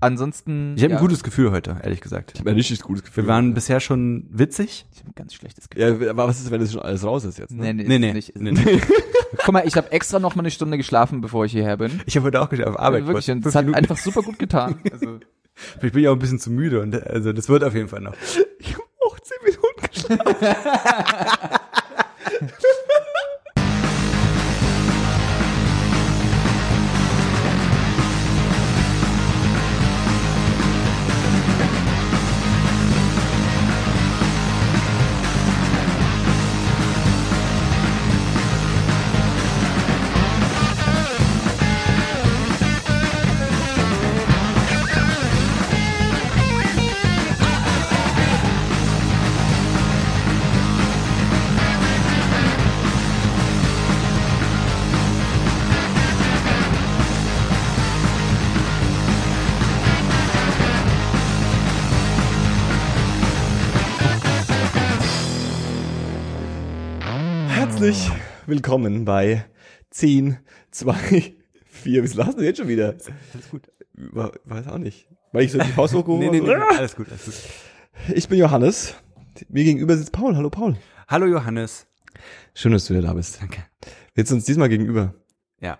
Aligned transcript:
Ansonsten. 0.00 0.74
Ich 0.76 0.82
habe 0.82 0.92
ja, 0.94 0.98
ein 0.98 1.02
gutes 1.02 1.22
Gefühl 1.22 1.52
heute, 1.52 1.76
ehrlich 1.82 2.00
gesagt. 2.00 2.32
Ich 2.34 2.40
habe 2.40 2.50
ein 2.50 2.56
richtig 2.56 2.80
gutes 2.80 3.04
Gefühl. 3.04 3.24
Wir 3.24 3.28
waren 3.28 3.54
bisher 3.54 3.78
schon 3.78 4.26
witzig. 4.30 4.86
Ich 4.92 4.98
habe 5.00 5.10
ein 5.10 5.14
ganz 5.14 5.32
schlechtes 5.34 5.70
Gefühl. 5.70 6.02
ja, 6.02 6.10
aber 6.10 6.26
was 6.26 6.40
ist, 6.40 6.50
wenn 6.50 6.60
das 6.60 6.72
schon 6.72 6.82
alles 6.82 7.04
raus 7.04 7.24
ist 7.24 7.38
jetzt? 7.38 7.52
Ne? 7.52 7.72
Nee, 7.72 7.84
Nee, 7.84 7.98
nee. 7.98 8.08
ist 8.08 8.14
Nicht, 8.14 8.28
ist 8.30 8.42
nee, 8.42 8.50
nicht. 8.50 8.64
nee. 8.66 8.80
Guck 9.44 9.52
mal, 9.52 9.66
ich 9.66 9.76
habe 9.76 9.92
extra 9.92 10.18
noch 10.18 10.34
mal 10.34 10.42
eine 10.42 10.50
Stunde 10.50 10.76
geschlafen, 10.76 11.20
bevor 11.20 11.44
ich 11.44 11.52
hierher 11.52 11.76
bin. 11.76 12.00
Ich 12.06 12.16
habe 12.16 12.26
heute 12.26 12.40
auch 12.42 12.48
geschafft, 12.48 12.68
auf 12.68 12.78
Arbeit. 12.80 13.06
Wirklich, 13.06 13.30
und 13.30 13.42
fünf 13.42 13.46
es 13.46 13.54
hat 13.54 13.64
Minuten. 13.64 13.78
einfach 13.78 13.96
super 13.96 14.22
gut 14.22 14.38
getan. 14.38 14.80
Also, 14.92 15.20
Ich 15.82 15.92
bin 15.92 16.02
ja 16.02 16.10
auch 16.10 16.14
ein 16.14 16.18
bisschen 16.18 16.38
zu 16.40 16.50
müde 16.50 16.80
und 16.80 16.94
also 17.06 17.32
das 17.32 17.48
wird 17.48 17.62
auf 17.62 17.74
jeden 17.74 17.88
Fall 17.88 18.00
noch. 18.00 18.14
Ich 18.58 18.72
habe 18.74 18.84
auch 19.06 19.18
zehn 19.20 19.38
Minuten 19.44 19.88
geschlafen. 19.90 21.58
Herzlich 67.92 68.10
willkommen 68.46 69.04
bei 69.04 69.44
10, 69.90 70.38
2, 70.70 70.94
4. 71.66 72.02
Wie 72.04 72.16
lassen 72.16 72.38
wir 72.38 72.46
jetzt 72.46 72.56
schon 72.56 72.68
wieder? 72.68 72.86
Alles 73.34 73.50
gut. 73.50 73.70
Weiß 74.46 74.66
auch 74.68 74.78
nicht. 74.78 75.06
Weil 75.32 75.42
ich 75.44 75.52
so 75.52 75.58
die 75.58 75.68
Faust 75.72 75.92
hochgehoben 75.92 76.20
Nee, 76.30 76.30
nee, 76.30 76.40
nee, 76.40 76.54
habe. 76.54 76.78
alles 76.78 76.96
gut, 76.96 77.08
alles 77.10 77.26
gut. 77.26 77.34
Ich 78.16 78.26
bin 78.30 78.38
Johannes. 78.38 78.94
Mir 79.50 79.64
gegenüber 79.64 79.94
sitzt 79.98 80.10
Paul. 80.12 80.34
Hallo 80.36 80.48
Paul. 80.48 80.78
Hallo 81.06 81.26
Johannes. 81.26 81.86
Schön, 82.54 82.72
dass 82.72 82.86
du 82.86 82.94
wieder 82.94 83.08
da 83.08 83.12
bist. 83.12 83.42
Danke. 83.42 83.62
Wir 84.14 84.24
sitzen 84.24 84.36
uns 84.36 84.46
diesmal 84.46 84.70
gegenüber. 84.70 85.12
Ja. 85.60 85.78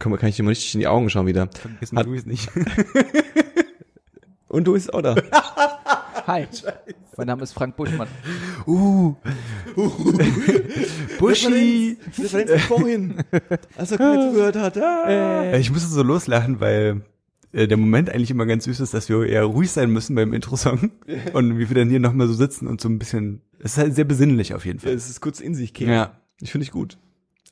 Komm, 0.00 0.16
kann 0.16 0.30
ich 0.30 0.34
dir 0.34 0.42
mal 0.42 0.48
richtig 0.48 0.74
in 0.74 0.80
die 0.80 0.88
Augen 0.88 1.08
schauen 1.08 1.26
wieder. 1.28 1.48
Vergessen 1.52 1.96
Hat- 1.96 2.06
du 2.06 2.14
es 2.14 2.26
nicht. 2.26 2.50
Und 4.48 4.64
du 4.64 4.72
bist 4.72 4.92
auch 4.92 5.02
da. 5.02 5.14
hi. 6.26 6.46
Mein 7.16 7.26
Name 7.26 7.42
ist 7.42 7.52
Frank 7.52 7.76
Buschmann. 7.76 8.08
Uh. 8.66 9.14
Buschi. 11.18 11.96
Referenz 12.18 12.50
von 12.50 12.58
vorhin. 12.78 13.14
Als 13.76 13.92
er 13.92 13.98
mir 13.98 14.28
zugehört 14.30 14.56
hat. 14.56 14.76
Ah. 14.78 15.56
Ich 15.56 15.70
musste 15.70 15.88
so 15.88 16.02
loslachen, 16.02 16.60
weil 16.60 17.02
äh, 17.52 17.68
der 17.68 17.76
Moment 17.76 18.10
eigentlich 18.10 18.30
immer 18.30 18.46
ganz 18.46 18.64
süß 18.64 18.80
ist, 18.80 18.94
dass 18.94 19.08
wir 19.08 19.24
eher 19.26 19.44
ruhig 19.44 19.70
sein 19.70 19.90
müssen 19.90 20.14
beim 20.16 20.32
Intro-Song. 20.32 20.90
Und 21.32 21.58
wie 21.58 21.68
wir 21.68 21.76
dann 21.76 21.88
hier 21.90 22.00
nochmal 22.00 22.26
so 22.26 22.34
sitzen 22.34 22.66
und 22.66 22.80
so 22.80 22.88
ein 22.88 22.98
bisschen, 22.98 23.40
es 23.60 23.72
ist 23.72 23.78
halt 23.78 23.94
sehr 23.94 24.04
besinnlich 24.04 24.54
auf 24.54 24.64
jeden 24.64 24.78
Ja, 24.78 24.84
Fall. 24.86 24.94
es 24.94 25.08
ist 25.08 25.20
kurz 25.20 25.40
in 25.40 25.54
sich 25.54 25.72
kehren. 25.74 25.92
Ja. 25.92 26.20
Ich 26.40 26.50
finde 26.52 26.64
ich 26.64 26.72
gut. 26.72 26.98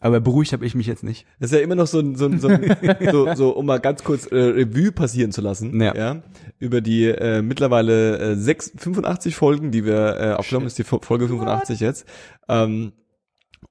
Aber 0.03 0.21
beruhigt 0.21 0.53
habe 0.53 0.67
ich 0.67 0.75
mich 0.75 0.87
jetzt 0.89 1.05
nicht. 1.05 1.27
Das 1.39 1.51
ist 1.53 1.57
ja 1.57 1.63
immer 1.63 1.77
noch 1.77 1.87
so 1.87 2.01
ein, 2.01 2.17
so, 2.17 2.27
ein, 2.27 2.39
so, 2.41 2.49
ein, 2.49 2.77
so, 3.13 3.35
so 3.35 3.51
um 3.57 3.67
mal 3.67 3.79
ganz 3.79 4.03
kurz 4.05 4.27
äh, 4.27 4.37
Revue 4.37 4.91
passieren 4.93 5.31
zu 5.33 5.41
lassen. 5.41 5.81
Ja. 5.81 6.23
über 6.59 6.81
die 6.81 7.07
äh, 7.07 7.41
mittlerweile 7.41 8.19
äh, 8.19 8.35
sechs, 8.35 8.73
85 8.77 9.37
Folgen, 9.37 9.71
die 9.71 9.85
wir 9.85 10.17
äh, 10.21 10.33
aufgenommen 10.33 10.67
ist 10.67 10.79
die 10.79 10.85
Fo- 10.85 11.01
Folge 11.03 11.29
85 11.29 11.81
jetzt. 11.81 12.05
Ähm, 12.49 12.93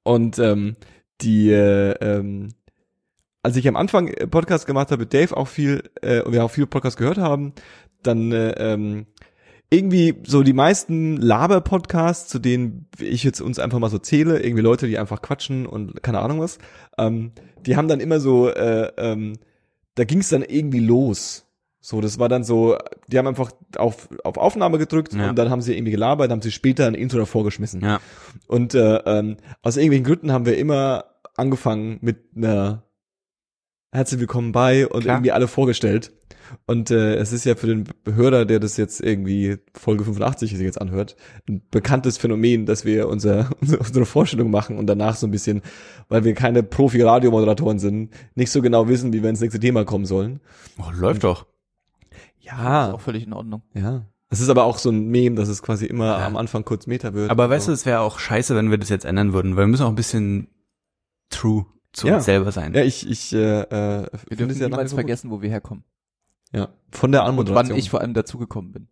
und 0.03 0.39
ähm, 0.39 0.77
die, 1.21 1.51
äh, 1.51 1.91
ähm, 1.99 2.53
als 3.43 3.55
ich 3.57 3.67
am 3.67 3.75
Anfang 3.75 4.07
äh, 4.07 4.25
Podcast 4.25 4.65
gemacht 4.65 4.91
habe 4.91 5.05
Dave 5.05 5.35
auch 5.35 5.47
viel, 5.47 5.83
äh, 6.01 6.21
und 6.21 6.31
wir 6.33 6.43
auch 6.45 6.51
viel 6.51 6.65
Podcast 6.65 6.97
gehört 6.97 7.17
haben, 7.17 7.53
dann 8.03 8.31
äh, 8.31 8.51
ähm, 8.73 9.05
irgendwie 9.73 10.15
so 10.23 10.43
die 10.43 10.53
meisten 10.53 11.15
Laber-Podcasts, 11.17 12.27
zu 12.29 12.39
denen 12.39 12.87
ich 12.99 13.23
jetzt 13.23 13.39
uns 13.39 13.57
einfach 13.57 13.79
mal 13.79 13.89
so 13.89 13.97
zähle, 13.97 14.43
irgendwie 14.43 14.61
Leute, 14.61 14.85
die 14.87 14.99
einfach 14.99 15.21
quatschen 15.21 15.65
und 15.65 16.03
keine 16.03 16.19
Ahnung 16.19 16.41
was, 16.41 16.57
ähm, 16.97 17.31
die 17.65 17.77
haben 17.77 17.87
dann 17.87 18.01
immer 18.01 18.19
so, 18.19 18.49
äh, 18.49 18.91
ähm, 18.97 19.37
da 19.95 20.03
ging 20.03 20.19
es 20.19 20.29
dann 20.29 20.41
irgendwie 20.43 20.79
los. 20.81 21.45
So, 21.79 21.99
das 22.01 22.19
war 22.19 22.29
dann 22.29 22.43
so, 22.43 22.77
die 23.07 23.17
haben 23.17 23.27
einfach 23.27 23.51
auf, 23.77 24.09
auf 24.23 24.37
Aufnahme 24.37 24.77
gedrückt 24.77 25.13
Ja. 25.13 25.29
und 25.29 25.35
dann 25.39 25.49
haben 25.49 25.61
sie 25.61 25.73
irgendwie 25.75 25.91
gelabert, 25.91 26.29
haben 26.31 26.41
sie 26.41 26.51
später 26.51 26.85
ein 26.85 26.93
Intro 26.93 27.17
davor 27.17 27.43
geschmissen. 27.43 27.81
Ja. 27.81 27.99
Und 28.47 28.75
äh, 28.75 28.97
ähm, 29.05 29.37
aus 29.63 29.77
irgendwelchen 29.77 30.03
Gründen 30.05 30.31
haben 30.31 30.45
wir 30.45 30.57
immer 30.57 31.05
angefangen 31.35 31.97
mit 32.01 32.17
einer 32.35 32.83
Herzlich 33.93 34.21
willkommen 34.21 34.51
bei 34.53 34.87
und 34.87 35.01
Klar. 35.01 35.15
irgendwie 35.17 35.31
alle 35.33 35.49
vorgestellt. 35.49 36.13
Und 36.65 36.91
äh, 36.91 37.15
es 37.15 37.31
ist 37.33 37.45
ja 37.45 37.55
für 37.55 37.67
den 37.67 37.85
Hörer, 38.05 38.45
der 38.45 38.59
das 38.59 38.77
jetzt 38.77 39.01
irgendwie 39.01 39.57
Folge 39.73 40.03
85 40.03 40.51
sich 40.51 40.59
jetzt 40.61 40.79
anhört, 40.81 41.15
ein 41.49 41.61
bekanntes 41.71 42.17
Phänomen, 42.17 42.65
dass 42.65 42.85
wir 42.85 43.07
unser, 43.07 43.49
unsere, 43.61 43.79
unsere 43.79 44.05
Vorstellung 44.05 44.51
machen 44.51 44.77
und 44.77 44.87
danach 44.87 45.15
so 45.15 45.27
ein 45.27 45.31
bisschen, 45.31 45.61
weil 46.09 46.23
wir 46.23 46.33
keine 46.33 46.63
Profi-Radiomoderatoren 46.63 47.79
sind, 47.79 48.11
nicht 48.35 48.51
so 48.51 48.61
genau 48.61 48.87
wissen, 48.87 49.13
wie 49.13 49.21
wir 49.23 49.29
ins 49.29 49.41
nächste 49.41 49.59
Thema 49.59 49.85
kommen 49.85 50.05
sollen. 50.05 50.39
Oh, 50.79 50.91
läuft 50.93 51.23
doch. 51.23 51.45
Ist 52.09 52.45
Ja, 52.45 52.91
auch 52.93 53.01
völlig 53.01 53.23
in 53.25 53.33
Ordnung. 53.33 53.61
ja. 53.73 54.05
Es 54.33 54.39
ist 54.39 54.47
aber 54.47 54.63
auch 54.63 54.77
so 54.77 54.89
ein 54.91 55.09
Meme, 55.09 55.35
dass 55.35 55.49
es 55.49 55.61
quasi 55.61 55.85
immer 55.85 56.05
Ja. 56.19 56.25
am 56.25 56.37
Anfang 56.37 56.63
kurz 56.63 56.87
Meta 56.87 57.13
wird. 57.13 57.29
Aber 57.29 57.49
weißt 57.49 57.67
du, 57.67 57.73
es 57.73 57.85
wäre 57.85 57.99
auch 57.99 58.17
scheiße, 58.17 58.55
wenn 58.55 58.71
wir 58.71 58.77
das 58.77 58.87
jetzt 58.87 59.03
ändern 59.03 59.33
würden, 59.33 59.57
weil 59.57 59.63
wir 59.63 59.67
müssen 59.67 59.83
auch 59.83 59.89
ein 59.89 59.95
bisschen 59.95 60.47
true 61.29 61.65
zu 61.91 62.07
Ja. 62.07 62.15
uns 62.15 62.23
selber 62.25 62.49
sein. 62.53 62.73
Ja, 62.73 62.81
ich, 62.81 63.09
ich, 63.09 63.33
äh, 63.33 63.37
äh, 63.63 64.07
Wir 64.29 64.37
dürfen 64.37 64.51
es 64.51 64.59
ja 64.59 64.69
niemals 64.69 64.93
vergessen, 64.93 65.31
wo 65.31 65.41
wir 65.41 65.49
herkommen. 65.49 65.83
Ja, 66.53 66.69
von 66.91 67.11
der 67.11 67.21
Und 67.23 67.29
Anmoderation. 67.29 67.69
wann 67.71 67.77
ich 67.79 67.89
vor 67.89 68.01
allem 68.01 68.13
dazugekommen 68.13 68.71
bin. 68.71 68.87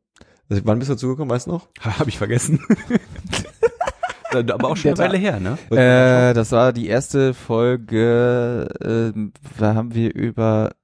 Also, 0.50 0.62
wann 0.66 0.80
bist 0.80 0.90
du 0.90 0.94
dazugekommen, 0.96 1.30
weißt 1.30 1.48
du 1.48 1.52
noch? 1.52 1.68
Habe 1.82 2.10
ich 2.10 2.18
vergessen. 2.18 2.60
Aber 4.32 4.70
auch 4.70 4.78
schon 4.78 4.92
eine 4.92 4.98
Weile 5.00 5.18
her, 5.18 5.40
ne? 5.40 5.58
Äh, 5.72 6.34
das 6.36 6.52
war 6.52 6.72
die 6.72 6.88
erste 6.88 7.34
Folge, 7.34 8.68
ähm, 8.82 9.34
da 9.58 9.74
haben 9.74 9.96
wir 9.96 10.14
über 10.14 10.76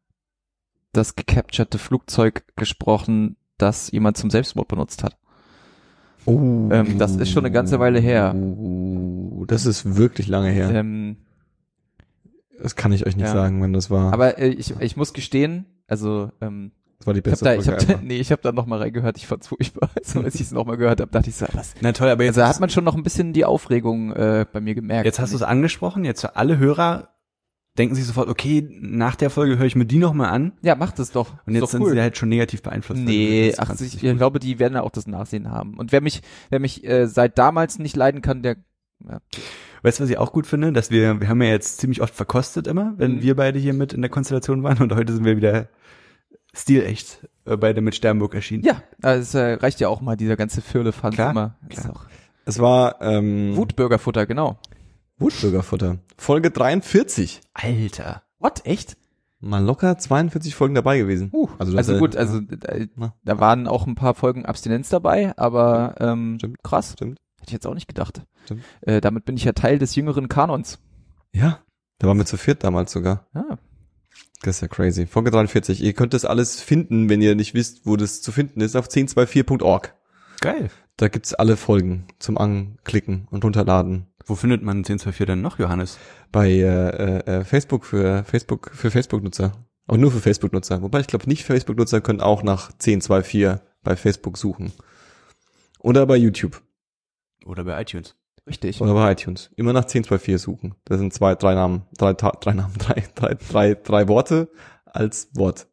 das 0.94 1.16
gecapturete 1.16 1.78
Flugzeug 1.78 2.44
gesprochen, 2.56 3.36
das 3.60 3.92
jemand 3.92 4.18
zum 4.18 4.32
Selbstmord 4.32 4.68
benutzt 4.68 5.04
hat. 5.04 5.16
Oh. 6.26 6.40
Ähm, 6.72 6.98
das 6.98 7.16
ist 7.18 7.30
schon 7.30 7.46
eine 7.46 7.52
ganze 7.54 7.80
Weile 7.80 8.00
her. 8.00 8.34
Oh, 8.36 9.46
das 9.46 9.68
ist 9.68 9.96
wirklich 9.96 10.28
lange 10.28 10.50
her. 10.50 10.72
Ähm, 10.72 11.18
Das 12.60 12.76
kann 12.76 12.92
ich 12.94 13.06
euch 13.06 13.16
nicht 13.16 13.28
Ja. 13.28 13.34
sagen, 13.34 13.62
wenn 13.62 13.74
das 13.74 13.92
war. 13.92 14.12
aber 14.12 14.40
äh, 14.40 14.48
ich, 14.48 14.74
ich 14.80 14.98
muss 14.98 15.14
gestehen, 15.14 15.66
also 15.88 16.32
ähm, 16.42 16.72
das 16.98 17.08
war 17.08 17.14
die 17.14 17.20
ich 17.20 17.26
habe 17.26 17.32
beste 17.32 17.46
da, 17.46 17.56
ich 17.56 17.68
hab 17.68 17.78
da, 17.88 18.00
nee, 18.04 18.18
ich 18.20 18.32
habe 18.32 18.42
da 18.42 18.52
noch 18.52 18.66
mal 18.66 18.80
reingehört, 18.80 19.18
ich 19.18 19.28
fand's 19.28 19.48
furchtbar. 19.48 19.90
Also, 19.96 20.22
als 20.22 20.36
ich 20.36 20.42
es 20.42 20.52
noch 20.52 20.66
mal 20.66 20.78
gehört 20.78 21.02
habe, 21.02 21.12
dachte 21.12 21.30
ich 21.30 21.36
so, 21.36 21.46
was? 21.54 21.74
Na 21.82 21.92
toll, 21.92 22.10
aber 22.10 22.24
jetzt, 22.24 22.38
Also 22.38 22.42
da 22.42 22.48
hat 22.48 22.60
man 22.60 22.70
schon 22.70 22.84
noch 22.84 22.96
ein 22.96 23.04
bisschen 23.04 23.34
die 23.34 23.46
Aufregung 23.46 24.12
äh, 24.14 24.46
bei 24.52 24.62
mir 24.62 24.76
gemerkt. 24.76 25.06
jetzt 25.06 25.20
hast 25.20 25.32
du 25.34 25.36
es 25.38 25.44
angesprochen, 25.44 26.06
jetzt 26.06 26.22
für 26.22 26.36
alle 26.36 26.58
Hörer 26.58 27.10
denken 27.78 27.94
sich 27.96 28.06
sofort, 28.06 28.30
okay, 28.30 28.66
nach 28.80 29.16
der 29.18 29.30
Folge 29.30 29.58
höre 29.58 29.66
ich 29.66 29.76
mir 29.76 29.86
die 29.86 29.98
nochmal 29.98 30.30
an 30.30 30.54
Ja, 30.62 30.76
mach 30.76 30.94
das 30.94 31.12
doch. 31.12 31.34
und 31.46 31.54
Ist 31.54 31.56
jetzt 31.56 31.62
doch 31.64 31.68
sind 31.72 31.82
cool. 31.82 31.92
sie 31.92 32.00
halt 32.02 32.16
schon 32.16 32.30
negativ 32.30 32.62
beeinflusst. 32.62 33.02
Nee, 33.02 33.54
ach, 33.58 33.76
ich, 33.78 34.02
ich 34.02 34.18
glaube, 34.18 34.40
die 34.40 34.60
werden 34.60 34.76
ja 34.76 34.82
auch 34.82 34.92
das 34.92 35.08
Nachsehen 35.08 35.52
haben. 35.52 35.78
Und 35.78 35.92
wer 35.92 36.00
mich, 36.00 36.22
wer 36.50 36.62
mich 36.62 36.86
äh, 36.86 37.08
seit 37.08 37.38
damals 37.38 37.78
nicht 37.78 37.98
leiden 37.98 38.22
kann, 38.22 38.42
der 38.44 38.56
ja, 39.08 39.20
Weißt 39.84 40.00
du, 40.00 40.04
was 40.04 40.10
ich 40.10 40.18
auch 40.18 40.32
gut 40.32 40.48
finde? 40.48 40.72
Dass 40.74 40.90
wir, 40.92 41.20
wir 41.22 41.28
haben 41.30 41.42
ja 41.42 41.50
jetzt 41.50 41.78
ziemlich 41.80 42.02
oft 42.02 42.14
verkostet 42.16 42.68
immer, 42.68 42.94
wenn 42.98 43.16
Mhm. 43.18 43.22
wir 43.22 43.36
beide 43.36 43.60
hier 43.60 43.74
mit 43.74 43.94
in 43.94 44.02
der 44.02 44.10
Konstellation 44.10 44.64
waren 44.64 44.80
und 44.82 44.94
heute 44.96 45.14
sind 45.14 45.26
wir 45.26 45.38
wieder 45.38 45.68
stilecht 46.54 47.28
äh, 47.46 47.58
beide 47.58 47.82
mit 47.82 47.96
Sternburg 47.96 48.34
erschienen. 48.34 48.64
ja, 48.64 48.82
also 49.02 49.22
es 49.22 49.34
äh, 49.36 49.54
reicht 49.62 49.80
ja 49.80 49.90
auch 49.90 50.02
mal 50.02 50.16
dieser 50.16 50.36
ganze 50.38 50.62
Firlefanz 50.62 51.16
Klar, 51.16 51.32
immer. 51.32 51.56
klar. 51.70 52.06
Es 52.46 52.60
war 52.60 53.02
ähm, 53.02 53.56
Wutbürgerfutter, 53.56 54.26
genau. 54.26 54.58
Wutbürgerfutter. 55.18 55.98
Folge 56.18 56.52
43. 56.52 57.42
Alter. 57.54 58.24
What? 58.40 58.66
Echt? 58.66 58.98
Mal 59.40 59.64
locker 59.64 59.98
42 59.98 60.56
Folgen 60.56 60.76
dabei 60.76 60.98
gewesen. 60.98 61.30
Uh, 61.34 61.48
Also 61.58 61.76
also, 61.78 61.94
äh, 61.96 62.00
gut, 62.00 62.16
also 62.16 62.40
äh, 62.40 62.88
Na. 62.96 63.14
da 63.24 63.40
waren 63.40 63.68
auch 63.68 63.86
ein 63.88 63.96
paar 63.96 64.14
Folgen 64.14 64.46
Abstinenz 64.46 64.90
dabei, 64.90 65.38
aber 65.38 65.96
ähm, 66.00 66.36
Stimmt. 66.40 66.64
krass. 66.64 66.94
Stimmt. 66.94 67.20
Hätte 67.46 67.52
ich 67.52 67.54
jetzt 67.54 67.68
auch 67.68 67.76
nicht 67.76 67.88
gedacht. 67.88 68.24
Stimmt. 68.46 68.64
Äh, 68.82 69.02
damit 69.02 69.26
bin 69.26 69.38
ich 69.38 69.44
ja 69.44 69.52
Teil 69.52 69.78
des 69.78 69.94
jüngeren 69.94 70.30
Kanons. 70.30 70.80
Ja, 71.32 71.60
da 72.00 72.08
waren 72.08 72.18
wir 72.18 72.26
zu 72.26 72.38
viert 72.38 72.64
damals 72.64 72.92
sogar. 72.92 73.28
Ah, 73.36 73.58
Das 74.42 74.56
ist 74.56 74.62
ja 74.62 74.68
crazy. 74.68 75.06
Folge 75.06 75.30
43. 75.30 75.84
Ihr 75.84 75.94
könnt 75.94 76.16
das 76.16 76.26
alles 76.26 76.60
finden, 76.60 77.08
wenn 77.08 77.22
ihr 77.22 77.36
nicht 77.36 77.54
wisst, 77.54 77.86
wo 77.86 77.98
das 77.98 78.24
zu 78.24 78.32
finden 78.32 78.62
ist, 78.62 78.76
auf 78.76 78.88
1024.org. 78.88 79.94
Geil. 80.42 80.72
Da 80.98 81.08
gibt's 81.08 81.36
alle 81.36 81.56
Folgen 81.56 82.08
zum 82.18 82.40
Anklicken 82.40 83.28
und 83.30 83.44
runterladen. 83.46 84.08
Wo 84.26 84.34
findet 84.34 84.64
man 84.64 84.78
1024 84.78 85.28
denn 85.28 85.42
noch, 85.42 85.60
Johannes? 85.60 86.00
Bei 86.32 86.50
äh, 86.50 87.18
äh, 87.20 87.44
Facebook 87.44 87.86
für 87.86 88.24
Facebook 88.24 88.72
für 88.74 88.90
Facebook-Nutzer. 88.90 89.52
Aber 89.86 90.00
nur 90.00 90.12
für 90.12 90.20
Facebook-Nutzer. 90.20 90.82
Wobei 90.82 91.02
ich 91.02 91.08
glaube, 91.08 91.30
nicht 91.30 91.44
Facebook-Nutzer 91.44 92.02
können 92.02 92.22
auch 92.22 92.42
nach 92.42 92.72
1024 92.72 93.62
bei 93.84 93.96
Facebook 93.96 94.40
suchen. 94.40 94.72
Oder 95.78 96.08
bei 96.08 96.16
YouTube. 96.16 96.64
Oder 97.46 97.64
bei 97.64 97.80
iTunes. 97.82 98.16
Richtig. 98.48 98.82
Oder 98.82 98.94
bei 98.94 99.12
iTunes. 99.12 99.50
Immer 99.56 99.74
nach 99.74 99.84
1024 99.84 100.42
suchen. 100.42 100.76
Das 100.86 101.00
sind 101.00 101.14
zwei, 101.14 101.36
drei 101.36 101.56
Namen, 101.56 101.84
drei, 101.98 102.14
drei 102.14 102.54
Namen, 102.54 102.74
drei, 102.78 103.04
drei, 103.16 103.36
drei, 103.36 103.76
drei 103.76 104.08
Worte 104.08 104.50
als 104.86 105.30
Wort. 105.34 105.68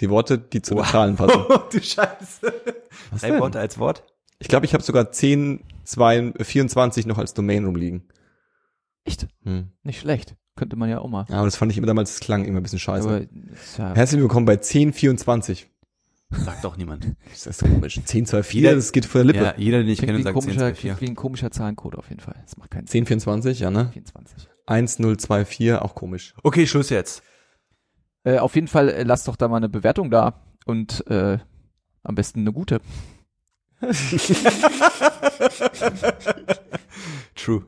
Die 0.00 0.08
Worte, 0.08 0.38
die 0.38 0.62
zu 0.62 0.74
den 0.74 0.84
Zahlen 0.84 1.16
passen. 1.16 1.44
Oh, 1.48 1.58
du 1.72 1.80
Scheiße. 1.80 2.52
Was 3.10 3.20
Drei 3.20 3.30
denn? 3.30 3.40
Worte 3.40 3.60
als 3.60 3.78
Wort? 3.78 4.04
Ich 4.38 4.48
glaube, 4.48 4.64
ich 4.64 4.72
habe 4.72 4.82
sogar 4.82 5.12
10, 5.12 5.62
2, 5.84 6.32
24 6.40 7.04
noch 7.06 7.18
als 7.18 7.34
Domain 7.34 7.66
rumliegen. 7.66 8.08
Echt? 9.04 9.28
Hm. 9.42 9.72
Nicht 9.82 10.00
schlecht. 10.00 10.36
Könnte 10.56 10.76
man 10.76 10.88
ja 10.88 11.00
auch 11.00 11.08
mal. 11.08 11.26
Ja, 11.28 11.36
aber 11.36 11.44
das 11.46 11.56
fand 11.56 11.70
ich 11.72 11.78
immer 11.78 11.86
damals, 11.86 12.12
das 12.12 12.20
klang 12.20 12.44
immer 12.44 12.60
ein 12.60 12.62
bisschen 12.62 12.78
scheiße. 12.78 13.08
Aber 13.08 13.20
ja, 13.78 13.94
Herzlich 13.94 14.20
willkommen 14.20 14.46
bei 14.46 14.54
1024. 14.54 15.69
Sagt 16.30 16.64
doch 16.64 16.76
niemand. 16.76 17.06
Das 17.30 17.46
ist 17.46 17.60
komisch. 17.62 17.96
1024, 17.98 18.54
Jeder- 18.54 18.74
das 18.74 18.92
geht 18.92 19.04
vor 19.06 19.20
der 19.24 19.26
Lippe. 19.32 19.44
Ja, 19.44 19.54
jeder, 19.56 19.78
den 19.78 19.88
ich 19.88 20.00
kenne, 20.00 20.22
sagt 20.22 20.34
komischer, 20.34 20.72
10, 20.72 20.76
klingt 20.76 21.00
wie 21.00 21.06
ein 21.08 21.16
komischer 21.16 21.50
Zahlencode 21.50 21.96
auf 21.96 22.08
jeden 22.08 22.20
Fall. 22.20 22.36
Das 22.44 22.56
macht 22.56 22.70
keinen 22.70 22.86
Sinn. 22.86 23.00
1024, 23.02 23.60
ja, 23.60 23.70
ne? 23.70 23.90
24. 23.92 24.48
1024, 24.66 25.72
auch 25.74 25.94
komisch. 25.94 26.34
Okay, 26.42 26.66
Schluss 26.66 26.90
jetzt. 26.90 27.22
Äh, 28.24 28.38
auf 28.38 28.54
jeden 28.54 28.68
Fall 28.68 28.88
äh, 28.90 29.02
lasst 29.02 29.26
doch 29.28 29.36
da 29.36 29.48
mal 29.48 29.56
eine 29.56 29.68
Bewertung 29.68 30.10
da 30.10 30.44
und 30.66 31.04
äh, 31.08 31.38
am 32.02 32.14
besten 32.14 32.40
eine 32.40 32.52
gute. 32.52 32.80
True. 37.34 37.64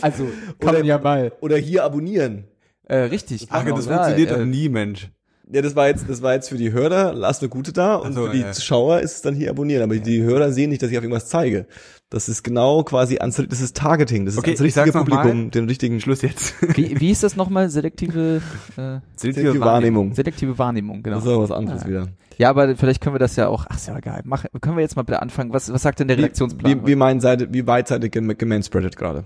Also 0.00 0.28
Kann 0.58 0.74
man 0.74 0.84
ja 0.84 0.98
mal. 0.98 1.32
Oder 1.40 1.56
hier 1.56 1.84
abonnieren. 1.84 2.44
Äh, 2.84 2.96
richtig. 2.98 3.46
Ach, 3.50 3.64
das 3.64 3.86
funktioniert 3.86 4.30
äh, 4.30 4.38
doch 4.38 4.44
nie, 4.44 4.68
Mensch. 4.68 5.10
Ja, 5.52 5.62
das 5.62 5.74
war 5.74 5.88
jetzt, 5.88 6.08
das 6.08 6.22
war 6.22 6.34
jetzt 6.34 6.48
für 6.48 6.56
die 6.56 6.72
Hörer, 6.72 7.12
lass 7.12 7.40
eine 7.40 7.48
gute 7.48 7.72
da 7.72 7.96
und 7.96 8.12
so, 8.12 8.26
für 8.26 8.32
die 8.32 8.40
ja. 8.40 8.52
Zuschauer 8.52 9.00
ist 9.00 9.16
es 9.16 9.22
dann 9.22 9.34
hier 9.34 9.50
abonnieren. 9.50 9.82
Aber 9.82 9.96
die 9.96 10.22
Hörer 10.22 10.52
sehen 10.52 10.70
nicht, 10.70 10.80
dass 10.82 10.90
ich 10.90 10.96
auf 10.98 11.02
irgendwas 11.02 11.28
zeige. 11.28 11.66
Das 12.08 12.28
ist 12.28 12.42
genau 12.42 12.82
quasi 12.84 13.18
ans, 13.18 13.36
das 13.48 13.60
ist 13.60 13.76
Targeting. 13.76 14.24
Das 14.26 14.34
ist 14.34 14.38
Okay, 14.38 14.50
ans 14.50 14.60
ich 14.60 14.66
richtige 14.76 14.92
Publikum, 14.92 15.42
mal. 15.44 15.50
den 15.50 15.66
richtigen 15.68 16.00
Schluss 16.00 16.22
jetzt. 16.22 16.54
Wie, 16.76 16.98
wie 17.00 17.10
ist 17.10 17.22
das 17.22 17.36
nochmal? 17.36 17.68
Selektive, 17.70 18.42
äh, 18.76 18.98
selektive 19.16 19.60
Wahrnehmung. 19.60 20.14
selektive 20.14 20.58
Wahrnehmung, 20.58 21.02
genau. 21.02 21.16
Das 21.16 21.24
ist 21.24 21.30
aber 21.30 21.42
was 21.42 21.50
anderes 21.52 21.82
Ah. 21.84 21.88
wieder. 21.88 22.06
Ja, 22.38 22.50
aber 22.50 22.74
vielleicht 22.76 23.00
können 23.00 23.14
wir 23.14 23.20
das 23.20 23.36
ja 23.36 23.48
auch, 23.48 23.66
ach, 23.68 23.76
ist 23.76 23.86
ja 23.88 23.96
egal. 23.98 24.22
Mach, 24.24 24.44
können 24.60 24.76
wir 24.76 24.82
jetzt 24.82 24.96
mal 24.96 25.02
bitte 25.02 25.20
anfangen? 25.22 25.52
Was, 25.52 25.72
was 25.72 25.82
sagt 25.82 26.00
denn 26.00 26.08
der 26.08 26.16
Redaktionsplan? 26.18 26.82
Wie, 26.82 26.86
wie, 26.86 26.94
meinen 26.96 27.20
seid, 27.20 27.52
wie 27.52 27.66
weit 27.66 27.88
seid 27.88 28.02
ihr 28.02 28.08
gem- 28.10 28.36
gemanspreadet 28.36 28.96
gerade? 28.96 29.24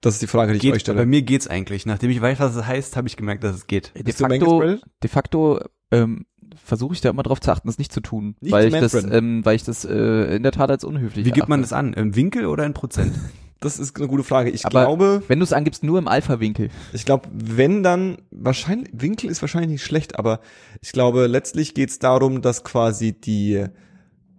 Das 0.00 0.14
ist 0.14 0.22
die 0.22 0.26
Frage, 0.26 0.52
die 0.52 0.58
ich 0.58 0.64
euch 0.66 0.72
Geht, 0.72 0.80
stelle. 0.82 0.98
bei 0.98 1.06
mir 1.06 1.22
geht's 1.22 1.46
eigentlich. 1.46 1.84
Nachdem 1.86 2.10
ich 2.10 2.20
weiß, 2.20 2.38
was 2.40 2.56
es 2.56 2.66
heißt, 2.66 2.96
habe 2.96 3.06
ich 3.08 3.16
gemerkt, 3.16 3.44
dass 3.44 3.54
es 3.56 3.66
geht. 3.66 3.92
de 3.94 4.02
Bist 4.02 4.18
facto, 4.18 4.60
de 5.02 5.10
facto 5.10 5.60
ähm, 5.90 6.24
versuche 6.64 6.94
ich 6.94 7.00
da 7.00 7.10
immer 7.10 7.22
drauf 7.22 7.40
zu 7.40 7.50
achten, 7.52 7.68
das 7.68 7.78
nicht 7.78 7.92
zu 7.92 8.00
tun, 8.00 8.34
Nicht 8.40 8.52
weil 8.52 8.70
zu 8.70 8.76
ich 8.76 8.80
das, 8.80 8.94
ähm, 9.04 9.44
weil 9.44 9.56
ich 9.56 9.64
das 9.64 9.84
äh, 9.84 10.36
in 10.36 10.42
der 10.42 10.52
Tat 10.52 10.70
als 10.70 10.84
unhöflich 10.84 11.26
Wie 11.26 11.30
gibt 11.32 11.48
man 11.48 11.60
das 11.60 11.72
an? 11.72 11.92
Im 11.92 12.16
Winkel 12.16 12.46
oder 12.46 12.64
in 12.64 12.72
Prozent? 12.74 13.12
Das 13.62 13.78
ist 13.78 13.94
eine 13.98 14.08
gute 14.08 14.24
Frage. 14.24 14.48
Ich 14.48 14.64
Aber- 14.64 14.86
glaube, 14.86 15.22
Wenn 15.28 15.38
du 15.38 15.44
es 15.44 15.52
angibst, 15.52 15.82
nur 15.84 15.98
im 15.98 16.08
Alpha-Winkel. 16.08 16.70
ich 16.94 17.04
glaube, 17.04 17.28
wenn 17.30 17.82
dann, 17.82 18.16
wahrscheinlich, 18.30 18.88
Winkel 18.94 19.28
ist 19.28 19.42
wahrscheinlich 19.42 19.72
nicht 19.72 19.84
schlecht, 19.84 20.18
aber 20.18 20.40
ich 20.80 20.92
glaube, 20.92 21.26
letztlich 21.26 21.74
geht 21.74 21.90
es 21.90 21.98
darum, 21.98 22.40
dass 22.40 22.64
quasi 22.64 23.12
die 23.12 23.66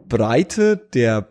Breite 0.08 0.78
der 0.96 1.28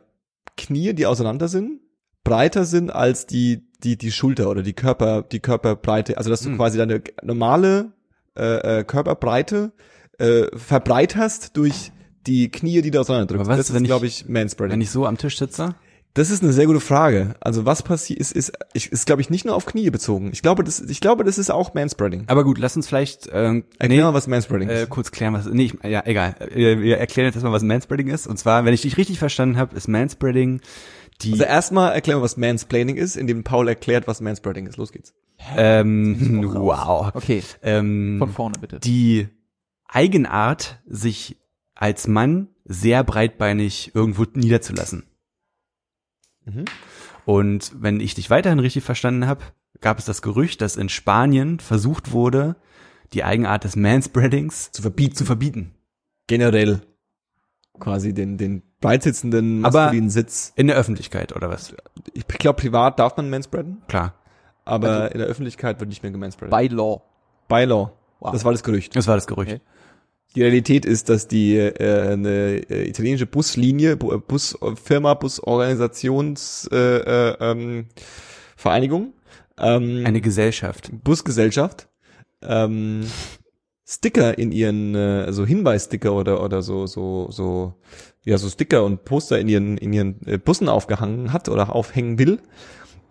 Knie, 0.56 0.94
die 0.94 1.06
auseinander 1.06 1.48
sind, 1.48 1.80
breiter 2.22 2.64
sind 2.64 2.90
als 2.90 3.26
die, 3.26 3.68
die, 3.82 3.96
die 3.96 4.12
Schulter 4.12 4.48
oder 4.50 4.62
die 4.62 4.72
Körper, 4.72 5.22
die 5.22 5.40
Körperbreite. 5.40 6.16
Also, 6.18 6.30
dass 6.30 6.42
du 6.42 6.50
Hm. 6.50 6.56
quasi 6.56 6.78
deine 6.78 7.02
normale 7.22 7.92
äh, 8.36 8.80
äh, 8.80 8.84
Körperbreite 8.84 9.72
äh, 10.18 10.44
verbreiterst 10.56 11.56
durch 11.56 11.92
die 12.26 12.50
Knie, 12.50 12.82
die 12.82 12.90
du 12.90 13.00
auseinanderdrückst. 13.00 13.48
Aber 13.48 13.58
was, 13.58 13.66
das 13.68 13.74
ist, 13.76 13.84
glaube 13.84 14.06
ich, 14.06 14.28
Manspreading. 14.28 14.72
Wenn 14.72 14.80
ich 14.80 14.90
so 14.90 15.06
am 15.06 15.16
Tisch 15.16 15.38
sitze? 15.38 15.74
Das 16.14 16.28
ist 16.30 16.42
eine 16.42 16.52
sehr 16.52 16.66
gute 16.66 16.80
Frage. 16.80 17.36
Also 17.40 17.66
was 17.66 17.84
passiert 17.84 18.18
ist, 18.18 18.32
ist, 18.32 18.52
ich, 18.72 18.90
ist 18.90 19.06
glaube 19.06 19.22
ich 19.22 19.30
nicht 19.30 19.44
nur 19.44 19.54
auf 19.54 19.64
Knie 19.64 19.90
bezogen. 19.90 20.30
Ich 20.32 20.42
glaube, 20.42 20.64
das, 20.64 20.80
ich 20.80 21.00
glaube, 21.00 21.22
das 21.22 21.38
ist 21.38 21.50
auch 21.52 21.72
Manspreading. 21.72 22.24
Aber 22.26 22.42
gut, 22.42 22.58
lass 22.58 22.74
uns 22.74 22.88
vielleicht 22.88 23.28
ähm, 23.32 23.62
Erklär 23.78 24.04
mal, 24.06 24.12
was 24.14 24.26
Manspreading 24.26 24.68
äh, 24.68 24.82
ist. 24.82 24.90
kurz 24.90 25.12
klären, 25.12 25.34
was. 25.34 25.46
Nee, 25.46 25.66
ich, 25.66 25.76
ja, 25.88 26.02
egal. 26.04 26.34
Wir, 26.52 26.80
wir 26.80 26.98
erklären 26.98 27.26
jetzt 27.26 27.36
erstmal, 27.36 27.52
was 27.52 27.62
Manspreading 27.62 28.08
ist. 28.08 28.26
Und 28.26 28.38
zwar, 28.40 28.64
wenn 28.64 28.74
ich 28.74 28.82
dich 28.82 28.96
richtig 28.96 29.20
verstanden 29.20 29.56
habe, 29.56 29.76
ist 29.76 29.86
Manspreading 29.86 30.60
die 31.22 31.32
Also 31.32 31.44
erstmal 31.44 31.92
erklären 31.92 32.18
wir, 32.20 32.22
was 32.24 32.36
Mansplaining 32.36 32.96
ist, 32.96 33.16
indem 33.16 33.44
Paul 33.44 33.68
erklärt, 33.68 34.06
was 34.06 34.20
Manspreading 34.20 34.66
ist. 34.66 34.76
Los 34.76 34.92
geht's. 34.92 35.14
ähm, 35.56 36.42
wow. 36.54 37.14
Okay, 37.14 37.42
Ähm, 37.62 38.16
von 38.18 38.32
vorne 38.32 38.58
bitte. 38.60 38.78
die 38.80 39.28
Eigenart, 39.86 40.80
sich 40.86 41.36
als 41.74 42.06
Mann 42.06 42.48
sehr 42.64 43.02
breitbeinig 43.04 43.92
irgendwo 43.94 44.24
niederzulassen. 44.34 45.04
Mhm. 46.44 46.64
Und 47.24 47.72
wenn 47.80 48.00
ich 48.00 48.14
dich 48.14 48.30
weiterhin 48.30 48.58
richtig 48.60 48.84
verstanden 48.84 49.26
habe, 49.26 49.42
gab 49.80 49.98
es 49.98 50.04
das 50.04 50.22
Gerücht, 50.22 50.60
dass 50.60 50.76
in 50.76 50.88
Spanien 50.88 51.58
versucht 51.60 52.12
wurde, 52.12 52.56
die 53.12 53.24
Eigenart 53.24 53.64
des 53.64 53.76
Manspreadings 53.76 54.70
Zu 54.72 54.82
verbieten. 54.82 55.16
zu 55.16 55.24
verbieten. 55.24 55.74
Generell. 56.26 56.82
Quasi 57.80 58.12
den, 58.14 58.36
den 58.38 58.62
breitsitzenden 58.80 59.64
Aber- 59.64 59.80
maskulinen 59.80 60.10
Sitz. 60.10 60.52
In 60.56 60.68
der 60.68 60.76
Öffentlichkeit 60.76 61.34
oder 61.34 61.50
was? 61.50 61.74
Ich 62.14 62.26
glaube, 62.28 62.60
privat 62.60 62.98
darf 62.98 63.16
man 63.16 63.28
manspreaden, 63.30 63.82
Klar. 63.88 64.14
aber 64.64 65.12
in 65.12 65.18
der 65.18 65.26
Öffentlichkeit 65.26 65.80
wird 65.80 65.88
nicht 65.88 66.02
mehr 66.02 66.12
gemanspreadet. 66.12 66.56
By 66.56 66.68
Law. 66.74 67.02
By 67.48 67.64
law. 67.64 67.90
Wow. 68.20 68.32
Das 68.32 68.44
war 68.44 68.52
das 68.52 68.62
Gerücht. 68.62 68.94
Das 68.94 69.06
war 69.08 69.16
das 69.16 69.26
Gerücht. 69.26 69.50
Okay. 69.50 69.60
Die 70.36 70.42
Realität 70.42 70.84
ist, 70.84 71.08
dass 71.08 71.26
die 71.26 71.56
äh, 71.56 72.12
eine 72.12 72.58
äh, 72.70 72.88
italienische 72.88 73.26
Buslinie, 73.26 73.96
Bu- 73.96 74.12
äh, 74.12 74.18
Busfirma, 74.18 75.14
Busorganisations 75.14 76.68
äh, 76.72 76.76
äh, 76.76 77.36
ähm, 77.40 77.86
Vereinigung, 78.56 79.14
ähm, 79.58 80.04
Eine 80.06 80.20
Gesellschaft. 80.20 80.90
Busgesellschaft, 81.02 81.88
ähm, 82.42 83.06
Sticker 83.90 84.38
in 84.38 84.52
ihren, 84.52 84.94
äh, 84.94 85.24
also 85.26 85.44
Hinweissticker 85.44 86.12
oder 86.12 86.44
oder 86.44 86.62
so 86.62 86.86
so 86.86 87.26
so 87.32 87.74
ja 88.24 88.38
so 88.38 88.48
Sticker 88.48 88.84
und 88.84 89.04
Poster 89.04 89.40
in 89.40 89.48
ihren 89.48 89.78
in 89.78 89.92
ihren 89.92 90.24
äh, 90.26 90.38
Bussen 90.38 90.68
aufgehangen 90.68 91.32
hat 91.32 91.48
oder 91.48 91.74
aufhängen 91.74 92.16
will, 92.16 92.38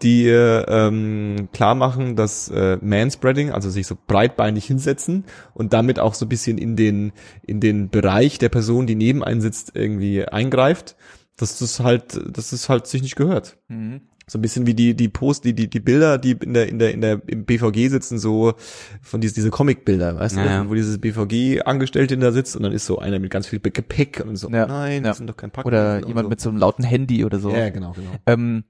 die 0.01 0.29
äh, 0.29 0.63
ähm, 0.69 1.49
klar 1.51 1.75
machen, 1.75 2.15
dass 2.15 2.49
äh, 2.49 2.77
Manspreading, 2.81 3.51
also 3.51 3.69
sich 3.69 3.87
so 3.87 3.97
breitbeinig 4.07 4.65
hinsetzen 4.65 5.25
und 5.53 5.73
damit 5.73 5.99
auch 5.99 6.13
so 6.13 6.25
ein 6.25 6.29
bisschen 6.29 6.57
in 6.57 6.77
den 6.77 7.11
in 7.45 7.59
den 7.59 7.89
Bereich 7.89 8.39
der 8.39 8.49
Person, 8.49 8.87
die 8.87 8.95
neben 8.95 9.21
einen 9.21 9.41
sitzt, 9.41 9.75
irgendwie 9.75 10.25
eingreift, 10.25 10.95
dass 11.35 11.59
das 11.59 11.81
halt, 11.81 12.21
dass 12.37 12.51
das 12.51 12.69
halt 12.69 12.87
sich 12.87 13.01
nicht 13.01 13.17
gehört. 13.17 13.57
Mhm. 13.67 13.99
So 14.29 14.37
ein 14.37 14.41
bisschen 14.41 14.65
wie 14.67 14.73
die 14.73 14.95
die 14.95 15.09
Post, 15.09 15.43
die 15.43 15.53
die 15.53 15.69
die 15.69 15.79
Bilder, 15.79 16.17
die 16.17 16.31
in 16.31 16.53
der 16.53 16.69
in 16.69 16.79
der 16.79 16.93
in 16.93 17.01
der 17.01 17.21
im 17.27 17.45
BVG 17.45 17.89
sitzen, 17.89 18.19
so 18.19 18.53
von 19.01 19.21
diese 19.21 19.33
diese 19.33 19.49
Comicbilder, 19.49 20.17
weißt 20.19 20.35
Ja, 20.37 20.43
du, 20.43 20.49
ja. 20.49 20.69
wo 20.69 20.73
dieses 20.75 20.99
BVG 20.99 21.61
Angestellte 21.65 22.17
da 22.17 22.31
sitzt 22.31 22.55
und 22.55 22.63
dann 22.63 22.71
ist 22.71 22.85
so 22.85 22.99
einer 22.99 23.19
mit 23.19 23.31
ganz 23.31 23.47
viel 23.47 23.59
Gepäck 23.59 24.23
und 24.25 24.35
so. 24.35 24.49
Ja, 24.49 24.67
Nein, 24.67 25.03
ja. 25.03 25.09
das 25.09 25.17
sind 25.17 25.27
doch 25.27 25.37
kein 25.37 25.51
Pack. 25.51 25.65
Oder 25.65 26.05
jemand 26.07 26.29
mit 26.29 26.39
so 26.39 26.49
einem 26.49 26.57
lauten 26.59 26.83
Handy 26.83 27.25
oder 27.25 27.39
so. 27.39 27.51
Ja, 27.51 27.69
genau, 27.69 27.93
genau. 27.93 28.11
Ähm, 28.25 28.63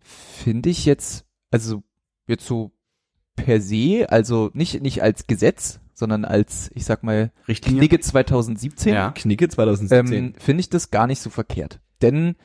Finde 0.00 0.68
ich 0.70 0.84
jetzt, 0.86 1.24
also 1.50 1.82
jetzt 2.26 2.46
so 2.46 2.72
per 3.36 3.60
se, 3.60 4.06
also 4.08 4.50
nicht, 4.54 4.80
nicht 4.82 5.02
als 5.02 5.26
Gesetz, 5.26 5.80
sondern 5.94 6.24
als, 6.24 6.70
ich 6.74 6.84
sag 6.84 7.02
mal, 7.02 7.32
Richtlinie? 7.48 7.80
Knigge 7.80 8.00
2017, 8.00 8.94
Ja. 8.94 9.10
Knicke 9.12 9.48
2017. 9.48 10.12
ähm, 10.14 10.32
finde 10.38 10.60
ich 10.60 10.68
das 10.70 10.90
gar 10.90 11.06
nicht 11.06 11.20
so 11.20 11.30
verkehrt. 11.30 11.80
Denn 12.02 12.36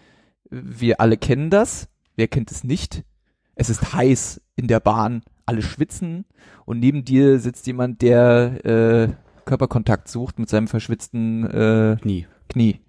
wir 0.49 0.99
alle 1.01 1.17
kennen 1.17 1.49
das. 1.49 1.87
Wer 2.21 2.27
kennt 2.27 2.51
es 2.51 2.63
nicht? 2.63 3.03
Es 3.55 3.71
ist 3.71 3.93
heiß 3.93 4.41
in 4.55 4.67
der 4.67 4.79
Bahn, 4.79 5.23
alle 5.47 5.63
schwitzen 5.63 6.25
und 6.65 6.77
neben 6.79 7.03
dir 7.03 7.39
sitzt 7.39 7.65
jemand, 7.65 8.03
der 8.03 8.63
äh, 8.63 9.13
Körperkontakt 9.45 10.07
sucht 10.07 10.37
mit 10.37 10.47
seinem 10.47 10.67
verschwitzten 10.67 11.49
äh, 11.49 11.97
Nie. 12.03 12.27
Knie. 12.47 12.79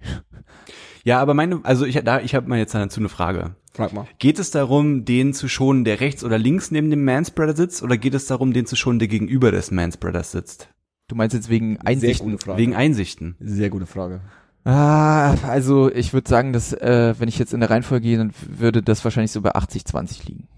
Ja, 1.02 1.18
aber 1.22 1.32
meine, 1.32 1.60
also 1.62 1.86
ich, 1.86 1.98
da, 2.04 2.20
ich 2.20 2.34
habe 2.34 2.46
mal 2.46 2.58
jetzt 2.58 2.74
dazu 2.74 3.00
eine 3.00 3.08
Frage. 3.08 3.56
Frag 3.72 3.94
mal. 3.94 4.06
Geht 4.18 4.38
es 4.38 4.50
darum, 4.50 5.06
den 5.06 5.32
zu 5.32 5.48
schonen, 5.48 5.84
der 5.84 6.00
rechts 6.00 6.24
oder 6.24 6.36
links 6.36 6.70
neben 6.70 6.90
dem 6.90 7.02
Manspreader 7.02 7.56
sitzt, 7.56 7.82
oder 7.82 7.96
geht 7.96 8.12
es 8.12 8.26
darum, 8.26 8.52
den 8.52 8.66
zu 8.66 8.76
schonen, 8.76 8.98
der 8.98 9.08
gegenüber 9.08 9.50
des 9.50 9.70
Manspreaders 9.70 10.32
sitzt? 10.32 10.68
Du 11.08 11.14
meinst 11.14 11.32
jetzt 11.32 11.48
wegen 11.48 11.76
Sehr 11.76 11.86
Einsichten? 11.86 12.32
gute 12.32 12.44
Frage. 12.44 12.58
Wegen 12.58 12.74
Einsichten. 12.74 13.36
Sehr 13.40 13.70
gute 13.70 13.86
Frage. 13.86 14.20
Ah, 14.64 15.34
also 15.48 15.90
ich 15.92 16.12
würde 16.12 16.28
sagen, 16.28 16.52
dass 16.52 16.72
äh, 16.72 17.14
wenn 17.18 17.28
ich 17.28 17.38
jetzt 17.38 17.52
in 17.52 17.60
der 17.60 17.70
Reihenfolge 17.70 18.04
gehe, 18.06 18.18
dann 18.18 18.32
würde 18.46 18.82
das 18.82 19.02
wahrscheinlich 19.04 19.32
so 19.32 19.40
bei 19.40 19.54
80-20 19.54 20.26
liegen. 20.26 20.48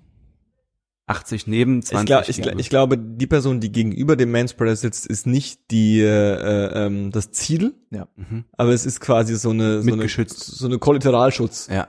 80 1.07 1.47
neben, 1.47 1.83
20 1.83 2.01
Ich, 2.03 2.07
glaub, 2.07 2.29
ich, 2.29 2.43
glaub- 2.43 2.59
ich 2.61 2.71
glaube, 2.71 2.99
die 2.99 3.27
Person, 3.27 3.61
die 3.61 3.71
gegenüber 3.73 4.17
dem 4.17 4.31
Manspreader 4.31 4.75
sitzt, 4.77 5.07
ist 5.07 5.27
nicht 5.27 5.71
die 5.71 6.01
äh, 6.01 6.87
ähm, 6.87 7.13
das 7.13 7.31
Ziel, 7.33 7.75
Mhm. 7.91 8.45
aber 8.53 8.71
es 8.73 8.87
ist 8.87 9.01
quasi 9.01 9.37
so 9.37 9.51
eine 9.51 9.83
so 9.83 9.93
eine, 9.93 10.09
so 10.29 10.67
eine 10.67 10.79
Kollateralschutz, 10.79 11.69
Ja. 11.71 11.89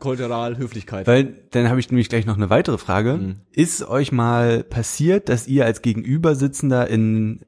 Kollateralhöflichkeit. 0.00 1.06
Weil, 1.06 1.46
dann 1.50 1.68
habe 1.68 1.78
ich 1.78 1.90
nämlich 1.90 2.08
gleich 2.08 2.26
noch 2.26 2.36
eine 2.36 2.50
weitere 2.50 2.78
Frage. 2.78 3.14
Mhm. 3.14 3.36
Ist 3.52 3.86
euch 3.86 4.12
mal 4.12 4.64
passiert, 4.64 5.28
dass 5.28 5.46
ihr 5.46 5.64
als 5.66 5.82
Gegenübersitzender 5.82 6.88
in 6.88 7.40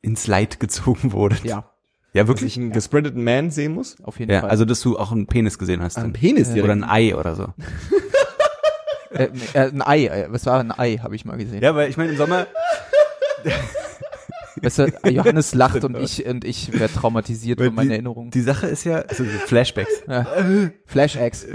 ins 0.00 0.26
Leid 0.26 0.58
gezogen 0.58 1.12
wurde. 1.12 1.36
Ja, 1.44 1.70
Ja, 2.14 2.28
wirklich. 2.28 2.56
ich 2.56 2.62
einen 2.62 2.72
gespreadeten 2.72 3.24
Man 3.24 3.50
sehen 3.50 3.72
muss? 3.72 3.96
auf 4.02 4.18
jeden 4.18 4.30
Ja, 4.32 4.40
Fall. 4.42 4.50
also 4.50 4.64
dass 4.66 4.80
du 4.82 4.98
auch 4.98 5.12
einen 5.12 5.26
Penis 5.26 5.58
gesehen 5.58 5.82
hast. 5.82 5.96
Ein 5.96 6.04
dann. 6.04 6.12
Penis 6.12 6.48
direkt. 6.48 6.64
Oder 6.64 6.72
ein 6.74 6.84
Ei 6.84 7.16
oder 7.16 7.34
so. 7.34 7.48
äh, 9.12 9.28
äh, 9.54 9.58
ein 9.70 9.82
Ei, 9.82 10.06
äh, 10.06 10.26
was 10.30 10.44
war 10.46 10.60
ein 10.60 10.72
Ei, 10.72 10.98
habe 11.02 11.14
ich 11.16 11.24
mal 11.24 11.38
gesehen. 11.38 11.62
Ja, 11.62 11.74
weil 11.74 11.88
ich 11.88 11.96
meine, 11.96 12.10
im 12.12 12.16
Sommer, 12.18 12.46
Weißt 14.60 14.78
du, 14.78 14.92
Johannes 15.08 15.54
lacht 15.56 15.82
und 15.84 15.96
ich 15.96 16.24
und 16.26 16.44
ich 16.44 16.78
werde 16.78 16.92
traumatisiert 16.94 17.58
Weil 17.58 17.66
von 17.68 17.74
meinen 17.74 17.88
die- 17.88 17.94
Erinnerungen. 17.94 18.30
die 18.30 18.42
Sache 18.42 18.66
ist 18.68 18.84
ja, 18.84 18.98
also 18.98 19.24
Flashbacks. 19.24 19.90
Ja. 20.06 20.26
Flash-X. 20.86 21.46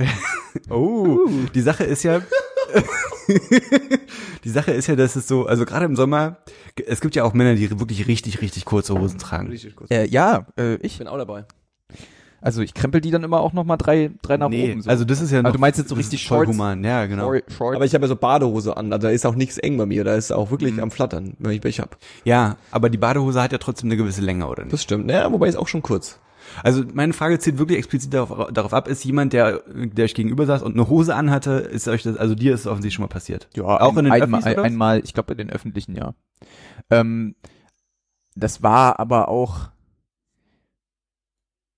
Oh, 0.70 1.20
die 1.54 1.62
Sache 1.62 1.84
ist 1.86 2.04
ja, 2.04 2.20
die 4.44 4.50
Sache 4.50 4.72
ist 4.72 4.88
ja, 4.88 4.96
dass 4.96 5.16
es 5.16 5.28
so, 5.28 5.46
also 5.46 5.66
gerade 5.66 5.86
im 5.86 5.96
Sommer, 5.96 6.38
es 6.86 7.02
gibt 7.02 7.16
ja 7.16 7.24
auch 7.24 7.34
Männer, 7.34 7.56
die 7.56 7.70
wirklich 7.80 8.08
richtig, 8.08 8.42
richtig 8.42 8.66
kurze 8.66 8.98
Hosen 9.00 9.20
tragen. 9.20 9.48
Richtig 9.50 9.76
kurz. 9.76 9.92
Äh, 9.92 10.08
ja, 10.08 10.46
äh, 10.58 10.76
Ich 10.76 10.98
bin 10.98 11.08
auch 11.08 11.18
dabei. 11.18 11.46
Also 12.40 12.62
ich 12.62 12.76
krempel 12.76 13.02
die 13.02 13.10
dann 13.10 13.24
immer 13.24 13.40
auch 13.42 13.52
noch 13.52 13.64
mal 13.64 13.78
drei, 13.78 14.12
drei 14.22 14.38
nach 14.38 14.48
Nee, 14.50 14.72
oben. 14.72 14.82
So. 14.84 14.90
also 14.92 15.06
das 15.06 15.22
ist 15.22 15.32
ja 15.32 15.40
Aber 15.40 15.50
noch, 15.50 15.56
du 15.56 15.60
meinst 15.60 15.80
jetzt 15.80 15.90
so 15.90 15.96
richtig 15.96 16.22
Shorts? 16.22 16.48
human, 16.48 16.84
ja, 16.84 17.08
genau. 17.08 17.34
Short- 17.34 17.52
Shorts. 17.52 17.76
Aber 17.76 17.86
ich 17.86 17.94
habe 17.96 18.04
ja 18.04 18.08
so 18.10 18.16
Badehose 18.16 18.78
an, 18.78 18.94
also 18.94 19.08
da 19.08 19.12
ist 19.12 19.26
auch 19.26 19.34
nichts 19.34 19.58
eng 19.58 19.76
bei 19.78 19.88
mir, 19.88 20.04
da 20.04 20.14
ist 20.16 20.32
auch 20.32 20.52
wirklich 20.52 20.80
am 20.80 20.92
Flattern, 20.92 21.36
wenn 21.40 21.52
ich 21.52 21.64
welche 21.64 21.82
hab. 21.82 21.98
Ja, 22.26 22.58
aber 22.70 22.92
die 22.92 23.00
Badehose 23.00 23.42
hat 23.42 23.52
ja 23.54 23.58
trotzdem 23.58 23.90
eine 23.90 23.98
gewisse 23.98 24.22
Länge, 24.22 24.48
oder 24.48 24.64
nicht? 24.64 24.74
Das 24.74 24.84
stimmt. 24.84 25.08
Naja, 25.08 25.32
wobei 25.32 25.48
ist 25.48 25.56
auch 25.56 25.68
schon 25.68 25.82
kurz. 25.82 26.20
Also 26.64 26.84
meine 26.94 27.14
Frage 27.14 27.40
zielt 27.40 27.58
wirklich 27.58 27.78
explizit 27.78 28.14
darauf, 28.14 28.52
darauf 28.52 28.74
ab, 28.74 28.88
ist 28.88 29.04
jemand, 29.04 29.34
der, 29.34 29.62
der 29.68 30.06
euch 30.06 30.16
gegenüber 30.16 30.46
saß 30.46 30.62
und 30.62 30.74
eine 30.74 30.90
Hose 30.90 31.16
anhatte, 31.16 31.52
ist 31.52 31.88
euch 31.88 32.04
das, 32.04 32.18
also 32.18 32.36
dir 32.36 32.54
ist 32.54 32.62
es 32.62 32.68
offensichtlich 32.68 32.96
schon 32.96 33.04
mal 33.04 33.10
passiert. 33.10 33.48
Ja, 33.56 33.64
Auch 33.64 33.92
ein, 33.92 34.00
in 34.00 34.06
den 34.06 34.14
einmal, 34.14 34.42
Öffis, 34.42 34.58
einmal, 34.58 35.02
ich 35.04 35.14
glaube 35.14 35.34
in 35.34 35.38
den 35.38 35.50
öffentlichen, 35.50 35.96
ja. 35.96 36.14
Ähm, 36.90 37.36
das 38.36 38.64
war 38.64 39.00
aber 39.00 39.30
auch, 39.30 39.70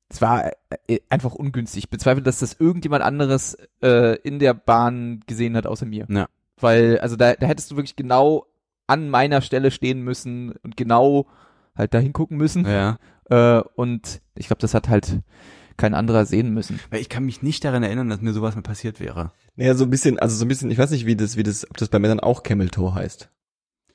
es 0.10 0.22
war 0.22 0.52
äh, 0.88 1.00
einfach 1.10 1.36
ungünstig. 1.36 1.84
Ich 1.86 1.90
bezweifle, 1.90 2.24
dass 2.24 2.40
das 2.40 2.54
irgendjemand 2.60 3.04
anderes 3.04 3.58
äh, 3.82 4.16
in 4.22 4.40
der 4.40 4.54
Bahn 4.54 5.22
gesehen 5.28 5.56
hat, 5.56 5.68
außer 5.68 5.86
mir. 5.86 6.06
Ja. 6.10 6.28
Weil, 6.60 7.00
also 7.00 7.16
da, 7.16 7.34
da 7.34 7.48
hättest 7.48 7.72
du 7.72 7.76
wirklich 7.76 7.96
genau 7.96 8.46
an 8.88 9.10
meiner 9.10 9.42
Stelle 9.42 9.72
stehen 9.72 10.02
müssen 10.02 10.54
und 10.64 10.76
genau 10.76 11.28
halt 11.76 11.94
da 11.94 12.00
hingucken 12.00 12.38
müssen. 12.38 12.66
Ja. 12.66 12.98
Äh, 13.30 13.62
und 13.76 14.22
ich 14.36 14.48
glaube, 14.48 14.62
das 14.62 14.74
hat 14.74 14.90
halt 14.90 15.20
kein 15.78 15.94
anderer 15.94 16.26
sehen 16.26 16.54
müssen. 16.54 16.80
Weil 16.90 17.00
ich 17.02 17.10
kann 17.10 17.24
mich 17.26 17.42
nicht 17.42 17.64
daran 17.64 17.84
erinnern, 17.84 18.10
dass 18.10 18.22
mir 18.22 18.34
sowas 18.34 18.56
mal 18.56 18.62
passiert 18.62 19.00
wäre. 19.00 19.32
Naja, 19.56 19.76
so 19.76 19.86
ein 19.86 19.90
bisschen, 19.90 20.20
also 20.20 20.36
so 20.36 20.46
ein 20.46 20.48
bisschen, 20.50 20.72
ich 20.72 20.78
weiß 20.78 20.92
nicht, 20.92 21.06
wie 21.06 21.16
das, 21.16 21.38
wie 21.38 21.44
das, 21.44 21.70
ob 21.70 21.78
das 21.78 21.90
bei 21.90 22.00
Männern 22.00 22.20
auch 22.20 22.44
Camel 22.44 22.70
Toe 22.70 22.94
heißt. 22.96 23.30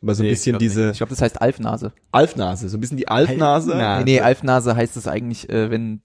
Aber 0.02 0.14
so 0.14 0.22
ein 0.22 0.26
Nee, 0.26 0.32
ich 0.32 0.38
bisschen 0.38 0.52
glaub 0.52 0.58
diese 0.60 0.90
Ich 0.90 0.98
glaube, 0.98 1.10
das 1.10 1.22
heißt 1.22 1.40
Alfnase. 1.42 1.92
Alfnase, 2.12 2.68
so 2.68 2.76
ein 2.76 2.80
bisschen 2.80 2.96
die 2.96 3.08
Alfnase. 3.08 3.72
Alfnase. 3.72 4.04
Nee, 4.04 4.12
nee, 4.12 4.20
Alfnase 4.20 4.76
heißt 4.76 4.96
es 4.96 5.06
eigentlich, 5.08 5.48
äh, 5.50 5.70
wenn, 5.70 6.02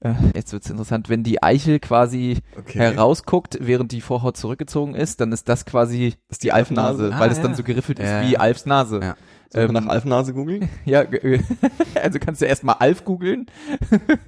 äh, 0.00 0.14
jetzt 0.34 0.52
wird's 0.52 0.68
interessant, 0.70 1.08
wenn 1.08 1.22
die 1.22 1.42
Eichel 1.42 1.78
quasi 1.80 2.38
Okay. 2.58 2.78
herausguckt, 2.78 3.58
während 3.60 3.92
die 3.92 4.00
Vorhaut 4.00 4.36
zurückgezogen 4.36 4.94
ist, 4.94 5.20
dann 5.20 5.30
ist 5.32 5.48
das 5.48 5.64
quasi 5.64 6.14
ist 6.28 6.42
die 6.42 6.52
Alfnase, 6.52 7.10
Ah, 7.14 7.20
weil 7.20 7.30
es 7.30 7.36
ja. 7.38 7.42
dann 7.44 7.54
so 7.54 7.62
geriffelt 7.62 7.98
ist 8.00 8.08
Ja, 8.08 8.28
wie. 8.28 8.36
Alfs 8.36 8.66
Nase. 8.66 9.00
Ja. 9.00 9.16
Soll 9.50 9.64
ähm, 9.64 9.72
nach 9.72 9.86
Alfnase 9.86 10.32
googeln? 10.34 10.68
Ja, 10.84 11.04
also 12.02 12.18
kannst 12.18 12.42
du 12.42 12.46
erstmal 12.46 12.76
Alf 12.78 13.04
googeln. 13.04 13.46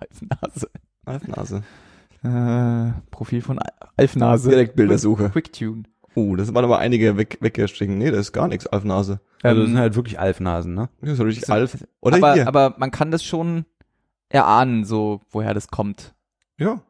Alfnase. 0.00 0.70
Alfnase. 1.04 1.62
Äh, 2.22 2.92
Profil 3.10 3.42
von 3.42 3.58
Al- 3.58 3.72
Alfnase. 3.96 4.50
Direkt 4.50 4.76
Bildersuche. 4.76 5.30
Quicktune. 5.30 5.84
Oh, 6.14 6.34
das 6.36 6.52
waren 6.54 6.64
aber 6.64 6.78
einige 6.78 7.16
weg, 7.16 7.38
weggestrichen. 7.40 7.96
Nee, 7.98 8.10
das 8.10 8.20
ist 8.20 8.32
gar 8.32 8.48
nichts, 8.48 8.66
Alfnase. 8.66 9.20
Also 9.42 9.60
das 9.60 9.66
Ähm, 9.68 9.72
sind 9.74 9.78
halt 9.80 9.94
wirklich 9.96 10.18
Alfnasen, 10.18 10.74
ne? 10.74 10.88
Das 11.00 11.12
ist 11.12 11.20
richtig 11.20 11.48
Alf. 11.48 11.84
Oder 12.00 12.16
aber, 12.16 12.34
hier. 12.34 12.48
aber 12.48 12.74
man 12.78 12.90
kann 12.90 13.10
das 13.10 13.22
schon 13.24 13.64
erahnen, 14.28 14.84
so 14.84 15.20
woher 15.30 15.54
das 15.54 15.68
kommt. 15.68 16.14
ja. 16.58 16.80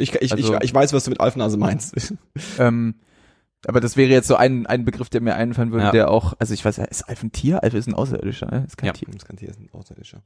Ich, 0.00 0.14
ich, 0.14 0.30
Also- 0.30 0.54
ich, 0.54 0.62
ich 0.62 0.72
weiß, 0.72 0.92
was 0.92 1.02
du 1.02 1.10
mit 1.10 1.18
Alfnase 1.20 1.56
meinst. 1.56 2.14
Ähm, 2.60 2.94
aber 3.66 3.80
das 3.80 3.96
wäre 3.96 4.10
jetzt 4.10 4.28
so 4.28 4.36
ein, 4.36 4.66
ein 4.66 4.84
Begriff, 4.84 5.08
der 5.10 5.20
mir 5.20 5.34
einfallen 5.34 5.72
würde, 5.72 5.86
Ja. 5.86 5.90
der 5.92 6.10
auch, 6.10 6.34
also 6.38 6.54
ich 6.54 6.64
weiß 6.64 6.76
ja, 6.76 6.84
ist 6.84 7.02
Alf 7.08 7.22
ein 7.22 7.32
Tier? 7.32 7.62
Alf 7.62 7.74
ist 7.74 7.86
ein 7.88 7.94
Außerirdischer, 7.94 8.46
ne? 8.46 8.64
Ist 8.66 8.76
kein 8.76 8.88
Ja. 8.88 8.92
Tier. 8.92 9.08
das 9.12 9.24
kann 9.24 9.36
hier 9.36 9.48
ist 9.48 9.58
ein 9.60 9.68
Außerirdischer. 9.72 10.22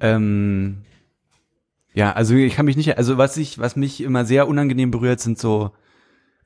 Ähm, 0.00 0.82
ja, 1.94 2.12
also 2.12 2.34
ich 2.34 2.54
kann 2.54 2.66
mich 2.66 2.76
nicht, 2.76 2.96
also 2.98 3.18
was 3.18 3.36
ich, 3.36 3.58
was 3.58 3.74
mich 3.76 4.00
immer 4.02 4.24
sehr 4.24 4.48
unangenehm 4.48 4.90
berührt, 4.90 5.20
sind 5.20 5.38
so 5.38 5.72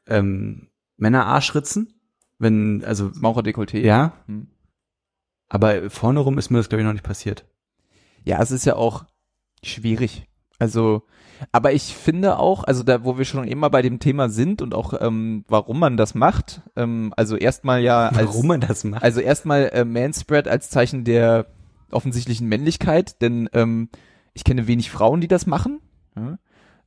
ähm, 0.06 0.68
Männerarschritzen. 0.96 1.94
Wenn, 2.38 2.82
also 2.84 3.08
Maucherdekolleté. 3.08 3.80
ja, 3.80 4.14
Hm. 4.26 4.48
aber 5.50 5.90
vorne 5.90 6.20
rum 6.20 6.38
ist 6.38 6.48
mir 6.50 6.56
das 6.58 6.68
glaube 6.70 6.80
ich 6.80 6.86
noch 6.86 6.94
nicht 6.94 7.04
passiert. 7.04 7.44
Ja, 8.24 8.40
es 8.40 8.50
ist 8.50 8.64
ja 8.64 8.76
auch 8.76 9.04
schwierig. 9.62 10.26
Also, 10.58 11.02
aber 11.52 11.72
ich 11.72 11.94
finde 11.94 12.38
auch, 12.38 12.64
also 12.64 12.82
da, 12.82 13.04
wo 13.04 13.18
wir 13.18 13.24
schon 13.24 13.46
immer 13.46 13.70
bei 13.70 13.82
dem 13.82 13.98
Thema 13.98 14.28
sind 14.28 14.62
und 14.62 14.74
auch, 14.74 14.94
ähm, 15.00 15.44
warum 15.48 15.78
man 15.78 15.96
das 15.96 16.14
macht, 16.14 16.62
ähm, 16.76 17.12
also 17.16 17.36
erstmal 17.36 17.82
ja 17.82 18.08
als, 18.08 18.28
Warum 18.28 18.46
man 18.48 18.60
das 18.60 18.84
macht? 18.84 19.02
also 19.02 19.20
erstmal 19.20 19.70
äh, 19.72 19.84
Manspread 19.84 20.48
als 20.48 20.70
Zeichen 20.70 21.04
der 21.04 21.46
offensichtlichen 21.90 22.48
Männlichkeit, 22.48 23.20
denn 23.22 23.48
ähm, 23.52 23.88
ich 24.32 24.44
kenne 24.44 24.66
wenig 24.66 24.90
Frauen, 24.90 25.20
die 25.20 25.28
das 25.28 25.46
machen. 25.46 25.80
Ja? 26.16 26.38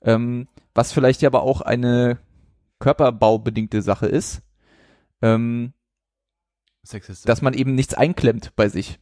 Ähm, 0.02 0.48
was 0.74 0.92
vielleicht 0.92 1.22
ja 1.22 1.30
aber 1.30 1.44
auch 1.44 1.62
eine 1.62 2.18
körperbaubedingte 2.80 3.82
Sache 3.82 4.08
ist, 4.08 4.42
ähm, 5.22 5.74
Sexistisch. 6.84 7.26
dass 7.26 7.42
man 7.42 7.54
eben 7.54 7.76
nichts 7.76 7.94
einklemmt 7.94 8.54
bei 8.56 8.70
sich. 8.70 9.00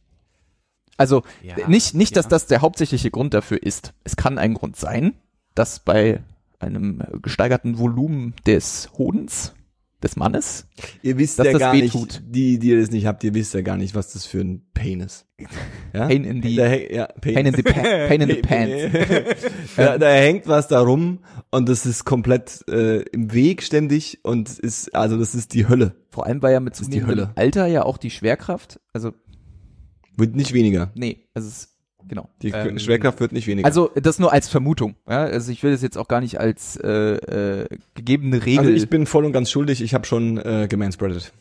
Also 0.96 1.22
Ja, 1.42 1.68
nicht, 1.68 1.94
nicht, 1.94 2.16
dass 2.16 2.26
ja. 2.26 2.30
das 2.30 2.46
der 2.46 2.60
hauptsächliche 2.60 3.10
Grund 3.10 3.34
dafür 3.34 3.62
ist. 3.62 3.94
Es 4.04 4.16
kann 4.16 4.38
ein 4.38 4.54
Grund 4.54 4.76
sein, 4.76 5.14
dass 5.54 5.80
bei 5.80 6.22
einem 6.58 7.02
gesteigerten 7.22 7.78
Volumen 7.78 8.34
des 8.46 8.90
Hodens 8.96 9.54
des 10.02 10.16
Mannes, 10.16 10.66
Ihr 11.02 11.16
wisst 11.16 11.38
Dass 11.38 11.46
ja 11.46 11.52
das 11.52 11.60
gar 11.60 11.74
weh 11.74 11.82
nicht, 11.82 12.22
die, 12.26 12.58
die 12.58 12.70
ihr 12.70 12.80
das 12.80 12.90
nicht 12.90 13.06
habt, 13.06 13.22
ihr 13.22 13.34
wisst 13.34 13.54
ja 13.54 13.60
gar 13.60 13.76
nicht, 13.76 13.94
was 13.94 14.12
das 14.12 14.26
für 14.26 14.40
ein 14.40 14.62
Pain 14.74 15.00
ist. 15.00 15.26
Ja? 15.94 16.06
Pain 16.08 16.24
in 16.24 16.42
the- 16.42 16.56
da, 16.56 16.74
ja, 16.74 17.06
Pain. 17.20 17.34
Pain 17.34 17.46
in 17.46 17.54
the, 17.54 17.62
pa 17.62 17.72
pain 18.08 18.20
in 18.22 18.28
the 18.28 18.40
Pants. 18.42 18.96
da, 19.76 19.98
da 19.98 20.08
hängt 20.10 20.46
was 20.48 20.66
da 20.68 20.80
rum 20.80 21.18
und 21.50 21.68
das 21.68 21.84
ist 21.86 22.04
komplett 22.04 22.64
äh, 22.68 23.02
im 23.10 23.32
Weg 23.32 23.62
ständig 23.62 24.20
und 24.24 24.48
ist, 24.58 24.92
also 24.94 25.18
das 25.18 25.34
ist 25.36 25.52
die 25.54 25.68
Hölle. 25.68 25.94
Vor 26.10 26.26
allem 26.26 26.42
weil 26.42 26.52
ja 26.54 26.60
mit 26.60 26.74
zunehmendem. 26.74 27.28
Alter 27.36 27.66
ja 27.66 27.84
auch 27.84 27.98
die 27.98 28.10
Schwerkraft, 28.10 28.80
also 28.92 29.12
Wird 30.16 30.34
nicht 30.34 30.52
weniger. 30.52 30.90
nee, 30.94 31.28
also 31.34 31.46
es 31.48 31.58
ist, 31.58 31.71
genau. 32.08 32.28
Die 32.42 32.50
Ähm, 32.50 32.78
Schwerkraft 32.78 33.20
wird 33.20 33.32
nicht 33.32 33.46
weniger. 33.46 33.66
Also 33.66 33.90
das 33.94 34.18
nur 34.18 34.32
als 34.32 34.48
Vermutung. 34.48 34.94
Ja? 35.08 35.24
Also 35.24 35.52
ich 35.52 35.62
will 35.62 35.72
das 35.72 35.82
jetzt 35.82 35.98
auch 35.98 36.08
gar 36.08 36.20
nicht 36.20 36.38
als 36.40 36.76
äh, 36.76 36.88
äh, 36.88 37.66
gegebene 37.94 38.44
Regel. 38.44 38.60
Also 38.60 38.70
ich 38.70 38.88
bin 38.88 39.06
voll 39.06 39.24
und 39.24 39.32
ganz 39.32 39.50
schuldig, 39.50 39.82
ich 39.82 39.94
habe 39.94 40.06
schon 40.06 40.38
äh, 40.38 40.66
gemanspreadet. 40.68 41.32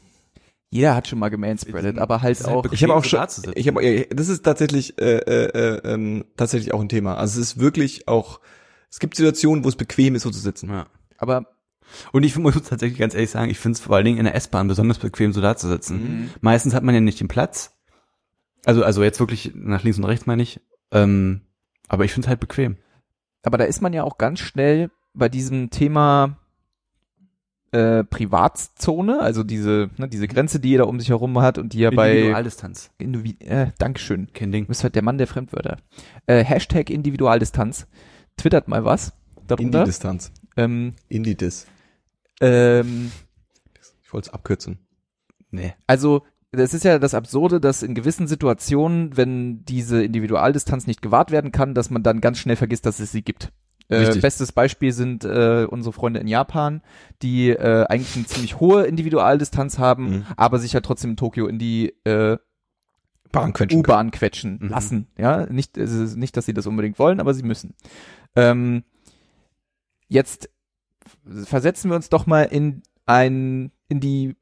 Jeder 0.74 0.96
hat 0.96 1.08
schon 1.08 1.20
mal 1.20 1.30
gemanspreadet, 1.30 1.98
aber 2.00 2.22
halt 2.22 2.40
ist 2.40 2.48
halt 2.48 2.56
auch. 2.56 2.62
bequem. 2.64 2.76
Ich 2.76 2.84
habe 2.84 2.96
auch 2.96 3.04
schon, 3.04 3.20
ich 3.56 3.68
habe, 3.68 3.84
äh, 3.84 4.08
das 4.10 4.30
ist 4.30 4.44
tatsächlich, 4.44 4.98
äh, 5.02 5.18
äh, 5.18 5.46
äh, 5.48 5.94
ähm, 5.94 6.24
tatsächlich 6.38 6.74
auch 6.74 6.80
ein 6.80 6.88
Thema. 6.88 7.16
Also 7.18 7.42
es 7.42 7.48
ist 7.54 7.60
wirklich 7.60 8.08
auch, 8.08 8.40
es 8.90 9.00
gibt 9.00 9.16
Situationen, 9.16 9.66
wo 9.66 9.70
es 9.70 9.76
bequem 9.76 10.16
ist, 10.16 10.24
so 10.24 10.30
zu 10.32 10.40
sitzen. 10.40 10.70
Ja. 10.70 10.86
Aber 11.18 11.46
Und 12.14 12.24
ich 12.24 12.38
muss 12.38 12.54
tatsächlich 12.54 12.98
ganz 13.00 13.14
ehrlich 13.14 13.32
sagen, 13.32 13.52
ich 13.52 13.60
finde 13.60 13.76
es 13.76 13.82
vor 13.82 13.98
allen 13.98 14.06
Dingen 14.06 14.18
in 14.18 14.24
der 14.24 14.36
S-Bahn 14.36 14.70
besonders 14.70 14.98
bequem, 14.98 15.34
so 15.34 15.42
da 15.42 15.58
zu 15.58 15.68
sitzen. 15.68 15.96
Mhm. 15.98 16.30
Meistens 16.40 16.74
hat 16.74 16.84
man 16.84 16.96
ja 16.96 17.02
nicht 17.02 17.20
den 17.20 17.28
Platz. 17.28 17.72
Also, 18.66 18.84
also 18.84 19.04
jetzt 19.04 19.20
wirklich 19.20 19.52
nach 19.56 19.84
links 19.84 19.98
und 19.98 20.06
rechts 20.06 20.26
meine 20.26 20.44
ich. 20.44 20.60
Ähm, 20.92 21.42
aber 21.88 22.06
ich 22.06 22.14
finde 22.14 22.26
es 22.26 22.30
halt 22.30 22.40
bequem. 22.40 22.78
Aber 23.44 23.58
da 23.58 23.64
ist 23.64 23.82
man 23.82 23.94
ja 23.94 24.04
auch 24.04 24.18
ganz 24.18 24.40
schnell 24.40 24.92
bei 25.14 25.30
diesem 25.30 25.70
Thema 25.72 26.38
äh, 27.72 28.04
Privatzone, 28.04 29.20
also 29.22 29.44
diese, 29.44 29.90
ne, 29.98 30.08
diese 30.08 30.28
Grenze, 30.28 30.60
die 30.60 30.70
jeder 30.70 30.88
um 30.88 31.00
sich 31.00 31.10
herum 31.10 31.40
hat 31.42 31.58
und 31.58 31.74
die 31.74 31.80
ja 31.80 31.90
bei 31.90 32.12
Individualdistanz. 32.12 32.92
Indivi 32.98 33.38
äh, 33.40 33.72
Dankeschön. 33.78 34.32
Kein 34.34 34.52
Ding. 34.52 34.66
Du 34.66 34.68
bist 34.70 34.84
halt 34.84 34.96
der 34.96 35.04
Mann 35.04 35.18
der 35.18 35.28
Fremdwörter. 35.28 35.78
Äh, 36.28 36.44
Hashtag 36.44 36.90
Individualdistanz. 36.90 37.88
Twittert 38.38 38.68
mal 38.68 38.86
was 38.86 39.14
darunter. 39.48 39.80
Indie-Distanz. 39.80 40.32
Ähm, 40.58 40.94
Indie-Dis. 41.08 41.68
ähm, 42.42 43.12
Ich 44.04 44.14
wollte 44.14 44.28
es 44.30 44.34
abkürzen. 44.34 44.80
Nee. 45.54 45.74
also 45.86 46.24
das 46.52 46.74
ist 46.74 46.84
ja 46.84 47.00
das 47.00 47.14
Absurde, 47.14 47.62
dass 47.62 47.82
in 47.84 47.96
gewissen 47.96 48.28
Situationen, 48.28 49.16
wenn 49.16 49.64
diese 49.66 50.04
Individualdistanz 50.04 50.86
nicht 50.88 51.02
gewahrt 51.02 51.32
werden 51.32 51.52
kann, 51.52 51.74
dass 51.74 51.90
man 51.90 52.04
dann 52.04 52.20
ganz 52.22 52.40
schnell 52.40 52.56
vergisst, 52.58 52.86
dass 52.86 53.00
es 53.00 53.12
sie 53.12 53.22
gibt. 53.24 53.52
Äh, 53.88 54.16
bestes 54.20 54.54
Beispiel 54.54 54.94
sind 54.94 55.26
äh, 55.26 55.66
unsere 55.70 55.92
Freunde 55.92 56.22
in 56.22 56.28
Japan, 56.28 56.82
die 57.22 57.50
äh, 57.50 57.86
eigentlich 57.90 58.16
eine 58.16 58.26
ziemlich 58.26 58.60
hohe 58.62 58.84
Individualdistanz 58.86 59.80
haben, 59.80 60.10
Mhm. 60.10 60.26
aber 60.38 60.60
sich 60.60 60.72
ja 60.74 60.80
trotzdem 60.80 61.12
in 61.12 61.18
Tokio 61.18 61.48
in 61.48 61.60
die 61.60 61.94
äh, 62.06 62.38
Bahnquetschen. 63.34 63.80
U-Bahn 63.80 64.12
quetschen 64.12 64.60
Mhm. 64.62 64.70
lassen. 64.70 65.08
Ja, 65.18 65.46
nicht, 65.46 65.78
es 65.78 65.92
ist 65.92 66.16
nicht, 66.18 66.38
dass 66.38 66.46
sie 66.46 66.54
das 66.54 66.68
unbedingt 66.68 67.00
wollen, 67.00 67.20
aber 67.20 67.34
sie 67.34 67.44
müssen. 67.44 67.74
Ähm, 68.36 68.84
jetzt 70.08 70.50
versetzen 71.44 71.90
wir 71.90 71.96
uns 71.96 72.10
doch 72.10 72.26
mal 72.28 72.44
in 72.44 72.84
ein, 73.06 73.72
in 73.90 74.00
die 74.00 74.36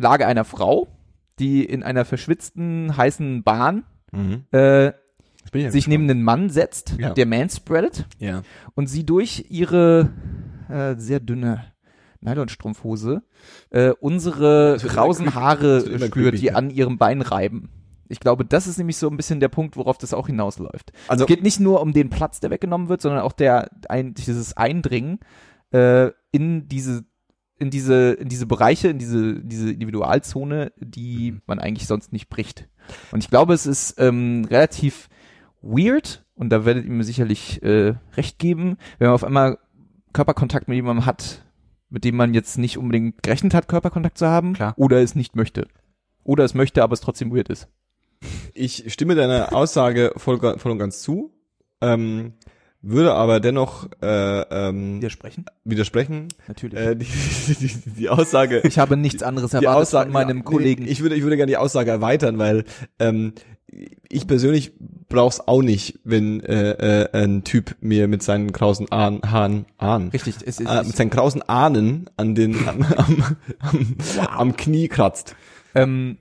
Lage 0.00 0.26
einer 0.26 0.44
Frau, 0.44 0.88
die 1.38 1.64
in 1.64 1.82
einer 1.82 2.04
verschwitzten, 2.04 2.96
heißen 2.96 3.42
Bahn 3.42 3.84
Mhm. 4.12 4.44
äh, 4.52 4.86
ja 5.54 5.70
sich 5.70 5.86
neben 5.88 6.10
einen 6.10 6.22
Mann 6.22 6.50
setzt, 6.50 6.94
Ja. 6.98 7.10
der 7.10 7.26
manspreadet 7.26 8.06
Ja. 8.18 8.42
und 8.74 8.88
sie 8.88 9.04
durch 9.06 9.46
ihre 9.50 10.10
äh, 10.68 10.94
sehr 10.98 11.20
dünne 11.20 11.64
Nylonstrumpfhose 12.20 13.22
äh, 13.70 13.90
unsere 14.00 14.76
krausen 14.80 15.34
Haare 15.34 15.80
spürt, 16.06 16.38
die 16.40 16.46
ja. 16.46 16.54
an 16.54 16.70
ihrem 16.70 16.98
Bein 16.98 17.22
reiben. 17.22 17.70
Ich 18.08 18.20
glaube, 18.20 18.44
das 18.44 18.66
ist 18.66 18.76
nämlich 18.78 18.96
so 18.96 19.08
ein 19.08 19.16
bisschen 19.16 19.38
der 19.40 19.48
Punkt, 19.48 19.76
worauf 19.76 19.96
das 19.96 20.12
auch 20.12 20.26
hinausläuft. 20.26 20.92
Also 21.08 21.24
Es 21.24 21.28
geht 21.28 21.42
nicht 21.44 21.60
nur 21.60 21.80
um 21.80 21.92
den 21.92 22.10
Platz, 22.10 22.40
der 22.40 22.50
weggenommen 22.50 22.88
wird, 22.88 23.00
sondern 23.00 23.20
auch 23.22 23.32
der 23.32 23.70
ein, 23.88 24.14
dieses 24.14 24.56
Eindringen 24.56 25.20
äh, 25.72 26.10
in 26.32 26.68
diese 26.68 27.04
in 27.60 27.70
diese 27.70 28.12
in 28.12 28.28
diese 28.28 28.46
Bereiche, 28.46 28.88
in 28.88 28.98
diese 28.98 29.34
diese 29.40 29.70
Individualzone, 29.70 30.72
die 30.78 31.36
man 31.46 31.58
eigentlich 31.58 31.86
sonst 31.86 32.12
nicht 32.12 32.28
bricht. 32.28 32.68
Und 33.12 33.22
ich 33.22 33.30
glaube, 33.30 33.54
es 33.54 33.66
ist 33.66 33.94
ähm, 33.98 34.46
relativ 34.50 35.08
weird 35.62 36.24
und 36.34 36.50
da 36.50 36.64
werdet 36.64 36.86
ihr 36.86 36.90
mir 36.90 37.04
sicherlich 37.04 37.62
äh, 37.62 37.94
recht 38.16 38.38
geben, 38.38 38.78
wenn 38.98 39.08
man 39.08 39.14
auf 39.14 39.24
einmal 39.24 39.58
Körperkontakt 40.12 40.68
mit 40.68 40.76
jemandem 40.76 41.06
hat, 41.06 41.44
mit 41.90 42.04
dem 42.04 42.16
man 42.16 42.34
jetzt 42.34 42.58
nicht 42.58 42.78
unbedingt 42.78 43.22
gerechnet 43.22 43.54
hat, 43.54 43.68
Körperkontakt 43.68 44.18
zu 44.18 44.26
haben, 44.26 44.54
Klar. 44.54 44.74
oder 44.76 45.00
es 45.00 45.14
nicht 45.14 45.36
möchte. 45.36 45.68
Oder 46.24 46.44
es 46.44 46.54
möchte, 46.54 46.82
aber 46.82 46.94
es 46.94 47.00
trotzdem 47.00 47.30
weird 47.30 47.48
ist. 47.48 47.68
ich 48.54 48.92
stimme 48.92 49.14
deiner 49.14 49.54
Aussage 49.54 50.12
voll, 50.16 50.38
voll 50.58 50.72
und 50.72 50.78
ganz 50.78 51.02
zu, 51.02 51.32
ähm, 51.80 52.34
würde 52.82 53.12
aber 53.12 53.40
dennoch 53.40 53.88
äh, 54.02 54.40
ähm, 54.40 54.96
Widersprechen? 54.96 55.44
widersprechen. 55.64 56.28
Natürlich. 56.48 56.78
Äh, 56.78 56.96
die, 56.96 57.06
die, 57.06 57.90
die 57.98 58.08
Aussage, 58.08 58.62
ich 58.64 58.78
habe 58.78 58.96
nichts 58.96 59.22
anderes 59.22 59.50
die 59.50 59.56
erwartet 59.56 59.82
Aussage 59.82 60.06
von 60.06 60.12
meinem 60.12 60.38
nee, 60.38 60.42
Kollegen. 60.44 60.86
Ich 60.86 61.02
würde, 61.02 61.14
ich 61.14 61.22
würde 61.22 61.36
gerne 61.36 61.50
die 61.50 61.56
Aussage 61.56 61.90
erweitern, 61.90 62.38
weil 62.38 62.64
ähm, 62.98 63.34
ich 64.08 64.26
persönlich 64.26 64.72
brauch's 65.08 65.40
auch 65.40 65.62
nicht, 65.62 66.00
wenn 66.04 66.40
äh, 66.40 67.02
äh, 67.02 67.08
ein 67.12 67.44
Typ 67.44 67.76
mir 67.80 68.08
mit 68.08 68.22
seinen 68.22 68.52
krausen 68.52 68.90
Ahn, 68.90 69.20
Haaren, 69.24 69.66
Ahnen, 69.78 70.08
Richtig, 70.08 70.36
es 70.44 70.60
ist, 70.60 70.66
äh, 70.66 70.82
mit 70.84 70.96
seinen 70.96 71.10
krausen 71.10 71.42
Ahnen 71.42 72.08
an 72.16 72.34
den 72.34 72.68
am, 72.68 72.82
am, 72.82 73.36
am, 73.58 73.96
am 74.28 74.56
Knie 74.56 74.88
kratzt. 74.88 75.36
ähm, 75.74 76.18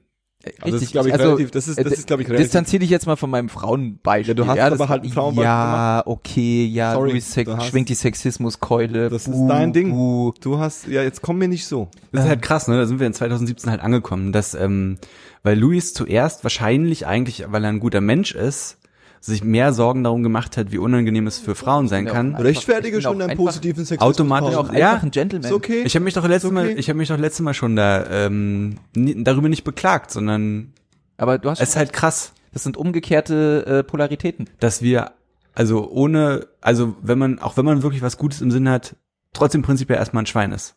Also 0.62 0.76
das 0.78 0.84
ist, 0.84 0.92
glaube 0.94 1.10
ich, 1.10 1.14
also, 1.14 1.26
relativ, 1.26 1.52
das 1.52 1.68
ist, 1.68 1.78
das 1.80 1.88
äh, 1.92 1.96
ist, 1.96 2.08
glaube 2.08 2.22
ich, 2.24 2.30
relativ. 2.30 2.46
Distanziere 2.46 2.80
dich 2.80 2.90
jetzt 2.90 3.06
mal 3.06 3.18
von 3.18 3.30
meinem 3.30 3.50
Frauenbeispiel. 3.50 4.30
Ja, 4.30 4.34
du 4.36 4.48
hast 4.48 4.58
das 4.58 4.72
aber 4.74 4.88
halt 4.88 5.04
ein 5.04 5.10
Frauenbeispiel 5.10 5.44
Ja, 5.44 6.04
okay, 6.06 6.66
ja, 6.66 6.94
Sorry, 6.94 7.20
Sex, 7.20 7.50
du 7.52 7.58
hast- 7.58 7.68
schwingt 7.68 7.90
die 7.90 7.94
Sexismuskeule. 7.96 9.10
Das 9.10 9.28
ist 9.28 9.34
buh, 9.34 9.48
dein 9.50 9.74
Ding. 9.74 9.92
buh. 9.92 10.32
Du 10.40 10.58
hast, 10.60 10.88
ja, 10.88 11.04
jetzt 11.04 11.22
komm 11.22 11.40
mir 11.40 11.50
nicht 11.50 11.66
so. 11.66 11.90
Das 12.14 12.24
ist 12.24 12.30
halt 12.30 12.42
krass, 12.42 12.68
ne? 12.70 12.78
Da 12.78 12.86
sind 12.86 13.00
wir 13.02 13.08
in 13.08 13.14
2017 13.14 13.70
halt 13.70 13.82
angekommen, 13.82 14.32
dass, 14.32 14.54
ähm, 14.56 14.98
weil 15.44 15.60
Luis 15.60 15.94
zuerst 15.94 16.44
wahrscheinlich 16.44 17.06
eigentlich, 17.06 17.46
weil 17.50 17.64
er 17.66 17.70
ein 17.70 17.80
guter 17.82 18.02
Mensch 18.02 18.34
ist, 18.34 18.78
sich 19.22 19.44
mehr 19.44 19.74
Sorgen 19.74 20.04
darum 20.04 20.24
gemacht 20.24 20.56
hat, 20.58 20.72
wie 20.72 20.78
unangenehm 20.78 21.28
es 21.28 21.38
für 21.38 21.56
Frauen 21.56 21.88
sein 21.88 22.06
Ja, 22.06 22.14
kann. 22.14 22.36
Rechtfertige 22.36 23.02
schon 23.02 23.20
deinen 23.20 23.36
positiven 23.36 23.84
Sexismus. 23.86 24.02
Automatisch 24.16 24.56
auch. 24.56 24.72
Ja. 24.74 24.92
einfach 24.92 25.04
ein 25.04 25.12
Gentleman. 25.12 25.46
Ist 25.50 25.54
okay. 25.54 25.84
Ich 25.86 25.96
habe 25.96 26.06
mich 26.06 26.14
doch 26.14 26.28
letztes 26.28 26.52
okay. 26.52 26.54
Mal, 26.74 26.80
ich 26.80 26.90
habe 26.90 26.98
mich 26.98 27.10
doch 27.10 27.18
letztes 27.18 27.42
Mal 27.44 27.54
schon 27.54 27.76
da 27.76 28.06
ähm, 28.10 28.78
darüber 28.94 29.50
nicht 29.50 29.64
beklagt, 29.64 30.12
sondern 30.12 30.74
Aber 31.18 31.38
du 31.38 31.50
hast, 31.50 31.60
es 31.62 31.70
ist 31.70 31.76
halt 31.76 31.92
krass, 31.94 32.34
das 32.54 32.64
sind 32.64 32.78
umgekehrte 32.78 33.66
äh, 33.66 33.84
Polaritäten. 33.84 34.50
dass 34.60 34.82
wir 34.82 35.12
also 35.54 35.90
ohne, 35.92 36.48
also 36.62 36.96
wenn 37.02 37.18
man 37.18 37.40
auch 37.40 37.58
wenn 37.58 37.66
man 37.66 37.84
wirklich 37.84 38.02
was 38.02 38.18
Gutes 38.18 38.40
im 38.42 38.52
Sinn 38.52 38.70
hat, 38.70 38.96
trotzdem 39.34 39.62
prinzipiell 39.62 40.00
erstmal 40.00 40.24
ein 40.24 40.28
Schwein 40.28 40.52
ist, 40.54 40.76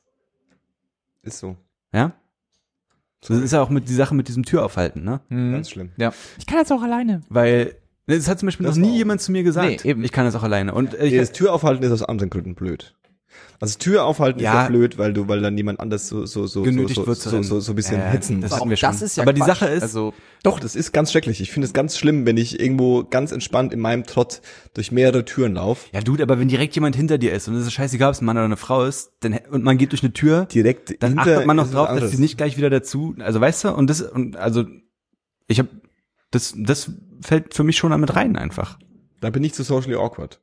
Ist 1.22 1.38
so. 1.38 1.56
ja? 1.92 2.12
Das 3.20 3.38
ist 3.38 3.52
ja 3.52 3.62
auch 3.62 3.68
mit 3.70 3.88
die 3.88 3.94
Sache 3.94 4.16
mit 4.16 4.26
diesem 4.26 4.44
Türaufhalten, 4.44 5.04
ne? 5.04 5.20
Hm. 5.28 5.52
Ganz 5.52 5.70
schlimm. 5.70 5.92
Ja. 5.96 6.12
Ich 6.38 6.46
kann 6.46 6.58
jetzt 6.58 6.72
auch 6.72 6.82
alleine. 6.82 7.20
Weil 7.28 7.76
das 8.06 8.28
hat 8.28 8.38
zum 8.40 8.46
Beispiel 8.46 8.66
Das 8.66 8.76
noch 8.76 8.86
nie 8.86 8.92
auch- 8.92 8.96
jemand 8.98 9.20
zu 9.20 9.32
mir 9.32 9.42
gesagt. 9.42 9.84
Nee, 9.84 9.90
eben. 9.90 10.04
Ich 10.04 10.12
kann 10.12 10.24
das 10.24 10.34
auch 10.34 10.42
alleine. 10.42 10.74
Und 10.74 10.94
äh, 10.94 11.06
ich, 11.06 11.12
Nee, 11.12 11.18
das 11.18 11.32
Türaufhalten 11.32 11.84
ist 11.84 11.92
aus 11.92 12.02
anderen 12.02 12.30
Gründen 12.30 12.54
blöd. 12.54 12.94
Also 13.60 13.78
Tür 13.78 14.04
aufhalten 14.04 14.40
Ja. 14.40 14.50
ist 14.50 14.56
ja 14.64 14.68
blöd, 14.68 14.98
weil 14.98 15.12
du, 15.14 15.26
weil 15.28 15.40
dann 15.40 15.56
jemand 15.56 15.80
anders 15.80 16.06
so, 16.08 16.26
so, 16.26 16.46
so, 16.46 16.62
Genötigt 16.62 16.96
so, 16.96 17.06
wird 17.06 17.16
so, 17.18 17.30
so, 17.30 17.42
so, 17.42 17.60
so 17.60 17.72
ein 17.72 17.76
bisschen 17.76 17.98
Äh, 17.98 18.04
hetzen. 18.10 18.40
das 18.42 18.52
hatten 18.52 18.68
wir 18.68 18.76
schon. 18.76 18.90
Das 18.90 19.00
ist 19.00 19.16
ja 19.16 19.22
Aber 19.22 19.32
die 19.32 19.40
Quatsch. 19.40 19.48
Sache 19.60 19.66
ist, 19.68 19.82
also 19.82 20.12
Doch, 20.42 20.60
das 20.60 20.76
ist 20.76 20.92
ganz 20.92 21.12
schrecklich. 21.12 21.40
Ich 21.40 21.50
finde 21.50 21.66
es 21.66 21.72
ganz 21.72 21.96
schlimm, 21.96 22.26
wenn 22.26 22.36
ich 22.36 22.60
irgendwo 22.60 23.04
ganz 23.04 23.32
entspannt 23.32 23.72
in 23.72 23.80
meinem 23.80 24.04
Trott 24.04 24.42
durch 24.74 24.92
mehrere 24.92 25.24
Türen 25.24 25.54
laufe. 25.54 25.86
ja, 25.94 26.00
Dude, 26.00 26.22
aber 26.24 26.38
wenn 26.40 26.48
direkt 26.48 26.74
jemand 26.74 26.94
hinter 26.96 27.16
dir 27.16 27.32
ist 27.32 27.48
und 27.48 27.54
es 27.54 27.64
ist 27.66 27.72
scheißegal, 27.72 28.08
ob 28.10 28.14
es 28.14 28.20
ein 28.20 28.26
Mann 28.26 28.36
oder 28.36 28.44
eine 28.44 28.56
Frau 28.58 28.84
ist, 28.84 29.12
dann, 29.20 29.38
und 29.50 29.62
man 29.64 29.78
geht 29.78 29.92
durch 29.92 30.02
eine 30.02 30.12
Tür, 30.12 30.44
Direkt 30.46 31.02
dann 31.02 31.12
hinter 31.12 31.22
achtet 31.36 31.46
man 31.46 31.56
noch 31.56 31.70
drauf, 31.70 31.88
dass 31.88 32.10
sie 32.10 32.20
nicht 32.20 32.36
gleich 32.36 32.58
wieder 32.58 32.68
dazu, 32.68 33.14
also 33.20 33.40
weißt 33.40 33.64
du, 33.64 33.68
und 33.74 33.88
das, 33.88 34.02
und 34.02 34.36
also, 34.36 34.64
ich 35.46 35.58
habe, 35.60 35.68
das, 36.32 36.52
das 36.56 36.90
fällt 37.22 37.54
für 37.54 37.64
mich 37.64 37.76
schon 37.76 37.90
damit 37.92 38.14
rein 38.16 38.36
einfach. 38.36 38.78
Da 39.20 39.30
bin 39.30 39.44
ich 39.44 39.54
zu 39.54 39.62
socially 39.62 39.96
awkward. 39.96 40.40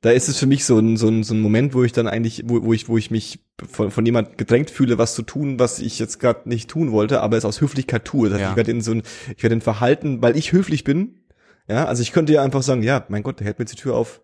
Da 0.00 0.10
ist 0.10 0.28
es 0.28 0.38
für 0.38 0.46
mich 0.46 0.64
so 0.64 0.78
ein, 0.78 0.96
so 0.96 1.08
ein, 1.08 1.24
so 1.24 1.34
ein 1.34 1.40
Moment, 1.40 1.74
wo 1.74 1.82
ich 1.84 1.92
dann 1.92 2.06
eigentlich, 2.06 2.42
wo, 2.46 2.62
wo 2.64 2.72
ich, 2.72 2.88
wo 2.88 2.96
ich 2.96 3.10
mich 3.10 3.40
von, 3.68 3.90
von 3.90 4.06
jemand 4.06 4.38
gedrängt 4.38 4.70
fühle, 4.70 4.96
was 4.98 5.14
zu 5.14 5.22
tun, 5.22 5.58
was 5.58 5.78
ich 5.80 5.98
jetzt 5.98 6.18
gerade 6.20 6.48
nicht 6.48 6.70
tun 6.70 6.90
wollte, 6.92 7.20
aber 7.20 7.36
es 7.36 7.44
aus 7.44 7.60
Höflichkeit 7.60 8.04
tue. 8.04 8.28
Das 8.28 8.38
heißt, 8.38 8.42
Ja. 8.44 8.50
ich 8.52 8.56
werde 8.56 8.70
in 8.70 8.80
so 8.80 8.92
ein, 8.92 9.02
ich 9.36 9.42
werde 9.42 9.54
in 9.54 9.60
Verhalten, 9.60 10.22
weil 10.22 10.36
ich 10.36 10.52
höflich 10.52 10.84
bin, 10.84 11.20
ja, 11.68 11.84
also 11.84 12.00
ich 12.02 12.12
könnte 12.12 12.32
ja 12.32 12.42
einfach 12.42 12.62
sagen, 12.62 12.82
ja, 12.82 13.04
mein 13.08 13.22
Gott, 13.22 13.40
der 13.40 13.46
hält 13.46 13.58
mir 13.58 13.64
jetzt 13.64 13.72
die 13.72 13.82
Tür 13.82 13.94
auf. 13.94 14.22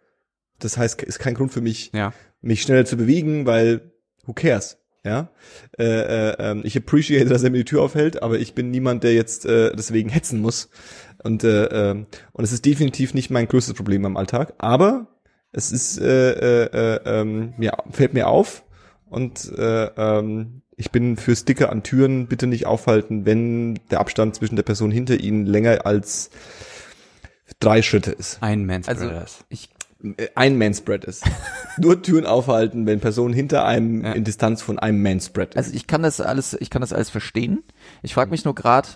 Das 0.61 0.79
heißt, 0.79 1.03
ist 1.03 1.19
kein 1.19 1.35
Grund 1.35 1.53
für 1.53 1.61
mich, 1.61 1.91
Ja. 1.93 2.13
mich 2.41 2.63
schnell 2.63 2.87
zu 2.87 2.97
bewegen, 2.97 3.45
weil 3.45 3.93
who 4.25 4.33
cares? 4.33 4.79
Ja, 5.05 5.29
äh, 5.79 5.85
äh, 5.85 6.37
ähm, 6.39 6.63
ich 6.65 6.77
appreciate, 6.79 7.29
dass 7.29 7.43
er 7.43 7.51
mir 7.51 7.59
die 7.59 7.65
Tür 7.67 7.83
aufhält, 7.83 8.23
aber 8.23 8.39
ich 8.39 8.55
bin 8.55 8.71
niemand, 8.71 9.05
der 9.05 9.13
jetzt 9.15 9.45
äh, 9.45 9.71
deswegen 9.77 10.09
hetzen 10.09 10.41
muss. 10.41 10.71
Und 11.23 11.45
äh, 11.45 11.65
ähm, 11.91 12.07
und 12.33 12.45
es 12.45 12.53
ist 12.53 12.65
definitiv 12.65 13.13
nicht 13.13 13.31
mein 13.31 13.47
größtes 13.47 13.75
Problem 13.75 14.05
am 14.07 14.17
Alltag, 14.17 14.55
aber 14.59 15.09
es 15.53 15.73
ist 15.73 15.99
äh, 16.01 16.31
äh, 16.33 16.65
äh, 16.73 17.01
ähm, 17.05 17.53
mir 17.59 17.73
fällt 17.91 18.15
mir 18.15 18.29
auf 18.29 18.65
und 19.11 19.53
äh, 19.59 19.85
ähm, 19.97 20.63
ich 20.77 20.91
bin 20.91 21.17
für 21.17 21.37
Sticker 21.37 21.71
an 21.71 21.83
Türen 21.83 22.27
bitte 22.27 22.47
nicht 22.47 22.67
aufhalten, 22.67 23.27
wenn 23.27 23.79
der 23.91 24.01
Abstand 24.01 24.35
zwischen 24.35 24.57
der 24.57 24.65
Person 24.65 24.91
hinter 24.91 25.21
ihnen 25.21 25.47
länger 25.47 25.87
als 25.87 26.31
drei 27.61 27.83
Schritte 27.83 28.11
ist. 28.11 28.39
Ein 28.43 28.67
Man's 28.67 28.89
Also- 28.89 29.07
Brothers. 29.07 29.45
ich 29.51 29.69
Äh, 29.71 29.74
Ein 30.35 30.59
Manspread 30.59 31.05
ist. 31.05 31.25
Nur 31.79 32.03
Türen 32.03 32.27
aufhalten, 32.27 32.87
wenn 32.87 33.01
Personen 33.01 33.33
hinter 33.35 33.65
einem 33.65 34.05
Ja. 34.05 34.13
in 34.13 34.25
Distanz 34.25 34.61
von 34.63 34.79
einem 34.79 35.03
Manspread 35.03 35.51
ist. 35.51 35.57
also 35.57 35.73
ich 35.75 35.87
kann 35.87 36.03
das 36.03 36.21
alles, 36.21 36.55
ich 36.61 36.71
kann 36.71 36.81
das 36.83 36.93
alles 36.93 37.11
verstehen. 37.11 37.63
Ich 38.03 38.15
frage 38.15 38.31
mich 38.31 38.45
nur 38.45 38.55
gerade, 38.55 38.89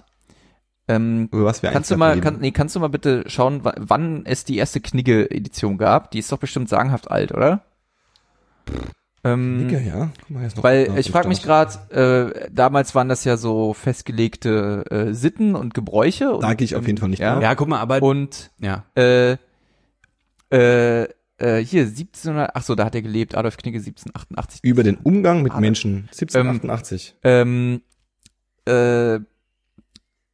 ähm, 0.86 1.28
Über 1.32 1.44
was 1.44 1.62
wir 1.62 1.70
kannst 1.70 1.90
du 1.90 1.94
eigentlich 1.94 1.98
mal, 1.98 2.08
reden. 2.10 2.20
kann, 2.22 2.38
nee, 2.40 2.50
kannst 2.50 2.74
du 2.76 2.80
mal 2.80 2.88
bitte 2.88 3.24
schauen, 3.26 3.64
wa- 3.64 3.74
wann 3.78 4.24
es 4.26 4.44
die 4.44 4.56
erste 4.56 4.80
Knigge-Edition 4.80 5.78
gab? 5.78 6.10
Die 6.10 6.18
ist 6.18 6.30
doch 6.32 6.38
bestimmt 6.38 6.68
sagenhaft 6.68 7.10
alt, 7.10 7.32
oder? 7.32 7.62
Ähm, 9.24 9.66
Nicke, 9.66 9.82
ja. 9.82 10.10
Guck 10.20 10.30
mal, 10.30 10.42
jetzt 10.44 10.56
noch- 10.56 10.62
Weil 10.64 10.96
ich 10.96 11.10
frage 11.10 11.28
mich 11.28 11.42
gerade, 11.42 12.32
äh, 12.42 12.48
damals 12.52 12.94
waren 12.94 13.08
das 13.08 13.24
ja 13.24 13.36
so 13.36 13.74
festgelegte 13.74 14.84
äh, 14.90 15.12
Sitten 15.14 15.54
und 15.56 15.74
Gebräuche. 15.74 16.32
Und, 16.32 16.42
Da 16.42 16.54
gehe 16.54 16.64
ich 16.64 16.76
auf 16.76 16.86
jeden 16.86 16.98
Fall 16.98 17.08
nicht 17.08 17.18
ja. 17.20 17.40
Ja, 17.40 17.54
guck 17.54 17.68
mal, 17.68 17.80
aber, 17.80 18.00
Und 18.02 18.50
ja. 18.60 18.84
äh, 18.94 19.36
äh, 20.52 21.02
äh, 21.40 21.62
hier 21.64 21.82
1700, 21.86 22.50
ach 22.54 22.62
so, 22.62 22.74
da 22.74 22.84
hat 22.84 22.94
er 22.94 23.02
gelebt, 23.02 23.36
Adolf 23.36 23.56
Knigge 23.58 23.78
1788. 23.78 24.60
Über 24.64 24.82
den 24.82 24.96
Umgang 24.96 25.42
mit 25.42 25.52
Ah, 25.52 25.60
Menschen 25.60 26.08
1788. 26.12 27.16
Ähm, 27.22 27.82
äh, 28.66 29.20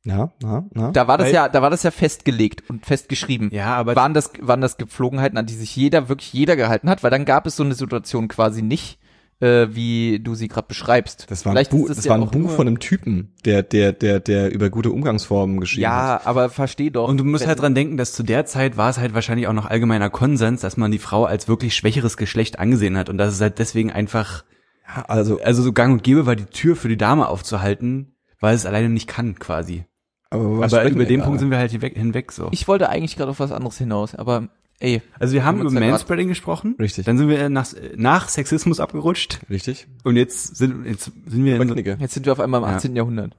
ja, 0.07 0.33
na, 0.42 0.66
na. 0.72 0.90
da 0.92 1.09
war 1.09 1.16
das 1.16 1.29
Weil- 1.29 1.35
ja, 1.35 1.48
da 1.48 1.62
war 1.62 1.70
das 1.70 1.83
ja 1.83 1.90
festgelegt 1.90 2.68
und 2.68 2.85
festgeschrieben. 2.85 3.50
Ja, 3.53 3.74
aber 3.77 3.96
waren 3.96 4.12
das, 4.12 4.33
waren 4.40 4.61
das 4.61 4.77
Gepflogenheiten, 4.77 5.38
an 5.38 5.46
die 5.46 5.55
sich 5.55 5.74
jeder, 5.77 6.09
wirklich 6.11 6.33
jeder 6.33 6.57
gehalten 6.57 6.90
hat, 6.90 7.03
weil 7.03 7.11
dann 7.11 7.24
gab 7.24 7.46
es 7.46 7.57
so 7.57 7.62
eine 7.64 7.74
Situation 7.74 8.29
quasi 8.29 8.61
nicht, 8.62 8.98
äh, 9.44 9.74
wie 9.74 10.20
du 10.20 10.35
sie 10.35 10.48
gerade 10.48 10.66
beschreibst. 10.66 11.26
das 11.30 11.44
war 11.44 11.52
ein, 11.52 11.57
Vielleicht 11.57 11.72
ist 11.74 11.98
das 11.98 12.04
ja 12.04 12.11
war 12.11 12.18
ein 12.18 12.30
Buch 12.30 12.50
von 12.50 12.66
einem 12.66 12.78
Typen, 12.80 13.33
der, 13.44 13.62
der, 13.62 13.92
der, 13.92 14.20
der 14.20 14.50
über 14.52 14.70
gute 14.70 14.90
Umgangsformen 14.90 15.61
geschrieben 15.61 15.87
hat. 15.87 16.22
Ja, 16.22 16.26
aber 16.26 16.48
versteh 16.48 16.90
doch. 16.90 17.09
Und 17.09 17.18
du 17.18 17.24
musst 17.24 17.46
halt 17.46 17.61
dran 17.61 17.74
denken, 17.74 17.96
dass 17.96 18.12
zu 18.12 18.22
der 18.22 18.46
Zeit 18.46 18.76
war 18.76 18.90
es 18.90 18.98
halt 18.98 19.14
wahrscheinlich 19.14 19.46
auch 19.48 19.52
noch 19.52 19.66
allgemeiner 19.66 20.11
Konsens, 20.11 20.62
dass 20.62 20.76
man 20.76 20.90
die 20.90 20.98
Frau 20.98 21.24
als 21.24 21.46
wirklich 21.48 21.76
schwächeres 21.76 22.16
Geschlecht 22.16 22.59
angesehen 22.59 22.96
hat 22.96 23.09
und 23.09 23.18
dass 23.18 23.35
es 23.35 23.40
halt 23.40 23.59
deswegen 23.59 23.92
einfach, 23.92 24.44
Ja, 24.88 25.04
also, 25.09 25.40
also 25.40 25.62
so 25.62 25.72
gang 25.72 25.92
und 25.92 26.02
gäbe 26.02 26.26
war, 26.26 26.37
die 26.37 26.46
Tür 26.46 26.76
für 26.76 26.88
die 26.88 26.96
Dame 26.96 27.28
aufzuhalten, 27.28 28.14
weil 28.40 28.54
es 28.54 28.66
alleine 28.66 28.88
nicht 28.88 29.07
kann 29.09 29.38
quasi. 29.38 29.85
aber, 30.30 30.59
was 30.59 30.72
Aber 30.74 30.88
über 30.88 31.04
den 31.04 31.18
gerade? 31.18 31.24
Punkt 31.26 31.40
sind 31.40 31.50
wir 31.50 31.59
halt 31.59 31.70
hinweg, 31.70 31.96
hinweg 31.96 32.33
so. 32.33 32.48
Ich 32.52 32.66
wollte 32.68 32.88
eigentlich 32.88 33.16
gerade 33.16 33.30
auf 33.30 33.40
was 33.40 33.52
anderes 33.52 33.78
hinaus, 33.78 34.14
aber 34.14 34.48
ey, 34.80 35.02
Also 35.18 35.34
wir 35.34 35.44
haben 35.44 35.60
über 35.60 35.72
ja 35.80 35.90
Manspreading 35.90 36.28
gesprochen. 36.28 36.74
Richtig. 36.78 37.04
Dann 37.06 37.18
sind 37.18 37.28
wir 37.28 37.48
nach, 37.48 37.68
nach 37.96 38.28
Sexismus 38.28 38.80
abgerutscht 38.80 39.40
Richtig? 39.50 39.87
und 40.04 40.16
jetzt 40.16 40.56
sind, 40.56 40.87
jetzt 40.87 41.10
sind 41.26 41.44
wir 41.44 41.56
Bei 41.56 41.62
in 41.62 41.68
so, 41.68 41.74
Knigge. 41.74 41.96
jetzt 42.00 42.14
sind 42.14 42.26
wir 42.26 42.32
auf 42.32 42.40
einmal 42.40 42.60
im 42.62 42.68
Ja. 42.68 42.76
18. 42.76 42.96
Jahrhundert. 42.96 43.37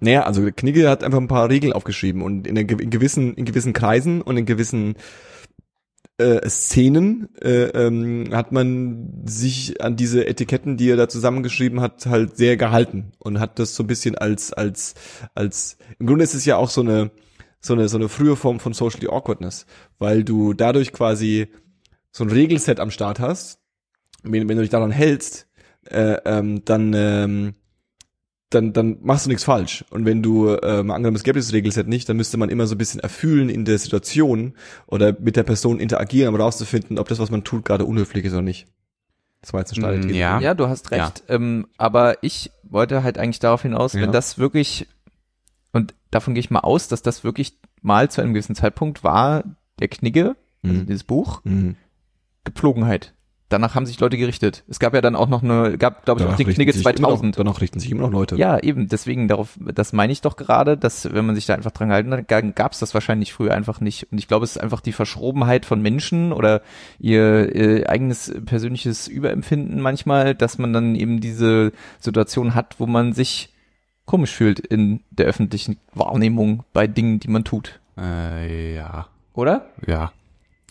Naja, 0.00 0.22
also 0.22 0.48
Knigge 0.54 0.88
hat 0.88 1.04
einfach 1.04 1.18
ein 1.18 1.28
paar 1.28 1.50
Regeln 1.50 1.72
aufgeschrieben 1.74 2.22
und 2.22 2.46
in, 2.46 2.56
in 2.56 2.90
gewissen 2.90 3.34
in 3.34 3.44
gewissen 3.44 3.72
Kreisen 3.74 4.22
und 4.22 4.36
in 4.38 4.46
gewissen 4.46 4.94
äh, 6.18 6.46
Szenen 6.48 7.28
äh, 7.42 7.64
ähm, 7.68 8.28
hat 8.32 8.52
man 8.52 9.22
sich 9.26 9.82
an 9.82 9.96
diese 9.96 10.26
Etiketten, 10.26 10.76
die 10.76 10.88
er 10.90 10.96
da 10.96 11.08
zusammengeschrieben 11.08 11.80
hat, 11.80 12.06
halt 12.06 12.36
sehr 12.36 12.56
gehalten 12.56 13.12
und 13.18 13.40
hat 13.40 13.58
das 13.58 13.74
so 13.74 13.82
ein 13.82 13.86
bisschen 13.86 14.16
als 14.16 14.52
als 14.52 14.94
als 15.34 15.76
im 15.98 16.06
Grunde 16.06 16.24
ist 16.24 16.34
es 16.34 16.44
ja 16.44 16.56
auch 16.56 16.70
so 16.70 16.80
eine 16.82 17.10
so 17.60 17.74
eine 17.74 17.88
so 17.88 17.96
eine 17.98 18.08
frühe 18.08 18.36
Form 18.36 18.60
von 18.60 18.72
Socially 18.72 19.08
Awkwardness, 19.08 19.66
weil 19.98 20.24
du 20.24 20.54
dadurch 20.54 20.92
quasi 20.92 21.48
so 22.10 22.24
ein 22.24 22.30
Regelset 22.30 22.80
am 22.80 22.90
Start 22.90 23.20
hast. 23.20 23.60
Wenn, 24.22 24.48
wenn 24.48 24.56
du 24.56 24.62
dich 24.62 24.70
daran 24.70 24.90
hältst, 24.90 25.46
äh, 25.88 26.16
ähm, 26.24 26.64
dann 26.64 26.92
ähm, 26.94 27.54
dann, 28.50 28.72
dann 28.72 28.98
machst 29.00 29.26
du 29.26 29.30
nichts 29.30 29.44
falsch. 29.44 29.84
Und 29.90 30.04
wenn 30.04 30.22
du, 30.22 30.48
äh, 30.48 30.82
mal 30.82 30.96
angenommen, 30.96 31.16
es 31.16 31.22
gäbe 31.22 31.38
das 31.38 31.52
Regelset 31.52 31.86
nicht, 31.86 32.08
dann 32.08 32.16
müsste 32.16 32.36
man 32.36 32.48
immer 32.48 32.66
so 32.66 32.74
ein 32.74 32.78
bisschen 32.78 33.00
erfühlen 33.00 33.48
in 33.48 33.64
der 33.64 33.78
Situation 33.78 34.54
oder 34.88 35.16
mit 35.20 35.36
der 35.36 35.44
Person 35.44 35.78
interagieren, 35.78 36.34
um 36.34 36.40
rauszufinden, 36.40 36.98
ob 36.98 37.06
das, 37.08 37.20
was 37.20 37.30
man 37.30 37.44
tut, 37.44 37.64
gerade 37.64 37.84
unhöflich 37.84 38.24
ist 38.24 38.32
oder 38.32 38.42
nicht. 38.42 38.66
Das 39.40 39.52
war 39.52 39.60
jetzt 39.60 39.72
eine 39.72 39.80
steile 39.82 40.04
Mm, 40.04 40.14
ja. 40.14 40.40
Ja, 40.40 40.54
du 40.54 40.66
hast 40.66 40.90
recht. 40.90 41.22
Ähm, 41.28 41.68
aber 41.78 42.22
ich 42.22 42.50
wollte 42.64 43.04
halt 43.04 43.18
eigentlich 43.18 43.38
darauf 43.38 43.62
hinaus, 43.62 43.92
Ja. 43.92 44.02
wenn 44.02 44.12
das 44.12 44.36
wirklich, 44.36 44.88
und 45.72 45.94
davon 46.10 46.34
gehe 46.34 46.40
ich 46.40 46.50
mal 46.50 46.60
aus, 46.60 46.88
dass 46.88 47.02
das 47.02 47.24
wirklich 47.24 47.58
mal 47.82 48.10
zu 48.10 48.20
einem 48.20 48.34
gewissen 48.34 48.54
Zeitpunkt 48.54 49.04
war, 49.04 49.44
der 49.78 49.88
Knigge, 49.88 50.36
also 50.62 50.76
Mhm. 50.80 50.86
dieses 50.86 51.04
Buch, 51.04 51.40
Mhm. 51.44 51.76
Gepflogenheit. 52.44 53.14
Danach 53.48 53.74
haben 53.74 53.84
sich 53.84 53.98
Leute 53.98 54.16
gerichtet. 54.16 54.62
Es 54.68 54.78
gab 54.78 54.94
ja 54.94 55.00
dann 55.00 55.16
auch 55.16 55.26
noch 55.28 55.42
eine, 55.42 55.76
gab, 55.76 56.04
glaube 56.04 56.20
ich, 56.20 56.24
auch 56.24 56.28
Danach 56.28 56.36
den 56.36 56.46
richten 56.46 56.58
Knigge 56.60 56.72
sich 56.72 56.82
immer 56.86 56.94
2000. 56.94 57.36
Noch, 57.36 57.44
danach 57.44 57.60
richten 57.60 57.80
sich 57.80 57.90
immer 57.90 58.02
noch 58.02 58.12
Leute. 58.12 58.36
Ja, 58.36 58.60
eben, 58.60 58.86
deswegen 58.88 59.26
darauf, 59.26 59.58
das 59.74 59.92
meine 59.92 60.12
ich 60.12 60.20
doch 60.20 60.36
gerade, 60.36 60.76
dass 60.76 61.12
wenn 61.12 61.26
man 61.26 61.34
sich 61.34 61.46
da 61.46 61.54
einfach 61.54 61.72
dran 61.72 61.88
gehalten 61.88 62.12
hat, 62.12 62.28
gab 62.54 62.72
es 62.72 62.78
das 62.78 62.94
wahrscheinlich 62.94 63.32
früher 63.32 63.52
einfach 63.52 63.80
nicht. 63.80 64.06
Und 64.12 64.18
ich 64.18 64.28
glaube, 64.28 64.44
es 64.44 64.52
ist 64.54 64.62
einfach 64.62 64.80
die 64.80 64.92
Verschrobenheit 64.92 65.66
von 65.66 65.82
Menschen 65.82 66.32
oder 66.32 66.62
ihr, 67.00 67.52
ihr 67.52 67.90
eigenes 67.90 68.32
persönliches 68.46 69.08
Überempfinden 69.08 69.80
manchmal, 69.80 70.36
dass 70.36 70.58
man 70.58 70.72
dann 70.72 70.94
eben 70.94 71.20
diese 71.20 71.72
Situation 71.98 72.54
hat, 72.54 72.76
wo 72.78 72.86
man 72.86 73.12
sich 73.14 73.52
komisch 74.10 74.32
fühlt 74.34 74.58
in 74.58 75.04
der 75.10 75.26
öffentlichen 75.26 75.78
Wahrnehmung 75.94 76.64
bei 76.72 76.86
Dingen, 76.88 77.20
die 77.20 77.28
man 77.28 77.44
tut. 77.44 77.78
Äh, 77.96 78.74
ja. 78.74 79.06
Oder? 79.34 79.70
Ja. 79.86 80.12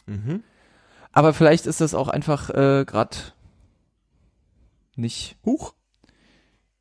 Mhm. 0.07 0.43
Aber 1.13 1.33
vielleicht 1.33 1.65
ist 1.65 1.79
das 1.79 1.93
auch 1.93 2.09
einfach 2.09 2.49
äh, 2.49 2.83
gerade 2.85 3.15
nicht 4.95 5.37
Huch. 5.45 5.73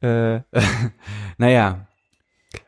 äh, 0.01 0.41
Naja. 1.39 1.85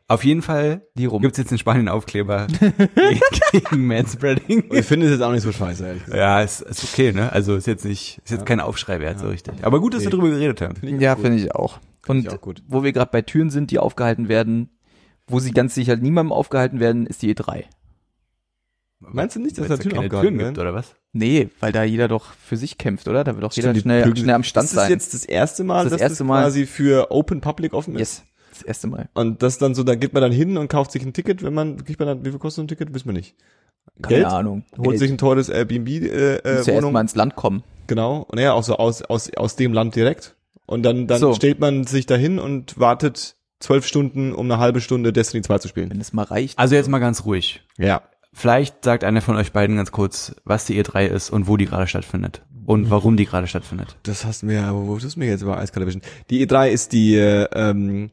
Auf 0.08 0.24
jeden 0.24 0.42
Fall 0.42 0.82
die 0.94 1.06
rum. 1.06 1.22
gibt's 1.22 1.38
jetzt 1.38 1.52
in 1.52 1.58
Spanien 1.58 1.88
Aufkleber 1.88 2.48
gegen, 3.52 3.86
Manspreading. 3.86 4.68
Und 4.68 4.76
ich 4.76 4.84
finde 4.86 5.06
es 5.06 5.12
jetzt 5.12 5.22
auch 5.22 5.30
nicht 5.32 5.42
so 5.42 5.52
scheiße, 5.52 5.86
ehrlich 5.86 6.04
gesagt. 6.04 6.18
Ja, 6.18 6.40
ist, 6.42 6.60
ist 6.62 6.82
okay, 6.84 7.12
ne? 7.12 7.32
Also 7.32 7.54
ist 7.56 7.66
jetzt 7.68 7.84
nicht, 7.84 8.18
ist 8.24 8.30
jetzt 8.30 8.40
Ja. 8.40 8.44
kein 8.44 8.58
Aufschrei 8.60 8.98
wert, 9.00 9.18
so 9.20 9.26
Ja. 9.26 9.30
richtig. 9.32 9.64
Aber 9.64 9.80
gut, 9.80 9.94
dass 9.94 10.02
wir 10.02 10.08
Nee. 10.10 10.16
drüber 10.16 10.30
geredet 10.30 10.60
haben. 10.62 11.00
Ja, 11.00 11.14
finde 11.16 11.38
ich 11.38 11.54
auch. 11.54 11.78
Und 12.08 12.20
ich 12.20 12.30
auch 12.30 12.40
gut. 12.40 12.62
wo 12.66 12.82
wir 12.82 12.92
gerade 12.92 13.10
bei 13.10 13.22
Türen 13.22 13.50
sind, 13.50 13.70
die 13.70 13.78
aufgehalten 13.78 14.28
werden, 14.28 14.70
wo 15.26 15.38
sie 15.40 15.52
ganz 15.52 15.74
sicher 15.74 15.96
niemandem 15.96 16.32
aufgehalten 16.32 16.80
werden, 16.80 17.06
ist 17.06 17.22
die 17.22 17.34
E3. 17.34 17.64
Meinst 19.00 19.36
du 19.36 19.40
nicht, 19.40 19.56
dass 19.56 19.68
Weil's 19.68 19.78
da 19.78 19.82
Türen 19.82 19.94
keine 19.96 20.06
aufgehalten 20.06 20.28
Türen 20.28 20.38
werden? 20.38 20.54
gibt, 20.54 20.60
oder 20.60 20.74
was? 20.74 20.94
Nee, 21.12 21.48
weil 21.60 21.72
da 21.72 21.84
jeder 21.84 22.06
doch 22.08 22.32
für 22.34 22.56
sich 22.56 22.76
kämpft, 22.76 23.08
oder? 23.08 23.24
Da 23.24 23.34
wird 23.34 23.42
doch 23.44 23.52
jeder 23.52 23.74
schnell, 23.74 24.14
schnell 24.16 24.34
am 24.34 24.42
Stand 24.44 24.66
ist 24.66 24.76
das 24.76 24.82
sein. 24.84 24.90
jetzt 24.92 25.14
das 25.14 25.24
erste 25.24 25.64
Mal, 25.64 25.84
Das 25.84 25.92
dass 25.92 26.00
erste 26.02 26.18
das 26.18 26.26
Mal. 26.26 26.42
quasi 26.42 26.66
für 26.66 27.10
Open 27.10 27.40
Public 27.40 27.72
offen 27.72 27.94
ist? 27.94 28.18
yes, 28.18 28.22
das 28.52 28.62
erste 28.62 28.86
Mal. 28.88 29.08
Und 29.14 29.42
das 29.42 29.56
dann 29.58 29.74
so, 29.74 29.84
da 29.84 29.94
geht 29.94 30.12
man 30.12 30.22
dann 30.22 30.32
hin 30.32 30.58
und 30.58 30.68
kauft 30.68 30.92
sich 30.92 31.02
ein 31.02 31.12
Ticket, 31.14 31.42
wenn 31.42 31.54
man, 31.54 31.82
kriegt 31.82 31.98
man 31.98 32.08
dann, 32.08 32.24
wie 32.24 32.30
viel 32.30 32.38
kostet 32.38 32.56
so 32.56 32.62
ein 32.62 32.68
Ticket? 32.68 32.92
Wissen 32.94 33.06
wir 33.06 33.12
nicht. 33.14 33.34
Keine 34.02 34.16
Geld? 34.16 34.26
Ahnung. 34.26 34.64
Holt 34.76 34.98
sich 34.98 35.10
ein 35.10 35.18
teures 35.18 35.48
Airbnb, 35.48 35.88
äh, 35.88 36.36
äh, 36.36 36.36
Muss 36.36 36.44
ja 36.44 36.50
erst 36.52 36.68
Wohnung. 36.68 36.92
mal 36.92 37.00
ins 37.00 37.14
Land 37.14 37.34
kommen. 37.36 37.62
Genau. 37.86 38.26
Und 38.28 38.38
ja, 38.38 38.52
auch 38.52 38.62
so 38.62 38.76
aus, 38.76 39.00
aus, 39.02 39.32
aus 39.34 39.56
dem 39.56 39.72
Land 39.72 39.96
direkt. 39.96 40.36
Und 40.70 40.82
dann, 40.84 41.06
dann 41.06 41.18
So. 41.18 41.34
stellt 41.34 41.58
man 41.60 41.84
sich 41.84 42.06
dahin 42.06 42.38
und 42.38 42.78
wartet 42.78 43.36
zwölf 43.58 43.86
Stunden, 43.86 44.32
um 44.32 44.50
eine 44.50 44.60
halbe 44.60 44.80
Stunde 44.80 45.12
Destiny 45.12 45.42
2 45.42 45.58
zu 45.58 45.68
spielen. 45.68 45.90
Wenn 45.90 46.00
es 46.00 46.12
mal 46.12 46.22
reicht. 46.22 46.58
Also 46.58 46.74
jetzt 46.76 46.88
mal 46.88 46.98
ganz 47.00 47.24
ruhig. 47.24 47.60
Ja. 47.76 48.02
Vielleicht 48.32 48.84
sagt 48.84 49.02
einer 49.02 49.20
von 49.20 49.34
euch 49.36 49.50
beiden 49.52 49.76
ganz 49.76 49.90
kurz, 49.90 50.34
was 50.44 50.64
die 50.66 50.80
E3 50.82 51.06
ist 51.06 51.30
und 51.30 51.48
wo 51.48 51.56
die 51.56 51.66
gerade 51.66 51.88
stattfindet. 51.88 52.42
Und 52.64 52.88
warum 52.88 53.16
die 53.16 53.26
gerade 53.26 53.48
stattfindet. 53.48 53.96
Das 54.04 54.24
hast 54.24 54.42
du 54.42 54.46
mir, 54.46 54.62
aber 54.62 54.86
wo 54.86 54.96
tust 54.98 55.16
du 55.16 55.20
mir 55.20 55.26
jetzt 55.26 55.42
über 55.42 55.58
Eiskalt 55.58 55.82
erwischen? 55.82 56.02
Die 56.30 56.46
E3 56.46 56.68
ist 56.70 56.92
die, 56.92 57.16
äh, 57.16 57.48
ähm, 57.52 58.10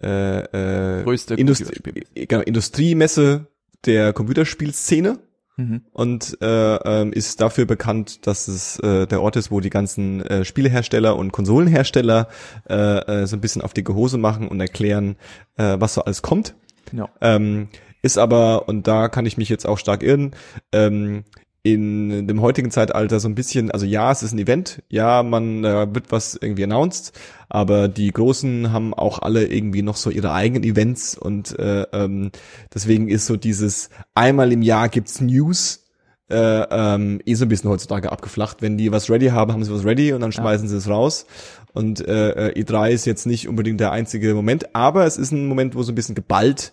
äh, 0.00 1.00
äh, 1.00 1.02
Größte 1.02 1.34
Industrie, 1.34 1.74
Computerspiel- 1.80 2.26
genau, 2.28 2.42
Industriemesse 2.42 3.46
der 3.84 4.12
Computerspielszene. 4.12 5.18
Mhm. 5.58 5.82
und 5.92 6.36
äh, 6.42 6.76
ähm, 6.76 7.12
ist 7.14 7.40
dafür 7.40 7.64
bekannt, 7.64 8.26
dass 8.26 8.46
es 8.46 8.78
äh, 8.80 9.06
der 9.06 9.22
Ort 9.22 9.36
ist, 9.36 9.50
wo 9.50 9.60
die 9.60 9.70
ganzen 9.70 10.20
äh, 10.20 10.44
Spielehersteller 10.44 11.16
und 11.16 11.32
Konsolenhersteller 11.32 12.28
äh, 12.68 12.74
äh, 12.74 13.26
so 13.26 13.36
ein 13.36 13.40
bisschen 13.40 13.62
auf 13.62 13.72
dicke 13.72 13.94
Hose 13.94 14.18
machen 14.18 14.48
und 14.48 14.60
erklären, 14.60 15.16
äh, 15.56 15.76
was 15.78 15.94
so 15.94 16.02
alles 16.02 16.20
kommt. 16.20 16.54
Ja. 16.92 17.08
Ähm, 17.22 17.68
ist 18.02 18.18
aber, 18.18 18.68
und 18.68 18.86
da 18.86 19.08
kann 19.08 19.24
ich 19.24 19.38
mich 19.38 19.48
jetzt 19.48 19.66
auch 19.66 19.78
stark 19.78 20.02
irren, 20.02 20.32
ähm, 20.72 21.24
in 21.66 22.28
dem 22.28 22.40
heutigen 22.40 22.70
Zeitalter 22.70 23.18
so 23.18 23.28
ein 23.28 23.34
bisschen, 23.34 23.72
also 23.72 23.86
ja, 23.86 24.12
es 24.12 24.22
ist 24.22 24.32
ein 24.32 24.38
Event, 24.38 24.84
ja, 24.88 25.24
man 25.24 25.64
äh, 25.64 25.92
wird 25.92 26.12
was 26.12 26.38
irgendwie 26.40 26.62
announced, 26.62 27.12
aber 27.48 27.88
die 27.88 28.12
Großen 28.12 28.72
haben 28.72 28.94
auch 28.94 29.18
alle 29.18 29.46
irgendwie 29.46 29.82
noch 29.82 29.96
so 29.96 30.10
ihre 30.10 30.32
eigenen 30.32 30.62
Events 30.62 31.18
und 31.18 31.58
äh, 31.58 31.82
ähm, 31.92 32.30
deswegen 32.72 33.08
ist 33.08 33.26
so 33.26 33.36
dieses 33.36 33.90
einmal 34.14 34.52
im 34.52 34.62
Jahr 34.62 34.88
gibt's 34.88 35.20
News 35.20 35.82
äh, 36.30 36.36
ähm, 36.36 37.20
eh 37.24 37.34
so 37.34 37.44
ein 37.44 37.48
bisschen 37.48 37.70
heutzutage 37.70 38.10
abgeflacht. 38.10 38.62
Wenn 38.62 38.76
die 38.76 38.90
was 38.92 39.10
ready 39.10 39.28
haben, 39.28 39.52
haben 39.52 39.64
sie 39.64 39.72
was 39.72 39.84
ready 39.84 40.12
und 40.12 40.20
dann 40.20 40.32
schmeißen 40.32 40.68
sie 40.68 40.76
es 40.76 40.88
raus. 40.88 41.26
Und 41.72 42.06
äh, 42.06 42.50
äh, 42.50 42.62
E3 42.62 42.90
ist 42.90 43.06
jetzt 43.06 43.26
nicht 43.26 43.48
unbedingt 43.48 43.80
der 43.80 43.92
einzige 43.92 44.34
Moment, 44.34 44.74
aber 44.74 45.04
es 45.04 45.18
ist 45.18 45.32
ein 45.32 45.46
Moment, 45.46 45.74
wo 45.74 45.82
so 45.82 45.92
ein 45.92 45.94
bisschen 45.94 46.14
geballt 46.14 46.72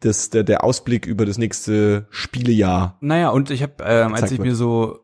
das, 0.00 0.30
der, 0.30 0.44
der 0.44 0.64
Ausblick 0.64 1.06
über 1.06 1.26
das 1.26 1.38
nächste 1.38 2.06
Spielejahr. 2.10 2.96
Naja, 3.00 3.30
und 3.30 3.50
ich 3.50 3.62
habe, 3.62 3.74
ähm, 3.84 4.14
als 4.14 4.30
ich 4.30 4.38
wird. 4.38 4.48
mir 4.48 4.54
so, 4.54 5.00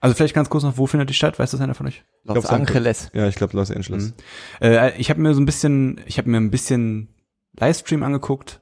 also 0.00 0.14
vielleicht 0.14 0.34
ganz 0.34 0.48
kurz 0.48 0.64
noch, 0.64 0.78
wo 0.78 0.86
findet 0.86 1.10
die 1.10 1.14
statt? 1.14 1.38
Weiß 1.38 1.50
das 1.50 1.60
einer 1.60 1.74
von 1.74 1.86
euch? 1.86 2.04
Los 2.24 2.34
glaub, 2.34 2.46
San- 2.46 2.60
Angeles. 2.60 3.10
Ja, 3.12 3.28
ich 3.28 3.34
glaube 3.34 3.56
Los 3.56 3.70
Angeles. 3.70 4.14
Äh, 4.60 4.96
ich 4.98 5.10
habe 5.10 5.20
mir 5.20 5.34
so 5.34 5.40
ein 5.40 5.46
bisschen, 5.46 6.00
ich 6.06 6.18
habe 6.18 6.30
mir 6.30 6.38
ein 6.38 6.50
bisschen 6.50 7.08
Livestream 7.58 8.02
angeguckt. 8.02 8.60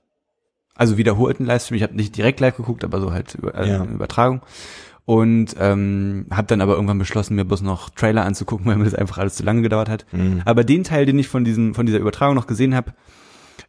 Also 0.75 0.97
wiederholten 0.99 1.45
Livestream. 1.45 1.77
Ich 1.77 1.83
habe 1.83 1.95
nicht 1.95 2.17
direkt 2.17 2.41
live 2.41 2.57
geguckt, 2.57 2.85
aber 2.85 3.01
so 3.01 3.13
halt 3.13 3.35
über, 3.35 3.55
äh, 3.55 3.69
Ja. 3.69 3.85
Übertragung. 3.85 4.43
Und 5.05 5.55
ähm, 5.61 6.27
habe 6.33 6.49
dann 6.49 6.61
aber 6.61 6.75
irgendwann 6.75 6.99
beschlossen, 6.99 7.37
mir 7.37 7.45
bloß 7.45 7.63
noch 7.63 7.91
Trailer 7.91 8.25
anzugucken, 8.25 8.67
weil 8.71 8.77
mir 8.77 8.85
das 8.85 8.95
einfach 8.95 9.19
alles 9.19 9.37
zu 9.37 9.45
lange 9.45 9.63
gedauert 9.63 9.89
hat. 9.89 10.05
Mhm. 10.13 10.43
Aber 10.45 10.65
den 10.65 10.83
Teil, 10.85 11.07
den 11.07 11.19
ich 11.19 11.29
von 11.29 11.45
diesem, 11.45 11.75
von 11.75 11.87
dieser 11.87 11.99
Übertragung 11.99 12.35
noch 12.35 12.47
gesehen 12.49 12.75
habe, 12.75 12.93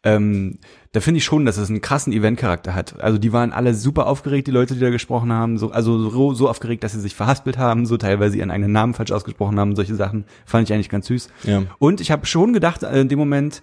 ähm, 0.03 0.60
da 0.91 0.99
finde 0.99 1.19
ich 1.19 1.25
schon, 1.25 1.45
dass 1.45 1.57
es 1.57 1.69
einen 1.69 1.81
krassen 1.81 2.13
Eventcharakter 2.13 2.73
hat. 2.73 2.99
Also 3.01 3.17
die 3.17 3.33
waren 3.33 3.51
alle 3.51 3.73
super 3.73 4.07
aufgeregt, 4.07 4.47
die 4.47 4.51
Leute, 4.51 4.73
die 4.73 4.79
da 4.79 4.89
gesprochen 4.89 5.31
haben, 5.31 5.57
so, 5.57 5.71
also 5.71 6.10
so, 6.10 6.33
so 6.33 6.49
aufgeregt, 6.49 6.83
dass 6.83 6.93
sie 6.93 6.99
sich 6.99 7.15
verhaspelt 7.15 7.57
haben, 7.57 7.86
so 7.86 7.97
teilweise 7.97 8.38
ihren 8.38 8.51
eigenen 8.51 8.71
Namen 8.71 8.93
falsch 8.93 9.12
ausgesprochen 9.12 9.60
haben, 9.60 9.75
solche 9.75 9.95
Sachen 9.95 10.25
fand 10.45 10.67
ich 10.67 10.73
eigentlich 10.73 10.89
ganz 10.89 11.07
süß. 11.07 11.29
Ja. 11.43 11.63
Und 11.79 12.01
ich 12.01 12.12
habe 12.12 12.25
schon 12.25 12.53
gedacht 12.53 12.83
äh, 12.83 13.01
in 13.01 13.10
dem 13.10 13.19
Moment, 13.19 13.62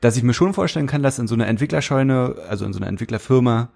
dass 0.00 0.16
ich 0.16 0.22
mir 0.22 0.34
schon 0.34 0.54
vorstellen 0.54 0.86
kann, 0.86 1.02
dass 1.02 1.18
in 1.18 1.26
so 1.26 1.34
einer 1.34 1.46
Entwicklerscheune, 1.46 2.36
also 2.48 2.64
in 2.64 2.72
so 2.72 2.78
einer 2.78 2.88
Entwicklerfirma, 2.88 3.68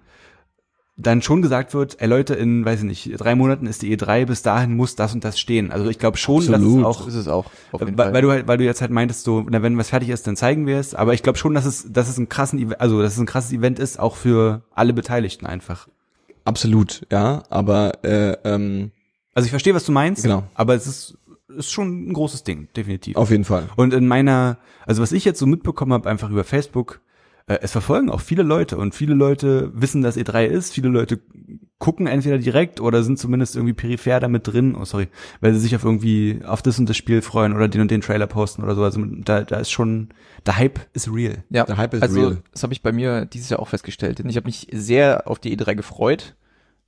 dann 0.99 1.21
schon 1.21 1.43
gesagt 1.43 1.75
wird, 1.75 2.01
ey 2.01 2.07
Leute, 2.07 2.33
in, 2.33 2.65
weiß 2.65 2.79
ich 2.79 2.85
nicht, 2.85 3.11
drei 3.19 3.35
Monaten 3.35 3.67
ist 3.67 3.83
die 3.83 3.95
E3, 3.95 4.25
bis 4.25 4.41
dahin 4.41 4.75
muss 4.75 4.95
das 4.95 5.13
und 5.13 5.23
das 5.23 5.39
stehen. 5.39 5.71
Also 5.71 5.87
ich 5.89 5.99
glaube 5.99 6.17
schon, 6.17 6.37
Absolut. 6.37 6.61
dass 6.61 6.79
es 6.79 6.83
auch 6.85 7.07
Ist 7.07 7.13
es 7.13 7.27
auch. 7.27 7.45
Weil, 7.71 7.95
weil 8.13 8.21
du 8.23 8.31
halt, 8.31 8.47
weil 8.47 8.57
du 8.57 8.63
jetzt 8.63 8.81
halt 8.81 8.89
meintest, 8.89 9.23
so, 9.23 9.45
na, 9.47 9.61
wenn 9.61 9.77
was 9.77 9.89
fertig 9.89 10.09
ist, 10.09 10.25
dann 10.25 10.35
zeigen 10.35 10.65
wir 10.65 10.79
es. 10.79 10.95
Aber 10.95 11.13
ich 11.13 11.21
glaube 11.21 11.37
schon, 11.37 11.53
dass 11.53 11.65
es, 11.65 11.85
dass 11.91 12.09
es 12.09 12.17
ein 12.17 12.29
krassen, 12.29 12.73
also 12.79 12.99
dass 13.01 13.13
es 13.13 13.19
ein 13.19 13.27
krasses 13.27 13.51
Event 13.53 13.77
ist, 13.77 13.99
auch 13.99 14.15
für 14.15 14.63
alle 14.73 14.91
Beteiligten 14.93 15.45
einfach. 15.45 15.87
Absolut, 16.45 17.05
ja, 17.11 17.43
aber 17.49 18.03
äh, 18.03 18.31
ähm, 18.43 18.91
Also 19.35 19.45
ich 19.45 19.51
verstehe, 19.51 19.75
was 19.75 19.85
du 19.85 19.91
meinst, 19.91 20.23
Genau. 20.23 20.43
aber 20.55 20.73
es 20.75 20.87
ist, 20.87 21.17
ist 21.49 21.69
schon 21.71 22.09
ein 22.09 22.13
großes 22.13 22.43
Ding, 22.43 22.69
definitiv. 22.75 23.15
auf 23.17 23.29
jeden 23.29 23.43
Fall. 23.43 23.65
Und 23.75 23.93
in 23.93 24.07
meiner, 24.07 24.57
also 24.85 25.01
was 25.03 25.11
ich 25.11 25.25
jetzt 25.25 25.39
so 25.39 25.45
mitbekommen 25.45 25.93
habe, 25.93 26.09
einfach 26.09 26.29
über 26.31 26.43
Facebook, 26.43 27.01
äh, 27.47 27.59
es 27.61 27.71
verfolgen 27.71 28.09
auch 28.09 28.21
viele 28.21 28.43
Leute 28.43 28.77
und 28.77 28.93
viele 28.93 29.13
Leute 29.13 29.71
wissen, 29.73 30.01
dass 30.01 30.17
E3 30.17 30.45
ist, 30.45 30.73
viele 30.73 30.89
Leute 30.89 31.19
gucken 31.79 32.07
entweder 32.07 32.37
direkt 32.39 32.81
oder 32.81 33.03
sind 33.03 33.19
zumindest 33.19 33.55
irgendwie 33.55 33.73
peripher 33.73 34.19
damit 34.19 34.47
drin, 34.47 34.75
oh 34.75 34.85
sorry, 34.85 35.07
weil 35.41 35.53
sie 35.53 35.59
sich 35.59 35.75
auf 35.75 35.83
irgendwie 35.83 36.41
auf 36.45 36.61
das 36.61 36.79
und 36.79 36.89
das 36.89 36.97
Spiel 36.97 37.21
freuen 37.21 37.53
oder 37.53 37.67
den 37.67 37.81
und 37.81 37.91
den 37.91 38.01
Trailer 38.01 38.27
posten 38.27 38.63
oder 38.63 38.75
so. 38.75 38.83
Also 38.83 39.03
da, 39.05 39.41
da 39.41 39.57
ist 39.57 39.69
schon, 39.71 40.09
der 40.45 40.57
Hype 40.57 40.79
ist 40.93 41.11
real. 41.13 41.43
Ja, 41.49 41.65
Der 41.65 41.77
Hype 41.77 41.93
ist 41.93 42.01
also 42.01 42.19
real. 42.19 42.37
das 42.51 42.63
habe 42.63 42.73
ich 42.73 42.81
bei 42.81 42.91
mir 42.91 43.25
dieses 43.25 43.49
Jahr 43.49 43.59
auch 43.59 43.67
festgestellt. 43.67 44.19
Denn 44.19 44.29
ich 44.29 44.37
habe 44.37 44.47
mich 44.47 44.67
sehr 44.71 45.27
auf 45.27 45.39
die 45.39 45.55
E3 45.55 45.75
gefreut. 45.75 46.35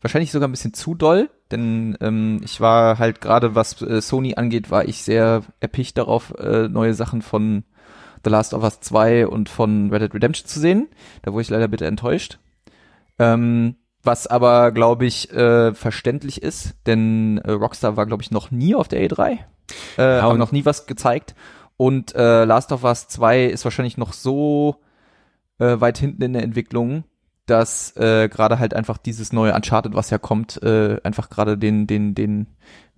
Wahrscheinlich 0.02 0.32
sogar 0.32 0.48
ein 0.48 0.52
bisschen 0.52 0.74
zu 0.74 0.96
doll, 0.96 1.30
denn 1.52 1.98
ähm, 2.00 2.40
ich 2.44 2.62
war 2.62 3.00
halt 3.00 3.20
gerade, 3.20 3.54
was 3.54 3.82
äh, 3.82 4.02
Sony 4.02 4.36
angeht, 4.36 4.72
war 4.72 4.88
ich 4.88 5.04
sehr 5.04 5.44
erpicht 5.60 5.98
darauf, 5.98 6.34
äh, 6.40 6.70
neue 6.70 6.94
Sachen 6.94 7.22
von 7.22 7.64
The 8.24 8.30
Last 8.30 8.54
of 8.54 8.64
Us 8.64 8.80
2 8.82 9.28
und 9.28 9.50
von 9.50 9.90
Red 9.92 10.02
Dead 10.02 10.14
Redemption 10.14 10.48
zu 10.48 10.60
sehen. 10.60 10.88
Da 11.22 11.32
wurde 11.32 11.42
ich 11.44 11.50
leider 11.50 11.68
bitte 11.68 11.86
enttäuscht. 11.86 12.40
Ähm, 13.18 13.76
Was 14.04 14.28
aber, 14.28 14.72
glaube 14.72 15.06
ich, 15.06 15.32
äh, 15.34 15.74
verständlich 15.74 16.42
ist, 16.42 16.76
denn 16.86 17.38
äh, 17.40 17.52
Rockstar 17.52 17.98
war, 17.98 18.06
glaube 18.06 18.24
ich, 18.24 18.32
noch 18.32 18.50
nie 18.52 18.74
auf 18.76 18.88
der 18.88 19.02
E3. 19.02 19.40
Äh, 19.98 20.22
haben 20.22 20.34
und- 20.34 20.40
noch 20.40 20.52
nie 20.52 20.66
was 20.66 20.86
gezeigt. 20.88 21.36
Und 21.78 22.16
äh, 22.16 22.44
Last 22.46 22.72
of 22.72 22.84
Us 22.84 23.08
2 23.08 23.46
ist 23.46 23.64
wahrscheinlich 23.66 23.98
noch 23.98 24.14
so 24.14 24.78
äh, 25.60 25.80
weit 25.80 25.98
hinten 25.98 26.22
in 26.24 26.34
der 26.34 26.44
Entwicklung, 26.44 27.04
dass 27.46 27.96
äh, 27.98 28.28
gerade 28.30 28.60
halt 28.60 28.74
einfach 28.74 28.98
dieses 28.98 29.34
neue 29.34 29.54
Uncharted, 29.54 29.94
was 29.96 30.10
ja 30.10 30.18
kommt, 30.18 30.62
äh, 30.64 31.00
einfach 31.04 31.30
gerade 31.30 31.58
den, 31.58 31.88
den, 31.88 32.16
den 32.16 32.48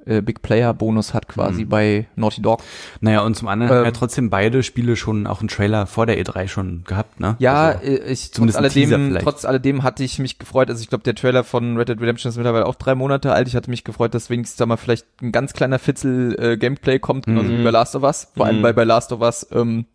äh, 0.06 0.22
Big 0.22 0.42
Player 0.42 0.74
Bonus 0.74 1.14
hat 1.14 1.28
quasi 1.28 1.66
Mhm. 1.66 1.70
bei 1.70 2.08
Naughty 2.16 2.42
Dog. 2.42 2.62
Naja, 3.02 3.22
und 3.22 3.36
zum 3.36 3.48
anderen 3.48 3.72
Ähm, 3.72 3.78
haben 3.80 3.86
ja 3.86 3.92
trotzdem 3.92 4.30
beide 4.30 4.64
Spiele 4.64 4.96
schon 4.96 5.28
auch 5.28 5.40
einen 5.42 5.48
Trailer 5.48 5.86
vor 5.86 6.06
der 6.06 6.18
E3 6.20 6.48
schon 6.48 6.84
gehabt, 6.86 7.20
ne? 7.20 7.36
Ja, 7.40 7.70
Also, 7.70 7.84
äh, 7.84 8.12
ich 8.12 8.32
trotz 8.32 8.56
alledem, 8.56 9.18
trotz 9.22 9.46
alledem 9.46 9.84
hatte 9.84 10.04
ich 10.04 10.20
mich 10.20 10.40
gefreut. 10.40 10.70
Also 10.70 10.82
ich 10.82 10.90
glaube, 10.90 11.04
der 11.04 11.16
Trailer 11.16 11.44
von 11.44 11.78
Red 11.78 11.90
Dead 11.90 12.00
Redemption 12.02 12.30
ist 12.30 12.38
mittlerweile 12.38 12.66
auch 12.66 12.76
drei 12.76 12.96
Monate 12.96 13.32
alt. 13.34 13.48
Ich 13.48 13.56
hatte 13.56 13.70
mich 13.70 13.84
gefreut, 13.84 14.14
dass 14.14 14.30
wenigstens 14.30 14.58
da 14.58 14.66
mal 14.66 14.78
vielleicht 14.78 15.06
ein 15.22 15.32
ganz 15.32 15.54
kleiner 15.54 15.80
Fitzel 15.80 16.36
äh, 16.40 16.58
Gameplay 16.58 17.00
kommt, 17.00 17.26
genauso 17.26 17.50
Mhm. 17.52 17.60
wie 17.60 17.64
bei 17.64 17.72
Last 17.72 17.96
of 17.96 18.04
Us. 18.04 18.28
Vor 18.36 18.46
allem, 18.46 18.60
Mhm. 18.60 18.64
weil 18.64 18.74
bei 18.74 18.84
Last 18.84 19.12
of 19.12 19.22
Us 19.22 19.48
ähm, 19.52 19.86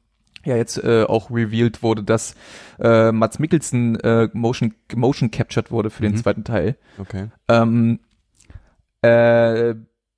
ja 0.44 0.54
jetzt 0.56 0.78
äh, 0.84 1.02
auch 1.02 1.28
revealed 1.30 1.82
wurde, 1.82 2.04
dass 2.04 2.36
äh, 2.78 3.10
Mats 3.10 3.40
Mikkelsen 3.40 3.98
äh, 3.98 4.28
motion 4.32 4.74
motion 4.94 5.32
captured 5.32 5.72
wurde 5.72 5.90
für 5.90 6.02
den 6.02 6.12
Mhm. 6.12 6.16
zweiten 6.18 6.44
Teil. 6.44 6.76
Okay. 6.98 7.26
Ähm, 7.48 7.98
äh, 9.02 9.74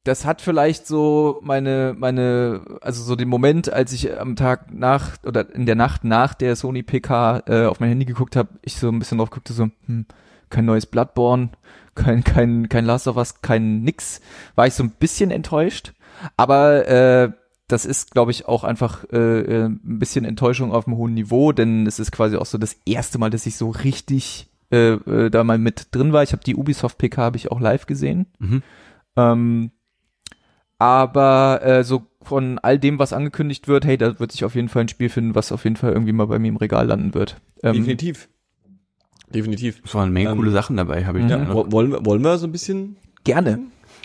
das 0.09 0.25
hat 0.25 0.40
vielleicht 0.40 0.87
so 0.87 1.38
meine, 1.42 1.94
meine, 1.97 2.62
also 2.81 3.03
so 3.03 3.14
den 3.14 3.29
Moment, 3.29 3.71
als 3.71 3.92
ich 3.92 4.18
am 4.18 4.37
Tag 4.37 4.73
nach 4.73 5.23
oder 5.25 5.55
in 5.55 5.66
der 5.66 5.75
Nacht 5.75 6.03
nach 6.03 6.33
der 6.33 6.57
Sony 6.57 6.83
PK 6.83 7.42
äh, 7.47 7.66
auf 7.66 7.79
mein 7.79 7.90
Handy 7.90 8.07
geguckt 8.07 8.35
habe, 8.35 8.49
ich 8.62 8.77
so 8.77 8.88
ein 8.88 8.99
bisschen 8.99 9.18
drauf 9.18 9.31
guckte, 9.31 9.53
so, 9.53 9.68
hm, 9.87 10.07
kein 10.49 10.64
neues 10.64 10.87
Bloodborne, 10.87 11.51
kein, 11.94 12.25
kein, 12.25 12.71
kein 12.71 12.87
Last 12.87 13.07
of 13.07 13.16
Us, 13.16 13.42
kein 13.42 13.83
nix, 13.83 14.23
war 14.55 14.66
ich 14.66 14.75
so 14.75 14.83
ein 14.83 14.90
bisschen 14.90 15.31
enttäuscht. 15.31 15.92
Aber 16.38 16.88
äh, 16.88 17.31
das 17.68 17.85
ist, 17.85 18.12
glaube 18.12 18.31
ich, 18.31 18.49
auch 18.49 18.64
einfach 18.64 19.05
äh, 19.12 19.40
äh, 19.40 19.64
ein 19.66 19.99
bisschen 19.99 20.25
Enttäuschung 20.25 20.73
auf 20.73 20.87
einem 20.87 20.97
hohen 20.97 21.12
Niveau, 21.12 21.53
denn 21.53 21.87
es 21.87 21.99
ist 21.99 22.12
quasi 22.12 22.37
auch 22.37 22.47
so 22.47 22.57
das 22.57 22.77
erste 22.87 23.18
Mal, 23.18 23.29
dass 23.29 23.44
ich 23.44 23.57
so 23.57 23.68
richtig 23.68 24.49
äh, 24.73 24.92
äh, 24.92 25.31
da 25.31 25.44
mal 25.44 25.59
mit 25.59 25.94
drin 25.94 26.14
war. 26.14 26.23
Ich 26.23 26.33
habe 26.33 26.42
die 26.42 26.57
Ubisoft 26.57 26.97
PK 26.97 27.23
habe 27.23 27.37
ich 27.37 27.53
auch 27.53 27.61
live 27.61 27.85
gesehen. 27.85 28.27
Mhm. 28.38 28.62
Ähm, 29.16 29.71
aber 30.79 31.61
äh, 31.62 31.85
so 31.85 32.07
von 32.23 32.59
all 32.59 32.79
dem, 32.79 32.99
was 32.99 33.12
angekündigt 33.12 33.69
wird, 33.69 33.85
hey, 33.85 33.97
da 33.97 34.19
wird 34.21 34.33
sich 34.33 34.45
auf 34.45 34.55
jeden 34.55 34.69
Fall 34.69 34.83
ein 34.83 34.88
Spiel 34.88 35.09
finden, 35.09 35.35
was 35.35 35.51
auf 35.53 35.64
jeden 35.64 35.77
Fall 35.77 35.93
irgendwie 35.93 36.12
mal 36.12 36.27
bei 36.27 36.38
mir 36.38 36.49
im 36.49 36.57
Regal 36.57 36.87
landen 36.87 37.14
wird. 37.14 37.41
Ähm, 37.62 37.75
Definitiv. 37.75 38.29
Definitiv. 39.35 39.83
Es 39.85 39.95
waren 39.95 40.05
eine 40.05 40.12
Menge 40.12 40.31
Ähm, 40.31 40.37
coole 40.38 40.51
Sachen 40.51 40.77
dabei, 40.77 41.05
habe 41.05 41.21
ich 41.21 41.29
ja, 41.29 41.38
Ja, 41.38 41.53
wo- 41.55 41.71
wollen, 41.71 41.91
wir, 41.93 42.05
wollen 42.07 42.23
wir 42.23 42.38
so 42.38 42.47
ein 42.47 42.53
bisschen 42.53 42.97
Gerne. 43.25 43.61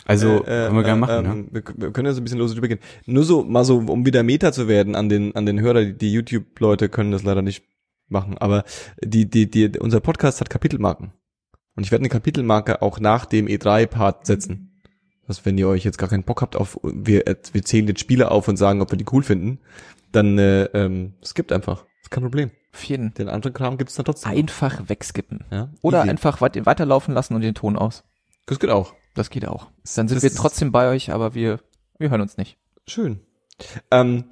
Also, 0.06 0.42
Äh, 0.44 0.66
können 0.66 0.76
wir 0.76 0.84
gerne 0.84 1.00
machen, 1.00 1.26
ähm, 1.26 1.48
wir, 1.52 1.64
wir 1.78 1.92
können 1.92 2.08
ja 2.08 2.14
so 2.14 2.20
ein 2.20 2.24
bisschen 2.26 2.40
los 2.40 2.54
drüber 2.54 2.68
gehen. 2.68 2.80
Nur 3.06 3.24
so, 3.24 3.44
mal 3.44 3.64
so, 3.64 3.78
um 3.78 4.06
wieder 4.06 4.22
Meta 4.24 4.52
zu 4.52 4.68
werden 4.68 4.96
an 4.96 5.08
den, 5.08 5.34
an 5.36 5.46
den 5.46 5.62
Hörer, 5.62 5.86
die, 5.86 5.94
die 5.98 6.12
YouTube-Leute 6.12 6.90
können 6.90 7.12
das 7.12 7.24
leider 7.24 7.42
nicht 7.42 7.64
machen, 8.10 8.38
aber 8.38 8.66
die, 9.02 9.30
die, 9.30 9.50
die, 9.50 9.80
unser 9.80 10.02
Podcast 10.02 10.42
hat 10.42 10.50
Kapitelmarken. 10.50 11.14
Und 11.76 11.84
ich 11.86 11.92
werde 11.92 12.02
eine 12.02 12.10
Kapitelmarke 12.10 12.82
auch 12.82 13.00
nach 13.00 13.26
dem 13.26 13.48
E3-Part 13.48 14.26
setzen. 14.26 14.73
Dass 15.28 15.46
wenn 15.46 15.58
ihr 15.58 15.68
euch 15.68 15.84
jetzt 15.84 15.98
gar 15.98 16.10
keinen 16.10 16.24
Bock 16.24 16.42
habt 16.42 16.56
auf, 16.56 16.80
wir, 16.84 17.28
äh, 17.28 17.36
wir 17.54 17.64
zählen 17.64 17.88
jetzt 17.88 18.02
Spiele 18.02 18.30
auf 18.32 18.48
und 18.48 18.58
sagen, 18.58 18.82
ob 18.82 18.92
wir 18.92 18.98
die 18.98 19.06
cool 19.12 19.24
finden, 19.24 19.60
dann, 20.12 20.38
äh, 20.38 20.66
ähm, 20.74 21.14
es 21.22 21.34
gibt 21.34 21.52
einfach. 21.52 21.86
Ist 22.02 22.12
kein 22.12 22.24
Problem. 22.24 22.52
Auf 22.74 22.84
jeden. 22.84 23.14
Den 23.14 23.30
anderen 23.30 23.54
Kram 23.54 23.78
gibt's 23.78 23.96
dann 23.96 24.06
trotzdem. 24.06 24.32
Einfach 24.32 24.90
wegskippen. 24.90 25.46
ja? 25.52 25.70
Oder 25.82 26.00
Easy. 26.02 26.10
einfach 26.10 26.42
weit, 26.42 26.66
weiterlaufen 26.66 27.14
lassen 27.14 27.36
und 27.36 27.42
den 27.42 27.56
Ton 27.56 27.78
aus. 27.78 28.04
Das 28.46 28.60
geht 28.60 28.70
auch. 28.70 28.94
Das 29.16 29.30
geht 29.30 29.48
auch. 29.48 29.68
Dann 29.96 30.08
sind 30.08 30.12
Das 30.18 30.24
wir 30.24 30.34
trotzdem 30.34 30.72
bei 30.72 30.90
euch, 30.90 31.12
aber 31.12 31.36
wir, 31.36 31.60
wir 32.00 32.10
hören 32.10 32.22
uns 32.22 32.36
nicht. 32.38 32.58
Schön. 32.88 33.22
Ähm, 33.92 34.26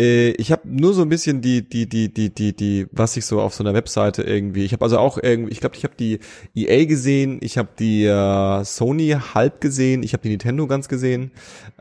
äh, 0.00 0.30
ich 0.30 0.50
habe 0.50 0.62
nur 0.64 0.94
so 0.94 1.02
ein 1.02 1.08
bisschen 1.08 1.42
die, 1.42 1.68
die, 1.68 1.86
die, 1.86 2.12
die, 2.12 2.30
die, 2.30 2.56
die, 2.56 2.86
was 2.90 3.16
ich 3.16 3.26
so 3.26 3.40
auf 3.40 3.54
so 3.54 3.62
einer 3.62 3.74
Webseite 3.74 4.22
irgendwie. 4.22 4.64
Ich 4.64 4.72
habe 4.72 4.84
also 4.84 4.98
auch 4.98 5.18
irgendwie, 5.22 5.52
ich 5.52 5.60
glaube, 5.60 5.76
ich 5.76 5.84
habe 5.84 5.94
die 5.98 6.20
EA 6.54 6.86
gesehen, 6.86 7.38
ich 7.42 7.58
habe 7.58 7.68
die 7.78 8.04
äh, 8.04 8.64
Sony 8.64 9.16
halb 9.34 9.60
gesehen, 9.60 10.02
ich 10.02 10.14
habe 10.14 10.22
die 10.22 10.30
Nintendo 10.30 10.66
ganz 10.66 10.88
gesehen 10.88 11.32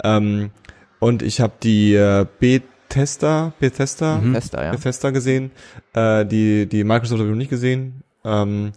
ähm, 0.03 0.51
und 0.99 1.23
ich 1.23 1.39
habe 1.39 1.53
die 1.63 1.93
äh, 1.93 2.25
Bethesda, 2.39 3.53
Bethesda, 3.59 4.17
Mhm. 4.17 4.33
Fester, 4.33 4.63
ja. 4.65 4.71
Bethesda 4.71 5.11
gesehen, 5.11 5.51
äh, 5.93 6.25
die, 6.25 6.67
die 6.67 6.83
Microsoft 6.83 7.19
habe 7.19 7.29
ich 7.29 7.31
noch 7.31 7.37
nicht 7.37 7.49
gesehen 7.49 8.03
ähm, 8.25 8.73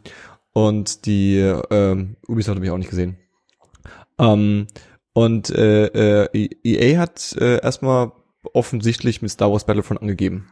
und 0.52 1.06
die 1.06 1.38
ähm, 1.70 2.16
Ubisoft 2.28 2.56
habe 2.56 2.64
ich 2.64 2.70
auch 2.70 2.78
nicht 2.78 2.90
gesehen. 2.90 3.16
Ähm, 4.18 4.68
und 5.14 5.50
äh, 5.50 6.24
äh, 6.24 6.48
EA 6.64 6.98
hat 6.98 7.36
äh, 7.38 7.60
erstmal 7.62 8.12
offensichtlich 8.52 9.22
mit 9.22 9.30
Star 9.30 9.50
Wars 9.52 9.64
Battlefront 9.64 10.00
angegeben. 10.02 10.48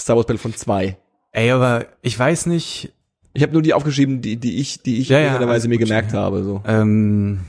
Star 0.00 0.16
Wars 0.16 0.26
Battlefront 0.26 0.58
2. 0.58 0.96
Ey, 1.32 1.50
aber 1.50 1.86
ich 2.02 2.18
weiß 2.18 2.46
nicht, 2.46 2.92
Ich 3.32 3.42
habe 3.42 3.52
nur 3.52 3.62
die 3.62 3.74
aufgeschrieben, 3.74 4.20
die, 4.20 4.36
die 4.36 4.58
ich, 4.58 4.82
die 4.82 5.00
ich 5.00 5.08
Ja, 5.08 5.18
ja, 5.18 5.48
Weise 5.48 5.68
mir 5.68 5.78
gut, 5.78 5.86
gemerkt 5.86 6.12
ja. 6.12 6.20
habe. 6.20 6.44
So. 6.44 6.62
ähm, 6.66 7.40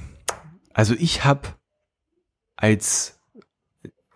also 0.73 0.95
ich 0.97 1.23
habe 1.23 1.49
als 2.55 3.19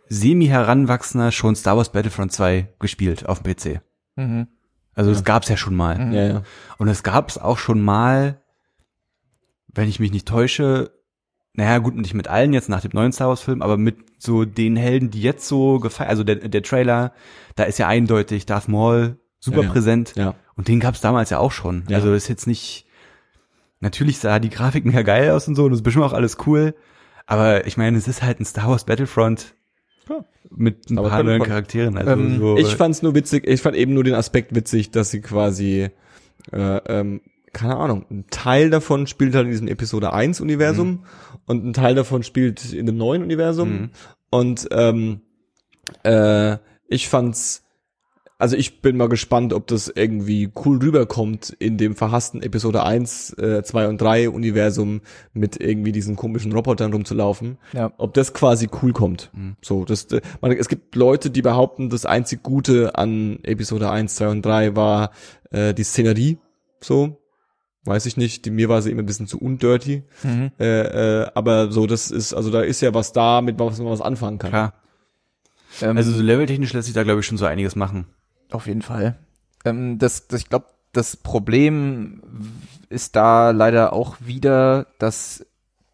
semi-heranwachsender 0.10 1.32
schon 1.32 1.56
Star 1.56 1.78
Wars 1.78 1.92
Battlefront 1.92 2.32
2 2.32 2.68
gespielt 2.80 3.28
auf 3.28 3.42
dem 3.44 3.54
PC. 3.56 3.82
Mhm. 4.16 4.48
Also 4.96 5.12
das 5.12 5.24
gab's 5.24 5.48
ja 5.50 5.56
schon 5.58 5.76
mal. 5.76 5.98
Mhm. 5.98 6.14
Ja, 6.14 6.28
ja. 6.28 6.44
Und 6.78 6.88
es 6.88 7.04
gab's 7.04 7.38
auch 7.38 7.58
schon 7.58 7.80
mal, 7.80 8.42
wenn 9.68 9.88
ich 9.88 10.00
mich 10.00 10.12
nicht 10.12 10.28
täusche, 10.28 10.92
naja, 11.54 11.78
gut, 11.80 11.96
nicht 11.96 12.14
mit 12.14 12.28
allen 12.28 12.54
jetzt 12.54 12.70
nach 12.70 12.82
dem 12.82 12.92
neuen 12.94 13.12
Star 13.12 13.28
Wars 13.30 13.42
Film, 13.42 13.62
aber 13.62 13.78
mit 13.78 13.98
so 14.18 14.46
den 14.46 14.76
Helden, 14.76 15.10
die 15.10 15.22
jetzt 15.22 15.48
so 15.48 15.80
gefeiert, 15.80 16.10
also 16.10 16.24
der, 16.24 16.36
der 16.36 16.64
Trailer, 16.64 17.12
da 17.56 17.64
ist 17.64 17.80
ja 17.80 17.88
eindeutig 17.88 18.46
Darth 18.46 18.68
Maul 18.68 19.18
super 19.40 19.64
Ja, 19.64 19.70
präsent. 19.70 20.14
Ja. 20.16 20.36
Und 20.56 20.68
den 20.68 20.80
gab's 20.80 21.02
damals 21.02 21.30
ja 21.30 21.40
auch 21.40 21.52
schon. 21.52 21.84
Ja. 21.90 21.98
Also 21.98 22.14
ist 22.14 22.28
jetzt 22.28 22.48
nicht, 22.48 22.86
natürlich 23.80 24.20
sah 24.20 24.40
die 24.40 24.50
Grafik 24.50 24.86
mega 24.86 25.02
geil 25.02 25.32
aus 25.32 25.48
und 25.48 25.56
so, 25.56 25.64
und 25.66 25.72
das 25.72 25.80
ist 25.80 25.84
bestimmt 25.84 26.06
auch 26.06 26.14
alles 26.14 26.38
cool. 26.46 26.76
Aber 27.26 27.68
ich 27.68 27.78
meine, 27.78 27.98
es 27.98 28.08
ist 28.08 28.24
halt 28.24 28.40
ein 28.40 28.46
Star 28.46 28.70
Wars 28.70 28.86
Battlefront 28.86 29.54
Ja. 30.10 30.26
mit 30.50 30.90
ein 30.90 30.98
Star 30.98 31.10
paar 31.10 31.24
neuen. 31.24 31.42
Charakteren. 31.44 31.98
Also 31.98 32.12
Ähm, 32.12 32.40
so, 32.40 32.58
Ich 32.58 32.76
fand's 32.76 33.02
nur 33.02 33.16
witzig, 33.16 33.48
ich 33.48 33.62
fand 33.62 33.76
eben 33.76 33.94
nur 33.94 34.04
den 34.04 34.16
Aspekt 34.16 34.54
witzig, 34.56 34.92
dass 34.92 35.12
sie 35.12 35.22
quasi, 35.22 35.90
äh, 36.52 36.78
ähm, 36.88 37.22
keine 37.54 37.78
Ahnung, 37.78 38.06
ein 38.10 38.26
Teil 38.30 38.70
davon 38.70 39.08
spielt 39.08 39.36
halt 39.36 39.46
in 39.46 39.52
diesem 39.52 39.68
Episode 39.68 40.14
1 40.14 40.42
Universum 40.42 41.06
und 41.46 41.66
ein 41.66 41.74
Teil 41.74 41.96
davon 41.96 42.24
spielt 42.24 42.74
in 42.74 42.86
dem 42.86 42.98
neuen 42.98 43.24
Universum. 43.24 43.70
Mhm. 43.72 43.90
Und 44.30 44.68
ähm, 44.72 45.22
äh, 46.04 46.58
ich 46.88 47.10
fand's, 47.10 47.64
also 48.38 48.56
ich 48.56 48.82
bin 48.82 48.96
mal 48.96 49.10
gespannt, 49.10 49.52
ob 49.54 49.68
das 49.68 49.92
irgendwie 49.94 50.50
cool 50.64 50.78
rüberkommt 50.78 51.50
in 51.60 51.78
dem 51.78 51.96
verhassten 51.96 52.42
Episode 52.42 52.84
1, 52.84 53.34
äh, 53.34 53.64
2 53.64 53.88
und 53.88 54.00
3 54.00 54.30
Universum 54.30 55.02
mit 55.34 55.60
irgendwie 55.60 55.92
diesen 55.92 56.16
komischen 56.16 56.54
Robotern 56.54 56.94
rumzulaufen 56.94 57.58
Ja. 57.74 57.92
ob 57.98 58.14
das 58.14 58.34
quasi 58.34 58.70
cool 58.82 58.94
kommt. 58.94 59.30
Mhm. 59.34 59.56
So, 59.62 59.84
das, 59.86 60.06
äh, 60.06 60.22
man, 60.42 60.52
es 60.52 60.70
gibt 60.70 60.96
Leute, 60.96 61.32
die 61.32 61.42
behaupten, 61.42 61.90
das 61.90 62.06
einzig 62.06 62.44
Gute 62.44 62.96
an 62.96 63.40
Episode 63.44 63.90
1, 63.90 64.16
2 64.16 64.28
und 64.30 64.46
3 64.46 64.76
war 64.76 65.12
äh, 65.52 65.74
die 65.74 65.84
Szenerie. 65.84 66.38
So, 66.82 67.18
weiß 67.86 68.06
ich 68.06 68.18
nicht. 68.18 68.46
Die, 68.46 68.52
mir 68.52 68.70
war 68.70 68.82
sie 68.82 68.92
immer 68.92 69.02
ein 69.04 69.06
bisschen 69.06 69.28
zu 69.28 69.40
undirty. 69.40 70.04
Mhm. 70.24 70.52
Äh, 70.60 71.24
äh, 71.24 71.32
aber 71.34 71.72
so, 71.72 71.88
das 71.88 72.12
ist, 72.12 72.34
also 72.34 72.52
da 72.52 72.62
ist 72.62 72.82
ja 72.82 72.94
was 72.94 73.14
da, 73.14 73.42
mit 73.42 73.60
was 73.60 73.80
man 73.80 73.88
was 73.90 74.02
anfangen 74.02 74.38
kann. 74.38 74.52
klar. 74.52 74.74
Ähm, 75.82 75.98
Also 75.98 76.12
so 76.12 76.22
leveltechnisch 76.22 76.74
lässt 76.74 76.86
sich 76.86 76.96
da, 76.96 77.04
glaube 77.04 77.20
ich, 77.22 77.26
schon 77.26 77.38
so 77.38 77.46
einiges 77.46 77.76
machen. 77.76 78.06
Auf 78.52 78.68
jeden 78.68 78.82
Fall. 78.82 79.18
Ähm, 79.66 79.98
das, 80.00 80.28
das, 80.28 80.42
ich 80.42 80.50
glaube, 80.50 80.66
das 80.92 81.18
Problem 81.18 82.22
ist 82.90 83.16
da 83.16 83.52
leider 83.52 83.94
auch 83.94 84.18
wieder, 84.20 84.88
dass 84.98 85.46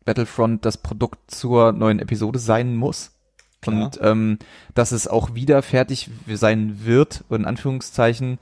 Battlefront 0.06 0.66
das 0.66 0.78
Produkt 0.78 1.32
zur 1.32 1.72
neuen 1.74 2.00
Episode 2.00 2.40
sein 2.40 2.76
muss. 2.76 3.12
Klar. 3.62 3.86
Und 3.86 4.00
ähm, 4.02 4.40
dass 4.76 4.92
es 4.92 5.08
auch 5.08 5.34
wieder 5.34 5.62
fertig 5.62 6.10
sein 6.32 6.86
wird, 6.86 7.24
in 7.30 7.46
Anführungszeichen, 7.46 8.38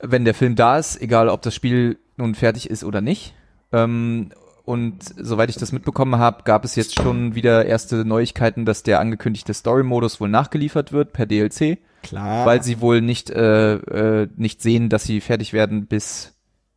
wenn 0.00 0.24
der 0.24 0.34
Film 0.34 0.54
da 0.54 0.78
ist, 0.78 1.00
egal 1.00 1.28
ob 1.28 1.42
das 1.42 1.54
Spiel 1.54 1.98
nun 2.16 2.34
fertig 2.34 2.70
ist 2.70 2.84
oder 2.84 3.00
nicht. 3.00 3.34
Ähm, 3.72 4.30
und 4.64 5.04
soweit 5.16 5.48
ich 5.48 5.56
das 5.56 5.70
mitbekommen 5.70 6.18
habe, 6.18 6.42
gab 6.42 6.64
es 6.64 6.74
jetzt 6.74 6.96
schon 7.00 7.36
wieder 7.36 7.66
erste 7.66 8.04
Neuigkeiten, 8.04 8.64
dass 8.64 8.82
der 8.82 8.98
angekündigte 8.98 9.54
Story-Modus 9.54 10.20
wohl 10.20 10.28
nachgeliefert 10.28 10.92
wird 10.92 11.12
per 11.12 11.26
DLC 11.26 11.78
Klar. 12.02 12.46
weil 12.46 12.62
sie 12.62 12.80
wohl 12.80 13.00
nicht 13.00 13.30
äh, 13.30 13.74
äh, 13.74 14.28
nicht 14.36 14.62
sehen, 14.62 14.88
dass 14.88 15.04
sie 15.04 15.20
fertig 15.20 15.52
werden, 15.52 15.86
bis 15.86 16.34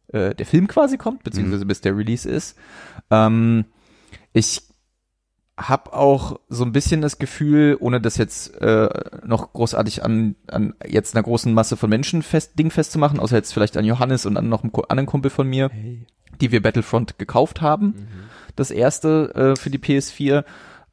äh, 0.08 0.36
der 0.36 0.46
Film 0.46 0.68
quasi 0.68 0.98
kommt, 0.98 1.24
beziehungsweise 1.24 1.66
bis 1.66 1.82
der 1.82 1.98
Release 1.98 2.30
ist. 2.30 2.58
Ähm, 3.10 3.66
ich 4.34 4.69
habe 5.68 5.94
auch 5.94 6.40
so 6.48 6.64
ein 6.64 6.72
bisschen 6.72 7.02
das 7.02 7.20
Gefühl, 7.20 7.78
ohne 7.80 8.00
das 8.00 8.18
jetzt 8.18 8.60
äh, 8.62 8.90
noch 9.26 9.54
großartig 9.54 10.04
an, 10.04 10.36
an 10.48 10.74
jetzt 10.88 11.16
einer 11.16 11.24
großen 11.24 11.54
Masse 11.54 11.76
von 11.76 11.90
Menschen 11.90 12.24
fest, 12.24 12.58
Ding 12.58 12.72
festzumachen, 12.72 13.20
außer 13.20 13.36
jetzt 13.36 13.54
vielleicht 13.54 13.76
an 13.76 13.86
Johannes 13.86 14.26
und 14.26 14.38
an 14.38 14.48
noch 14.48 14.64
einem 14.64 14.72
anderen 14.88 15.06
Kumpel 15.06 15.30
von 15.30 15.48
mir, 15.48 15.70
hey. 15.72 16.06
die 16.40 16.52
wir 16.52 16.62
Battlefront 16.62 17.20
gekauft 17.20 17.62
haben. 17.62 18.08
Das 18.56 18.72
erste 18.72 19.34
äh, 19.36 19.60
für 19.60 19.70
die 19.70 19.80
PS4, 19.80 20.46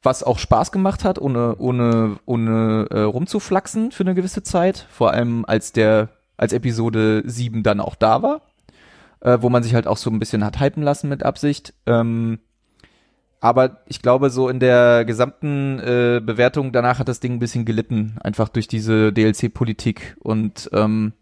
was 0.03 0.23
auch 0.23 0.37
Spaß 0.37 0.71
gemacht 0.71 1.03
hat, 1.03 1.19
ohne, 1.19 1.55
ohne, 1.57 2.17
ohne 2.25 2.87
äh, 2.91 2.99
rumzuflaxen 2.99 3.91
für 3.91 4.03
eine 4.03 4.15
gewisse 4.15 4.43
Zeit. 4.43 4.85
Vor 4.89 5.11
allem 5.11 5.45
als 5.45 5.71
der, 5.71 6.09
als 6.35 6.53
Episode 6.53 7.23
7 7.25 7.63
dann 7.63 7.79
auch 7.79 7.95
da 7.95 8.21
war. 8.21 8.41
Äh, 9.19 9.39
wo 9.41 9.49
man 9.49 9.63
sich 9.63 9.73
halt 9.73 9.87
auch 9.87 9.97
so 9.97 10.11
ein 10.11 10.19
bisschen 10.19 10.45
hat 10.45 10.59
hypen 10.59 10.83
lassen 10.83 11.09
mit 11.09 11.23
Absicht. 11.23 11.73
Ähm, 11.87 12.37
aber 13.39 13.81
ich 13.87 14.01
glaube, 14.01 14.29
so 14.29 14.49
in 14.49 14.59
der 14.59 15.05
gesamten 15.05 15.79
äh, 15.79 16.21
Bewertung 16.23 16.71
danach 16.71 16.99
hat 16.99 17.07
das 17.07 17.19
Ding 17.19 17.33
ein 17.33 17.39
bisschen 17.39 17.65
gelitten, 17.65 18.17
einfach 18.21 18.49
durch 18.49 18.67
diese 18.67 19.13
DLC-Politik 19.13 20.17
und 20.19 20.69
ähm, 20.73 21.13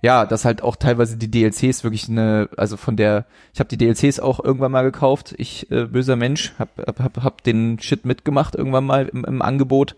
ja, 0.00 0.26
dass 0.26 0.44
halt 0.44 0.62
auch 0.62 0.76
teilweise 0.76 1.16
die 1.16 1.30
DLCs 1.30 1.82
wirklich 1.82 2.08
eine, 2.08 2.48
also 2.56 2.76
von 2.76 2.96
der, 2.96 3.26
ich 3.52 3.60
habe 3.60 3.68
die 3.68 3.78
DLCs 3.78 4.20
auch 4.20 4.42
irgendwann 4.42 4.72
mal 4.72 4.84
gekauft, 4.84 5.34
ich 5.38 5.70
äh, 5.72 5.86
böser 5.86 6.16
Mensch, 6.16 6.52
hab, 6.58 6.70
hab, 6.78 7.22
hab, 7.22 7.42
den 7.42 7.80
Shit 7.80 8.04
mitgemacht 8.04 8.54
irgendwann 8.54 8.84
mal 8.84 9.08
im, 9.08 9.24
im 9.24 9.42
Angebot. 9.42 9.96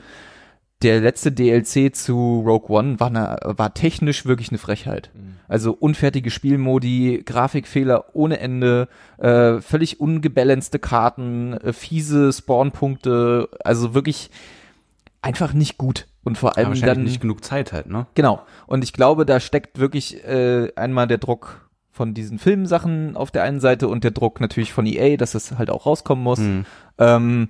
Der 0.83 1.01
letzte 1.01 1.31
DLC 1.31 1.95
zu 1.95 2.43
Rogue 2.47 2.71
One 2.71 2.99
war, 3.01 3.09
eine, 3.09 3.39
war 3.43 3.75
technisch 3.75 4.25
wirklich 4.25 4.49
eine 4.49 4.59
Frechheit. 4.59 5.11
Also 5.47 5.73
unfertige 5.73 6.31
Spielmodi, 6.31 7.23
Grafikfehler 7.27 8.15
ohne 8.15 8.41
Ende, 8.41 8.89
äh, 9.19 9.61
völlig 9.61 10.01
ungebalancete 10.01 10.79
Karten, 10.79 11.55
äh, 11.55 11.73
fiese 11.73 12.33
Spawnpunkte, 12.33 13.49
also 13.63 13.93
wirklich 13.93 14.31
einfach 15.23 15.53
nicht 15.53 15.77
gut. 15.77 16.07
Und 16.23 16.39
vor 16.39 16.57
allem 16.57 16.69
wahrscheinlich 16.69 16.95
dann 16.95 17.05
nicht 17.05 17.21
genug 17.21 17.45
Zeit 17.45 17.73
halt, 17.73 17.87
ne? 17.87 18.07
Genau. 18.15 18.43
Und 18.67 18.85
ich 18.85 18.93
glaube, 18.93 19.27
da 19.27 19.41
steckt 19.41 19.79
wirklich 19.79 20.23
äh, 20.25 20.71
einmal 20.77 21.07
der 21.07 21.19
Druck 21.19 21.69
von 21.91 22.15
diesen 22.15 22.39
Filmsachen 22.39 23.17
auf 23.17 23.31
der 23.31 23.43
einen 23.43 23.61
Seite 23.61 23.89
und 23.89 24.05
der 24.05 24.11
Druck 24.11 24.41
natürlich 24.41 24.73
von 24.73 24.87
EA, 24.87 25.17
dass 25.17 25.35
es 25.35 25.59
halt 25.59 25.71
auch 25.71 25.87
rauskommen 25.87 26.23
muss. 26.23 26.39
Hm. 26.39 26.65
Ähm, 26.99 27.49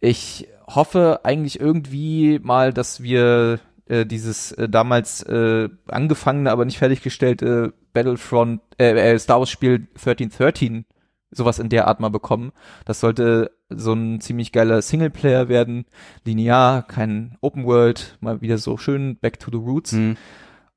ich 0.00 0.48
hoffe 0.74 1.20
eigentlich 1.24 1.60
irgendwie 1.60 2.38
mal, 2.42 2.72
dass 2.72 3.02
wir 3.02 3.60
äh, 3.86 4.06
dieses 4.06 4.52
äh, 4.52 4.68
damals 4.68 5.22
äh, 5.22 5.68
angefangene, 5.88 6.50
aber 6.50 6.64
nicht 6.64 6.78
fertiggestellte 6.78 7.74
Battlefront, 7.92 8.60
äh, 8.78 9.12
äh, 9.12 9.18
Star 9.18 9.38
Wars 9.38 9.50
Spiel 9.50 9.86
1313 9.94 10.84
sowas 11.32 11.58
in 11.58 11.68
der 11.68 11.88
Art 11.88 11.98
mal 11.98 12.10
bekommen. 12.10 12.52
Das 12.84 13.00
sollte 13.00 13.50
so 13.70 13.94
ein 13.94 14.20
ziemlich 14.20 14.52
geiler 14.52 14.82
Singleplayer 14.82 15.48
werden, 15.48 15.86
linear, 16.24 16.82
kein 16.82 17.38
Open 17.40 17.64
World, 17.64 18.18
mal 18.20 18.40
wieder 18.42 18.58
so 18.58 18.76
schön 18.76 19.16
back 19.16 19.40
to 19.40 19.50
the 19.50 19.56
roots. 19.56 19.92
Hm. 19.92 20.16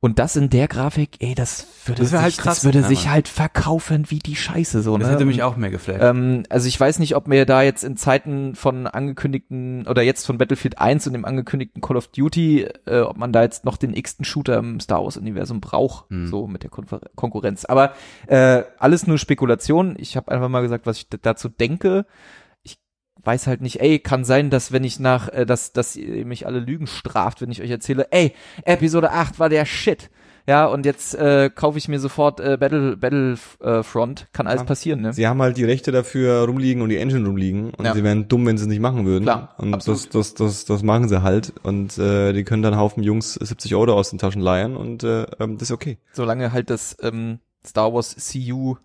Und 0.05 0.19
das 0.19 0.35
in 0.35 0.51
der 0.51 0.67
Grafik, 0.67 1.17
ey, 1.17 1.33
das 1.33 1.65
würde 1.87 2.03
Das 2.03 2.11
sich, 2.11 2.19
halt 2.21 2.37
krass, 2.37 2.57
das 2.57 2.63
würde 2.63 2.81
ja, 2.81 2.87
sich 2.87 3.09
halt 3.09 3.27
verkaufen 3.27 4.05
wie 4.11 4.19
die 4.19 4.35
Scheiße 4.35 4.83
so, 4.83 4.95
Das 4.99 5.07
ne? 5.07 5.15
hätte 5.15 5.25
mich 5.25 5.41
auch 5.41 5.57
mehr 5.57 5.71
geflasht. 5.71 5.99
Ähm, 5.99 6.43
also 6.47 6.67
ich 6.67 6.79
weiß 6.79 6.99
nicht, 6.99 7.15
ob 7.15 7.27
mir 7.27 7.47
da 7.47 7.63
jetzt 7.63 7.83
in 7.83 7.97
Zeiten 7.97 8.53
von 8.53 8.85
angekündigten 8.85 9.87
oder 9.87 10.03
jetzt 10.03 10.27
von 10.27 10.37
Battlefield 10.37 10.77
1 10.77 11.07
und 11.07 11.13
dem 11.13 11.25
angekündigten 11.25 11.81
Call 11.81 11.97
of 11.97 12.09
Duty, 12.09 12.67
äh, 12.85 12.99
ob 12.99 13.17
man 13.17 13.33
da 13.33 13.41
jetzt 13.41 13.65
noch 13.65 13.77
den 13.77 13.95
x-ten 13.95 14.25
Shooter 14.25 14.59
im 14.59 14.79
Star 14.79 15.03
Wars 15.03 15.17
Universum 15.17 15.59
braucht, 15.59 16.07
Hm. 16.11 16.27
so 16.27 16.45
mit 16.45 16.61
der 16.61 16.69
Konfer 16.69 17.01
Konkurrenz. 17.15 17.65
Aber 17.65 17.93
äh, 18.27 18.61
alles 18.77 19.07
nur 19.07 19.17
Spekulation. 19.17 19.95
Ich 19.97 20.15
habe 20.15 20.31
einfach 20.31 20.49
mal 20.49 20.61
gesagt, 20.61 20.85
was 20.85 20.97
ich 20.97 21.07
dazu 21.23 21.49
denke. 21.49 22.05
Weiß 23.25 23.47
halt 23.47 23.61
nicht, 23.61 23.81
ey, 23.81 23.99
kann 23.99 24.23
sein, 24.23 24.49
dass 24.49 24.71
wenn 24.71 24.83
ich 24.83 24.99
nach, 24.99 25.29
äh, 25.29 25.45
dass, 25.45 25.73
dass 25.73 25.95
ihr 25.95 26.25
mich 26.25 26.45
alle 26.45 26.59
Lügen 26.59 26.87
straft, 26.87 27.41
wenn 27.41 27.51
ich 27.51 27.61
euch 27.61 27.71
erzähle, 27.71 28.07
ey, 28.11 28.33
Episode 28.63 29.11
8 29.11 29.39
war 29.39 29.49
der 29.49 29.65
Shit. 29.65 30.09
Ja, 30.47 30.67
und 30.67 30.85
jetzt 30.85 31.15
äh, 31.15 31.49
kaufe 31.49 31.79
ich 31.79 31.87
mir 31.87 31.99
sofort 31.99 32.39
äh, 32.39 32.55
Battle 32.59 32.97
Battlefront. 32.97 33.61
Äh, 33.79 33.81
Front. 33.81 34.27
Kann 34.31 34.45
alles 34.45 34.61
Ja. 34.61 34.65
passieren, 34.67 35.01
ne? 35.01 35.11
Sie 35.11 35.25
haben 35.27 35.41
halt 35.41 35.57
die 35.57 35.63
Rechte 35.63 35.91
dafür 35.91 36.43
rumliegen 36.45 36.83
und 36.83 36.89
die 36.89 36.97
Engine 36.97 37.25
rumliegen 37.25 37.71
und 37.73 37.83
Ja. 37.83 37.95
sie 37.95 38.03
wären 38.03 38.27
dumm, 38.27 38.45
wenn 38.45 38.55
sie 38.55 38.65
es 38.65 38.67
nicht 38.67 38.79
machen 38.79 39.05
würden. 39.07 39.23
Klar, 39.23 39.55
und 39.57 39.71
das, 39.71 39.89
absolut. 39.89 40.13
das, 40.13 40.35
das, 40.35 40.65
das 40.65 40.83
machen 40.83 41.09
sie 41.09 41.23
halt 41.23 41.51
und 41.63 41.97
äh, 41.97 42.31
die 42.33 42.43
können 42.43 42.61
dann 42.61 42.77
Haufen 42.77 43.01
Jungs 43.01 43.33
70 43.33 43.73
Euro 43.73 43.93
aus 43.93 44.11
den 44.11 44.19
Taschen 44.19 44.39
leihen 44.41 44.77
und 44.77 45.03
äh, 45.03 45.23
ähm, 45.39 45.57
das 45.57 45.69
ist 45.69 45.71
okay. 45.71 45.97
solange 46.13 46.51
halt 46.51 46.69
das 46.69 46.95
ähm, 47.01 47.39
Star 47.65 47.91
Wars 47.91 48.15
CU 48.31 48.75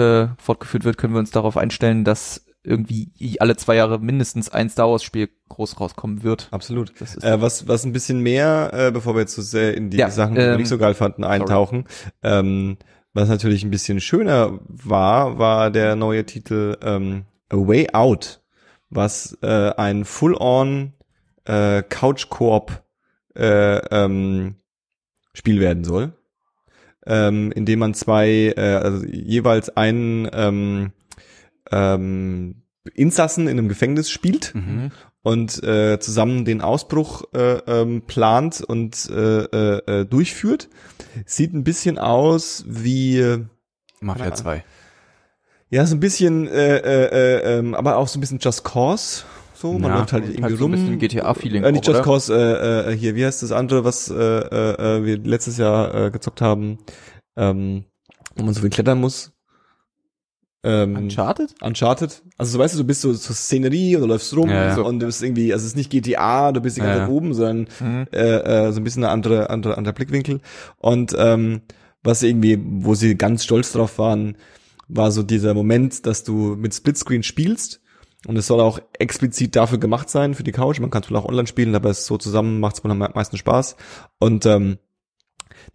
äh, 0.00 0.28
fortgeführt 0.38 0.84
wird, 0.84 0.98
können 0.98 1.14
wir 1.14 1.18
uns 1.18 1.32
darauf 1.32 1.56
einstellen, 1.56 2.04
dass 2.04 2.44
irgendwie 2.68 3.10
alle 3.40 3.56
zwei 3.56 3.76
Jahre 3.76 3.98
mindestens 3.98 4.48
ein 4.50 4.68
Star 4.68 4.88
Wars 4.90 5.02
Spiel 5.02 5.28
groß 5.48 5.80
rauskommen 5.80 6.22
wird. 6.22 6.48
Absolut. 6.50 6.92
Äh, 7.22 7.40
was, 7.40 7.66
was 7.66 7.84
ein 7.84 7.92
bisschen 7.92 8.20
mehr, 8.20 8.70
äh, 8.72 8.90
bevor 8.90 9.14
wir 9.14 9.20
jetzt 9.20 9.34
so 9.34 9.42
sehr 9.42 9.74
in 9.76 9.90
die 9.90 9.96
Ja, 9.96 10.10
Sachen, 10.10 10.34
die 10.34 10.40
wir 10.40 10.52
ähm, 10.52 10.58
nicht 10.58 10.68
so 10.68 10.78
geil 10.78 10.94
fanden, 10.94 11.24
eintauchen, 11.24 11.86
ähm, 12.22 12.76
was 13.14 13.28
natürlich 13.28 13.64
ein 13.64 13.70
bisschen 13.70 14.00
schöner 14.00 14.60
war, 14.68 15.38
war 15.38 15.70
der 15.70 15.96
neue 15.96 16.24
Titel 16.26 16.76
ähm, 16.82 17.24
A 17.48 17.56
Way 17.56 17.88
Out, 17.92 18.42
was 18.90 19.36
äh, 19.42 19.70
ein 19.76 20.04
Full-on 20.04 20.92
äh, 21.44 21.82
Couch-Koop 21.82 22.82
äh, 23.34 23.78
ähm, 23.90 24.56
Spiel 25.32 25.60
werden 25.60 25.84
soll, 25.84 26.12
ähm, 27.06 27.52
in 27.52 27.64
dem 27.64 27.78
man 27.78 27.94
zwei, 27.94 28.52
äh, 28.56 28.74
also 28.82 29.06
jeweils 29.06 29.74
einen 29.76 30.28
ähm, 30.32 30.92
ähm, 31.72 32.62
Insassen 32.94 33.48
in 33.48 33.58
einem 33.58 33.68
Gefängnis 33.68 34.10
spielt 34.10 34.54
Mhm. 34.54 34.90
und 35.22 35.62
äh, 35.62 35.98
zusammen 36.00 36.44
den 36.44 36.60
Ausbruch 36.62 37.24
äh, 37.34 37.58
ähm, 37.66 38.02
plant 38.06 38.62
und 38.62 39.08
äh, 39.10 39.42
äh, 39.44 40.00
äh, 40.00 40.04
durchführt. 40.06 40.68
Sieht 41.26 41.52
ein 41.52 41.64
bisschen 41.64 41.98
aus 41.98 42.64
wie 42.66 43.44
Mafia 44.00 44.32
2. 44.34 44.64
ja 45.70 45.84
so 45.84 45.96
ein 45.96 46.00
bisschen, 46.00 46.46
äh, 46.46 46.76
äh, 46.78 47.04
äh, 47.42 47.58
ähm, 47.58 47.74
aber 47.74 47.96
auch 47.96 48.08
so 48.08 48.18
ein 48.18 48.20
bisschen 48.20 48.38
Just 48.38 48.64
Cause. 48.64 49.24
So, 49.54 49.72
man 49.78 49.90
Ja, 49.90 49.98
läuft 49.98 50.12
halt 50.12 50.24
irgendwie 50.24 50.42
halt 50.44 50.52
so 50.56 50.58
ein 50.58 50.62
rum. 50.62 50.70
bisschen 50.70 50.98
GTA-Feeling. 51.00 51.64
Äh, 51.64 51.72
nicht 51.72 51.84
Just 51.86 51.96
oder? 51.98 52.04
Cause, 52.04 52.32
äh, 52.32 52.92
äh, 52.92 52.96
hier, 52.96 53.16
wie 53.16 53.26
heißt 53.26 53.42
das 53.42 53.50
andere, 53.52 53.84
was 53.84 54.08
äh, 54.08 54.14
äh, 54.14 54.98
äh, 54.98 55.04
wir 55.04 55.18
letztes 55.18 55.58
Jahr 55.58 55.92
äh, 55.94 56.10
gezockt 56.12 56.40
haben, 56.40 56.78
ähm, 57.36 57.84
wo 58.36 58.44
man 58.44 58.54
so 58.54 58.60
viel 58.60 58.70
klettern 58.70 59.00
muss. 59.00 59.32
Ähm, 60.64 60.96
Uncharted? 60.96 61.54
Uncharted. 61.62 62.22
Also 62.36 62.52
so 62.52 62.58
weißt 62.58 62.74
du, 62.74 62.78
du 62.78 62.84
bist 62.84 63.02
so 63.02 63.14
zur 63.14 63.34
Szenerie 63.36 63.94
und 63.96 64.02
du 64.02 64.08
läufst 64.08 64.36
rum 64.36 64.50
Ja, 64.50 64.76
ja. 64.76 64.80
und 64.82 64.98
du 65.00 65.06
bist 65.06 65.22
irgendwie, 65.22 65.52
also 65.52 65.62
es 65.64 65.70
ist 65.72 65.76
nicht 65.76 65.90
GTA, 65.90 66.50
du 66.52 66.60
bist 66.60 66.76
die 66.76 66.80
ganze 66.80 66.98
Ja, 66.98 67.04
Zeit 67.06 67.10
oben, 67.14 67.32
sondern 67.34 67.68
Mhm. 67.80 68.06
äh, 68.12 68.66
äh, 68.66 68.72
so 68.72 68.80
ein 68.80 68.84
bisschen 68.84 69.04
eine 69.04 69.12
andere, 69.12 69.50
andere, 69.50 69.78
anderer 69.78 69.94
Blickwinkel. 69.94 70.40
Und 70.78 71.14
ähm, 71.16 71.60
was 72.02 72.22
irgendwie, 72.22 72.58
wo 72.60 72.94
sie 72.94 73.16
ganz 73.16 73.44
stolz 73.44 73.72
drauf 73.72 73.98
waren, 73.98 74.36
war 74.88 75.10
so 75.12 75.22
dieser 75.22 75.54
Moment, 75.54 76.06
dass 76.06 76.24
du 76.24 76.56
mit 76.56 76.74
Splitscreen 76.74 77.22
spielst. 77.22 77.80
Und 78.26 78.36
es 78.36 78.48
soll 78.48 78.60
auch 78.60 78.80
explizit 78.98 79.54
dafür 79.54 79.78
gemacht 79.78 80.10
sein, 80.10 80.34
für 80.34 80.42
die 80.42 80.50
Couch. 80.50 80.80
Man 80.80 80.90
kann 80.90 81.02
es 81.04 81.10
wohl 81.10 81.16
auch 81.16 81.24
online 81.26 81.46
spielen, 81.46 81.74
aber 81.76 81.90
es 81.90 82.04
so 82.04 82.18
zusammen 82.18 82.58
macht 82.58 82.76
es 82.76 82.84
wohl 82.84 82.90
am 82.90 82.98
meisten 82.98 83.36
Spaß. 83.36 83.76
Und 84.18 84.44
ähm, 84.44 84.78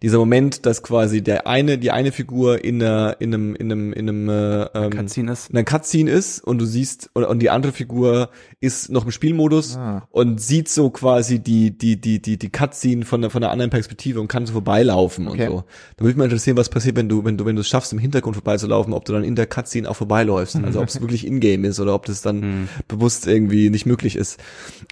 dieser 0.04 0.18
Moment, 0.18 0.66
dass 0.66 0.82
quasi 0.82 1.22
der 1.22 1.46
eine, 1.46 1.78
die 1.78 1.90
eine 1.90 2.12
Figur 2.12 2.64
in, 2.64 2.82
einer, 2.82 3.16
in 3.20 3.34
einem, 3.34 3.54
in 3.56 3.72
einem, 3.72 3.92
in 3.92 4.08
einem 4.08 4.28
äh, 4.28 4.62
ähm, 4.74 4.90
Cutscene 4.90 5.32
ist. 5.32 5.50
in 5.50 5.56
einer 5.56 5.64
Cutscene 5.64 6.10
ist 6.10 6.40
und 6.44 6.58
du 6.58 6.64
siehst, 6.66 7.10
oder, 7.14 7.28
und 7.30 7.40
die 7.40 7.50
andere 7.50 7.72
Figur 7.72 8.30
ist 8.60 8.90
noch 8.90 9.04
im 9.04 9.10
Spielmodus 9.10 9.76
Ah. 9.76 10.06
und 10.10 10.40
sieht 10.40 10.68
so 10.68 10.90
quasi 10.90 11.38
die, 11.40 11.76
die, 11.76 12.00
die, 12.00 12.20
die, 12.22 12.38
die 12.38 12.50
Cutscene 12.50 13.04
von 13.04 13.20
der, 13.22 13.30
von 13.30 13.40
der 13.40 13.50
anderen 13.50 13.70
Perspektive 13.70 14.20
und 14.20 14.28
kann 14.28 14.46
so 14.46 14.52
vorbeilaufen 14.52 15.26
Okay. 15.26 15.48
und 15.48 15.50
so. 15.58 15.64
Da 15.96 16.04
würde 16.04 16.08
mich 16.08 16.16
mal 16.16 16.24
interessieren, 16.24 16.56
was 16.56 16.68
passiert, 16.68 16.96
wenn 16.96 17.08
du, 17.08 17.24
wenn 17.24 17.36
du, 17.36 17.44
wenn 17.46 17.56
du 17.56 17.60
es 17.62 17.68
schaffst, 17.68 17.92
im 17.92 17.98
Hintergrund 17.98 18.36
vorbeizulaufen, 18.36 18.92
ob 18.92 19.04
du 19.06 19.12
dann 19.14 19.24
in 19.24 19.34
der 19.36 19.46
Cutscene 19.46 19.88
auch 19.90 19.96
vorbeiläufst. 19.96 20.56
Also 20.56 20.80
ob 20.80 20.88
es 20.88 21.00
wirklich 21.00 21.26
in-game 21.26 21.64
ist 21.64 21.80
oder 21.80 21.94
ob 21.94 22.06
das 22.06 22.22
dann 22.22 22.40
Mhm. 22.40 22.68
bewusst 22.88 23.26
irgendwie 23.26 23.70
nicht 23.70 23.86
möglich 23.86 24.16
ist. 24.16 24.38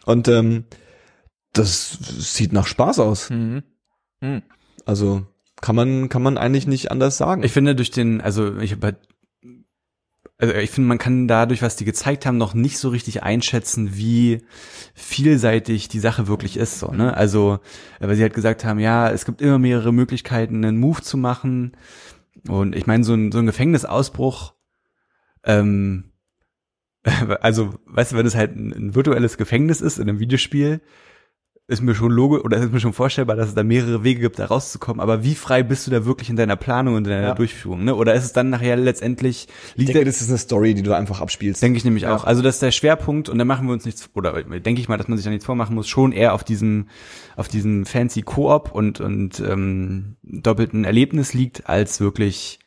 Und 0.07 0.27
ähm, 0.29 0.64
das 1.53 1.98
sieht 2.18 2.53
nach 2.53 2.66
Spaß 2.66 2.98
aus. 2.98 3.29
Mhm. 3.31 3.62
Mhm. 4.22 4.42
Also 4.85 5.27
kann 5.61 5.77
man, 5.77 6.09
kann 6.09 6.23
man 6.23 6.38
eigentlich 6.38 6.66
nicht 6.66 6.90
anders 6.90 7.16
sagen. 7.16 7.42
Ich 7.42 7.53
finde 7.53 7.75
durch 7.77 7.90
den, 7.90 8.21
also 8.21 8.59
ich 8.59 8.73
habe 8.73 8.87
halt, 8.87 8.97
also 10.38 10.55
ich 10.55 10.71
finde, 10.71 10.88
man 10.88 10.99
kann 10.99 11.29
dadurch, 11.29 11.62
was 11.62 11.77
die 11.77 11.85
gezeigt 11.85 12.27
haben, 12.27 12.37
noch 12.37 12.53
nicht 12.53 12.79
so 12.79 12.88
richtig 12.88 13.23
einschätzen, 13.23 13.97
wie 13.97 14.42
vielseitig 14.92 15.88
die 15.88 16.01
Sache 16.01 16.27
wirklich 16.27 16.57
ist. 16.57 16.81
So, 16.81 16.90
ne? 16.90 17.16
Also, 17.16 17.61
weil 18.01 18.16
sie 18.16 18.23
halt 18.23 18.35
gesagt 18.35 18.64
haben, 18.64 18.81
ja, 18.81 19.09
es 19.09 19.25
gibt 19.25 19.40
immer 19.40 19.61
mehrere 19.61 19.92
Möglichkeiten, 19.92 20.65
einen 20.65 20.81
Move 20.81 21.00
zu 21.00 21.17
machen. 21.17 21.77
Und 22.48 22.75
ich 22.75 22.88
meine, 22.88 23.04
so 23.04 23.15
ein, 23.15 23.31
so 23.31 23.38
ein 23.38 23.46
Gefängnisausbruch, 23.46 24.54
ähm, 25.44 26.13
also, 27.40 27.75
weißt 27.87 28.13
du, 28.13 28.17
wenn 28.17 28.27
es 28.27 28.35
halt 28.35 28.56
ein, 28.56 28.73
ein 28.73 28.94
virtuelles 28.96 29.37
Gefängnis 29.37 29.81
ist 29.81 29.98
in 29.98 30.09
einem 30.09 30.19
Videospiel, 30.19 30.81
ist 31.69 31.81
mir 31.81 31.94
schon 31.94 32.10
logisch 32.10 32.44
oder 32.44 32.56
ist 32.58 32.73
mir 32.73 32.81
schon 32.81 32.92
vorstellbar, 32.92 33.37
dass 33.37 33.48
es 33.48 33.54
da 33.54 33.63
mehrere 33.63 34.02
Wege 34.02 34.21
gibt, 34.21 34.38
da 34.38 34.46
rauszukommen. 34.46 35.00
Aber 35.00 35.23
wie 35.23 35.35
frei 35.35 35.63
bist 35.63 35.87
du 35.87 35.90
da 35.90 36.04
wirklich 36.04 36.29
in 36.29 36.37
deiner 36.37 36.56
Planung 36.56 36.96
und 36.96 37.04
in 37.06 37.10
deiner 37.10 37.29
Ja. 37.29 37.35
Durchführung? 37.35 37.85
Ne? 37.85 37.94
Oder 37.94 38.15
ist 38.15 38.25
es 38.25 38.33
dann 38.33 38.50
nachher 38.50 38.77
letztendlich 38.77 39.46
ich 39.77 39.87
denke, 39.87 40.04
das 40.04 40.21
ist 40.21 40.29
eine 40.29 40.38
Story, 40.38 40.75
die 40.75 40.83
du 40.83 40.92
einfach 40.92 41.21
abspielst. 41.21 41.63
denke 41.63 41.79
ich 41.79 41.85
nämlich 41.85 42.02
Ja. 42.02 42.15
auch. 42.17 42.25
Also 42.25 42.42
das 42.42 42.56
ist 42.56 42.63
der 42.63 42.73
Schwerpunkt 42.73 43.29
und 43.29 43.38
da 43.38 43.44
machen 43.44 43.67
wir 43.67 43.73
uns 43.73 43.85
nichts 43.85 44.10
oder 44.15 44.42
denke 44.42 44.81
ich 44.81 44.88
mal, 44.88 44.96
dass 44.98 45.08
man 45.08 45.17
sich 45.17 45.25
da 45.25 45.31
nichts 45.31 45.46
vormachen 45.46 45.75
muss, 45.75 45.88
schon 45.88 46.13
eher 46.13 46.35
auf 46.35 46.42
diesem 46.44 46.88
auf 47.37 47.48
diesem 47.48 47.87
fancy 47.87 48.23
Koop 48.23 48.73
und 48.73 49.00
und 49.00 49.40
ähm, 49.40 50.17
doppelten 50.23 50.85
Erlebnis 50.85 51.33
liegt, 51.33 51.69
als 51.69 52.00
wirklich 52.00 52.58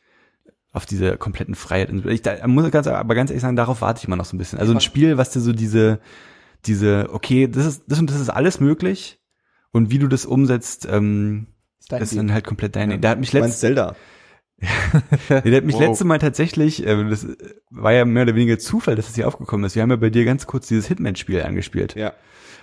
auf 0.72 0.84
diese 0.86 1.16
kompletten 1.16 1.54
Freiheit. 1.54 1.90
Ich 2.06 2.22
da, 2.22 2.46
muss 2.46 2.70
ganz, 2.70 2.86
aber 2.86 3.14
ganz 3.14 3.30
ehrlich 3.30 3.42
sagen, 3.42 3.56
darauf 3.56 3.80
warte 3.80 3.98
ich 4.00 4.06
immer 4.06 4.16
noch 4.16 4.26
so 4.26 4.36
ein 4.36 4.38
bisschen. 4.38 4.58
Also 4.58 4.72
ein 4.72 4.80
Spiel, 4.80 5.16
was 5.16 5.30
dir 5.30 5.40
so 5.40 5.52
diese, 5.52 6.00
diese, 6.66 7.08
okay, 7.12 7.48
das 7.48 7.66
ist, 7.66 7.84
das 7.86 7.98
und 7.98 8.10
das 8.10 8.20
ist 8.20 8.30
alles 8.30 8.60
möglich. 8.60 9.20
Und 9.72 9.90
wie 9.90 9.98
du 9.98 10.08
das 10.08 10.26
umsetzt, 10.26 10.86
ähm, 10.90 11.48
Ist 11.80 11.92
dein 11.92 12.02
ist 12.02 12.16
dann 12.16 12.32
halt 12.32 12.44
komplett 12.44 12.76
deine. 12.76 12.94
Ja. 12.94 12.98
Der 12.98 13.10
hat 13.10 13.20
mich 13.20 13.30
Du 13.30 13.38
meinst 13.38 13.48
letzt, 13.54 13.60
Zelda. 13.60 13.96
der 15.28 15.56
hat 15.56 15.64
mich 15.64 15.74
Wow. 15.74 15.82
letzte 15.82 16.04
Mal 16.04 16.18
tatsächlich, 16.18 16.86
äh, 16.86 17.08
das 17.10 17.26
war 17.70 17.92
ja 17.92 18.04
mehr 18.04 18.22
oder 18.22 18.34
weniger 18.34 18.58
Zufall, 18.58 18.96
dass 18.96 19.08
es 19.08 19.14
hier 19.14 19.28
aufgekommen 19.28 19.64
ist. 19.66 19.74
Wir 19.74 19.82
haben 19.82 19.90
ja 19.90 19.96
bei 19.96 20.08
dir 20.10 20.24
ganz 20.24 20.46
kurz 20.46 20.66
dieses 20.68 20.86
Hitman-Spiel 20.86 21.42
angespielt. 21.42 21.94
Ja. 21.94 22.14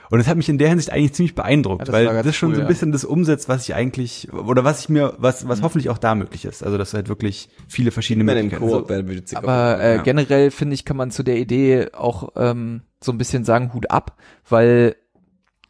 Und 0.09 0.19
das 0.19 0.27
hat 0.27 0.37
mich 0.37 0.49
in 0.49 0.57
der 0.57 0.69
Hinsicht 0.69 0.91
eigentlich 0.91 1.13
ziemlich 1.13 1.33
beeindruckt, 1.35 1.81
Ja, 1.81 1.85
das 1.85 1.93
weil 1.93 2.23
das 2.23 2.35
schon 2.35 2.49
cool, 2.49 2.55
so 2.55 2.61
ein 2.61 2.65
ja. 2.65 2.67
bisschen 2.67 2.91
das 2.91 3.03
umsetzt, 3.05 3.49
was 3.49 3.67
ich 3.67 3.73
eigentlich, 3.75 4.31
oder 4.31 4.63
was 4.63 4.81
ich 4.81 4.89
mir, 4.89 5.13
was, 5.17 5.47
was 5.47 5.59
Mhm. 5.59 5.63
hoffentlich 5.63 5.89
auch 5.89 5.97
da 5.97 6.13
möglich 6.15 6.45
ist. 6.45 6.63
Also, 6.63 6.77
dass 6.77 6.91
du 6.91 6.97
halt 6.97 7.09
wirklich 7.09 7.49
viele 7.67 7.91
verschiedene 7.91 8.23
Möglichkeiten 8.23 8.89
wäre 8.89 9.07
witzig. 9.07 9.37
Aber 9.37 9.79
äh, 9.79 9.95
ja. 9.95 10.01
generell 10.03 10.51
finde 10.51 10.75
ich, 10.75 10.85
kann 10.85 10.97
man 10.97 11.09
zu 11.11 11.23
der 11.23 11.37
Idee 11.37 11.87
auch 11.93 12.29
ähm, 12.35 12.81
so 13.01 13.11
ein 13.11 13.17
bisschen 13.17 13.43
sagen, 13.43 13.73
Hut 13.73 13.89
ab, 13.91 14.17
weil 14.47 14.95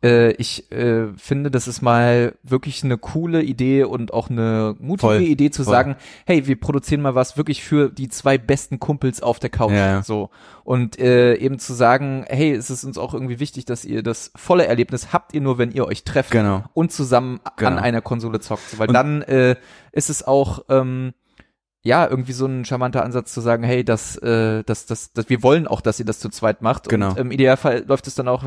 äh, 0.04 0.32
ich 0.34 0.72
äh, 0.72 1.08
finde, 1.16 1.50
das 1.50 1.68
ist 1.68 1.82
mal 1.82 2.36
wirklich 2.44 2.84
eine 2.84 2.98
coole 2.98 3.42
Idee 3.42 3.84
und 3.86 4.14
auch 4.14 4.30
eine 4.30 4.76
mutige 4.80 5.00
Voll, 5.00 5.22
Idee 5.22 5.50
zu 5.50 5.64
voll. 5.64 5.72
sagen, 5.74 5.96
hey, 6.26 6.46
wir 6.46 6.60
produzieren 6.60 7.02
mal 7.02 7.16
was 7.16 7.38
wirklich 7.38 7.64
für 7.64 7.90
die 7.90 8.10
zwei 8.10 8.38
besten 8.38 8.80
Kumpels 8.80 9.24
auf 9.24 9.40
der 9.40 9.50
Couch. 9.50 9.72
Ja. 9.72 10.04
So. 10.04 10.30
Und 10.64 11.00
äh, 11.00 11.36
eben 11.36 11.58
zu 11.60 11.74
sagen, 11.74 12.26
hey, 12.28 12.52
es 12.54 12.70
ist 12.70 12.84
uns 12.84 12.98
auch 12.98 13.14
irgendwie 13.14 13.40
wichtig, 13.40 13.66
dass 13.66 13.86
ihr 13.86 14.04
das 14.04 14.32
volle 14.36 14.66
Erlebnis 14.68 15.14
habt 15.14 15.34
ihr 15.34 15.42
nur, 15.42 15.58
wenn 15.58 15.72
ihr 15.72 15.86
euch 15.88 16.04
trefft 16.04 16.32
Genau. 16.32 16.64
und 16.74 16.92
zusammen 16.92 17.40
an 17.44 17.52
Genau. 17.56 17.82
einer 17.82 18.02
Konsole 18.02 18.40
zockt. 18.40 18.78
Weil 18.80 18.90
Und- 18.90 18.94
dann 18.94 19.22
äh, 19.24 19.56
ist 19.92 20.10
es 20.10 20.26
auch 20.26 20.64
ähm, 20.70 21.14
ja 21.84 22.08
irgendwie 22.10 22.32
so 22.34 22.46
ein 22.46 22.66
charmanter 22.66 23.04
Ansatz 23.04 23.34
zu 23.34 23.42
sagen, 23.42 23.64
hey, 23.64 23.84
das, 23.84 24.16
äh, 24.18 24.64
das, 24.64 24.86
das, 24.86 25.12
das, 25.14 25.30
wir 25.30 25.44
wollen 25.44 25.68
auch, 25.68 25.82
dass 25.82 26.00
ihr 26.00 26.06
das 26.06 26.20
zu 26.20 26.30
zweit 26.30 26.62
macht. 26.62 26.90
Genau. 26.90 27.10
Und 27.10 27.20
im 27.20 27.32
Idealfall 27.32 27.84
läuft 27.88 28.08
es 28.08 28.16
dann 28.16 28.28
auch 28.28 28.44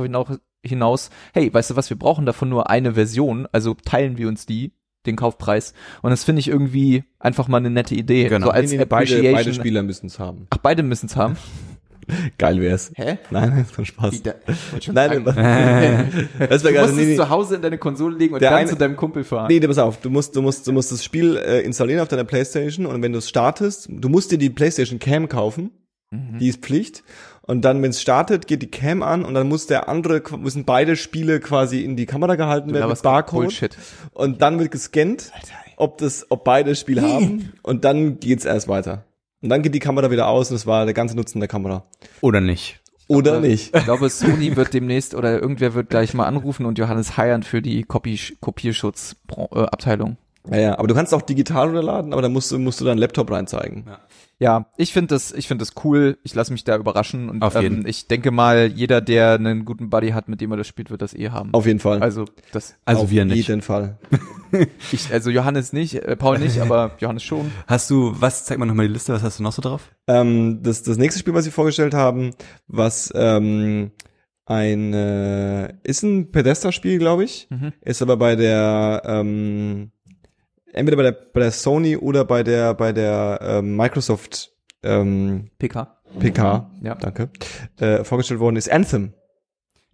hinaus, 0.64 1.10
hey, 1.34 1.52
weißt 1.52 1.70
du 1.70 1.76
was, 1.76 1.90
wir 1.90 1.98
brauchen 1.98 2.26
davon 2.26 2.48
nur 2.48 2.70
eine 2.70 2.94
Version, 2.94 3.46
also 3.52 3.74
teilen 3.74 4.18
wir 4.18 4.28
uns 4.28 4.46
die 4.46 4.72
den 5.04 5.14
Kaufpreis 5.14 5.72
und 6.02 6.10
das 6.10 6.24
finde 6.24 6.40
ich 6.40 6.48
irgendwie 6.48 7.04
einfach 7.20 7.46
mal 7.46 7.58
eine 7.58 7.70
nette 7.70 7.94
Idee 7.94 8.28
Genau. 8.28 8.46
so 8.46 8.50
als 8.50 8.72
nee, 8.72 8.78
nee, 8.78 8.84
beide, 8.86 9.22
beide 9.32 9.54
Spieler 9.54 9.84
müssen 9.84 10.06
es 10.06 10.18
haben. 10.18 10.48
ach 10.50 10.58
beide 10.58 10.82
müssen 10.82 11.06
es 11.06 11.14
haben 11.14 11.36
Geil 12.38 12.60
wär's. 12.60 12.92
hä 12.94 13.18
Nein, 13.30 13.48
nein, 13.50 13.64
von 13.64 13.84
Spaß. 13.84 14.22
Nein, 14.92 15.24
Nein, 15.24 15.24
du 16.38 16.46
das 16.46 16.62
wäre 16.64 16.74
geil. 16.74 16.82
musst 16.84 16.96
Nee, 16.96 17.02
es 17.02 17.08
nee. 17.08 17.16
zu 17.16 17.28
Hause 17.28 17.56
in 17.56 17.62
deine 17.62 17.78
Konsole 17.78 18.16
legen 18.16 18.34
und 18.34 18.40
Der 18.42 18.50
dann 18.50 18.60
eine- 18.60 18.68
zu 18.68 18.76
deinem 18.76 18.96
Kumpel 18.96 19.24
fahren. 19.24 19.46
Nee, 19.48 19.60
pass 19.60 19.78
auf, 19.78 20.00
du 20.00 20.10
musst, 20.10 20.36
du 20.36 20.42
musst, 20.42 20.66
du 20.66 20.72
musst 20.72 20.92
das 20.92 21.04
Spiel 21.04 21.36
äh, 21.36 21.60
installieren 21.60 22.00
auf 22.00 22.08
deiner 22.08 22.24
Playstation 22.24 22.86
und 22.86 23.02
wenn 23.02 23.12
du 23.12 23.18
es 23.18 23.28
startest, 23.28 23.88
du 23.90 24.08
musst 24.08 24.30
dir 24.32 24.38
die 24.38 24.50
Playstation 24.50 24.98
Cam 24.98 25.28
kaufen, 25.28 25.70
Mhm. 26.12 26.38
die 26.38 26.46
ist 26.48 26.62
Pflicht. 26.62 27.02
Und 27.42 27.64
dann, 27.64 27.82
wenn 27.82 27.90
es 27.90 28.00
startet, 28.00 28.46
geht 28.46 28.62
die 28.62 28.70
Cam 28.70 29.02
an 29.02 29.24
und 29.24 29.34
dann 29.34 29.48
muss 29.48 29.66
der 29.66 29.88
andere, 29.88 30.22
müssen 30.38 30.64
beide 30.64 30.94
Spiele 30.94 31.40
quasi 31.40 31.80
in 31.82 31.96
die 31.96 32.06
Kamera 32.06 32.36
gehalten 32.36 32.72
werden 32.72 32.88
mit 32.88 33.02
Barcode. 33.02 33.46
Bullshit. 33.46 33.76
Und 34.12 34.40
dann 34.40 34.60
wird 34.60 34.70
gescannt, 34.70 35.32
ob 35.76 35.98
das, 35.98 36.24
ob 36.30 36.44
beide 36.44 36.76
Spiele 36.76 37.02
haben 37.02 37.52
und 37.64 37.84
dann 37.84 38.20
geht's 38.20 38.44
erst 38.44 38.68
weiter. 38.68 39.04
Und 39.42 39.48
dann 39.50 39.62
geht 39.62 39.74
die 39.74 39.80
Kamera 39.80 40.10
wieder 40.10 40.28
aus 40.28 40.50
und 40.50 40.54
das 40.54 40.66
war 40.66 40.84
der 40.84 40.94
ganze 40.94 41.16
Nutzen 41.16 41.40
der 41.40 41.48
Kamera. 41.48 41.84
Oder 42.20 42.40
nicht. 42.40 42.80
Oder 43.08 43.40
nicht. 43.40 43.76
Ich 43.76 43.84
glaube, 43.84 44.08
Sony 44.10 44.56
wird 44.56 44.74
demnächst 44.74 45.14
oder 45.14 45.40
irgendwer 45.40 45.74
wird 45.74 45.90
gleich 45.90 46.12
mal 46.14 46.26
anrufen 46.26 46.66
und 46.66 46.78
Johannes 46.78 47.16
heiern 47.16 47.42
für 47.42 47.62
die 47.62 47.84
Kopie 47.84 48.18
Kopierschutzabteilung. 48.40 50.16
Ja, 50.50 50.56
ja, 50.58 50.78
aber 50.78 50.88
du 50.88 50.94
kannst 50.94 51.12
auch 51.14 51.22
digital 51.22 51.66
runterladen, 51.66 52.12
aber 52.12 52.22
da 52.22 52.28
musst 52.28 52.50
du, 52.52 52.58
musst 52.58 52.80
du 52.80 52.84
deinen 52.84 52.98
Laptop 52.98 53.30
reinzeigen. 53.30 53.84
Ja, 54.38 54.66
ich 54.76 54.92
finde 54.92 55.14
das, 55.14 55.32
ich 55.32 55.48
finde 55.48 55.62
das 55.64 55.72
cool. 55.82 56.18
Ich 56.22 56.34
lasse 56.34 56.52
mich 56.52 56.62
da 56.62 56.76
überraschen 56.76 57.30
und 57.30 57.42
Auf 57.42 57.54
jeden. 57.60 57.80
ähm, 57.80 57.86
ich 57.86 58.06
denke 58.06 58.30
mal, 58.30 58.66
jeder, 58.66 59.00
der 59.00 59.32
einen 59.32 59.64
guten 59.64 59.88
Buddy 59.88 60.10
hat, 60.10 60.28
mit 60.28 60.42
dem 60.42 60.50
er 60.50 60.58
das 60.58 60.66
spielt, 60.66 60.90
wird 60.90 61.00
das 61.00 61.14
eh 61.14 61.30
haben. 61.30 61.54
Auf 61.54 61.64
jeden 61.66 61.78
Fall. 61.80 62.02
Also 62.02 62.26
das, 62.52 62.74
Also 62.84 63.04
Auf 63.04 63.10
wir 63.10 63.24
nicht. 63.24 63.48
jeden 63.48 63.62
Fall. 63.62 63.98
ich, 64.92 65.10
also 65.10 65.30
Johannes 65.30 65.72
nicht, 65.72 65.94
äh, 65.94 66.16
Paul 66.16 66.38
nicht, 66.38 66.60
aber 66.60 66.92
Johannes 66.98 67.22
schon. 67.22 67.50
Hast 67.66 67.88
du, 67.90 68.14
was, 68.20 68.44
zeig 68.44 68.58
mal 68.58 68.66
nochmal 68.66 68.86
die 68.88 68.92
Liste, 68.92 69.14
was 69.14 69.22
hast 69.22 69.38
du 69.38 69.42
noch 69.42 69.52
so 69.52 69.62
drauf? 69.62 69.90
Ähm, 70.06 70.60
das, 70.62 70.82
das 70.82 70.98
nächste 70.98 71.18
Spiel, 71.20 71.32
was 71.32 71.44
sie 71.44 71.50
vorgestellt 71.50 71.94
haben, 71.94 72.32
was 72.68 73.10
ähm, 73.16 73.90
ein 74.44 74.92
äh, 74.92 75.72
ist 75.82 76.02
ein 76.02 76.30
Pedesta-Spiel, 76.30 76.98
glaube 76.98 77.24
ich, 77.24 77.48
Mhm. 77.50 77.72
ist 77.80 78.02
aber 78.02 78.16
bei 78.18 78.36
der 78.36 79.02
ähm, 79.06 79.92
entweder 80.76 80.96
bei 80.96 81.02
der 81.04 81.12
bei 81.12 81.40
der 81.40 81.50
Sony 81.50 81.96
oder 81.96 82.24
bei 82.24 82.42
der 82.42 82.74
bei 82.74 82.92
der 82.92 83.38
ähm, 83.42 83.76
Microsoft 83.76 84.52
ähm, 84.82 85.50
PK. 85.58 85.92
PK, 86.20 86.70
Ja. 86.82 86.94
danke, 86.94 87.30
äh, 87.78 88.04
vorgestellt 88.04 88.40
worden 88.40 88.56
ist 88.56 88.70
Anthem. 88.70 89.12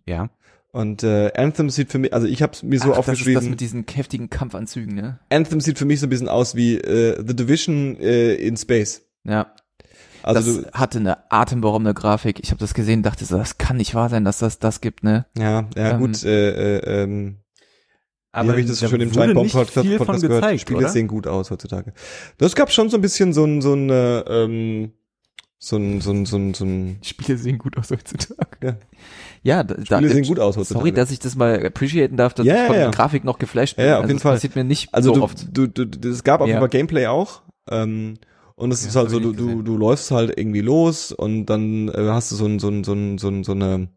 Ja. 0.07 0.30
Und 0.72 1.03
äh, 1.03 1.30
Anthem 1.37 1.68
sieht 1.68 1.91
für 1.91 1.99
mich, 1.99 2.14
also 2.14 2.26
ich 2.26 2.43
habe 2.43 2.57
mir 2.62 2.78
so 2.78 2.93
Ach, 2.93 2.97
das 2.97 2.97
ist 2.97 2.99
aufgeschrieben, 3.11 3.35
das 3.35 3.51
mit 3.51 3.61
diesen 3.61 3.85
heftigen 3.93 4.30
Kampfanzügen, 4.30 4.95
ne? 4.95 5.18
Anthem 5.30 5.61
sieht 5.61 5.78
für 5.78 5.85
mich 5.85 6.01
so 6.01 6.07
ein 6.07 6.11
bisschen 6.11 6.28
aus 6.28 6.55
wie 6.55 6.76
äh, 6.76 7.22
The 7.26 7.37
Division 7.37 7.97
äh, 8.01 8.35
in 8.35 8.57
Space. 8.57 9.03
Ja. 9.24 9.55
Also 10.22 10.62
das 10.62 10.72
hatte 10.72 10.99
eine 10.99 11.30
atemberaubende 11.30 11.95
Grafik. 11.95 12.41
Ich 12.41 12.51
habe 12.51 12.61
das 12.61 12.74
gesehen, 12.74 13.03
dachte 13.03 13.24
so, 13.24 13.37
das 13.37 13.59
kann 13.59 13.76
nicht 13.76 13.95
wahr 13.95 14.09
sein, 14.09 14.24
dass 14.24 14.39
das 14.39 14.59
das 14.61 14.80
gibt, 14.80 15.03
ne? 15.03 15.26
du, 15.35 15.43
ja, 15.43 15.68
ja 15.76 15.91
Ähm, 15.93 15.99
gut, 15.99 16.24
äh, 16.24 16.76
äh, 16.78 17.03
ähm, 17.03 17.39
Aber 18.33 18.47
Wie 18.49 18.51
habe 18.53 18.61
ich 18.62 18.66
das 18.66 18.80
da 18.80 18.89
schon 18.89 19.01
im 19.01 19.11
Giant 19.11 19.35
Bomb 19.35 19.53
Podcast, 19.53 19.74
Podcast 19.99 20.22
gehört? 20.22 20.43
gezeigt, 20.43 20.61
Spiele 20.62 20.78
oder? 20.78 20.89
sehen 20.89 21.07
gut 21.07 21.26
aus 21.26 21.51
heutzutage. 21.51 21.93
Das 22.39 22.55
gab 22.55 22.72
schon 22.72 22.89
so 22.89 22.97
ein 22.97 23.03
bisschen 23.03 23.33
so 23.35 23.45
ein, 23.45 23.61
so 23.61 23.74
ein, 23.74 23.91
äh, 23.91 24.20
ähm, 24.20 24.93
so 25.59 25.76
ein, 25.76 26.01
so 26.01 26.11
ein, 26.12 26.24
so 26.26 26.37
ein, 26.39 26.55
so 26.55 26.64
ein, 26.64 26.99
Spiele 27.03 27.37
sehen 27.39 27.59
gut 27.59 27.76
aus 27.76 27.91
heutzutage. 27.91 28.57
Ja. 28.64 28.76
Ja, 29.45 29.62
da, 29.64 29.74
Spiele 29.85 30.09
sehen 30.09 30.24
gut 30.24 30.39
aus 30.41 30.57
heutzutage. 30.57 30.80
Sorry, 30.80 30.93
dass 30.93 31.11
ich 31.11 31.18
das 31.18 31.37
mal 31.37 31.64
appreciaten 31.66 32.16
darf, 32.16 32.33
dass 32.33 32.47
Ja, 32.47 32.55
ich 32.55 32.61
ja, 32.61 32.66
von 32.66 32.74
ja. 32.76 32.83
der 32.83 32.91
Grafik 32.91 33.24
noch 33.24 33.39
geflasht 33.39 33.76
bin. 33.76 33.85
Ja, 33.85 33.91
ja, 33.93 33.97
auf 33.99 34.03
also 34.03 34.09
jeden 34.09 34.16
das 34.18 34.22
Fall. 34.22 34.33
passiert 34.35 34.57
mir 34.57 34.64
nicht 34.64 34.93
also 34.95 35.11
so 35.11 35.20
du, 35.20 35.24
oft. 35.24 35.47
du, 35.53 35.66
du, 35.66 36.09
es 36.09 36.24
gab 36.24 36.41
auf 36.41 36.47
Ja. 36.49 36.55
jeden 36.55 36.61
Fall 36.61 36.68
Gameplay 36.70 37.07
auch, 37.09 37.43
ähm, 37.70 38.14
und 38.55 38.70
es 38.72 38.83
Ja, 38.83 38.89
ist 38.91 38.97
halt 38.97 39.11
so, 39.11 39.18
du, 39.20 39.33
du, 39.33 39.62
du 39.62 39.76
läufst 39.76 40.11
halt 40.11 40.39
irgendwie 40.39 40.61
los 40.61 41.11
und 41.12 41.47
dann 41.47 41.89
äh, 41.89 42.09
hast 42.09 42.30
du 42.33 42.37
so 42.37 42.47
ein, 42.47 42.59
so 42.61 42.68
ein, 42.68 42.83
so 42.85 42.93
ein, 42.95 43.18
so 43.18 43.28
ein, 43.28 43.45
so 43.45 43.53
eine, 43.53 43.89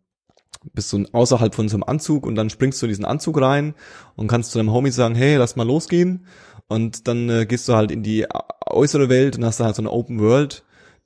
bist 0.74 0.93
ein, 0.93 1.13
außerhalb 1.13 1.53
von 1.53 1.70
so 1.70 1.76
einem 1.76 1.84
Anzug 1.84 2.26
und 2.26 2.36
dann 2.36 2.49
springst 2.49 2.82
du 2.82 2.86
in 2.86 2.89
diesen 2.89 3.05
Anzug 3.05 3.39
rein 3.41 3.74
und 4.16 4.28
kannst 4.28 4.51
zu 4.51 4.59
deinem 4.59 4.72
Homie 4.72 4.91
sagen, 4.91 5.16
hey, 5.16 5.36
lass 5.36 5.55
mal 5.55 5.68
losgehen. 5.68 6.26
Und 6.68 7.07
dann 7.07 7.30
äh, 7.30 7.45
gehst 7.45 7.68
du 7.70 7.76
halt 7.76 7.91
in 7.91 8.01
die 8.01 8.26
äußere 8.66 9.09
Welt 9.09 9.38
und 9.38 9.45
hast 9.45 9.59
da 9.59 9.66
halt 9.66 9.76
so 9.76 9.82
eine 9.82 9.91
Open 9.91 10.20
World, 10.20 10.63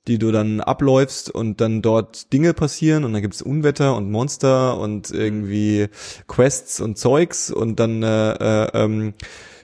die 0.08 0.18
du 0.18 0.32
dann 0.32 0.60
abläufst 0.60 1.30
und 1.30 1.60
dann 1.60 1.82
dort 1.82 2.32
Dinge 2.32 2.54
passieren 2.54 3.04
und 3.04 3.12
dann 3.12 3.20
gibt's 3.20 3.42
Unwetter 3.42 3.96
und 3.96 4.10
Monster 4.10 4.78
und 4.78 5.10
irgendwie 5.10 5.88
Quests 6.26 6.80
und 6.80 6.96
Zeugs 6.96 7.50
und 7.50 7.78
dann 7.78 8.02
äh, 8.02 8.32
äh, 8.32 8.70
ähm, 8.72 9.14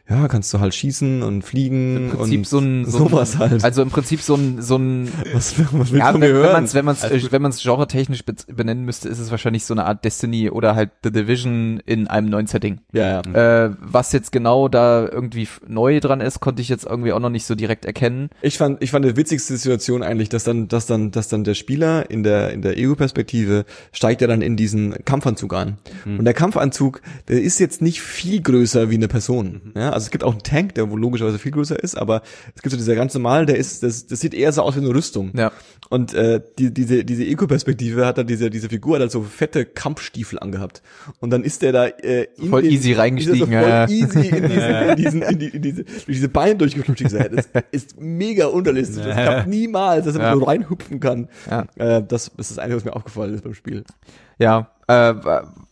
ja, 0.09 0.29
kannst 0.29 0.55
du 0.55 0.61
halt 0.61 0.73
schießen 0.73 1.23
und 1.23 1.43
fliegen 1.43 1.97
Im 1.97 2.11
Prinzip 2.11 2.39
und 2.39 2.47
so 2.47 2.59
ein, 2.61 2.85
so 2.85 2.99
sowas 2.99 3.39
halt. 3.39 3.65
Also 3.65 3.83
im 3.83 3.91
Prinzip 3.91 4.21
so 4.21 4.37
ein, 4.37 4.63
so 4.63 4.77
ein, 4.77 5.11
was, 5.33 5.59
was 5.73 5.91
ja, 5.91 6.15
wenn, 6.15 6.21
wenn 6.21 6.53
man 6.53 6.65
es 6.65 6.75
wenn 6.75 6.85
man's, 6.85 7.03
äh, 7.03 7.21
wenn 7.33 7.43
man's 7.43 7.61
genre-technisch 7.61 8.25
be 8.25 8.35
benennen 8.47 8.85
müsste, 8.85 9.09
ist 9.09 9.19
es 9.19 9.33
wahrscheinlich 9.33 9.65
so 9.65 9.75
eine 9.75 9.85
Art 9.85 10.05
Destiny 10.05 10.49
oder 10.51 10.77
halt 10.77 10.91
The 11.03 11.11
Division 11.11 11.83
in 11.87 12.07
einem 12.07 12.29
neuen 12.29 12.47
Setting. 12.47 12.81
ja, 12.93 13.21
ja. 13.21 13.65
Äh, 13.67 13.75
was 13.81 14.13
jetzt 14.13 14.31
genau 14.31 14.69
da 14.69 15.09
irgendwie 15.11 15.49
neu 15.67 15.99
dran 15.99 16.21
ist, 16.21 16.39
konnte 16.39 16.63
ich 16.63 16.69
jetzt 16.69 16.85
irgendwie 16.85 17.13
auch 17.13 17.21
noch 17.21 17.31
nicht 17.31 17.45
so 17.45 17.57
direkt 17.57 17.85
erkennen. 17.85 18.29
Ich 18.43 18.59
fand, 18.59 18.83
ich 18.83 18.93
fand 18.93 19.05
die 19.05 19.17
witzigste 19.17 19.57
Situation 19.57 20.05
eigentlich, 20.05 20.29
dass 20.29 20.45
dann, 20.45 20.69
dass 20.69 20.87
dann, 20.87 21.11
dass 21.11 21.27
dann 21.29 21.43
der 21.43 21.55
Spieler 21.55 22.09
in 22.11 22.23
der, 22.23 22.53
in 22.53 22.63
der 22.63 22.75
EU-Perspektive 22.77 23.65
steigt 23.91 24.23
er 24.23 24.29
dann 24.29 24.43
in 24.43 24.57
diesen 24.57 24.95
Kampfanzug 25.05 25.55
ein. 25.55 25.79
Und 26.05 26.25
der 26.25 26.35
Kampfanzug, 26.35 27.01
der 27.29 27.43
ist 27.43 27.59
jetzt 27.59 27.83
nicht 27.83 28.03
viel 28.03 28.41
größer 28.41 28.91
wie 28.91 28.95
eine 28.95 29.09
Person. 29.09 29.73
Ja, 29.75 29.96
also 29.97 30.05
es 30.05 30.11
gibt 30.11 30.25
auch 30.25 30.33
einen 30.33 30.43
Tank, 30.43 30.75
der 30.75 30.91
wohl 30.91 31.01
logischerweise 31.01 31.39
viel 31.39 31.53
größer 31.53 31.83
ist, 31.83 31.97
aber 31.97 32.21
es 32.55 32.61
gibt 32.61 32.71
so 32.71 32.77
dieser 32.77 32.95
ganz 32.95 33.15
normal, 33.15 33.47
der 33.47 33.57
ist, 33.57 33.83
das, 33.83 34.07
das 34.07 34.21
sieht 34.21 34.35
eher 34.35 34.53
so 34.53 34.61
aus 34.61 34.77
wie 34.77 34.81
eine 34.81 34.91
Rüstung. 34.91 35.33
Ja. 35.35 35.53
Und 35.89 36.13
äh, 36.13 36.43
die, 36.59 36.73
diese, 36.73 37.03
diese 37.03 37.25
Eco-Perspektive 37.25 38.05
hat 38.05 38.19
dann 38.19 38.27
diese, 38.27 38.51
diese 38.51 38.69
Figur 38.69 38.97
hat 38.97 39.01
halt 39.01 39.11
so 39.11 39.23
fette 39.23 39.65
Kampfstiefel 39.65 40.39
angehabt. 40.39 40.83
Und 41.21 41.31
dann 41.31 41.45
ist 41.45 41.63
der 41.63 41.73
da 41.73 41.87
äh, 41.87 42.27
in 42.37 42.51
Voll 42.51 42.67
easy 42.67 42.93
reingestiegen, 42.93 43.39
so 43.39 43.47
voll 43.47 43.55
ja. 43.55 43.89
easy 43.89 44.29
in, 44.29 44.49
diesen, 44.49 44.61
in, 44.61 44.97
diesen, 44.97 45.23
in, 45.23 45.39
die, 45.39 45.49
in 45.49 45.63
diese, 45.63 45.85
durch 45.85 46.05
diese 46.07 46.29
Beine 46.29 46.57
durchgeflutscht. 46.57 47.05
Das 47.05 47.49
ist 47.73 47.99
mega 47.99 48.49
unterlistig. 48.49 49.03
Das 49.03 49.15
klappt 49.15 49.49
niemals, 49.49 50.05
dass 50.05 50.17
er 50.17 50.23
Ja. 50.23 50.35
so 50.37 50.45
reinhüpfen 50.45 51.01
kann. 51.01 51.29
Ja. 51.51 51.63
Äh, 51.77 52.03
das, 52.07 52.33
das 52.37 52.51
ist 52.51 52.51
das 52.51 52.59
Einzige, 52.59 52.77
was 52.77 52.85
mir 52.85 52.95
aufgefallen 52.95 53.33
ist 53.35 53.45
beim 53.45 53.55
Spiel. 53.55 53.85
Ja, 54.39 54.71
äh, 54.89 55.15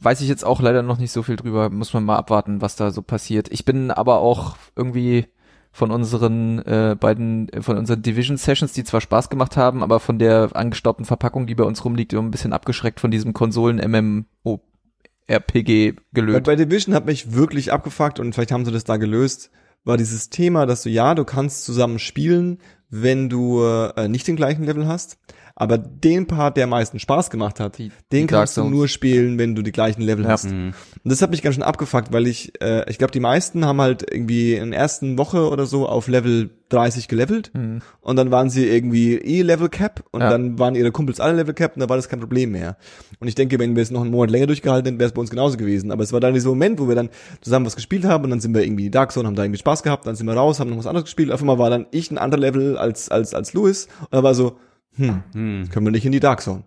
weiß 0.01 0.21
ich 0.21 0.29
jetzt 0.29 0.45
auch 0.45 0.61
leider 0.61 0.83
noch 0.83 0.99
nicht 0.99 1.13
so 1.13 1.23
viel 1.23 1.37
drüber. 1.37 1.71
Muss 1.71 1.95
man 1.95 2.05
mal 2.05 2.17
abwarten, 2.17 2.61
was 2.61 2.77
da 2.77 2.91
so 2.91 3.03
passiert. 3.03 3.51
Ich 3.53 3.65
bin 3.65 3.91
aber 3.91 4.19
auch 4.19 4.57
irgendwie 4.77 5.27
von 5.75 5.91
unseren 5.91 6.61
äh, 6.61 6.97
beiden, 6.99 7.49
äh, 7.49 7.61
von 7.61 7.77
unseren 7.77 8.03
Division 8.03 8.37
Sessions, 8.37 8.73
die 8.73 8.85
zwar 8.85 9.01
Spaß 9.01 9.29
gemacht 9.29 9.57
haben, 9.57 9.83
aber 9.83 9.99
von 9.99 10.21
der 10.21 10.51
angestaubten 10.55 11.05
Verpackung, 11.05 11.49
die 11.49 11.57
bei 11.57 11.65
uns 11.65 11.85
rumliegt, 11.85 12.13
immer 12.13 12.23
ein 12.23 12.31
bisschen 12.31 12.53
abgeschreckt 12.53 13.01
von 13.01 13.11
diesem 13.11 13.33
Konsolen-MMO-RPG 13.33 15.93
Bei, 15.93 16.03
gelöst. 16.13 16.45
bei 16.45 16.55
Division 16.55 16.95
hat 16.95 17.07
mich 17.07 17.33
wirklich 17.33 17.73
abgefuckt 17.73 18.21
und 18.21 18.35
vielleicht 18.35 18.53
haben 18.53 18.65
sie 18.65 18.71
das 18.71 18.85
da 18.85 18.99
gelöst, 18.99 19.51
war 19.83 19.97
dieses 19.97 20.31
Thema, 20.31 20.65
dass 20.65 20.85
du, 20.85 20.91
ja, 20.91 21.17
du 21.17 21.25
kannst 21.25 21.65
zusammen 21.65 21.99
spielen, 21.99 22.59
wenn 22.89 23.29
du 23.29 23.65
äh, 23.65 24.07
nicht 24.07 24.29
den 24.29 24.37
gleichen 24.37 24.63
Level 24.63 24.87
hast. 24.87 25.19
Aber 25.57 25.79
den 25.79 26.27
Part, 26.27 26.57
der 26.57 26.65
am 26.65 26.71
meisten 26.71 26.99
Spaß 26.99 27.31
gemacht 27.31 27.61
hat, 27.61 27.79
Die- 27.79 27.91
den 28.11 28.23
die 28.23 28.27
kannst 28.27 28.57
du 28.57 28.65
nur 28.65 28.89
spielen, 28.89 29.39
wenn 29.39 29.55
du 29.55 29.63
die 29.63 29.71
gleichen 29.71 30.03
Level 30.03 30.25
Ja. 30.25 30.31
hast. 30.33 30.47
Und 30.47 30.75
das 31.05 31.23
hat 31.23 31.31
mich 31.31 31.43
ganz 31.43 31.55
schön 31.55 31.63
abgefuckt, 31.63 32.13
weil 32.13 32.27
ich, 32.27 32.61
äh, 32.61 32.91
ich 32.91 32.99
glaube, 32.99 33.13
die 33.13 33.21
meisten 33.21 33.65
haben 33.65 33.81
halt 33.81 34.03
irgendwie 34.11 34.55
in 34.55 34.73
der 34.73 34.81
ersten 34.81 35.17
Woche 35.17 35.49
oder 35.49 35.67
so 35.67 35.89
auf 35.89 36.09
Level 36.09 36.51
30 36.71 37.07
gelevelt 37.07 37.53
Mhm. 37.55 37.83
und 38.01 38.17
dann 38.17 38.33
waren 38.33 38.51
sie 38.51 38.67
irgendwie 38.67 39.15
eh 39.15 39.43
Level 39.43 39.69
Cap 39.69 40.03
und 40.11 40.23
Ja. 40.23 40.31
dann 40.31 40.59
waren 40.59 40.75
ihre 40.75 40.91
Kumpels 40.91 41.21
alle 41.21 41.37
Level 41.37 41.55
Cap 41.55 41.77
und 41.77 41.81
da 41.81 41.89
war 41.89 41.97
das 41.97 42.09
kein 42.09 42.19
Problem 42.19 42.51
mehr. 42.51 42.77
Und 43.21 43.29
ich 43.29 43.37
denke, 43.37 43.61
wenn 43.61 43.77
wir 43.77 43.83
es 43.85 43.93
noch 43.93 44.01
einen 44.01 44.11
Monat 44.11 44.31
länger 44.33 44.49
durchgehalten 44.49 44.87
hätten, 44.87 44.99
wäre 44.99 45.07
es 45.07 45.15
bei 45.15 45.21
uns 45.21 45.31
genauso 45.31 45.57
gewesen. 45.57 45.93
Aber 45.93 46.03
es 46.03 46.13
war 46.13 46.19
dann 46.19 46.35
dieser 46.35 46.49
Moment, 46.49 46.81
wo 46.81 46.89
wir 46.89 46.97
dann 46.97 47.11
zusammen 47.43 47.65
was 47.67 47.77
gespielt 47.77 48.07
haben 48.07 48.25
und 48.25 48.31
dann 48.31 48.41
sind 48.41 48.55
wir 48.55 48.65
irgendwie 48.65 48.91
Dark 48.91 49.13
Zone, 49.13 49.29
haben 49.29 49.37
da 49.37 49.45
irgendwie 49.45 49.61
Spaß 49.61 49.85
gehabt, 49.85 50.05
dann 50.09 50.17
sind 50.17 50.27
wir 50.27 50.35
raus, 50.35 50.59
haben 50.59 50.71
noch 50.71 50.79
was 50.79 50.89
anderes 50.89 51.05
gespielt. 51.05 51.31
Auf 51.31 51.41
einmal 51.43 51.59
war 51.59 51.71
dann 51.71 51.87
ich 51.93 52.11
ein 52.11 52.19
anderer 52.19 52.41
Level 52.41 52.77
als, 52.77 53.09
als, 53.09 53.35
als 53.35 53.53
Louis 53.53 53.87
und 54.01 54.09
da 54.13 54.25
war 54.25 54.35
so, 54.35 54.57
hm, 54.97 55.23
Hm. 55.33 55.69
können 55.71 55.87
wir 55.87 55.91
nicht 55.93 56.07
in 56.07 56.13
die 56.13 56.21
Dark 56.21 56.41
Zone. 56.43 56.65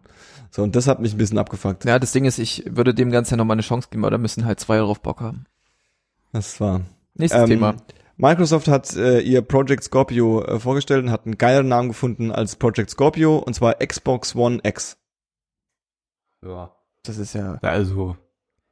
So, 0.52 0.64
und 0.64 0.76
das 0.76 0.88
hat 0.88 1.00
mich 1.00 1.14
ein 1.14 1.18
bisschen 1.18 1.38
abgefuckt. 1.38 1.86
Ja, 1.86 2.00
das 2.00 2.12
Ding 2.14 2.26
ist, 2.26 2.40
ich 2.40 2.64
würde 2.68 2.94
dem 2.94 3.12
Ganzen 3.12 3.34
ja 3.34 3.38
nochmal 3.38 3.56
eine 3.56 3.62
Chance 3.62 3.90
geben, 3.92 4.04
aber 4.04 4.12
da 4.12 4.18
müssen 4.18 4.46
halt 4.46 4.60
zwei 4.60 4.78
drauf 4.78 5.02
Bock 5.02 5.20
haben. 5.22 5.46
Das 6.32 6.60
war. 6.62 6.82
Nächstes 7.16 7.42
Ähm, 7.42 7.48
Thema. 7.48 7.76
Microsoft 8.18 8.68
hat 8.68 8.96
äh, 8.96 9.20
ihr 9.20 9.42
Project 9.42 9.84
Scorpio 9.84 10.44
äh, 10.44 10.60
vorgestellt 10.60 11.04
und 11.04 11.12
hat 11.12 11.26
einen 11.26 11.38
geileren 11.38 11.68
Namen 11.68 11.90
gefunden 11.90 12.32
als 12.32 12.56
Project 12.56 12.90
Scorpio 12.90 13.38
und 13.38 13.54
zwar 13.54 13.76
Xbox 13.76 14.36
One 14.36 14.60
X. 14.64 14.98
Ja. 16.44 16.72
Das 17.04 17.18
ist 17.18 17.34
ja. 17.34 17.58
Also, 17.62 18.18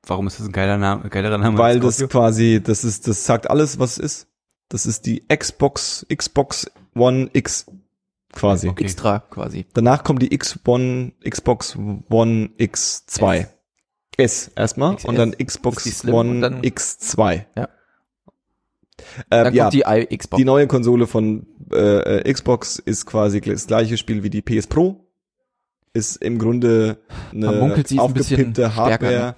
warum 0.05 0.27
ist 0.27 0.39
das 0.39 0.47
ein 0.47 0.51
geiler 0.51 0.77
Name, 0.77 1.09
geilerer 1.09 1.37
Name? 1.37 1.57
Weil 1.57 1.75
als 1.75 1.85
das 1.85 1.97
Scorpio? 1.97 2.19
quasi, 2.19 2.61
das 2.63 2.83
ist, 2.83 3.07
das 3.07 3.25
sagt 3.25 3.49
alles, 3.49 3.79
was 3.79 3.97
es 3.97 3.99
ist. 3.99 4.27
Das 4.69 4.85
ist 4.85 5.05
die 5.05 5.23
Xbox, 5.27 6.05
Xbox 6.13 6.69
One 6.95 7.29
X 7.33 7.67
quasi. 8.35 8.67
Okay. 8.69 8.83
Extra 8.83 9.19
quasi. 9.19 9.65
Danach 9.73 10.03
kommt 10.03 10.21
die 10.21 10.33
X 10.33 10.59
One, 10.65 11.13
Xbox 11.27 11.75
One 11.75 12.49
X2. 12.59 13.39
S. 13.39 13.47
S 14.47 14.51
erstmal 14.55 14.95
XS. 14.95 15.05
und 15.05 15.17
dann 15.17 15.31
Xbox 15.31 16.05
One 16.05 16.41
dann- 16.41 16.61
X2. 16.61 17.45
Ja. 17.57 17.69
Äh, 19.29 19.43
Dann 19.43 19.53
ja, 19.53 19.63
kommt 19.65 19.73
die 19.73 19.83
I 19.85 20.17
Xbox. 20.17 20.37
Die 20.39 20.45
neue 20.45 20.67
Konsole 20.67 21.05
von 21.07 21.45
äh, 21.71 22.19
äh, 22.19 22.33
Xbox 22.33 22.79
ist 22.79 23.05
quasi 23.05 23.41
das 23.41 23.67
gleiche 23.67 23.97
Spiel 23.97 24.23
wie 24.23 24.29
die 24.29 24.41
PS 24.41 24.67
Pro. 24.67 25.01
Ist 25.93 26.17
im 26.17 26.39
Grunde 26.39 26.97
eine 27.33 27.51
munkelt, 27.51 27.87
sie 27.87 27.95
ist 27.95 28.01
ein 28.01 28.13
bisschen 28.13 28.35
aufgepimpte 28.35 28.75
Hardware. 28.75 28.95
stärker, 29.11 29.25
ne? 29.27 29.35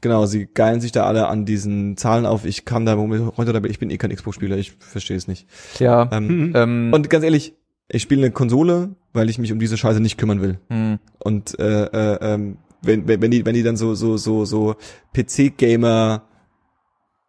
Genau, 0.00 0.26
sie 0.26 0.46
geilen 0.52 0.80
sich 0.80 0.90
da 0.90 1.04
alle 1.06 1.28
an 1.28 1.44
diesen 1.44 1.96
Zahlen 1.96 2.26
auf. 2.26 2.44
Ich 2.44 2.64
kann 2.64 2.84
da 2.86 2.96
heute 2.96 3.52
dabei, 3.52 3.68
ich 3.68 3.78
bin 3.78 3.88
eh 3.90 3.98
kein 3.98 4.12
Xbox-Spieler, 4.14 4.56
ich 4.56 4.72
verstehe 4.72 5.16
es 5.16 5.28
nicht. 5.28 5.46
ja. 5.78 6.08
Ähm, 6.12 6.26
Mhm. 6.48 6.52
Ähm, 6.56 6.90
Und 6.92 7.08
ganz 7.10 7.24
ehrlich, 7.24 7.54
ich 7.92 8.02
spiele 8.02 8.22
eine 8.22 8.30
Konsole, 8.32 8.90
weil 9.12 9.28
ich 9.30 9.38
mich 9.38 9.52
um 9.52 9.58
diese 9.58 9.76
Scheiße 9.76 10.00
nicht 10.00 10.18
kümmern 10.18 10.40
will. 10.40 10.58
mh, 10.68 10.98
Und 11.18 11.58
äh, 11.58 11.84
äh, 11.84 12.18
ähm, 12.34 12.56
wenn, 12.82 13.06
wenn, 13.06 13.22
wenn 13.22 13.30
die, 13.30 13.44
wenn 13.46 13.54
die 13.54 13.62
dann 13.62 13.76
so, 13.76 13.94
so, 13.94 14.16
so, 14.16 14.44
so 14.44 14.74
PC-Gamer 15.14 16.22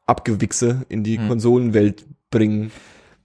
Abgewichse 0.05 0.85
in 0.89 1.03
die 1.03 1.17
Hm. 1.17 1.27
Konsolenwelt 1.29 2.05
bringen, 2.29 2.71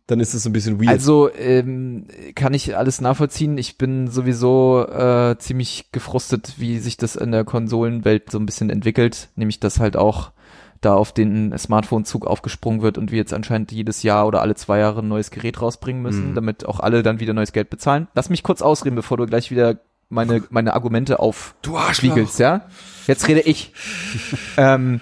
dann 0.07 0.20
ist 0.20 0.32
das 0.34 0.43
so 0.43 0.49
ein 0.51 0.53
bisschen 0.53 0.78
weird. 0.80 0.89
Also 0.91 1.30
ähm, 1.34 2.07
kann 2.34 2.55
ich 2.55 2.76
alles 2.76 3.01
nachvollziehen. 3.01 3.59
Ich 3.59 3.76
bin 3.78 4.09
sowieso 4.09 4.86
äh, 4.89 5.36
ziemlich 5.39 5.91
gefrustet, 5.93 6.55
wie 6.59 6.78
sich 6.78 6.97
das 6.97 7.16
in 7.16 7.32
der 7.32 7.45
Konsolenwelt 7.45 8.30
so 8.30 8.39
ein 8.39 8.47
bisschen 8.47 8.70
entwickelt. 8.70 9.28
Nämlich, 9.36 9.61
dass 9.61 9.80
halt 9.80 9.97
auch 9.97 10.32
da 10.81 10.95
auf 10.95 11.12
den 11.12 11.57
Smartphone-Zug 11.57 12.26
aufgesprungen 12.26 12.83
wird 12.83 12.99
und 12.99 13.11
wir 13.11 13.18
jetzt 13.18 13.35
anscheinend 13.35 13.72
jedes 13.72 14.03
Jahr 14.03 14.26
oder 14.26 14.43
alle 14.43 14.55
zwei 14.55 14.79
Jahre 14.79 15.01
ein 15.01 15.09
neues 15.09 15.31
Gerät 15.31 15.61
rausbringen 15.61 16.03
müssen, 16.03 16.31
Mhm. 16.31 16.35
damit 16.35 16.66
auch 16.66 16.81
alle 16.81 17.03
dann 17.03 17.20
wieder 17.20 17.33
neues 17.35 17.53
Geld 17.53 17.70
bezahlen. 17.70 18.09
Lass 18.14 18.31
mich 18.31 18.43
kurz 18.43 18.62
ausreden, 18.62 18.97
bevor 18.97 19.16
du 19.16 19.26
gleich 19.26 19.51
wieder 19.51 19.79
meine, 20.09 20.43
meine 20.51 20.74
Argumente 20.74 21.18
auf 21.20 21.55
Du 21.62 21.76
spiegelst, 21.93 22.39
ja? 22.39 22.62
Jetzt 23.07 23.26
rede 23.29 23.41
ich. 23.41 23.72
ähm, 24.57 25.01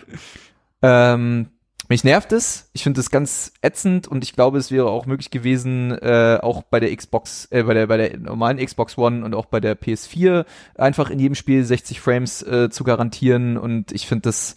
ähm, 0.83 1.49
mich 1.89 2.03
nervt 2.03 2.33
es. 2.33 2.69
Ich 2.73 2.83
finde 2.83 3.01
es 3.01 3.11
ganz 3.11 3.53
ätzend 3.63 4.09
und 4.09 4.25
ich 4.25 4.33
glaube, 4.33 4.59
es 4.59 4.73
wäre 4.73 4.91
auch 4.91 5.07
möglich 5.07 5.31
gewesen, 5.31 5.93
äh, 5.93 6.39
auch 6.43 6.63
bei 6.65 6.81
der 6.81 6.95
Xbox, 6.95 7.47
äh, 7.53 7.63
bei 7.63 7.75
der 7.75 7.87
bei 7.87 7.97
der 7.97 8.19
normalen 8.19 8.59
Xbox 8.59 8.99
One 8.99 9.25
und 9.25 9.35
auch 9.35 9.47
bei 9.47 9.61
der 9.61 9.77
PS4 9.81 10.45
einfach 10.75 11.11
in 11.11 11.21
jedem 11.21 11.37
Spiel 11.37 11.63
60 11.65 12.01
Frames 12.01 12.43
äh, 12.43 12.71
zu 12.71 12.83
garantieren 12.83 13.57
und 13.57 13.93
ich 13.93 14.09
finde 14.09 14.23
das 14.23 14.57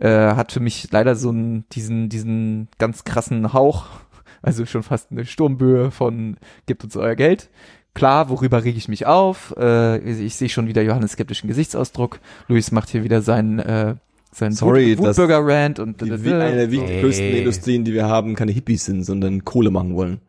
äh, 0.00 0.08
hat 0.34 0.52
für 0.52 0.60
mich 0.60 0.88
leider 0.90 1.14
so 1.14 1.28
einen 1.28 1.64
diesen 1.72 2.08
diesen 2.08 2.68
ganz 2.78 3.04
krassen 3.04 3.52
Hauch, 3.52 3.86
also 4.42 4.66
schon 4.66 4.82
fast 4.82 5.10
eine 5.12 5.24
Sturmböe 5.24 5.90
von 5.90 6.36
gibt 6.66 6.82
uns 6.84 6.96
euer 6.96 7.14
Geld. 7.14 7.50
Klar, 7.94 8.28
worüber 8.28 8.62
rege 8.64 8.78
ich 8.78 8.88
mich 8.88 9.06
auf? 9.06 9.54
Äh, 9.58 9.98
ich 9.98 10.36
sehe 10.36 10.48
schon 10.48 10.68
wieder 10.68 10.82
Johannes 10.82 11.12
skeptischen 11.12 11.48
Gesichtsausdruck. 11.48 12.20
Luis 12.48 12.70
macht 12.70 12.88
hier 12.88 13.02
wieder 13.04 13.20
seinen 13.20 13.58
äh, 13.58 13.96
sein 14.32 14.52
Sorry, 14.52 14.96
Wut, 14.96 15.08
Wutbürger-Rant 15.08 15.80
und 15.80 16.00
die, 16.00 16.24
wie 16.24 16.32
eine 16.32 16.54
der 16.54 16.70
wichtig- 16.70 16.88
Ey. 16.88 17.00
größten 17.02 17.26
Industrien, 17.34 17.84
die 17.84 17.92
wir 17.92 18.06
haben, 18.06 18.36
keine 18.36 18.52
Hippies 18.52 18.84
sind, 18.84 19.02
sondern 19.02 19.44
Kohle 19.44 19.70
machen 19.70 19.96
wollen. 19.96 20.20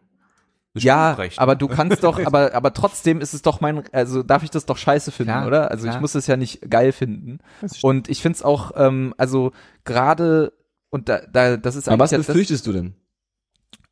Ja, 0.73 1.17
aber 1.37 1.55
du 1.55 1.67
kannst 1.67 2.03
doch, 2.03 2.17
aber 2.25 2.53
aber 2.53 2.73
trotzdem 2.73 3.19
ist 3.19 3.33
es 3.33 3.41
doch 3.41 3.59
mein, 3.59 3.83
also 3.91 4.23
darf 4.23 4.43
ich 4.43 4.49
das 4.51 4.65
doch 4.65 4.77
scheiße 4.77 5.11
finden, 5.11 5.31
Klar, 5.31 5.47
oder? 5.47 5.71
Also 5.71 5.85
ich 5.85 5.91
klar. 5.91 6.01
muss 6.01 6.15
es 6.15 6.27
ja 6.27 6.37
nicht 6.37 6.69
geil 6.69 6.91
finden. 6.91 7.39
Und 7.81 8.09
ich 8.09 8.21
find's 8.21 8.41
auch, 8.41 8.71
ähm, 8.75 9.13
also 9.17 9.51
gerade 9.83 10.53
und 10.89 11.09
da, 11.09 11.21
da 11.31 11.57
das 11.57 11.75
ist 11.75 11.89
Aber 11.89 12.03
was 12.03 12.11
befürchtest 12.11 12.67
du 12.67 12.73
denn? 12.73 12.93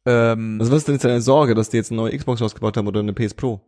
das, 0.03 0.13
ähm, 0.37 0.57
Also 0.59 0.71
was 0.71 0.79
ist 0.79 0.87
denn 0.87 0.95
jetzt 0.95 1.05
deine 1.05 1.21
Sorge, 1.21 1.55
dass 1.55 1.69
die 1.69 1.77
jetzt 1.77 1.91
eine 1.91 2.01
neue 2.01 2.17
Xbox 2.17 2.41
rausgebaut 2.41 2.77
haben 2.77 2.87
oder 2.87 2.99
eine 3.01 3.13
PS 3.13 3.33
Pro? 3.33 3.61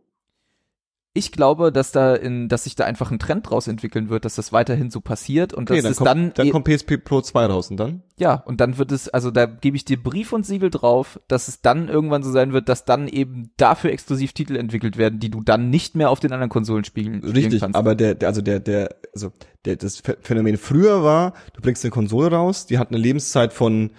Ich 1.14 1.30
glaube, 1.30 1.72
dass 1.72 1.92
da 1.92 2.14
in, 2.14 2.48
dass 2.48 2.64
sich 2.64 2.74
da 2.74 2.84
einfach 2.84 3.10
ein 3.10 3.18
Trend 3.18 3.50
draus 3.50 3.68
entwickeln 3.68 4.08
wird, 4.08 4.24
dass 4.24 4.36
das 4.36 4.50
weiterhin 4.50 4.90
so 4.90 5.02
passiert 5.02 5.52
und 5.52 5.70
Okay, 5.70 5.82
dass 5.82 5.82
dann 5.82 5.92
es 5.92 5.96
kommt, 5.98 6.08
dann, 6.08 6.32
dann 6.34 6.46
eh- 6.46 6.50
kommt 6.50 6.64
PSP 6.66 6.96
Pro 6.96 7.20
2 7.20 7.46
raus 7.46 7.70
und 7.70 7.76
dann? 7.76 8.02
ja 8.18 8.34
und 8.46 8.62
dann 8.62 8.78
wird 8.78 8.92
es, 8.92 9.10
also 9.10 9.30
da 9.30 9.44
gebe 9.44 9.76
ich 9.76 9.84
dir 9.84 10.02
Brief 10.02 10.32
und 10.32 10.46
Siegel 10.46 10.70
drauf, 10.70 11.20
dass 11.28 11.48
es 11.48 11.60
dann 11.60 11.88
irgendwann 11.88 12.22
so 12.22 12.32
sein 12.32 12.54
wird, 12.54 12.70
dass 12.70 12.86
dann 12.86 13.08
eben 13.08 13.50
dafür 13.58 13.90
exklusiv 13.92 14.32
Titel 14.32 14.56
entwickelt 14.56 14.96
werden, 14.96 15.20
die 15.20 15.28
du 15.30 15.42
dann 15.42 15.68
nicht 15.68 15.96
mehr 15.96 16.08
auf 16.08 16.18
den 16.20 16.32
anderen 16.32 16.48
Konsolen 16.50 16.84
spielen, 16.84 17.18
spielen 17.18 17.32
Richtig, 17.34 17.60
kannst. 17.60 17.76
aber 17.76 17.94
der, 17.94 18.14
der 18.14 18.28
also 18.28 18.40
der, 18.40 18.60
der, 18.60 18.96
also 19.14 19.32
der, 19.66 19.76
das 19.76 20.02
Ph- 20.02 20.16
Phänomen 20.22 20.56
früher 20.56 21.02
war, 21.04 21.34
du 21.52 21.60
bringst 21.60 21.84
eine 21.84 21.90
Konsole 21.90 22.30
raus, 22.34 22.64
die 22.66 22.78
hat 22.78 22.88
eine 22.88 22.96
Lebenszeit 22.98 23.52
von 23.52 23.90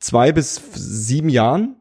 zwei 0.00 0.32
bis 0.32 0.60
sieben 0.74 1.28
Jahren, 1.28 1.76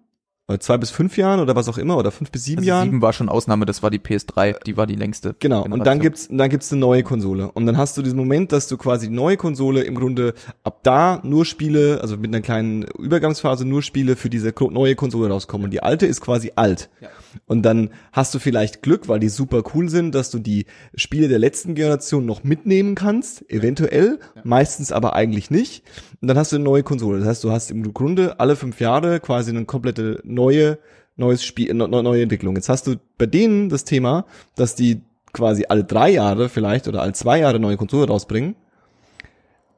oder 0.52 0.60
zwei 0.60 0.78
bis 0.78 0.92
fünf 0.92 1.18
Jahren 1.18 1.40
oder 1.40 1.56
was 1.56 1.68
auch 1.68 1.78
immer, 1.78 1.98
oder 1.98 2.12
fünf 2.12 2.32
bis 2.32 2.44
sieben 2.46 2.60
Also 2.60 2.70
Jahren. 2.70 2.86
sieben 2.86 3.02
war 3.02 3.14
schon 3.14 3.30
Ausnahme, 3.30 3.66
das 3.66 3.82
war 3.82 3.90
die 3.90 4.00
PS3, 4.00 4.64
die 4.64 4.78
war 4.78 4.86
die 4.88 4.96
längste. 4.96 5.36
Genau, 5.40 5.64
und 5.64 5.72
dann 5.72 5.80
Generation. 5.80 6.02
gibt's, 6.02 6.28
dann 6.30 6.50
gibt's 6.50 6.72
eine 6.72 6.82
neue 6.82 7.04
Konsole. 7.04 7.52
Und 7.52 7.66
dann 7.66 7.78
hast 7.78 7.98
du 7.98 8.02
diesen 8.02 8.18
Moment, 8.18 8.52
dass 8.52 8.68
du 8.68 8.78
quasi 8.78 9.08
die 9.10 9.16
neue 9.16 9.38
Konsole 9.38 9.82
im 9.82 9.96
Grunde 9.96 10.34
ab 10.64 10.80
da 10.84 11.20
nur 11.24 11.46
Spiele, 11.46 12.00
also 12.02 12.18
mit 12.18 12.28
einer 12.34 12.42
kleinen 12.42 12.84
Übergangsphase 12.84 13.66
nur 13.66 13.82
Spiele 13.82 14.16
für 14.16 14.30
diese 14.30 14.54
neue 14.70 14.96
Konsole 14.96 15.30
rauskommen. 15.30 15.66
Und 15.66 15.72
die 15.72 15.82
alte 15.84 16.06
ist 16.06 16.22
quasi 16.22 16.52
alt. 16.56 16.90
Ja. 17.02 17.10
Und 17.46 17.64
dann 17.64 17.90
hast 18.12 18.34
du 18.34 18.40
vielleicht 18.40 18.82
Glück, 18.82 19.08
weil 19.08 19.20
die 19.20 19.30
super 19.30 19.64
cool 19.74 19.90
sind, 19.90 20.14
dass 20.16 20.32
du 20.32 20.40
die 20.40 20.66
Spiele 20.96 21.28
der 21.28 21.40
letzten 21.40 21.76
Generation 21.76 22.26
noch 22.26 22.44
mitnehmen 22.44 22.96
kannst, 22.96 23.50
eventuell, 23.50 24.20
meistens 24.44 24.92
aber 24.92 25.14
eigentlich 25.16 25.50
nicht. 25.52 25.84
Und 26.22 26.28
dann 26.28 26.38
hast 26.38 26.52
du 26.52 26.58
eine 26.58 26.66
neue 26.66 26.84
Konsole. 26.84 27.20
Das 27.20 27.28
heißt, 27.28 27.44
du 27.44 27.52
hast 27.52 27.72
im 27.72 27.94
Grunde 27.94 28.40
alle 28.40 28.56
fünf 28.56 28.80
Jahre 28.80 29.20
quasi 29.20 29.52
eine 29.52 29.66
komplette 29.66 30.20
neue, 30.24 30.78
neues 31.16 31.44
Spiel, 31.44 31.74
ne, 31.74 31.88
neue 31.88 32.24
Entwicklung. 32.24 32.56
Jetzt 32.56 32.70
hast 32.70 32.88
du 32.88 32.96
bei 33.18 33.26
denen 33.26 33.70
das 33.70 33.84
Thema, 33.86 34.26
dass 34.56 34.76
die 34.76 35.02
quasi 35.34 35.66
alle 35.70 35.84
drei 35.84 36.10
Jahre 36.10 36.50
vielleicht 36.50 36.88
oder 36.88 37.02
alle 37.02 37.14
zwei 37.14 37.40
Jahre 37.40 37.60
neue 37.60 37.78
Konsole 37.78 38.08
rausbringen, 38.08 38.56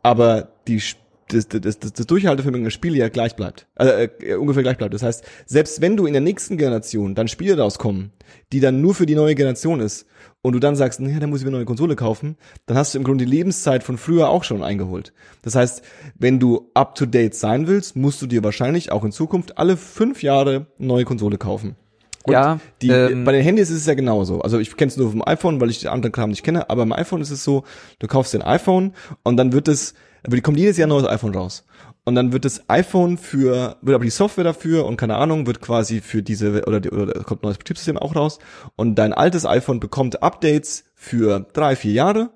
aber 0.02 0.50
die 0.68 0.78
Sp- 0.82 1.03
das, 1.28 1.48
das, 1.48 1.80
das, 1.80 1.94
das 1.94 2.08
Durchhaltevermögen 2.08 2.64
der 2.64 2.72
Spiele 2.72 2.98
ja 2.98 3.10
gleich 3.10 3.36
bleibt. 3.36 3.68
Äh, 3.78 4.06
äh, 4.20 4.36
ungefähr 4.36 4.64
gleich 4.64 4.78
bleibt. 4.78 4.94
Das 4.94 5.04
heißt, 5.04 5.24
selbst 5.46 5.82
wenn 5.82 5.98
du 5.98 6.06
in 6.06 6.14
der 6.14 6.22
nächsten 6.22 6.58
Generation 6.58 7.16
dann 7.16 7.28
Spiele 7.28 7.58
rauskommen, 7.58 8.12
die 8.52 8.60
dann 8.60 8.82
nur 8.82 8.96
für 8.96 9.06
die 9.06 9.16
neue 9.16 9.36
Generation 9.36 9.80
ist, 9.80 10.06
und 10.44 10.54
du 10.54 10.60
dann 10.60 10.76
sagst, 10.76 11.00
naja, 11.00 11.20
dann 11.20 11.30
muss 11.30 11.40
ich 11.40 11.46
mir 11.46 11.52
eine 11.52 11.58
neue 11.58 11.66
Konsole 11.66 11.96
kaufen, 11.96 12.36
dann 12.66 12.78
hast 12.78 12.94
du 12.94 12.98
im 12.98 13.06
Grunde 13.06 13.26
die 13.26 13.32
Lebenszeit 13.32 13.82
von 13.82 13.98
früher 13.98 14.30
auch 14.30 14.44
schon 14.44 14.62
eingeholt. 14.62 15.14
Das 15.42 15.56
heißt, 15.56 15.84
wenn 16.20 16.40
du 16.40 16.70
up 16.74 16.96
to 16.96 17.06
date 17.06 17.34
sein 17.34 17.66
willst, 17.66 17.96
musst 17.96 18.22
du 18.22 18.28
dir 18.28 18.44
wahrscheinlich 18.44 18.92
auch 18.92 19.06
in 19.06 19.14
Zukunft 19.14 19.58
alle 19.58 19.78
fünf 19.78 20.22
Jahre 20.22 20.68
eine 20.78 20.88
neue 20.88 21.06
Konsole 21.06 21.38
kaufen. 21.38 21.78
Und 22.26 22.34
Ja, 22.34 22.60
die, 22.82 22.90
ähm, 22.90 23.24
bei 23.24 23.32
den 23.32 23.42
Handys 23.42 23.70
ist 23.70 23.78
es 23.78 23.86
ja 23.86 23.94
genauso. 23.94 24.42
Also 24.42 24.60
ich 24.60 24.76
kenne 24.76 24.90
es 24.90 24.98
nur 24.98 25.12
vom 25.12 25.26
iPhone, 25.26 25.60
weil 25.62 25.70
ich 25.70 25.80
den 25.80 25.90
anderen 25.90 26.12
Kram 26.12 26.30
nicht 26.30 26.44
kenne, 26.44 26.70
aber 26.70 26.86
beim 26.86 26.94
iPhone 26.94 27.22
ist 27.22 27.32
es 27.32 27.44
so, 27.44 27.64
du 28.00 28.08
kaufst 28.08 28.34
den 28.34 28.42
iPhone 28.42 28.94
und 29.24 29.38
dann 29.38 29.54
wird 29.54 29.68
es, 29.68 29.94
aber 30.26 30.36
die 30.36 30.42
kommt 30.42 30.58
jedes 30.58 30.78
Jahr 30.78 30.88
ein 30.88 30.90
neues 30.90 31.08
iPhone 31.08 31.36
raus. 31.36 31.66
Und 32.06 32.16
dann 32.16 32.34
wird 32.34 32.44
das 32.44 32.70
iPhone 32.70 33.18
für, 33.18 33.78
wird 33.82 33.96
aber 33.96 34.04
die 34.04 34.10
Software 34.10 34.44
dafür 34.44 34.86
und 34.86 34.98
keine 34.98 35.16
Ahnung, 35.16 35.48
wird 35.48 35.62
quasi 35.62 36.02
für 36.02 36.22
diese, 36.22 36.66
oder, 36.66 36.82
die- 36.82 36.90
oder 36.90 37.24
kommt 37.24 37.44
ein 37.44 37.48
neues 37.48 37.58
Betriebssystem 37.58 37.98
auch 37.98 38.16
raus. 38.16 38.40
Und 38.76 38.96
dein 38.96 39.14
altes 39.14 39.46
iPhone 39.46 39.80
bekommt 39.80 40.22
Updates 40.22 40.84
für 40.96 41.48
drei, 41.54 41.76
vier 41.76 41.94
Jahre. 41.94 42.32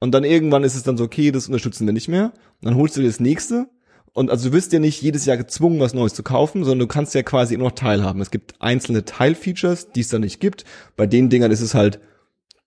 Und 0.00 0.12
dann 0.12 0.24
irgendwann 0.24 0.64
ist 0.64 0.74
es 0.74 0.82
dann 0.82 0.96
so, 0.96 1.04
okay, 1.04 1.30
das 1.30 1.46
unterstützen 1.46 1.86
wir 1.86 1.92
nicht 1.92 2.08
mehr. 2.08 2.32
Und 2.60 2.66
dann 2.68 2.74
holst 2.74 2.96
du 2.96 3.00
dir 3.00 3.06
das 3.06 3.20
nächste 3.20 3.68
und 4.14 4.30
also 4.30 4.48
du 4.48 4.54
wirst 4.54 4.72
ja 4.72 4.78
nicht 4.78 5.02
jedes 5.02 5.26
Jahr 5.26 5.36
gezwungen, 5.36 5.80
was 5.80 5.92
Neues 5.92 6.14
zu 6.14 6.22
kaufen, 6.22 6.62
sondern 6.62 6.78
du 6.78 6.86
kannst 6.86 7.14
ja 7.14 7.24
quasi 7.24 7.54
immer 7.54 7.64
noch 7.64 7.72
teilhaben. 7.72 8.20
Es 8.20 8.30
gibt 8.30 8.54
einzelne 8.60 9.04
Teilfeatures, 9.04 9.90
die 9.90 10.00
es 10.00 10.08
da 10.08 10.20
nicht 10.20 10.38
gibt. 10.40 10.64
Bei 10.96 11.06
den 11.06 11.30
Dingern 11.30 11.50
ist 11.50 11.60
es 11.60 11.74
halt, 11.74 11.98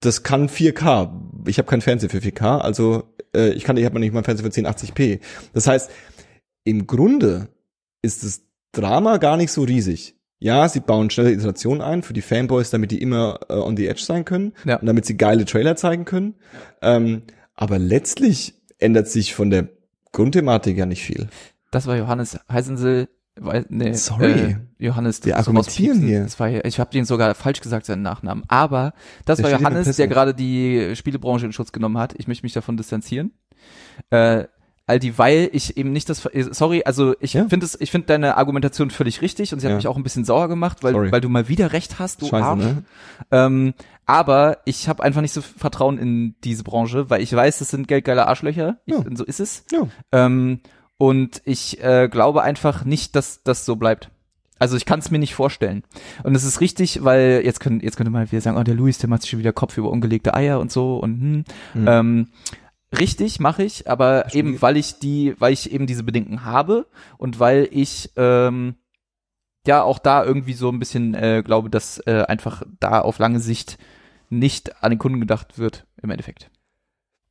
das 0.02 0.24
kann 0.24 0.50
4K. 0.50 1.10
Ich 1.48 1.58
habe 1.58 1.68
keinen 1.70 1.82
Fernseher 1.82 2.10
für 2.10 2.18
4K, 2.18 2.60
also 2.60 3.06
äh, 3.36 3.50
ich 3.50 3.64
kann, 3.64 3.78
ich 3.78 3.86
habe 3.86 3.96
noch 3.96 4.00
nicht 4.02 4.14
mal 4.14 4.24
Fernseher 4.24 4.52
für 4.52 4.60
1080p. 4.62 5.20
Das 5.54 5.68
heißt, 5.68 5.90
im 6.64 6.88
Grunde 6.88 7.50
ist 8.02 8.24
das 8.24 8.42
Drama 8.72 9.18
gar 9.18 9.38
nicht 9.38 9.52
so 9.52 9.64
riesig. 9.64 10.16
Ja, 10.40 10.70
sie 10.70 10.82
bauen 10.82 11.10
schnelle 11.10 11.32
Iterationen 11.32 11.82
ein 11.82 12.04
für 12.04 12.14
die 12.14 12.22
Fanboys, 12.22 12.70
damit 12.70 12.92
die 12.92 13.02
immer 13.02 13.40
äh, 13.50 13.54
on 13.54 13.76
the 13.76 13.88
edge 13.88 14.02
sein 14.04 14.24
können 14.24 14.54
Ja. 14.66 14.76
und 14.78 14.86
damit 14.86 15.06
sie 15.06 15.18
geile 15.18 15.46
Trailer 15.46 15.76
zeigen 15.76 16.06
können. 16.06 16.36
Ähm, 16.82 17.24
aber 17.56 17.80
letztlich 17.80 18.54
ändert 18.78 19.08
sich 19.08 19.34
von 19.34 19.50
der 19.50 19.70
Grundthematik 20.12 20.78
ja 20.78 20.86
nicht 20.86 21.04
viel. 21.04 21.28
Das 21.72 21.88
war 21.88 21.98
Johannes 21.98 22.40
Heisensel. 22.52 23.08
Weil, 23.40 23.66
nee, 23.70 23.94
Sorry. 23.94 24.32
Äh, 24.32 24.56
Johannes, 24.80 25.24
Wir 25.26 25.34
das 25.34 25.42
ist 25.42 25.48
argumentieren 25.48 26.02
hier. 26.02 26.24
Das 26.24 26.40
war, 26.40 26.50
ich 26.66 26.80
habe 26.80 26.92
den 26.92 27.06
sogar 27.06 27.34
falsch 27.36 27.62
gesagt, 27.62 27.86
seinen 27.86 28.02
Nachnamen. 28.04 28.44
Aber 28.48 28.94
das 29.26 29.38
Der 29.38 29.52
war 29.52 29.60
Johannes, 29.60 29.96
der 29.98 30.08
gerade 30.08 30.34
die 30.34 30.96
Spielebranche 30.96 31.46
in 31.46 31.54
Schutz 31.54 31.72
genommen 31.72 31.98
hat. 31.98 32.14
Ich 32.18 32.28
möchte 32.28 32.44
mich 32.46 32.54
davon 32.54 32.78
distanzieren. 32.78 33.32
Äh, 34.10 34.46
Aldi, 34.90 35.18
weil 35.18 35.50
ich 35.52 35.76
eben 35.76 35.92
nicht 35.92 36.08
das, 36.10 36.26
sorry, 36.52 36.84
also 36.86 37.14
ich 37.20 37.34
Ja. 37.34 37.46
finde 37.50 37.66
es, 37.66 37.76
ich 37.82 37.92
finde 37.92 38.08
deine 38.08 38.38
Argumentation 38.38 38.90
völlig 38.90 39.22
richtig 39.22 39.52
und 39.52 39.60
sie 39.60 39.66
hat 39.68 39.72
Ja. 39.72 39.76
mich 39.76 39.88
auch 39.88 39.98
ein 39.98 40.04
bisschen 40.04 40.24
sauer 40.24 40.48
gemacht, 40.48 40.82
weil, 40.82 40.94
Sorry. 40.94 41.12
weil 41.12 41.20
du 41.20 41.28
mal 41.28 41.50
wieder 41.50 41.74
recht 41.74 42.00
hast, 42.00 42.22
du 42.22 42.28
Scheiße, 42.28 42.46
Arsch. 42.46 42.64
ne? 42.64 42.84
Ähm, 43.32 43.74
aber 44.06 44.60
ich 44.64 44.88
habe 44.88 45.04
einfach 45.04 45.20
nicht 45.20 45.34
so 45.34 45.42
Vertrauen 45.42 45.98
in 45.98 46.36
diese 46.46 46.64
Branche, 46.64 47.10
weil 47.10 47.22
ich 47.22 47.34
weiß, 47.36 47.60
das 47.60 47.68
sind 47.70 47.90
geldgeile 47.90 48.28
Arschlöcher. 48.28 48.78
Ich, 48.86 48.94
Ja. 48.94 49.00
und 49.02 49.18
so 49.18 49.26
ist 49.26 49.42
es. 49.42 49.66
Ja. 49.74 49.90
Ähm, 50.14 50.62
und 50.98 51.42
ich 51.46 51.84
äh, 51.84 52.08
glaube 52.10 52.44
einfach 52.44 52.86
nicht, 52.86 53.16
dass 53.16 53.44
das 53.44 53.66
so 53.66 53.76
bleibt. 53.76 54.10
Also 54.60 54.76
ich 54.76 54.86
kann 54.86 55.00
es 55.00 55.12
mir 55.12 55.20
nicht 55.20 55.36
vorstellen. 55.36 55.84
Und 56.24 56.34
es 56.34 56.44
ist 56.44 56.62
richtig, 56.62 57.04
weil 57.04 57.42
jetzt 57.44 57.60
können 57.60 57.80
jetzt 57.80 57.96
könnte 57.96 58.12
man 58.12 58.32
wieder 58.32 58.42
sagen, 58.42 58.58
oh 58.58 58.64
der 58.64 58.74
Luis, 58.74 58.98
der 58.98 59.10
macht 59.10 59.22
sich 59.22 59.30
schon 59.30 59.40
wieder 59.40 59.54
Kopf 59.54 59.78
über 59.78 59.92
ungelegte 59.92 60.34
Eier 60.34 60.60
und 60.60 60.72
so 60.72 60.98
und 60.98 61.22
hm. 61.22 61.44
Mhm. 61.82 61.88
ähm, 61.88 62.28
richtig 62.98 63.40
mache 63.40 63.64
ich, 63.64 63.90
aber 63.90 64.34
eben 64.34 64.62
weil 64.62 64.78
ich 64.78 65.00
die, 65.00 65.36
weil 65.40 65.54
ich 65.54 65.72
eben 65.72 65.86
diese 65.86 66.04
Bedenken 66.04 66.44
habe 66.44 66.88
und 67.18 67.40
weil 67.40 67.68
ich 67.72 68.12
ähm, 68.16 68.76
ja 69.68 69.84
auch 69.84 70.00
da 70.00 70.24
irgendwie 70.24 70.54
so 70.54 70.70
ein 70.70 70.80
bisschen 70.80 71.14
äh, 71.14 71.44
glaube, 71.46 71.70
dass 71.70 72.00
äh, 72.08 72.24
einfach 72.28 72.64
da 72.80 73.02
auf 73.02 73.20
lange 73.20 73.40
Sicht 73.40 73.78
nicht 74.30 74.84
an 74.84 74.92
den 74.92 75.00
Kunden 75.00 75.20
gedacht 75.20 75.60
wird 75.60 75.86
im 76.02 76.10
Endeffekt. 76.10 76.50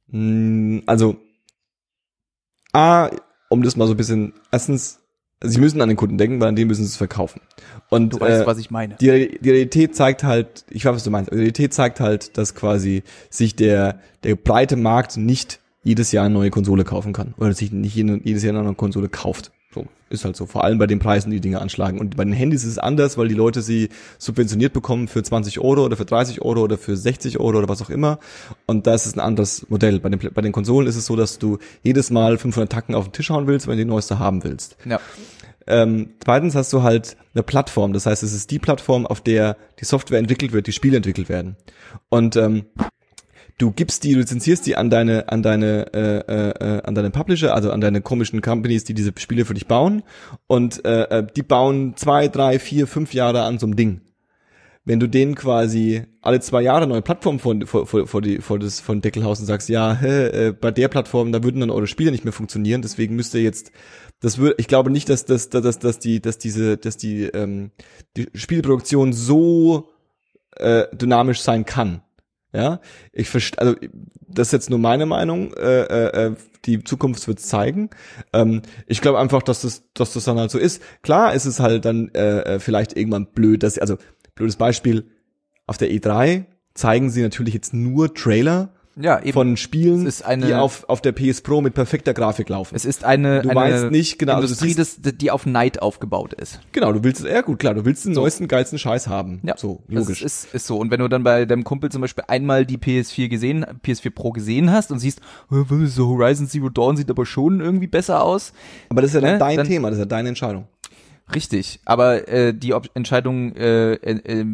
Mm, 0.09 0.81
Also, 0.87 1.17
A, 2.73 3.11
um 3.49 3.63
das 3.63 3.77
mal 3.77 3.87
so 3.87 3.95
ein 3.95 3.97
bisschen, 3.97 4.33
erstens, 4.53 5.01
sie 5.43 5.61
müssen 5.61 5.81
an 5.81 5.89
den 5.89 5.97
Kunden 5.97 6.19
denken, 6.19 6.41
weil 6.41 6.49
an 6.49 6.57
den 6.57 6.67
müssen 6.69 6.83
sie 6.85 6.89
es 6.91 6.97
verkaufen. 6.97 7.41
Und 7.91 8.15
Du 8.15 8.21
weißt, 8.21 8.43
äh, 8.43 8.47
was 8.47 8.59
ich 8.59 8.71
meine. 8.71 8.97
die, 9.01 9.39
die 9.41 9.51
Realität 9.51 9.95
zeigt 9.95 10.25
halt, 10.25 10.65
ich 10.71 10.85
weiß, 10.85 10.95
was 10.97 11.05
du 11.05 11.11
meinst, 11.11 11.31
die 11.31 11.37
Realität 11.37 11.75
zeigt 11.75 12.01
halt, 12.01 12.37
dass 12.39 12.55
quasi 12.55 13.03
sich 13.31 13.55
der, 13.57 14.01
der 14.25 14.35
breite 14.37 14.77
Markt 14.77 15.17
nicht 15.17 15.61
jedes 15.85 16.11
Jahr 16.11 16.25
eine 16.25 16.35
neue 16.35 16.51
Konsole 16.51 16.83
kaufen 16.85 17.13
kann. 17.13 17.35
Oder 17.39 17.53
sich 17.53 17.71
nicht 17.71 17.95
jede- 17.95 18.21
jedes 18.25 18.43
Jahr 18.43 18.55
eine 18.55 18.65
neue 18.65 18.75
Konsole 18.75 19.09
kauft. 19.09 19.53
So, 19.77 19.87
ist 20.09 20.25
halt 20.25 20.37
so. 20.37 20.47
Vor 20.47 20.65
allem 20.65 20.79
bei 20.79 20.87
den 20.87 21.01
Preisen, 21.01 21.31
die 21.31 21.41
Dinge 21.41 21.61
anschlagen. 21.61 22.01
Und 22.01 22.17
bei 22.17 22.25
den 22.25 22.33
Handys 22.33 22.65
ist 22.65 22.71
es 22.71 22.79
anders, 22.79 23.19
weil 23.19 23.29
die 23.29 23.35
Leute 23.35 23.61
sie 23.61 23.91
subventioniert 24.17 24.73
bekommen 24.73 25.07
für 25.07 25.23
20 25.23 25.61
Euro 25.61 25.85
oder 25.85 25.99
für 25.99 26.07
30 26.07 26.41
Euro 26.41 26.63
oder 26.63 26.79
für 26.79 26.97
60 26.97 27.39
Euro 27.39 27.59
oder 27.59 27.69
was 27.69 27.83
auch 27.83 27.91
immer. 27.91 28.19
Und 28.65 28.87
da 28.87 28.95
ist 28.95 29.05
es 29.05 29.15
ein 29.15 29.21
anderes 29.21 29.67
Modell. 29.69 30.01
Bei 30.01 30.09
den, 30.09 30.19
bei 30.33 30.41
den 30.41 30.53
Konsolen 30.53 30.89
ist 30.89 30.97
es 30.97 31.05
so, 31.05 31.15
dass 31.15 31.39
du 31.39 31.59
jedes 31.83 32.11
Mal 32.11 32.39
500 32.39 32.73
Tacken 32.73 32.95
auf 32.95 33.05
den 33.05 33.13
Tisch 33.13 33.29
hauen 33.29 33.47
willst, 33.47 33.67
wenn 33.67 33.77
du 33.77 33.85
die 33.85 33.91
neueste 33.91 34.19
haben 34.19 34.45
willst. 34.45 34.79
Ja. 34.87 34.99
Ähm, 35.67 36.15
zweitens 36.25 36.55
hast 36.55 36.73
du 36.73 36.83
halt 36.83 37.19
eine 37.35 37.43
Plattform. 37.43 37.93
Das 37.93 38.07
heißt, 38.07 38.23
es 38.23 38.33
ist 38.33 38.51
die 38.51 38.59
Plattform, 38.59 39.05
auf 39.07 39.21
der 39.21 39.59
die 39.79 39.85
Software 39.85 40.19
entwickelt 40.19 40.53
wird, 40.53 40.69
die 40.69 40.73
Spiele 40.73 40.97
entwickelt 40.97 41.29
werden. 41.29 41.57
Und 42.09 42.37
ähm, 42.37 42.65
du 43.59 43.71
gibst 43.71 44.05
die, 44.05 44.13
du 44.13 44.21
lizenzierst 44.21 44.67
die 44.67 44.77
an 44.77 44.91
deine, 44.91 45.29
an 45.29 45.43
deine, 45.43 45.93
äh, 45.95 46.19
äh, 46.19 46.51
äh, 46.51 46.83
an 46.83 46.95
deine 46.95 47.11
Publisher, 47.11 47.55
also 47.55 47.71
an 47.71 47.81
deine 47.81 48.01
komischen 48.01 48.41
Companies, 48.41 48.85
die 48.85 48.95
diese 48.95 49.13
Spiele 49.17 49.45
für 49.45 49.55
dich 49.55 49.67
bauen. 49.67 50.03
Und 50.47 50.85
äh, 50.85 51.05
äh, 51.05 51.27
die 51.35 51.43
bauen 51.43 51.95
zwei, 51.97 52.29
drei, 52.29 52.59
vier, 52.59 52.87
fünf 52.87 53.15
Jahre 53.15 53.43
an 53.43 53.59
so 53.59 53.67
einem 53.67 53.77
Ding. 53.77 54.01
Wenn 54.85 55.01
du 55.01 55.09
denen 55.09 55.35
quasi 55.35 56.05
alle 56.23 56.39
zwei 56.41 56.63
Jahre 56.63 56.87
neue 56.87 57.03
Plattform 57.03 57.41
vor, 57.41 57.57
vor, 57.65 57.87
vor, 57.87 58.07
vor, 58.07 58.23
die, 58.23 58.39
vor 58.39 58.61
das 58.61 58.79
von 58.79 59.01
Deckelhaus 59.01 59.41
und 59.41 59.47
sagst, 59.47 59.69
ja, 59.69 59.95
hä, 59.95 60.27
äh, 60.27 60.53
bei 60.53 60.71
der 60.71 60.87
Plattform, 60.87 61.33
da 61.33 61.43
würden 61.43 61.61
dann 61.61 61.71
eure 61.71 61.89
Spiele 61.89 62.13
nicht 62.13 62.25
mehr 62.25 62.33
funktionieren, 62.33 62.83
deswegen 62.83 63.17
müsst 63.17 63.35
ihr 63.35 63.43
jetzt 63.43 63.73
das 64.21 64.39
würde, 64.39 64.55
ich 64.59 64.69
glaube 64.69 64.91
nicht, 64.91 65.09
dass, 65.09 65.25
dass, 65.25 65.51
dass, 65.51 65.79
dass 65.79 65.99
die, 65.99 66.21
dass 66.21 66.39
diese, 66.39 66.77
dass 66.79 66.97
die, 66.97 67.25
ähm, 67.25 67.71
die 68.17 68.29
Spielproduktion 68.35 69.13
so 69.13 69.91
äh, 70.57 70.85
dynamisch 70.97 71.43
sein 71.43 71.67
kann. 71.67 72.03
Ja, 72.57 72.81
ich 73.13 73.29
verstehe, 73.29 73.59
also 73.59 73.77
das 74.27 74.49
ist 74.49 74.53
jetzt 74.53 74.71
nur 74.71 74.79
meine 74.79 75.05
Meinung. 75.05 75.53
Äh, 75.53 75.83
äh, 75.83 76.27
äh, 76.29 76.37
die 76.65 76.83
Zukunft 76.83 77.29
wird 77.29 77.39
zeigen. 77.39 77.91
Ähm, 78.33 78.63
ich 78.87 79.03
glaube 79.03 79.19
einfach, 79.19 79.43
dass 79.43 79.61
das, 79.61 79.83
dass 79.93 80.15
das 80.15 80.25
dann 80.25 80.39
halt 80.39 80.51
so 80.51 80.59
ist. 80.59 80.81
Klar, 81.03 81.35
ist 81.35 81.45
es 81.45 81.61
halt 81.61 81.85
dann 81.85 82.09
äh, 82.15 82.55
äh, 82.55 82.59
vielleicht 82.59 82.97
irgendwann 82.97 83.27
blöd, 83.27 83.63
dass 83.63 83.79
also 83.79 83.99
blödes 84.35 84.57
Beispiel 84.57 85.05
auf 85.67 85.77
der 85.77 85.91
E3 85.91 86.47
zeigen 86.73 87.11
sie 87.11 87.21
natürlich 87.21 87.53
jetzt 87.53 87.75
nur 87.75 88.15
Trailer 88.15 88.73
Ja, 88.99 89.21
eben. 89.21 89.33
von 89.35 89.57
Spielen, 89.59 90.11
eine- 90.25 90.47
die 90.47 90.55
auf 90.55 90.89
auf 90.89 91.03
der 91.03 91.13
PS 91.13 91.43
Pro 91.43 91.61
mit 91.61 91.75
perfekter 91.75 92.15
Grafik 92.15 92.49
laufen. 92.49 92.75
es 92.75 92.85
ist 92.87 93.05
eine, 93.05 93.43
Du 93.43 93.51
eine 93.51 93.61
weißt 93.61 93.91
nicht 93.91 94.19
genau, 94.19 94.37
also 94.37 94.47
du 94.55 94.65
Industrie, 94.65 94.75
das, 95.03 95.17
die 95.19 95.31
auf 95.31 95.45
Neid 95.45 95.83
aufgebaut 95.83 96.33
ist. 96.33 96.61
Genau, 96.73 96.93
du 96.93 97.05
willst 97.05 97.21
es, 97.23 97.31
ja 97.31 97.43
gut, 97.43 97.59
klar, 97.59 97.75
du 97.75 97.85
willst 97.85 98.07
den 98.07 98.13
neuesten, 98.13 98.49
geilsten 98.49 98.79
Scheiß 98.79 99.07
haben. 99.09 99.41
Ja, 99.43 99.55
so, 99.59 99.83
Das 99.89 99.95
logisch. 100.07 100.23
ist, 100.23 100.55
ist 100.55 100.67
so. 100.67 100.79
Und 100.79 100.91
wenn 100.91 101.01
du 101.01 101.09
dann 101.09 101.23
bei 101.25 101.45
deinem 101.45 101.65
Kumpel 101.65 101.91
zum 101.91 102.01
Beispiel 102.01 102.25
einmal 102.29 102.65
die 102.65 102.79
PS4 102.79 103.29
gesehen, 103.29 103.67
PS4 103.85 104.11
Pro 104.15 104.31
gesehen 104.33 104.73
hast 104.73 104.91
und 104.91 104.99
siehst, 104.99 105.21
"Äh, 105.53 105.87
so 105.87 106.09
Horizon 106.09 106.49
Zero 106.49 106.71
Dawn 106.71 106.97
sieht 106.97 107.11
aber 107.11 107.27
schon 107.27 107.61
irgendwie 107.61 107.87
besser 107.89 108.23
aus. 108.23 108.53
Aber 108.89 109.03
das 109.03 109.11
ist 109.11 109.15
ja 109.17 109.21
dann 109.21 109.33
ne, 109.35 109.39
dein 109.39 109.57
dann- 109.59 109.67
Thema, 109.69 109.89
das 109.91 109.99
ist 109.99 110.03
ja 110.05 110.07
deine 110.07 110.31
Entscheidung. 110.31 110.69
Richtig. 111.35 111.81
Aber 111.85 112.29
äh, 112.29 112.55
die 112.55 112.73
Ob 112.73 112.89
Entscheidung 112.95 113.55
äh, 113.57 113.93
äh, 113.95 114.41
äh, 114.41 114.47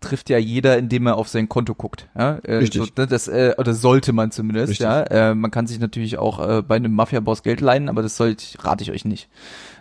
trifft 0.00 0.30
ja 0.30 0.38
jeder, 0.38 0.78
indem 0.78 1.06
er 1.06 1.16
auf 1.16 1.28
sein 1.28 1.48
Konto 1.48 1.74
guckt. 1.74 2.08
Ja? 2.16 2.38
Äh, 2.42 2.54
Richtig. 2.56 2.82
So, 2.82 3.02
ne, 3.02 3.06
das, 3.06 3.28
äh, 3.28 3.54
oder 3.58 3.74
sollte 3.74 4.12
man 4.12 4.30
zumindest. 4.30 4.70
Richtig. 4.70 4.84
Ja? 4.84 5.02
Äh, 5.02 5.34
man 5.34 5.50
kann 5.50 5.66
sich 5.66 5.78
natürlich 5.78 6.18
auch 6.18 6.38
äh, 6.46 6.62
bei 6.62 6.76
einem 6.76 6.92
Mafia-Boss 6.94 7.42
Geld 7.42 7.60
leihen, 7.60 7.88
aber 7.88 8.02
das 8.02 8.16
sollte 8.16 8.44
rate 8.62 8.82
ich 8.82 8.90
euch 8.90 9.04
nicht. 9.04 9.28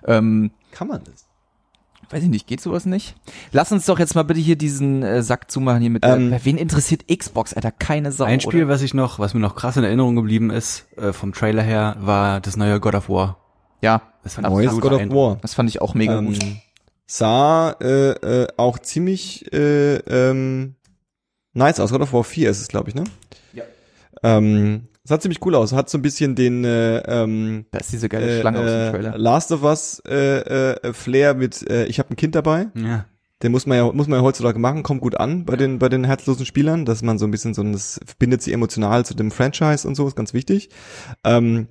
Ähm, 0.05 0.51
Kann 0.72 0.88
man 0.88 1.01
das? 1.03 1.26
Weiß 2.11 2.24
ich 2.24 2.30
nicht, 2.30 2.47
geht 2.47 2.59
sowas 2.59 2.86
nicht? 2.88 3.15
Lass 3.51 3.72
uns 3.72 3.86
doch 3.86 3.99
jetzt 3.99 4.15
mal 4.15 4.24
bitte 4.24 4.39
hier 4.39 4.55
diesen 4.55 5.03
äh, 5.03 5.22
Sack 5.22 5.51
zumachen 5.51 5.82
hier 5.82 5.91
mit. 5.91 6.03
Ähm, 6.03 6.34
äh, 6.34 6.39
wen 6.43 6.57
interessiert 6.57 7.07
Xbox, 7.07 7.53
Alter? 7.53 7.72
Keine 7.72 8.11
Sau. 8.11 8.24
Ein 8.26 8.39
Spiel, 8.39 8.63
oder? 8.63 8.74
was 8.74 8.82
ich 8.82 8.95
noch, 8.95 9.20
was 9.20 9.36
mir 9.36 9.39
noch 9.39 9.55
krass 9.55 9.78
in 9.78 9.84
Erinnerung 9.84 10.15
geblieben 10.15 10.49
ist, 10.49 10.88
äh, 10.97 11.13
vom 11.13 11.34
Trailer 11.34 11.61
her, 11.61 11.97
war 11.99 12.41
das 12.41 12.57
neue 12.57 12.80
God 12.80 12.95
of 12.95 13.09
War. 13.09 13.38
Ja, 13.82 14.01
Das 14.24 14.34
fand 14.34 14.49
Neues 14.49 14.72
God 14.80 14.91
of. 14.93 15.09
War. 15.11 15.38
das 15.41 15.53
fand 15.53 15.70
ich 15.70 15.82
auch 15.82 15.93
mega 15.93 16.17
Ähm, 16.17 16.26
gut. 16.28 16.39
Sah 17.10 17.72
äh, 17.82 18.12
äh, 18.12 18.47
auch 18.57 18.78
ziemlich 18.78 19.51
äh, 19.51 19.95
ähm, 19.95 20.76
nice 21.53 21.80
aus. 21.80 21.91
God 21.91 22.01
of 22.01 22.14
War 22.14 22.24
4 22.24 22.51
ist 22.51 22.62
es, 22.62 22.68
glaube 22.68 22.89
ich, 22.89 22.95
ne? 22.95 23.03
Ja. 23.51 23.64
Ähm, 24.22 24.89
sah 25.03 25.20
ziemlich 25.20 25.43
cool 25.43 25.55
aus. 25.55 25.74
Hat 25.74 25.89
so 25.89 25.97
ein 25.97 26.03
bisschen 26.03 26.36
den 26.36 26.64
äh, 26.64 26.99
ähm, 26.99 27.66
Da 27.72 27.80
ist 27.80 27.91
diese 27.91 28.10
geile 28.10 28.38
äh, 28.38 28.39
Schlange 28.41 28.60
aus 28.60 28.66
dem 28.66 28.80
äh, 28.80 28.91
Trailer. 28.91 29.18
Last 29.18 29.51
of 29.51 29.64
Us 29.64 30.03
äh, 30.07 30.76
äh, 30.76 30.93
Flair 30.93 31.34
mit 31.34 31.68
äh, 31.68 31.86
ich 31.86 31.97
habe 31.97 32.12
ein 32.12 32.16
Kind 32.16 32.36
dabei. 32.36 32.68
Ja. 32.76 33.05
Den 33.41 33.53
muss 33.53 33.66
man 33.66 33.78
ja 33.78 33.91
muss 33.91 34.07
man 34.07 34.20
ja 34.20 34.24
heutzutage 34.24 34.60
machen, 34.60 34.84
kommt 34.84 35.01
gut 35.01 35.16
an 35.16 35.45
bei 35.45 35.55
den 35.55 35.80
bei 35.80 35.89
den 35.89 36.03
herzlosen 36.03 36.45
Spielern, 36.45 36.86
dass 36.86 37.01
man 37.01 37.18
so 37.18 37.26
ein 37.26 37.32
bisschen 37.32 37.55
so 37.55 37.64
ein, 37.64 37.72
das 37.74 37.99
verbindet 38.05 38.43
sie 38.43 38.53
emotional 38.53 39.03
zu 39.03 39.16
dem 39.16 39.32
Franchise 39.32 39.88
und 39.88 39.95
so 39.95 40.07
ist 40.07 40.16
ganz 40.16 40.36
wichtig. 40.36 40.70
Ähm, 41.24 41.70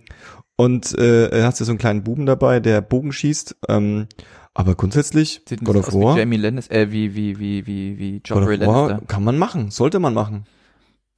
und 0.56 0.98
äh, 0.98 1.44
hast 1.44 1.60
ja 1.60 1.66
so 1.66 1.70
einen 1.70 1.78
kleinen 1.78 2.02
Buben 2.02 2.26
dabei, 2.26 2.58
der 2.58 2.80
Bogen 2.80 3.12
schießt. 3.12 3.54
Ähm, 3.68 4.08
aber 4.54 4.74
grundsätzlich 4.74 5.42
Sieht 5.48 5.64
God 5.64 5.76
of 5.76 5.92
War, 5.94 6.14
wie 6.14 6.18
Jamie 6.20 6.36
Lannister, 6.36 6.74
äh, 6.74 6.92
wie, 6.92 7.14
wie, 7.14 7.38
wie, 7.38 7.66
wie, 7.66 7.98
wie 7.98 8.12
God 8.20 8.28
Joffrey 8.28 8.58
of 8.60 8.66
War 8.66 9.00
kann 9.02 9.24
man 9.24 9.38
machen, 9.38 9.70
sollte 9.70 9.98
man 9.98 10.14
machen. 10.14 10.46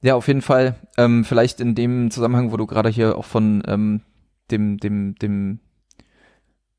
Ja, 0.03 0.15
auf 0.15 0.27
jeden 0.27 0.41
Fall. 0.41 0.75
Ähm, 0.97 1.23
vielleicht 1.23 1.59
in 1.61 1.75
dem 1.75 2.09
Zusammenhang, 2.11 2.51
wo 2.51 2.57
du 2.57 2.65
gerade 2.65 2.89
hier 2.89 3.17
auch 3.17 3.25
von 3.25 3.61
ähm, 3.67 4.01
dem, 4.49 4.77
dem, 4.77 5.15
dem 5.15 5.59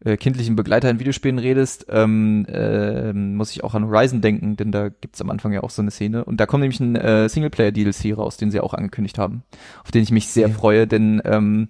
äh, 0.05 0.17
kindlichen 0.17 0.57
Begleiter 0.57 0.91
in 0.91 0.99
Videospielen 0.99 1.39
redest, 1.39 1.87
ähm, 1.89 2.45
äh, 2.49 3.13
muss 3.13 3.53
ich 3.53 3.63
auch 3.63 3.75
an 3.75 3.87
Horizon 3.87 4.21
denken, 4.21 4.57
denn 4.57 4.73
da 4.73 4.89
gibt's 4.89 5.21
am 5.21 5.31
Anfang 5.31 5.53
ja 5.53 5.63
auch 5.63 5.71
so 5.71 5.83
eine 5.83 5.93
Szene. 5.93 6.25
Und 6.25 6.39
da 6.41 6.47
kommt 6.47 6.63
nämlich 6.63 6.81
ein 6.81 6.97
äh, 6.97 7.29
Singleplayer-DLC 7.29 8.17
raus, 8.17 8.37
den 8.37 8.51
sie 8.51 8.59
auch 8.61 8.75
angekündigt 8.75 9.19
haben, 9.19 9.45
auf 9.85 9.93
den 9.93 10.03
ich 10.03 10.11
mich 10.11 10.29
sehr 10.29 10.49
Ja. 10.49 10.55
freue, 10.55 10.87
denn 10.89 11.23
ähm, 11.25 11.69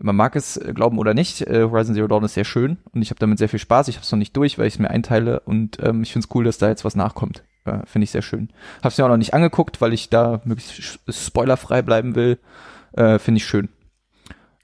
man 0.00 0.16
mag 0.16 0.36
es 0.36 0.56
äh, 0.56 0.72
glauben 0.74 0.98
oder 0.98 1.14
nicht, 1.14 1.42
äh, 1.42 1.62
Horizon 1.62 1.94
Zero 1.94 2.08
Dawn 2.08 2.24
ist 2.24 2.34
sehr 2.34 2.44
schön 2.44 2.78
und 2.92 3.02
ich 3.02 3.10
habe 3.10 3.20
damit 3.20 3.38
sehr 3.38 3.48
viel 3.48 3.58
Spaß. 3.58 3.88
Ich 3.88 3.96
habe 3.96 4.04
es 4.04 4.12
noch 4.12 4.18
nicht 4.18 4.36
durch, 4.36 4.58
weil 4.58 4.66
ich 4.66 4.74
es 4.74 4.78
mir 4.78 4.90
einteile 4.90 5.40
und 5.40 5.78
ähm, 5.82 6.02
ich 6.02 6.12
finde 6.12 6.26
es 6.26 6.34
cool, 6.34 6.44
dass 6.44 6.58
da 6.58 6.68
jetzt 6.68 6.84
was 6.84 6.96
nachkommt. 6.96 7.44
Äh, 7.64 7.86
finde 7.86 8.04
ich 8.04 8.10
sehr 8.10 8.22
schön. 8.22 8.50
Hab's 8.82 8.98
mir 8.98 9.04
auch 9.04 9.08
noch 9.08 9.16
nicht 9.16 9.34
angeguckt, 9.34 9.80
weil 9.80 9.92
ich 9.92 10.10
da 10.10 10.40
möglichst 10.44 11.00
spoilerfrei 11.08 11.82
bleiben 11.82 12.14
will. 12.14 12.38
Äh, 12.92 13.18
finde 13.18 13.38
ich 13.38 13.46
schön. 13.46 13.68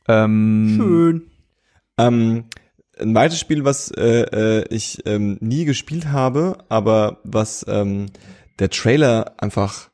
Ähm, 0.08 0.74
Schön. 0.76 1.22
Ähm, 1.98 2.44
ein 2.98 3.14
weiteres 3.14 3.40
Spiel, 3.40 3.64
was 3.64 3.90
äh, 3.92 4.22
äh, 4.22 4.64
ich 4.68 5.06
ähm, 5.06 5.38
nie 5.40 5.64
gespielt 5.64 6.08
habe, 6.08 6.58
aber 6.68 7.18
was 7.24 7.64
ähm, 7.68 8.06
der 8.58 8.70
Trailer 8.70 9.34
einfach 9.38 9.90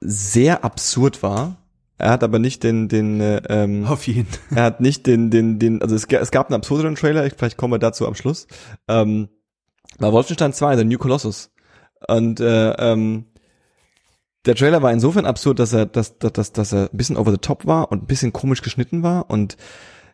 sehr 0.00 0.64
absurd 0.64 1.22
war. 1.22 1.56
Er 2.00 2.10
hat 2.10 2.24
aber 2.24 2.38
nicht 2.38 2.62
den, 2.62 2.88
den, 2.88 3.20
äh, 3.20 3.42
ähm, 3.48 3.86
Auf 3.86 4.06
jeden. 4.06 4.28
er 4.54 4.64
hat 4.64 4.80
nicht 4.80 5.06
den, 5.06 5.30
den, 5.30 5.58
den, 5.58 5.82
also 5.82 5.94
es, 5.94 6.04
es 6.04 6.30
gab 6.30 6.48
einen 6.48 6.56
absurderen 6.56 6.94
Trailer, 6.94 7.26
ich, 7.26 7.34
vielleicht 7.36 7.56
kommen 7.56 7.74
wir 7.74 7.78
dazu 7.78 8.06
am 8.06 8.14
Schluss. 8.14 8.46
Ähm, 8.88 9.28
war 9.98 10.12
Wolfenstein 10.12 10.52
2, 10.52 10.78
The 10.78 10.84
New 10.84 10.98
Colossus. 10.98 11.50
Und 12.08 12.40
äh, 12.40 12.70
ähm, 12.72 13.26
der 14.46 14.54
Trailer 14.54 14.82
war 14.82 14.92
insofern 14.92 15.26
absurd, 15.26 15.58
dass 15.58 15.74
er, 15.74 15.84
dass, 15.84 16.18
dass, 16.18 16.32
dass, 16.32 16.52
dass 16.52 16.72
er 16.72 16.90
ein 16.90 16.96
bisschen 16.96 17.18
over 17.18 17.30
the 17.30 17.38
top 17.38 17.66
war 17.66 17.92
und 17.92 18.04
ein 18.04 18.06
bisschen 18.06 18.32
komisch 18.32 18.62
geschnitten 18.62 19.02
war 19.02 19.28
und 19.28 19.58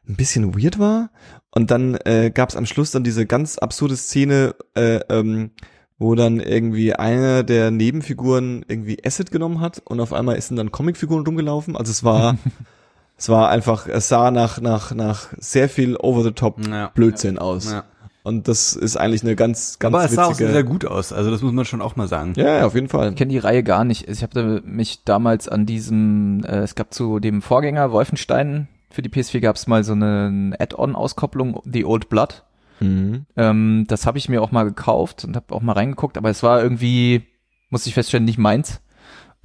ein 0.09 0.17
bisschen 0.17 0.61
weird 0.61 0.79
war. 0.81 1.11
Und 1.51 1.71
dann 1.71 1.97
äh, 2.05 2.31
gab 2.35 2.49
es 2.49 2.57
am 2.57 2.67
Schluss 2.67 2.91
dann 2.91 3.05
diese 3.05 3.27
ganz 3.27 3.59
absurde 3.59 3.97
Szene, 3.97 4.57
äh, 4.75 5.01
ähm, 5.09 5.53
wo 5.99 6.15
dann 6.15 6.41
irgendwie 6.41 6.95
eine 6.95 7.45
der 7.45 7.71
Nebenfiguren 7.71 8.65
irgendwie 8.69 8.99
Acid 9.05 9.31
genommen 9.31 9.61
hat 9.61 9.81
und 9.85 10.01
auf 10.01 10.13
einmal 10.13 10.37
ist 10.37 10.51
dann 10.51 10.71
Comicfiguren 10.73 11.25
rumgelaufen. 11.25 11.77
Also 11.77 11.91
es 11.91 12.05
war, 12.05 12.37
es 13.17 13.29
war 13.29 13.49
einfach, 13.49 13.87
es 13.89 14.09
sah 14.09 14.31
nach 14.31 14.61
nach 14.61 14.93
nach 14.95 15.29
sehr 15.39 15.69
viel 15.69 15.97
over 15.97 16.23
the 16.23 16.33
top 16.33 16.67
Ja. 16.67 16.91
Blödsinn 16.95 17.39
aus. 17.39 17.71
Ja. 17.73 17.85
Und 18.23 18.49
das 18.49 18.73
ist 18.75 18.97
eigentlich 18.97 19.23
eine 19.23 19.37
ganz 19.37 19.79
ganz 19.79 19.95
Aber 19.95 20.05
es 20.05 20.11
sah 20.13 20.25
auch 20.25 20.31
witzige. 20.31 20.47
sehr, 20.47 20.55
sehr 20.55 20.65
gut 20.65 20.85
aus. 20.85 21.13
Also 21.13 21.31
das 21.31 21.43
muss 21.43 21.53
man 21.53 21.65
schon 21.65 21.81
auch 21.81 21.95
mal 21.97 22.09
sagen. 22.09 22.33
ja, 22.37 22.59
ja, 22.59 22.67
auf 22.67 22.75
jeden 22.75 22.89
Fall. 22.89 23.11
Ich 23.11 23.17
kenne 23.17 23.31
die 23.31 23.39
Reihe 23.39 23.63
gar 23.63 23.85
nicht. 23.85 24.09
Ich 24.09 24.23
habe 24.25 24.63
mich 24.65 25.05
damals 25.05 25.49
an 25.49 25.65
diesem, 25.65 26.43
äh, 26.45 26.57
es 26.59 26.75
gab 26.75 26.93
zu 26.93 27.21
dem 27.21 27.41
Vorgänger 27.41 27.93
Wolfenstein, 27.93 28.67
für 28.91 29.03
die 29.03 29.11
PS4 29.11 29.41
gab 29.41 29.55
es 29.57 29.67
mal 29.69 29.85
so 29.85 29.93
eine 29.93 30.57
Add-on-Auskopplung, 30.59 31.61
The 31.65 31.85
Old 31.85 32.09
Blood. 32.09 32.43
Mhm. 32.81 33.27
Ähm, 33.37 33.85
das 33.89 34.07
habe 34.07 34.19
ich 34.19 34.29
mir 34.29 34.43
auch 34.43 34.51
mal 34.53 34.65
gekauft 34.65 35.25
und 35.25 35.37
habe 35.37 35.55
auch 35.55 35.63
mal 35.63 35.73
reingeguckt, 35.73 36.17
aber 36.19 36.31
es 36.31 36.43
war 36.43 36.63
irgendwie, 36.63 37.23
muss 37.71 37.87
ich 37.87 37.95
feststellen, 37.95 38.25
nicht 38.25 38.39
meins. 38.39 38.81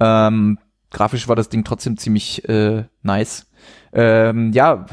Ähm, 0.00 0.58
grafisch 0.90 1.28
war 1.28 1.36
das 1.36 1.48
Ding 1.48 1.64
trotzdem 1.64 1.96
ziemlich 1.96 2.48
äh, 2.48 2.84
nice. 3.02 3.48
Ähm, 3.92 4.52
ja, 4.52 4.86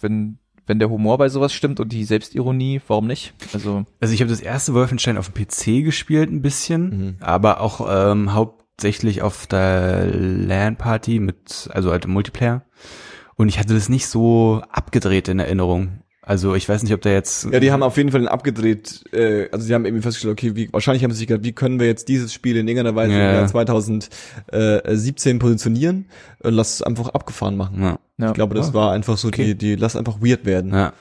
wenn 0.00 0.38
wenn 0.64 0.78
der 0.78 0.90
Humor 0.90 1.18
bei 1.18 1.28
sowas 1.28 1.52
stimmt 1.52 1.80
und 1.80 1.90
die 1.92 2.04
Selbstironie, 2.04 2.80
warum 2.86 3.08
nicht? 3.08 3.34
Also 3.52 3.84
Also 4.00 4.14
ich 4.14 4.20
habe 4.20 4.30
das 4.30 4.40
erste 4.40 4.74
Wolfenstein 4.74 5.18
auf 5.18 5.28
dem 5.28 5.44
PC 5.44 5.84
gespielt 5.84 6.30
ein 6.30 6.40
bisschen, 6.40 6.88
Mhm. 6.90 7.16
aber 7.20 7.60
auch 7.60 7.86
ähm, 7.90 8.32
hauptsächlich 8.32 9.22
auf 9.22 9.48
der 9.48 10.06
LAN-Party 10.06 11.18
mit, 11.18 11.68
also 11.72 11.90
halt 11.90 12.04
im 12.04 12.12
Multiplayer. 12.12 12.62
Und 13.34 13.48
ich 13.48 13.58
hatte 13.58 13.74
das 13.74 13.88
nicht 13.88 14.06
so 14.06 14.62
abgedreht 14.70 15.26
in 15.28 15.40
Erinnerung. 15.40 16.01
Also 16.24 16.54
ich 16.54 16.68
weiß 16.68 16.84
nicht, 16.84 16.92
ob 16.94 17.00
da 17.00 17.10
jetzt. 17.10 17.48
Ja, 17.50 17.58
die 17.58 17.72
haben 17.72 17.82
auf 17.82 17.96
jeden 17.96 18.12
Fall 18.12 18.28
abgedreht, 18.28 19.02
äh, 19.12 19.48
also 19.50 19.66
sie 19.66 19.74
haben 19.74 19.84
irgendwie 19.84 20.02
festgestellt, 20.02 20.32
okay, 20.32 20.54
wie, 20.54 20.72
wahrscheinlich 20.72 21.02
haben 21.02 21.10
sie 21.10 21.18
sich 21.18 21.26
gedacht, 21.26 21.44
wie 21.44 21.52
können 21.52 21.80
wir 21.80 21.88
jetzt 21.88 22.06
dieses 22.08 22.32
Spiel 22.32 22.56
in 22.56 22.68
irgendeiner 22.68 22.94
Weise 22.94 23.12
Ja. 23.12 23.30
im 23.30 23.34
Jahr 23.38 23.46
2017 23.48 25.38
positionieren 25.38 26.06
und 26.40 26.54
lass 26.54 26.74
es 26.74 26.82
einfach 26.82 27.08
abgefahren 27.08 27.56
machen. 27.56 27.82
Ja, 27.82 27.98
ja. 28.18 28.28
Ich 28.28 28.34
glaube, 28.34 28.54
das 28.54 28.72
war 28.72 28.92
einfach 28.92 29.16
so 29.18 29.28
Okay. 29.28 29.46
die, 29.46 29.54
die, 29.56 29.74
lass 29.74 29.96
einfach 29.96 30.20
weird 30.20 30.44
werden. 30.46 30.72
ja. 30.72 30.92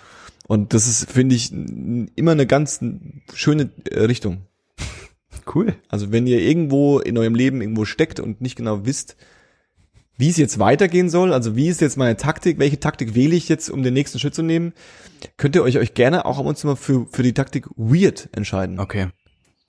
Und 0.47 0.74
das 0.74 0.86
ist, 0.88 1.09
finde 1.09 1.36
ich, 1.36 1.53
immer 1.53 2.32
eine 2.32 2.45
ganz 2.45 2.82
schöne 3.34 3.69
äh, 3.89 3.99
Richtung. 4.01 4.41
Cool. 5.55 5.74
Also 5.89 6.11
wenn 6.11 6.28
ihr 6.28 6.39
irgendwo 6.39 6.99
in 6.99 7.17
eurem 7.17 7.36
Leben 7.36 7.61
irgendwo 7.61 7.84
steckt 7.86 8.19
und 8.19 8.41
nicht 8.41 8.55
genau 8.57 8.86
wisst, 8.86 9.15
wie 10.22 10.30
es 10.30 10.38
jetzt 10.38 10.59
weitergehen 10.59 11.09
soll, 11.09 11.34
also 11.34 11.55
wie 11.55 11.67
ist 11.67 11.82
jetzt 11.82 11.97
meine 11.97 12.15
Taktik, 12.15 12.59
welche 12.59 12.80
Taktik 12.80 13.15
wähle 13.15 13.36
ich 13.36 13.49
jetzt, 13.49 13.72
um 13.72 13.82
den 13.82 13.95
nächsten 13.95 14.19
Schritt 14.19 14.36
zu 14.36 14.43
nehmen, 14.43 14.74
könnt 15.36 15.55
ihr 15.55 15.63
euch, 15.63 15.80
euch 15.80 15.95
gerne 15.95 16.26
auch 16.26 16.38
ab 16.38 16.45
und 16.45 16.57
zu 16.57 16.67
mal 16.67 16.76
für, 16.76 17.07
für 17.11 17.24
die 17.24 17.34
Taktik 17.34 17.67
weird 17.76 18.30
entscheiden. 18.32 18.80
Okay. 18.80 19.07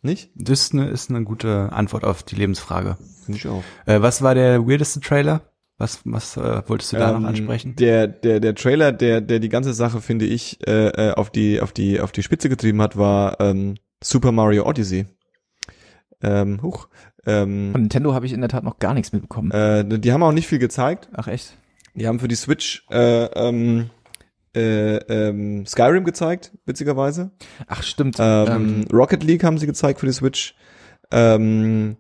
Nicht? 0.03 0.31
Das 0.35 0.61
ist 0.61 0.75
eine, 0.75 0.91
ist 0.91 1.09
eine 1.09 1.25
gute 1.25 1.73
Antwort 1.73 2.05
auf 2.05 2.23
die 2.23 2.37
Lebensfrage. 2.37 2.99
Finde 3.25 3.39
ich 3.39 3.49
auch. 3.49 3.63
Äh, 3.87 4.03
was 4.03 4.21
war 4.21 4.35
der 4.35 4.67
weirdeste 4.67 5.01
Trailer? 5.01 5.41
Was, 5.79 6.01
was 6.05 6.37
äh, 6.37 6.63
wolltest 6.67 6.93
du 6.93 6.99
da 6.99 7.15
Ähm, 7.15 7.23
noch 7.23 7.29
ansprechen? 7.31 7.75
Der, 7.77 8.07
der, 8.07 8.39
der 8.39 8.55
Trailer, 8.55 8.93
der, 8.93 9.23
der 9.23 9.39
die 9.39 9.49
ganze 9.49 9.73
Sache, 9.73 10.03
finde 10.03 10.27
ich, 10.27 10.59
äh, 10.67 10.89
äh, 10.89 11.13
auf 11.13 11.31
die, 11.31 11.63
auf 11.63 11.73
die, 11.73 11.99
auf 11.99 12.13
die 12.13 12.23
Spitze 12.23 12.51
getrieben 12.51 12.83
hat, 12.83 12.99
war 12.99 13.41
ähm, 13.41 13.77
Super 14.05 14.33
Mario 14.33 14.67
Odyssey. 14.69 15.07
Ähm, 16.21 16.61
huch. 16.63 16.89
Ähm, 17.27 17.71
Von 17.73 17.83
Nintendo 17.83 18.15
habe 18.15 18.27
ich 18.27 18.33
in 18.33 18.41
der 18.41 18.49
Tat 18.49 18.65
noch 18.65 18.79
gar 18.79 18.95
nichts 18.95 19.13
mitbekommen. 19.13 19.51
äh, 19.53 19.85
die 19.99 20.13
haben 20.13 20.23
auch 20.23 20.33
nicht 20.33 20.47
viel 20.49 20.59
gezeigt. 20.59 21.09
Ach 21.13 21.29
echt? 21.29 21.57
Die 21.95 22.07
haben 22.07 22.19
für 22.19 22.29
die 22.29 22.35
Switch 22.35 22.85
äh, 22.91 23.25
ähm, 23.25 23.91
äh, 24.57 24.97
ähm, 24.97 25.67
Skyrim 25.67 26.05
gezeigt, 26.05 26.53
witzigerweise. 26.67 27.31
Ach 27.67 27.83
stimmt. 27.83 28.17
Ähm, 28.19 28.87
Rocket 28.93 29.23
League 29.25 29.45
haben 29.45 29.59
sie 29.59 29.67
gezeigt 29.67 30.01
für 30.01 30.07
die 30.07 30.13
Switch. 30.13 30.55
Ähm, 31.11 31.97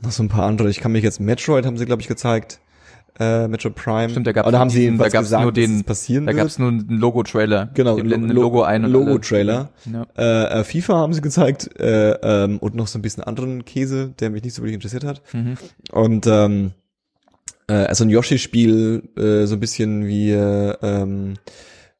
noch 0.00 0.10
so 0.10 0.22
ein 0.22 0.28
paar 0.28 0.46
andere. 0.46 0.68
Ich 0.70 0.80
kann 0.80 0.92
mich 0.92 1.04
jetzt 1.04 1.20
Metroid 1.20 1.64
haben 1.66 1.76
sie 1.78 1.86
glaube 1.86 2.02
ich 2.02 2.08
gezeigt. 2.08 2.60
Äh, 3.20 3.46
Metroid 3.46 3.76
Prime. 3.76 4.10
Stimmt, 4.10 4.26
da 4.26 4.34
haben 4.58 4.70
sie 4.70 4.80
diesen- 4.80 4.98
da 4.98 5.04
gab's 5.08 5.26
gesagt, 5.26 5.42
nur 5.44 5.52
den- 5.52 5.76
es 5.76 5.82
passieren 5.84 6.26
da 6.26 6.32
gab 6.32 6.48
es 6.48 6.58
nur 6.58 6.68
einen 6.68 6.88
Logo-Trailer. 6.88 7.70
Genau, 7.74 7.94
Die 7.96 8.02
blenden 8.02 8.30
Lo- 8.30 8.42
Logo 8.42 8.62
ein 8.62 8.84
und 8.84 8.90
Logo-Trailer. 8.90 9.70
Ja. 9.92 10.06
Äh, 10.16 10.60
äh, 10.60 10.64
FIFA 10.64 10.94
haben 10.96 11.12
sie 11.12 11.20
gezeigt 11.20 11.70
äh, 11.78 12.10
ähm, 12.44 12.58
und 12.58 12.74
noch 12.74 12.88
so 12.88 12.98
ein 12.98 13.02
bisschen 13.02 13.22
anderen 13.22 13.64
Käse, 13.64 14.12
der 14.18 14.30
mich 14.30 14.42
nicht 14.42 14.54
so 14.54 14.62
wirklich 14.62 14.74
interessiert 14.74 15.04
hat. 15.04 15.22
Mhm. 15.32 15.54
Und 15.92 16.26
ähm, 16.26 16.72
äh, 17.68 17.74
also 17.74 18.04
ein 18.04 18.10
Yoshi-Spiel, 18.10 19.02
äh, 19.16 19.46
so 19.46 19.54
ein 19.54 19.60
bisschen 19.60 20.06
wie 20.06 20.32
äh, 20.32 20.74
ähm, 20.82 21.34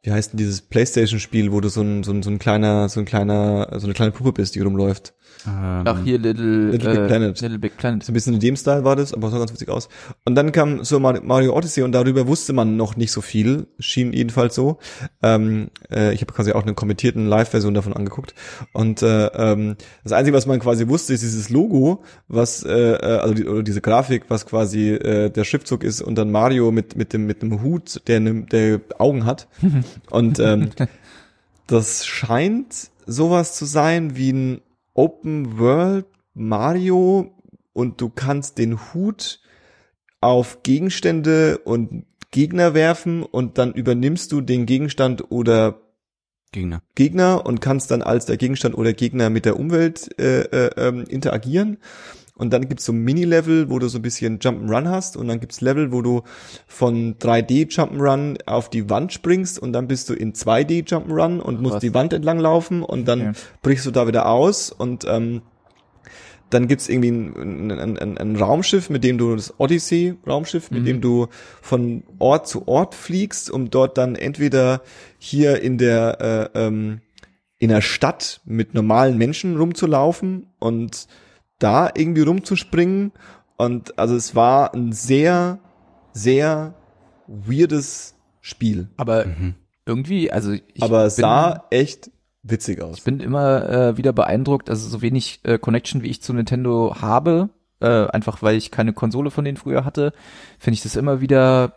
wie 0.03 0.11
heißt 0.13 0.33
denn 0.33 0.39
dieses 0.39 0.63
PlayStation-Spiel, 0.63 1.53
wo 1.53 1.61
du 1.61 1.69
so 1.69 1.81
ein, 1.81 2.03
so 2.03 2.13
ein 2.13 2.23
so 2.25 2.31
ein 2.31 2.39
kleiner 2.39 2.89
so 2.89 3.01
ein 3.01 3.07
kleiner 3.07 3.69
so 3.79 3.87
eine 3.87 3.95
kleine 3.95 4.11
Puppe 4.11 4.33
bist, 4.33 4.55
die 4.57 4.61
rumläuft. 4.61 5.15
Ähm, 5.47 5.83
Ach, 5.85 5.99
hier 6.03 6.19
Little, 6.19 6.71
Little 6.71 6.91
Big 6.91 7.01
äh, 7.01 7.07
Planet. 7.07 7.41
Little 7.41 7.59
Big 7.59 7.77
Planet. 7.77 8.03
So 8.03 8.13
ein 8.13 8.15
bisschen 8.15 8.35
in 8.35 8.41
dem 8.41 8.57
Style 8.57 8.85
war 8.85 8.97
das, 8.97 9.13
aber 9.13 9.31
sah 9.31 9.39
ganz 9.39 9.53
witzig 9.53 9.69
aus. 9.69 9.89
Und 10.25 10.35
dann 10.35 10.53
kam 10.53 10.85
so 10.85 10.99
Mar- 11.01 11.21
Mario 11.23 11.55
Odyssey 11.57 11.83
und 11.83 11.93
darüber 11.93 12.27
wusste 12.27 12.53
man 12.53 12.77
noch 12.77 12.97
nicht 12.97 13.13
so 13.13 13.21
viel, 13.21 13.67
schien 13.79 14.13
jedenfalls 14.13 14.55
so. 14.55 14.79
Ähm, 15.23 15.71
äh, 15.91 16.15
ich 16.15 16.23
habe 16.23 16.33
quasi 16.33 16.53
auch 16.53 16.63
eine 16.63 16.75
kommentierten 16.75 17.27
Live-Version 17.27 17.75
davon 17.75 17.93
angeguckt. 17.93 18.35
Und 18.73 19.03
äh, 19.03 19.27
ähm, 19.27 19.77
das 20.03 20.13
Einzige, 20.13 20.37
was 20.37 20.47
man 20.47 20.61
quasi 20.61 20.89
wusste, 20.89 21.13
ist 21.13 21.23
dieses 21.23 21.51
Logo, 21.51 22.03
was 22.29 22.63
äh, 22.65 22.73
äh, 22.73 23.19
also 23.19 23.35
die, 23.35 23.47
oder 23.47 23.63
diese 23.63 23.81
Grafik, 23.81 24.25
was 24.29 24.47
quasi 24.47 24.91
äh, 24.91 25.31
der 25.31 25.45
Schriftzug 25.45 25.85
ist 25.85 26.01
und 26.01 26.17
dann 26.17 26.31
Mario 26.31 26.71
mit 26.73 26.97
mit 26.97 27.13
dem 27.13 27.27
mit 27.27 27.43
dem 27.43 27.63
Hut, 27.63 28.01
der 28.07 28.21
ne, 28.21 28.47
der 28.51 28.81
Augen 28.99 29.25
hat. 29.27 29.49
und 30.11 30.39
ähm, 30.39 30.71
das 31.67 32.07
scheint 32.07 32.91
sowas 33.07 33.55
zu 33.55 33.65
sein 33.65 34.17
wie 34.17 34.33
ein 34.33 34.61
Open 34.95 35.59
World 35.59 36.07
Mario 36.35 37.35
und 37.73 38.01
du 38.01 38.09
kannst 38.09 38.59
den 38.59 38.79
Hut 38.93 39.41
auf 40.21 40.63
Gegenstände 40.63 41.59
und 41.59 42.07
Gegner 42.31 42.75
werfen 42.75 43.23
und 43.23 43.59
dann 43.59 43.75
übernimmst 43.75 44.33
du 44.33 44.41
den 44.41 44.67
Gegenstand 44.67 45.31
oder 45.31 45.81
Gegner. 46.51 46.83
Gegner 46.95 47.45
und 47.45 47.61
kannst 47.61 47.91
dann 47.91 48.03
als 48.03 48.27
der 48.27 48.37
Gegenstand 48.37 48.77
oder 48.77 48.93
Gegner 48.93 49.29
mit 49.29 49.45
der 49.45 49.59
Umwelt 49.59 50.19
äh, 50.19 50.43
äh, 50.43 50.71
ähm, 50.77 51.05
interagieren. 51.09 51.79
Und 52.37 52.53
dann 52.53 52.69
gibt's 52.69 52.85
so 52.85 52.93
Mini-Level, 52.93 53.71
wo 53.71 53.79
du 53.79 53.87
so 53.89 53.99
ein 53.99 54.03
bisschen 54.03 54.41
Jump'n'Run 54.41 54.89
hast 54.89 55.17
und 55.17 55.29
dann 55.29 55.39
gibt's 55.39 55.61
Level, 55.61 55.93
wo 55.93 56.03
du 56.03 56.23
von 56.67 57.17
3D 57.19 57.69
Jump'n'Run 57.71 58.39
auf 58.47 58.69
die 58.71 58.91
Wand 58.91 59.13
springst 59.13 59.59
und 59.61 59.73
dann 59.73 59.87
bist 59.87 60.09
du 60.09 60.15
in 60.15 60.33
2D 60.33 60.85
Jump'n'Run 60.89 61.39
und 61.39 61.63
musst 61.63 61.77
Was? 61.77 61.81
die 61.81 61.95
Wand 61.95 62.13
entlang 62.13 62.41
laufen 62.41 62.83
und 62.83 63.07
dann 63.07 63.21
Okay. 63.29 63.33
brichst 63.63 63.87
du 63.87 63.93
da 63.93 64.09
wieder 64.09 64.27
aus 64.29 64.73
und 64.73 65.05
ähm, 65.09 65.43
dann 66.51 66.69
gibt's 66.69 66.89
irgendwie 66.89 67.09
ein, 67.11 67.71
ein, 67.71 67.99
ein, 67.99 68.19
ein 68.19 68.37
Raumschiff, 68.37 68.91
mit 68.91 69.03
dem 69.05 69.17
du 69.19 69.35
das 69.35 69.55
Odyssey-Raumschiff, 69.59 70.71
mit 70.71 70.83
Mhm. 70.83 70.87
dem 70.87 71.01
du 71.01 71.29
von 71.63 72.03
Ort 72.19 72.47
zu 72.49 72.67
Ort 72.69 72.95
fliegst, 72.95 73.51
um 73.51 73.71
dort 73.71 73.97
dann 73.97 74.15
entweder 74.17 74.83
hier 75.19 75.63
in 75.63 75.79
der 75.79 76.51
äh, 76.55 76.67
ähm, 76.67 77.01
in 77.59 77.69
der 77.71 77.81
Stadt 77.81 78.41
mit 78.45 78.75
normalen 78.75 79.17
Menschen 79.17 79.57
rumzulaufen 79.57 80.49
und 80.59 81.07
da 81.59 81.91
irgendwie 81.95 82.23
rumzuspringen. 82.23 83.13
Und 83.57 83.99
also 83.99 84.17
es 84.17 84.35
war 84.35 84.75
ein 84.75 84.93
sehr, 84.93 85.59
sehr 86.13 86.75
weirdes 87.27 88.15
Spiel. 88.41 88.89
Aber 88.97 89.27
Mhm. 89.27 89.55
irgendwie, 89.87 90.31
also 90.31 90.53
ich 90.53 90.83
Aber 90.83 91.05
es 91.05 91.17
sah 91.17 91.65
echt 91.71 92.11
witzig 92.43 92.83
aus. 92.83 92.99
ich 92.99 93.05
bin 93.05 93.21
immer 93.21 93.69
äh, 93.71 93.97
wieder 93.97 94.13
beeindruckt, 94.13 94.69
also 94.69 94.89
so 94.89 95.01
wenig 95.03 95.41
äh, 95.45 95.59
Connection 95.59 96.03
wie 96.03 96.09
ich 96.11 96.21
zu 96.23 96.35
Nintendo 96.35 96.97
habe, 97.01 97.49
äh, 97.81 98.07
einfach 98.09 98.43
weil 98.43 98.57
ich 98.57 98.71
keine 98.71 98.93
Konsole 98.93 99.31
von 99.31 99.45
denen 99.45 99.57
früher 99.57 99.85
hatte, 99.85 100.13
finde 100.59 100.75
ich 100.75 100.83
das 100.83 100.97
immer 100.97 101.21
wieder 101.21 101.75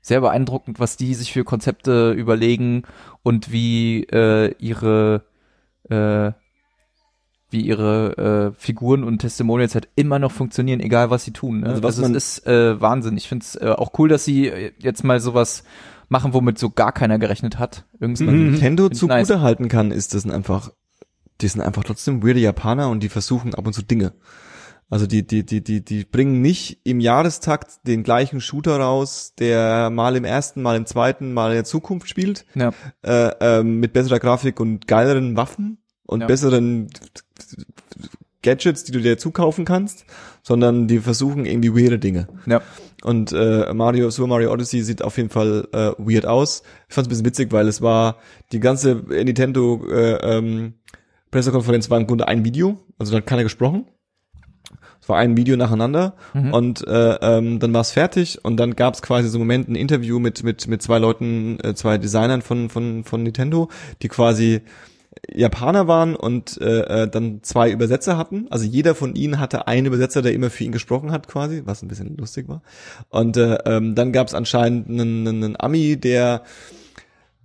sehr 0.00 0.20
beeindruckend, 0.20 0.78
was 0.78 0.96
die 0.96 1.14
sich 1.14 1.32
für 1.32 1.44
Konzepte 1.44 2.12
überlegen 2.12 2.84
und 3.24 3.50
wie 3.50 4.04
äh, 4.04 4.54
ihre 4.58 5.24
äh, 5.90 6.32
wie 7.50 7.62
ihre 7.62 8.52
äh, 8.56 8.60
Figuren 8.60 9.04
und 9.04 9.18
Testimonials 9.20 9.74
halt 9.74 9.88
immer 9.96 10.18
noch 10.18 10.32
funktionieren, 10.32 10.80
egal 10.80 11.10
was 11.10 11.24
sie 11.24 11.32
tun. 11.32 11.60
Ne? 11.60 11.66
Also 11.68 11.82
was 11.82 11.96
Also, 11.96 12.02
man- 12.02 12.14
es 12.14 12.38
ist 12.38 12.46
äh, 12.46 12.80
Wahnsinn. 12.80 13.16
Ich 13.16 13.28
finde 13.28 13.44
es 13.44 13.54
äh, 13.56 13.70
auch 13.76 13.92
cool, 13.98 14.08
dass 14.08 14.24
sie 14.24 14.48
äh, 14.48 14.72
jetzt 14.78 15.02
mal 15.04 15.18
sowas 15.20 15.64
machen, 16.10 16.32
womit 16.34 16.58
so 16.58 16.70
gar 16.70 16.92
keiner 16.92 17.18
gerechnet 17.18 17.58
hat. 17.58 17.84
Irgendwie 18.00 18.24
Mhm. 18.24 18.50
Nintendo 18.52 18.88
zugute 18.88 19.18
nice. 19.18 19.40
halten 19.40 19.68
kann, 19.68 19.90
ist, 19.90 20.14
das 20.14 20.22
sind 20.22 20.30
einfach, 20.32 20.70
die 21.40 21.48
sind 21.48 21.60
einfach 21.62 21.84
trotzdem 21.84 22.22
weirde 22.22 22.40
Japaner 22.40 22.88
und 22.90 23.02
die 23.02 23.08
versuchen 23.08 23.54
ab 23.54 23.66
und 23.66 23.72
zu 23.72 23.82
Dinge. 23.82 24.12
Also 24.90 25.06
die, 25.06 25.26
die, 25.26 25.44
die, 25.44 25.62
die, 25.62 25.84
die 25.84 26.04
bringen 26.06 26.40
nicht 26.40 26.80
im 26.84 26.98
Jahrestakt 27.00 27.86
den 27.86 28.02
gleichen 28.02 28.40
Shooter 28.40 28.78
raus, 28.78 29.34
der 29.38 29.90
mal 29.90 30.16
im 30.16 30.24
ersten, 30.24 30.62
mal 30.62 30.76
im 30.78 30.86
zweiten, 30.86 31.34
mal 31.34 31.48
in 31.50 31.56
der 31.56 31.64
Zukunft 31.64 32.08
spielt, 32.08 32.46
Ja. 32.54 32.72
äh, 33.02 33.30
ähm, 33.40 33.80
mit 33.80 33.92
besserer 33.92 34.18
Grafik 34.18 34.60
und 34.60 34.86
geileren 34.86 35.36
Waffen 35.36 35.78
und 36.08 36.22
Ja. 36.22 36.26
besseren 36.26 36.88
Gadgets, 38.42 38.84
die 38.84 38.92
du 38.92 39.00
dir 39.00 39.18
zukaufen 39.18 39.64
kannst, 39.64 40.04
sondern 40.42 40.86
die 40.86 41.00
versuchen 41.00 41.44
irgendwie 41.44 41.74
weirde 41.74 41.98
Dinge. 41.98 42.28
Ja. 42.46 42.62
Und 43.02 43.32
äh, 43.32 43.72
Mario, 43.74 44.10
Super 44.10 44.28
Mario 44.28 44.52
Odyssey 44.52 44.82
sieht 44.82 45.02
auf 45.02 45.16
jeden 45.16 45.28
Fall 45.28 45.66
äh, 45.72 45.90
weird 45.98 46.24
aus. 46.26 46.62
Ich 46.88 46.94
fand 46.94 47.06
es 47.06 47.08
ein 47.08 47.10
bisschen 47.10 47.26
witzig, 47.26 47.52
weil 47.52 47.66
es 47.68 47.82
war 47.82 48.16
die 48.52 48.60
ganze 48.60 48.94
Nintendo 49.08 49.84
äh, 49.90 50.14
ähm, 50.36 50.74
Pressekonferenz 51.30 51.90
war 51.90 51.98
im 52.00 52.06
Grunde 52.06 52.26
ein 52.26 52.44
Video, 52.44 52.78
also 52.98 53.12
da 53.12 53.18
hat 53.18 53.26
keiner 53.26 53.42
gesprochen. 53.42 53.86
Es 55.00 55.08
war 55.08 55.18
ein 55.18 55.36
Video 55.36 55.56
nacheinander 55.56 56.14
Mhm. 56.32 56.54
und 56.54 56.86
äh, 56.86 57.14
ähm, 57.20 57.58
dann 57.58 57.72
war 57.74 57.80
es 57.82 57.90
fertig 57.90 58.44
und 58.44 58.56
dann 58.56 58.76
gab 58.76 58.94
es 58.94 59.02
quasi 59.02 59.28
so 59.28 59.36
einen 59.38 59.46
Moment 59.46 59.68
ein 59.68 59.74
Interview 59.74 60.18
mit 60.20 60.42
mit 60.42 60.66
mit 60.68 60.80
zwei 60.82 60.98
Leuten, 60.98 61.58
äh, 61.62 61.74
zwei 61.74 61.98
Designern 61.98 62.40
von 62.42 62.68
von 62.70 63.04
von 63.04 63.22
Nintendo, 63.22 63.68
die 64.02 64.08
quasi 64.08 64.62
Japaner 65.32 65.88
waren 65.88 66.16
und 66.16 66.60
äh, 66.60 67.04
äh, 67.04 67.08
dann 67.08 67.42
zwei 67.42 67.70
Übersetzer 67.70 68.16
hatten. 68.16 68.46
Also 68.50 68.64
jeder 68.64 68.94
von 68.94 69.14
ihnen 69.14 69.40
hatte 69.40 69.66
einen 69.66 69.86
Übersetzer, 69.86 70.22
der 70.22 70.32
immer 70.32 70.50
für 70.50 70.64
ihn 70.64 70.72
gesprochen 70.72 71.12
hat, 71.12 71.28
quasi, 71.28 71.62
was 71.64 71.82
ein 71.82 71.88
bisschen 71.88 72.16
lustig 72.16 72.48
war. 72.48 72.62
Und 73.08 73.36
äh, 73.36 73.58
ähm, 73.64 73.94
dann 73.94 74.12
gab 74.12 74.26
es 74.26 74.34
anscheinend 74.34 74.88
einen, 74.88 75.26
einen, 75.26 75.44
einen 75.44 75.60
Ami, 75.60 75.96
der 75.96 76.42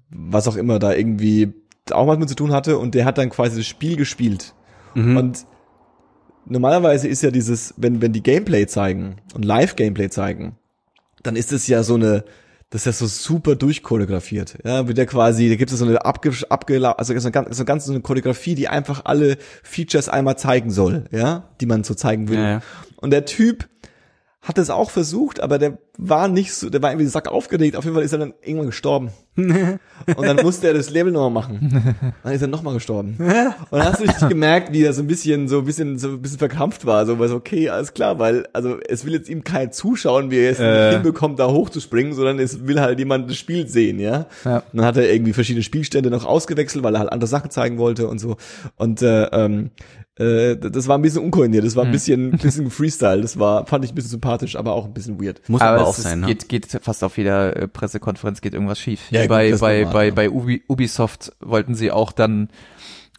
was 0.09 0.47
auch 0.47 0.55
immer 0.55 0.79
da 0.79 0.93
irgendwie 0.93 1.53
auch 1.91 2.07
was 2.07 2.17
mit 2.17 2.29
zu 2.29 2.35
tun 2.35 2.51
hatte 2.51 2.77
und 2.77 2.95
der 2.95 3.05
hat 3.05 3.17
dann 3.17 3.29
quasi 3.29 3.57
das 3.57 3.67
Spiel 3.67 3.97
gespielt. 3.97 4.53
Mhm. 4.93 5.17
Und 5.17 5.45
normalerweise 6.45 7.07
ist 7.07 7.23
ja 7.23 7.31
dieses, 7.31 7.73
wenn, 7.77 8.01
wenn 8.01 8.13
die 8.13 8.23
Gameplay 8.23 8.67
zeigen 8.67 9.17
und 9.33 9.43
Live-Gameplay 9.43 10.09
zeigen, 10.09 10.57
dann 11.23 11.35
ist 11.35 11.51
es 11.51 11.67
ja 11.67 11.83
so 11.83 11.95
eine, 11.95 12.23
das 12.73 12.81
ist 12.81 12.85
ja 12.85 12.91
so 12.93 13.05
super 13.05 13.55
durchchoreografiert. 13.55 14.57
Ja, 14.65 14.87
wird 14.87 14.97
ja 14.97 15.05
quasi, 15.05 15.47
da 15.47 15.55
gibt 15.55 15.71
es 15.71 15.77
so 15.77 15.85
eine 15.85 16.03
abge, 16.03 16.33
abgela 16.49 16.93
also 16.93 17.13
so 17.19 17.27
eine 17.27 17.31
ganz, 17.31 17.55
so 17.55 17.61
eine 17.61 17.65
ganz 17.67 17.85
so 17.85 17.91
eine 17.91 18.01
Choreografie, 18.01 18.55
die 18.55 18.67
einfach 18.67 19.05
alle 19.05 19.37
Features 19.61 20.09
einmal 20.09 20.39
zeigen 20.39 20.71
soll, 20.71 21.03
ja, 21.11 21.49
die 21.61 21.67
man 21.67 21.83
so 21.83 21.93
zeigen 21.93 22.29
will. 22.29 22.39
Ja, 22.39 22.49
ja. 22.49 22.61
Und 22.95 23.11
der 23.11 23.25
Typ 23.25 23.69
hat 24.43 24.57
es 24.57 24.69
auch 24.69 24.89
versucht, 24.91 25.39
aber 25.39 25.57
der 25.57 25.77
war 25.97 26.27
nicht 26.27 26.53
so, 26.53 26.69
der 26.69 26.81
war 26.81 26.91
irgendwie 26.91 27.07
sack 27.07 27.29
aufgeregt. 27.29 27.77
Auf 27.77 27.85
jeden 27.85 27.95
Fall 27.95 28.03
ist 28.03 28.11
er 28.11 28.19
dann 28.19 28.33
irgendwann 28.43 28.67
gestorben. 28.67 29.09
Und 29.35 29.79
dann 30.27 30.37
musste 30.43 30.67
er 30.67 30.73
das 30.73 30.89
Level 30.89 31.11
nochmal 31.11 31.29
machen. 31.43 31.95
Dann 32.23 32.33
ist 32.33 32.41
er 32.41 32.47
nochmal 32.49 32.73
gestorben. 32.73 33.15
Und 33.17 33.79
dann 33.79 33.83
hast 33.83 33.99
du 33.99 34.03
richtig 34.03 34.27
gemerkt, 34.27 34.73
wie 34.73 34.83
er 34.83 34.91
so 34.93 35.01
ein 35.01 35.07
bisschen, 35.07 35.47
so 35.47 35.59
ein 35.59 35.65
bisschen, 35.65 35.97
so 35.97 36.09
ein 36.09 36.21
bisschen 36.21 36.39
verkrampft 36.39 36.85
war. 36.85 37.05
So, 37.05 37.19
was 37.19 37.31
okay, 37.31 37.69
alles 37.69 37.93
klar, 37.93 38.19
weil, 38.19 38.45
also, 38.53 38.77
es 38.87 39.05
will 39.05 39.13
jetzt 39.13 39.29
ihm 39.29 39.43
keiner 39.43 39.71
zuschauen, 39.71 40.29
wie 40.29 40.39
er 40.39 40.51
es 40.51 40.59
Äh. 40.59 40.85
nicht 40.87 40.93
hinbekommt, 40.95 41.39
da 41.39 41.47
hochzuspringen, 41.49 42.13
sondern 42.13 42.37
es 42.39 42.67
will 42.67 42.81
halt 42.81 42.99
jemand 42.99 43.29
das 43.29 43.37
Spiel 43.37 43.67
sehen, 43.67 43.99
ja. 43.99 44.25
Ja. 44.45 44.57
Und 44.57 44.77
dann 44.79 44.85
hat 44.85 44.97
er 44.97 45.11
irgendwie 45.11 45.33
verschiedene 45.33 45.63
Spielstände 45.63 46.09
noch 46.09 46.25
ausgewechselt, 46.25 46.83
weil 46.83 46.95
er 46.95 46.99
halt 46.99 47.11
andere 47.11 47.27
Sachen 47.29 47.49
zeigen 47.49 47.77
wollte 47.77 48.07
und 48.07 48.19
so. 48.19 48.35
Und, 48.75 49.01
äh, 49.01 49.23
ähm, 49.31 49.71
äh, 50.15 50.55
das 50.57 50.87
war 50.87 50.97
ein 50.97 51.01
bisschen 51.01 51.23
unkoordiniert, 51.23 51.65
das 51.65 51.75
war 51.75 51.85
ein 51.85 51.91
bisschen, 51.91 52.31
bisschen 52.37 52.69
Freestyle, 52.69 53.21
das 53.21 53.39
war, 53.39 53.65
fand 53.65 53.83
ich 53.83 53.91
ein 53.91 53.95
bisschen 53.95 54.11
sympathisch, 54.11 54.55
aber 54.55 54.73
auch 54.73 54.85
ein 54.85 54.93
bisschen 54.93 55.19
weird. 55.19 55.41
Muss 55.49 55.61
aber, 55.61 55.79
aber 55.79 55.87
auch 55.87 55.95
sein, 55.95 56.19
ne? 56.19 56.27
geht, 56.27 56.49
geht 56.49 56.67
fast 56.67 57.03
auf 57.03 57.17
jeder 57.17 57.55
äh, 57.55 57.67
Pressekonferenz 57.67 58.41
geht 58.41 58.53
irgendwas 58.53 58.79
schief. 58.79 59.09
Ja, 59.09 59.21
Hier 59.21 59.27
gut, 59.27 59.29
bei 59.29 59.51
bei 59.57 59.79
normal, 59.79 59.93
bei 59.93 60.05
ja. 60.07 60.13
bei 60.13 60.29
Ubi, 60.29 60.63
Ubisoft 60.67 61.33
wollten 61.39 61.73
sie 61.73 61.91
auch 61.91 62.11
dann 62.11 62.49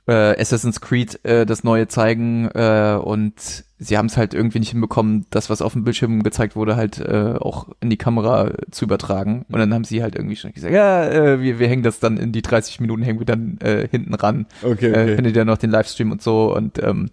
äh, 0.07 0.39
Assassin's 0.41 0.81
Creed 0.81 1.25
äh, 1.25 1.47
das 1.47 1.65
neue 1.65 1.89
zeigen 1.89 2.49
äh, 2.55 2.99
und 3.03 3.65
sie 3.79 3.97
haben 3.97 4.07
es 4.07 4.17
halt 4.17 4.35
irgendwie 4.35 4.59
nicht 4.59 4.71
hinbekommen, 4.71 5.27
das 5.31 5.49
was 5.49 5.63
auf 5.63 5.73
dem 5.73 5.85
Bildschirm 5.85 6.23
gezeigt 6.23 6.57
wurde 6.57 6.77
halt 6.77 6.99
äh, 6.99 7.35
auch 7.39 7.69
in 7.81 7.89
die 7.91 7.97
Kamera 7.97 8.49
äh, 8.49 8.55
zu 8.71 8.85
übertragen 8.85 9.47
und 9.51 9.59
dann 9.59 9.73
haben 9.73 9.85
sie 9.85 10.03
halt 10.03 10.15
irgendwie 10.15 10.37
schon 10.37 10.53
gesagt, 10.53 10.75
ja, 10.75 11.05
äh, 11.05 11.41
wir 11.41 11.59
wir 11.59 11.69
hängen 11.69 11.83
das 11.83 12.01
dann 12.01 12.19
in 12.19 12.33
die 12.33 12.43
30 12.43 12.81
Minuten 12.81 13.03
hängen 13.03 13.19
wir 13.19 13.27
dann 13.27 13.59
äh, 13.61 13.89
hinten 13.91 14.15
ran. 14.15 14.47
Okay, 14.63 14.91
Äh, 14.93 15.15
findet 15.17 15.37
ihr 15.37 15.45
noch 15.45 15.59
den 15.59 15.71
Livestream 15.71 16.13
und 16.13 16.21
so 16.23 16.55
und 16.55 16.83
ähm, 16.83 17.11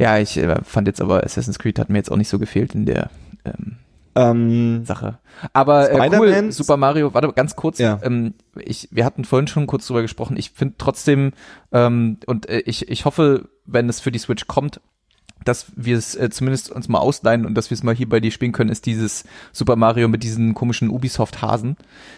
ja, 0.00 0.18
ich 0.18 0.36
äh, 0.36 0.56
fand 0.64 0.88
jetzt 0.88 1.00
aber 1.00 1.22
Assassin's 1.24 1.58
Creed 1.58 1.78
hat 1.78 1.90
mir 1.90 1.98
jetzt 1.98 2.10
auch 2.10 2.16
nicht 2.16 2.28
so 2.28 2.38
gefehlt 2.40 2.74
in 2.74 2.86
der 2.86 3.10
ähm, 3.44 3.76
Ähm, 4.14 4.84
Sache. 4.84 5.18
Aber 5.52 5.90
äh, 5.90 6.10
cool, 6.18 6.52
Super 6.52 6.76
Mario, 6.76 7.14
warte 7.14 7.32
ganz 7.32 7.56
kurz. 7.56 7.78
Ja. 7.78 7.98
Ähm, 8.02 8.34
ich, 8.58 8.88
wir 8.90 9.04
hatten 9.04 9.24
vorhin 9.24 9.46
schon 9.46 9.66
kurz 9.66 9.86
drüber 9.86 10.02
gesprochen. 10.02 10.36
Ich 10.36 10.50
finde 10.50 10.74
trotzdem, 10.78 11.32
ähm, 11.72 12.18
und 12.26 12.48
äh, 12.48 12.60
ich, 12.60 12.88
ich 12.88 13.04
hoffe, 13.04 13.48
wenn 13.64 13.88
es 13.88 14.00
für 14.00 14.12
die 14.12 14.18
Switch 14.18 14.46
kommt, 14.46 14.80
dass 15.44 15.66
wir 15.74 15.96
es 15.96 16.14
äh, 16.14 16.30
zumindest 16.30 16.70
uns 16.70 16.88
mal 16.88 16.98
ausleihen 16.98 17.46
und 17.46 17.54
dass 17.54 17.70
wir 17.70 17.74
es 17.74 17.82
mal 17.82 17.94
hier 17.94 18.08
bei 18.08 18.20
dir 18.20 18.30
spielen 18.30 18.52
können, 18.52 18.70
ist 18.70 18.86
dieses 18.86 19.24
Super 19.50 19.76
Mario 19.76 20.08
mit 20.08 20.22
diesen 20.22 20.54
komischen 20.54 20.88
Ubisoft-Hasen. 20.88 21.76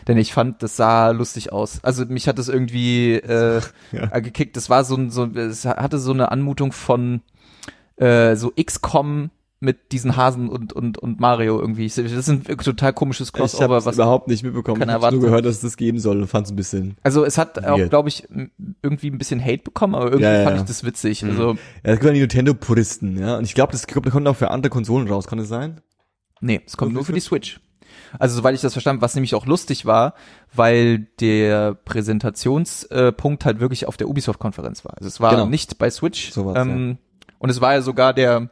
Denn 0.08 0.18
ich 0.18 0.34
fand, 0.34 0.62
das 0.62 0.76
sah 0.76 1.10
lustig 1.10 1.52
aus. 1.52 1.82
Also 1.82 2.04
mich 2.06 2.28
hat 2.28 2.38
das 2.38 2.48
irgendwie 2.48 3.14
äh, 3.14 3.60
Ja. 3.92 4.10
äh, 4.12 4.20
gekickt. 4.20 4.56
Das 4.56 4.68
war 4.68 4.84
so 4.84 4.96
ein, 4.96 5.10
so, 5.10 5.26
es 5.26 5.64
hatte 5.64 5.98
so 5.98 6.12
eine 6.12 6.30
Anmutung 6.32 6.72
von 6.72 7.22
äh, 7.96 8.36
so 8.36 8.52
XCOM 8.60 9.30
mit 9.64 9.92
diesen 9.92 10.16
Hasen 10.16 10.48
und, 10.48 10.72
und, 10.72 10.98
und 10.98 11.18
Mario 11.20 11.58
irgendwie. 11.58 11.86
Das 11.86 11.96
ist 11.98 12.28
ein 12.28 12.44
total 12.44 12.92
komisches 12.92 13.28
ich 13.28 13.34
habe 13.34 13.48
Crossover, 13.48 13.76
es 13.78 13.86
was 13.86 13.94
überhaupt 13.96 14.28
nicht 14.28 14.42
mitbekommen. 14.44 14.82
Ich 14.82 14.88
habe 14.88 15.10
nur 15.12 15.20
gehört, 15.22 15.44
dass 15.44 15.56
es 15.56 15.60
das 15.62 15.76
geben 15.76 15.98
soll 15.98 16.20
und 16.20 16.28
fand 16.28 16.46
es 16.46 16.52
ein 16.52 16.56
bisschen. 16.56 16.96
Also 17.02 17.24
es 17.24 17.38
hat 17.38 17.64
auch, 17.64 17.78
Weird. 17.78 17.90
glaube 17.90 18.08
ich, 18.08 18.28
irgendwie 18.82 19.10
ein 19.10 19.18
bisschen 19.18 19.42
Hate 19.44 19.62
bekommen, 19.64 19.94
aber 19.94 20.06
irgendwie 20.06 20.24
Ja, 20.24 20.38
ja, 20.38 20.44
fand 20.44 20.56
ja. 20.56 20.62
ich 20.62 20.68
das 20.68 20.84
witzig. 20.84 21.22
Mhm. 21.22 21.30
Also, 21.30 21.50
Ja, 21.52 21.56
das 21.82 21.98
gehören 21.98 22.14
die 22.14 22.20
Nintendo-Puristen, 22.20 23.18
ja. 23.18 23.36
Und 23.38 23.44
ich 23.44 23.54
glaube, 23.54 23.72
das, 23.72 23.86
glaub, 23.86 24.04
das 24.04 24.12
kommt 24.12 24.28
auch 24.28 24.36
für 24.36 24.50
andere 24.50 24.70
Konsolen 24.70 25.08
raus. 25.08 25.26
Kann 25.26 25.38
das 25.38 25.48
sein? 25.48 25.80
nee, 26.40 26.60
es 26.66 26.76
kommt 26.76 26.92
Nur 26.92 26.98
nur 27.00 27.04
für 27.06 27.12
die 27.14 27.20
Switch. 27.20 27.60
Also 28.18 28.36
soweit 28.36 28.54
ich 28.54 28.60
das 28.60 28.72
verstanden, 28.74 29.00
was 29.02 29.14
nämlich 29.14 29.34
auch 29.34 29.46
lustig 29.46 29.86
war, 29.86 30.14
weil 30.54 30.98
der 31.20 31.74
Präsentationspunkt 31.74 33.44
halt 33.44 33.60
wirklich 33.60 33.86
auf 33.86 33.96
der 33.96 34.08
Ubisoft-Konferenz 34.08 34.84
war. 34.84 34.94
Also 34.96 35.08
es 35.08 35.20
war 35.20 35.30
Genau. 35.32 35.46
nicht 35.46 35.78
bei 35.78 35.90
Switch. 35.90 36.30
So 36.32 36.46
war's, 36.46 36.58
ähm, 36.66 36.98
Und 37.38 37.50
es 37.50 37.60
war 37.60 37.74
ja 37.74 37.82
sogar 37.82 38.12
der, 38.14 38.50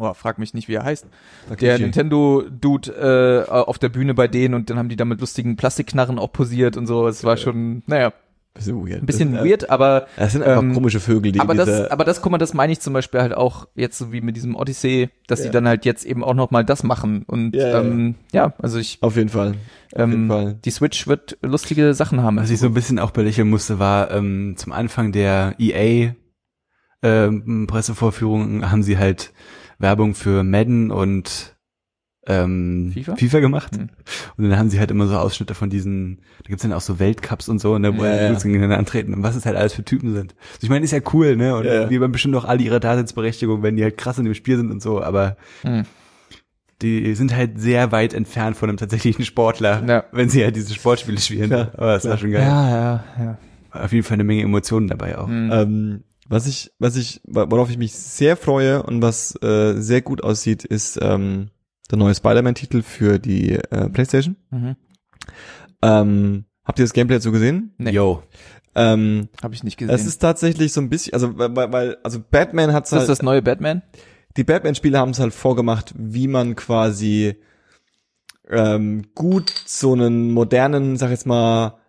oh, 0.00 0.14
frag 0.14 0.38
mich 0.38 0.54
nicht, 0.54 0.68
wie 0.68 0.74
er 0.74 0.84
heißt, 0.84 1.06
der 1.50 1.56
Takeshi. 1.56 1.82
Nintendo-Dude 1.82 3.46
äh, 3.48 3.50
auf 3.50 3.78
der 3.78 3.88
Bühne 3.90 4.14
bei 4.14 4.28
denen 4.28 4.54
und 4.54 4.70
dann 4.70 4.78
haben 4.78 4.88
die 4.88 4.96
da 4.96 5.04
mit 5.04 5.20
lustigen 5.20 5.56
Plastikknarren 5.56 6.18
auch 6.18 6.32
posiert 6.32 6.76
und 6.76 6.86
so. 6.86 7.06
Es 7.06 7.22
war 7.24 7.36
schon, 7.36 7.82
naja, 7.86 8.12
Bisschen 8.52 8.84
weird. 8.84 9.00
ein 9.02 9.06
bisschen 9.06 9.32
das, 9.32 9.44
weird, 9.44 9.70
aber 9.70 10.08
Das 10.16 10.32
sind 10.32 10.42
einfach 10.42 10.60
Ähm, 10.60 10.74
komische 10.74 10.98
Vögel, 10.98 11.30
die 11.30 11.38
aber 11.38 11.54
das, 11.54 11.88
aber 11.88 12.02
das, 12.02 12.20
guck 12.20 12.32
mal, 12.32 12.38
das 12.38 12.52
meine 12.52 12.72
ich 12.72 12.80
zum 12.80 12.92
Beispiel 12.92 13.20
halt 13.20 13.32
auch 13.32 13.68
jetzt 13.76 13.96
so 13.96 14.12
wie 14.12 14.20
mit 14.20 14.34
diesem 14.34 14.56
Odyssey, 14.56 15.08
dass 15.28 15.38
Ja. 15.38 15.44
die 15.46 15.50
dann 15.52 15.68
halt 15.68 15.84
jetzt 15.84 16.04
eben 16.04 16.24
auch 16.24 16.34
noch 16.34 16.50
mal 16.50 16.64
das 16.64 16.82
machen 16.82 17.22
und 17.28 17.54
Ja, 17.54 17.68
ja, 17.68 17.80
ähm, 17.80 18.16
ja, 18.32 18.52
also 18.58 18.78
ich, 18.80 18.98
auf 19.02 19.14
jeden 19.16 19.28
Fall. 19.28 19.54
jeden 19.96 20.12
ähm, 20.24 20.28
Fall. 20.28 20.58
die 20.64 20.70
Switch 20.72 21.06
wird 21.06 21.38
lustige 21.42 21.94
Sachen 21.94 22.24
haben. 22.24 22.38
Was 22.38 22.50
ich 22.50 22.58
so 22.58 22.66
ein 22.66 22.74
bisschen 22.74 22.98
auch 22.98 23.12
belächeln 23.12 23.48
musste, 23.48 23.78
war 23.78 24.10
ähm, 24.10 24.54
zum 24.56 24.72
Anfang 24.72 25.12
der 25.12 25.54
EA 25.60 26.14
ähm, 27.02 27.66
Pressevorführung 27.68 28.68
haben 28.70 28.82
sie 28.82 28.98
halt 28.98 29.32
Werbung 29.80 30.14
für 30.14 30.44
Madden 30.44 30.90
und 30.92 31.56
ähm, 32.26 32.92
FIFA? 32.94 33.40
gemacht. 33.40 33.74
Hm. 33.76 33.88
Und 34.36 34.44
dann 34.48 34.58
haben 34.58 34.68
sie 34.70 34.78
halt 34.78 34.90
immer 34.90 35.06
so 35.06 35.16
Ausschnitte 35.16 35.54
von 35.54 35.70
diesen, 35.70 36.18
da 36.42 36.48
gibt's 36.48 36.62
dann 36.62 36.72
auch 36.74 36.80
so 36.82 36.98
Weltcups 37.00 37.48
und 37.48 37.58
so, 37.60 37.78
ne, 37.78 37.96
wo 37.96 38.04
Ja, 38.04 38.10
ja, 38.10 38.22
ja. 38.24 38.32
ja. 38.32 38.38
gegeneinander 38.38 38.78
antreten 38.78 39.14
und 39.14 39.22
was 39.22 39.34
es 39.36 39.46
halt 39.46 39.56
alles 39.56 39.72
für 39.72 39.82
Typen 39.84 40.14
sind. 40.14 40.34
Also 40.52 40.58
ich 40.62 40.68
meine, 40.68 40.84
ist 40.84 40.90
ja 40.92 41.00
cool, 41.14 41.34
ne? 41.36 41.56
Und 41.56 41.64
Ja, 41.64 41.74
ja. 41.74 41.84
die 41.86 41.98
haben 41.98 42.12
bestimmt 42.12 42.36
auch 42.36 42.44
alle 42.44 42.62
ihre 42.62 42.78
Daseinsberechtigung, 42.78 43.62
wenn 43.62 43.76
die 43.76 43.82
halt 43.82 43.96
krass 43.96 44.18
in 44.18 44.24
dem 44.26 44.34
Spiel 44.34 44.58
sind 44.58 44.70
und 44.70 44.82
so, 44.82 45.02
aber 45.02 45.36
Hm. 45.62 45.84
die 46.82 47.14
sind 47.14 47.34
halt 47.34 47.58
sehr 47.58 47.90
weit 47.90 48.12
entfernt 48.14 48.56
von 48.56 48.68
einem 48.68 48.78
tatsächlichen 48.78 49.24
Sportler, 49.24 49.82
Ja. 49.86 50.04
wenn 50.12 50.28
sie 50.28 50.44
halt 50.44 50.56
diese 50.56 50.74
Sportspiele 50.74 51.18
spielen. 51.18 51.50
Ja, 51.50 51.70
aber 51.74 51.94
das 51.94 52.06
war 52.08 52.18
schon 52.18 52.30
geil. 52.32 52.42
ja, 52.42 52.68
ja, 52.70 53.04
ja. 53.18 53.38
Auf 53.72 53.92
jeden 53.92 54.04
Fall 54.04 54.14
eine 54.16 54.24
Menge 54.24 54.42
Emotionen 54.42 54.88
dabei 54.88 55.16
auch. 55.18 55.28
Hm. 55.28 55.50
Ähm, 55.52 56.04
was 56.30 56.46
ich, 56.46 56.72
was 56.78 56.96
ich, 56.96 57.20
worauf 57.24 57.68
ich 57.70 57.76
mich 57.76 57.92
sehr 57.92 58.36
freue 58.36 58.82
und 58.82 59.02
was 59.02 59.34
äh, 59.42 59.74
sehr 59.80 60.00
gut 60.00 60.22
aussieht, 60.24 60.64
ist 60.64 60.98
ähm, 61.02 61.50
der 61.90 61.98
neue 61.98 62.14
Spider-Man-Titel 62.14 62.82
für 62.82 63.18
die 63.18 63.52
äh, 63.56 63.90
PlayStation. 63.90 64.36
Mhm. 64.50 64.76
Ähm, 65.82 66.44
habt 66.64 66.78
ihr 66.78 66.84
das 66.84 66.92
Gameplay 66.92 67.16
dazu 67.16 67.32
gesehen? 67.32 67.74
Nee. 67.78 67.90
Yo. 67.90 68.22
Ähm, 68.74 69.28
Habe 69.42 69.54
ich 69.54 69.64
nicht 69.64 69.76
gesehen. 69.76 69.94
es 69.94 70.06
ist 70.06 70.18
tatsächlich 70.18 70.72
so 70.72 70.80
ein 70.80 70.88
bisschen, 70.88 71.12
also 71.14 71.36
weil, 71.36 71.54
weil- 71.72 71.96
also 72.04 72.20
Batman 72.30 72.72
hat 72.72 72.84
ist 72.84 72.92
das 72.92 73.00
halt, 73.00 73.08
das 73.08 73.22
neue 73.22 73.42
Batman? 73.42 73.82
die 74.36 74.44
Batman-Spiele 74.44 74.96
haben 74.96 75.10
es 75.10 75.18
halt 75.18 75.34
vorgemacht, 75.34 75.92
wie 75.98 76.28
man 76.28 76.54
quasi 76.54 77.34
ähm, 78.48 79.06
gut 79.16 79.52
so 79.66 79.92
einen 79.92 80.30
modernen, 80.30 80.96
sag 80.96 81.06
ich 81.08 81.12
jetzt 81.12 81.26
mal, 81.26 81.79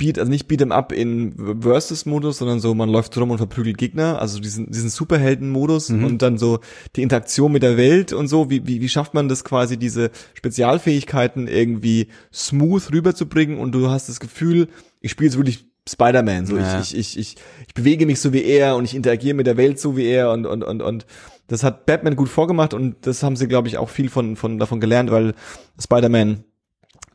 Beat, 0.00 0.18
also 0.18 0.30
nicht 0.30 0.50
Beat'em 0.50 0.72
Up 0.72 0.90
in 0.92 1.34
Versus-Modus, 1.60 2.38
sondern 2.38 2.58
so, 2.58 2.74
man 2.74 2.88
läuft 2.88 3.16
rum 3.18 3.30
und 3.30 3.38
verprügelt 3.38 3.78
Gegner, 3.78 4.18
also 4.20 4.40
diesen, 4.40 4.70
diesen 4.72 4.88
Superhelden-Modus 4.90 5.90
Mhm. 5.90 6.04
und 6.04 6.22
dann 6.22 6.38
so 6.38 6.58
die 6.96 7.02
Interaktion 7.02 7.52
mit 7.52 7.62
der 7.62 7.76
Welt 7.76 8.12
und 8.12 8.26
so, 8.26 8.48
wie, 8.50 8.66
wie, 8.66 8.80
wie 8.80 8.88
schafft 8.88 9.14
man 9.14 9.28
das 9.28 9.44
quasi, 9.44 9.76
diese 9.76 10.10
Spezialfähigkeiten 10.34 11.46
irgendwie 11.48 12.08
smooth 12.32 12.92
rüberzubringen 12.92 13.58
und 13.58 13.72
du 13.72 13.90
hast 13.90 14.08
das 14.08 14.20
Gefühl, 14.20 14.68
ich 15.00 15.10
spiele 15.12 15.28
jetzt 15.28 15.36
wirklich 15.36 15.66
Spider-Man, 15.88 16.46
so 16.46 16.56
Ja. 16.56 16.80
ich, 16.80 16.94
ich, 16.94 16.98
ich, 16.98 17.18
ich, 17.18 17.36
ich 17.68 17.74
bewege 17.74 18.06
mich 18.06 18.20
so 18.20 18.32
wie 18.32 18.42
er 18.44 18.76
und 18.76 18.84
ich 18.84 18.94
interagiere 18.94 19.34
mit 19.34 19.46
der 19.46 19.56
Welt 19.56 19.78
so 19.78 19.96
wie 19.96 20.06
er 20.06 20.30
und, 20.32 20.46
und, 20.46 20.62
und, 20.64 20.82
und 20.82 21.06
das 21.48 21.62
hat 21.64 21.84
Batman 21.86 22.16
gut 22.16 22.28
vorgemacht 22.28 22.74
und 22.74 23.06
das 23.06 23.22
haben 23.22 23.34
sie, 23.36 23.48
glaube 23.48 23.68
ich, 23.68 23.76
auch 23.76 23.88
viel 23.88 24.08
von, 24.08 24.36
von 24.36 24.58
davon 24.58 24.80
gelernt, 24.80 25.10
weil 25.10 25.34
Spider-Man 25.82 26.44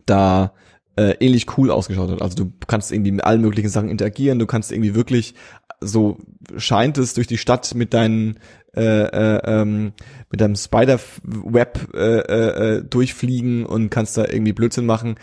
da 0.05 0.53
äh, 0.97 1.15
ähnlich 1.19 1.57
cool 1.57 1.71
ausgeschaut 1.71 2.09
hat. 2.09 2.21
Also 2.21 2.35
du 2.35 2.51
kannst 2.67 2.91
irgendwie 2.91 3.11
mit 3.11 3.23
allen 3.23 3.41
möglichen 3.41 3.69
Sachen 3.69 3.89
interagieren, 3.89 4.39
du 4.39 4.45
kannst 4.45 4.71
irgendwie 4.71 4.95
wirklich, 4.95 5.35
so 5.81 6.17
scheint 6.57 6.97
es, 6.97 7.13
durch 7.13 7.27
die 7.27 7.37
Stadt 7.37 7.75
mit 7.75 7.93
deinen 7.93 8.39
äh, 8.75 8.81
äh, 8.81 9.41
ähm, 9.45 9.93
mit 10.29 10.41
deinem 10.41 10.55
Spider-Web 10.55 11.93
äh, 11.93 11.97
äh, 11.97 12.77
äh, 12.77 12.83
durchfliegen 12.83 13.65
und 13.65 13.89
kannst 13.89 14.17
da 14.17 14.25
irgendwie 14.25 14.51
Blödsinn 14.51 14.85
machen. 14.85 15.15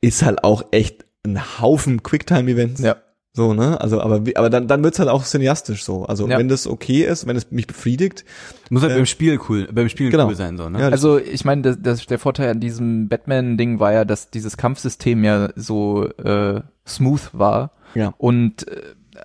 Ist 0.00 0.22
halt 0.22 0.44
auch 0.44 0.66
echt 0.70 1.04
ein 1.24 1.60
Haufen 1.60 2.04
Quicktime-Events. 2.04 2.80
Ja. 2.80 2.96
So, 3.34 3.54
ne? 3.54 3.80
Also, 3.80 4.00
aber, 4.02 4.26
wie- 4.26 4.36
aber 4.36 4.50
dann, 4.50 4.68
dann 4.68 4.84
wird's 4.84 4.98
halt 4.98 5.08
auch 5.08 5.24
cineastisch 5.24 5.84
so. 5.84 6.04
Also, 6.04 6.28
Ja. 6.28 6.36
wenn 6.38 6.48
das 6.48 6.66
okay 6.66 7.04
ist, 7.04 7.26
wenn 7.26 7.34
es 7.36 7.50
mich 7.50 7.66
befriedigt, 7.66 8.24
Muss 8.68 8.82
halt 8.82 8.92
Äh, 8.92 8.96
beim 8.96 9.06
Spiel 9.06 9.38
cool, 9.48 9.68
beim 9.72 9.88
Spiel 9.88 10.10
genau. 10.10 10.26
cool 10.28 10.34
sein, 10.34 10.56
so, 10.58 10.68
ne? 10.68 10.80
Ja, 10.80 10.88
Also 10.88 11.18
ich 11.18 11.44
meine, 11.44 11.62
das, 11.62 11.78
das, 11.80 12.06
der 12.06 12.18
Vorteil 12.18 12.50
an 12.50 12.60
diesem 12.60 13.08
Batman-Ding 13.08 13.80
war 13.80 13.92
ja, 13.92 14.04
dass 14.04 14.30
dieses 14.30 14.56
Kampfsystem 14.58 15.24
ja 15.24 15.48
so 15.56 16.06
äh, 16.18 16.60
smooth 16.86 17.30
war. 17.32 17.72
Ja. 17.94 18.12
Und 18.18 18.68
äh, 18.68 18.80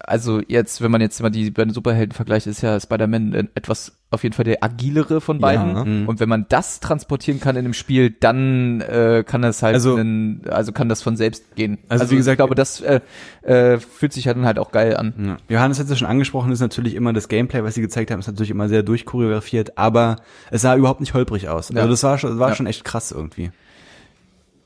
also 0.08 0.42
jetzt, 0.48 0.82
wenn 0.82 0.90
man 0.90 1.02
jetzt 1.02 1.22
mal 1.22 1.30
die 1.30 1.52
beiden 1.52 1.74
Superhelden 1.74 2.14
vergleicht, 2.14 2.48
ist 2.48 2.62
ja 2.62 2.80
Spider-Man 2.80 3.34
äh, 3.34 3.44
etwas 3.56 3.92
auf 4.10 4.24
jeden 4.24 4.34
Fall 4.34 4.46
der 4.46 4.64
agilere 4.64 5.20
von 5.22 5.40
beiden. 5.40 5.76
Ja. 5.76 5.84
Mhm. 5.86 6.08
Und 6.08 6.20
wenn 6.22 6.30
man 6.30 6.46
das 6.48 6.80
transportieren 6.80 7.40
kann 7.42 7.58
in 7.58 7.64
dem 7.66 7.74
Spiel, 7.74 8.10
dann 8.10 8.80
äh, 8.82 9.24
kann 9.28 9.44
es 9.44 9.62
halt, 9.62 9.76
Also- 9.76 9.96
einen, 9.96 10.42
also 10.50 10.72
kann 10.72 10.88
das 10.90 11.02
von 11.02 11.18
selbst 11.18 11.56
gehen. 11.56 11.78
Also 11.90 12.10
wie 12.10 12.16
gesagt- 12.16 12.36
ich 12.36 12.38
glaube, 12.38 12.56
das 12.56 12.80
äh, 12.82 13.02
äh, 13.42 13.78
fühlt 13.80 14.14
sich 14.14 14.26
ja 14.26 14.34
dann 14.34 14.46
halt 14.46 14.58
auch 14.60 14.72
geil 14.72 14.96
an. 14.96 15.14
Ja. 15.22 15.38
Johannes 15.50 15.78
hat 15.78 15.84
es 15.86 15.90
ja 15.92 15.98
schon 15.98 16.08
angesprochen, 16.08 16.52
ist 16.54 16.62
natürlich 16.62 16.96
immer 16.96 17.12
das 17.12 17.28
Gameplay, 17.28 17.64
was 17.64 17.76
sie 17.76 17.82
gezeigt 17.82 18.10
haben, 18.10 18.20
ist 18.20 18.28
natürlich 18.28 18.50
immer 18.52 18.70
sehr 18.70 18.84
durchchoreografiert, 18.84 19.78
aber 19.78 20.16
es 20.52 20.62
sah 20.62 20.76
überhaupt 20.76 21.02
nicht 21.02 21.14
holprig 21.14 21.50
aus. 21.50 21.70
Ja. 21.70 21.76
Also 21.82 21.90
das 21.90 22.04
war 22.04 22.18
schon, 22.18 22.40
war 22.40 22.56
schon 22.56 22.66
echt 22.66 22.86
krass 22.86 23.12
irgendwie. 23.12 23.52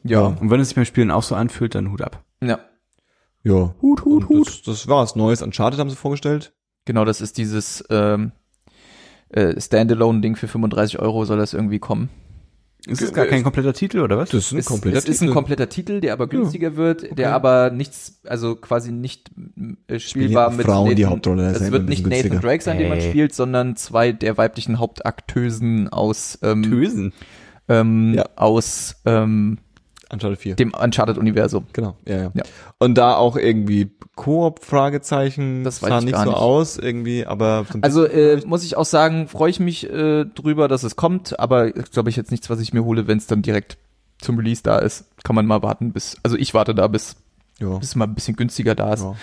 Ja. 0.04 0.22
Und 0.22 0.50
wenn 0.52 0.60
es 0.60 0.70
sich 0.70 0.76
beim 0.76 0.86
Spielen 0.86 1.12
auch 1.12 1.24
so 1.24 1.36
anfühlt, 1.36 1.76
dann 1.76 1.92
Hut 1.92 2.02
ab. 2.02 2.24
Ja. 2.44 2.60
Ja. 3.44 3.74
Hut, 3.82 4.06
Hut, 4.06 4.30
Und 4.30 4.48
Das, 4.48 4.62
das 4.62 4.88
war's. 4.88 5.16
Neues 5.16 5.42
Uncharted 5.42 5.80
haben 5.80 5.90
sie 5.90 5.96
vorgestellt. 5.96 6.54
Genau, 6.86 7.06
das 7.06 7.22
ist 7.22 7.38
dieses 7.38 7.84
ähm, 7.90 8.32
äh, 9.30 9.60
Standalone-Ding 9.60 10.36
für 10.36 10.48
35 10.48 11.00
Euro 11.00 11.26
soll 11.26 11.38
das 11.38 11.54
irgendwie 11.54 11.80
kommen. 11.80 12.10
Ist 12.88 13.00
das 13.00 13.14
gar 13.14 13.28
kein 13.28 13.44
kompletter 13.44 13.74
Titel, 13.74 14.00
oder 14.00 14.18
was? 14.18 14.30
Das 14.30 14.46
ist 14.46 14.54
ein 14.54 14.58
Es, 14.58 14.66
kompletter 14.66 14.98
es 14.98 15.06
ist 15.06 15.22
ein 15.22 15.26
Titel. 15.28 15.34
kompletter 15.34 15.70
Titel, 15.70 16.02
der 16.02 16.14
aber 16.14 16.26
günstiger 16.26 16.76
wird, 16.78 17.16
der 17.16 17.36
aber 17.36 17.70
nichts, 17.70 18.20
also 18.26 18.56
quasi 18.56 18.92
nicht 18.92 19.30
äh, 19.88 20.00
spielbar 20.00 20.50
mit 20.50 20.66
Frauen 20.66 20.96
die 20.96 21.06
Hauptrolle, 21.06 21.44
das 21.44 21.58
ist 21.58 21.62
Es 21.62 21.68
ja 21.68 21.72
wird 21.74 21.88
nicht 21.90 22.04
bisschen 22.04 22.10
Nathan 22.10 22.32
günstiger. 22.32 22.50
Drake 22.50 22.64
sein, 22.64 22.80
den 22.80 22.90
man 22.90 22.98
Hey. 23.00 23.10
spielt, 23.10 23.36
sondern 23.36 23.76
zwei 23.76 24.12
der 24.12 24.36
weiblichen 24.40 24.80
Hauptaktösen 24.80 25.90
aus 25.90 26.40
ähm, 26.42 26.64
Tösen. 26.64 27.14
ähm, 27.70 28.16
Ja. 28.16 28.26
aus 28.36 28.96
ähm, 29.06 29.60
Uncharted 30.12 30.40
4. 30.40 30.56
dem 30.56 30.74
Uncharted-Universum. 30.74 31.68
Genau, 31.74 31.96
ja, 32.08 32.16
ja, 32.16 32.32
Ja. 32.34 32.44
Und 32.80 32.96
da 32.98 33.16
auch 33.16 33.38
irgendwie 33.38 33.92
Koop-Fragezeichen. 34.16 35.64
Das 35.64 35.80
sah 35.80 36.00
ich 36.00 36.06
nicht 36.06 36.18
so 36.18 36.26
nicht. 36.26 36.36
aus 36.36 36.78
irgendwie, 36.78 37.26
aber 37.26 37.66
Also 37.82 38.06
äh, 38.06 38.42
muss 38.46 38.64
ich 38.64 38.78
auch 38.78 38.86
sagen, 38.86 39.28
freue 39.28 39.50
ich 39.50 39.60
mich 39.60 39.90
äh, 39.90 40.26
drüber, 40.26 40.68
dass 40.68 40.84
es 40.84 40.96
kommt, 40.96 41.40
aber 41.40 41.72
glaube 41.72 42.10
ich 42.10 42.16
jetzt 42.16 42.32
nichts, 42.32 42.50
was 42.50 42.60
ich 42.60 42.74
mir 42.74 42.84
hole, 42.84 43.08
wenn 43.08 43.18
es 43.18 43.28
dann 43.28 43.42
direkt 43.42 43.78
zum 44.20 44.38
Release 44.38 44.62
da 44.64 44.78
ist. 44.78 45.06
Kann 45.24 45.36
man 45.36 45.46
mal 45.46 45.62
warten 45.64 45.92
bis, 45.94 46.18
also 46.24 46.38
ich 46.38 46.54
warte 46.54 46.76
da 46.76 46.88
bis, 46.88 47.16
ja. 47.60 47.78
bis 47.78 47.90
es 47.90 47.96
mal 47.96 48.06
ein 48.06 48.16
bisschen 48.16 48.36
günstiger 48.36 48.76
da 48.76 48.94
ist. 48.94 49.04
Ja. 49.04 49.16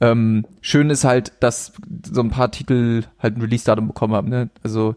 Ähm, 0.00 0.46
schön 0.60 0.90
ist 0.90 1.04
halt, 1.04 1.32
dass 1.40 1.72
so 2.10 2.20
ein 2.20 2.30
paar 2.30 2.50
Titel 2.50 3.04
halt 3.18 3.36
ein 3.36 3.40
Release-Datum 3.40 3.88
bekommen 3.88 4.14
haben. 4.14 4.28
Ne? 4.28 4.50
Also 4.62 4.94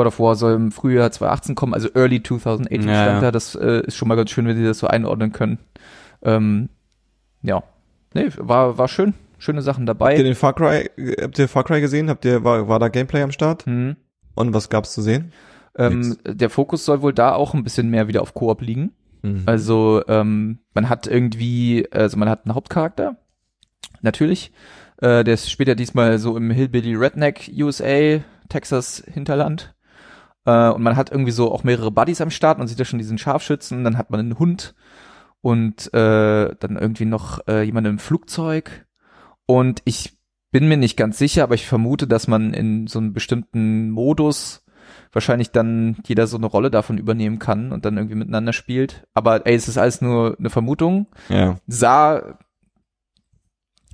God 0.00 0.06
of 0.06 0.18
War 0.18 0.34
soll 0.34 0.54
im 0.54 0.72
Frühjahr 0.72 1.10
2018 1.10 1.54
kommen, 1.54 1.74
also 1.74 1.88
Early 1.94 2.22
2018 2.22 2.88
Ja, 2.88 3.02
stand 3.02 3.14
ja. 3.16 3.20
da. 3.20 3.30
Das 3.30 3.54
äh, 3.54 3.82
ist 3.86 3.96
schon 3.96 4.08
mal 4.08 4.14
ganz 4.14 4.30
schön, 4.30 4.46
wenn 4.46 4.56
sie 4.56 4.64
das 4.64 4.78
so 4.78 4.86
einordnen 4.86 5.32
können. 5.32 5.58
Ähm, 6.22 6.70
ja, 7.42 7.62
nee, 8.14 8.28
war 8.38 8.78
war 8.78 8.88
schön, 8.88 9.14
schöne 9.38 9.62
Sachen 9.62 9.86
Habt 9.88 10.00
ihr 10.00 10.06
dabei. 10.08 10.22
den 10.22 10.34
Far 10.34 10.54
Cry, 10.54 10.90
habt 11.20 11.38
ihr 11.38 11.48
Far 11.48 11.64
Cry 11.64 11.80
gesehen? 11.80 12.08
Habt 12.08 12.24
ihr, 12.24 12.44
war, 12.44 12.68
war 12.68 12.78
da 12.78 12.88
Gameplay 12.88 13.22
am 13.22 13.32
Start? 13.32 13.66
Hm. 13.66 13.96
Und 14.34 14.54
was 14.54 14.70
gab's 14.70 14.92
zu 14.92 15.02
sehen? 15.02 15.32
Ähm, 15.76 16.16
der 16.26 16.50
Fokus 16.50 16.84
soll 16.84 17.02
wohl 17.02 17.12
da 17.12 17.34
auch 17.34 17.54
ein 17.54 17.62
bisschen 17.62 17.90
mehr 17.90 18.08
wieder 18.08 18.22
auf 18.22 18.34
Koop 18.34 18.62
liegen. 18.62 18.92
Mhm. 19.22 19.42
Also 19.46 20.02
ähm, 20.08 20.58
man 20.74 20.88
hat 20.88 21.06
irgendwie, 21.06 21.86
also 21.90 22.16
man 22.16 22.28
hat 22.28 22.44
einen 22.46 22.54
Hauptcharakter, 22.54 23.16
natürlich. 24.02 24.52
Äh, 25.00 25.24
der 25.24 25.36
spielt 25.36 25.68
ja 25.68 25.74
diesmal 25.74 26.18
so 26.18 26.36
im 26.36 26.50
Hillbilly 26.50 26.94
Redneck 26.94 27.50
USA, 27.56 28.20
Texas 28.48 29.02
Hinterland. 29.10 29.74
Äh, 30.50 30.70
und 30.70 30.82
man 30.82 30.96
hat 30.96 31.10
irgendwie 31.10 31.30
so 31.30 31.52
auch 31.52 31.62
mehrere 31.62 31.92
Buddies 31.92 32.20
am 32.20 32.30
Start. 32.30 32.58
Man 32.58 32.66
sieht 32.66 32.78
ja 32.78 32.84
schon 32.84 32.98
diesen 32.98 33.18
Scharfschützen, 33.18 33.84
dann 33.84 33.96
hat 33.96 34.10
man 34.10 34.20
einen 34.20 34.38
Hund 34.38 34.74
und 35.40 35.92
äh, 35.94 36.54
dann 36.58 36.76
irgendwie 36.76 37.04
noch 37.04 37.46
äh, 37.46 37.62
jemand 37.62 37.86
im 37.86 37.98
Flugzeug. 37.98 38.86
Und 39.46 39.80
ich 39.84 40.18
bin 40.50 40.68
mir 40.68 40.76
nicht 40.76 40.96
ganz 40.96 41.18
sicher, 41.18 41.44
aber 41.44 41.54
ich 41.54 41.66
vermute, 41.66 42.08
dass 42.08 42.26
man 42.26 42.52
in 42.52 42.88
so 42.88 42.98
einem 42.98 43.12
bestimmten 43.12 43.90
Modus 43.90 44.64
wahrscheinlich 45.12 45.50
dann 45.52 45.98
jeder 46.04 46.26
so 46.26 46.36
eine 46.36 46.46
Rolle 46.46 46.70
davon 46.70 46.98
übernehmen 46.98 47.38
kann 47.38 47.70
und 47.70 47.84
dann 47.84 47.96
irgendwie 47.96 48.16
miteinander 48.16 48.52
spielt. 48.52 49.06
Aber 49.14 49.46
ey, 49.46 49.54
es 49.54 49.68
ist 49.68 49.78
alles 49.78 50.00
nur 50.00 50.36
eine 50.38 50.50
Vermutung. 50.50 51.06
ja. 51.28 51.58
Sah 51.68 52.38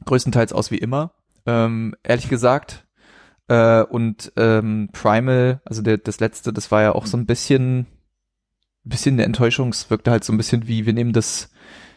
größtenteils 0.07 0.53
aus 0.53 0.71
wie 0.71 0.79
immer, 0.79 1.13
ähm, 1.47 1.95
ehrlich 2.03 2.29
gesagt. 2.29 2.86
Äh, 3.49 3.83
und 3.83 4.33
ähm, 4.37 4.89
Primal, 4.93 5.61
also 5.65 5.83
der, 5.83 5.99
das 5.99 6.21
letzte, 6.21 6.53
das 6.53 6.71
war 6.71 6.83
ja 6.83 6.93
auch 6.93 7.07
so 7.07 7.17
ein 7.17 7.27
bisschen, 7.27 7.87
bisschen 8.85 9.15
eine 9.15 9.25
Enttäuschung. 9.25 9.69
Es 9.71 9.91
wirkte 9.91 10.11
halt 10.11 10.25
so 10.25 10.33
ein 10.33 10.37
bisschen 10.37 10.67
wie, 10.67 10.87
wir 10.87 10.93
nehmen 10.93 11.13
das, 11.13 11.51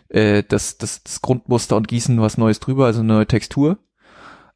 äh, 0.09 0.43
das, 0.47 0.77
das, 0.77 1.03
das 1.03 1.21
Grundmuster 1.21 1.75
und 1.75 1.87
gießen 1.87 2.21
was 2.21 2.37
Neues 2.37 2.59
drüber, 2.59 2.85
also 2.85 2.99
eine 2.99 3.13
neue 3.13 3.27
Textur. 3.27 3.79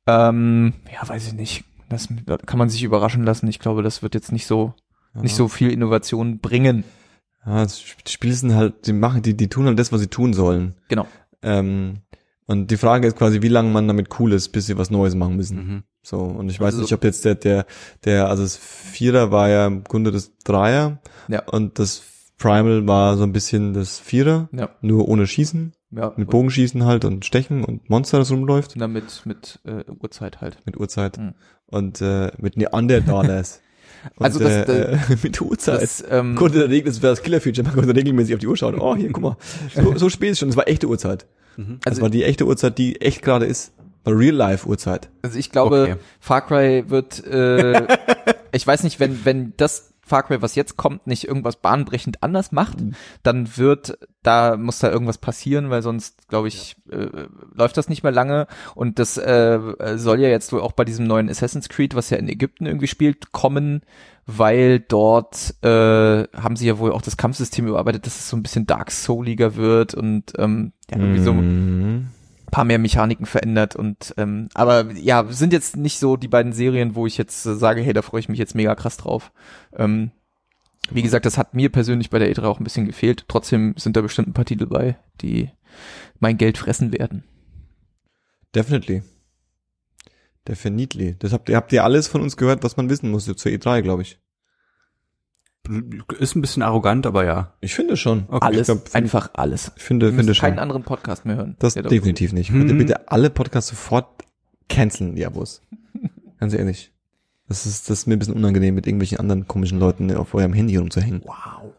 Ähm, 0.06 0.74
ja, 0.92 1.08
weiß 1.08 1.28
ich 1.28 1.34
nicht. 1.34 1.66
Das 1.90 2.08
da 2.26 2.38
kann 2.38 2.60
man 2.60 2.70
sich 2.70 2.84
überraschen 2.84 3.24
lassen. 3.24 3.48
Ich 3.48 3.60
glaube, 3.60 3.84
das 3.84 4.02
wird 4.02 4.16
jetzt 4.16 4.32
nicht 4.32 4.48
so, 4.48 4.74
nicht 5.14 5.36
so 5.36 5.48
viel 5.48 5.72
Innovation 5.72 6.40
bringen. 6.40 6.84
Ja, 7.46 7.66
die 7.66 8.12
Spiele 8.12 8.34
sind 8.34 8.56
halt, 8.56 8.88
die 8.88 8.94
machen, 8.94 9.22
die, 9.22 9.36
die 9.36 9.50
tun 9.50 9.66
halt 9.66 9.78
das, 9.78 9.92
was 9.92 10.02
sie 10.02 10.08
tun 10.08 10.34
sollen. 10.34 10.76
Genau. 10.88 11.08
Ähm, 11.42 12.00
und 12.46 12.72
die 12.72 12.78
Frage 12.78 13.08
ist 13.08 13.18
quasi, 13.18 13.42
wie 13.42 13.50
lange 13.50 13.70
man 13.70 13.88
damit 13.88 14.20
cool 14.20 14.34
ist, 14.34 14.50
bis 14.50 14.66
sie 14.66 14.78
was 14.78 14.90
Neues 14.90 15.16
machen 15.16 15.36
müssen. 15.36 15.58
Mhm. 15.58 15.84
So, 16.04 16.18
und 16.20 16.50
ich 16.50 16.60
weiß 16.60 16.74
Also- 16.74 16.82
nicht, 16.82 16.94
ob 16.94 17.04
jetzt 17.04 17.24
der, 17.26 17.36
der, 17.36 17.66
der, 18.04 18.28
also 18.30 18.44
das 18.44 18.58
Vierer 18.58 19.32
war 19.32 19.48
ja 19.50 19.66
im 19.68 19.84
Grunde 19.86 20.12
das 20.12 20.32
Dreier 20.44 21.00
Ja. 21.30 21.44
und 21.48 21.80
das 21.80 22.04
Primal 22.38 22.86
war 22.88 23.16
so 23.16 23.24
ein 23.24 23.32
bisschen 23.32 23.74
das 23.74 24.00
Vierer, 24.00 24.50
Ja. 24.52 24.70
nur 24.82 25.08
ohne 25.08 25.26
Schießen, 25.28 25.72
Ja. 25.92 26.12
mit 26.18 26.30
Bogenschießen 26.30 26.84
halt 26.86 27.06
und 27.06 27.24
Stechen 27.24 27.64
und 27.64 27.90
Monster, 27.90 28.18
das 28.18 28.32
rumläuft, 28.32 28.74
Und 28.76 28.80
dann 28.82 28.92
mit, 28.92 29.22
mit 29.26 29.60
äh, 29.66 29.84
Uhrzeit 30.02 30.42
halt. 30.42 30.58
mit 30.66 30.78
Uhrzeit 30.78 31.18
Mhm. 31.18 31.34
und 31.68 32.02
äh, 32.02 32.32
mit 32.38 32.58
Neandertalers. 32.58 33.62
Und, 34.18 34.26
Also 34.26 34.40
das- 34.40 34.68
äh, 34.68 34.98
mit 35.24 35.40
Uhrzeit. 35.40 35.82
Das, 35.82 36.04
ähm, 36.10 36.36
konnte 36.36 36.58
der 36.60 36.70
Regel, 36.70 36.92
das 36.92 37.02
wäre 37.02 37.14
das 37.14 37.22
Killer-Feature, 37.24 37.66
man 37.66 37.74
konnte 37.78 37.96
regelmäßig 37.96 38.34
auf 38.34 38.40
die 38.42 38.48
Uhr 38.48 38.58
schauen. 38.58 38.78
Oh, 38.78 38.98
hier, 38.98 39.10
guck 39.14 39.24
mal, 39.24 39.38
so, 39.74 39.96
so 39.98 40.10
spät 40.10 40.32
ist 40.32 40.40
schon, 40.40 40.50
das 40.50 40.58
war 40.58 40.68
echte 40.68 40.88
Uhrzeit. 40.90 41.26
Mhm. 41.56 41.78
Das 41.82 41.92
Also- 41.92 42.02
war 42.02 42.10
die 42.10 42.26
echte 42.26 42.46
Uhrzeit, 42.46 42.78
die 42.78 43.00
echt 43.00 43.22
gerade 43.22 43.46
ist. 43.46 43.72
War 44.04 44.18
Real-Life-Uhrzeit. 44.18 45.10
Also 45.22 45.38
ich 45.40 45.52
glaube, 45.52 45.82
Okay. 45.84 45.96
Far 46.20 46.42
Cry 46.46 46.84
wird, 46.90 47.26
äh, 47.26 47.88
ich 48.52 48.66
weiß 48.66 48.84
nicht, 48.84 49.00
wenn, 49.00 49.26
wenn 49.26 49.54
das 49.58 49.90
Far 50.06 50.24
Cry, 50.24 50.42
was 50.42 50.56
jetzt 50.56 50.76
kommt, 50.76 51.08
nicht 51.08 51.26
irgendwas 51.26 51.56
bahnbrechend 51.56 52.22
anders 52.24 52.52
macht, 52.52 52.76
dann 53.24 53.56
wird, 53.58 53.98
da 54.22 54.58
muss 54.58 54.80
da 54.80 54.92
irgendwas 54.92 55.18
passieren, 55.18 55.70
weil 55.70 55.82
sonst, 55.82 56.28
glaube 56.28 56.50
ich, 56.50 56.76
äh, 56.92 57.08
läuft 57.56 57.78
das 57.78 57.88
nicht 57.88 58.04
mehr 58.04 58.12
lange. 58.12 58.48
Und 58.76 59.00
das 59.00 59.18
äh, 59.18 59.60
soll 59.96 60.20
ja 60.20 60.28
jetzt 60.28 60.52
wohl 60.52 60.60
auch 60.60 60.74
bei 60.74 60.84
diesem 60.84 61.08
neuen 61.08 61.30
Assassin's 61.30 61.70
Creed, 61.70 61.96
was 61.96 62.10
ja 62.10 62.18
in 62.18 62.28
Ägypten 62.28 62.66
irgendwie 62.66 62.88
spielt, 62.88 63.32
kommen, 63.32 63.82
weil 64.26 64.82
dort 64.82 65.56
äh, 65.64 66.28
haben 66.38 66.58
sie 66.58 66.68
ja 66.68 66.80
wohl 66.80 66.92
auch 66.92 67.02
das 67.02 67.16
Kampfsystem 67.16 67.66
überarbeitet, 67.66 68.06
dass 68.06 68.20
es 68.20 68.30
so 68.30 68.36
ein 68.36 68.44
bisschen 68.44 68.68
Dark 68.68 68.92
Souliger 68.92 69.56
wird 69.56 69.94
und 69.96 70.34
ähm, 70.38 70.74
ja, 70.92 70.98
irgendwie 70.98 71.22
so 71.24 71.32
Mhm. 71.34 72.08
Paar 72.54 72.66
mehr 72.66 72.78
Mechaniken 72.78 73.26
verändert 73.26 73.76
und 73.76 74.14
ähm, 74.18 74.48
aber 74.54 74.92
ja, 74.92 75.26
sind 75.32 75.54
jetzt 75.54 75.76
nicht 75.76 75.98
so 75.98 76.18
die 76.18 76.28
beiden 76.28 76.54
Serien, 76.54 76.94
wo 76.94 77.08
ich 77.08 77.18
jetzt 77.18 77.48
äh, 77.48 77.56
sage, 77.56 77.82
hey, 77.82 77.94
da 77.94 78.04
freue 78.04 78.20
ich 78.20 78.30
mich 78.30 78.38
jetzt 78.38 78.54
mega 78.54 78.76
krass 78.76 78.96
drauf. 78.96 79.32
Ähm, 79.76 80.12
wie 80.92 81.02
gesagt, 81.02 81.26
das 81.26 81.40
hat 81.40 81.56
mir 81.56 81.72
persönlich 81.72 82.12
bei 82.12 82.20
der 82.20 82.32
E3 82.32 82.44
auch 82.44 82.60
ein 82.60 82.64
bisschen 82.64 82.86
gefehlt. 82.86 83.26
Trotzdem 83.28 83.74
sind 83.76 83.98
da 83.98 84.02
bestimmt 84.02 84.28
ein 84.28 84.34
paar 84.34 84.46
Titel 84.46 84.68
bei, 84.68 84.98
die 85.22 85.50
mein 86.20 86.38
Geld 86.38 86.60
fressen 86.60 86.94
werden. 86.94 87.24
Definitely. 88.54 89.02
Definitely. 90.48 91.16
Das 91.18 91.34
habt 91.34 91.50
ihr, 91.50 91.56
habt 91.56 91.74
ihr 91.74 91.84
alles 91.84 92.08
von 92.08 92.22
uns 92.22 92.38
gehört, 92.38 92.64
was 92.64 92.78
man 92.78 92.88
wissen 92.88 93.10
musste 93.10 93.36
zur 93.36 93.52
E3, 93.52 93.82
glaube 93.82 94.04
ich. 94.04 94.20
Ist 96.20 96.36
ein 96.36 96.42
bisschen 96.42 96.62
arrogant, 96.62 97.06
aber 97.06 97.24
ja. 97.24 97.54
Ich 97.62 97.74
finde 97.74 97.96
schon. 97.96 98.26
Okay. 98.28 98.46
alles, 98.46 98.68
glaub, 98.68 98.80
find- 98.90 98.96
einfach 98.96 99.30
alles. 99.34 99.72
Ich 99.78 99.84
finde, 99.84 100.08
Wir 100.08 100.12
finde 100.14 100.30
müssen 100.32 100.42
keinen 100.42 100.54
schon. 100.56 100.60
anderen 100.60 100.84
Podcast 100.84 101.26
mehr 101.26 101.38
hören. 101.38 101.56
Das 101.60 101.74
definitiv 101.76 102.34
nicht. 102.34 102.52
Mhm. 102.52 102.68
Ihr 102.68 102.78
bitte 102.78 103.10
alle 103.10 103.30
Podcasts 103.30 103.70
sofort 103.70 104.24
canceln, 104.68 105.16
die 105.16 105.26
Abos. 105.26 105.62
Ganz 106.40 106.54
ehrlich. 106.54 106.92
Das 107.48 107.66
ist, 107.66 107.90
das 107.90 108.00
ist 108.00 108.08
mir 108.08 108.16
ein 108.16 108.20
bisschen 108.20 108.36
unangenehm, 108.36 108.76
mit 108.76 108.88
irgendwelchen 108.88 109.20
anderen 109.20 109.48
komischen 109.48 109.80
Leuten 109.80 110.14
auf 110.16 110.34
eurem 110.34 110.54
Handy 110.54 110.76
rumzuhängen. 110.76 111.22
Wow. 111.26 111.72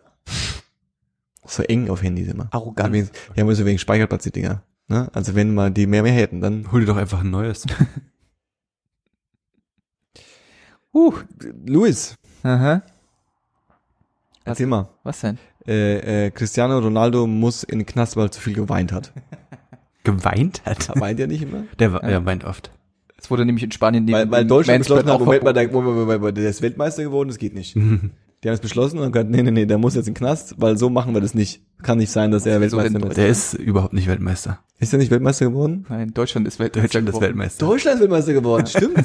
So 1.47 1.62
eng 1.62 1.91
auf 1.91 2.03
Handys 2.03 2.28
immer. 2.28 2.49
Arrogant. 2.53 2.93
Wir 2.95 3.07
haben 3.37 3.55
so 3.55 3.66
wegen 3.66 3.78
Speicherplatz 3.78 4.22
die 4.24 4.32
Dinger. 4.32 4.62
Ne? 4.89 5.11
Also 5.12 5.35
wenn 5.35 5.55
mal 5.55 5.70
die 5.70 5.87
mehr 5.87 6.03
mehr 6.03 6.12
hätten, 6.12 6.41
dann 6.41 6.70
Hol 6.72 6.80
dir 6.80 6.87
doch 6.87 6.97
einfach 6.97 7.20
ein 7.20 7.30
neues. 7.30 7.66
Uh. 10.97 11.12
Luis, 11.66 12.14
Aha. 12.45 12.82
Erzähl 14.45 14.66
mal. 14.66 14.88
Was 15.03 15.20
denn? 15.20 15.38
Äh, 15.66 16.26
äh, 16.26 16.30
Cristiano 16.30 16.78
Ronaldo 16.78 17.26
muss 17.26 17.62
in 17.64 17.78
den 17.78 17.86
Knast, 17.86 18.16
weil 18.16 18.26
er 18.26 18.30
zu 18.30 18.40
viel 18.40 18.55
geweint 18.55 18.92
hat. 18.92 19.12
Geweint 20.05 20.62
hat. 20.66 20.90
Weint 21.01 21.18
er 21.18 21.26
nicht 21.26 21.42
immer? 21.42 21.64
Der, 21.78 21.99
der 21.99 22.26
weint 22.26 22.45
oft. 22.45 22.70
Es 23.16 23.30
wurde 23.30 23.47
nämlich 23.47 23.64
in 23.64 23.72
Spanien 23.72 24.05
neben 24.05 24.18
Weil, 24.18 24.30
weil 24.30 24.45
Deutschland 24.45 24.80
beschlossen 24.80 25.11
hat, 25.11 25.18
Moment 25.18 25.42
mal, 25.45 25.55
der, 25.55 25.70
Moment, 25.72 26.20
Moment, 26.20 26.36
der 26.36 26.51
ist 26.51 26.61
Weltmeister 26.61 27.03
geworden, 27.03 27.28
das 27.28 27.38
geht 27.38 27.55
nicht. 27.55 27.74
Die 28.45 28.49
haben 28.49 28.55
es 28.57 28.61
beschlossen 28.61 28.99
und 28.99 29.05
haben 29.05 29.12
gesagt, 29.12 29.30
nee, 29.30 29.42
nee, 29.42 29.51
nee, 29.51 29.64
der 29.64 29.78
muss 29.78 29.95
jetzt 29.95 30.07
in 30.07 30.12
den 30.12 30.18
Knast, 30.18 30.57
weil 30.59 30.76
so 30.76 30.90
machen 30.90 31.14
wir 31.14 31.22
das 31.22 31.32
nicht. 31.32 31.62
Kann 31.82 31.97
nicht 31.97 32.11
sein, 32.11 32.30
dass 32.30 32.45
er 32.45 32.61
Weltmeister 32.61 32.90
denn 32.92 33.03
wird. 33.03 33.16
Der 33.16 33.28
ist 33.28 33.55
überhaupt 33.55 33.95
nicht 33.95 34.07
Weltmeister. 34.07 34.59
Ist 34.78 34.92
er 34.92 34.99
nicht 34.99 35.11
Weltmeister 35.11 35.47
geworden? 35.47 35.86
Nein, 35.88 36.12
Deutschland 36.12 36.47
ist 36.47 36.59
Weltmeister. 36.59 36.82
Deutschland 36.82 37.09
ist 37.09 37.14
geworden. 37.14 37.24
Weltmeister. 37.28 37.66
Deutschland 37.66 37.95
ist 37.95 38.01
Weltmeister 38.03 38.32
geworden, 38.34 38.66
stimmt. 38.66 38.99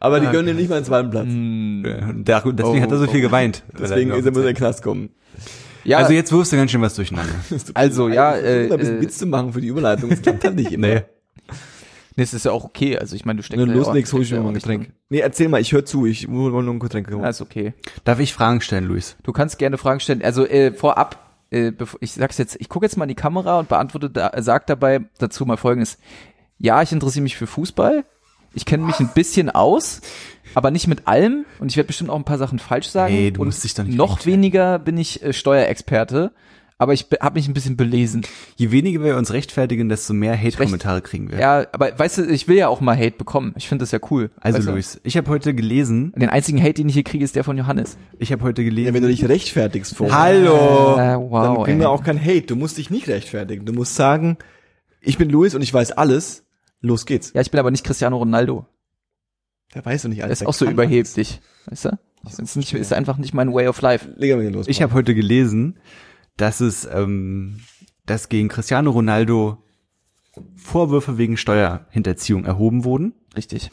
Aber 0.00 0.20
die 0.20 0.26
Ah, 0.26 0.32
gönnen 0.32 0.48
ihm 0.48 0.56
nicht 0.56 0.68
mal 0.68 0.76
einen 0.76 0.84
zweiten 0.84 1.10
Platz. 1.10 1.26
Hm. 1.26 1.84
Ja, 2.26 2.40
deswegen 2.44 2.82
hat 2.82 2.90
er 2.90 2.98
so 2.98 3.06
viel 3.06 3.20
geweint. 3.20 3.62
Deswegen 3.78 4.10
ist 4.10 4.24
er 4.24 4.30
muss 4.32 4.40
in 4.40 4.46
den 4.46 4.56
Knast 4.56 4.82
kommen. 4.82 5.10
Ja, 5.84 5.98
Also 5.98 6.12
jetzt 6.12 6.30
wirfst 6.32 6.52
du 6.52 6.56
ganz 6.56 6.70
schön 6.70 6.80
was 6.82 6.94
durcheinander. 6.94 7.32
also 7.74 8.08
ja, 8.08 8.36
äh, 8.36 8.70
ein 8.72 8.78
bisschen 8.78 8.98
äh, 8.98 9.00
Witz 9.02 9.18
zu 9.18 9.26
machen 9.26 9.52
für 9.52 9.60
die 9.60 9.66
Überleitung, 9.68 10.10
das 10.10 10.22
klappt 10.22 10.44
halt 10.44 10.54
nicht 10.54 10.70
immer. 10.72 10.86
Nee. 10.86 11.02
nee, 12.16 12.22
es 12.22 12.34
ist 12.34 12.44
ja 12.44 12.52
auch 12.52 12.64
okay. 12.64 12.96
Also 12.98 13.16
ich 13.16 13.24
meine, 13.24 13.38
du 13.38 13.42
steckst 13.42 13.60
Wenn 13.60 13.68
du 13.68 13.74
ja 13.74 13.82
auch- 13.82 13.86
loslegst, 13.86 14.12
hol 14.12 14.22
ich 14.22 14.30
mir 14.30 14.40
mal 14.40 14.48
ein 14.50 14.54
Getränk. 14.54 14.84
drin. 14.84 14.92
Nee, 15.08 15.18
erzähl 15.20 15.48
mal, 15.48 15.60
ich 15.60 15.72
höre 15.72 15.84
zu, 15.84 16.06
ich 16.06 16.28
will 16.28 16.50
nur 16.50 16.62
ein 16.62 16.78
Getränk 16.78 17.10
holen. 17.10 17.24
Ist 17.24 17.40
okay. 17.40 17.74
Darf 18.04 18.20
ich 18.20 18.32
Fragen 18.32 18.60
stellen, 18.60 18.84
Luis? 18.84 19.16
Du 19.24 19.32
kannst 19.32 19.58
gerne 19.58 19.76
Fragen 19.76 19.98
stellen. 20.00 20.22
Also 20.22 20.46
äh, 20.46 20.72
vorab, 20.72 21.18
äh, 21.50 21.72
bevor, 21.72 21.98
ich 22.00 22.12
sag's 22.12 22.38
jetzt, 22.38 22.56
ich 22.60 22.68
gucke 22.68 22.86
jetzt 22.86 22.96
mal 22.96 23.04
in 23.04 23.08
die 23.08 23.14
Kamera 23.16 23.58
und 23.58 23.68
beantworte, 23.68 24.08
da, 24.08 24.30
sag 24.38 24.66
dabei 24.68 25.00
dazu 25.18 25.44
mal 25.46 25.56
Folgendes: 25.56 25.98
Ja, 26.58 26.80
ich 26.82 26.92
interessiere 26.92 27.24
mich 27.24 27.36
für 27.36 27.48
Fußball. 27.48 28.04
Ich 28.54 28.64
kenne 28.64 28.84
mich 28.84 29.00
ein 29.00 29.10
bisschen 29.14 29.50
aus, 29.50 30.00
aber 30.54 30.70
nicht 30.70 30.86
mit 30.86 31.06
allem. 31.08 31.44
Und 31.58 31.70
ich 31.70 31.76
werde 31.76 31.86
bestimmt 31.86 32.10
auch 32.10 32.16
ein 32.16 32.24
paar 32.24 32.38
Sachen 32.38 32.58
falsch 32.58 32.88
sagen. 32.88 33.14
Ey, 33.14 33.32
du 33.32 33.40
und 33.40 33.48
musst 33.48 33.64
dich 33.64 33.74
doch 33.74 33.84
nicht 33.84 33.96
noch 33.96 34.26
weniger 34.26 34.78
bin 34.78 34.96
ich 34.98 35.22
äh, 35.22 35.32
Steuerexperte. 35.32 36.32
Aber 36.78 36.94
ich 36.94 37.06
habe 37.20 37.38
mich 37.38 37.46
ein 37.46 37.54
bisschen 37.54 37.76
belesen. 37.76 38.22
Je 38.56 38.72
weniger 38.72 39.04
wir 39.04 39.16
uns 39.16 39.32
rechtfertigen, 39.32 39.88
desto 39.88 40.14
mehr 40.14 40.36
Hate-Kommentare 40.36 41.00
kriegen 41.00 41.30
wir. 41.30 41.38
Ja, 41.38 41.66
aber 41.70 41.96
weißt 41.96 42.18
du, 42.18 42.22
ich 42.24 42.48
will 42.48 42.56
ja 42.56 42.66
auch 42.66 42.80
mal 42.80 42.96
Hate 42.96 43.16
bekommen. 43.16 43.54
Ich 43.56 43.68
finde 43.68 43.84
das 43.84 43.92
ja 43.92 44.00
cool. 44.10 44.30
Also 44.40 44.58
weißt 44.58 44.66
du? 44.66 44.72
Luis, 44.72 45.00
ich 45.04 45.16
habe 45.16 45.30
heute 45.30 45.54
gelesen, 45.54 46.12
Den 46.16 46.28
einzigen 46.28 46.60
Hate, 46.60 46.74
den 46.74 46.88
ich 46.88 46.94
hier 46.94 47.04
kriege, 47.04 47.22
ist 47.22 47.36
der 47.36 47.44
von 47.44 47.56
Johannes. 47.56 47.96
ich 48.18 48.32
habe 48.32 48.42
heute 48.42 48.62
Ja, 48.62 48.68
gelesen. 48.68 48.94
wenn 48.94 49.02
du 49.02 49.08
dich 49.08 49.28
rechtfertigst 49.28 49.94
vor. 49.94 50.10
Hallo. 50.10 50.94
Äh, 50.94 50.96
dann 50.96 51.30
wow. 51.30 51.64
kriegen 51.64 51.78
ey. 51.78 51.84
wir 51.84 51.90
auch 51.90 52.02
kein 52.02 52.20
Hate. 52.20 52.42
Du 52.42 52.56
musst 52.56 52.78
dich 52.78 52.90
nicht 52.90 53.06
rechtfertigen. 53.06 53.64
Du 53.64 53.72
musst 53.72 53.94
sagen, 53.94 54.36
ich 55.00 55.18
bin 55.18 55.30
Luis 55.30 55.54
und 55.54 55.62
ich 55.62 55.72
weiß 55.72 55.92
alles. 55.92 56.42
Los 56.82 57.06
geht's. 57.06 57.32
Ja, 57.32 57.40
ich 57.40 57.50
bin 57.50 57.58
aber 57.60 57.70
nicht 57.70 57.84
Cristiano 57.84 58.18
Ronaldo. 58.18 58.66
Der 59.74 59.84
weiß 59.84 60.02
doch 60.02 60.08
nicht 60.08 60.18
Der 60.18 60.26
alles. 60.26 60.42
ist 60.42 60.46
auch 60.46 60.52
so 60.52 60.66
überheblich. 60.66 61.40
Weißt 61.66 61.86
du? 61.86 61.98
Das 62.24 62.38
ist, 62.38 62.56
nicht, 62.56 62.72
ist 62.74 62.92
einfach 62.92 63.16
nicht 63.16 63.34
mein 63.34 63.52
Way 63.52 63.68
of 63.68 63.80
life. 63.80 64.08
Leg 64.16 64.34
mal 64.34 64.42
hier 64.42 64.50
los. 64.50 64.68
Ich 64.68 64.82
habe 64.82 64.92
heute 64.94 65.14
gelesen, 65.14 65.78
dass 66.36 66.60
es, 66.60 66.84
ähm, 66.84 67.60
dass 68.04 68.28
gegen 68.28 68.48
Cristiano 68.48 68.90
Ronaldo 68.90 69.62
Vorwürfe 70.56 71.18
wegen 71.18 71.36
Steuerhinterziehung 71.36 72.44
erhoben 72.44 72.84
wurden 72.84 73.12
Richtig. 73.36 73.70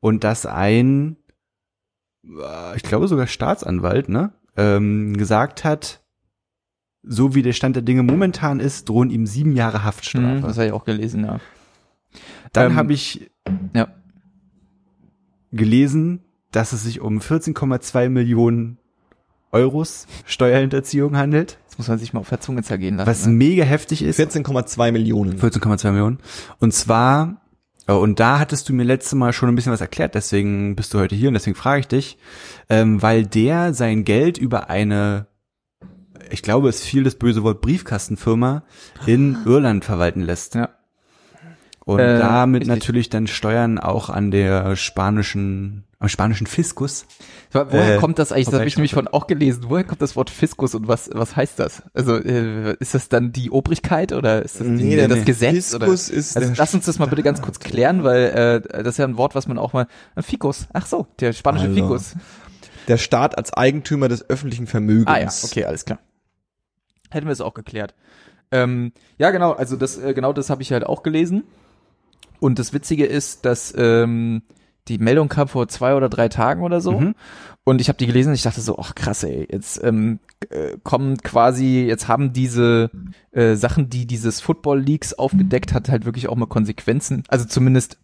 und 0.00 0.22
dass 0.22 0.44
ein, 0.44 1.16
äh, 2.24 2.76
ich 2.76 2.82
glaube 2.82 3.08
sogar 3.08 3.26
Staatsanwalt, 3.26 4.08
ne, 4.08 4.32
ähm, 4.56 5.16
gesagt 5.16 5.64
hat, 5.64 6.02
so 7.02 7.34
wie 7.34 7.42
der 7.42 7.52
Stand 7.52 7.76
der 7.76 7.82
Dinge 7.82 8.02
momentan 8.02 8.60
ist, 8.60 8.88
drohen 8.88 9.10
ihm 9.10 9.26
sieben 9.26 9.56
Jahre 9.56 9.82
Haftstrafe. 9.84 10.40
das 10.42 10.56
habe 10.56 10.66
ich 10.66 10.72
auch 10.72 10.84
gelesen, 10.84 11.24
ja. 11.24 11.40
Dann 12.54 12.70
ähm, 12.72 12.76
habe 12.76 12.92
ich 12.94 13.30
Ja. 13.74 13.88
gelesen, 15.52 16.20
dass 16.50 16.72
es 16.72 16.82
sich 16.84 17.00
um 17.00 17.18
14,2 17.20 18.08
Millionen 18.08 18.78
Euros 19.52 20.06
Steuerhinterziehung 20.26 21.16
handelt, 21.16 21.58
Das 21.68 21.78
muss 21.78 21.88
man 21.88 21.98
sich 21.98 22.12
mal 22.12 22.20
auf 22.20 22.28
der 22.28 22.40
Zunge 22.40 22.62
zergehen 22.64 22.96
lassen. 22.96 23.08
was 23.08 23.26
ne? 23.26 23.32
mega 23.34 23.62
heftig 23.64 24.02
ist. 24.02 24.18
14,2 24.18 24.90
Millionen. 24.90 25.38
14,2 25.38 25.90
Millionen. 25.92 26.18
Und 26.58 26.74
zwar, 26.74 27.40
äh, 27.86 27.92
und 27.92 28.18
da 28.18 28.40
hattest 28.40 28.68
du 28.68 28.72
mir 28.72 28.82
letztes 28.82 29.14
Mal 29.14 29.32
schon 29.32 29.48
ein 29.48 29.54
bisschen 29.54 29.72
was 29.72 29.80
erklärt, 29.80 30.14
deswegen 30.16 30.74
bist 30.74 30.92
du 30.92 30.98
heute 30.98 31.14
hier 31.14 31.28
und 31.28 31.34
deswegen 31.34 31.54
frage 31.54 31.80
ich 31.80 31.88
dich, 31.88 32.18
ähm, 32.68 33.00
weil 33.00 33.24
der 33.26 33.74
sein 33.74 34.02
Geld 34.04 34.38
über 34.38 34.70
eine, 34.70 35.28
ich 36.30 36.42
glaube, 36.42 36.68
es 36.68 36.82
fiel 36.82 37.04
das 37.04 37.14
böse 37.14 37.44
Wort 37.44 37.60
Briefkastenfirma 37.60 38.64
in 39.06 39.36
Irland 39.44 39.84
verwalten 39.84 40.20
lässt. 40.22 40.56
Ja. 40.56 40.70
Und 41.84 42.00
Äh, 42.00 42.18
damit 42.18 42.66
natürlich 42.66 43.10
dann 43.10 43.26
Steuern 43.26 43.78
auch 43.78 44.08
an 44.08 44.30
der 44.30 44.74
spanischen, 44.74 45.84
am 45.98 46.08
spanischen 46.08 46.46
Fiskus. 46.46 47.06
Woher 47.52 47.96
äh, 47.96 47.98
kommt 47.98 48.18
das 48.18 48.32
eigentlich? 48.32 48.46
Das 48.46 48.54
habe 48.54 48.66
ich 48.66 48.76
nämlich 48.76 48.94
von 48.94 49.06
auch 49.06 49.26
gelesen. 49.26 49.64
Woher 49.68 49.84
kommt 49.84 50.00
das 50.00 50.16
Wort 50.16 50.30
Fiskus 50.30 50.74
und 50.74 50.88
was 50.88 51.10
was 51.12 51.36
heißt 51.36 51.58
das? 51.58 51.82
Also 51.92 52.16
äh, 52.16 52.74
ist 52.80 52.94
das 52.94 53.10
dann 53.10 53.32
die 53.32 53.50
Obrigkeit 53.50 54.12
oder 54.12 54.42
ist 54.42 54.60
das, 54.60 54.66
die, 54.66 54.72
Nee, 54.72 54.96
das 55.06 55.18
nee. 55.18 55.24
Gesetz? 55.24 55.52
Fiskus 55.72 56.08
oder? 56.08 56.18
ist 56.18 56.36
also 56.38 56.52
lass 56.56 56.74
uns 56.74 56.86
das 56.86 56.98
mal 56.98 57.06
bitte 57.06 57.22
ganz 57.22 57.42
kurz 57.42 57.58
klären, 57.60 58.02
weil 58.02 58.62
äh, 58.72 58.82
das 58.82 58.94
ist 58.94 58.98
ja 58.98 59.04
ein 59.04 59.18
Wort, 59.18 59.34
was 59.34 59.46
man 59.46 59.58
auch 59.58 59.74
mal. 59.74 59.86
Ein 60.14 60.22
Fikus. 60.22 60.66
Ach 60.72 60.86
so, 60.86 61.06
der 61.20 61.34
spanische 61.34 61.64
Hallo. 61.66 61.74
Fikus. 61.74 62.16
Der 62.88 62.96
Staat 62.96 63.36
als 63.36 63.52
Eigentümer 63.52 64.08
des 64.08 64.28
öffentlichen 64.28 64.66
Vermögens. 64.66 65.06
Ah 65.06 65.18
ja, 65.20 65.28
okay, 65.42 65.64
alles 65.64 65.84
klar. 65.84 65.98
Hätten 67.10 67.26
wir 67.26 67.32
es 67.32 67.40
auch 67.42 67.54
geklärt. 67.54 67.94
Ähm, 68.50 68.92
ja, 69.18 69.30
genau, 69.30 69.52
also 69.52 69.76
das, 69.76 69.96
äh, 69.98 70.14
genau 70.14 70.32
das 70.32 70.50
habe 70.50 70.62
ich 70.62 70.72
halt 70.72 70.84
auch 70.84 71.02
gelesen. 71.02 71.44
Und 72.40 72.58
das 72.58 72.72
Witzige 72.72 73.06
ist, 73.06 73.44
dass 73.44 73.72
ähm, 73.76 74.42
die 74.88 74.98
Meldung 74.98 75.28
kam 75.28 75.48
vor 75.48 75.68
zwei 75.68 75.94
oder 75.94 76.08
drei 76.08 76.28
Tagen 76.28 76.62
oder 76.62 76.80
so. 76.80 77.00
Mhm. 77.00 77.14
Und 77.64 77.80
ich 77.80 77.88
habe 77.88 77.96
die 77.96 78.06
gelesen 78.06 78.30
und 78.30 78.34
ich 78.34 78.42
dachte 78.42 78.60
so, 78.60 78.78
ach 78.78 78.94
krass, 78.94 79.24
ey, 79.24 79.48
jetzt 79.50 79.82
ähm, 79.82 80.18
äh, 80.50 80.76
kommen 80.82 81.16
quasi, 81.18 81.84
jetzt 81.88 82.08
haben 82.08 82.34
diese 82.34 82.90
äh, 83.30 83.54
Sachen, 83.54 83.88
die 83.88 84.06
dieses 84.06 84.42
Football 84.42 84.80
Leagues 84.80 85.14
aufgedeckt 85.18 85.72
hat, 85.72 85.88
halt 85.88 86.04
wirklich 86.04 86.28
auch 86.28 86.36
mal 86.36 86.46
Konsequenzen. 86.46 87.22
Also 87.28 87.46
zumindest 87.46 87.96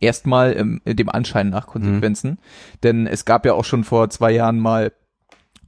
erstmal 0.00 0.54
ähm, 0.56 0.82
dem 0.84 1.08
Anschein 1.08 1.48
nach 1.48 1.66
Konsequenzen. 1.66 2.38
Denn 2.82 3.06
es 3.06 3.24
gab 3.24 3.46
ja 3.46 3.54
auch 3.54 3.64
schon 3.64 3.84
vor 3.84 4.10
zwei 4.10 4.32
Jahren 4.32 4.58
mal 4.58 4.92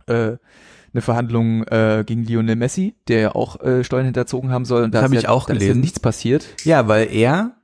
äh, 0.07 0.37
eine 0.93 1.03
Verhandlung 1.03 1.65
äh, 1.65 2.05
gegen 2.07 2.25
Lionel 2.25 2.57
Messi, 2.57 2.95
der 3.09 3.21
ja 3.21 3.35
auch 3.35 3.61
äh, 3.63 3.85
Steuern 3.85 4.05
hinterzogen 4.05 4.51
haben 4.51 4.65
soll. 4.67 4.85
Und 4.85 4.95
da 4.95 4.99
Das 5.01 5.05
hab 5.07 5.13
ist 5.13 5.19
ich 5.19 5.25
ja, 5.25 5.31
auch 5.31 5.47
da 5.47 5.55
ist 5.55 5.61
ja 5.61 5.69
gelesen. 5.69 5.81
nichts 5.81 6.01
passiert. 6.01 6.47
Ja, 6.65 6.89
weil 6.89 7.11
er, 7.13 7.56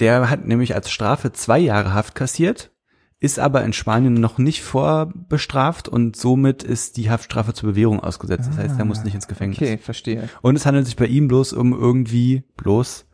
der 0.00 0.28
hat 0.30 0.46
nämlich 0.46 0.74
als 0.74 0.90
Strafe 0.90 1.32
zwei 1.32 1.58
Jahre 1.58 1.94
Haft 1.94 2.14
kassiert, 2.14 2.70
ist 3.18 3.38
aber 3.38 3.62
in 3.64 3.72
Spanien 3.74 4.14
noch 4.14 4.38
nicht 4.38 4.62
vorbestraft 4.62 5.88
und 5.88 6.16
somit 6.16 6.62
ist 6.62 6.96
die 6.96 7.10
Haftstrafe 7.10 7.52
zur 7.52 7.70
Bewährung 7.70 8.00
ausgesetzt. 8.00 8.48
Das 8.48 8.56
heißt, 8.58 8.78
er 8.78 8.84
muss 8.86 9.04
nicht 9.04 9.14
ins 9.14 9.28
Gefängnis. 9.28 9.58
Okay, 9.58 9.76
verstehe. 9.78 10.28
Und 10.40 10.56
es 10.56 10.64
handelt 10.64 10.86
sich 10.86 10.96
bei 10.96 11.06
ihm 11.06 11.28
bloß 11.28 11.52
um 11.52 11.72
irgendwie, 11.72 12.44
bloß 12.56 13.06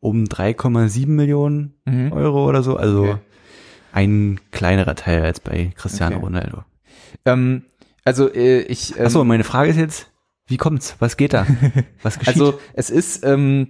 um 0.00 0.24
3,7 0.24 1.06
Millionen 1.08 1.74
Mhm. 1.86 2.12
Euro 2.12 2.46
oder 2.46 2.62
so. 2.62 2.76
Also 2.76 3.04
Okay. 3.04 3.16
ein 3.92 4.38
kleinerer 4.50 4.94
Teil 4.96 5.22
als 5.24 5.40
bei 5.40 5.72
Cristiano 5.76 6.16
Okay. 6.16 6.24
Ronaldo. 6.26 6.64
Ähm, 7.24 7.62
also 8.04 8.30
äh, 8.30 8.60
ich. 8.62 8.98
Ähm, 8.98 9.06
Achso, 9.06 9.24
meine 9.24 9.44
Frage 9.44 9.70
ist 9.70 9.78
jetzt, 9.78 10.10
wie 10.46 10.58
kommt's? 10.58 10.96
Was 10.98 11.16
geht 11.16 11.32
da? 11.32 11.46
Was 12.02 12.18
geschieht? 12.18 12.34
Also 12.34 12.60
es 12.74 12.90
ist 12.90 13.24
ähm, 13.24 13.68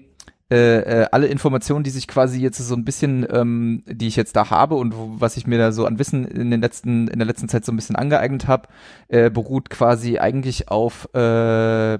äh, 0.50 1.02
äh, 1.02 1.06
alle 1.10 1.26
Informationen, 1.28 1.84
die 1.84 1.90
sich 1.90 2.06
quasi 2.06 2.40
jetzt 2.40 2.58
so 2.58 2.74
ein 2.74 2.84
bisschen, 2.84 3.26
ähm, 3.30 3.82
die 3.86 4.08
ich 4.08 4.16
jetzt 4.16 4.36
da 4.36 4.50
habe 4.50 4.74
und 4.74 4.94
wo, 4.94 5.14
was 5.18 5.36
ich 5.36 5.46
mir 5.46 5.58
da 5.58 5.72
so 5.72 5.86
an 5.86 5.98
Wissen 5.98 6.26
in 6.26 6.50
den 6.50 6.60
letzten, 6.60 7.08
in 7.08 7.18
der 7.18 7.26
letzten 7.26 7.48
Zeit 7.48 7.64
so 7.64 7.72
ein 7.72 7.76
bisschen 7.76 7.96
angeeignet 7.96 8.46
habe, 8.46 8.68
äh, 9.08 9.30
beruht 9.30 9.70
quasi 9.70 10.18
eigentlich 10.18 10.68
auf 10.68 11.08
äh, 11.14 11.94
äh, 11.94 11.98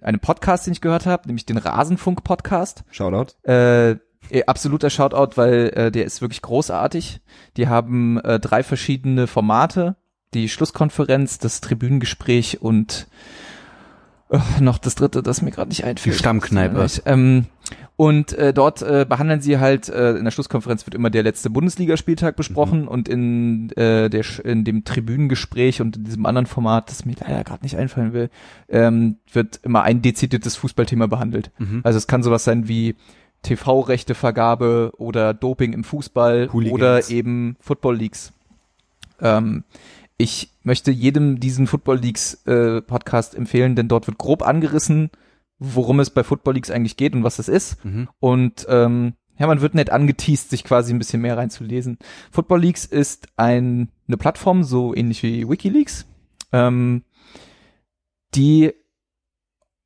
einem 0.00 0.20
Podcast, 0.20 0.66
den 0.66 0.72
ich 0.72 0.80
gehört 0.80 1.06
habe, 1.06 1.26
nämlich 1.26 1.46
den 1.46 1.58
Rasenfunk-Podcast. 1.58 2.84
Shoutout. 2.90 3.32
Äh, 3.42 3.96
äh, 4.30 4.44
absoluter 4.46 4.90
Shoutout, 4.90 5.36
weil 5.36 5.72
äh, 5.74 5.90
der 5.90 6.04
ist 6.04 6.20
wirklich 6.20 6.42
großartig. 6.42 7.20
Die 7.56 7.68
haben 7.68 8.20
äh, 8.20 8.38
drei 8.38 8.62
verschiedene 8.62 9.26
Formate. 9.26 9.96
Die 10.34 10.48
Schlusskonferenz, 10.48 11.38
das 11.38 11.60
Tribünengespräch 11.60 12.60
und 12.60 13.06
Noch 14.60 14.78
das 14.78 14.96
dritte, 14.96 15.22
das 15.22 15.40
mir 15.40 15.52
gerade 15.52 15.68
nicht 15.68 15.84
einfällt. 15.84 16.14
Die 16.14 16.18
Stammkneipe. 16.18 16.84
Ähm, 17.04 17.46
und 17.94 18.32
äh, 18.32 18.52
dort 18.52 18.82
äh, 18.82 19.06
behandeln 19.08 19.40
sie 19.40 19.58
halt, 19.58 19.88
äh, 19.88 20.16
in 20.16 20.24
der 20.24 20.30
Schlusskonferenz 20.32 20.84
wird 20.84 20.94
immer 20.96 21.10
der 21.10 21.22
letzte 21.22 21.48
Bundesligaspieltag 21.48 22.34
besprochen 22.36 22.82
Mhm. 22.82 22.88
und 22.88 23.08
in, 23.08 23.70
äh, 23.76 24.10
der, 24.10 24.24
in 24.44 24.64
dem 24.64 24.84
Tribünengespräch 24.84 25.80
und 25.80 25.96
in 25.96 26.04
diesem 26.04 26.26
anderen 26.26 26.46
Format, 26.46 26.90
das 26.90 27.04
mir 27.04 27.14
leider 27.20 27.44
gerade 27.44 27.62
nicht 27.62 27.76
einfallen 27.76 28.12
will, 28.12 28.28
ähm, 28.68 29.16
wird 29.32 29.60
immer 29.62 29.82
ein 29.84 30.02
dezidiertes 30.02 30.56
Fußballthema 30.56 31.06
behandelt. 31.06 31.52
Mhm. 31.58 31.80
Also 31.84 31.96
es 31.96 32.06
kann 32.08 32.22
sowas 32.24 32.42
sein 32.44 32.66
wie 32.68 32.96
TV-Rechtevergabe 33.42 34.92
oder 34.98 35.34
Doping 35.34 35.72
im 35.72 35.84
Fußball 35.84 36.50
Hooligans. 36.52 36.74
oder 36.74 37.10
eben 37.10 37.56
Football 37.60 37.96
Leagues. 37.96 38.32
Ähm, 39.20 39.64
ich 40.18 40.50
möchte 40.62 40.90
jedem 40.90 41.40
diesen 41.40 41.66
Football 41.66 41.98
Leagues 41.98 42.46
äh, 42.46 42.80
Podcast 42.80 43.34
empfehlen, 43.34 43.76
denn 43.76 43.88
dort 43.88 44.06
wird 44.06 44.18
grob 44.18 44.42
angerissen, 44.42 45.10
worum 45.58 46.00
es 46.00 46.10
bei 46.10 46.24
Football 46.24 46.54
Leagues 46.54 46.70
eigentlich 46.70 46.96
geht 46.96 47.14
und 47.14 47.24
was 47.24 47.38
es 47.38 47.48
ist. 47.48 47.84
Mhm. 47.84 48.08
Und 48.18 48.66
ähm, 48.68 49.14
ja, 49.38 49.46
man 49.46 49.60
wird 49.60 49.74
nett 49.74 49.90
angeteased, 49.90 50.48
sich 50.48 50.64
quasi 50.64 50.94
ein 50.94 50.98
bisschen 50.98 51.20
mehr 51.20 51.36
reinzulesen. 51.36 51.98
Football 52.30 52.60
Leagues 52.60 52.86
ist 52.86 53.28
ein, 53.36 53.90
eine 54.08 54.16
Plattform, 54.16 54.64
so 54.64 54.94
ähnlich 54.94 55.22
wie 55.22 55.48
WikiLeaks, 55.48 56.06
ähm, 56.52 57.04
die 58.34 58.72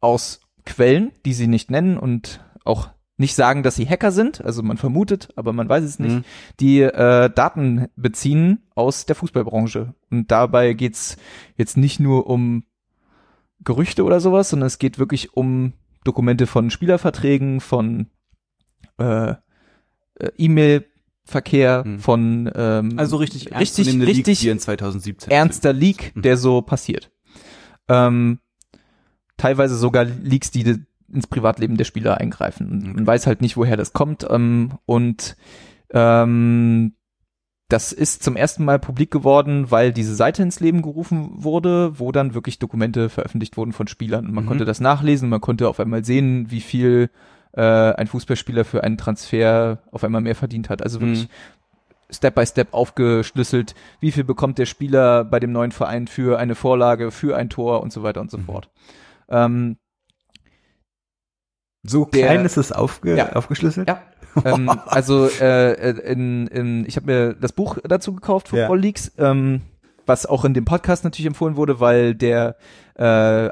aus 0.00 0.40
Quellen, 0.64 1.12
die 1.24 1.32
sie 1.32 1.48
nicht 1.48 1.70
nennen 1.70 1.98
und 1.98 2.44
auch 2.64 2.90
nicht 3.20 3.34
sagen, 3.34 3.62
dass 3.62 3.76
sie 3.76 3.86
Hacker 3.88 4.10
sind, 4.12 4.44
also 4.44 4.62
man 4.62 4.76
vermutet, 4.78 5.28
aber 5.36 5.52
man 5.52 5.68
weiß 5.68 5.84
es 5.84 5.98
nicht, 5.98 6.16
Mhm. 6.16 6.24
die 6.58 6.80
äh, 6.80 7.30
Daten 7.30 7.86
beziehen 7.94 8.62
aus 8.74 9.06
der 9.06 9.14
Fußballbranche. 9.14 9.94
Und 10.10 10.30
dabei 10.30 10.72
geht's 10.72 11.16
jetzt 11.56 11.76
nicht 11.76 12.00
nur 12.00 12.26
um 12.26 12.64
Gerüchte 13.62 14.04
oder 14.04 14.20
sowas, 14.20 14.48
sondern 14.50 14.66
es 14.68 14.78
geht 14.78 14.98
wirklich 14.98 15.34
um 15.34 15.74
Dokumente 16.04 16.46
von 16.46 16.70
Spielerverträgen, 16.70 17.60
von 17.60 18.06
äh, 18.98 19.30
äh, 19.32 19.36
E-Mail-Verkehr, 20.38 21.84
Mhm. 21.86 21.98
von 21.98 22.50
ähm, 22.54 22.92
Also 22.98 23.16
richtig 23.18 23.54
richtig, 23.54 23.86
richtig 24.00 24.46
in 24.46 24.58
2017 24.58 25.30
ernster 25.30 25.72
Leak, 25.74 26.12
Mhm. 26.16 26.22
der 26.22 26.36
so 26.38 26.62
passiert. 26.62 27.10
Ähm, 27.88 28.38
teilweise 29.36 29.76
sogar 29.76 30.04
Leaks, 30.04 30.50
die 30.50 30.82
ins 31.12 31.26
Privatleben 31.26 31.76
der 31.76 31.84
Spieler 31.84 32.18
eingreifen. 32.18 32.70
Und 32.70 32.82
Okay. 32.82 32.92
Man 32.94 33.06
weiß 33.06 33.26
halt 33.26 33.40
nicht, 33.40 33.56
woher 33.56 33.76
das 33.76 33.92
kommt. 33.92 34.26
Ähm, 34.28 34.72
und 34.86 35.36
ähm, 35.92 36.94
das 37.68 37.92
ist 37.92 38.22
zum 38.24 38.36
ersten 38.36 38.64
Mal 38.64 38.78
publik 38.80 39.10
geworden, 39.12 39.70
weil 39.70 39.92
diese 39.92 40.14
Seite 40.16 40.42
ins 40.42 40.58
Leben 40.58 40.82
gerufen 40.82 41.30
wurde, 41.32 41.98
wo 42.00 42.10
dann 42.10 42.34
wirklich 42.34 42.58
Dokumente 42.58 43.08
veröffentlicht 43.08 43.56
wurden 43.56 43.72
von 43.72 43.86
Spielern. 43.86 44.26
Und 44.26 44.34
man 44.34 44.44
Mhm. 44.44 44.48
konnte 44.48 44.64
das 44.64 44.80
nachlesen, 44.80 45.28
man 45.28 45.40
konnte 45.40 45.68
auf 45.68 45.78
einmal 45.78 46.04
sehen, 46.04 46.50
wie 46.50 46.60
viel 46.60 47.10
äh, 47.52 47.60
ein 47.62 48.06
Fußballspieler 48.06 48.64
für 48.64 48.84
einen 48.84 48.96
Transfer 48.96 49.78
auf 49.90 50.04
einmal 50.04 50.20
mehr 50.20 50.36
verdient 50.36 50.68
hat. 50.70 50.82
Also 50.82 51.00
wirklich 51.00 51.24
Mhm. 51.24 51.28
Step 52.12 52.34
by 52.36 52.46
Step 52.46 52.68
aufgeschlüsselt, 52.74 53.74
wie 54.00 54.12
viel 54.12 54.22
bekommt 54.24 54.58
der 54.58 54.66
Spieler 54.66 55.24
bei 55.24 55.38
dem 55.40 55.50
neuen 55.52 55.72
Verein 55.72 56.06
für 56.08 56.38
eine 56.38 56.54
Vorlage, 56.56 57.10
für 57.10 57.36
ein 57.36 57.50
Tor 57.50 57.82
und 57.82 57.92
so 57.92 58.02
weiter 58.04 58.20
und 58.20 58.30
so 58.30 58.38
Mhm. 58.38 58.44
fort. 58.44 58.70
Ähm, 59.28 59.76
So 61.82 62.04
Der- 62.04 62.26
klein 62.26 62.44
ist 62.44 62.56
es 62.56 62.72
aufge 62.72 63.16
Ja. 63.16 63.32
aufgeschlüsselt? 63.32 63.88
Ja. 63.88 64.02
ähm, 64.44 64.68
also 64.86 65.26
äh, 65.28 65.90
in, 66.12 66.46
in, 66.48 66.84
ich 66.86 66.96
habe 66.96 67.06
mir 67.06 67.34
das 67.34 67.52
Buch 67.52 67.78
dazu 67.82 68.14
gekauft, 68.14 68.48
Football 68.48 68.78
Ja. 68.78 68.82
Leaks, 68.82 69.12
ähm, 69.18 69.62
was 70.06 70.26
auch 70.26 70.44
in 70.44 70.54
dem 70.54 70.64
Podcast 70.64 71.04
natürlich 71.04 71.26
empfohlen 71.26 71.56
wurde, 71.56 71.80
weil 71.80 72.14
der 72.14 72.56
äh, 72.96 73.04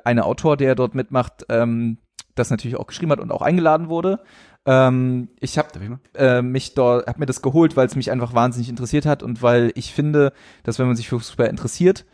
eine 0.05 0.25
Autor, 0.25 0.57
der 0.57 0.75
dort 0.75 0.95
mitmacht, 0.95 1.47
ähm, 1.49 1.99
das 2.35 2.51
natürlich 2.51 2.77
auch 2.77 2.87
geschrieben 2.87 3.13
hat 3.13 3.21
und 3.21 3.33
auch 3.33 3.43
eingeladen 3.43 3.89
wurde. 3.89 4.21
Ähm, 4.67 5.29
ich 5.41 5.57
habe 5.57 5.69
äh, 6.15 6.43
mich 6.43 6.75
dort, 6.75 7.07
hab 7.07 7.19
mir 7.19 7.27
das 7.27 7.41
geholt, 7.43 7.77
weil 7.77 7.87
es 7.87 7.97
mich 7.97 8.11
einfach 8.11 8.35
wahnsinnig 8.35 8.69
interessiert 8.69 9.07
hat 9.07 9.23
und 9.23 9.41
weil 9.43 9.73
ich 9.75 9.95
finde, 9.95 10.33
dass 10.65 10.79
wenn 10.79 10.87
man 10.87 10.97
sich 10.97 11.09
für 11.09 11.19
Fußball 11.19 11.47
interessiert, 11.47 12.05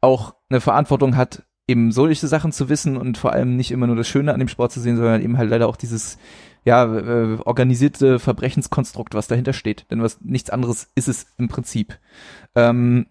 auch 0.00 0.34
eine 0.50 0.60
Verantwortung 0.60 1.16
hat, 1.16 1.44
eben 1.68 1.90
solche 1.90 2.28
Sachen 2.28 2.52
zu 2.52 2.68
wissen 2.68 2.96
und 2.96 3.18
vor 3.18 3.32
allem 3.32 3.56
nicht 3.56 3.72
immer 3.72 3.86
nur 3.86 3.96
das 3.96 4.08
Schöne 4.08 4.32
an 4.32 4.38
dem 4.38 4.48
Sport 4.48 4.72
zu 4.72 4.80
sehen, 4.80 4.96
sondern 4.96 5.22
eben 5.22 5.36
halt 5.36 5.50
leider 5.50 5.68
auch 5.68 5.76
dieses 5.76 6.18
ja 6.64 6.84
äh, 6.84 7.38
organisierte 7.44 8.18
Verbrechenskonstrukt, 8.18 9.14
was 9.14 9.28
dahinter 9.28 9.52
steht. 9.52 9.86
Denn 9.90 10.02
was 10.02 10.20
nichts 10.20 10.50
anderes 10.50 10.90
ist 10.94 11.08
es 11.08 11.26
im 11.38 11.48
Prinzip. 11.48 11.98
Ähm, 12.54 13.06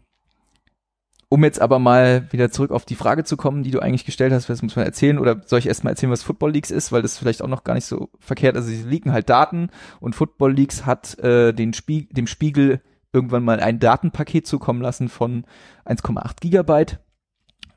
um 1.27 1.44
jetzt 1.44 1.60
aber 1.60 1.80
mal 1.80 2.32
wieder 2.32 2.52
zurück 2.52 2.72
auf 2.72 2.86
die 2.86 2.95
Frage 2.95 3.23
zu 3.23 3.36
kommen, 3.36 3.64
die 3.64 3.72
du 3.72 3.80
eigentlich 3.80 4.06
gestellt 4.06 4.32
hast, 4.32 4.48
was 4.48 4.61
muss 4.61 4.76
man 4.76 4.86
erzählen? 4.86 5.19
Oder 5.19 5.41
soll 5.45 5.60
ich 5.60 5.68
erstmal 5.68 5.91
erzählen, 5.91 6.11
was 6.11 6.23
Football 6.23 6.52
Leagues 6.52 6.72
ist, 6.72 6.91
weil 6.91 7.02
das 7.02 7.18
vielleicht 7.18 7.41
auch 7.41 7.48
noch 7.48 7.64
gar 7.64 7.73
nicht 7.73 7.86
so 7.86 8.10
verkehrt. 8.19 8.56
Also 8.56 8.69
sie 8.69 8.84
leaken 8.84 9.11
halt 9.11 9.30
Daten 9.30 9.69
und 9.99 10.15
Football 10.15 10.53
Leagues 10.53 10.86
hat 10.86 11.18
äh, 11.19 11.52
den 11.52 11.73
Spie 11.73 12.07
dem 12.11 12.27
Spiegel 12.27 12.82
irgendwann 13.11 13.44
mal 13.44 13.60
ein 13.60 13.80
Datenpaket 13.80 14.45
zukommen 14.45 14.82
lassen 14.82 15.10
von 15.10 15.45
1,8 15.86 16.41
Gigabyte, 16.41 16.99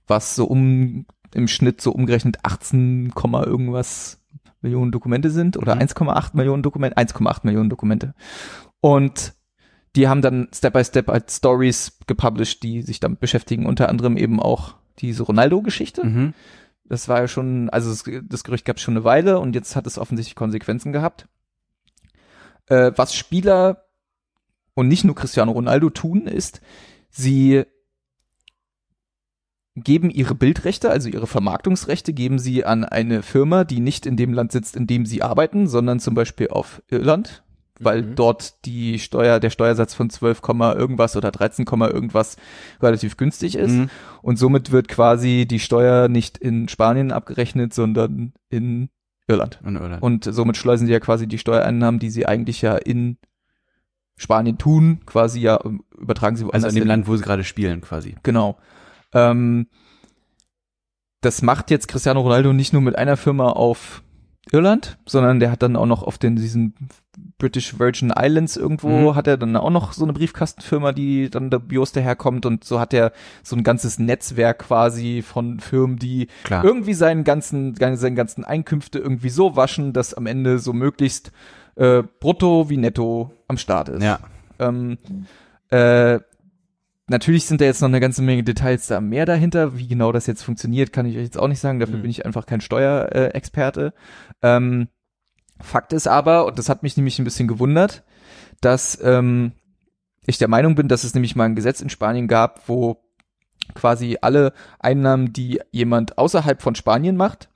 was 0.09 0.35
so 0.35 0.47
um 0.47 1.06
im 1.35 1.48
Schnitt 1.48 1.80
so 1.80 1.93
umgerechnet 1.93 2.39
18, 2.43 3.12
Komma 3.14 3.44
irgendwas 3.44 4.20
Millionen 4.60 4.90
Dokumente 4.90 5.30
sind 5.30 5.56
oder 5.56 5.74
Mhm. 5.74 5.82
1,8 5.82 6.36
Millionen 6.36 6.62
Dokumente, 6.62 6.97
1,8 6.97 7.40
Millionen 7.44 7.70
Dokumente. 7.70 8.14
Und 8.80 9.35
die 9.97 10.09
haben 10.09 10.22
dann 10.22 10.48
Step 10.52 10.72
by 10.72 10.85
Step 10.85 11.09
als 11.09 11.36
Stories 11.36 11.98
gepublished, 12.06 12.62
die 12.62 12.82
sich 12.82 13.01
damit 13.01 13.20
beschäftigen, 13.20 13.66
unter 13.66 13.89
anderem 13.89 14.16
eben 14.16 14.40
auch 14.40 14.76
diese 14.98 15.22
Ronaldo-Geschichte. 15.22 16.05
Mhm. 16.05 16.35
Das 16.85 17.09
war 17.09 17.20
ja 17.20 17.28
schon, 17.28 17.68
also 17.70 17.90
das, 17.90 18.05
das 18.28 18.44
Gerücht 18.44 18.64
gab 18.64 18.76
es 18.76 18.82
schon 18.82 18.94
eine 18.94 19.05
Weile 19.05 19.39
und 19.39 19.55
jetzt 19.55 19.76
hat 19.76 19.86
es 19.86 19.98
offensichtlich 19.98 20.35
Konsequenzen 20.35 20.93
gehabt. 20.93 21.28
Äh, 22.66 22.93
was 22.97 23.14
Spieler 23.14 23.85
und 24.74 24.89
nicht 24.89 25.05
nur 25.05 25.14
Cristiano 25.14 25.52
Ronaldo 25.52 25.90
tun, 25.90 26.26
ist, 26.26 26.60
sie 27.10 27.64
geben 29.82 30.10
ihre 30.10 30.34
Bildrechte, 30.34 30.90
also 30.90 31.09
ihre 31.09 31.26
Vermarktungsrechte, 31.26 32.12
geben 32.12 32.38
sie 32.38 32.64
an 32.64 32.84
eine 32.84 33.22
Firma, 33.22 33.64
die 33.64 33.80
nicht 33.80 34.06
in 34.06 34.16
dem 34.16 34.32
Land 34.32 34.52
sitzt, 34.52 34.76
in 34.76 34.86
dem 34.86 35.06
sie 35.06 35.22
arbeiten, 35.22 35.66
sondern 35.66 36.00
zum 36.00 36.14
Beispiel 36.14 36.48
auf 36.48 36.82
Irland, 36.90 37.42
weil 37.80 38.02
Mhm. 38.02 38.14
dort 38.16 38.64
die 38.64 38.98
Steuer, 38.98 39.40
der 39.40 39.50
Steuersatz 39.50 39.94
von 39.94 40.10
12, 40.10 40.42
Komma 40.42 40.74
irgendwas 40.74 41.16
oder 41.16 41.30
13, 41.30 41.64
Komma 41.64 41.88
irgendwas 41.88 42.36
relativ 42.82 43.16
günstig 43.16 43.55
ist. 43.56 43.72
Mhm. 43.72 43.90
Und 44.22 44.38
somit 44.38 44.72
wird 44.72 44.88
quasi 44.88 45.46
die 45.48 45.60
Steuer 45.60 46.09
nicht 46.09 46.38
in 46.38 46.68
Spanien 46.68 47.12
abgerechnet, 47.12 47.72
sondern 47.72 48.32
in 48.48 48.88
Irland. 49.28 49.60
In 49.64 49.76
Irland. 49.76 50.02
Und 50.02 50.24
somit 50.24 50.56
schleusen 50.56 50.86
sie 50.86 50.92
ja 50.92 51.00
quasi 51.00 51.26
die 51.26 51.38
Steuereinnahmen, 51.38 52.00
die 52.00 52.10
sie 52.10 52.26
eigentlich 52.26 52.62
ja 52.62 52.76
in 52.76 53.18
Spanien 54.16 54.59
tun, 54.59 55.00
quasi 55.06 55.38
ja 55.40 55.60
ähm, 55.64 55.84
übertragen 55.96 56.36
sie 56.36 56.44
woanders 56.44 56.64
also 56.64 56.68
in 56.74 56.80
dem 56.80 56.82
hin. 56.82 56.88
Land, 56.88 57.06
wo 57.06 57.16
sie 57.16 57.22
gerade 57.22 57.44
spielen, 57.44 57.80
quasi. 57.80 58.16
Genau. 58.24 58.59
Ähm, 59.12 59.66
das 61.20 61.43
macht 61.43 61.70
jetzt 61.70 61.89
Cristiano 61.89 62.20
Ronaldo 62.20 62.52
nicht 62.52 62.72
nur 62.72 62.82
mit 62.82 62.97
einer 62.97 63.16
Firma 63.16 63.51
auf 63.51 64.02
Irland, 64.52 64.98
sondern 65.05 65.40
der 65.40 65.51
hat 65.51 65.62
dann 65.62 65.76
auch 65.76 65.85
noch 65.86 66.02
auf 66.02 66.16
den 66.16 66.36
diesen 66.36 66.74
British 67.36 67.78
Virgin 67.78 68.12
Islands 68.16 68.56
irgendwo 68.56 68.89
Mhm. 68.89 69.14
hat 69.14 69.26
er 69.26 69.36
dann 69.36 69.56
auch 69.56 69.70
noch 69.70 69.93
so 69.93 70.05
eine 70.05 70.12
Briefkastenfirma, 70.14 70.93
die 70.93 71.28
dann 71.28 71.51
der 71.51 71.59
Bios 71.59 71.93
daherkommt 71.93 72.47
und 72.47 72.64
so 72.64 72.80
hat 72.80 72.94
er 72.94 73.12
so 73.43 73.56
ein 73.56 73.64
ganzes 73.64 73.98
Netzwerk 73.98 74.60
quasi 74.60 75.22
von 75.22 75.60
Firmen, 75.60 75.98
die 75.98 76.28
Klar. 76.44 76.64
irgendwie 76.64 76.94
seinen 76.94 77.24
ganzen, 77.24 77.74
seine 77.74 78.14
ganzen 78.14 78.44
Einkünfte 78.44 78.98
irgendwie 78.98 79.28
so 79.28 79.56
waschen, 79.56 79.93
dass 79.93 80.14
am 80.14 80.26
Ende 80.26 80.59
so 80.60 80.72
möglichst 80.72 81.32
äh, 81.74 82.02
brutto 82.20 82.70
wie 82.70 82.76
netto 82.78 83.32
am 83.48 83.59
Start 83.59 83.89
ist. 83.90 84.02
Ja. 84.02 84.18
Ähm, 84.60 84.98
äh, 85.70 86.20
natürlich 87.09 87.47
sind 87.47 87.60
da 87.60 87.64
jetzt 87.64 87.80
noch 87.80 87.89
eine 87.89 88.01
ganze 88.01 88.22
Menge 88.22 88.43
Details 88.44 88.86
da 88.86 89.01
mehr 89.01 89.26
dahinter. 89.26 89.76
Wie 89.78 89.89
genau 89.89 90.12
das 90.12 90.26
jetzt 90.26 90.43
funktioniert, 90.43 90.93
kann 90.93 91.06
ich 91.06 91.16
euch 91.16 91.24
jetzt 91.24 91.39
auch 91.39 91.48
nicht 91.48 91.60
sagen. 91.60 91.80
Dafür 91.80 91.97
Mhm. 91.98 92.02
bin 92.02 92.10
ich 92.10 92.24
einfach 92.26 92.47
kein 92.47 92.60
Steuerexperte. 92.60 93.18
Äh, 93.35 93.36
Experte. 93.36 93.94
ähm, 94.43 94.89
Fakt 95.60 95.93
ist 95.93 96.06
aber, 96.06 96.47
und 96.47 96.56
das 96.59 96.68
hat 96.68 96.85
mich 96.85 96.97
nämlich 96.97 97.18
ein 97.18 97.24
bisschen 97.24 97.48
gewundert, 97.48 98.05
dass 98.60 98.97
ähm, 99.02 99.51
ich 100.24 100.39
der 100.39 100.47
Meinung 100.47 100.76
bin, 100.76 100.86
dass 100.86 101.02
es 101.02 101.14
nämlich 101.14 101.35
mal 101.35 101.47
ein 101.47 101.56
Gesetz 101.56 101.80
in 101.80 101.90
Spanien 101.90 102.28
gab, 102.28 102.68
wo 102.68 103.02
quasi 103.74 104.18
alle 104.20 104.52
Einnahmen, 104.78 105.32
die 105.32 105.60
jemand 105.72 106.16
außerhalb 106.16 106.62
von 106.62 106.76
Spanien 106.76 107.16
macht, 107.16 107.48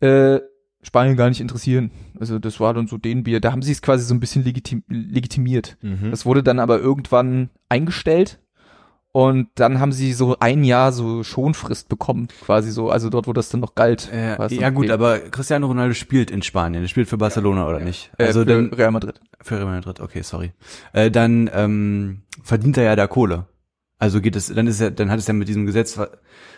äh, 0.00 0.38
Spanien 0.82 1.16
gar 1.16 1.28
nicht 1.28 1.40
interessieren. 1.40 1.90
Also 2.18 2.38
das 2.38 2.60
war 2.60 2.72
dann 2.72 2.86
so 2.86 2.96
den 2.98 3.24
Bier. 3.24 3.40
Da 3.40 3.50
haben 3.52 3.62
sie 3.62 3.72
es 3.72 3.82
quasi 3.82 4.04
so 4.04 4.14
ein 4.14 4.20
bisschen 4.20 4.44
legitim 4.44 4.84
legitimiert. 4.88 5.76
Mhm. 5.82 6.10
Das 6.12 6.24
wurde 6.24 6.42
dann 6.44 6.58
aber 6.60 6.78
irgendwann 6.78 7.50
eingestellt 7.68 8.38
und 9.12 9.48
dann 9.56 9.80
haben 9.80 9.92
sie 9.92 10.12
so 10.12 10.36
ein 10.40 10.62
Jahr 10.64 10.92
so 10.92 11.22
Schonfrist 11.24 11.88
bekommen, 11.88 12.28
quasi 12.44 12.70
so, 12.70 12.90
also 12.90 13.10
dort, 13.10 13.26
wo 13.26 13.32
das 13.32 13.48
dann 13.48 13.60
noch 13.60 13.74
galt. 13.74 14.10
Äh, 14.12 14.36
ja 14.54 14.70
gut, 14.70 14.90
aber 14.90 15.18
Cristiano 15.18 15.66
Ronaldo 15.66 15.94
spielt 15.94 16.30
in 16.30 16.42
Spanien. 16.42 16.82
Er 16.84 16.88
spielt 16.88 17.08
für 17.08 17.18
Barcelona 17.18 17.66
oder 17.68 17.80
nicht? 17.80 18.12
Äh, 18.18 18.26
Also 18.26 18.40
für 18.40 18.46
dann 18.46 18.72
Real 18.72 18.90
Madrid. 18.92 19.20
für 19.42 19.56
Real 19.56 19.66
Madrid. 19.66 20.00
Okay, 20.00 20.22
sorry. 20.22 20.52
Äh, 20.92 21.10
dann 21.10 21.50
ähm, 21.52 22.22
verdient 22.42 22.76
er 22.78 22.84
ja 22.84 22.96
da 22.96 23.06
Kohle. 23.06 23.46
Also 23.98 24.20
geht 24.20 24.36
es, 24.36 24.46
dann 24.46 24.66
ist 24.66 24.80
ja, 24.80 24.90
dann 24.90 25.10
hat 25.10 25.18
es 25.18 25.26
ja 25.26 25.34
mit 25.34 25.48
diesem 25.48 25.66
Gesetz, 25.66 25.98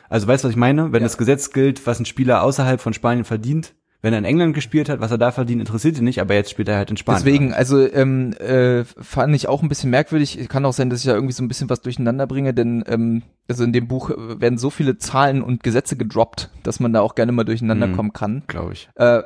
also 0.09 0.27
weißt 0.29 0.45
du, 0.45 0.49
was 0.49 0.53
ich 0.53 0.57
meine? 0.57 0.93
Wenn 0.93 1.01
Ja. 1.03 1.07
das 1.07 1.19
Gesetz 1.19 1.51
gilt, 1.51 1.85
was 1.87 1.99
ein 1.99 2.05
Spieler 2.07 2.43
außerhalb 2.43 2.81
von 2.81 2.93
Spanien 2.93 3.25
verdient, 3.25 3.75
wenn 4.03 4.13
er 4.13 4.19
in 4.19 4.25
England 4.25 4.55
gespielt 4.55 4.89
hat, 4.89 5.01
was 5.01 5.13
er 5.13 5.19
da 5.19 5.31
verdient, 5.31 5.61
interessiert 5.61 5.97
ihn 5.97 6.05
nicht, 6.05 6.21
aber 6.21 6.35
jetzt 6.35 6.51
spielt 6.51 6.69
er 6.69 6.77
halt 6.77 6.91
in 6.91 6.97
Spanien. 6.97 7.25
Deswegen, 7.25 7.55
also 7.55 7.89
ähm, 7.93 8.33
äh, 8.35 8.85
fand 8.85 9.35
ich 9.35 9.47
auch 9.49 9.63
ein 9.63 9.69
bisschen 9.69 9.91
merkwürdig. 9.91 10.49
Kann 10.49 10.65
auch 10.65 10.73
sein, 10.73 10.91
dass 10.91 11.01
ich 11.01 11.07
da 11.07 11.15
irgendwie 11.15 11.33
so 11.33 11.43
ein 11.45 11.49
bisschen 11.49 11.71
was 11.71 11.83
durcheinander 11.83 12.27
bringe, 12.27 12.53
denn 12.53 12.83
ähm, 12.89 13.23
also 13.49 13.63
in 13.63 13.73
dem 13.73 13.87
Buch 13.87 14.11
äh, 14.11 14.41
werden 14.41 14.59
so 14.59 14.71
viele 14.71 14.99
Zahlen 14.99 15.41
und 15.41 15.63
Gesetze 15.63 15.97
gedroppt, 15.97 16.51
dass 16.65 16.81
man 16.81 16.93
da 16.93 17.01
auch 17.01 17.15
gerne 17.15 17.31
mal 17.33 17.45
durcheinander 17.45 17.87
Mhm. 17.87 17.97
kommen 17.97 18.13
kann. 18.13 18.43
glaube 18.49 18.73
ich. 18.73 18.89
Äh, 18.97 19.23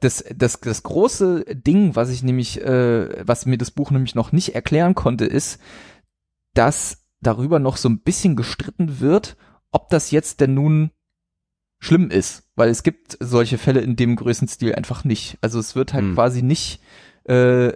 das, 0.00 0.22
das, 0.36 0.60
das 0.60 0.82
große 0.82 1.46
Ding, 1.54 1.96
was 1.96 2.10
ich 2.10 2.22
nämlich, 2.22 2.60
äh, 2.62 3.26
was 3.26 3.46
mir 3.46 3.56
das 3.56 3.70
Buch 3.70 3.90
nämlich 3.90 4.14
noch 4.14 4.30
nicht 4.30 4.54
erklären 4.54 4.94
konnte, 4.94 5.24
ist, 5.24 5.58
dass 6.54 7.06
darüber 7.22 7.58
noch 7.58 7.76
so 7.78 7.88
ein 7.88 8.00
bisschen 8.00 8.36
gestritten 8.36 9.00
wird, 9.00 9.36
ob 9.72 9.88
das 9.88 10.10
jetzt 10.10 10.40
denn 10.40 10.52
nun 10.54 10.90
schlimm 11.78 12.10
ist, 12.10 12.44
weil 12.56 12.68
es 12.70 12.82
gibt 12.82 13.16
solche 13.20 13.58
Fälle 13.58 13.80
in 13.80 13.96
dem 13.96 14.16
Größenstil 14.16 14.74
einfach 14.74 15.04
nicht. 15.04 15.38
Also 15.40 15.58
es 15.58 15.76
wird 15.76 15.92
halt 15.92 16.04
Hm. 16.04 16.14
quasi 16.14 16.42
nicht, 16.42 16.80
äh, 17.28 17.66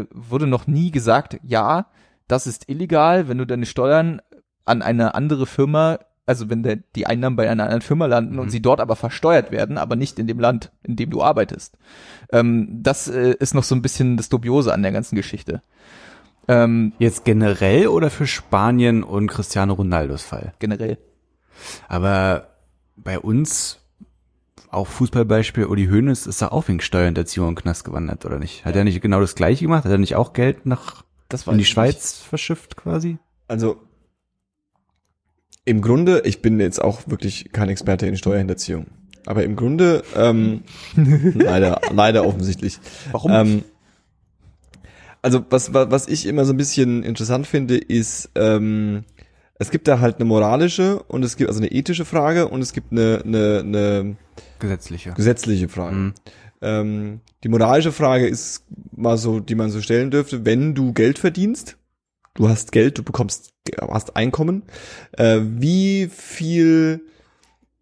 äh, 0.00 0.06
wurde 0.12 0.46
noch 0.46 0.66
nie 0.66 0.90
gesagt, 0.90 1.38
ja, 1.42 1.86
das 2.28 2.46
ist 2.46 2.68
illegal, 2.68 3.28
wenn 3.28 3.38
du 3.38 3.46
deine 3.46 3.66
Steuern 3.66 4.20
an 4.64 4.82
eine 4.82 5.14
andere 5.14 5.46
Firma, 5.46 5.98
also 6.26 6.50
wenn 6.50 6.62
der, 6.62 6.76
die 6.94 7.06
Einnahmen 7.06 7.36
bei 7.36 7.48
einer 7.50 7.64
anderen 7.64 7.80
Firma 7.80 8.04
landen 8.06 8.38
und 8.38 8.46
Mhm. 8.46 8.50
sie 8.50 8.60
dort 8.62 8.80
aber 8.80 8.96
versteuert 8.96 9.50
werden, 9.50 9.78
aber 9.78 9.96
nicht 9.96 10.18
in 10.18 10.26
dem 10.26 10.38
Land, 10.38 10.70
in 10.82 10.94
dem 10.96 11.08
du 11.10 11.22
arbeitest. 11.22 11.78
Ähm, 12.30 12.68
das 12.82 13.08
äh, 13.08 13.34
ist 13.40 13.54
noch 13.54 13.64
so 13.64 13.74
ein 13.74 13.80
bisschen 13.82 14.16
das 14.18 14.28
Dubiose 14.28 14.72
an 14.74 14.82
der 14.82 14.92
ganzen 14.92 15.16
Geschichte. 15.16 15.62
Ähm, 16.46 16.92
Jetzt 16.98 17.24
generell 17.24 17.88
oder 17.88 18.10
für 18.10 18.26
Spanien 18.26 19.02
und 19.02 19.28
Cristiano 19.28 19.72
Ronaldos 19.74 20.22
Fall? 20.22 20.52
generell. 20.58 20.98
Aber 21.88 22.48
bei 23.02 23.18
uns, 23.18 23.80
auch 24.70 24.86
Fußballbeispiel, 24.86 25.66
Uli 25.66 25.86
Hoeneß 25.86 26.26
ist 26.26 26.42
da 26.42 26.48
auch 26.48 26.68
wegen 26.68 26.80
Steuerhinterziehung 26.80 27.48
in 27.48 27.54
den 27.54 27.62
Knast 27.62 27.84
gewandert, 27.84 28.24
oder 28.24 28.38
nicht? 28.38 28.64
Hat 28.64 28.76
er 28.76 28.84
nicht 28.84 29.00
genau 29.00 29.20
das 29.20 29.34
gleiche 29.34 29.64
gemacht? 29.64 29.84
Hat 29.84 29.92
er 29.92 29.98
nicht 29.98 30.16
auch 30.16 30.32
Geld 30.32 30.66
nach 30.66 31.04
Das 31.28 31.46
in 31.46 31.58
die 31.58 31.64
Schweiz 31.64 32.18
verschifft 32.18 32.76
quasi? 32.76 33.18
Also 33.46 33.80
im 35.64 35.82
Grunde, 35.82 36.22
ich 36.24 36.42
bin 36.42 36.60
jetzt 36.60 36.82
auch 36.82 37.02
wirklich 37.06 37.50
kein 37.52 37.68
Experte 37.68 38.06
in 38.06 38.16
Steuerhinterziehung, 38.16 38.86
aber 39.26 39.44
im 39.44 39.56
Grunde 39.56 40.02
ähm, 40.16 40.62
leider, 40.96 41.80
leider 41.90 42.26
offensichtlich. 42.26 42.78
Nicht. 42.78 43.12
Warum? 43.12 43.32
Ähm, 43.32 43.64
also 45.22 45.44
was, 45.50 45.74
was, 45.74 45.90
was 45.90 46.08
ich 46.08 46.26
immer 46.26 46.44
so 46.44 46.52
ein 46.52 46.56
bisschen 46.56 47.02
interessant 47.02 47.46
finde, 47.46 47.76
ist, 47.76 48.30
ähm, 48.34 49.04
es 49.58 49.70
gibt 49.70 49.88
da 49.88 50.00
halt 50.00 50.16
eine 50.16 50.24
moralische 50.24 51.02
und 51.04 51.24
es 51.24 51.36
gibt 51.36 51.48
also 51.48 51.60
eine 51.60 51.70
ethische 51.70 52.04
Frage 52.04 52.48
und 52.48 52.62
es 52.62 52.72
gibt 52.72 52.92
eine, 52.92 53.22
eine, 53.24 53.60
eine 53.60 54.16
Gesetzliche. 54.58 55.12
gesetzliche 55.12 55.68
Frage. 55.68 55.96
Mhm. 55.96 56.14
Ähm, 56.60 57.20
die 57.44 57.48
moralische 57.48 57.92
Frage 57.92 58.26
ist 58.26 58.64
mal 58.94 59.16
so, 59.16 59.40
die 59.40 59.54
man 59.54 59.70
so 59.70 59.80
stellen 59.80 60.10
dürfte, 60.10 60.44
wenn 60.44 60.74
du 60.74 60.92
Geld 60.92 61.18
verdienst, 61.18 61.76
du 62.34 62.48
hast 62.48 62.72
Geld, 62.72 62.98
du 62.98 63.02
bekommst, 63.02 63.52
hast 63.80 64.16
Einkommen, 64.16 64.62
äh, 65.12 65.40
wie 65.42 66.08
viel 66.08 67.02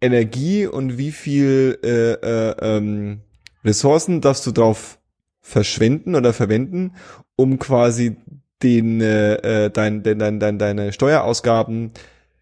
Energie 0.01 0.65
und 0.67 0.97
wie 0.97 1.11
viel 1.11 1.79
äh, 1.83 2.13
äh, 2.13 2.55
ähm, 2.61 3.21
Ressourcen 3.63 4.21
darfst 4.21 4.45
du 4.45 4.51
drauf 4.51 4.99
verschwenden 5.41 6.15
oder 6.15 6.33
verwenden, 6.33 6.93
um 7.35 7.57
quasi 7.57 8.17
den, 8.63 9.01
äh, 9.01 9.65
äh, 9.65 9.69
dein, 9.69 10.03
dein, 10.03 10.19
dein, 10.19 10.39
dein, 10.39 10.59
deine 10.59 10.93
Steuerausgaben, 10.93 11.91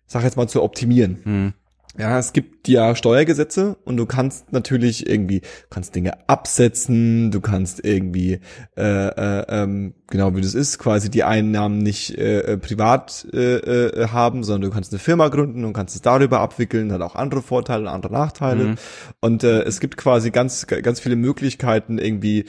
sag 0.05 0.23
jetzt 0.23 0.37
mal, 0.37 0.47
zu 0.47 0.63
optimieren. 0.63 1.19
Mhm. 1.23 1.53
Ja, 1.97 2.19
es 2.19 2.33
gibt 2.33 2.67
ja 2.67 2.93
Steuergesetze 2.93 3.77
und 3.85 3.95
du 3.95 4.05
kannst 4.05 4.51
natürlich 4.51 5.07
irgendwie, 5.07 5.39
du 5.39 5.67
kannst 5.69 5.95
Dinge 5.95 6.27
absetzen, 6.27 7.31
du 7.31 7.39
kannst 7.39 7.85
irgendwie, 7.85 8.41
äh, 8.75 9.07
äh, 9.07 9.45
ähm, 9.47 9.93
genau 10.07 10.35
wie 10.35 10.41
das 10.41 10.55
ist, 10.55 10.77
quasi 10.77 11.09
die 11.09 11.23
Einnahmen 11.23 11.77
nicht 11.77 12.17
äh, 12.17 12.39
äh, 12.39 12.57
privat 12.57 13.25
äh, 13.31 13.55
äh, 13.55 14.07
haben, 14.09 14.43
sondern 14.43 14.69
du 14.69 14.75
kannst 14.75 14.91
eine 14.91 14.99
Firma 14.99 15.29
gründen 15.29 15.63
und 15.63 15.71
kannst 15.71 15.95
es 15.95 16.01
darüber 16.01 16.41
abwickeln, 16.41 16.91
hat 16.91 17.01
auch 17.01 17.15
andere 17.15 17.41
Vorteile, 17.41 17.89
andere 17.89 18.11
Nachteile. 18.11 18.63
Mhm. 18.65 18.75
Und 19.21 19.45
äh, 19.45 19.61
es 19.61 19.79
gibt 19.79 19.95
quasi 19.95 20.31
ganz, 20.31 20.67
ganz 20.67 20.99
viele 20.99 21.15
Möglichkeiten 21.15 21.97
irgendwie 21.97 22.43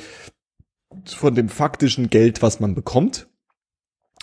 von 1.04 1.36
dem 1.36 1.48
faktischen 1.48 2.10
Geld, 2.10 2.42
was 2.42 2.58
man 2.58 2.74
bekommt, 2.74 3.28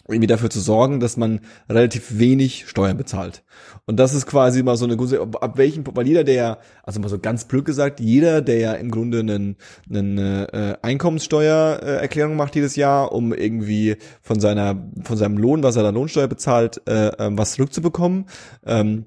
irgendwie 0.08 0.28
dafür 0.28 0.50
zu 0.50 0.60
sorgen, 0.60 1.00
dass 1.00 1.16
man 1.16 1.40
relativ 1.70 2.20
wenig 2.20 2.68
Steuern 2.68 2.98
bezahlt. 2.98 3.44
Und 3.86 3.98
das 3.98 4.14
ist 4.14 4.26
quasi 4.26 4.62
mal 4.62 4.76
so 4.76 4.86
eine 4.86 4.98
gute, 4.98 5.22
ab 5.22 5.58
welchem, 5.58 5.84
weil 5.94 6.08
jeder, 6.08 6.24
der, 6.24 6.60
also 6.84 7.00
mal 7.00 7.08
so 7.08 7.20
ganz 7.20 7.46
blöd 7.46 7.64
gesagt, 7.64 8.00
jeder, 8.00 8.42
der 8.42 8.60
ja 8.60 8.74
im 8.74 8.92
Grunde 8.92 9.20
einen, 9.20 9.56
einen 9.90 10.18
äh, 10.18 10.76
Einkommenssteuererklärung 10.82 12.14
Erklärung 12.14 12.36
macht 12.36 12.56
jedes 12.56 12.76
Jahr, 12.76 13.12
um 13.12 13.34
irgendwie 13.34 13.98
von 14.22 14.40
seiner, 14.40 14.90
von 15.04 15.18
seinem 15.18 15.38
Lohn, 15.38 15.64
was 15.64 15.76
er 15.76 15.84
da 15.84 15.90
Lohnsteuer 15.90 16.28
bezahlt, 16.28 16.82
äh, 16.88 17.12
ähm, 17.20 17.38
was 17.38 17.54
zurückzubekommen, 17.54 18.26
ähm, 18.66 19.06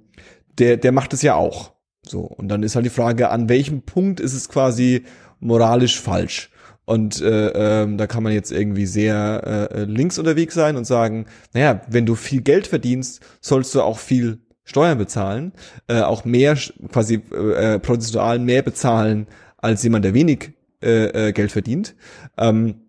der, 0.59 0.77
der 0.77 0.93
macht 0.93 1.13
es 1.13 1.23
ja 1.23 1.35
auch. 1.35 1.73
So. 2.05 2.21
Und 2.21 2.49
dann 2.49 2.63
ist 2.63 2.75
halt 2.75 2.87
die 2.87 2.91
Frage, 2.91 3.31
an 3.31 3.49
welchem 3.49 3.83
Punkt 3.83 4.21
ist 4.21 4.33
es 4.33 4.49
quasi 4.49 5.05
moralisch 5.41 6.01
falsch? 6.01 6.51
Und 6.87 7.21
äh, 7.21 7.83
ähm, 7.83 7.99
da 7.99 8.07
kann 8.07 8.23
man 8.23 8.33
jetzt 8.33 8.53
irgendwie 8.53 8.87
sehr 8.87 9.71
äh, 9.73 9.85
links 9.85 10.19
unterwegs 10.19 10.55
sein 10.55 10.77
und 10.77 10.87
sagen, 10.87 11.27
naja, 11.53 11.83
wenn 11.89 12.07
du 12.07 12.15
viel 12.15 12.43
Geld 12.43 12.69
verdienst, 12.69 13.21
sollst 13.41 13.75
du 13.75 13.83
auch 13.83 13.99
viel 13.99 14.39
Steuern 14.63 14.97
bezahlen, 14.97 15.53
äh, 15.89 16.01
auch 16.01 16.25
mehr 16.25 16.57
quasi 16.93 17.17
äh, 17.17 17.81
prozentual 17.81 18.39
mehr 18.39 18.63
bezahlen 18.63 19.27
als 19.59 19.83
jemand, 19.83 20.05
der 20.05 20.15
wenig 20.15 20.53
äh, 20.83 21.29
äh, 21.29 21.33
Geld 21.33 21.51
verdient. 21.51 21.97
Ähm, 22.39 22.83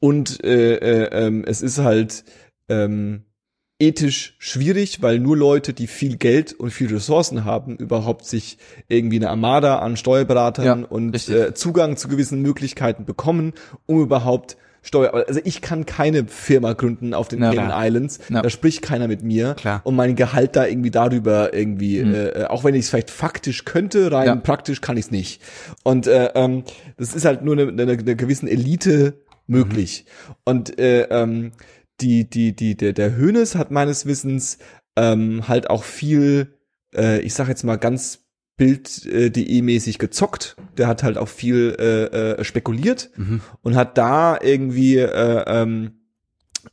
und 0.00 0.42
äh, 0.44 0.74
äh, 0.74 1.26
ähm, 1.26 1.44
es 1.46 1.62
ist 1.62 1.78
halt 1.78 2.24
ähm, 2.68 3.24
ethisch 3.80 4.34
schwierig, 4.38 5.02
weil 5.02 5.20
nur 5.20 5.36
Leute, 5.36 5.72
die 5.72 5.86
viel 5.86 6.16
Geld 6.16 6.52
und 6.52 6.70
viel 6.70 6.92
Ressourcen 6.92 7.44
haben, 7.44 7.76
überhaupt 7.76 8.24
sich 8.26 8.58
irgendwie 8.88 9.16
eine 9.16 9.30
Armada 9.30 9.78
an 9.78 9.96
Steuerberatern 9.96 10.64
Ja, 10.64 10.86
und 10.88 11.10
richtig. 11.14 11.34
äh, 11.36 11.54
Zugang 11.54 11.96
zu 11.96 12.08
gewissen 12.08 12.42
Möglichkeiten 12.42 13.04
bekommen, 13.04 13.52
um 13.86 14.02
überhaupt 14.02 14.56
Steuer, 14.80 15.12
also 15.26 15.40
ich 15.44 15.60
kann 15.60 15.86
keine 15.86 16.26
Firma 16.28 16.72
gründen 16.72 17.12
auf 17.12 17.28
den 17.28 17.42
Ja, 17.42 17.52
Cayman. 17.52 17.86
Islands, 17.86 18.20
Ja. 18.30 18.42
da 18.42 18.48
spricht 18.48 18.80
keiner 18.80 19.06
mit 19.06 19.22
mir 19.22 19.54
Klar. 19.54 19.80
und 19.84 19.96
mein 19.96 20.16
Gehalt 20.16 20.56
da 20.56 20.66
irgendwie 20.66 20.90
darüber 20.92 21.52
irgendwie, 21.52 22.02
Mhm. 22.02 22.14
äh, 22.14 22.44
auch 22.44 22.64
wenn 22.64 22.74
ich 22.74 22.82
es 22.82 22.90
vielleicht 22.90 23.10
faktisch 23.10 23.64
könnte, 23.64 24.10
rein 24.10 24.26
Ja. 24.26 24.36
praktisch 24.36 24.80
kann 24.80 24.96
ich 24.96 25.06
es 25.06 25.10
nicht. 25.10 25.42
Und 25.82 26.06
äh, 26.06 26.30
ähm, 26.34 26.62
das 26.96 27.14
ist 27.14 27.24
halt 27.24 27.42
nur 27.42 27.58
eine, 27.58 27.68
eine, 27.68 27.92
eine 27.92 28.16
gewissen 28.16 28.48
Elite 28.48 29.14
möglich. 29.46 30.04
Und 30.44 30.78
äh, 30.78 31.02
ähm, 31.10 31.52
die, 32.00 32.28
die, 32.28 32.54
die, 32.54 32.76
der, 32.76 32.92
der 32.92 33.16
Hönes 33.16 33.54
hat 33.54 33.70
meines 33.70 34.06
Wissens 34.06 34.58
ähm, 34.96 35.48
halt 35.48 35.68
auch 35.70 35.84
viel, 35.84 36.54
äh, 36.94 37.20
ich 37.20 37.34
sag 37.34 37.48
jetzt 37.48 37.64
mal 37.64 37.76
ganz 37.76 38.24
Bild.de 38.56 39.62
mäßig 39.62 39.98
gezockt. 39.98 40.56
Der 40.76 40.88
hat 40.88 41.02
halt 41.04 41.16
auch 41.16 41.28
viel 41.28 41.76
äh, 41.78 42.04
äh, 42.40 42.44
spekuliert 42.44 43.10
Mhm. 43.16 43.40
und 43.62 43.76
hat 43.76 43.96
da 43.96 44.38
irgendwie 44.42 44.96
äh, 44.98 45.44
ähm, 45.46 45.92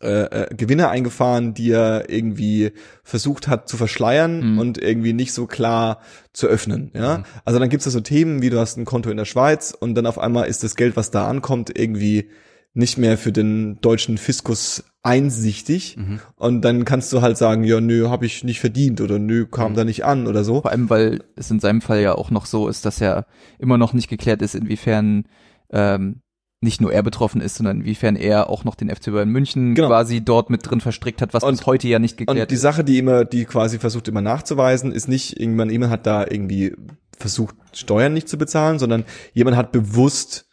äh, 0.01 0.23
äh, 0.23 0.55
Gewinne 0.55 0.89
eingefahren, 0.89 1.53
die 1.53 1.69
er 1.71 2.09
irgendwie 2.09 2.71
versucht 3.03 3.47
hat 3.47 3.69
zu 3.69 3.77
verschleiern 3.77 4.53
Mhm. 4.53 4.59
und 4.59 4.77
irgendwie 4.79 5.13
nicht 5.13 5.31
so 5.31 5.45
klar 5.45 6.01
zu 6.33 6.47
öffnen. 6.47 6.89
Ja, 6.95 7.19
Mhm. 7.19 7.23
also 7.45 7.59
dann 7.59 7.69
gibt's 7.69 7.85
da 7.85 7.91
so 7.91 7.99
Themen, 8.01 8.41
wie 8.41 8.49
du 8.49 8.59
hast 8.59 8.77
ein 8.77 8.85
Konto 8.85 9.11
in 9.11 9.17
der 9.17 9.25
Schweiz 9.25 9.75
und 9.79 9.93
dann 9.93 10.07
auf 10.07 10.17
einmal 10.17 10.47
ist 10.47 10.63
das 10.63 10.75
Geld, 10.75 10.95
was 10.97 11.11
da 11.11 11.27
ankommt, 11.27 11.77
irgendwie 11.77 12.29
nicht 12.73 12.97
mehr 12.97 13.17
für 13.19 13.31
den 13.31 13.79
deutschen 13.81 14.17
Fiskus 14.17 14.83
einsichtig 15.05 15.97
Mhm. 15.97 16.19
und 16.35 16.61
dann 16.61 16.83
kannst 16.85 17.13
du 17.13 17.21
halt 17.21 17.37
sagen, 17.37 17.63
ja, 17.63 17.79
nö, 17.79 18.09
habe 18.09 18.25
ich 18.25 18.43
nicht 18.43 18.59
verdient 18.59 19.01
oder 19.01 19.19
nö, 19.19 19.45
kam 19.45 19.71
Mhm. 19.71 19.75
da 19.75 19.83
nicht 19.85 20.03
an 20.05 20.27
oder 20.27 20.43
so. 20.43 20.61
Vor 20.61 20.71
allem, 20.71 20.89
weil 20.89 21.23
es 21.35 21.51
in 21.51 21.59
seinem 21.59 21.81
Fall 21.81 22.01
ja 22.01 22.15
auch 22.15 22.31
noch 22.31 22.45
so 22.45 22.67
ist, 22.67 22.85
dass 22.85 22.99
ja 22.99 23.25
immer 23.59 23.77
noch 23.77 23.93
nicht 23.93 24.09
geklärt 24.09 24.41
ist, 24.41 24.55
inwiefern 24.55 25.25
ähm, 25.71 26.21
nicht 26.61 26.79
nur 26.81 26.91
er 26.93 27.03
betroffen 27.03 27.41
ist, 27.41 27.55
sondern 27.55 27.81
inwiefern 27.81 28.15
er 28.15 28.49
auch 28.49 28.63
noch 28.63 28.75
den 28.75 28.89
FC 28.89 29.11
Bayern 29.11 29.29
München 29.29 29.75
Genau. 29.75 29.87
quasi 29.89 30.21
dort 30.21 30.49
mit 30.49 30.67
drin 30.69 30.81
verstrickt 30.81 31.21
hat, 31.21 31.33
was 31.33 31.43
Und- 31.43 31.57
bis 31.57 31.65
heute 31.65 31.87
ja 31.87 31.99
nicht 31.99 32.17
geklärt 32.17 32.39
Und 32.45 32.51
die 32.51 32.55
ist. 32.55 32.61
Sache, 32.61 32.83
die 32.83 32.97
immer, 32.97 33.25
die 33.25 33.45
quasi 33.45 33.77
versucht 33.77 34.07
immer 34.07 34.21
nachzuweisen, 34.21 34.91
ist 34.91 35.07
nicht, 35.07 35.39
irgendwann, 35.39 35.69
jemand 35.69 35.91
hat 35.91 36.07
da 36.07 36.23
irgendwie 36.23 36.73
versucht, 37.17 37.55
Steuern 37.73 38.13
nicht 38.13 38.27
zu 38.29 38.37
bezahlen, 38.37 38.79
sondern 38.79 39.05
jemand 39.33 39.57
hat 39.57 39.71
bewusst 39.71 40.47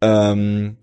ähm, 0.00 0.76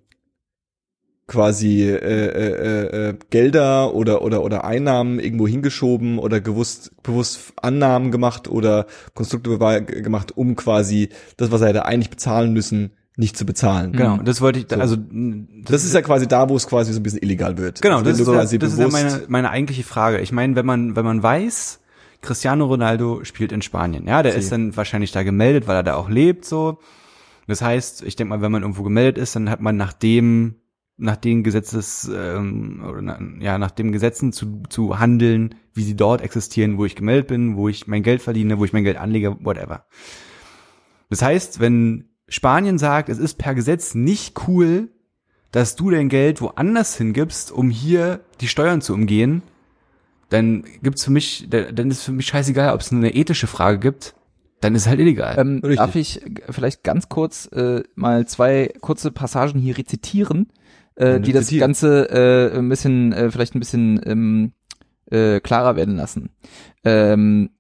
quasi 1.28 1.84
äh, 1.84 1.96
äh, 1.96 3.10
äh, 3.10 3.18
Gelder 3.32 3.96
oder 3.96 4.22
oder 4.22 4.44
oder 4.44 4.64
Einnahmen 4.64 5.20
irgendwo 5.20 5.48
hingeschoben 5.48 6.20
oder 6.20 6.40
gewusst 6.40 6.92
bewusst 7.02 7.54
Annahmen 7.62 8.12
gemacht 8.12 8.48
oder 8.48 8.86
Konstrukte 9.14 9.58
gemacht, 9.86 10.38
um 10.38 10.56
quasi 10.56 11.10
das, 11.38 11.52
was 11.52 11.62
er 11.62 11.70
hätte 11.70 11.86
eigentlich 11.86 12.12
bezahlen 12.12 12.54
müssen, 12.54 12.92
nicht 13.18 13.38
zu 13.38 13.46
bezahlen. 13.46 13.94
Genau, 13.94 14.18
das 14.18 14.42
wollte 14.42 14.60
ich, 14.60 14.72
also 14.80 14.98
Das, 15.64 15.84
ist 15.84 15.94
ja 15.94 16.02
quasi 16.02 16.28
da, 16.28 16.50
wo 16.50 16.56
es 16.56 16.68
quasi 16.68 16.94
so 16.94 17.00
ein 17.00 17.04
bisschen 17.04 17.22
illegal 17.24 17.58
wird. 17.58 17.82
Genau, 17.82 17.98
Also 17.98 18.10
das, 18.10 18.20
ist, 18.20 18.28
ja, 18.28 18.58
das 18.60 18.74
ist 18.74 18.80
ja 18.80 18.88
meine, 18.90 19.24
meine 19.28 19.50
eigentliche 19.50 19.84
Frage. 19.84 20.20
Ich 20.20 20.32
meine, 20.32 20.56
wenn 20.56 20.66
man, 20.66 20.96
wenn 20.96 21.06
man 21.06 21.24
weiß, 21.24 21.80
Cristiano 22.22 22.66
Ronaldo 22.66 23.24
spielt 23.24 23.52
in 23.52 23.62
Spanien, 23.62 24.08
ja, 24.08 24.22
der 24.22 24.34
Sie. 24.34 24.40
ist 24.40 24.52
dann 24.52 24.76
wahrscheinlich 24.76 25.12
da 25.12 25.24
gemeldet, 25.24 25.68
weil 25.68 25.78
er 25.78 25.84
da 25.84 25.96
auch 25.96 26.10
lebt, 26.10 26.46
so. 26.46 26.80
Das 27.48 27.62
heißt, 27.62 28.04
ich 28.04 28.16
denke 28.16 28.30
mal, 28.30 28.42
wenn 28.42 28.52
man 28.52 28.64
irgendwo 28.64 28.84
gemeldet 28.84 29.18
ist, 29.18 29.36
dann 29.36 29.50
hat 29.50 29.62
man 29.62 29.78
nach 29.78 29.94
dem, 29.94 30.56
nach 30.98 31.18
den 31.18 31.44
Gesetzes, 31.44 32.10
ähm, 32.14 32.84
oder 32.88 33.02
na, 33.02 33.20
ja, 33.40 33.58
nach 33.58 33.72
den 33.72 33.92
Gesetzen 33.92 34.32
zu, 34.32 34.64
zu 34.70 34.98
handeln, 35.00 35.56
wie 35.74 35.84
sie 35.84 35.96
dort 35.96 36.22
existieren, 36.22 36.78
wo 36.78 36.86
ich 36.86 36.96
gemeldet 36.96 37.28
bin, 37.28 37.58
wo 37.58 37.68
ich 37.68 37.88
mein 37.88 38.04
Geld 38.04 38.22
verdiene, 38.22 38.60
wo 38.60 38.66
ich 38.66 38.72
mein 38.74 38.84
Geld 38.86 38.98
anlege, 38.98 39.36
whatever. 39.42 39.86
Das 41.10 41.22
heißt, 41.22 41.60
wenn 41.60 42.06
Spanien 42.28 42.78
sagt, 42.78 43.10
es 43.10 43.18
ist 43.20 43.38
per 43.38 43.54
Gesetz 43.56 43.94
nicht 43.94 44.48
cool, 44.48 44.90
dass 45.52 45.76
du 45.76 45.90
dein 45.90 46.10
Geld 46.10 46.42
woanders 46.42 46.98
hingibst, 46.98 47.52
um 47.52 47.70
hier 47.70 48.22
die 48.42 48.48
Steuern 48.48 48.82
zu 48.82 48.94
umgehen, 48.94 49.42
dann 50.30 50.64
gibt's 50.82 51.04
für 51.04 51.12
mich, 51.12 51.48
da- 51.50 51.72
dann 51.72 51.92
ist 51.92 52.04
für 52.04 52.12
mich 52.12 52.26
scheißegal, 52.28 52.74
ob 52.74 52.82
es 52.82 52.92
eine 52.92 53.14
ethische 53.14 53.48
Frage 53.48 53.80
gibt, 53.80 54.16
dann 54.62 54.74
ist 54.76 54.88
halt 54.88 55.00
illegal. 55.00 55.36
Ähm, 55.38 55.62
darf 55.76 55.96
ich 55.96 56.22
vielleicht 56.50 56.84
ganz 56.84 57.10
kurz 57.10 57.46
äh, 57.52 57.84
mal 57.96 58.26
zwei 58.28 58.74
kurze 58.82 59.12
Passagen 59.12 59.60
hier 59.60 59.78
rezitieren, 59.78 60.48
äh, 60.96 61.20
die 61.20 61.32
das. 61.32 61.52
Ganze 61.52 62.10
äh, 62.10 62.58
ein 62.58 62.70
bisschen, 62.70 63.14
äh, 63.14 63.32
vielleicht 63.32 63.56
ein 63.56 63.60
bisschen 63.60 64.00
ähm, 64.06 64.52
äh, 65.12 65.40
klarer 65.40 65.76
werden 65.76 65.96
lassen. 65.96 66.30
Ähm, 66.84 67.52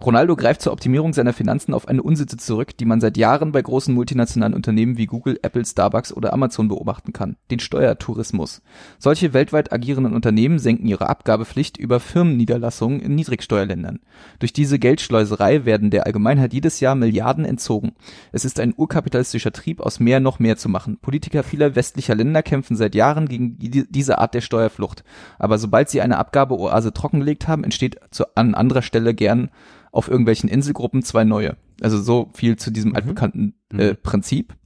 Ronaldo 0.00 0.36
greift 0.36 0.62
zur 0.62 0.72
Optimierung 0.72 1.12
seiner 1.12 1.32
Finanzen 1.32 1.74
auf 1.74 1.88
eine 1.88 2.04
Unsitte 2.04 2.36
zurück, 2.36 2.76
die 2.76 2.84
man 2.84 3.00
seit 3.00 3.16
Jahren 3.16 3.50
bei 3.50 3.60
großen 3.60 3.92
multinationalen 3.92 4.54
Unternehmen 4.54 4.96
wie 4.96 5.06
Google, 5.06 5.40
Apple, 5.42 5.66
Starbucks 5.66 6.12
oder 6.12 6.32
Amazon 6.32 6.68
beobachten 6.68 7.12
kann, 7.12 7.34
den 7.50 7.58
Steuertourismus. 7.58 8.62
Solche 9.00 9.32
weltweit 9.32 9.72
agierenden 9.72 10.14
Unternehmen 10.14 10.60
senken 10.60 10.86
ihre 10.86 11.08
Abgabepflicht 11.08 11.78
über 11.78 11.98
Firmenniederlassungen 11.98 13.00
in 13.00 13.16
Niedrigsteuerländern. 13.16 13.98
Durch 14.38 14.52
diese 14.52 14.78
Geldschleuserei 14.78 15.64
werden 15.64 15.90
der 15.90 16.06
Allgemeinheit 16.06 16.52
jedes 16.52 16.78
Jahr 16.78 16.94
Milliarden 16.94 17.44
entzogen. 17.44 17.94
Es 18.30 18.44
ist 18.44 18.60
ein 18.60 18.74
urkapitalistischer 18.76 19.50
Trieb, 19.50 19.80
aus 19.80 19.98
mehr 19.98 20.20
noch 20.20 20.38
mehr 20.38 20.56
zu 20.56 20.68
machen. 20.68 20.98
Politiker 21.02 21.42
vieler 21.42 21.74
westlicher 21.74 22.14
Länder 22.14 22.44
kämpfen 22.44 22.76
seit 22.76 22.94
Jahren 22.94 23.26
gegen 23.26 23.58
die- 23.58 23.90
diese 23.90 24.18
Art 24.18 24.34
der 24.34 24.42
Steuerflucht. 24.42 25.02
Aber 25.40 25.58
sobald 25.58 25.88
sie 25.88 26.00
eine 26.00 26.18
Abgabeoase 26.18 26.92
trockengelegt 26.92 27.48
haben, 27.48 27.64
entsteht 27.64 27.98
an 28.36 28.54
anderer 28.54 28.82
Stelle 28.82 29.12
gern 29.12 29.50
auf 29.92 30.08
irgendwelchen 30.08 30.48
Inselgruppen 30.48 31.02
zwei 31.02 31.24
neue. 31.24 31.56
Also 31.80 32.00
so 32.00 32.30
viel 32.34 32.56
zu 32.56 32.70
diesem 32.70 32.94
altbekannten 32.94 33.54
äh, 33.72 33.90
Mhm. 33.90 33.96
Prinzip. 34.02 34.56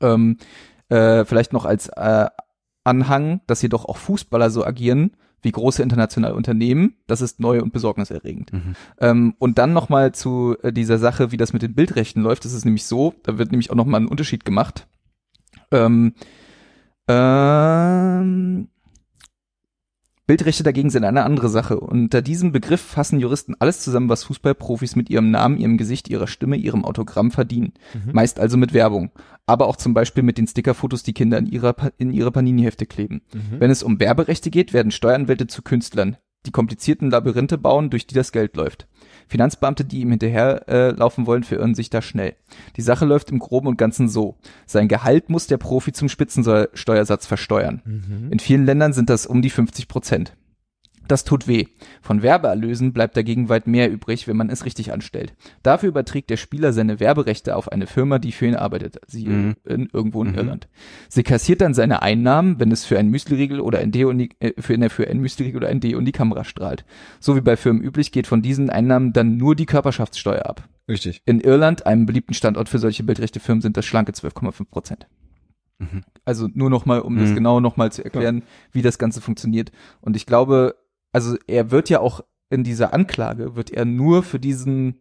Ähm, 0.00 0.36
äh, 0.88 1.24
vielleicht 1.24 1.52
noch 1.52 1.64
als 1.64 1.88
äh, 1.88 2.26
Anhang, 2.84 3.40
dass 3.46 3.62
jedoch 3.62 3.84
auch 3.84 3.96
Fußballer 3.96 4.50
so 4.50 4.64
agieren 4.64 5.16
wie 5.42 5.52
große 5.52 5.82
internationale 5.82 6.34
Unternehmen. 6.34 6.96
Das 7.06 7.20
ist 7.20 7.40
neu 7.40 7.60
und 7.62 7.72
besorgniserregend. 7.72 8.52
Mhm. 8.52 8.74
Ähm, 9.00 9.34
und 9.38 9.58
dann 9.58 9.72
nochmal 9.72 10.12
zu 10.12 10.56
äh, 10.62 10.72
dieser 10.72 10.98
Sache, 10.98 11.30
wie 11.30 11.36
das 11.36 11.52
mit 11.52 11.62
den 11.62 11.74
Bildrechten 11.74 12.20
läuft. 12.22 12.44
Das 12.44 12.52
ist 12.52 12.64
nämlich 12.64 12.84
so, 12.84 13.14
da 13.22 13.38
wird 13.38 13.52
nämlich 13.52 13.70
auch 13.70 13.76
nochmal 13.76 14.00
ein 14.00 14.08
Unterschied 14.08 14.44
gemacht. 14.44 14.86
Ähm, 15.70 16.14
ähm, 17.08 18.68
Bildrechte 20.26 20.64
dagegen 20.64 20.90
sind 20.90 21.04
eine 21.04 21.22
andere 21.22 21.48
Sache. 21.48 21.78
Unter 21.78 22.20
diesem 22.20 22.50
Begriff 22.50 22.80
fassen 22.80 23.20
Juristen 23.20 23.54
alles 23.60 23.80
zusammen, 23.80 24.08
was 24.08 24.24
Fußballprofis 24.24 24.96
mit 24.96 25.08
ihrem 25.08 25.30
Namen, 25.30 25.56
ihrem 25.56 25.76
Gesicht, 25.76 26.08
ihrer 26.08 26.26
Stimme, 26.26 26.56
ihrem 26.56 26.84
Autogramm 26.84 27.30
verdienen. 27.30 27.74
Mhm. 27.94 28.12
Meist 28.12 28.40
also 28.40 28.56
mit 28.56 28.72
Werbung. 28.72 29.12
Aber 29.46 29.68
auch 29.68 29.76
zum 29.76 29.94
Beispiel 29.94 30.24
mit 30.24 30.36
den 30.36 30.48
Stickerfotos, 30.48 31.04
die 31.04 31.12
Kinder 31.12 31.38
in, 31.38 31.46
ihrer, 31.46 31.76
in 31.98 32.12
ihre 32.12 32.32
Panini-Hefte 32.32 32.86
kleben. 32.86 33.22
Mhm. 33.32 33.60
Wenn 33.60 33.70
es 33.70 33.84
um 33.84 34.00
Werberechte 34.00 34.50
geht, 34.50 34.72
werden 34.72 34.90
Steueranwälte 34.90 35.46
zu 35.46 35.62
Künstlern, 35.62 36.16
die 36.44 36.50
komplizierten 36.50 37.10
Labyrinthe 37.10 37.56
bauen, 37.56 37.90
durch 37.90 38.08
die 38.08 38.14
das 38.14 38.32
Geld 38.32 38.56
läuft. 38.56 38.88
Finanzbeamte, 39.28 39.84
die 39.84 40.00
ihm 40.00 40.10
hinterher 40.10 40.68
äh, 40.68 40.90
laufen 40.90 41.26
wollen, 41.26 41.42
verirren 41.42 41.74
sich 41.74 41.90
da 41.90 42.02
schnell. 42.02 42.34
Die 42.76 42.82
Sache 42.82 43.04
läuft 43.04 43.30
im 43.30 43.38
Groben 43.38 43.66
und 43.66 43.76
Ganzen 43.76 44.08
so. 44.08 44.36
Sein 44.66 44.88
Gehalt 44.88 45.30
muss 45.30 45.46
der 45.46 45.58
Profi 45.58 45.92
zum 45.92 46.08
Spitzensteuersatz 46.08 47.26
versteuern. 47.26 47.82
Mhm. 47.84 48.30
In 48.30 48.38
vielen 48.38 48.64
Ländern 48.66 48.92
sind 48.92 49.10
das 49.10 49.26
um 49.26 49.42
die 49.42 49.50
50 49.50 49.88
Prozent. 49.88 50.36
Das 51.08 51.24
tut 51.24 51.46
weh. 51.46 51.66
Von 52.02 52.22
Werbeerlösen 52.22 52.92
bleibt 52.92 53.16
dagegen 53.16 53.48
weit 53.48 53.66
mehr 53.66 53.90
übrig, 53.90 54.26
wenn 54.26 54.36
man 54.36 54.50
es 54.50 54.64
richtig 54.64 54.92
anstellt. 54.92 55.34
Dafür 55.62 55.88
überträgt 55.90 56.30
der 56.30 56.36
Spieler 56.36 56.72
seine 56.72 56.98
Werberechte 57.00 57.54
auf 57.56 57.70
eine 57.70 57.86
Firma, 57.86 58.18
die 58.18 58.32
für 58.32 58.46
ihn 58.46 58.56
arbeitet, 58.56 58.98
sie 59.06 59.26
Mhm. 59.26 59.54
in, 59.64 59.88
irgendwo 59.92 60.22
in 60.22 60.30
Mhm. 60.30 60.34
Irland. 60.38 60.68
Sie 61.08 61.22
kassiert 61.22 61.60
dann 61.60 61.74
seine 61.74 62.02
Einnahmen, 62.02 62.58
wenn 62.58 62.72
es 62.72 62.84
für 62.84 62.98
ein 62.98 63.08
Müsliriegel 63.08 63.60
oder 63.60 63.78
ein 63.78 63.92
Deo 63.92 64.12
die, 64.12 64.30
äh, 64.40 64.60
für, 64.60 64.76
ne, 64.78 64.90
für 64.90 65.06
ein 65.08 65.18
Müsliriegel 65.20 65.58
oder 65.58 65.68
ein 65.68 65.80
Deo 65.80 65.98
in 65.98 66.04
die 66.04 66.12
Kamera 66.12 66.44
strahlt. 66.44 66.84
So 67.20 67.36
wie 67.36 67.40
bei 67.40 67.56
Firmen 67.56 67.82
üblich 67.82 68.12
geht 68.12 68.26
von 68.26 68.42
diesen 68.42 68.70
Einnahmen 68.70 69.12
dann 69.12 69.36
nur 69.36 69.54
die 69.54 69.66
Körperschaftssteuer 69.66 70.46
ab. 70.46 70.68
Richtig. 70.88 71.22
In 71.24 71.40
Irland, 71.40 71.86
einem 71.86 72.06
beliebten 72.06 72.34
Standort 72.34 72.68
für 72.68 72.78
solche 72.78 73.02
Bildrechtefirmen, 73.02 73.60
sind 73.62 73.76
das 73.76 73.84
schlanke 73.84 74.12
12,5 74.12 74.70
Prozent. 74.70 75.06
Mhm. 75.78 76.02
Also 76.24 76.48
nur 76.54 76.70
noch 76.70 76.86
mal, 76.86 77.00
um 77.00 77.18
das 77.18 77.30
Mhm. 77.30 77.34
genau 77.34 77.60
noch 77.60 77.76
mal 77.76 77.92
zu 77.92 78.02
erklären, 78.04 78.42
wie 78.72 78.82
das 78.82 78.98
Ganze 78.98 79.20
funktioniert. 79.20 79.72
Und 80.00 80.16
ich 80.16 80.24
glaube, 80.26 80.74
also 81.16 81.36
er 81.46 81.70
wird 81.70 81.88
ja 81.88 82.00
auch 82.00 82.20
in 82.50 82.62
dieser 82.62 82.92
Anklage, 82.94 83.56
wird 83.56 83.70
er 83.70 83.84
nur 83.84 84.22
für 84.22 84.38
diesen, 84.38 85.00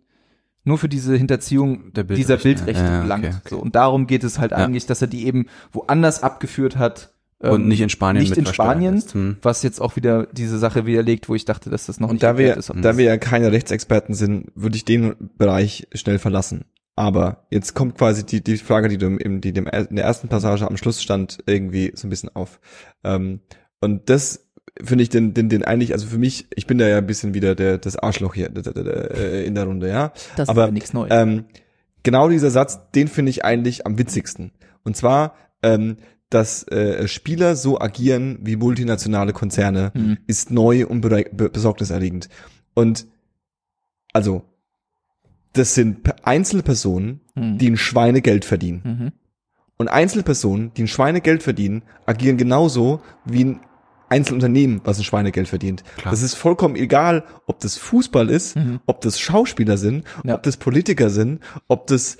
nur 0.64 0.78
für 0.78 0.90
diese 0.90 1.16
Hinterziehung 1.16 1.92
Der 1.94 2.04
dieser 2.06 2.38
Bildrechte. 2.38 2.64
Bildrechte 2.66 2.84
Ja, 2.84 2.94
ja, 2.96 3.02
belangt. 3.02 3.26
okay, 3.26 3.36
okay. 3.40 3.50
So, 3.50 3.58
und 3.60 3.76
darum 3.76 4.08
geht 4.08 4.24
es 4.24 4.40
halt 4.40 4.52
Ja. 4.52 4.58
eigentlich, 4.58 4.86
dass 4.86 5.02
er 5.02 5.08
die 5.08 5.28
eben 5.28 5.46
woanders 5.72 6.24
abgeführt 6.24 6.78
hat. 6.78 7.12
Und 7.40 7.62
ähm, 7.64 7.68
nicht 7.68 7.82
in 7.82 7.90
Spanien 7.90 8.22
nicht 8.24 8.30
mit 8.30 8.40
in 8.40 8.46
Spanien, 8.46 8.96
ist. 8.96 9.14
Hm. 9.14 9.38
was 9.42 9.62
jetzt 9.62 9.80
auch 9.82 9.96
wieder 9.98 10.26
diese 10.28 10.58
Sache 10.58 10.86
widerlegt, 10.86 11.28
wo 11.30 11.36
ich 11.36 11.44
dachte, 11.46 11.70
dass 11.70 11.86
das 11.86 12.00
noch 12.00 12.08
Und 12.10 12.16
nicht 12.16 12.24
da 12.24 12.38
wir, 12.38 12.56
ist. 12.58 12.70
ob 12.70 12.78
da 12.78 12.82
das- 12.82 12.98
wir 12.98 13.06
ja 13.06 13.18
keine 13.18 13.52
Rechtsexperten 13.52 14.16
sind, 14.16 14.52
würde 14.56 14.78
ich 14.78 14.86
den 14.86 15.16
Bereich 15.38 15.88
schnell 15.94 16.18
verlassen. 16.18 16.64
Aber 16.96 17.46
jetzt 17.52 17.74
kommt 17.76 17.98
quasi 17.98 18.26
die, 18.26 18.42
die 18.42 18.56
Frage, 18.58 18.88
die 18.88 18.98
du 18.98 19.06
im, 19.08 19.18
im, 19.20 19.42
die 19.42 19.52
dem, 19.52 19.68
in 19.68 19.98
der 19.98 20.06
ersten 20.06 20.30
Passage 20.30 20.66
am 20.66 20.78
Schluss 20.78 21.04
stand, 21.04 21.40
irgendwie 21.46 21.92
so 21.94 22.08
ein 22.08 22.10
bisschen 22.10 22.30
auf. 22.34 22.60
Ähm, 23.04 23.42
und 23.82 24.10
das 24.10 24.45
finde 24.84 25.04
ich 25.04 25.10
den, 25.10 25.34
den, 25.34 25.50
den 25.50 25.64
eigentlich, 25.64 25.94
also 25.94 26.08
für 26.08 26.18
mich, 26.18 26.48
ich 26.56 26.68
bin 26.68 26.78
da 26.78 26.88
ja 26.88 26.98
ein 26.98 27.08
bisschen 27.08 27.34
wieder 27.34 27.56
der, 27.56 27.78
das 27.78 27.96
Arschloch 27.98 28.34
hier 28.34 28.50
äh, 28.56 29.46
in 29.46 29.56
der 29.56 29.66
Runde, 29.66 29.88
ja. 29.88 30.12
das 30.36 30.50
aber, 30.50 30.66
ist 30.68 30.74
nichts 30.74 30.94
Neues. 30.94 31.12
Ähm, 31.14 31.46
genau 32.04 32.30
dieser 32.30 32.52
Satz, 32.52 32.80
den 32.94 33.08
finde 33.08 33.30
ich 33.30 33.46
eigentlich 33.46 33.86
am 33.86 33.98
witzigsten. 33.98 34.52
Und 34.84 34.96
zwar, 34.98 35.36
ähm, 35.64 35.98
dass 36.30 36.68
äh, 36.68 37.08
Spieler 37.08 37.56
so 37.56 37.80
agieren 37.80 38.40
wie 38.42 38.56
multinationale 38.58 39.32
Konzerne, 39.32 39.92
Mhm. 39.94 40.18
ist 40.28 40.52
neu 40.52 40.86
und 40.86 41.02
be 41.02 41.24
besorgniserregend. 41.32 42.28
Und 42.74 43.08
also, 44.12 44.44
das 45.54 45.74
sind 45.76 46.04
Pe- 46.04 46.16
Einzelpersonen, 46.24 47.22
Mhm. 47.36 47.58
die 47.60 47.70
ein 47.70 47.78
Schweinegeld 47.78 48.44
verdienen. 48.44 48.82
Mhm. 48.84 49.12
Und 49.78 49.88
Einzelpersonen, 49.90 50.74
die 50.74 50.84
ein 50.84 50.88
Schweinegeld 50.88 51.44
verdienen, 51.44 51.84
agieren 52.06 52.38
genauso 52.38 53.02
wie 53.26 53.46
ein 53.46 53.60
Einzelunternehmen, 54.10 54.82
was 54.84 54.98
ein 55.00 55.04
Schweinegeld 55.04 55.48
verdient. 55.48 55.84
Klar. 55.98 56.12
Das 56.12 56.22
ist 56.22 56.36
vollkommen 56.36 56.76
egal, 56.76 57.24
ob 57.48 57.60
das 57.60 57.78
Fußball 57.78 58.30
ist, 58.30 58.56
Mhm. 58.56 58.80
ob 58.86 59.02
das 59.02 59.20
Schauspieler 59.20 59.78
sind, 59.78 60.06
Ja. 60.24 60.36
ob 60.36 60.44
das 60.44 60.58
Politiker 60.58 61.10
sind, 61.10 61.40
ob 61.68 61.88
das 61.88 62.18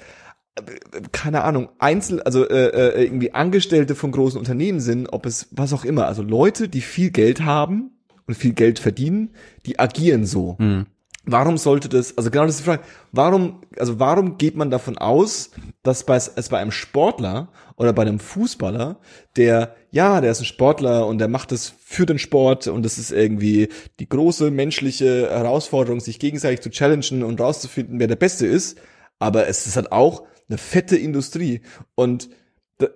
keine 1.12 1.44
Ahnung, 1.44 1.68
Einzel, 1.80 2.22
also 2.22 2.48
äh, 2.48 2.68
äh, 2.70 3.04
irgendwie 3.04 3.34
Angestellte 3.34 3.94
von 3.94 4.12
großen 4.12 4.40
Unternehmen 4.40 4.80
sind, 4.80 5.08
ob 5.12 5.26
es 5.26 5.50
was 5.52 5.74
auch 5.74 5.84
immer, 5.84 6.08
also 6.08 6.22
Leute, 6.24 6.70
die 6.70 6.80
viel 6.82 7.10
Geld 7.12 7.42
haben 7.44 7.92
und 8.26 8.36
viel 8.36 8.54
Geld 8.54 8.80
verdienen, 8.80 9.32
die 9.66 9.80
agieren 9.80 10.26
so. 10.26 10.56
Hm. 10.58 10.86
Warum 11.28 11.58
sollte 11.58 11.90
das, 11.90 12.16
also 12.18 12.30
genau 12.30 12.46
das 12.46 12.56
ist 12.56 12.62
die 12.62 12.66
Frage, 12.66 12.84
warum, 13.12 13.62
also 13.80 14.00
warum 14.00 14.38
geht 14.38 14.56
man 14.56 14.70
davon 14.70 14.98
aus, 14.98 15.50
dass 15.82 16.06
bei, 16.06 16.16
es 16.16 16.50
bei 16.50 16.60
einem 16.60 16.72
Sportler 16.72 17.50
oder 17.78 17.94
bei 17.94 18.04
einem 18.04 18.20
Fußballer, 18.20 19.00
der, 19.36 19.76
ja, 19.90 20.22
der 20.22 20.32
ist 20.32 20.42
ein 20.42 20.46
Sportler 20.46 21.08
und 21.08 21.18
der 21.18 21.28
macht 21.28 21.52
es 21.52 21.74
für 21.84 22.06
den 22.06 22.20
Sport 22.20 22.68
und 22.68 22.84
das 22.84 23.00
ist 23.00 23.12
irgendwie 23.12 23.70
die 24.00 24.08
große 24.08 24.52
menschliche 24.52 25.30
Herausforderung, 25.30 26.00
sich 26.00 26.20
gegenseitig 26.20 26.62
zu 26.62 26.70
challengen 26.70 27.24
und 27.24 27.42
rauszufinden, 27.42 28.00
wer 28.00 28.08
der 28.08 28.16
Beste 28.16 28.46
ist, 28.46 28.78
aber 29.18 29.48
es 29.48 29.66
ist 29.66 29.78
halt 29.78 29.92
auch 29.92 30.24
eine 30.48 30.60
fette 30.60 30.96
Industrie 30.96 31.62
und 31.96 32.30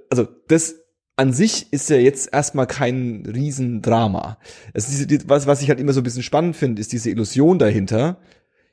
also 0.10 0.28
das 0.48 0.76
an 1.20 1.34
sich 1.34 1.72
ist 1.74 1.90
ja 1.90 1.98
jetzt 1.98 2.32
erstmal 2.34 2.66
kein 2.66 3.26
Riesendrama. 3.28 4.38
Es 4.74 4.86
ist 4.86 4.92
diese, 4.94 5.08
die, 5.08 5.30
was, 5.30 5.48
was 5.48 5.62
ich 5.62 5.68
halt 5.70 5.80
immer 5.80 5.92
so 5.94 6.00
ein 6.00 6.04
bisschen 6.04 6.24
spannend 6.24 6.56
finde, 6.56 6.80
ist 6.80 6.94
diese 6.94 7.10
Illusion 7.10 7.60
dahinter. 7.60 8.18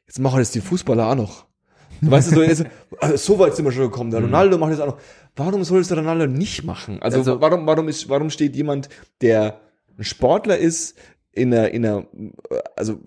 Jetzt 0.07 0.21
machen 0.21 0.39
das 0.39 0.53
die 0.53 0.61
Fußballer 0.61 1.09
auch 1.09 1.15
noch. 1.17 1.47
Du 2.01 2.11
weißt 2.11 2.31
du, 2.31 2.37
so, 2.37 2.43
jetzt, 2.43 2.65
also 3.01 3.17
so 3.17 3.39
weit 3.41 3.57
sind 3.57 3.65
wir 3.65 3.73
schon 3.73 3.83
gekommen. 3.91 4.11
Der 4.11 4.21
Ronaldo 4.21 4.59
macht 4.59 4.73
das 4.73 4.81
auch 4.81 4.87
noch. 4.87 4.99
Warum 5.35 5.65
soll 5.65 5.81
es 5.81 5.89
der 5.89 5.97
Ronaldo 5.99 6.27
nicht 6.27 6.63
machen? 6.65 7.03
Also, 7.03 7.19
Also- 7.19 7.41
warum, 7.41 7.67
warum 7.67 7.89
ist, 7.89 8.09
warum 8.09 8.31
steht 8.31 8.55
jemand, 8.55 8.89
der 9.23 9.61
ein 9.99 10.05
Sportler 10.05 10.57
ist, 10.57 10.97
in 11.37 11.53
einer, 11.55 11.71
in 11.71 11.85
einer, 11.87 12.07
also 12.77 12.99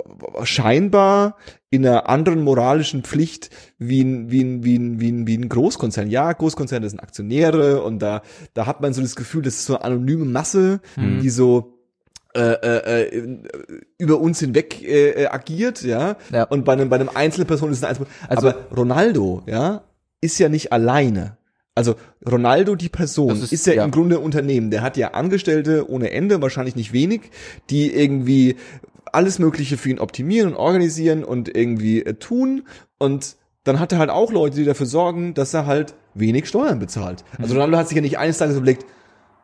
scheinbar 0.43 1.35
in 1.69 1.85
einer 1.85 2.09
anderen 2.09 2.41
moralischen 2.43 3.03
Pflicht 3.03 3.49
wie 3.77 4.01
ein, 4.03 4.31
wie 4.31 4.43
ein, 4.43 4.63
wie 4.63 4.77
ein, 4.77 4.99
wie 4.99 5.11
ein, 5.11 5.27
wie 5.27 5.37
ein 5.37 5.49
Großkonzern. 5.49 6.09
Ja, 6.09 6.31
Großkonzerne 6.33 6.89
sind 6.89 6.99
Aktionäre 7.01 7.83
und 7.83 7.99
da, 7.99 8.21
da 8.53 8.65
hat 8.65 8.81
man 8.81 8.93
so 8.93 9.01
das 9.01 9.15
Gefühl, 9.15 9.41
das 9.43 9.55
ist 9.55 9.65
so 9.65 9.75
eine 9.75 9.85
anonyme 9.85 10.25
Masse, 10.25 10.79
Mhm. 10.95 11.19
die 11.21 11.29
so 11.29 11.75
äh, 12.35 12.41
äh, 12.41 13.01
äh, 13.07 13.41
über 13.97 14.19
uns 14.19 14.39
hinweg 14.39 14.83
äh, 14.83 15.25
agiert, 15.27 15.81
ja. 15.81 16.15
Ja. 16.31 16.43
Und 16.43 16.63
bei 16.63 16.73
einem, 16.73 16.87
bei 16.89 16.97
einem 16.97 17.09
Einzelperson 17.13 17.71
ist 17.71 17.79
es 17.79 17.83
ein 17.83 17.89
Einzelperson. 17.89 18.27
Also- 18.29 18.49
Aber 18.49 18.75
Ronaldo, 18.77 19.41
ja, 19.47 19.81
ist 20.21 20.37
ja 20.37 20.47
nicht 20.47 20.71
alleine. 20.71 21.37
Also 21.79 21.95
Ronaldo, 22.29 22.75
die 22.75 22.89
Person, 22.89 23.31
ist, 23.41 23.53
ist- 23.53 23.65
ja, 23.65 23.73
ja. 23.73 23.85
im 23.85 23.91
Grunde 23.91 24.17
ein 24.17 24.21
Unternehmen. 24.23 24.69
Der 24.69 24.81
hat 24.81 24.97
ja 24.97 25.11
Angestellte 25.11 25.89
ohne 25.89 26.11
Ende, 26.11 26.41
wahrscheinlich 26.41 26.75
nicht 26.75 26.91
wenig, 26.91 27.21
die 27.69 27.93
irgendwie 27.93 28.57
alles 29.13 29.39
Mögliche 29.39 29.77
für 29.77 29.89
ihn 29.89 29.99
optimieren 29.99 30.49
und 30.51 30.55
organisieren 30.57 31.23
und 31.23 31.55
irgendwie 31.55 32.03
äh, 32.03 32.15
tun. 32.15 32.63
Und 32.97 33.37
dann 33.63 33.79
hat 33.79 33.91
er 33.93 33.99
halt 33.99 34.09
auch 34.09 34.31
Leute, 34.33 34.57
die 34.57 34.65
dafür 34.65 34.85
sorgen, 34.85 35.33
dass 35.33 35.53
er 35.53 35.65
halt 35.65 35.95
wenig 36.13 36.47
Steuern 36.47 36.79
bezahlt. 36.79 37.23
Also 37.37 37.53
Ronaldo 37.53 37.77
hat 37.77 37.87
sich 37.87 37.95
ja 37.95 38.01
nicht 38.01 38.17
eines 38.17 38.37
Tages 38.39 38.57
überlegt, 38.57 38.85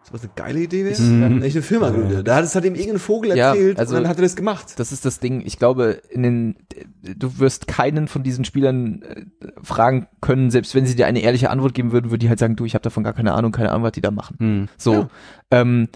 das 0.05 0.13
was 0.13 0.21
eine 0.23 0.31
geile 0.35 0.59
Idee 0.59 0.85
wäre, 0.85 0.97
wenn 0.97 1.43
ich 1.43 1.55
eine 1.55 1.63
Firma 1.63 1.89
gründe. 1.89 2.23
Da 2.23 2.35
hat 2.35 2.43
es 2.43 2.53
halt 2.53 2.65
ihm 2.65 2.75
irgendein 2.75 2.99
Vogel 2.99 3.35
Ja, 3.35 3.49
erzählt 3.49 3.79
also- 3.79 3.95
und 3.95 4.03
dann 4.03 4.09
hat 4.09 4.17
er 4.17 4.21
das 4.21 4.35
gemacht. 4.35 4.73
Das 4.77 4.91
ist 4.91 5.03
das 5.03 5.19
Ding. 5.19 5.41
Ich 5.45 5.57
glaube, 5.57 6.01
in 6.09 6.21
den, 6.23 6.55
du 7.01 7.39
wirst 7.39 7.67
keinen 7.67 8.07
von 8.07 8.21
diesen 8.21 8.45
Spielern 8.45 9.01
äh, 9.01 9.25
fragen 9.63 10.07
können, 10.21 10.51
selbst 10.51 10.75
wenn 10.75 10.85
sie 10.85 10.95
dir 10.95 11.07
eine 11.07 11.21
ehrliche 11.21 11.49
Antwort 11.49 11.73
geben 11.73 11.91
würden, 11.91 12.11
würde 12.11 12.19
die 12.19 12.29
halt 12.29 12.39
sagen, 12.39 12.55
du, 12.55 12.65
ich 12.65 12.75
habe 12.75 12.83
davon 12.83 13.03
gar 13.03 13.13
keine 13.13 13.33
Ahnung, 13.33 13.51
keine 13.51 13.71
Ahnung, 13.71 13.83
was 13.83 13.93
die 13.93 14.01
da 14.01 14.11
machen. 14.11 14.37
Hm. 14.39 14.69
So, 14.77 14.93
Ja. 14.93 15.09
ähm, 15.51 15.87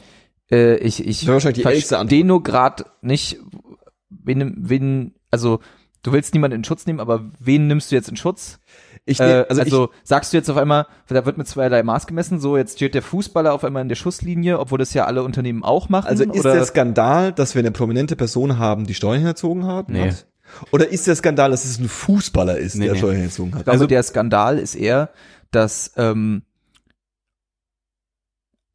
äh, 0.51 0.77
ich, 0.77 1.05
ich 1.05 1.25
verstehe 1.25 2.25
nur 2.25 2.43
gerade 2.43 2.85
nicht, 3.01 3.39
wen, 4.09 4.55
wen, 4.57 5.13
also 5.29 5.59
du 6.01 6.11
willst 6.13 6.33
niemanden 6.33 6.55
in 6.57 6.63
Schutz 6.63 6.85
nehmen, 6.87 6.99
aber 6.99 7.29
wen 7.39 7.67
nimmst 7.67 7.91
du 7.91 7.95
jetzt 7.95 8.09
in 8.09 8.15
Schutz? 8.15 8.59
Ich, 9.05 9.19
Äh, 9.19 9.45
also 9.49 9.61
also, 9.61 9.89
sagst 10.03 10.31
du 10.33 10.37
jetzt 10.37 10.49
auf 10.49 10.57
einmal, 10.57 10.85
da 11.07 11.25
wird 11.25 11.37
mit 11.37 11.47
zweierlei 11.47 11.81
Maß 11.83 12.05
gemessen, 12.07 12.39
so 12.39 12.57
jetzt 12.57 12.75
steht 12.77 12.93
der 12.95 13.01
Fußballer 13.01 13.53
auf 13.53 13.63
einmal 13.63 13.81
in 13.81 13.89
der 13.89 13.95
Schusslinie, 13.95 14.59
obwohl 14.59 14.77
das 14.77 14.93
ja 14.93 15.05
alle 15.05 15.23
Unternehmen 15.23 15.63
auch 15.63 15.89
machen. 15.89 16.05
ich, 16.05 16.09
also 16.11 16.23
ist 16.25 16.39
oder? 16.41 16.53
der 16.53 16.65
Skandal, 16.65 17.33
dass 17.33 17.55
wir 17.55 17.59
eine 17.61 17.71
prominente 17.71 18.15
Person 18.15 18.57
haben, 18.59 18.85
die 18.85 18.93
Steuern 18.93 19.25
erzogen 19.25 19.65
hat? 19.65 19.89
Nee. 19.89 20.09
Hat? 20.09 20.25
Oder 20.71 20.87
ist 20.89 21.05
der 21.07 21.15
Skandal, 21.15 21.51
dass 21.51 21.65
es 21.65 21.79
ein 21.79 21.87
Fußballer 21.87 22.57
ist, 22.57 22.75
Nee, 22.75 22.85
der 22.85 22.93
nee. 22.93 22.99
Steuern 22.99 23.21
erzogen 23.21 23.53
hat? 23.53 23.61
Ich 23.61 23.65
glaube, 23.65 23.87
der 23.87 24.03
Skandal 24.03 24.57
ist 24.59 24.75
eher, 24.75 25.09
dass 25.51 25.93
ähm, 25.97 26.43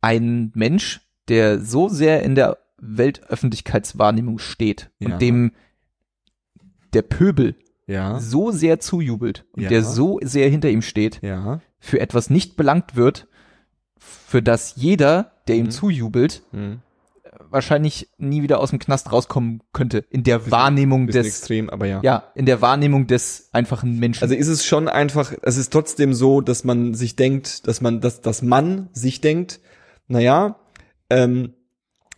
ein 0.00 0.52
Mensch, 0.54 1.00
der 1.28 1.60
so 1.60 1.88
sehr 1.88 2.22
in 2.22 2.34
der 2.34 2.58
Weltöffentlichkeitswahrnehmung 2.78 4.38
steht 4.38 4.90
Ja. 4.98 5.12
und 5.14 5.22
dem 5.22 5.52
der 6.92 7.02
Pöbel 7.02 7.56
ja, 7.86 8.18
so 8.20 8.50
sehr 8.50 8.80
zujubelt 8.80 9.44
und 9.52 9.62
Ja. 9.64 9.68
der 9.68 9.82
so 9.84 10.18
sehr 10.22 10.48
hinter 10.48 10.70
ihm 10.70 10.82
steht, 10.82 11.20
ja. 11.22 11.60
für 11.78 12.00
etwas 12.00 12.30
nicht 12.30 12.56
belangt 12.56 12.96
wird, 12.96 13.26
für 13.98 14.42
das 14.42 14.74
jeder, 14.76 15.32
der 15.48 15.56
ihm 15.56 15.66
Mhm. 15.66 15.70
zujubelt, 15.70 16.42
Hm. 16.52 16.80
wahrscheinlich 17.50 18.08
nie 18.18 18.42
wieder 18.42 18.60
aus 18.60 18.70
dem 18.70 18.78
Knast 18.78 19.12
rauskommen 19.12 19.60
könnte, 19.72 19.98
in 20.10 20.22
der 20.22 20.50
Wahrnehmung 20.50 21.06
Bisschen 21.06 21.24
des, 21.24 21.38
extrem, 21.38 21.68
aber 21.70 21.86
ja. 21.86 22.00
ja, 22.02 22.24
in 22.34 22.46
der 22.46 22.60
Wahrnehmung 22.62 23.06
des 23.06 23.48
einfachen 23.52 23.98
Menschen. 23.98 24.22
Also 24.22 24.34
ist 24.34 24.48
es 24.48 24.64
schon 24.64 24.88
einfach, 24.88 25.32
es 25.42 25.56
ist 25.56 25.72
trotzdem 25.72 26.14
so, 26.14 26.40
dass 26.40 26.64
man 26.64 26.94
sich 26.94 27.16
denkt, 27.16 27.66
dass 27.66 27.80
man, 27.80 28.00
dass, 28.00 28.20
dass 28.20 28.42
man 28.42 28.88
sich 28.92 29.20
denkt, 29.20 29.60
naja, 30.08 30.56
ähm, 31.10 31.54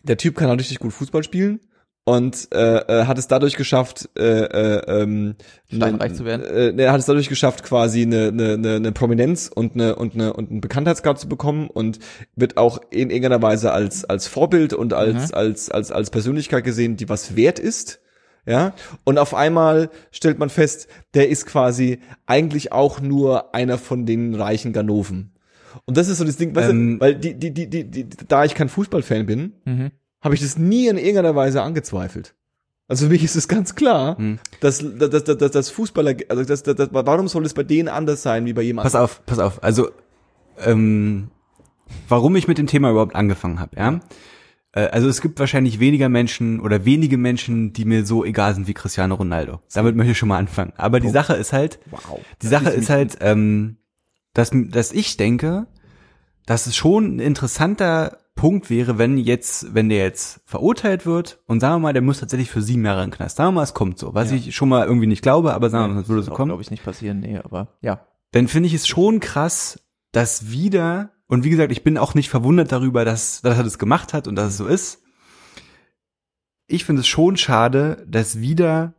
der 0.05 0.17
Typ 0.17 0.37
kann 0.37 0.49
halt 0.49 0.61
richtig 0.61 0.79
gut 0.79 0.93
Fußball 0.93 1.25
spielen 1.25 1.61
und 2.09 2.49
äh, 2.55 2.77
äh, 2.79 3.07
hat 3.07 3.19
es 3.19 3.27
dadurch 3.27 3.57
geschafft, 3.57 4.09
äh, 4.17 4.23
äh, 4.23 5.03
ähm, 5.03 5.35
Steinreich 5.67 6.15
zu 6.15 6.25
werden. 6.25 6.43
Äh, 6.47 6.81
er 6.81 6.93
hat 6.93 7.01
es 7.01 7.07
dadurch 7.07 7.29
geschafft, 7.29 7.65
quasi 7.65 8.03
eine, 8.03 8.29
eine, 8.29 8.53
eine, 8.55 8.77
eine 8.77 8.93
Prominenz 8.93 9.51
und 9.53 9.75
eine 9.75 9.97
und 9.97 10.15
eine 10.15 10.33
und 10.33 10.51
einen 10.51 10.61
Bekanntheitsgrad 10.61 11.19
zu 11.19 11.29
bekommen 11.29 11.69
und 11.69 11.99
wird 12.37 12.59
auch 12.59 12.81
in 12.91 13.11
irgendeiner 13.11 13.43
Weise 13.43 13.73
als 13.73 14.05
als 14.05 14.29
Vorbild 14.29 14.73
und 14.73 14.93
als 14.93 15.31
Mhm. 15.31 15.35
als 15.35 15.69
als 15.69 15.91
als 15.91 16.11
Persönlichkeit 16.11 16.63
gesehen, 16.63 16.97
die 16.97 17.09
was 17.09 17.35
wert 17.35 17.59
ist. 17.59 18.01
Ja, 18.47 18.75
und 19.03 19.19
auf 19.19 19.35
einmal 19.35 19.91
stellt 20.13 20.39
man 20.39 20.49
fest, 20.49 20.87
der 21.15 21.29
ist 21.29 21.47
quasi 21.47 21.99
eigentlich 22.27 22.71
auch 22.71 23.01
nur 23.01 23.53
einer 23.53 23.79
von 23.79 24.07
den 24.07 24.37
reichen 24.37 24.73
Ganoven. 24.73 25.33
Und 25.85 25.97
das 25.97 26.07
ist 26.07 26.19
so 26.19 26.25
das 26.25 26.37
Ding, 26.37 26.55
weißt 26.55 26.71
Ähm, 26.71 27.01
du, 27.01 27.05
weil 27.05 27.17
die, 27.17 27.35
die, 27.35 27.53
die, 27.53 27.69
die, 27.69 27.91
die, 27.91 28.07
da 28.29 28.45
ich 28.45 28.55
kein 28.55 28.69
Fußballfan 28.69 29.27
bin, 29.27 29.55
mhm. 29.65 29.91
Habe 30.27 30.35
ich 30.35 30.43
das 30.43 30.59
nie 30.59 30.89
in 30.89 30.99
irgendeiner 30.99 31.35
Weise 31.35 31.63
angezweifelt. 31.63 32.35
Also 32.89 33.07
für 33.07 33.11
mich 33.13 33.25
ist 33.25 33.35
es 33.35 33.49
ganz 33.49 33.75
klar, 33.75 34.19
Hm. 34.19 34.39
dass, 34.61 34.79
dass, 34.99 35.11
dass, 35.11 35.25
dass, 35.25 35.51
dass 35.51 35.71
Fußballer, 35.71 36.15
also 36.29 36.45
das, 36.45 36.63
das, 36.63 36.75
das, 36.77 36.89
warum 36.93 37.27
soll 37.29 37.45
es 37.47 37.55
bei 37.55 37.63
denen 37.65 37.89
anders 37.89 38.23
sein 38.23 38.45
wie 38.47 38.53
bei 38.53 38.63
jemandem? 38.63 38.93
Pass 38.93 39.01
auf, 39.01 39.25
pass 39.27 39.39
auf. 39.39 39.63
Also, 39.65 39.89
ähm, 40.65 41.29
warum 42.09 42.37
ich 42.37 42.47
mit 42.49 42.59
dem 42.59 42.67
Thema 42.67 42.91
überhaupt 42.91 43.15
angefangen 43.17 43.59
habe, 43.61 43.77
ja? 43.77 44.01
Äh, 44.73 44.87
Also 44.89 45.09
es 45.09 45.21
gibt 45.21 45.39
wahrscheinlich 45.41 45.81
weniger 45.81 46.09
Menschen 46.09 46.61
oder 46.61 46.85
wenige 46.85 47.17
Menschen, 47.19 47.73
die 47.73 47.85
mir 47.85 48.07
so 48.07 48.25
egal 48.25 48.55
sind 48.55 48.69
wie 48.69 48.75
Cristiano 48.75 49.15
Ronaldo. 49.17 49.61
Damit 49.75 49.97
möchte 49.97 50.13
ich 50.13 50.19
schon 50.19 50.29
mal 50.29 50.39
anfangen. 50.39 50.73
Aber 50.77 51.01
die 51.01 51.11
Sache 51.11 51.35
ist 51.35 51.53
halt, 51.53 51.79
Wow. 51.91 52.21
die 52.43 52.47
Sache 52.47 52.71
ist 52.71 52.89
halt, 52.91 53.17
ähm, 53.21 53.79
dass, 54.33 54.51
dass 54.53 54.93
ich 54.93 55.17
denke, 55.17 55.67
dass 56.47 56.67
es 56.69 56.77
schon 56.77 57.17
ein 57.17 57.19
interessanter 57.21 58.19
Punkt 58.37 58.71
wäre, 58.71 58.99
wenn 58.99 59.17
jetzt, 59.17 59.75
wenn 59.75 59.89
der 59.89 60.05
jetzt 60.05 60.43
verurteilt 60.45 61.07
wird 61.07 61.41
und 61.47 61.59
sagen 61.61 61.77
wir 61.77 61.79
mal, 61.81 61.93
der 61.95 62.03
muss 62.03 62.21
tatsächlich 62.21 62.51
für 62.51 62.63
sieben 62.63 62.85
Jahre 62.85 63.03
in 63.03 63.11
den 63.11 63.17
Knast. 63.17 63.39
Sagen 63.39 63.49
wir 63.49 63.53
mal, 63.53 63.63
es 63.63 63.75
kommt 63.75 63.99
so. 63.99 64.15
Was 64.15 64.31
Ja. 64.31 64.37
ich 64.37 64.55
schon 64.55 64.69
mal 64.69 64.87
irgendwie 64.87 65.07
nicht 65.07 65.23
glaube, 65.23 65.55
aber 65.55 65.71
sagen 65.71 65.91
wir 65.91 65.95
mal, 65.95 66.03
es 66.03 66.09
würde 66.09 66.23
so 66.23 66.33
kommen 66.33 66.51
glaube 66.51 66.63
ich, 66.63 66.71
nicht 66.71 66.85
passieren, 66.85 67.21
nee, 67.21 67.39
aber 67.39 67.77
ja. 67.81 68.07
dann 68.33 68.47
finde 68.47 68.69
ich 68.69 68.75
es 68.75 68.87
schon 68.87 69.21
krass, 69.21 69.81
dass 70.13 70.51
wieder, 70.51 71.11
und 71.27 71.45
wie 71.45 71.51
gesagt, 71.51 71.73
ich 71.73 71.83
bin 71.83 71.99
auch 71.99 72.15
nicht 72.15 72.29
verwundert 72.29 72.71
darüber, 72.71 73.05
dass, 73.05 73.41
dass 73.41 73.57
er 73.57 73.65
das 73.65 73.79
gemacht 73.79 74.13
hat 74.13 74.29
und 74.29 74.37
dass 74.37 74.49
es 74.53 74.57
so 74.59 74.67
ist. 74.67 75.03
Ich 76.67 76.85
finde 76.85 77.01
es 77.01 77.07
schon 77.07 77.37
schade, 77.37 78.05
dass 78.07 78.41
wieder 78.41 78.95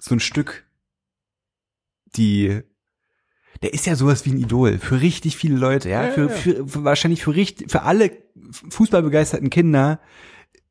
so 0.00 0.14
ein 0.14 0.20
Stück 0.20 0.66
die, 2.16 2.62
der 3.64 3.72
ist 3.72 3.86
ja 3.86 3.96
sowas 3.96 4.26
wie 4.26 4.30
ein 4.30 4.36
Idol 4.36 4.76
für 4.76 5.00
richtig 5.00 5.38
viele 5.38 5.56
Leute, 5.56 5.88
ja, 5.88 6.04
Ja, 6.04 6.10
für, 6.12 6.28
für, 6.28 6.68
für 6.68 6.84
wahrscheinlich 6.84 7.24
für 7.24 7.34
richtig, 7.34 7.70
für 7.70 7.84
alle 7.84 8.10
fußballbegeisterten 8.68 9.48
Kinder 9.48 10.00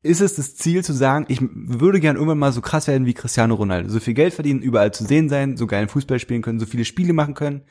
ist 0.04 0.20
es 0.20 0.36
das 0.36 0.54
Ziel 0.54 0.84
zu 0.84 0.92
sagen, 0.92 1.24
ich 1.26 1.40
würde 1.42 1.98
gern 1.98 2.14
irgendwann 2.14 2.38
mal 2.38 2.52
so 2.52 2.60
krass 2.60 2.86
werden 2.86 3.04
wie 3.04 3.12
Cristiano 3.12 3.56
Ronaldo, 3.56 3.88
so 3.88 3.98
viel 3.98 4.14
Geld 4.14 4.32
verdienen, 4.32 4.62
überall 4.62 4.94
zu 4.94 5.04
sehen 5.04 5.28
sein, 5.28 5.56
so 5.56 5.66
geilen 5.66 5.88
Fußball 5.88 6.20
spielen 6.20 6.40
können, 6.40 6.60
so 6.60 6.66
viele 6.66 6.84
Spiele 6.84 7.14
machen 7.14 7.34
können. 7.34 7.62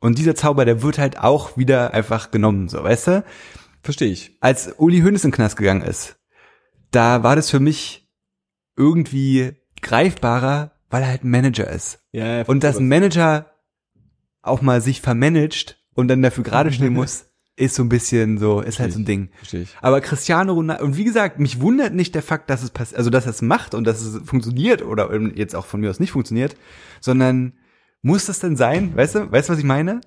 Und 0.00 0.16
dieser 0.16 0.34
Zauber, 0.34 0.64
der 0.64 0.80
wird 0.80 0.96
halt 0.96 1.18
auch 1.18 1.58
wieder 1.58 1.92
einfach 1.92 2.30
genommen, 2.30 2.70
so, 2.70 2.82
weißt 2.82 3.08
du? 3.08 3.24
Verstehe 3.82 4.08
ich. 4.10 4.38
Als 4.40 4.72
Uli 4.78 5.02
Hoeneß 5.02 5.24
in 5.24 5.32
den 5.32 5.36
Knast 5.36 5.58
gegangen 5.58 5.82
ist, 5.82 6.16
da 6.92 7.22
war 7.22 7.36
das 7.36 7.50
für 7.50 7.60
mich 7.60 8.08
irgendwie 8.74 9.52
greifbarer, 9.82 10.72
weil 10.88 11.02
er 11.02 11.08
halt 11.08 11.24
ein 11.24 11.30
Manager 11.30 11.68
ist. 11.68 11.98
Ja, 12.12 12.38
ja, 12.38 12.44
Und 12.46 12.64
dass 12.64 12.78
ein 12.78 12.88
Manager 12.88 13.53
auch 14.44 14.62
mal 14.62 14.80
sich 14.80 15.00
vermanagt 15.00 15.78
und 15.94 16.08
dann 16.08 16.22
dafür 16.22 16.44
gerade 16.44 16.72
stehen 16.72 16.92
muss, 16.94 17.26
ist 17.56 17.76
so 17.76 17.82
ein 17.82 17.88
bisschen 17.88 18.38
so, 18.38 18.60
ist 18.60 18.80
halt 18.80 18.92
so 18.92 18.98
ein 18.98 19.04
Ding. 19.04 19.28
Verstehe 19.36 19.62
ich. 19.62 19.76
Aber 19.80 20.00
Cristiano 20.00 20.52
Ronaldo, 20.52 20.84
und 20.84 20.96
wie 20.96 21.04
gesagt, 21.04 21.38
mich 21.38 21.60
wundert 21.60 21.94
nicht 21.94 22.14
der 22.14 22.22
Fakt, 22.22 22.50
dass 22.50 22.62
es 22.62 22.70
passiert, 22.70 22.98
also 22.98 23.10
dass 23.10 23.26
er 23.26 23.30
es 23.30 23.42
macht 23.42 23.74
und 23.74 23.84
dass 23.84 24.00
es 24.02 24.20
funktioniert 24.28 24.82
oder 24.82 25.10
jetzt 25.34 25.54
auch 25.54 25.66
von 25.66 25.80
mir 25.80 25.90
aus 25.90 26.00
nicht 26.00 26.10
funktioniert, 26.10 26.56
sondern 27.00 27.52
muss 28.02 28.26
das 28.26 28.38
denn 28.38 28.56
sein? 28.56 28.94
Weißt 28.94 29.14
du, 29.14 29.32
weißt 29.32 29.48
du, 29.48 29.52
was 29.52 29.58
ich 29.58 29.64
meine? 29.64 30.00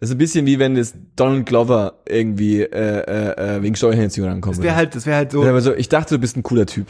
Das 0.00 0.08
ist 0.08 0.16
ein 0.16 0.18
bisschen 0.18 0.46
wie 0.46 0.58
wenn 0.58 0.74
jetzt 0.74 0.96
Donald 1.14 1.46
Glover 1.46 2.00
irgendwie 2.08 2.62
äh, 2.62 2.66
äh, 2.66 3.56
äh, 3.56 3.62
wegen 3.62 3.76
Steuerhinziehung 3.76 4.28
rankommt. 4.28 4.56
Das 4.56 4.64
wäre 4.64 4.74
halt, 4.74 4.94
das 4.96 5.06
wäre 5.06 5.16
halt 5.16 5.30
so, 5.30 5.74
ich 5.74 5.88
dachte, 5.88 6.16
du 6.16 6.20
bist 6.20 6.36
ein 6.36 6.42
cooler 6.42 6.66
Typ. 6.66 6.88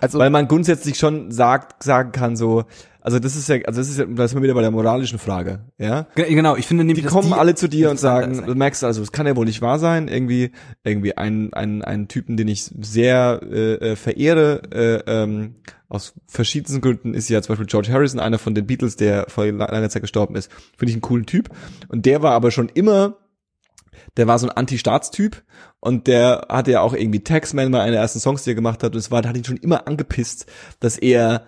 Also, 0.00 0.18
Weil 0.18 0.30
man 0.30 0.48
grundsätzlich 0.48 0.98
schon 0.98 1.30
sagt, 1.30 1.84
sagen 1.84 2.10
kann 2.10 2.34
so, 2.34 2.64
also 3.02 3.18
das 3.18 3.36
ist 3.36 3.48
ja, 3.48 3.56
also 3.66 3.80
das 3.80 3.88
ist 3.90 3.98
ja, 3.98 4.06
da 4.06 4.26
sind 4.26 4.38
wir 4.38 4.42
wieder 4.42 4.54
bei 4.54 4.62
der 4.62 4.70
moralischen 4.70 5.18
Frage, 5.18 5.60
ja. 5.78 6.06
Ge- 6.14 6.32
genau, 6.34 6.56
ich 6.56 6.66
finde 6.66 6.84
nämlich, 6.84 7.04
Die 7.04 7.10
kommen 7.10 7.32
alle 7.32 7.54
zu 7.54 7.68
dir 7.68 7.90
und 7.90 7.98
sagen, 7.98 8.44
du 8.46 8.54
merkst 8.54 8.82
also, 8.84 9.02
es 9.02 9.12
kann 9.12 9.26
ja 9.26 9.36
wohl 9.36 9.44
nicht 9.46 9.60
wahr 9.60 9.78
sein, 9.78 10.08
irgendwie, 10.08 10.52
irgendwie 10.84 11.16
einen, 11.16 11.52
einen, 11.52 11.82
einen 11.82 12.08
Typen, 12.08 12.36
den 12.36 12.48
ich 12.48 12.64
sehr 12.80 13.40
äh, 13.42 13.74
äh, 13.92 13.96
verehre, 13.96 14.62
äh, 14.72 15.02
ähm, 15.06 15.56
aus 15.88 16.14
verschiedensten 16.26 16.80
Gründen 16.80 17.12
ist 17.12 17.28
ja 17.28 17.42
zum 17.42 17.52
Beispiel 17.52 17.66
George 17.66 17.92
Harrison, 17.92 18.18
einer 18.18 18.38
von 18.38 18.54
den 18.54 18.66
Beatles, 18.66 18.96
der 18.96 19.26
vor 19.28 19.44
la- 19.44 19.70
langer 19.70 19.90
Zeit 19.90 20.00
gestorben 20.00 20.36
ist. 20.36 20.50
Finde 20.78 20.88
ich 20.90 20.94
einen 20.94 21.02
coolen 21.02 21.26
Typ. 21.26 21.50
Und 21.88 22.06
der 22.06 22.22
war 22.22 22.32
aber 22.32 22.50
schon 22.50 22.70
immer, 22.70 23.18
der 24.16 24.26
war 24.26 24.38
so 24.38 24.48
ein 24.48 24.56
Anti-Staatstyp 24.56 25.42
und 25.80 26.06
der 26.06 26.46
hatte 26.48 26.70
ja 26.70 26.80
auch 26.80 26.94
irgendwie 26.94 27.22
Taxman, 27.22 27.72
war 27.72 27.82
einer 27.82 27.92
der 27.92 28.00
ersten 28.00 28.20
Songs, 28.20 28.42
die 28.44 28.52
er 28.52 28.54
gemacht 28.54 28.82
hat. 28.82 28.92
Und 28.94 28.98
es 28.98 29.10
war, 29.10 29.20
der 29.20 29.28
hat 29.28 29.36
ihn 29.36 29.44
schon 29.44 29.58
immer 29.58 29.86
angepisst, 29.86 30.46
dass 30.80 30.96
er 30.96 31.42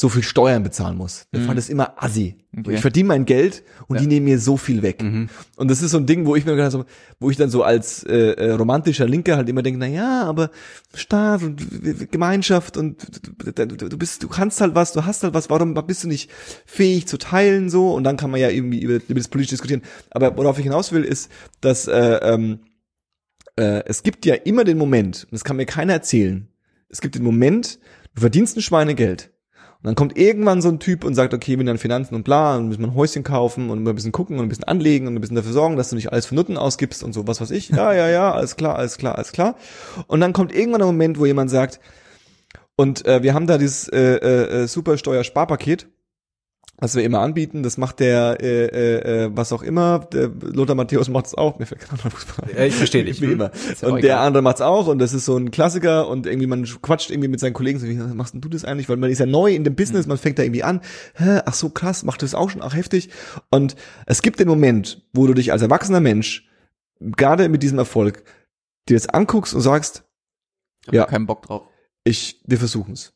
so 0.00 0.08
viel 0.08 0.22
Steuern 0.22 0.62
bezahlen 0.62 0.96
muss. 0.96 1.26
Der 1.30 1.40
Mhm. 1.40 1.46
fand 1.46 1.58
es 1.58 1.68
immer 1.68 2.02
assi. 2.02 2.36
Okay. 2.56 2.74
Ich 2.76 2.80
verdiene 2.80 3.08
mein 3.08 3.26
Geld 3.26 3.62
und 3.86 3.96
Ja. 3.96 4.00
die 4.00 4.06
nehmen 4.08 4.24
mir 4.24 4.38
so 4.38 4.56
viel 4.56 4.80
weg. 4.80 5.02
Mhm. 5.02 5.28
Und 5.56 5.70
das 5.70 5.82
ist 5.82 5.90
so 5.90 5.98
ein 5.98 6.06
Ding, 6.06 6.24
wo 6.24 6.36
ich 6.36 6.46
mir 6.46 6.56
gedacht 6.56 6.72
habe, 6.72 6.86
wo 7.20 7.30
ich 7.30 7.36
dann 7.36 7.50
so 7.50 7.62
als 7.62 8.02
äh, 8.04 8.30
äh, 8.32 8.52
romantischer 8.52 9.06
Linker 9.06 9.36
halt 9.36 9.48
immer 9.50 9.62
denke, 9.62 9.78
na 9.78 9.86
ja, 9.86 10.22
aber 10.24 10.50
Staat 10.94 11.42
und 11.42 12.10
Gemeinschaft 12.10 12.78
und 12.78 12.96
du 13.44 13.98
bist, 13.98 14.22
du 14.22 14.28
kannst 14.28 14.62
halt 14.62 14.74
was, 14.74 14.92
du 14.94 15.04
hast 15.04 15.22
halt 15.22 15.34
was, 15.34 15.50
warum 15.50 15.74
bist 15.86 16.04
du 16.04 16.08
nicht 16.08 16.30
fähig 16.64 17.06
zu 17.06 17.18
teilen 17.18 17.68
so? 17.68 17.92
Und 17.92 18.04
dann 18.04 18.16
kann 18.16 18.30
man 18.30 18.40
ja 18.40 18.48
irgendwie 18.48 18.80
über, 18.80 18.94
über 19.06 19.20
das 19.20 19.28
politisch 19.28 19.50
diskutieren. 19.50 19.82
Aber 20.10 20.34
worauf 20.36 20.56
ich 20.58 20.64
hinaus 20.64 20.92
will, 20.92 21.04
ist, 21.04 21.30
dass 21.60 21.86
äh, 21.88 22.16
ähm, 22.22 22.60
äh, 23.56 23.82
es 23.84 24.02
gibt 24.02 24.24
ja 24.24 24.34
immer 24.34 24.64
den 24.64 24.78
Moment, 24.78 25.24
und 25.24 25.32
das 25.32 25.44
kann 25.44 25.56
mir 25.56 25.66
keiner 25.66 25.92
erzählen, 25.92 26.48
es 26.88 27.02
gibt 27.02 27.16
den 27.16 27.22
Moment, 27.22 27.78
du 28.14 28.22
verdienst 28.22 28.56
ein 28.56 28.62
Schweinegeld. 28.62 29.30
Und 29.82 29.86
dann 29.86 29.94
kommt 29.94 30.18
irgendwann 30.18 30.60
so 30.60 30.68
ein 30.68 30.78
Typ 30.78 31.04
und 31.04 31.14
sagt, 31.14 31.32
okay, 31.32 31.58
wir 31.58 31.64
dann 31.64 31.78
Finanzen 31.78 32.14
und 32.14 32.22
bla, 32.22 32.56
und 32.56 32.68
müssen 32.68 32.82
wir 32.82 32.88
ein 32.88 32.94
Häuschen 32.94 33.22
kaufen 33.22 33.70
und 33.70 33.82
ein 33.82 33.94
bisschen 33.94 34.12
gucken 34.12 34.38
und 34.38 34.44
ein 34.44 34.48
bisschen 34.50 34.64
anlegen 34.64 35.06
und 35.06 35.14
ein 35.14 35.20
bisschen 35.22 35.36
dafür 35.36 35.52
sorgen, 35.52 35.76
dass 35.76 35.88
du 35.88 35.96
nicht 35.96 36.12
alles 36.12 36.26
für 36.26 36.34
Nutten 36.34 36.58
ausgibst 36.58 37.02
und 37.02 37.14
so, 37.14 37.26
was 37.26 37.40
weiß 37.40 37.50
ich. 37.50 37.70
Ja, 37.70 37.94
ja, 37.94 38.08
ja, 38.08 38.30
alles 38.30 38.56
klar, 38.56 38.76
alles 38.76 38.98
klar, 38.98 39.14
alles 39.14 39.32
klar. 39.32 39.56
Und 40.06 40.20
dann 40.20 40.34
kommt 40.34 40.54
irgendwann 40.54 40.82
ein 40.82 40.86
Moment, 40.86 41.18
wo 41.18 41.24
jemand 41.24 41.50
sagt, 41.50 41.80
und 42.76 43.06
äh, 43.06 43.22
wir 43.22 43.32
haben 43.32 43.46
da 43.46 43.56
dieses 43.56 43.88
äh, 43.88 43.98
äh, 43.98 44.62
äh, 44.62 44.66
Supersteuer-Sparpaket, 44.66 45.86
was 46.80 46.94
wir 46.96 47.04
immer 47.04 47.20
anbieten, 47.20 47.62
das 47.62 47.76
macht 47.76 48.00
der, 48.00 48.38
äh, 48.40 48.64
äh, 48.66 49.24
äh, 49.26 49.30
was 49.32 49.52
auch 49.52 49.62
immer, 49.62 49.98
der 50.12 50.28
Lothar 50.40 50.74
Matthäus 50.74 51.08
macht 51.08 51.26
es 51.26 51.34
auch, 51.34 51.58
mir 51.58 51.66
fällt 51.66 51.82
kein 51.82 51.90
anderer 51.90 52.10
Fußballer 52.10 52.48
ein. 52.52 52.56
Ja, 52.56 52.64
ich 52.64 52.74
verstehe 52.74 53.04
dich. 53.04 53.20
Wie 53.20 53.26
immer. 53.32 53.50
ja 53.80 53.88
Und 53.88 54.02
der 54.02 54.20
andere 54.20 54.42
macht's 54.42 54.60
auch 54.62 54.86
und 54.86 54.98
das 54.98 55.12
ist 55.12 55.26
so 55.26 55.36
ein 55.36 55.50
Klassiker 55.50 56.08
und 56.08 56.26
irgendwie 56.26 56.46
man 56.46 56.64
quatscht 56.64 57.10
irgendwie 57.10 57.28
mit 57.28 57.38
seinen 57.38 57.52
Kollegen 57.52 57.78
so, 57.78 57.86
wie 57.86 57.94
machst 57.94 58.34
denn 58.34 58.40
du 58.40 58.48
das 58.48 58.64
eigentlich? 58.64 58.88
Weil 58.88 58.96
man 58.96 59.10
ist 59.10 59.18
ja 59.18 59.26
neu 59.26 59.54
in 59.54 59.64
dem 59.64 59.74
Business, 59.76 60.06
man 60.06 60.16
fängt 60.18 60.38
da 60.38 60.42
irgendwie 60.42 60.62
an. 60.62 60.80
Hä, 61.14 61.40
ach 61.44 61.54
so 61.54 61.68
krass, 61.68 62.02
macht 62.02 62.22
das 62.22 62.34
auch 62.34 62.48
schon, 62.50 62.62
ach 62.62 62.74
heftig. 62.74 63.10
Und 63.50 63.76
es 64.06 64.22
gibt 64.22 64.40
den 64.40 64.48
Moment, 64.48 65.06
wo 65.12 65.26
du 65.26 65.34
dich 65.34 65.52
als 65.52 65.62
erwachsener 65.62 66.00
Mensch, 66.00 66.48
gerade 67.00 67.48
mit 67.48 67.62
diesem 67.62 67.78
Erfolg, 67.78 68.24
dir 68.88 68.94
das 68.96 69.08
anguckst 69.08 69.54
und 69.54 69.60
sagst, 69.60 70.04
Ich 70.82 70.88
hab 70.88 70.94
Ja. 70.94 71.04
keinen 71.04 71.26
Bock 71.26 71.42
drauf. 71.42 71.62
ich, 72.04 72.40
wir 72.46 72.56
versuchen's. 72.58 73.12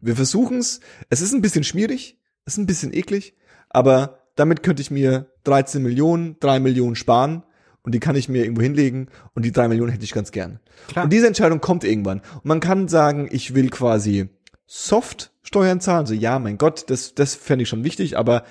Wir 0.00 0.16
versuchen's. 0.16 0.80
Es 1.10 1.20
ist 1.20 1.32
ein 1.34 1.42
bisschen 1.42 1.62
schmierig, 1.62 2.18
es 2.21 2.21
ist 2.46 2.58
ein 2.58 2.66
bisschen 2.66 2.92
eklig, 2.92 3.34
aber 3.70 4.20
damit 4.36 4.62
könnte 4.62 4.82
ich 4.82 4.90
mir 4.90 5.26
13 5.44 5.82
Millionen, 5.82 6.36
3 6.40 6.60
Millionen 6.60 6.96
sparen 6.96 7.42
und 7.82 7.94
die 7.94 8.00
kann 8.00 8.16
ich 8.16 8.28
mir 8.28 8.44
irgendwo 8.44 8.62
hinlegen 8.62 9.08
und 9.34 9.44
die 9.44 9.52
3 9.52 9.68
Millionen 9.68 9.92
hätte 9.92 10.04
ich 10.04 10.12
ganz 10.12 10.32
gern. 10.32 10.60
Klar. 10.88 11.04
Und 11.04 11.12
diese 11.12 11.26
Entscheidung 11.26 11.60
kommt 11.60 11.84
irgendwann. 11.84 12.20
Und 12.20 12.44
man 12.44 12.60
kann 12.60 12.88
sagen, 12.88 13.28
ich 13.30 13.54
will 13.54 13.70
quasi 13.70 14.28
soft 14.66 15.32
Steuern 15.42 15.80
zahlen. 15.80 16.06
So, 16.06 16.14
ja, 16.14 16.38
mein 16.38 16.58
Gott, 16.58 16.88
das, 16.88 17.14
das 17.14 17.34
fände 17.34 17.64
ich 17.64 17.68
schon 17.68 17.84
wichtig, 17.84 18.16
aber 18.16 18.44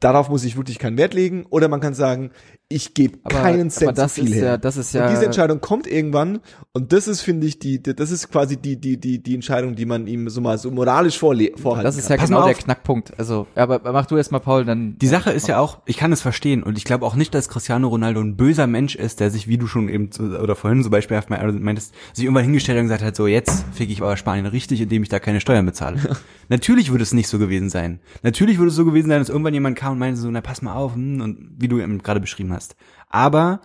darauf 0.00 0.28
muss 0.28 0.44
ich 0.44 0.56
wirklich 0.56 0.78
keinen 0.78 0.98
Wert 0.98 1.14
legen. 1.14 1.46
Oder 1.48 1.68
man 1.68 1.80
kann 1.80 1.94
sagen, 1.94 2.30
ich 2.74 2.94
gebe 2.94 3.18
keinen 3.28 3.70
Cent 3.70 3.88
aber 3.90 3.96
das 3.96 4.14
zu 4.14 4.22
viel 4.22 4.30
ist 4.30 4.36
her. 4.36 4.44
ja, 4.44 4.56
das 4.56 4.76
ist 4.76 4.92
ja. 4.94 5.06
Und 5.06 5.12
diese 5.12 5.24
Entscheidung 5.26 5.60
kommt 5.60 5.86
irgendwann 5.86 6.40
und 6.72 6.92
das 6.92 7.08
ist, 7.08 7.20
finde 7.20 7.46
ich, 7.46 7.58
die, 7.58 7.82
die- 7.82 7.94
das 7.94 8.10
ist 8.10 8.30
quasi 8.30 8.56
die, 8.56 8.76
die, 8.80 8.98
die, 8.98 9.22
die 9.22 9.34
Entscheidung, 9.34 9.74
die 9.76 9.84
man 9.86 10.06
ihm 10.06 10.28
so 10.30 10.40
mal 10.40 10.58
so 10.58 10.70
moralisch 10.70 11.18
vorhalten 11.18 11.82
das 11.82 11.96
ist 11.96 12.08
ja 12.08 12.16
kann. 12.16 12.26
Genau 12.28 12.44
der. 12.44 12.54
Knackpunkt. 12.54 13.12
Also, 13.18 13.46
ja, 13.56 13.62
aber 13.62 13.80
mach 13.92 14.06
du 14.06 14.16
erst 14.16 14.32
mal, 14.32 14.38
Paul, 14.38 14.64
dann. 14.64 14.96
Die 14.98 15.06
Sache 15.06 15.30
ist 15.30 15.48
ja 15.48 15.58
auch, 15.58 15.78
ich 15.86 15.96
kann 15.96 16.12
es 16.12 16.20
verstehen 16.20 16.62
und 16.62 16.78
ich 16.78 16.84
glaube 16.84 17.04
auch 17.06 17.14
nicht, 17.14 17.34
dass 17.34 17.48
Cristiano 17.48 17.88
Ronaldo 17.88 18.20
ein 18.20 18.36
böser 18.36 18.66
Mensch 18.66 18.94
ist, 18.94 19.20
der 19.20 19.30
sich, 19.30 19.48
wie 19.48 19.58
du 19.58 19.66
schon 19.66 19.88
eben 19.88 20.10
zu, 20.12 20.22
oder 20.38 20.54
vorhin 20.56 20.82
so 20.82 20.90
beispielhaft 20.90 21.30
me- 21.30 21.52
meintest, 21.52 21.94
sich 22.12 22.24
irgendwann 22.24 22.44
hingestellt 22.44 22.76
hat 22.78 22.82
und 22.82 22.86
gesagt 22.88 23.04
hat, 23.04 23.16
so 23.16 23.26
jetzt 23.26 23.64
fick 23.72 23.90
ich 23.90 24.00
aber 24.00 24.16
Spanien 24.16 24.46
richtig, 24.46 24.80
indem 24.80 25.02
ich 25.02 25.08
da 25.08 25.18
keine 25.18 25.40
Steuern 25.40 25.66
bezahle. 25.66 25.98
Natürlich 26.48 26.90
würde 26.90 27.02
es 27.02 27.12
nicht 27.12 27.28
so 27.28 27.38
gewesen 27.38 27.70
sein. 27.70 28.00
Natürlich 28.22 28.58
würde 28.58 28.68
es 28.68 28.74
so 28.76 28.84
gewesen 28.84 29.08
sein, 29.08 29.20
dass 29.20 29.28
irgendwann 29.28 29.54
jemand 29.54 29.76
kam 29.76 29.92
und 29.92 29.98
meinte 29.98 30.20
so, 30.20 30.30
na 30.30 30.40
pass 30.40 30.62
mal 30.62 30.74
auf, 30.74 30.94
hm, 30.94 31.20
und 31.20 31.50
wie 31.58 31.68
du 31.68 31.80
eben 31.80 32.02
gerade 32.02 32.20
beschrieben 32.20 32.52
hast. 32.52 32.61
Aber 33.08 33.60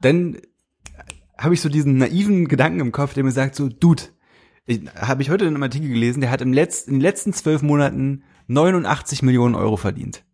dann 0.00 0.38
habe 1.38 1.54
ich 1.54 1.60
so 1.60 1.68
diesen 1.68 1.96
naiven 1.96 2.48
Gedanken 2.48 2.80
im 2.80 2.92
Kopf, 2.92 3.14
der 3.14 3.24
mir 3.24 3.32
sagt 3.32 3.54
so, 3.56 3.68
Dude, 3.68 4.02
habe 4.96 5.22
ich 5.22 5.30
heute 5.30 5.44
in 5.44 5.54
einem 5.54 5.62
Artikel 5.62 5.88
gelesen, 5.88 6.20
der 6.20 6.30
hat 6.30 6.40
im 6.40 6.52
Letz-, 6.52 6.86
in 6.86 6.94
den 6.94 7.00
letzten 7.00 7.32
zwölf 7.32 7.62
Monaten 7.62 8.22
89 8.46 9.22
Millionen 9.22 9.54
Euro 9.54 9.76
verdient. 9.76 10.24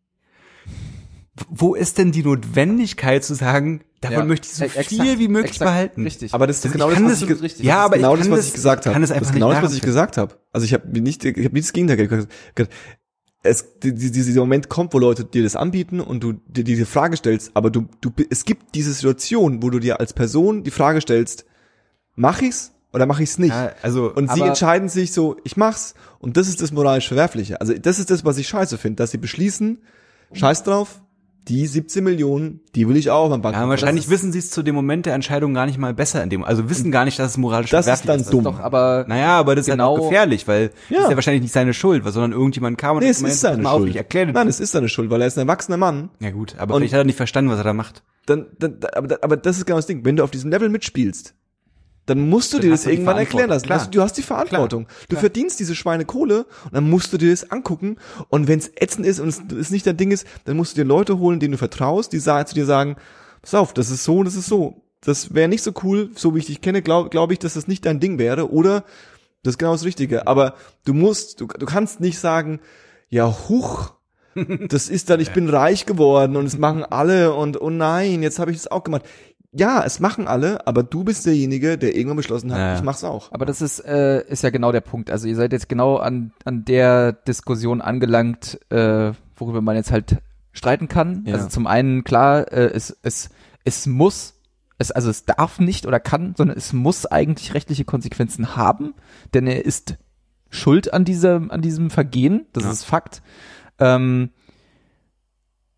Wo 1.48 1.74
ist 1.74 1.98
denn 1.98 2.10
die 2.12 2.24
Notwendigkeit 2.24 3.24
zu 3.24 3.34
sagen, 3.34 3.82
davon 4.00 4.18
Ja, 4.18 4.24
möchte 4.24 4.46
ich 4.48 4.54
so 4.54 4.64
e- 4.64 4.66
exakt, 4.66 4.88
viel 4.88 5.18
wie 5.20 5.28
möglich 5.28 5.52
exakt, 5.52 5.68
behalten? 5.70 6.02
Richtig. 6.02 6.34
Aber 6.34 6.46
das 6.48 6.56
ist 6.58 6.64
Also 6.66 6.72
genau 6.72 6.86
ich 6.88 6.94
das, 6.94 6.98
kann 7.02 7.10
was 7.12 7.20
das 7.20 7.30
ich, 7.30 7.42
richtig. 7.42 7.64
Ja, 7.64 7.74
das 7.74 7.80
ist 7.80 7.84
aber 7.86 7.96
genau 7.96 8.12
ich 8.14 8.18
das, 8.18 8.26
kann 8.26 8.32
was 8.32 8.38
das- 8.40 8.48
ich 8.48 8.54
gesagt 8.54 8.86
habe. 8.86 9.00
Das 9.00 9.10
ist 9.10 9.32
genau 9.32 9.52
das, 9.52 9.62
was 9.62 9.74
ich 9.74 9.80
gesagt 9.82 10.16
habe. 10.16 10.34
Also 10.52 10.64
ich 10.64 10.74
habe 10.74 11.00
nicht, 11.00 11.24
ich 11.24 11.44
habe 11.44 11.54
nicht 11.54 11.66
das 11.66 11.72
Gegenteil 11.72 12.08
gesagt. 12.08 12.32
Es, 13.42 13.78
die- 13.80 13.94
die- 13.94 14.10
dieser 14.10 14.40
Moment 14.40 14.68
kommt, 14.68 14.92
wo 14.94 14.98
Leute 14.98 15.24
dir 15.24 15.42
das 15.44 15.54
anbieten 15.56 16.00
und 16.00 16.20
du 16.24 16.32
dir 16.48 16.64
diese 16.64 16.86
Frage 16.86 17.16
stellst, 17.16 17.52
aber 17.54 17.70
du, 17.70 17.86
du, 18.00 18.10
es 18.30 18.44
gibt 18.44 18.74
diese 18.74 18.92
Situation, 18.92 19.62
wo 19.62 19.70
du 19.70 19.78
dir 19.78 20.00
als 20.00 20.12
Person 20.12 20.64
die 20.64 20.70
Frage 20.72 21.00
stellst, 21.00 21.44
mach 22.16 22.42
ich's 22.42 22.72
oder 22.92 23.06
mach 23.06 23.20
ich's 23.20 23.38
nicht? 23.38 23.50
Ja, 23.50 23.72
also, 23.82 24.12
Und 24.12 24.28
sie 24.32 24.40
entscheiden 24.48 24.88
sich 24.88 25.12
so, 25.12 25.36
ich 25.44 25.56
mach's. 25.56 25.94
Und 26.18 26.36
das 26.36 26.48
ist 26.48 26.60
das 26.60 26.72
moralisch 26.72 27.06
Verwerfliche. 27.06 27.60
Also 27.60 27.74
das 27.74 27.98
ist 28.00 28.10
das, 28.10 28.24
was 28.24 28.38
ich 28.38 28.48
scheiße 28.48 28.76
finde, 28.76 28.96
dass 28.96 29.12
sie 29.12 29.18
beschließen, 29.18 29.78
scheiß 30.32 30.64
drauf, 30.64 31.00
die 31.48 31.66
17 31.66 32.04
Millionen, 32.04 32.60
die 32.74 32.88
will 32.88 32.96
ich 32.96 33.10
auch 33.10 33.30
meinem 33.30 33.42
Bank. 33.42 33.56
ja, 33.56 33.68
wahrscheinlich 33.68 34.08
wissen 34.10 34.32
sie 34.32 34.38
es 34.38 34.50
zu 34.50 34.62
dem 34.62 34.74
Moment 34.74 35.06
der 35.06 35.14
Entscheidung 35.14 35.54
gar 35.54 35.66
nicht 35.66 35.78
mal 35.78 35.94
besser 35.94 36.22
in 36.22 36.30
dem, 36.30 36.44
also 36.44 36.68
wissen 36.68 36.90
gar 36.90 37.04
nicht, 37.04 37.18
dass 37.18 37.32
es 37.32 37.36
moralisch 37.38 37.70
Das 37.70 37.86
ist 37.86 38.08
dann 38.08 38.22
dumm. 38.30 38.44
Doch, 38.44 38.60
aber. 38.60 39.04
Naja, 39.08 39.38
aber 39.38 39.54
das 39.54 39.66
ist 39.66 39.72
Genau. 39.72 39.92
halt 39.92 40.00
auch 40.00 40.08
gefährlich, 40.10 40.46
weil 40.46 40.68
das 40.68 40.76
Ja. 40.90 41.02
ist 41.04 41.10
ja 41.10 41.16
wahrscheinlich 41.16 41.42
nicht 41.42 41.52
seine 41.54 41.72
Schuld, 41.74 42.04
weil- 42.04 42.12
sondern 42.12 42.32
irgendjemand 42.32 42.78
kam 42.78 42.96
und 42.96 43.02
Nee, 43.02 43.08
es 43.10 43.20
ist 43.22 43.40
seine 43.40 43.68
auf, 43.68 43.78
Schuld. 43.78 43.90
Ich 43.90 43.96
erkläre 43.96 44.26
dir 44.26 44.32
Nein, 44.32 44.46
das. 44.46 44.56
es 44.56 44.60
ist 44.60 44.72
seine 44.72 44.88
Schuld, 44.88 45.10
weil 45.10 45.20
er 45.20 45.26
ist 45.26 45.38
ein 45.38 45.48
erwachsener 45.48 45.76
Mann. 45.78 46.10
Ja 46.20 46.30
gut, 46.30 46.54
aber 46.58 46.74
Und- 46.74 46.80
vielleicht 46.80 46.94
hat 46.94 47.00
er 47.00 47.04
nicht 47.04 47.16
verstanden, 47.16 47.50
was 47.50 47.58
er 47.58 47.64
da 47.64 47.72
macht. 47.72 48.02
Dann, 48.26 48.46
dann, 48.58 48.76
aber, 48.94 49.18
aber 49.22 49.36
das 49.38 49.56
ist 49.56 49.64
genau 49.64 49.78
das 49.78 49.86
Ding. 49.86 50.04
Wenn 50.04 50.16
du 50.16 50.24
auf 50.24 50.30
diesem 50.30 50.50
Level 50.50 50.68
mitspielst, 50.68 51.34
dann 52.08 52.28
musst 52.28 52.52
du 52.52 52.56
Dann 52.56 52.66
dir 52.66 52.70
das 52.70 52.86
irgendwann 52.86 53.18
erklären 53.18 53.50
lassen. 53.50 53.70
Also, 53.70 53.90
du 53.90 54.00
hast 54.00 54.14
die 54.14 54.22
Verantwortung. 54.22 54.86
Du 55.08 55.16
verdienst 55.16 55.60
diese 55.60 55.74
Schweine 55.74 56.04
Kohle 56.04 56.46
und 56.64 56.74
dann 56.74 56.88
musst 56.88 57.12
du 57.12 57.18
dir 57.18 57.30
das 57.30 57.50
angucken. 57.50 57.96
Und 58.28 58.48
wenn 58.48 58.58
es 58.58 58.70
ätzend 58.76 59.06
ist 59.06 59.20
und 59.20 59.52
es 59.52 59.70
nicht 59.70 59.86
dein 59.86 59.96
Ding 59.96 60.10
ist, 60.10 60.26
dann 60.44 60.56
musst 60.56 60.76
du 60.76 60.82
dir 60.82 60.86
Leute 60.86 61.18
holen, 61.18 61.40
denen 61.40 61.52
du 61.52 61.58
vertraust, 61.58 62.12
die 62.12 62.20
zu 62.20 62.54
dir 62.54 62.64
sagen, 62.64 62.96
pass 63.42 63.54
auf, 63.54 63.74
das 63.74 63.90
ist 63.90 64.04
so 64.04 64.18
und 64.18 64.24
das 64.24 64.36
ist 64.36 64.46
so. 64.46 64.82
Das 65.02 65.34
wäre 65.34 65.48
nicht 65.48 65.62
so 65.62 65.72
cool, 65.82 66.10
so 66.16 66.34
wie 66.34 66.40
ich 66.40 66.46
dich 66.46 66.60
kenne, 66.60 66.82
glaube 66.82 67.10
glaub 67.10 67.30
ich, 67.30 67.38
dass 67.38 67.54
das 67.54 67.68
nicht 67.68 67.86
dein 67.86 68.00
Ding 68.00 68.18
wäre. 68.18 68.50
Oder 68.50 68.84
das 69.42 69.54
ist 69.54 69.58
genau 69.58 69.72
das 69.72 69.84
Richtige. 69.84 70.26
Aber 70.26 70.54
du 70.84 70.94
musst, 70.94 71.40
du, 71.40 71.46
du 71.46 71.66
kannst 71.66 72.00
nicht 72.00 72.18
sagen, 72.18 72.60
ja, 73.08 73.34
huch, 73.48 73.92
das 74.68 74.88
ist 74.88 75.10
dann, 75.10 75.20
ich 75.20 75.32
bin 75.32 75.48
reich 75.48 75.86
geworden 75.86 76.36
und 76.36 76.46
es 76.46 76.58
machen 76.58 76.84
alle 76.84 77.34
und 77.34 77.60
oh 77.60 77.70
nein, 77.70 78.22
jetzt 78.22 78.38
habe 78.38 78.50
ich 78.50 78.56
es 78.56 78.70
auch 78.70 78.82
gemacht. 78.82 79.04
Ja, 79.58 79.82
es 79.84 79.98
machen 80.00 80.28
alle, 80.28 80.66
aber 80.66 80.82
du 80.82 81.04
bist 81.04 81.26
derjenige, 81.26 81.76
der 81.78 81.94
irgendwann 81.96 82.16
beschlossen 82.16 82.52
hat, 82.52 82.58
Ja. 82.58 82.74
ich 82.76 82.82
mach's 82.82 83.02
auch. 83.04 83.32
Aber 83.32 83.44
das 83.44 83.60
ist, 83.60 83.80
äh, 83.80 84.22
ist 84.28 84.42
ja 84.42 84.50
genau 84.50 84.72
der 84.72 84.80
Punkt. 84.80 85.10
Also 85.10 85.26
ihr 85.26 85.36
seid 85.36 85.52
jetzt 85.52 85.68
genau 85.68 85.96
an, 85.96 86.32
an 86.44 86.64
der 86.64 87.12
Diskussion 87.12 87.80
angelangt, 87.80 88.58
äh, 88.70 89.12
worüber 89.36 89.60
man 89.60 89.76
jetzt 89.76 89.90
halt 89.90 90.18
streiten 90.52 90.88
kann. 90.88 91.24
Ja. 91.26 91.34
Also 91.34 91.48
zum 91.48 91.66
einen, 91.66 92.04
klar, 92.04 92.50
äh, 92.52 92.66
es, 92.72 92.96
es, 93.02 93.30
es 93.64 93.86
muss, 93.86 94.34
es, 94.78 94.90
also 94.92 95.10
es 95.10 95.24
darf 95.24 95.58
nicht 95.60 95.86
oder 95.86 96.00
kann, 96.00 96.34
sondern 96.36 96.56
es 96.56 96.72
muss 96.72 97.06
eigentlich 97.06 97.54
rechtliche 97.54 97.84
Konsequenzen 97.84 98.56
haben, 98.56 98.94
denn 99.34 99.46
er 99.46 99.64
ist 99.64 99.96
schuld 100.50 100.92
an 100.92 101.04
diesem, 101.04 101.50
an 101.50 101.62
diesem 101.62 101.90
Vergehen. 101.90 102.46
Das 102.52 102.64
Ja. 102.64 102.70
ist 102.70 102.84
Fakt. 102.84 103.22
Ähm, 103.78 104.30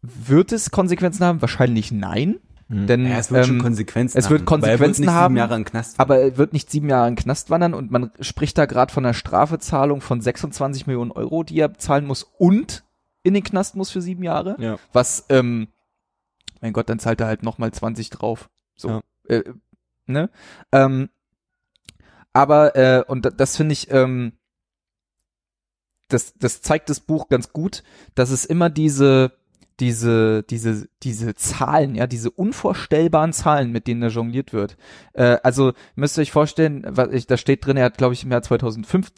wird 0.03 0.53
es 0.53 0.71
Konsequenzen 0.71 1.25
haben? 1.27 1.43
Wahrscheinlich 1.43 1.93
nein. 1.93 2.37
Denn 2.73 3.05
Ja, 3.05 3.19
es 3.19 3.33
wird 3.33 3.47
schon 3.47 3.57
ähm, 3.57 3.63
Konsequenzen 3.63 4.17
es 4.17 4.31
wird 4.31 4.43
haben, 4.49 4.63
weil 4.63 4.71
er 4.71 4.77
Konsequenzen 4.79 5.01
nicht 5.03 5.09
sieben 5.11 5.19
haben, 5.21 5.37
Jahre 5.37 5.55
in 5.57 5.61
den 5.63 5.67
Knast. 5.67 5.99
aber 5.99 6.19
er 6.21 6.37
wird 6.37 6.53
nicht 6.53 6.71
sieben 6.71 6.89
Jahre 6.89 7.09
in 7.09 7.17
den 7.17 7.23
Knast 7.25 7.51
wandern 7.51 7.75
und 7.75 7.91
man 7.91 8.13
spricht 8.21 8.57
da 8.59 8.67
gerade 8.67 8.93
von 8.93 9.05
einer 9.05 9.13
Strafezahlung 9.15 10.01
von 10.01 10.21
26 10.21 10.87
Millionen 10.87 11.11
Euro, 11.11 11.43
die 11.43 11.59
er 11.59 11.75
zahlen 11.79 12.07
muss 12.07 12.23
und 12.39 12.85
in 13.25 13.35
den 13.35 13.43
Knast 13.43 13.75
muss 13.75 13.91
für 13.91 14.01
sieben 14.01 14.23
Jahre. 14.23 14.55
Ja. 14.61 14.79
Was, 14.93 15.27
ähm, 15.31 15.67
mein 16.61 16.73
Gott, 16.73 16.89
dann 16.89 17.01
zahlt 17.01 17.21
er 17.21 17.27
halt 17.27 17.43
nochmal 17.43 17.73
20 17.73 18.09
drauf. 18.11 18.49
So. 18.77 18.89
Ja. 18.89 19.01
Äh, 19.29 19.45
ne? 20.07 20.31
Ähm, 20.71 21.09
aber, 22.33 22.77
äh, 22.77 23.03
und 23.07 23.25
da- 23.25 23.31
das 23.31 23.57
finde 23.57 23.73
ich, 23.73 23.91
ähm, 23.91 24.33
das, 26.09 26.35
das 26.39 26.61
zeigt 26.63 26.89
das 26.91 27.01
Buch 27.01 27.29
ganz 27.29 27.53
gut, 27.53 27.83
dass 28.15 28.31
es 28.31 28.45
immer 28.45 28.71
diese, 28.71 29.33
diese, 29.81 30.43
diese, 30.45 30.89
diese 31.03 31.35
Zahlen, 31.35 31.95
ja, 31.95 32.07
diese 32.07 32.31
unvorstellbaren 32.31 33.33
Zahlen, 33.33 33.73
mit 33.73 33.87
denen 33.87 34.01
da 34.03 34.09
jongliert 34.09 34.53
wird. 34.53 34.77
Äh, 35.15 35.39
also 35.43 35.73
müsst 35.95 36.19
ihr 36.19 36.23
euch 36.23 36.33
vorstellen, 36.33 36.85
was 36.87 37.09
ich, 37.13 37.27
da 37.27 37.37
steht 37.37 37.65
drin, 37.67 37.77
er 37.77 37.87
hat, 37.87 37.99
glaube 37.99 38.15
ich, 38.15 38.23
im 38.25 38.31
Jahr 38.31 38.43
2015 38.43 39.11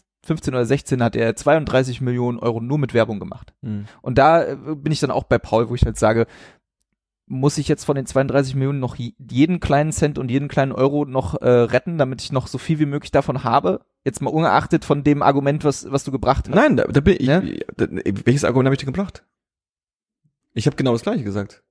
oder 0.49 0.65
16 0.65 1.03
hat 1.03 1.17
er 1.17 1.35
32 1.35 2.01
Millionen 2.01 2.39
Euro 2.39 2.61
nur 2.61 2.79
mit 2.79 2.95
Werbung 2.95 3.19
gemacht. 3.19 3.53
Mhm. 3.63 3.87
Und 4.03 4.19
da 4.19 4.45
äh, 4.45 4.57
bin 4.77 4.93
ich 4.93 5.01
dann 5.01 5.11
auch 5.11 5.25
bei 5.25 5.39
Paul, 5.39 5.69
wo 5.69 5.75
ich 5.75 5.83
halt 5.85 5.99
sage, 5.99 6.27
muss 7.27 7.57
ich 7.57 7.69
jetzt 7.69 7.85
von 7.85 7.97
den 7.97 8.05
32 8.07 8.55
Millionen 8.55 8.81
noch 8.81 8.97
je- 8.97 9.15
jeden 9.31 9.59
kleinen 9.61 9.93
Cent 9.93 10.19
und 10.19 10.31
jeden 10.31 10.49
kleinen 10.49 10.73
Euro 10.73 11.05
noch 11.07 11.41
äh, 11.41 11.49
retten, 11.49 11.97
damit 11.97 12.21
ich 12.23 12.31
noch 12.33 12.47
so 12.47 12.59
viel 12.59 12.79
wie 12.79 12.87
möglich 12.87 13.11
davon 13.11 13.43
habe? 13.45 13.81
Jetzt 14.05 14.21
mal 14.21 14.31
ungeachtet 14.31 14.85
von 14.85 15.03
dem 15.05 15.23
Argument, 15.23 15.65
was, 15.65 15.91
was 15.91 16.05
du 16.05 16.11
gebracht 16.11 16.49
hast. 16.49 16.55
Nein, 16.55 16.77
da, 16.77 16.85
da 16.85 17.01
bin 17.01 17.15
ich, 17.19 17.27
Ja? 17.27 17.41
da, 17.77 17.87
welches 18.27 18.45
Argument 18.45 18.67
habe 18.67 18.75
ich 18.75 18.81
denn 18.81 18.93
gebracht? 18.93 19.25
Ich 20.55 20.67
habe 20.67 20.77
genau 20.77 20.93
das 20.93 21.03
gleiche 21.03 21.25
gesagt. 21.25 21.63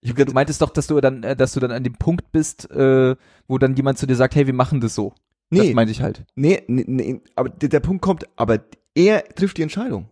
Ich 0.00 0.10
habe 0.10 0.24
Du 0.24 0.32
meintest 0.32 0.62
doch, 0.62 0.70
dass 0.70 0.86
du 0.86 1.00
dann, 1.00 1.22
äh, 1.22 1.34
dass 1.36 1.52
du 1.52 1.60
dann 1.60 1.72
an 1.72 1.82
dem 1.84 1.94
Punkt 1.94 2.30
bist, 2.32 2.70
äh, 2.70 3.16
wo 3.48 3.58
dann 3.58 3.74
jemand 3.74 3.98
zu 3.98 4.06
dir 4.06 4.14
sagt, 4.16 4.34
hey, 4.36 4.46
wir 4.46 4.54
machen 4.54 4.80
das 4.80 4.94
so. 4.94 5.12
Das 5.50 5.60
nee, 5.64 5.74
meinte 5.74 5.92
ich 5.92 6.02
halt. 6.02 6.24
nee, 6.34 6.62
nee, 6.68 6.84
nee, 6.86 7.20
aber 7.34 7.48
der, 7.48 7.68
der 7.70 7.80
Punkt 7.80 8.02
kommt, 8.02 8.26
aber 8.36 8.60
er 8.94 9.24
trifft 9.34 9.56
die 9.56 9.62
Entscheidung. 9.62 10.08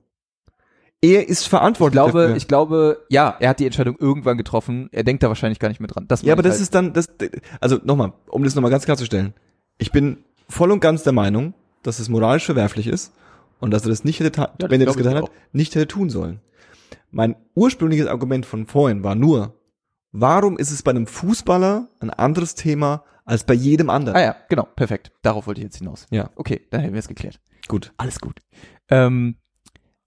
Er 1.03 1.29
ist 1.29 1.43
Ich 1.43 1.49
verantwortlich 1.49 1.93
glaube, 1.93 2.21
dafür. 2.23 2.37
ich 2.37 2.49
glaube, 2.49 3.05
ja, 3.11 3.37
er 3.39 3.51
hat 3.51 3.61
die 3.61 3.67
Entscheidung 3.67 3.97
irgendwann 3.99 4.39
getroffen. 4.39 4.89
Er 4.93 5.05
denkt 5.05 5.23
da 5.23 5.29
wahrscheinlich 5.29 5.59
gar 5.59 5.69
nicht 5.69 5.79
mehr 5.79 5.89
dran. 5.89 6.09
Das 6.09 6.23
ja, 6.23 6.33
aber 6.33 6.41
ich 6.41 6.45
das 6.47 6.55
halt. 6.55 6.63
ist 6.63 6.75
dann, 6.75 6.93
das, 6.95 7.09
also 7.61 7.79
nochmal, 7.85 8.13
um 8.29 8.43
das 8.45 8.55
nochmal 8.55 8.71
ganz 8.71 8.87
klarzustellen. 8.87 9.35
Ich 9.79 9.93
bin 9.93 10.25
voll 10.49 10.73
und 10.73 10.81
ganz 10.81 11.03
der 11.03 11.13
Meinung, 11.13 11.53
dass 11.83 11.99
es 11.99 12.09
moralisch 12.09 12.47
verwerflich 12.47 12.87
ist 12.87 13.13
und 13.61 13.73
dass 13.73 13.83
er 13.85 13.91
das 13.91 14.05
nicht 14.05 14.21
hätte, 14.21 14.31
das 14.31 14.71
wenn 14.71 14.81
er 14.81 14.87
das 14.87 14.97
ich 14.97 15.03
getan 15.03 15.17
hat, 15.17 15.25
auch. 15.25 15.31
nicht 15.53 15.75
hätte 15.75 15.87
tun 15.87 16.09
sollen. 16.09 16.41
Mein 17.11 17.37
ursprüngliches 17.55 18.07
Argument 18.07 18.45
von 18.47 18.67
vorhin 18.67 19.03
war 19.03 19.15
nur, 19.15 19.59
warum 20.13 20.59
ist 20.59 20.71
es 20.71 20.83
bei 20.83 20.91
einem 20.91 21.07
Fußballer 21.07 21.89
ein 22.01 22.11
anderes 22.11 22.55
Thema 22.55 23.05
als 23.25 23.45
bei 23.45 23.55
jedem 23.55 23.91
anderen? 23.91 24.17
Ah 24.17 24.23
ja, 24.23 24.37
genau, 24.49 24.65
perfekt. 24.77 25.13
Darauf 25.23 25.47
wollte 25.47 25.61
ich 25.61 25.65
jetzt 25.65 25.79
hinaus. 25.79 26.07
Ja. 26.11 26.31
Okay, 26.37 26.67
dann 26.71 26.81
hätten 26.81 26.93
wir 26.95 27.01
es 27.01 27.09
geklärt. 27.09 27.41
Gut. 27.69 27.93
Alles 27.97 28.21
gut. 28.21 28.41
Ähm, 28.89 29.37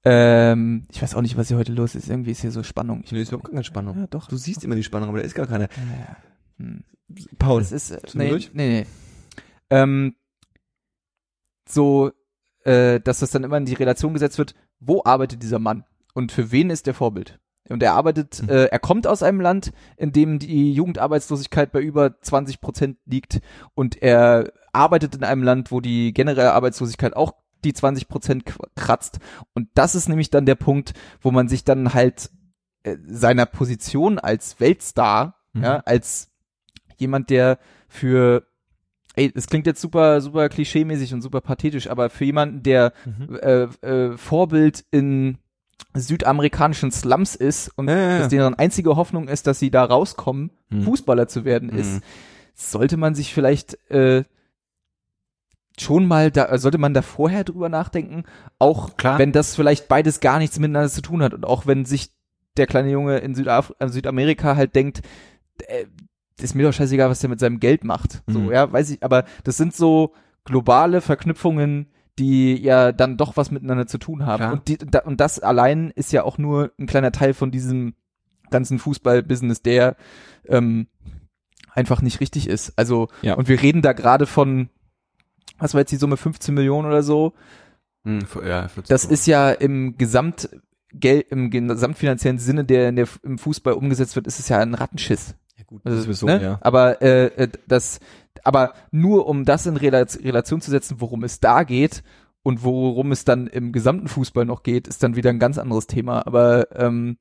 ähm, 0.06 0.88
ich 0.92 1.02
weiß 1.02 1.16
auch 1.16 1.22
nicht, 1.22 1.36
was 1.38 1.50
hier 1.50 1.58
heute 1.58 1.74
los 1.74 1.96
ist. 1.96 2.10
Irgendwie 2.10 2.32
ist 2.32 2.42
hier 2.42 2.52
so 2.52 2.64
Spannung. 2.64 3.02
Ich, 3.04 3.12
Nee, 3.12 3.22
ist 3.22 3.30
überhaupt 3.34 3.50
keine 3.50 3.64
Spannung. 3.64 3.98
ja, 3.98 4.08
doch. 4.08 4.28
Du 4.28 4.38
siehst 4.38 4.64
immer 4.64 4.76
die 4.76 4.84
Spannung, 4.84 5.10
aber 5.10 5.18
da 5.20 5.26
ist 5.26 5.36
gar 5.36 5.48
keine. 5.48 5.64
Ja, 5.66 6.18
hm. 6.58 6.84
Paul, 7.40 7.60
Das 7.62 7.72
ist, 7.72 7.92
äh, 7.92 8.00
nee, 8.14 8.30
durch? 8.30 8.52
nee, 8.54 8.70
nee. 8.82 8.86
Ähm, 9.72 10.16
so, 11.68 12.12
äh, 12.64 13.00
dass 13.00 13.20
das 13.20 13.32
dann 13.32 13.44
immer 13.44 13.58
in 13.58 13.66
die 13.66 13.74
Relation 13.74 14.14
gesetzt 14.14 14.38
wird, 14.38 14.56
wo 14.80 15.02
arbeitet 15.04 15.44
dieser 15.44 15.60
Mann 15.60 15.84
und 16.20 16.32
für 16.32 16.52
wen 16.52 16.70
ist 16.70 16.86
der 16.86 16.94
Vorbild? 16.94 17.40
Und 17.70 17.82
er 17.84 17.94
arbeitet, 17.94 18.42
Mhm. 18.44 18.50
äh, 18.50 18.66
er 18.66 18.80
kommt 18.80 19.06
aus 19.08 19.24
einem 19.24 19.42
Land, 19.42 19.72
in 19.98 20.12
dem 20.12 20.40
die 20.40 20.74
Jugendarbeitslosigkeit 20.74 21.72
bei 21.72 21.82
über 21.82 22.20
20 22.22 22.62
Prozent 22.62 22.98
liegt 23.06 23.42
und 23.76 24.02
er 24.02 24.52
arbeitet 24.74 25.16
in 25.16 25.24
einem 25.24 25.44
Land, 25.44 25.72
wo 25.72 25.80
die 25.82 26.14
generelle 26.14 26.54
Arbeitslosigkeit 26.54 27.16
auch 27.16 27.34
die 27.64 27.74
20 27.74 28.08
Prozent 28.08 28.44
kratzt. 28.76 29.20
Und 29.54 29.68
das 29.74 29.96
ist 29.96 30.08
nämlich 30.10 30.30
dann 30.30 30.46
der 30.46 30.56
Punkt, 30.56 30.94
wo 31.22 31.32
man 31.32 31.48
sich 31.48 31.64
dann 31.64 31.94
halt 31.94 32.30
äh, 32.84 32.96
seiner 33.08 33.46
Position 33.46 34.20
als 34.20 34.60
Weltstar, 34.60 35.36
Mhm. 35.54 35.64
ja, 35.64 35.76
als 35.86 36.32
jemand, 36.98 37.30
der 37.30 37.58
für 37.88 38.46
Ey, 39.16 39.32
das 39.34 39.48
klingt 39.48 39.66
jetzt 39.66 39.82
super, 39.82 40.22
super 40.22 40.48
klischeemäßig 40.48 41.14
und 41.14 41.22
super 41.22 41.42
pathetisch, 41.42 41.90
aber 41.90 42.10
für 42.10 42.24
jemanden, 42.26 42.64
der 42.64 42.94
Mhm. 43.06 43.36
äh, 43.42 43.64
äh, 43.86 44.18
Vorbild 44.18 44.86
in 44.92 45.40
südamerikanischen 45.94 46.92
Slums 46.92 47.36
ist 47.36 47.70
und 47.78 47.88
ja. 47.90 48.20
dass 48.20 48.28
deren 48.30 48.54
einzige 48.56 48.96
Hoffnung 48.96 49.28
ist, 49.28 49.48
dass 49.48 49.60
sie 49.60 49.72
da 49.72 49.84
rauskommen, 49.84 50.52
Mhm. 50.70 50.84
Fußballer 50.84 51.28
zu 51.28 51.46
werden, 51.46 51.70
Mhm. 51.72 51.78
ist, 51.80 52.02
sollte 52.54 52.98
man 52.98 53.16
sich 53.16 53.34
vielleicht 53.34 53.78
äh, 53.92 54.24
schon 55.78 56.06
mal 56.08 56.30
da, 56.32 56.58
sollte 56.58 56.78
man 56.78 56.94
da 56.94 57.02
vorher 57.02 57.44
drüber 57.44 57.70
nachdenken, 57.70 58.24
auch 58.60 58.98
Klar. 58.98 59.18
wenn 59.18 59.32
das 59.32 59.56
vielleicht 59.56 59.88
beides 59.88 60.20
gar 60.20 60.38
nichts 60.40 60.60
miteinander 60.60 60.90
zu 60.90 61.02
tun 61.02 61.24
hat 61.24 61.34
und 61.34 61.46
auch 61.46 61.66
wenn 61.68 61.86
sich 61.86 62.12
der 62.58 62.68
kleine 62.68 62.90
Junge 62.92 63.20
in 63.20 63.34
Südaf 63.36 63.74
äh, 63.80 63.88
Südamerika 63.88 64.56
halt 64.58 64.76
denkt, 64.76 65.02
äh, 65.68 65.86
ist 66.42 66.56
mir 66.56 66.64
doch 66.64 66.74
scheißegal, 66.74 67.10
was 67.10 67.20
der 67.20 67.30
mit 67.30 67.40
seinem 67.40 67.60
Geld 67.60 67.84
macht. 67.84 68.22
So, 68.28 68.40
Mhm. 68.40 68.52
ja, 68.52 68.72
weiß 68.72 68.90
ich, 68.92 69.04
aber 69.04 69.24
das 69.44 69.58
sind 69.58 69.74
so 69.76 70.14
globale 70.46 71.02
Verknüpfungen, 71.02 71.88
die 72.20 72.56
ja 72.62 72.92
dann 72.92 73.18
doch 73.18 73.38
was 73.38 73.50
miteinander 73.52 73.88
zu 73.88 73.98
tun 73.98 74.26
haben. 74.26 74.52
Und, 74.52 74.68
die, 74.68 74.78
da, 74.78 75.00
und 75.00 75.20
das 75.20 75.40
allein 75.40 75.92
ist 75.96 76.12
ja 76.12 76.24
auch 76.24 76.38
nur 76.38 76.72
ein 76.78 76.86
kleiner 76.86 77.12
Teil 77.12 77.34
von 77.34 77.50
diesem 77.50 77.94
ganzen 78.52 78.78
Fußball-Business, 78.80 79.62
der 79.62 79.96
ähm, 80.48 80.88
einfach 81.74 82.02
nicht 82.02 82.20
richtig 82.20 82.48
ist. 82.48 82.74
Also, 82.76 83.08
Ja. 83.22 83.36
und 83.36 83.48
wir 83.48 83.62
reden 83.62 83.82
da 83.82 83.94
gerade 83.94 84.26
von, 84.26 84.70
was 85.58 85.74
war 85.74 85.82
jetzt 85.82 85.92
die 85.92 85.96
Summe, 85.98 86.18
15 86.18 86.54
Millionen 86.54 86.88
oder 86.88 87.04
so? 87.04 87.34
Hm, 88.04 88.20
ja, 88.46 88.68
40 88.68 88.90
Das 88.90 89.06
ist 89.06 89.26
ja 89.26 89.52
im 89.52 89.98
Gesamt 89.98 90.50
Geld, 90.92 91.28
im 91.30 91.52
gesamtfinanziellen 91.52 92.40
Sinne, 92.40 92.66
der, 92.66 92.92
der 92.92 93.08
im 93.22 93.38
Fußball 93.38 93.74
umgesetzt 93.74 94.16
wird, 94.16 94.26
ist 94.26 94.40
es 94.40 94.50
ja 94.50 94.58
ein 94.58 94.74
Rattenschiss. 94.74 95.36
Ja, 95.56 95.64
gut, 95.68 95.82
Also, 95.86 95.98
das 96.00 96.08
ist 96.08 96.20
so, 96.20 96.26
ne? 96.26 96.42
ja. 96.42 96.58
Aber 96.62 97.02
äh, 97.04 97.26
äh, 97.28 97.48
das, 97.68 98.00
aber 98.44 98.74
nur 98.92 99.28
um 99.28 99.46
das 99.46 99.66
in 99.66 99.78
Rela 99.78 100.06
Relation 100.24 100.62
zu 100.62 100.72
setzen, 100.72 100.98
worum 101.00 101.24
es 101.24 101.40
da 101.40 101.64
geht 101.64 102.04
und 102.44 102.64
worum 102.64 103.12
es 103.12 103.26
dann 103.26 103.48
im 103.48 103.72
gesamten 103.72 104.08
Fußball 104.08 104.46
noch 104.46 104.64
geht, 104.64 104.88
ist 104.88 105.04
dann 105.04 105.16
wieder 105.16 105.30
ein 105.30 105.40
ganz 105.40 105.58
anderes 105.58 105.88
Thema. 105.88 106.26
Aber 106.26 106.68
ähm, 106.76 107.18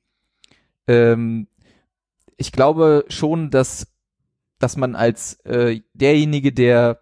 ähm, 0.87 1.47
ich 2.37 2.51
glaube 2.51 3.05
schon, 3.09 3.49
dass 3.49 3.87
dass 4.59 4.75
man 4.75 4.95
als 4.95 5.39
äh, 5.45 5.79
derjenige, 5.93 6.51
der 6.51 6.99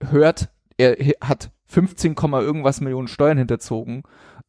hört, 0.00 0.50
er 0.76 0.96
hat 1.20 1.50
15, 1.66 2.14
Komma 2.14 2.40
irgendwas 2.40 2.80
Millionen 2.80 3.08
Steuern 3.08 3.38
hinterzogen 3.38 4.02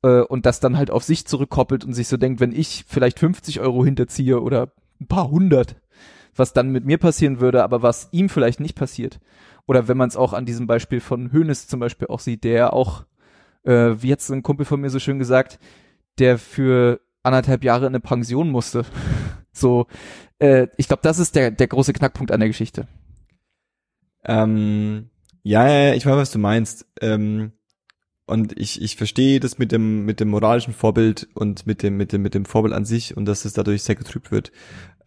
äh, 0.04 0.20
und 0.20 0.46
das 0.46 0.60
dann 0.60 0.78
halt 0.78 0.92
auf 0.92 1.04
sich 1.04 1.26
zurückkoppelt 1.26 1.86
und 1.86 1.94
sich 1.94 2.08
so 2.08 2.18
denkt, 2.18 2.42
wenn 2.42 2.52
ich 2.52 2.86
vielleicht 2.88 3.20
50 3.20 3.62
Euro 3.62 3.86
hinterziehe 3.86 4.42
oder 4.42 4.74
ein 5.00 5.08
paar 5.08 5.30
hundert, 5.30 5.78
was 6.36 6.54
dann 6.54 6.70
mit 6.70 6.86
mir 6.86 6.98
passieren 6.98 7.40
würde, 7.40 7.64
aber 7.64 7.82
was 7.82 8.10
ihm 8.12 8.30
vielleicht 8.30 8.60
nicht 8.60 8.76
passiert. 8.76 9.20
Oder 9.68 9.88
wenn 9.88 9.98
man 9.98 10.10
es 10.10 10.18
auch 10.18 10.34
an 10.34 10.46
diesem 10.46 10.68
Beispiel 10.68 11.00
von 11.00 11.32
Hönes 11.32 11.68
zum 11.68 11.80
Beispiel 11.80 12.08
auch 12.08 12.20
sieht, 12.20 12.44
der 12.44 12.74
auch, 12.74 13.06
äh, 13.64 13.96
wie 13.98 14.10
jetzt 14.10 14.30
ein 14.30 14.44
Kumpel 14.44 14.66
von 14.66 14.82
mir 14.82 14.90
so 14.90 15.00
schön 15.00 15.20
gesagt, 15.20 15.60
der 16.20 16.38
für 16.38 17.02
anderthalb 17.24 17.64
Jahre 17.64 17.86
in 17.86 17.92
eine 17.92 18.00
Pension 18.00 18.52
musste. 18.52 18.86
so, 19.52 19.88
äh, 20.40 20.68
ich 20.78 20.88
glaube, 20.88 21.02
das 21.04 21.20
ist 21.20 21.36
der, 21.36 21.52
der 21.52 21.68
große 21.68 21.94
Knackpunkt 21.94 22.32
an 22.32 22.40
der 22.40 22.50
Geschichte. 22.50 22.88
Ähm, 24.24 25.10
ja, 25.44 25.94
ich 25.94 26.06
weiß, 26.06 26.16
was 26.16 26.32
du 26.32 26.40
meinst. 26.40 26.86
Ähm, 27.02 27.54
und 28.28 28.58
ich, 28.60 28.82
ich 28.82 28.96
verstehe 28.96 29.40
das 29.40 29.60
mit 29.60 29.72
dem, 29.72 30.06
mit 30.06 30.20
dem 30.20 30.30
moralischen 30.30 30.74
Vorbild 30.74 31.28
und 31.36 31.68
mit 31.68 31.84
dem, 31.84 31.96
mit 31.98 32.12
dem, 32.12 32.24
mit 32.24 32.34
dem 32.34 32.46
Vorbild 32.46 32.74
an 32.74 32.86
sich 32.86 33.16
und 33.16 33.26
dass 33.26 33.46
es 33.46 33.54
dadurch 33.54 33.84
sehr 33.84 33.96
getrübt 33.96 34.32
wird. 34.32 34.52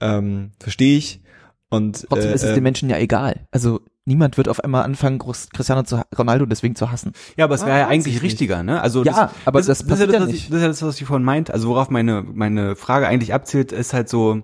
Ähm, 0.00 0.52
verstehe 0.60 0.96
ich. 0.98 1.22
Und 1.70 2.06
Trotzdem 2.08 2.30
äh, 2.30 2.34
ist 2.34 2.44
es 2.44 2.50
äh, 2.50 2.54
den 2.54 2.62
Menschen 2.62 2.88
ja 2.88 2.96
egal. 2.98 3.46
Also 3.50 3.80
niemand 4.06 4.36
wird 4.38 4.48
auf 4.48 4.64
einmal 4.64 4.84
anfangen, 4.84 5.18
Groß- 5.20 5.48
Cristiano 5.52 5.82
zu, 5.82 6.00
Ronaldo 6.16 6.46
deswegen 6.46 6.74
zu 6.76 6.90
hassen. 6.90 7.12
Ja, 7.36 7.44
aber 7.44 7.56
es 7.56 7.60
wäre 7.60 7.72
Ah, 7.72 7.78
ja 7.80 7.88
eigentlich 7.88 8.22
richtiger, 8.22 8.62
ne? 8.62 8.80
Also 8.80 9.04
Ja, 9.04 9.32
aber 9.44 9.60
das 9.60 9.68
ist 9.68 9.86
passiert 9.88 10.08
ja 10.08 10.14
ja 10.14 10.18
das, 10.20 10.28
was 10.28 10.32
nicht. 10.32 10.44
Ich, 10.44 10.48
das 10.50 10.56
ist 10.56 10.62
ja 10.62 10.68
das, 10.68 10.82
was 10.82 11.00
ich 11.00 11.06
vorhin 11.06 11.24
meint. 11.24 11.50
Also 11.50 11.68
worauf 11.68 11.90
meine 11.90 12.22
meine 12.22 12.74
Frage 12.74 13.06
eigentlich 13.06 13.34
abzielt, 13.34 13.70
ist 13.72 13.92
halt 13.92 14.08
so, 14.08 14.42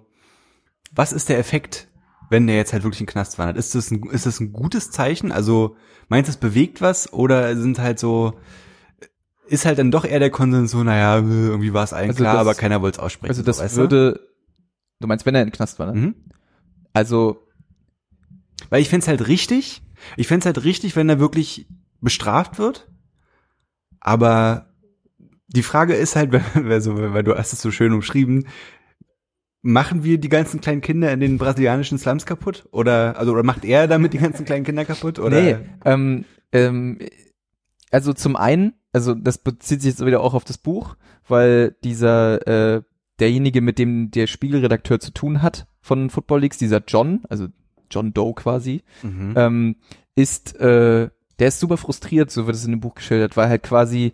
was 0.92 1.12
ist 1.12 1.30
der 1.30 1.38
Effekt, 1.38 1.88
wenn 2.28 2.46
der 2.46 2.56
jetzt 2.56 2.72
halt 2.74 2.82
wirklich 2.84 3.00
in 3.00 3.06
den 3.06 3.12
Knast 3.12 3.38
wandert? 3.38 3.56
Ist 3.56 3.74
das 3.74 3.90
ein, 3.90 4.02
ist 4.10 4.26
das 4.26 4.40
ein 4.40 4.52
gutes 4.52 4.90
Zeichen? 4.90 5.32
Also 5.32 5.76
meinst 6.08 6.28
du, 6.28 6.32
es 6.32 6.36
bewegt 6.36 6.82
was 6.82 7.10
oder 7.12 7.56
sind 7.56 7.78
halt 7.78 7.98
so 7.98 8.34
ist 9.46 9.66
halt 9.66 9.78
dann 9.78 9.90
doch 9.90 10.04
eher 10.06 10.20
der 10.20 10.30
Konsens 10.30 10.70
so, 10.70 10.82
naja, 10.84 11.16
irgendwie 11.16 11.74
war 11.74 11.84
es 11.84 11.92
allen 11.92 12.08
Also 12.10 12.22
klar, 12.22 12.34
das- 12.34 12.40
aber 12.42 12.54
keiner 12.54 12.80
wollte 12.82 12.98
es 12.98 13.02
aussprechen. 13.04 13.30
Also 13.30 13.42
so, 13.42 13.46
das 13.46 13.72
du? 13.72 13.76
würde, 13.78 14.20
du 15.04 15.08
meinst, 15.08 15.26
wenn 15.26 15.34
er 15.34 15.42
in 15.42 15.48
den 15.48 15.52
Knast 15.52 15.78
war, 15.78 15.92
ne? 15.92 16.00
Mhm. 16.00 16.14
Also, 16.92 17.46
Weil 18.70 18.80
ich 18.80 18.88
fänd's 18.88 19.08
halt 19.08 19.28
richtig, 19.28 19.82
ich 20.16 20.26
fänd's 20.26 20.46
halt 20.46 20.64
richtig, 20.64 20.96
wenn 20.96 21.08
er 21.08 21.20
wirklich 21.20 21.66
bestraft 22.00 22.58
wird. 22.58 22.90
Aber 24.00 24.74
die 25.48 25.62
Frage 25.62 25.94
ist 25.94 26.16
halt, 26.16 26.32
weil, 26.54 26.80
so, 26.80 26.96
weil 26.96 27.22
du 27.24 27.36
hast 27.36 27.52
es 27.52 27.62
so 27.62 27.70
schön 27.70 27.92
umschrieben, 27.92 28.46
machen 29.62 30.04
wir 30.04 30.18
die 30.18 30.28
ganzen 30.28 30.60
kleinen 30.60 30.82
Kinder 30.82 31.10
in 31.12 31.20
den 31.20 31.38
brasilianischen 31.38 31.98
Slums 31.98 32.26
kaputt? 32.26 32.68
Oder, 32.70 33.18
also, 33.18 33.32
oder 33.32 33.42
macht 33.42 33.64
er 33.64 33.88
damit 33.88 34.12
die 34.12 34.18
ganzen 34.18 34.44
kleinen 34.44 34.64
Kinder 34.64 34.84
kaputt? 34.84 35.18
Oder? 35.18 35.40
nee, 35.40 35.56
ähm, 35.84 36.24
ähm, 36.52 36.98
also 37.90 38.12
zum 38.12 38.36
einen, 38.36 38.74
also 38.92 39.14
das 39.14 39.38
bezieht 39.38 39.80
sich 39.82 39.92
jetzt 39.92 40.04
wieder 40.04 40.20
auch 40.20 40.34
auf 40.34 40.44
das 40.44 40.58
Buch, 40.58 40.96
weil 41.26 41.76
dieser, 41.82 42.46
äh, 42.76 42.82
derjenige, 43.20 43.60
mit 43.60 43.78
dem 43.78 44.10
der 44.10 44.26
Spiegelredakteur 44.26 45.00
zu 45.00 45.12
tun 45.12 45.42
hat 45.42 45.66
von 45.80 46.10
Football 46.10 46.40
Leagues, 46.40 46.58
dieser 46.58 46.82
John, 46.86 47.22
also 47.28 47.48
John 47.90 48.12
Doe 48.12 48.34
quasi, 48.34 48.82
Mhm. 49.02 49.34
ähm, 49.36 49.76
ist, 50.16 50.56
äh, 50.56 51.10
der 51.38 51.48
ist 51.48 51.60
super 51.60 51.76
frustriert, 51.76 52.30
so 52.30 52.46
wird 52.46 52.56
es 52.56 52.64
in 52.64 52.70
dem 52.70 52.80
Buch 52.80 52.94
geschildert, 52.94 53.36
weil 53.36 53.48
halt 53.48 53.62
quasi 53.62 54.12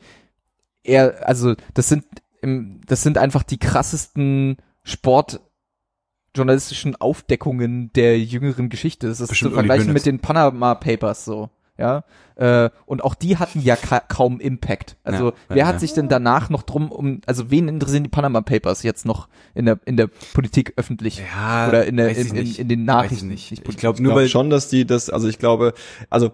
er, 0.82 1.28
also 1.28 1.54
das 1.74 1.88
sind, 1.88 2.04
im, 2.42 2.80
das 2.86 3.02
sind 3.02 3.18
einfach 3.18 3.42
die 3.42 3.58
krassesten 3.58 4.56
sportjournalistischen 4.82 6.96
Aufdeckungen 6.96 7.92
der 7.92 8.18
jüngeren 8.18 8.70
Geschichte. 8.70 9.08
Das 9.08 9.20
ist 9.20 9.28
Bestimmt 9.28 9.50
zu 9.50 9.54
vergleichen 9.56 9.92
mit 9.92 10.06
den 10.06 10.20
Panama 10.20 10.74
Papers 10.74 11.24
so. 11.24 11.50
Ja. 11.80 12.04
Äh, 12.36 12.70
und 12.86 13.02
auch 13.02 13.14
die 13.14 13.36
hatten 13.36 13.60
ja 13.60 13.76
ka 13.76 14.00
kaum 14.00 14.40
Impact. 14.40 14.96
Also 15.02 15.28
Ja, 15.30 15.34
wer 15.48 15.56
ja, 15.56 15.66
hat 15.66 15.74
ja. 15.74 15.80
sich 15.80 15.92
denn 15.92 16.08
danach 16.08 16.48
noch 16.50 16.62
drum 16.62 16.90
um, 16.92 17.20
also 17.26 17.50
wen 17.50 17.68
interessieren 17.68 18.04
die 18.04 18.08
Panama 18.10 18.40
Papers 18.40 18.82
jetzt 18.82 19.04
noch 19.04 19.28
in 19.54 19.66
der 19.66 19.80
in 19.84 19.96
der 19.96 20.08
Politik 20.32 20.74
öffentlich 20.76 21.22
Ja, 21.34 21.68
oder 21.68 21.84
in 21.84 21.96
der 21.96 22.08
weiß 22.08 22.18
ich 22.18 22.30
in, 22.30 22.36
in, 22.36 22.54
in 22.54 22.68
den 22.68 22.86
Weiß 22.86 22.86
Nachrichten? 22.86 23.26
ich 23.26 23.50
nicht. 23.50 23.52
Ich 23.52 23.64
Politik. 23.64 23.80
glaube 23.80 23.96
Ich 23.96 24.00
nur 24.02 24.10
glaube 24.10 24.22
weil 24.22 24.28
schon, 24.28 24.50
dass 24.50 24.68
die 24.68 24.86
das, 24.86 25.10
also 25.10 25.28
ich 25.28 25.38
glaube, 25.38 25.74
also 26.08 26.30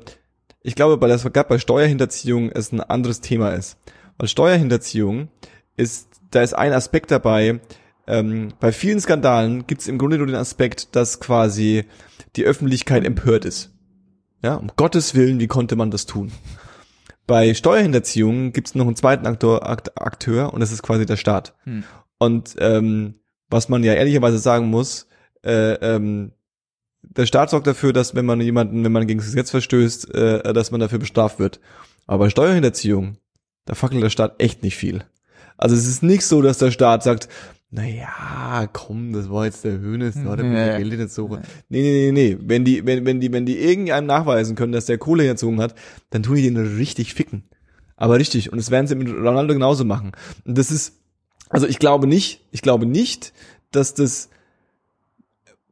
ich 0.63 0.75
glaube, 0.75 0.97
bei 0.97 1.09
das 1.09 1.23
gerade 1.23 1.49
bei 1.49 1.59
Steuerhinterziehung 1.59 2.51
es 2.51 2.73
ein 2.73 2.81
anderes 2.81 3.21
Thema 3.21 3.51
ist. 3.51 3.79
Weil 4.19 4.29
Steuerhinterziehung 4.29 5.29
ist, 5.77 6.09
da 6.31 6.43
ist 6.43 6.55
ein 6.55 6.73
Aspekt 6.73 7.11
dabei, 7.11 7.61
ähm, 8.07 8.53
bei 8.61 8.73
vielen 8.73 9.01
Skandalen 9.01 9.67
gibt 9.67 9.83
es 9.83 9.89
im 9.89 9.99
Grunde 9.99 10.19
nur 10.19 10.27
den 10.27 10.37
Aspekt, 10.37 10.95
dass 10.97 11.21
quasi 11.21 11.85
die 12.37 12.45
Öffentlichkeit 12.45 13.05
empört 13.05 13.45
ist. 13.45 13.73
Ja, 14.47 14.55
um 14.55 14.71
Gottes 14.77 15.17
Willen, 15.17 15.41
wie 15.41 15.49
konnte 15.49 15.75
man 15.75 15.91
das 15.91 16.07
tun? 16.07 16.31
Bei 17.27 17.53
Steuerhinterziehung 17.53 18.53
gibt 18.53 18.69
es 18.69 18.75
noch 18.77 18.87
einen 18.87 18.95
zweiten 18.95 19.27
Aktor, 19.27 19.69
Akt, 19.69 20.01
Akteur 20.01 20.55
und 20.55 20.61
das 20.61 20.71
ist 20.71 20.85
quasi 20.85 21.05
der 21.05 21.17
Staat. 21.17 21.57
Hm. 21.65 21.83
Und 22.19 22.55
ähm, 22.61 23.17
was 23.51 23.69
man 23.69 23.83
ja 23.83 23.95
ehrlicherweise 23.95 24.39
sagen 24.39 24.69
muss, 24.69 25.09
äh, 25.45 25.73
ähm, 25.73 26.31
der 27.03 27.27
Staat 27.27 27.51
sorgt 27.51 27.67
dafür, 27.67 27.93
dass 27.93 28.15
wenn 28.15 28.25
man 28.25 28.41
jemanden, 28.41 28.85
wenn 28.85 28.93
man 28.93 29.09
gegen 29.09 29.19
das 29.19 29.27
Gesetz 29.27 29.51
verstößt, 29.51 30.15
äh, 30.15 30.53
dass 30.53 30.71
man 30.71 30.79
dafür 30.79 31.01
bestraft 31.01 31.41
wird. 31.41 31.59
Aber 32.07 32.27
bei 32.27 32.31
Steuerhinterziehung, 32.31 33.17
da 33.65 33.75
fackelt 33.75 34.05
der 34.05 34.11
Staat 34.11 34.41
echt 34.41 34.63
nicht 34.63 34.77
viel. 34.77 35.03
Also 35.57 35.75
es 35.75 35.89
ist 35.89 36.05
nicht 36.05 36.25
so, 36.25 36.41
dass 36.41 36.59
der 36.59 36.71
Staat 36.71 37.03
sagt, 37.03 37.29
na 37.77 37.85
ja, 37.87 38.67
komm, 38.73 39.13
das 39.13 39.29
war 39.31 39.45
jetzt 39.45 39.63
der 39.65 39.79
Höhnes, 39.79 40.15
da 40.15 40.31
hat 40.31 40.39
Ja. 40.41 40.45
der 40.45 40.79
Geld 40.79 40.99
nicht 40.99 41.11
so. 41.11 41.29
Nee, 41.29 41.83
nee, 41.83 42.11
nee, 42.11 42.13
nee. 42.13 42.39
Wenn 42.41 42.65
die, 42.65 42.87
wenn, 42.87 43.05
wenn 43.05 43.21
die, 43.21 43.31
wenn 43.33 43.45
die 43.45 43.59
irgendeinem 43.59 44.07
nachweisen 44.07 44.57
können, 44.57 44.73
dass 44.73 44.87
der 44.87 44.97
Kohle 44.97 45.25
hinterzogen 45.25 45.61
hat, 45.61 45.75
dann 46.09 46.23
tun 46.23 46.37
die 46.37 46.43
den 46.43 46.57
richtig 46.57 47.13
ficken. 47.13 47.45
Aber 47.97 48.19
richtig. 48.19 48.51
Und 48.51 48.57
das 48.59 48.71
werden 48.71 48.87
sie 48.87 48.95
mit 48.95 49.09
Ronaldo 49.09 49.53
genauso 49.53 49.85
machen. 49.85 50.13
Und 50.47 50.57
das 50.57 50.71
ist, 50.71 50.95
also 51.51 51.67
ich 51.67 51.79
glaube 51.79 52.07
nicht, 52.07 52.47
ich 52.51 52.63
glaube 52.63 52.87
nicht, 52.87 53.35
dass 53.73 53.93
das, 53.93 54.31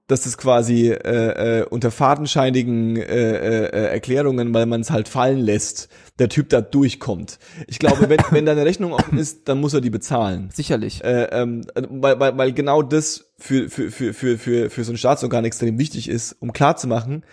dass 0.07 0.23
das 0.23 0.37
quasi 0.37 0.91
äh, 0.91 1.61
äh, 1.61 1.65
unter 1.65 1.91
fadenscheinigen 1.91 2.97
äh, 2.97 3.03
äh, 3.03 3.65
äh, 3.65 3.93
Erklärungen, 3.93 4.53
weil 4.53 4.67
man 4.67 4.83
es 4.83 4.91
halt 4.91 5.09
fallen 5.09 5.39
lässt, 5.39 5.89
der 6.19 6.29
Typ 6.29 6.51
da 6.51 6.61
durchkommt. 6.61 7.39
Ich 7.67 7.79
glaube, 7.79 8.09
wenn, 8.09 8.19
wenn 8.31 8.45
da 8.45 8.53
eine 8.53 8.67
Rechnung 8.67 8.93
offen 8.93 9.19
ist, 9.19 9.49
dann 9.49 9.61
muss 9.61 9.73
er 9.73 9.81
die 9.81 9.91
bezahlen. 9.91 10.51
Sicherlich. 10.53 11.03
Äh, 11.03 11.29
ähm, 11.33 11.63
weil, 11.75 12.21
weil, 12.21 12.37
weil 12.37 12.53
genau 12.53 12.83
das 12.83 13.31
für, 13.39 13.71
für, 13.71 13.91
für, 13.91 14.13
für, 14.13 14.39
für, 14.39 14.71
für 14.71 14.85
so 14.85 14.93
ein 14.93 14.99
Staatsorgan 14.99 15.45
extrem 15.45 15.79
wichtig 15.79 16.09
ist, 16.09 16.37
um 16.39 16.53
klarzumachen, 16.53 17.25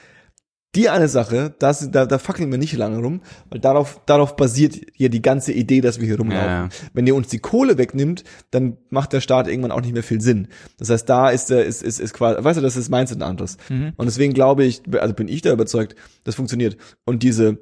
die 0.76 0.88
eine 0.88 1.10
Sache, 1.10 1.54
das, 1.60 1.92
da, 1.92 2.06
da 2.06 2.18
fackeln 2.18 2.50
wir 2.50 2.58
nicht 2.58 2.74
lange 2.74 3.00
rum, 3.00 3.22
weil 3.50 3.60
darauf, 3.60 4.00
darauf 4.06 4.38
basiert 4.38 4.76
hier 4.94 5.10
die 5.10 5.22
ganze 5.22 5.52
Idee, 5.52 5.82
dass 5.82 6.00
wir 6.00 6.08
hier 6.08 6.18
rumlaufen. 6.18 6.48
Ja, 6.48 6.64
ja. 6.64 6.70
Wenn 6.94 7.06
ihr 7.08 7.16
uns 7.16 7.28
die 7.28 7.40
Kohle 7.40 7.78
wegnimmt, 7.78 8.24
dann 8.52 8.78
macht 8.90 9.12
der 9.12 9.20
Staat 9.20 9.48
irgendwann 9.48 9.72
auch 9.72 9.82
nicht 9.82 9.94
mehr 9.94 10.04
viel 10.04 10.22
Sinn. 10.22 10.48
Das 10.78 10.90
heißt, 10.90 11.10
da 11.10 11.30
ist 11.30 11.50
der, 11.50 11.66
ist, 11.66 11.84
ist, 11.84 12.00
ist 12.00 12.14
quasi, 12.14 12.42
weißt 12.42 12.58
du, 12.58 12.62
das 12.62 12.78
ist 12.78 12.90
Mindset 12.90 13.18
ein 13.18 13.24
anderes. 13.24 13.58
Mhm. 13.68 13.94
Und 13.98 14.06
deswegen 14.06 14.34
glaube 14.34 14.64
ich, 14.64 14.82
also 14.98 15.14
bin 15.14 15.28
ich 15.28 15.42
da 15.42 15.52
überzeugt, 15.52 15.96
das 16.24 16.36
funktioniert. 16.36 16.78
Und 17.04 17.22
diese, 17.22 17.58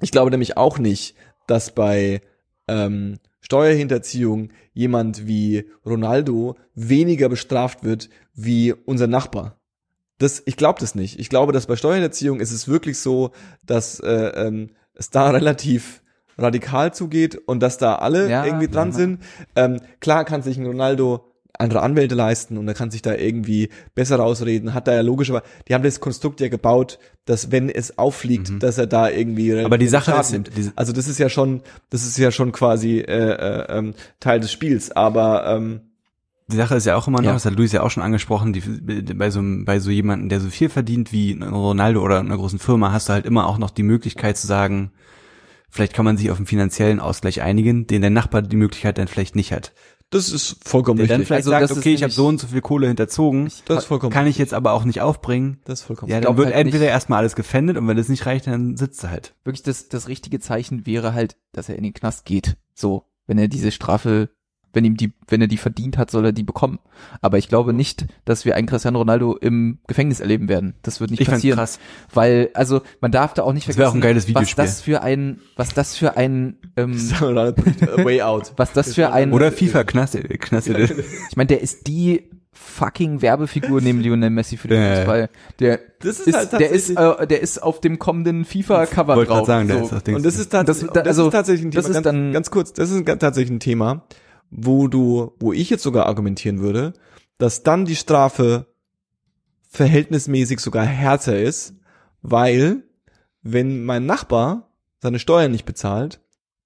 ich 0.00 0.10
glaube 0.10 0.32
nämlich 0.32 0.56
auch 0.56 0.78
nicht, 0.78 1.14
dass 1.46 1.72
bei 1.72 2.22
ähm, 2.66 3.18
Steuerhinterziehung 3.40 4.50
jemand 4.72 5.28
wie 5.28 5.66
Ronaldo 5.86 6.56
weniger 6.74 7.28
bestraft 7.28 7.84
wird 7.84 8.08
wie 8.34 8.72
unser 8.72 9.06
Nachbar. 9.06 9.61
Das, 10.22 10.42
ich 10.46 10.56
glaube 10.56 10.80
das 10.80 10.94
nicht. 10.94 11.18
Ich 11.20 11.28
glaube, 11.28 11.52
dass 11.52 11.66
bei 11.66 11.76
Steuerhinterziehung 11.76 12.40
ist 12.40 12.52
es 12.52 12.68
wirklich 12.68 12.98
so, 12.98 13.30
dass 13.66 14.00
äh, 14.00 14.10
ähm, 14.46 14.70
es 14.94 15.10
da 15.10 15.30
relativ 15.38 16.02
radikal 16.38 16.94
zugeht 16.94 17.36
und 17.36 17.60
dass 17.60 17.76
da 17.78 17.96
alle 17.96 18.30
Ja, 18.30 18.44
irgendwie 18.46 18.68
dran 18.68 18.88
ja. 18.88 18.94
sind. 18.94 19.20
Ähm, 19.54 19.80
klar 20.00 20.24
kann 20.24 20.42
sich 20.42 20.56
ein 20.56 20.66
Ronaldo 20.66 21.24
andere 21.58 21.82
Anwälte 21.82 22.14
leisten 22.14 22.56
und 22.56 22.66
er 22.66 22.74
kann 22.74 22.90
sich 22.90 23.02
da 23.02 23.14
irgendwie 23.14 23.68
besser 23.94 24.16
rausreden, 24.16 24.72
hat 24.74 24.88
da 24.88 24.94
ja 24.94 25.02
logischerweise, 25.02 25.44
die 25.68 25.74
haben 25.74 25.84
das 25.84 26.00
Konstrukt 26.00 26.40
ja 26.40 26.48
gebaut, 26.48 26.98
dass 27.26 27.52
wenn 27.52 27.68
es 27.68 27.98
auffliegt, 27.98 28.62
dass 28.62 28.78
er 28.78 28.86
da 28.86 29.10
irgendwie 29.10 29.52
Mhm. 29.52 29.66
Aber 29.66 29.76
die 29.78 29.86
Sache 29.86 30.12
ist- 30.18 30.32
nimmt. 30.32 30.50
diese- 30.56 30.72
Also 30.76 30.92
das 30.92 31.06
ist 31.06 31.18
ja 31.18 31.28
schon, 31.28 31.60
das 31.90 32.04
ist 32.06 32.16
ja 32.16 32.30
schon 32.32 32.50
quasi 32.52 32.98
äh, 33.00 33.02
äh, 33.12 33.78
ähm, 33.78 33.94
Teil 34.18 34.40
des 34.40 34.50
Spiels, 34.50 34.90
aber 34.92 35.46
ähm, 35.46 35.82
Die 36.52 36.56
Sache 36.56 36.74
ist 36.76 36.86
ja 36.86 36.96
auch 36.96 37.08
immer 37.08 37.18
noch, 37.18 37.26
Ja. 37.26 37.32
das 37.32 37.44
hat 37.46 37.54
Luis 37.56 37.72
ja 37.72 37.82
auch 37.82 37.90
schon 37.90 38.02
angesprochen, 38.02 38.52
die, 38.52 38.60
bei 39.14 39.30
so 39.30 39.40
bei 39.42 39.80
so 39.80 39.90
jemanden, 39.90 40.28
der 40.28 40.40
so 40.40 40.48
viel 40.50 40.68
verdient 40.68 41.12
wie 41.12 41.32
Ronaldo 41.42 42.02
oder 42.02 42.20
einer 42.20 42.36
großen 42.36 42.58
Firma, 42.58 42.92
hast 42.92 43.08
du 43.08 43.12
halt 43.14 43.26
immer 43.26 43.46
auch 43.46 43.58
noch 43.58 43.70
die 43.70 43.82
Möglichkeit 43.82 44.36
zu 44.36 44.46
sagen, 44.46 44.92
vielleicht 45.70 45.94
kann 45.94 46.04
man 46.04 46.16
sich 46.16 46.30
auf 46.30 46.36
einen 46.36 46.46
finanziellen 46.46 47.00
Ausgleich 47.00 47.42
einigen, 47.42 47.86
den 47.86 48.02
der 48.02 48.10
Nachbar 48.10 48.42
die 48.42 48.56
Möglichkeit 48.56 48.98
dann 48.98 49.08
vielleicht 49.08 49.34
nicht 49.36 49.52
hat. 49.52 49.72
das 50.10 50.28
ist 50.30 50.58
vollkommen 50.62 50.98
Der 50.98 51.06
dann 51.06 51.20
richtig. 51.22 51.28
vielleicht 51.28 51.46
Also 51.48 51.66
sagt, 51.68 51.80
okay, 51.80 51.94
ich 51.94 52.02
habe 52.02 52.12
so 52.12 52.26
und 52.26 52.38
so 52.38 52.46
viel 52.48 52.60
Kohle 52.60 52.86
hinterzogen, 52.88 53.48
Das 53.64 53.78
ist 53.78 53.84
vollkommen 53.86 54.12
kann 54.12 54.26
ich 54.26 54.36
jetzt 54.36 54.52
aber 54.52 54.72
auch 54.72 54.84
nicht 54.84 55.00
aufbringen. 55.00 55.60
Das 55.64 55.80
ist 55.80 55.86
vollkommen 55.86 56.12
Ja, 56.12 56.20
dann 56.20 56.36
wird 56.36 56.48
halt 56.48 56.56
entweder 56.66 56.86
erstmal 56.88 57.20
alles 57.20 57.34
gefändet 57.34 57.78
und 57.78 57.88
wenn 57.88 57.96
das 57.96 58.10
nicht 58.10 58.26
reicht, 58.26 58.46
dann 58.46 58.76
sitzt 58.76 59.02
er 59.04 59.10
halt. 59.10 59.34
Wirklich 59.44 59.62
das, 59.62 59.88
das 59.88 60.08
richtige 60.08 60.38
Zeichen 60.40 60.84
wäre 60.84 61.14
halt, 61.14 61.36
dass 61.52 61.70
er 61.70 61.76
in 61.76 61.82
den 61.84 61.94
Knast 61.94 62.26
geht. 62.26 62.58
So, 62.74 63.04
wenn 63.26 63.38
er 63.38 63.48
diese 63.48 63.70
Strafe, 63.70 64.28
wenn 64.72 64.84
ihm 64.84 64.96
die, 64.96 65.12
wenn 65.28 65.40
er 65.40 65.48
die 65.48 65.56
verdient 65.58 65.98
hat, 65.98 66.10
soll 66.10 66.24
er 66.26 66.32
die 66.32 66.42
bekommen. 66.42 66.78
Aber 67.20 67.38
ich 67.38 67.48
glaube 67.48 67.72
nicht, 67.72 68.06
dass 68.24 68.44
wir 68.44 68.54
einen 68.56 68.66
Cristiano 68.66 68.98
Ronaldo 68.98 69.36
im 69.36 69.78
Gefängnis 69.86 70.20
erleben 70.20 70.48
werden. 70.48 70.74
Das 70.82 71.00
wird 71.00 71.10
nicht 71.10 71.20
Ich 71.20 71.28
passieren. 71.28 71.58
krass. 71.58 71.78
Weil, 72.12 72.50
also 72.54 72.80
man 73.00 73.12
darf 73.12 73.34
da 73.34 73.42
auch 73.42 73.52
nicht 73.52 73.68
Das 73.68 73.76
wäre 73.76 73.90
auch 73.90 73.94
ein 73.94 74.00
geiles 74.00 74.32
was 74.34 74.54
das 74.54 74.80
für 74.80 75.02
ein, 75.02 75.40
was 75.56 75.74
das 75.74 75.96
für 75.96 76.16
ein, 76.16 76.56
ähm, 76.76 76.94
way 78.04 78.22
out. 78.22 78.52
was 78.56 78.72
das 78.72 78.94
für 78.94 79.12
ein, 79.12 79.32
Oder 79.32 79.52
FIFA 79.52 79.84
knastet, 79.84 80.40
knastet. 80.40 80.90
ich 81.30 81.36
meine, 81.36 81.48
der 81.48 81.60
ist 81.60 81.86
die 81.86 82.30
fucking 82.54 83.22
Werbefigur 83.22 83.80
neben 83.80 84.00
Lionel 84.00 84.30
Messi 84.30 84.56
für 84.56 84.68
den 84.68 84.80
Ja. 84.80 84.96
Fußball. 84.96 85.30
Der 85.58 85.80
Das 86.00 86.20
ist 86.20 86.28
ist, 86.28 86.36
halt 86.36 86.52
der 86.52 86.70
ist, 86.70 86.94
tatsächlich- 86.94 87.20
äh, 87.22 87.26
der 87.26 87.40
ist 87.42 87.62
auf 87.62 87.80
dem 87.80 87.98
kommenden 87.98 88.44
FIFA-Cover 88.44 89.16
Wollte 89.16 89.28
drauf. 89.28 89.38
gerade 89.38 89.46
sagen, 89.46 89.68
der 89.68 89.78
so. 89.78 89.84
ist 89.86 89.92
auch 89.94 90.02
Dings. 90.02 90.16
Und 90.18 90.24
das 90.26 90.36
ist, 90.38 90.48
tats 90.50 90.66
Das- 90.66 90.80
das, 90.80 90.90
da- 90.92 91.00
also, 91.02 91.26
ist 91.26 91.32
tatsächlich 91.32 91.66
ein 91.66 91.70
Thema, 91.72 91.80
das 91.82 91.88
ist 91.90 91.94
ganz, 91.94 92.04
dann- 92.04 92.32
ganz 92.32 92.50
kurz, 92.50 92.72
das 92.72 92.90
ist 92.90 92.96
ein, 92.96 93.18
tatsächlich 93.18 93.50
ein 93.50 93.60
Thema, 93.60 94.02
wo 94.52 94.86
du, 94.86 95.32
wo 95.40 95.52
ich 95.52 95.70
jetzt 95.70 95.82
sogar 95.82 96.06
argumentieren 96.06 96.60
würde, 96.60 96.92
dass 97.38 97.62
dann 97.62 97.86
die 97.86 97.96
Strafe 97.96 98.66
verhältnismäßig 99.68 100.60
sogar 100.60 100.84
härter 100.84 101.40
ist, 101.40 101.74
weil 102.20 102.84
wenn 103.40 103.84
mein 103.84 104.04
Nachbar 104.04 104.70
seine 105.00 105.18
Steuern 105.18 105.50
nicht 105.50 105.64
bezahlt, 105.64 106.20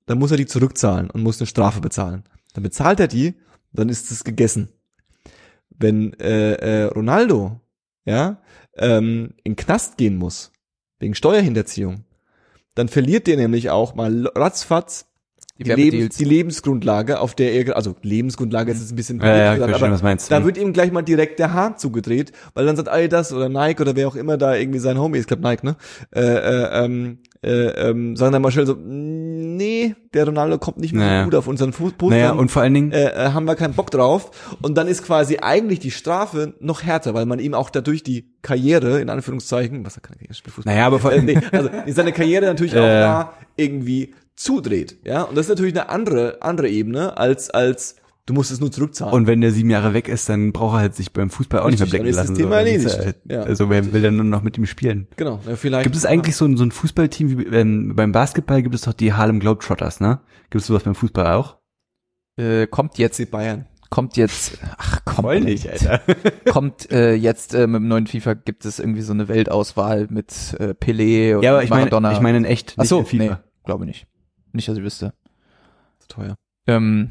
dann 0.06 0.18
muss 0.18 0.32
er 0.32 0.36
die 0.36 0.46
zurückzahlen 0.46 1.10
und 1.10 1.22
muss 1.22 1.40
eine 1.40 1.46
Strafe 1.46 1.80
bezahlen. 1.80 2.24
Dann 2.52 2.64
bezahlt 2.64 3.00
er 3.00 3.08
die, 3.08 3.34
dann 3.72 3.88
ist 3.88 4.10
es 4.10 4.24
gegessen. 4.24 4.68
Wenn 5.70 6.12
äh, 6.14 6.54
äh, 6.54 6.84
Ronaldo 6.84 7.60
ja 8.04 8.42
ähm, 8.74 9.34
in 9.44 9.56
Knast 9.56 9.96
gehen 9.96 10.16
muss 10.16 10.52
wegen 10.98 11.14
Steuerhinterziehung, 11.14 12.04
dann 12.74 12.88
verliert 12.88 13.26
der 13.26 13.36
nämlich 13.36 13.70
auch 13.70 13.94
mal 13.94 14.26
ratzfatz 14.34 15.06
Die 15.58 15.64
die, 15.64 15.72
Lebens, 15.72 16.16
die 16.18 16.24
Lebensgrundlage, 16.24 17.18
auf 17.20 17.34
der 17.34 17.52
er, 17.52 17.76
also 17.76 17.96
Lebensgrundlage 18.02 18.72
ist 18.72 18.80
jetzt 18.80 18.92
ein 18.92 18.96
bisschen 18.96 19.20
Ja, 19.20 19.26
ja, 19.36 19.52
ich 19.52 19.54
gesagt, 19.54 19.70
verstehe, 19.70 19.90
was 19.92 20.00
du 20.00 20.04
meinst. 20.06 20.30
da 20.30 20.44
wird 20.44 20.58
ihm 20.58 20.72
gleich 20.74 20.92
mal 20.92 21.02
direkt 21.02 21.38
der 21.38 21.54
Hahn 21.54 21.78
zugedreht, 21.78 22.32
weil 22.54 22.66
dann 22.66 22.76
sagt 22.76 22.88
Adidas 22.90 23.32
oder 23.32 23.48
Nike 23.48 23.80
oder 23.80 23.96
wer 23.96 24.06
auch 24.08 24.16
immer 24.16 24.36
da 24.36 24.54
irgendwie 24.54 24.80
sein 24.80 24.98
Homie 24.98 25.16
ist, 25.18 25.22
ich 25.22 25.26
glaube 25.28 25.42
Nike, 25.42 25.64
ne? 25.64 25.76
Äh, 26.14 26.20
äh, 26.20 26.84
ähm, 26.84 27.18
äh, 27.42 27.50
ähm, 27.90 28.16
sagen 28.16 28.32
dann 28.32 28.42
mal 28.42 28.50
schnell 28.50 28.66
so, 28.66 28.76
nee, 28.78 29.94
der 30.14 30.26
Ronaldo 30.26 30.58
kommt 30.58 30.78
nicht 30.78 30.92
mehr 30.92 31.06
Naja. 31.06 31.18
so 31.20 31.24
gut 31.26 31.34
auf 31.36 31.46
unseren 31.46 31.72
Fuß 31.72 31.92
Postern. 31.92 32.18
Naja, 32.18 32.32
und 32.32 32.50
vor 32.50 32.62
allen 32.62 32.74
Dingen, 32.74 32.92
äh, 32.92 33.06
äh, 33.10 33.32
haben 33.32 33.44
wir 33.46 33.54
keinen 33.54 33.74
Bock 33.74 33.90
drauf. 33.90 34.56
Und 34.62 34.76
dann 34.76 34.88
ist 34.88 35.04
quasi 35.04 35.38
eigentlich 35.40 35.78
die 35.78 35.90
Strafe 35.90 36.54
noch 36.60 36.82
härter, 36.82 37.14
weil 37.14 37.26
man 37.26 37.38
ihm 37.38 37.54
auch 37.54 37.70
dadurch 37.70 38.02
die 38.02 38.26
Karriere, 38.42 39.00
in 39.00 39.10
Anführungszeichen, 39.10 39.84
was 39.86 39.96
er 39.96 40.02
kann, 40.02 40.16
er 40.26 40.34
spielt 40.34 40.54
Fußball. 40.54 40.72
naja, 40.74 40.86
aber 40.86 40.98
vor 40.98 41.12
Äh, 41.12 41.14
allen 41.18 41.24
nee, 41.26 41.38
also 41.52 41.70
seine 41.88 42.12
Karriere 42.12 42.46
natürlich 42.46 42.74
auch 42.74 42.82
Äh. 42.82 43.00
da 43.00 43.32
irgendwie 43.56 44.14
zudreht, 44.36 44.98
ja. 45.04 45.22
Und 45.22 45.36
das 45.36 45.46
ist 45.46 45.50
natürlich 45.50 45.74
eine 45.74 45.88
andere 45.88 46.38
andere 46.42 46.68
Ebene 46.68 47.16
als 47.18 47.50
als 47.50 47.96
du 48.26 48.34
musst 48.34 48.50
es 48.50 48.60
nur 48.60 48.70
zurückzahlen. 48.72 49.14
Und 49.14 49.26
wenn 49.26 49.40
der 49.40 49.52
sieben 49.52 49.70
Jahre 49.70 49.94
weg 49.94 50.08
ist, 50.08 50.28
dann 50.28 50.52
braucht 50.52 50.76
er 50.76 50.80
halt 50.80 50.94
sich 50.96 51.12
beim 51.12 51.30
Fußball 51.30 51.60
auch 51.60 51.66
Richtig, 51.66 51.80
nicht 51.80 51.92
mehr 51.92 52.00
blicken 52.00 52.10
ist 52.10 52.16
das 52.16 52.28
lassen. 52.28 52.36
Thema 52.36 52.56
Dann 52.56 52.66
ist 52.66 52.84
erledigt. 52.84 52.98
er 52.98 53.04
Halt, 53.04 53.16
Ja. 53.30 53.42
Also 53.42 53.70
wer 53.70 53.92
will 53.92 54.02
dann 54.02 54.16
nur 54.16 54.24
noch 54.24 54.42
mit 54.42 54.58
ihm 54.58 54.66
spielen? 54.66 55.06
genau, 55.16 55.40
ja, 55.48 55.56
vielleicht. 55.56 55.84
Gibt 55.84 55.96
es 55.96 56.04
eigentlich 56.04 56.36
so 56.36 56.44
ein, 56.44 56.56
so 56.56 56.64
ein 56.64 56.70
Fußballteam 56.72 57.38
wie 57.38 57.44
ähm, 57.56 57.94
beim 57.96 58.12
Basketball 58.12 58.62
gibt 58.62 58.74
es 58.74 58.82
doch 58.82 58.92
die 58.92 59.12
Harlem 59.12 59.40
Globetrotters, 59.40 60.00
ne? 60.00 60.20
Gibt 60.50 60.60
es 60.62 60.66
sowas 60.66 60.82
beim 60.82 60.94
Fußball 60.94 61.26
auch? 61.34 61.56
äh, 62.38 62.66
kommt 62.66 62.98
jetzt, 62.98 63.18
FC 63.20 63.30
Bayern? 63.30 63.66
kommt 63.88 64.16
jetzt, 64.16 64.58
ach 64.76 65.00
komm, 65.04 65.24
Alter. 65.26 66.00
kommt 66.50 66.90
äh, 66.90 67.14
jetzt 67.14 67.54
äh, 67.54 67.66
mit 67.68 67.76
dem 67.80 67.88
neuen 67.88 68.06
FIFA 68.08 68.34
gibt 68.34 68.64
es 68.64 68.78
irgendwie 68.80 69.00
so 69.02 69.12
eine 69.12 69.28
Weltauswahl 69.28 70.08
mit 70.10 70.54
äh, 70.58 70.74
Pelé 70.74 71.36
und 71.36 71.44
Ja, 71.44 71.52
aber 71.52 71.62
ich 71.62 71.70
meine, 71.70 71.82
Maradona. 71.82 72.12
ich 72.12 72.20
meine 72.20 72.38
in 72.38 72.44
echt, 72.44 72.74
ach 72.76 72.84
so, 72.84 72.98
in 73.00 73.06
FIFA. 73.06 73.24
nee, 73.24 73.36
glaube 73.64 73.86
nicht. 73.86 74.06
Nicht, 74.56 74.68
dass 74.68 74.76
ich 74.78 74.82
wüsste. 74.82 75.12
Zu 76.00 76.08
teuer. 76.08 76.34
Ähm, 76.66 77.10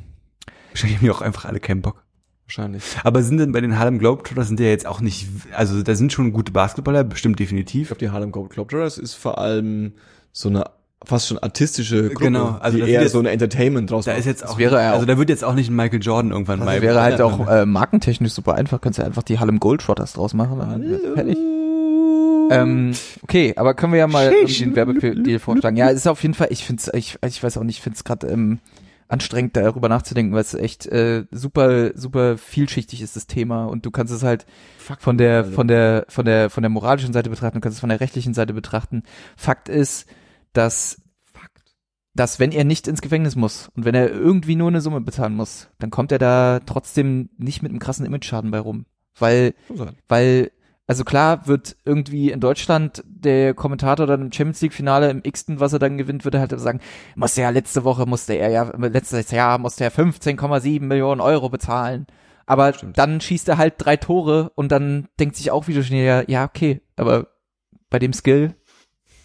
Wahrscheinlich 0.71 0.97
haben 0.97 1.05
die 1.05 1.11
auch 1.11 1.21
einfach 1.21 1.45
alle 1.45 1.59
keinen 1.61 1.81
Bock. 1.81 2.03
Wahrscheinlich. 2.45 2.83
Aber 3.03 3.23
sind 3.23 3.37
denn 3.37 3.51
bei 3.53 3.61
den 3.61 3.79
Harlem 3.79 3.97
Globetrotters 3.97 4.47
sind 4.47 4.59
die 4.59 4.63
ja 4.65 4.69
jetzt 4.69 4.85
auch 4.85 4.99
nicht, 5.01 5.27
also 5.53 5.81
da 5.81 5.95
sind 5.95 6.11
schon 6.13 6.31
gute 6.33 6.51
Basketballer, 6.51 7.03
bestimmt 7.03 7.39
Ich 7.39 7.47
definitiv. 7.47 7.87
glaube, 7.87 7.99
die 7.99 8.09
Harlem 8.11 8.31
Globetrotters 8.31 8.97
ist 8.97 9.13
vor 9.15 9.37
allem 9.39 9.93
so 10.31 10.49
eine 10.49 10.65
fast 11.03 11.27
schon 11.27 11.37
artistische 11.39 12.09
Gruppe, 12.09 12.25
Genau, 12.25 12.57
also 12.59 12.77
die 12.77 12.83
eher 12.91 13.01
jetzt- 13.03 13.11
so 13.13 13.19
ein 13.19 13.25
Entertainment 13.25 13.89
draus 13.89 14.05
Da 14.05 14.11
macht. 14.11 14.19
ist 14.19 14.25
jetzt 14.25 14.45
auch, 14.47 14.57
wäre 14.57 14.79
er 14.81 14.91
also 14.93 15.03
auch- 15.03 15.07
da 15.07 15.17
wird 15.17 15.29
jetzt 15.29 15.43
auch 15.43 15.53
nicht 15.55 15.69
ein 15.69 15.75
Michael 15.75 16.01
Jordan 16.01 16.31
irgendwann 16.31 16.59
Das 16.59 16.65
mal. 16.65 16.81
wäre 16.81 17.01
halt 17.01 17.21
auch 17.21 17.47
äh, 17.47 17.65
markentechnisch 17.65 18.33
super 18.33 18.55
einfach. 18.55 18.81
Kannst 18.81 18.99
du 18.99 19.03
einfach 19.05 19.23
die 19.23 19.39
Harlem 19.39 19.59
Goldtrotters 19.59 20.13
draus 20.13 20.33
machen. 20.33 20.59
dann 20.59 20.81
wär's 20.89 21.01
fertig. 21.13 21.37
Ähm, 22.51 22.93
okay, 23.21 23.53
aber 23.55 23.73
können 23.73 23.93
wir 23.93 23.99
ja 23.99 24.07
mal 24.07 24.31
den 24.31 24.75
Werbedeal 24.75 25.39
vorschlagen. 25.39 25.77
Ja, 25.77 25.89
es 25.89 25.97
ist 25.97 26.07
auf 26.07 26.21
jeden 26.21 26.33
Fall, 26.33 26.47
ich 26.51 26.63
find's, 26.63 26.89
ich, 26.93 27.17
ich 27.25 27.43
weiß 27.43 27.57
auch 27.57 27.63
nicht, 27.63 27.77
ich 27.77 27.81
find's 27.83 28.03
gerade 28.03 28.27
ähm, 28.27 28.59
anstrengend, 29.07 29.55
darüber 29.55 29.89
nachzudenken, 29.89 30.33
weil 30.33 30.41
es 30.41 30.53
echt 30.53 30.87
äh, 30.87 31.25
super, 31.31 31.91
super 31.95 32.37
vielschichtig 32.37 33.01
ist, 33.01 33.15
das 33.15 33.27
Thema. 33.27 33.65
Und 33.65 33.85
du 33.85 33.91
kannst 33.91 34.13
es 34.13 34.23
halt 34.23 34.45
von 34.77 35.17
der, 35.17 35.37
Alter. 35.37 35.51
von 35.51 35.67
der, 35.67 36.05
von 36.09 36.25
der, 36.25 36.49
von 36.49 36.63
der 36.63 36.69
moralischen 36.69 37.13
Seite 37.13 37.29
betrachten, 37.29 37.57
du 37.57 37.61
kannst 37.61 37.77
es 37.77 37.81
von 37.81 37.89
der 37.89 37.99
rechtlichen 37.99 38.33
Seite 38.33 38.53
betrachten. 38.53 39.03
Fakt 39.35 39.69
ist, 39.69 40.07
dass 40.53 41.01
dass 42.15 42.39
wenn 42.39 42.53
er 42.53 42.63
nicht 42.63 42.87
ins 42.87 43.01
Gefängnis 43.01 43.35
muss 43.35 43.69
und 43.75 43.83
wenn 43.83 43.93
er 43.93 44.09
irgendwie 44.09 44.55
nur 44.55 44.69
eine 44.69 44.79
Summe 44.79 45.01
bezahlen 45.01 45.35
muss, 45.35 45.67
dann 45.79 45.89
kommt 45.89 46.13
er 46.13 46.17
da 46.17 46.61
trotzdem 46.65 47.29
nicht 47.37 47.61
mit 47.61 47.71
einem 47.71 47.79
krassen 47.79 48.05
Image-Schaden 48.05 48.51
bei 48.51 48.59
rum. 48.59 48.85
Weil 49.19 49.53
weil, 50.07 50.51
also 50.87 51.03
klar 51.03 51.47
wird 51.47 51.75
irgendwie 51.83 52.31
in 52.31 52.39
Deutschland 52.39 53.03
der 53.07 53.53
Kommentator 53.53 54.05
dann 54.05 54.21
im 54.21 54.31
Champions 54.31 54.61
League 54.61 54.73
Finale 54.73 55.09
im 55.09 55.21
X-ten, 55.23 55.59
was 55.59 55.73
er 55.73 55.79
dann 55.79 55.97
gewinnt, 55.97 56.25
würde 56.25 56.39
halt 56.39 56.57
sagen, 56.59 56.79
musste 57.15 57.41
ja 57.41 57.49
letzte 57.49 57.83
Woche, 57.83 58.05
musste 58.05 58.33
er 58.33 58.49
ja, 58.49 58.71
letztes 58.77 59.31
Jahr 59.31 59.57
musste 59.57 59.83
er 59.83 59.91
15,7 59.91 60.81
Millionen 60.81 61.21
Euro 61.21 61.49
bezahlen. 61.49 62.05
Aber 62.45 62.73
Stimmt. 62.73 62.97
dann 62.97 63.19
schießt 63.21 63.49
er 63.49 63.57
halt 63.57 63.75
drei 63.77 63.97
Tore 63.97 64.51
und 64.53 64.71
dann 64.71 65.07
denkt 65.19 65.35
sich 65.35 65.49
auch 65.49 65.67
wieder 65.67 65.81
schnell, 65.81 66.05
ja, 66.05 66.23
ja, 66.27 66.45
okay, 66.45 66.81
aber 66.95 67.29
bei 67.89 67.97
dem 67.97 68.13
Skill, 68.13 68.55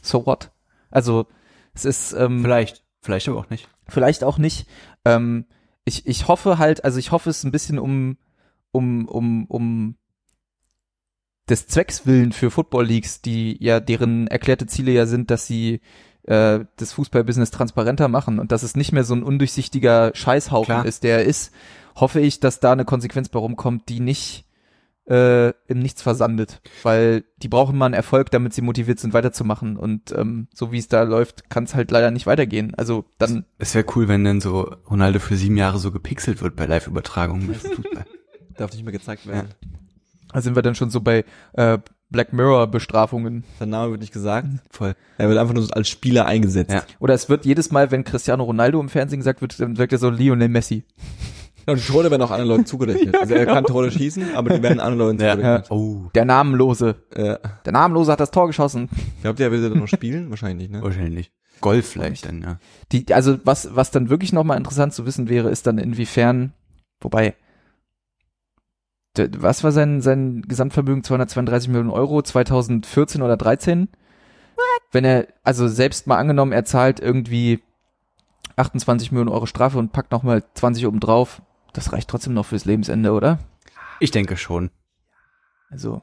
so 0.01 0.24
what? 0.24 0.53
Also, 0.91 1.27
es 1.74 1.85
ist, 1.85 2.12
ähm, 2.15 2.41
Vielleicht, 2.43 2.82
vielleicht 3.03 3.28
aber 3.28 3.39
auch 3.39 3.51
nicht. 3.51 3.69
vielleicht 3.87 4.24
auch 4.24 4.39
nicht. 4.39 4.66
Ähm, 5.05 5.45
ich, 5.85 6.07
ich 6.07 6.28
hoffe 6.28 6.57
halt, 6.59 6.85
also 6.85 6.99
ich 6.99 7.12
hoffe 7.12 7.28
es 7.28 7.45
ein 7.45 7.53
bisschen 7.53 7.78
um, 7.78 8.16
um, 8.73 9.07
um, 9.07 9.45
um 9.47 9.97
des 11.51 11.67
Zwecks 11.67 12.07
willen 12.07 12.33
für 12.33 12.51
Football 12.51 12.87
Leagues, 12.87 13.21
die 13.21 13.57
ja, 13.63 13.81
deren 13.81 14.27
erklärte 14.29 14.67
Ziele 14.67 14.93
ja 14.93 15.07
sind, 15.07 15.31
dass 15.31 15.47
sie 15.47 15.81
äh, 16.25 16.61
das 16.77 16.93
Fußballbusiness 16.93 17.51
transparenter 17.51 18.09
machen 18.09 18.39
und 18.39 18.53
dass 18.53 18.63
es 18.63 18.77
nicht 18.77 18.93
mehr 18.93 19.05
so 19.05 19.15
ein 19.15 19.23
undurchsichtiger 19.23 20.13
Scheißhaufen 20.15 20.75
Klar. 20.75 20.87
ist, 20.87 21.03
der 21.03 21.19
er 21.19 21.25
ist, 21.25 21.53
hoffe 21.97 22.21
ich, 22.21 22.41
dass 22.41 22.61
da 22.61 22.73
eine 22.73 22.85
Konsequenz 22.85 23.29
bei 23.29 23.39
rumkommt, 23.39 23.89
die 23.89 24.01
nicht 24.01 24.47
äh, 25.09 25.49
im 25.67 25.81
Nichts 25.81 26.03
versandet, 26.03 26.61
weil 26.85 27.25
die 27.43 27.49
brauchen 27.49 27.77
mal 27.77 27.87
einen 27.87 27.95
Erfolg, 27.95 28.31
damit 28.31 28.55
sie 28.55 28.63
motiviert 28.63 29.01
sind, 29.01 29.13
weiterzumachen 29.13 29.77
und 29.77 30.13
ähm, 30.13 30.47
so 30.55 30.71
wie 30.71 30.79
es 30.79 30.87
da 30.87 31.03
läuft, 31.03 31.51
kann 31.51 31.65
es 31.65 31.75
halt 31.75 31.91
leider 31.91 32.13
nicht 32.13 32.27
weitergehen. 32.27 32.75
Also 32.77 33.07
dann 33.19 33.45
Es 33.59 33.75
wäre 33.75 33.87
cool, 33.97 34.07
wenn 34.07 34.23
dann 34.23 34.41
so 34.41 34.77
Ronaldo 34.89 35.19
für 35.19 35.37
sieben 35.37 35.57
Jahre 35.57 35.79
so 35.79 35.91
gepixelt 35.91 36.43
wird 36.43 36.55
bei 36.55 36.67
Live-Übertragungen 36.67 37.55
Fußball. 37.55 38.07
Darf 38.57 38.73
nicht 38.73 38.85
mehr 38.85 38.93
gezeigt 38.93 39.27
werden. 39.27 39.49
Da 40.32 40.40
sind 40.40 40.55
wir 40.55 40.62
dann 40.62 40.74
schon 40.74 40.90
so 40.90 41.01
bei 41.01 41.24
äh, 41.55 41.78
Black 42.11 42.32
Mirror 42.32 42.66
Bestrafungen. 42.69 43.44
Sein 43.59 43.70
Name 43.70 43.93
wird 43.93 44.01
nicht 44.01 44.12
gesagt. 44.12 44.47
Voll. 44.70 44.94
Er 45.19 45.28
wird 45.28 45.39
einfach 45.39 45.55
nur 45.55 45.66
als 45.77 45.89
Spieler 45.89 46.27
eingesetzt. 46.27 46.73
Ja. 46.73 46.82
Oder 46.98 47.15
es 47.15 47.28
wird 47.28 47.44
jedes 47.44 47.70
Mal, 47.70 47.90
wenn 47.90 48.05
Cristiano 48.05 48.44
Ronaldo 48.44 48.81
im 48.81 48.89
Fernsehen 48.89 49.20
gesagt 49.20 49.40
wird, 49.43 49.59
dann 49.61 49.78
wirkt 49.78 49.93
er 49.93 49.98
so 49.98 50.11
Lionel 50.11 50.48
Messi. 50.48 50.85
Und 51.66 51.78
die 51.78 51.86
Tore 51.93 52.11
werden 52.11 52.23
auch 52.23 52.31
anderen 52.31 52.48
Leuten 52.48 52.66
zugerechnet. 52.66 53.16
Also 53.20 53.35
er 53.35 53.47
kann 53.47 53.65
Tore 53.65 53.90
schießen, 53.90 54.35
aber 54.35 54.51
die 54.57 54.62
werden 54.62 54.81
anderen 54.81 54.98
Leuten 55.19 55.20
Ja. 55.20 55.35
zugerechnet. 55.36 55.70
Oh, 55.70 56.09
Der 56.15 56.24
Namenlose. 56.24 56.97
Ja. 57.16 57.39
Der 57.65 57.73
Namenlose 57.73 58.11
hat 58.12 58.19
das 58.20 58.31
Tor 58.31 58.47
geschossen. 58.48 58.89
Glaubt 59.23 59.39
ihr, 59.39 59.47
er 59.47 59.52
will 59.52 59.69
dann 59.69 59.78
noch 59.78 59.86
spielen? 59.86 60.31
Wahrscheinlich 60.31 60.69
nicht, 60.69 60.78
ne? 60.78 60.82
wahrscheinlich. 60.82 61.31
Golf 61.61 61.86
vielleicht 61.90 62.27
dann, 62.27 62.40
ja. 62.43 62.59
Die, 62.90 63.12
also 63.12 63.39
was, 63.44 63.77
was 63.77 63.90
dann 63.90 64.09
wirklich 64.09 64.32
nochmal 64.32 64.57
interessant 64.57 64.94
zu 64.94 65.05
wissen 65.05 65.28
wäre, 65.28 65.51
ist 65.51 65.66
dann 65.66 65.77
inwiefern, 65.77 66.55
wobei, 67.02 67.35
was 69.16 69.65
war 69.65 69.73
sein, 69.73 70.01
sein 70.01 70.43
Gesamtvermögen? 70.47 71.03
232 71.05 71.69
Millionen 71.69 71.91
Euro, 71.91 72.23
2014 72.23 73.23
oder 73.23 73.37
13? 73.37 73.89
Wenn 74.93 75.05
er, 75.05 75.27
also 75.43 75.69
selbst 75.69 76.07
mal 76.07 76.16
angenommen, 76.19 76.53
er 76.53 76.65
zahlt 76.65 77.01
irgendwie 77.01 77.62
28 78.57 79.11
Millionen 79.12 79.31
Euro 79.31 79.47
Strafe 79.47 79.78
und 79.78 79.93
packt 79.93 80.12
nochmal 80.12 80.45
20 80.55 80.87
oben 80.87 81.01
drauf, 81.01 81.43
das 81.73 81.93
reicht 81.93 82.09
trotzdem 82.09 82.35
noch 82.35 82.47
fürs 82.47 82.65
Lebensende, 82.65 83.12
oder? 83.12 83.39
Ich 84.01 84.11
denke 84.11 84.37
schon. 84.37 84.70
Also, 85.70 86.03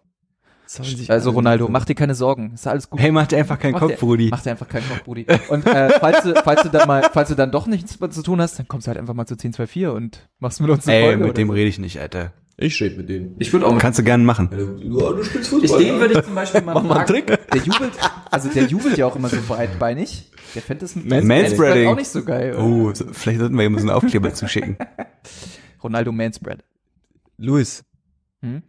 also 1.07 1.31
Ronaldo, 1.31 1.67
mach 1.69 1.85
dir 1.85 1.95
keine 1.95 2.15
Sorgen, 2.15 2.51
ist 2.53 2.67
alles 2.67 2.89
gut. 2.89 2.99
Hey, 2.99 3.11
mach 3.11 3.27
dir 3.27 3.37
einfach 3.37 3.59
keinen 3.59 3.73
Mach 3.73 3.79
Kopf, 3.81 3.91
dir- 3.91 3.97
Brudi. 3.97 4.27
Mach 4.31 4.41
dir 4.41 4.51
einfach 4.51 4.67
keinen 4.67 4.87
Kopf, 4.87 5.03
Brudi. 5.03 5.25
Und 5.49 5.65
äh, 5.65 5.89
falls, 5.99 6.23
du, 6.23 6.33
falls 6.43 6.63
du 6.63 6.69
dann 6.69 6.87
mal, 6.87 7.09
falls 7.13 7.29
du 7.29 7.35
dann 7.35 7.51
doch 7.51 7.67
nichts 7.67 7.99
mehr 7.99 8.09
zu 8.09 8.21
tun 8.23 8.41
hast, 8.41 8.59
dann 8.59 8.67
kommst 8.67 8.87
du 8.87 8.89
halt 8.89 8.97
einfach 8.99 9.13
mal 9.13 9.25
zu 9.25 9.35
1024 9.35 9.87
und 9.87 10.29
machst 10.39 10.59
mit 10.61 10.69
uns 10.69 10.87
eine 10.87 10.97
Ey, 10.97 11.03
Folge. 11.05 11.23
mit 11.25 11.37
dem 11.37 11.47
so. 11.47 11.53
rede 11.53 11.69
ich 11.69 11.79
nicht, 11.79 11.99
Alter. 11.99 12.31
Ich 12.59 12.81
rede 12.81 12.97
mit 12.97 13.07
denen. 13.07 13.35
Ich 13.37 13.53
würde 13.53 13.67
auch 13.67 13.77
Kannst 13.77 13.99
du 13.99 14.03
gerne 14.03 14.23
machen. 14.23 14.49
Du, 14.49 14.65
du 14.77 15.23
spielst 15.23 15.53
ich, 15.53 15.59
Fußball. 15.61 15.83
den 15.83 15.99
würde 15.99 16.13
ich 16.19 16.25
zum 16.25 16.33
Beispiel 16.33 16.61
mal 16.61 16.73
Mach 16.75 16.83
mal 16.83 16.97
einen. 16.97 17.05
Trick. 17.07 17.27
Der 17.27 17.61
jubelt, 17.61 17.93
also 18.31 18.49
der 18.49 18.63
jubelt 18.65 18.97
ja 18.97 19.05
auch 19.05 19.15
immer 19.15 19.29
so 19.29 19.37
breitbeinig. 19.47 20.31
Der 20.55 20.63
fände 20.63 20.81
das 20.81 20.95
mit 20.95 21.23
Manspreading. 21.23 21.87
auch 21.89 21.95
nicht 21.95 22.07
so 22.09 22.23
geil. 22.23 22.55
oder? 22.55 22.63
Oh, 22.63 22.93
so, 22.95 23.05
vielleicht 23.11 23.39
sollten 23.39 23.55
wir 23.57 23.65
ihm 23.65 23.75
so 23.75 23.81
einen 23.81 23.91
Aufkleber 23.91 24.33
zuschicken. 24.33 24.75
Ronaldo 25.83 26.11
Manspread. 26.11 26.63
Luis, 27.37 27.83
Hm? 28.41 28.63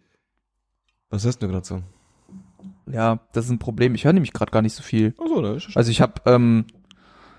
was 1.08 1.24
hörst 1.24 1.42
du 1.42 1.48
gerade 1.48 1.66
so? 1.66 1.80
Ja, 2.90 3.20
das 3.32 3.46
ist 3.46 3.50
ein 3.50 3.58
Problem. 3.58 3.94
Ich 3.94 4.04
höre 4.04 4.12
nämlich 4.12 4.34
gerade 4.34 4.50
gar 4.50 4.60
nicht 4.62 4.74
so 4.74 4.82
viel. 4.82 5.14
Achso, 5.18 5.40
da 5.40 5.54
ist 5.54 5.68
Also 5.74 5.90
ich 5.90 6.02
habe 6.02 6.14
ähm, 6.26 6.66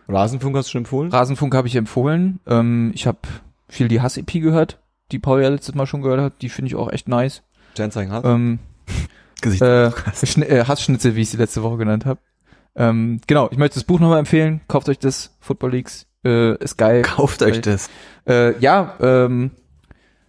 Rasenfunk 0.08 0.56
hast 0.58 0.68
du 0.70 0.72
schon 0.72 0.82
empfohlen? 0.82 1.12
Rasenfunk 1.12 1.54
habe 1.54 1.68
ich 1.68 1.76
empfohlen. 1.76 2.40
Ähm, 2.48 2.92
ich 2.96 3.06
habe 3.06 3.20
viel 3.68 3.88
die 3.88 4.02
Hass-EP 4.02 4.32
gehört, 4.42 4.80
die 5.12 5.20
Paul 5.20 5.42
ja 5.42 5.50
letztes 5.50 5.76
Mal 5.76 5.86
schon 5.86 6.02
gehört 6.02 6.22
hat. 6.22 6.42
Die 6.42 6.50
finde 6.50 6.68
ich 6.68 6.76
auch 6.76 6.92
echt 6.92 7.08
nice. 7.08 7.44
Sternzeichen 7.74 8.12
Hass? 8.12 8.24
Ähm, 8.26 8.60
Gesicht. 9.42 9.62
äh, 9.62 9.92
Schn 10.26 10.44
äh, 10.44 10.66
Hassschnitzel, 10.66 11.16
wie 11.16 11.22
ich 11.22 11.30
sie 11.30 11.38
letzte 11.38 11.64
Woche 11.64 11.78
genannt 11.78 12.06
habe. 12.06 12.20
Ähm, 12.76 13.20
genau, 13.28 13.50
ich 13.52 13.58
möchte 13.58 13.76
das 13.76 13.84
Buch 13.84 14.00
nochmal 14.00 14.20
empfehlen. 14.20 14.62
Kauft 14.68 14.90
euch 14.90 15.00
das. 15.00 15.36
Football 15.40 15.72
Leagues 15.72 16.08
äh, 16.24 16.56
ist 16.64 16.78
geil. 16.78 17.02
Kauft 17.02 17.42
euch 17.42 17.62
das. 17.62 17.90
Äh, 18.28 18.58
ja, 18.60 18.96
ähm, 19.00 19.52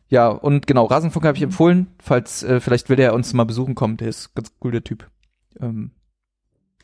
ja, 0.09 0.28
und 0.28 0.66
genau, 0.66 0.86
Rasenfunk 0.86 1.24
habe 1.24 1.36
ich 1.36 1.43
empfohlen. 1.43 1.86
Falls, 2.02 2.43
äh, 2.43 2.61
vielleicht 2.61 2.89
will 2.89 2.97
der 2.97 3.15
uns 3.15 3.32
mal 3.32 3.44
besuchen 3.44 3.74
kommen. 3.74 3.97
Der 3.97 4.09
ist 4.09 4.35
ganz 4.35 4.52
cool, 4.65 4.73
der 4.73 4.82
Typ. 4.82 5.09
Ähm, 5.61 5.93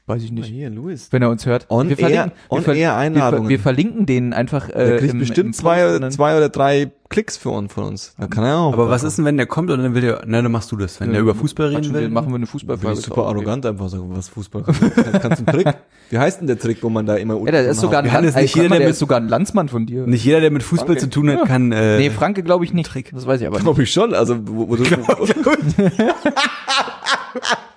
weiß 0.07 0.23
ich 0.23 0.33
nicht. 0.33 0.47
hier, 0.47 0.71
Luis. 0.71 1.09
Wenn 1.11 1.23
er 1.23 1.31
uns 1.31 1.47
hört. 1.47 1.67
On 1.69 1.89
wir 1.89 1.99
air, 1.99 2.09
verlinken, 2.09 2.33
on 2.49 2.59
wir, 2.59 2.65
ver 2.65 2.75
air 2.75 2.97
Einladungen. 2.97 3.49
wir 3.49 3.59
verlinken 3.59 4.07
den 4.07 4.33
einfach 4.33 4.69
äh, 4.69 4.73
der 4.75 4.99
kriegt 4.99 5.13
im, 5.15 5.19
bestimmt 5.21 5.47
im 5.49 5.53
zwei, 5.53 5.97
oder, 5.97 6.11
zwei 6.11 6.37
oder 6.37 6.49
drei 6.49 6.91
Klicks 7.09 7.37
für 7.37 7.51
uns, 7.51 7.73
von 7.73 7.85
uns. 7.85 8.15
Da 8.19 8.27
kann 8.27 8.45
er 8.45 8.59
auch. 8.59 8.73
Aber 8.73 8.91
was 8.91 9.05
ist 9.05 9.19
denn, 9.19 9.25
wenn 9.25 9.37
der 9.37 9.47
kommt 9.47 9.71
und 9.71 9.81
dann 9.81 9.95
will 9.95 10.01
der, 10.01 10.23
na, 10.27 10.43
dann 10.43 10.51
machst 10.51 10.73
du 10.73 10.77
das. 10.77 11.01
Wenn 11.01 11.13
der 11.13 11.21
über 11.21 11.35
Fußball 11.35 11.69
reden 11.69 11.93
will, 11.95 12.09
machen 12.09 12.31
wir 12.31 12.37
eine 12.37 12.47
ist 12.93 13.03
super 13.05 13.27
arrogant 13.27 13.65
einfach 13.67 13.89
sagen, 13.89 14.05
was 14.09 14.29
Fußball 14.29 14.63
kann. 14.65 14.75
Kannst 15.21 15.43
du 15.43 15.47
einen 15.47 15.65
Trick? 15.65 15.75
Wie 16.11 16.19
heißt 16.19 16.39
denn 16.41 16.47
der 16.47 16.59
Trick, 16.59 16.83
wo 16.85 16.89
man 16.89 17.05
da 17.05 17.17
immer 17.17 17.35
Ja, 17.45 17.51
der 17.51 17.69
ist 17.69 17.81
sogar 17.81 18.01
ein, 18.05 18.13
Land, 18.13 18.37
nicht 18.37 18.55
jeder, 18.55 18.69
der 18.69 18.79
der 18.79 18.87
mit- 18.87 18.93
ist 18.93 19.01
sogar 19.01 19.19
ein 19.19 19.29
Landsmann 19.29 19.69
von 19.69 19.87
dir. 19.87 20.07
nicht 20.07 20.25
jeder, 20.25 20.41
der 20.41 20.53
mit 20.53 20.63
Fußball 20.63 20.95
Danke. 20.95 21.01
zu 21.03 21.11
tun 21.11 21.29
hat, 21.31 21.39
Ja. 21.41 21.45
kann, 21.47 21.73
äh, 21.73 21.99
nee, 21.99 22.11
Franke 22.11 22.45
glaube 22.45 22.65
ich 22.65 22.73
nicht. 22.73 22.89
Trick. 22.89 23.11
Das 23.13 23.27
weiß 23.27 23.41
ich 23.41 23.47
aber 23.49 23.57
nicht. 23.57 23.65
Glaube 23.65 23.83
ich 23.83 23.93
schon. 23.93 24.15
Also, 24.15 24.37
wo, 24.47 24.69
wo 24.69 24.77
du, 24.77 24.85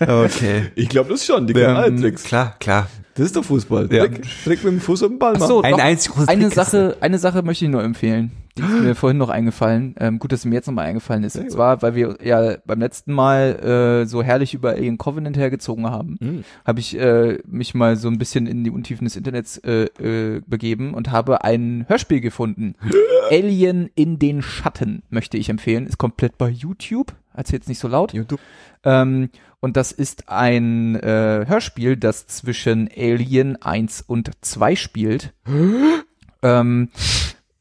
okay. 0.00 0.66
ich 0.74 0.88
glaube 0.88 1.10
das 1.10 1.24
schon. 1.24 1.46
Die 1.46 1.52
können 1.54 1.76
alle 1.76 1.94
Tricks. 1.96 2.24
Klar, 2.24 2.56
klar. 2.58 2.88
Das 3.14 3.26
ist 3.26 3.36
doch 3.36 3.44
Fußball. 3.44 3.88
Ja. 3.92 4.06
Trick, 4.06 4.22
Trick 4.44 4.64
mit 4.64 4.74
dem 4.74 4.80
Fuß 4.80 5.02
auf 5.02 5.08
den 5.08 5.18
Ball 5.18 5.32
Ach 5.34 5.40
machen. 5.40 5.48
so, 5.48 5.62
Ein 5.62 5.72
doch, 5.72 5.78
einzig 5.80 6.12
großes 6.12 6.28
eine 6.28 6.44
Trick 6.44 6.54
Sache, 6.54 6.96
eine 7.00 7.18
Sache 7.18 7.42
möchte 7.42 7.64
ich 7.64 7.70
nur 7.70 7.82
empfehlen. 7.82 8.30
Die 8.56 8.62
ist 8.62 8.80
mir 8.80 8.94
vorhin 8.94 9.18
noch 9.18 9.28
eingefallen. 9.28 9.96
Ähm, 9.98 10.20
gut, 10.20 10.30
dass 10.30 10.42
sie 10.42 10.48
mir 10.48 10.54
jetzt 10.54 10.66
nochmal 10.68 10.86
eingefallen 10.86 11.24
ist. 11.24 11.36
Und 11.36 11.50
zwar, 11.50 11.82
weil 11.82 11.96
wir 11.96 12.16
ja 12.22 12.58
beim 12.64 12.78
letzten 12.78 13.12
Mal 13.12 14.02
äh, 14.04 14.06
so 14.06 14.22
herrlich 14.22 14.54
über 14.54 14.70
Alien 14.70 14.98
Covenant 14.98 15.36
hergezogen 15.36 15.86
haben, 15.86 16.16
Hm. 16.20 16.44
habe 16.64 16.78
ich 16.78 16.96
äh, 16.96 17.38
mich 17.44 17.74
mal 17.74 17.96
so 17.96 18.06
ein 18.06 18.18
bisschen 18.18 18.46
in 18.46 18.62
die 18.62 18.70
Untiefen 18.70 19.04
des 19.04 19.16
Internets 19.16 19.58
äh, 19.58 19.86
äh, 20.00 20.40
begeben 20.46 20.94
und 20.94 21.10
habe 21.10 21.42
ein 21.42 21.86
Hörspiel 21.88 22.20
gefunden. 22.20 22.76
Alien 23.32 23.90
in 23.96 24.20
den 24.20 24.42
Schatten 24.42 25.02
möchte 25.10 25.38
ich 25.38 25.48
empfehlen. 25.48 25.88
Ist 25.88 25.98
komplett 25.98 26.38
bei 26.38 26.48
YouTube. 26.50 27.14
Erzählt's 27.38 27.68
nicht 27.68 27.78
so 27.78 27.86
laut. 27.86 28.12
YouTube. 28.12 28.40
Ähm, 28.82 29.30
und 29.60 29.76
das 29.76 29.92
ist 29.92 30.28
ein 30.28 30.96
äh, 30.96 31.44
Hörspiel, 31.46 31.96
das 31.96 32.26
zwischen 32.26 32.88
Alien 32.94 33.60
1 33.62 34.02
und 34.02 34.30
2 34.40 34.74
spielt. 34.74 35.32
ähm, 36.42 36.88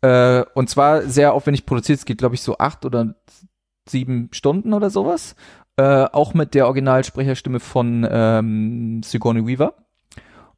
äh, 0.01 0.43
und 0.55 0.69
zwar 0.69 1.03
sehr 1.03 1.33
aufwendig 1.33 1.65
produziert. 1.65 1.99
Es 1.99 2.05
geht, 2.05 2.17
glaube 2.17 2.35
ich, 2.35 2.41
so 2.41 2.57
acht 2.57 2.85
oder 2.85 3.15
sieben 3.87 4.29
Stunden 4.31 4.73
oder 4.73 4.89
sowas. 4.89 5.35
Äh, 5.77 6.05
auch 6.11 6.33
mit 6.33 6.55
der 6.55 6.65
Originalsprecherstimme 6.65 7.59
von 7.59 8.07
ähm, 8.09 9.03
Sigourney 9.03 9.45
Weaver. 9.45 9.75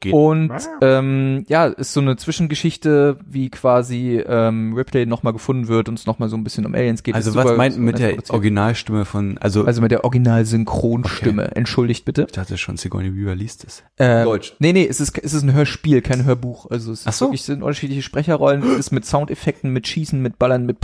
Geht. 0.02 0.14
Und 0.14 0.52
ähm, 0.82 1.44
ja, 1.50 1.66
ist 1.66 1.92
so 1.92 2.00
eine 2.00 2.16
Zwischengeschichte, 2.16 3.18
wie 3.26 3.50
quasi 3.50 4.24
ähm, 4.26 4.74
Ripley 4.74 5.06
nochmal 5.06 5.34
gefunden 5.34 5.68
wird 5.68 5.90
und 5.90 6.00
es 6.00 6.06
nochmal 6.06 6.30
so 6.30 6.38
ein 6.38 6.44
bisschen 6.46 6.66
um 6.66 6.74
Aliens 6.74 7.04
geht. 7.04 7.16
also 7.16 7.32
Ist 7.32 7.36
was 7.36 7.58
meint 7.58 7.78
mit 7.78 8.00
der. 8.00 8.18
Originalstimme 8.30 9.04
von, 9.04 9.38
also, 9.40 9.66
Also 9.66 9.82
mit 9.82 9.92
der 9.92 10.06
Original-Synchronstimme. 10.06 11.56
Entschuldigt 11.56 12.06
bitte. 12.06 12.24
ich 12.28 12.32
dachte 12.32 12.58
schon, 12.58 12.78
Sigourney 12.78 13.14
Weaver 13.16 13.36
liest 13.36 13.66
es. 13.66 13.84
Ähm, 13.98 14.24
Deutsch. 14.24 14.56
Nee, 14.60 14.72
nee, 14.74 14.88
es 14.88 15.02
ist, 15.02 15.18
es 15.22 15.34
ist 15.34 15.44
ein 15.44 15.54
Hörspiel, 15.54 16.02
kein 16.02 16.24
Hörbuch. 16.24 16.70
Also 16.70 16.92
es 16.92 17.04
Ach 17.06 17.10
ist 17.12 17.18
so. 17.18 17.26
wirklich, 17.26 17.42
es 17.42 17.48
sind 17.48 17.62
unterschiedliche 17.62 18.02
Sprecherrollen, 18.02 18.64
es 18.64 18.80
ist 18.80 18.92
mit 18.92 19.06
Soundeffekten, 19.06 19.72
mit 19.72 19.88
Schießen, 19.88 20.22
mit 20.22 20.40
Ballern, 20.40 20.66
mit 20.66 20.78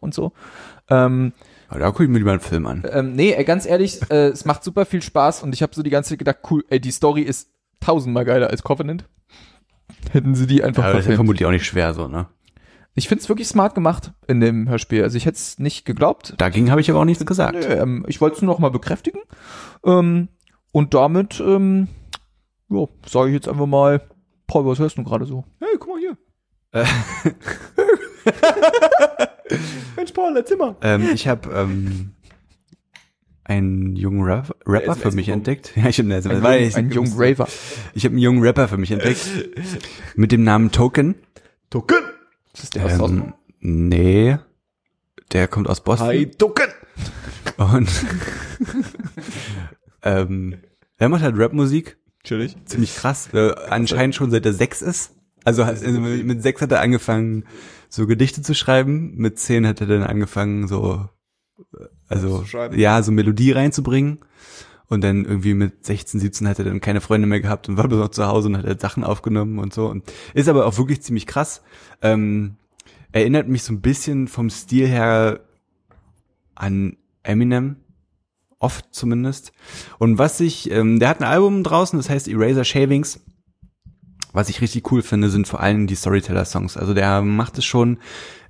und 0.00 0.14
so. 0.14 0.32
Ähm, 0.88 1.32
Aber 1.68 1.80
da 1.80 1.90
gucke 1.90 2.04
ich 2.04 2.10
mir 2.10 2.18
lieber 2.18 2.32
einen 2.32 2.40
Film 2.40 2.66
an. 2.66 2.84
ähm, 2.92 3.14
nee, 3.14 3.32
ey, 3.32 3.44
ganz 3.44 3.64
ehrlich, 3.66 4.00
äh, 4.10 4.28
es 4.28 4.44
macht 4.44 4.64
super 4.64 4.84
viel 4.84 5.02
Spaß 5.02 5.42
und 5.42 5.54
ich 5.54 5.62
habe 5.62 5.74
so 5.74 5.82
die 5.82 5.90
ganze 5.90 6.10
Zeit 6.10 6.18
gedacht, 6.18 6.38
cool, 6.50 6.64
ey, 6.68 6.80
die 6.80 6.90
Story 6.90 7.22
ist 7.22 7.48
tausendmal 7.80 8.24
geiler 8.24 8.50
als 8.50 8.62
Covenant. 8.62 9.04
Hätten 10.12 10.34
sie 10.34 10.46
die 10.46 10.62
einfach 10.62 10.84
Aber 10.84 10.92
das 10.92 11.00
ist 11.00 11.06
ja 11.06 11.10
verfilmt. 11.10 11.16
vermutlich 11.16 11.46
auch 11.46 11.50
nicht 11.50 11.66
schwer 11.66 11.94
so, 11.94 12.08
ne? 12.08 12.26
Ich 12.94 13.08
find's 13.08 13.28
wirklich 13.28 13.48
smart 13.48 13.74
gemacht 13.74 14.12
in 14.26 14.40
dem 14.40 14.68
Hörspiel. 14.68 15.02
Also 15.02 15.16
ich 15.16 15.24
hätte 15.24 15.36
es 15.36 15.58
nicht 15.58 15.84
geglaubt. 15.84 16.34
Dagegen 16.38 16.70
habe 16.70 16.80
ich 16.80 16.90
aber 16.90 17.00
auch 17.00 17.04
nichts 17.04 17.24
gesagt. 17.24 17.54
Nee, 17.54 17.74
ähm, 17.74 18.04
ich 18.08 18.20
wollte 18.20 18.36
es 18.36 18.42
nur 18.42 18.52
noch 18.52 18.58
mal 18.58 18.70
bekräftigen. 18.70 19.20
Ähm, 19.84 20.28
und 20.72 20.94
damit, 20.94 21.40
ähm, 21.40 21.88
ja, 22.68 22.86
sage 23.06 23.28
ich 23.28 23.34
jetzt 23.34 23.48
einfach 23.48 23.66
mal, 23.66 24.02
Paul, 24.46 24.66
was 24.66 24.78
hörst 24.80 24.98
du 24.98 25.04
gerade 25.04 25.24
so? 25.24 25.44
Hey, 25.60 25.76
guck 25.78 25.88
mal 25.88 26.00
hier. 26.00 26.16
Äh. 26.72 26.84
Mensch, 29.96 30.12
Paul, 30.12 30.36
erzähl 30.36 30.56
mal. 30.56 30.76
Ähm, 30.82 31.08
ich 31.14 31.28
habe 31.28 31.48
ähm, 31.52 32.12
einen 33.50 33.96
jungen 33.96 34.22
Rap 34.22 34.54
Rapper 34.64 34.92
SMS 34.92 35.02
für 35.02 35.10
mich 35.12 35.28
entdeckt. 35.28 35.72
Ja, 35.76 35.88
ich 35.88 35.98
habe 35.98 36.14
Ein, 36.14 36.22
einen, 36.22 36.62
jung, 36.62 36.74
ein 36.76 36.90
jungen 36.92 37.12
Raver. 37.16 37.48
ich 37.94 38.04
hab 38.04 38.12
einen 38.12 38.20
jungen 38.20 38.42
Rapper 38.42 38.68
für 38.68 38.76
mich 38.78 38.92
entdeckt 38.92 39.26
mit 40.14 40.30
dem 40.30 40.44
Namen 40.44 40.70
Token. 40.70 41.16
Token. 41.68 41.98
Das 42.52 42.64
ist 42.64 42.74
der 42.76 42.86
aus 42.86 43.00
Oslo. 43.00 43.06
Ähm, 43.06 43.34
nee, 43.60 44.38
der 45.32 45.48
kommt 45.48 45.68
aus 45.68 45.82
Boston. 45.82 46.06
Hi, 46.06 46.26
Token. 46.26 46.68
Und 47.56 47.90
ähm, 50.02 50.56
er 50.98 51.08
macht 51.08 51.22
halt 51.22 51.34
Rapmusik, 51.36 51.96
Chillig. 52.22 52.56
ziemlich 52.66 52.94
krass. 52.94 53.30
Äh, 53.32 53.54
anscheinend 53.68 54.14
schon 54.14 54.30
seit 54.30 54.46
er 54.46 54.52
sechs 54.52 54.80
ist. 54.80 55.16
Also, 55.44 55.64
also 55.64 55.88
mit 55.90 56.24
mit 56.24 56.42
sechs 56.42 56.60
hat 56.62 56.70
er 56.70 56.80
angefangen, 56.80 57.44
so 57.88 58.06
Gedichte 58.06 58.42
zu 58.42 58.54
schreiben. 58.54 59.16
Mit 59.16 59.38
zehn 59.40 59.66
hat 59.66 59.80
er 59.80 59.86
dann 59.88 60.02
angefangen, 60.04 60.68
so 60.68 61.08
also 62.10 62.44
ja, 62.74 63.02
so 63.02 63.12
Melodie 63.12 63.52
reinzubringen. 63.52 64.18
Und 64.88 65.04
dann 65.04 65.24
irgendwie 65.24 65.54
mit 65.54 65.86
16, 65.86 66.18
17 66.18 66.48
hat 66.48 66.58
er 66.58 66.64
dann 66.64 66.80
keine 66.80 67.00
Freunde 67.00 67.28
mehr 67.28 67.40
gehabt 67.40 67.68
und 67.68 67.76
war 67.76 67.86
bloß 67.86 68.00
noch 68.00 68.08
zu 68.08 68.26
Hause 68.26 68.48
und 68.48 68.58
hat 68.58 68.66
halt 68.66 68.80
Sachen 68.80 69.04
aufgenommen 69.04 69.60
und 69.60 69.72
so. 69.72 69.86
Und 69.86 70.02
ist 70.34 70.48
aber 70.48 70.66
auch 70.66 70.76
wirklich 70.78 71.00
ziemlich 71.00 71.28
krass. 71.28 71.62
Ähm, 72.02 72.56
erinnert 73.12 73.46
mich 73.46 73.62
so 73.62 73.72
ein 73.72 73.80
bisschen 73.80 74.26
vom 74.26 74.50
Stil 74.50 74.88
her 74.88 75.40
an 76.56 76.96
Eminem. 77.22 77.76
Oft 78.58 78.86
zumindest. 78.90 79.52
Und 79.98 80.18
was 80.18 80.40
ich, 80.40 80.70
ähm, 80.72 80.98
der 80.98 81.08
hat 81.08 81.20
ein 81.20 81.26
Album 81.26 81.62
draußen, 81.62 81.96
das 81.96 82.10
heißt 82.10 82.26
Eraser 82.26 82.64
Shavings. 82.64 83.20
Was 84.32 84.48
ich 84.48 84.60
richtig 84.60 84.90
cool 84.90 85.02
finde, 85.02 85.30
sind 85.30 85.46
vor 85.46 85.60
allem 85.60 85.86
die 85.86 85.94
Storyteller-Songs. 85.94 86.76
Also 86.76 86.94
der 86.94 87.22
macht 87.22 87.58
es 87.58 87.64
schon 87.64 87.98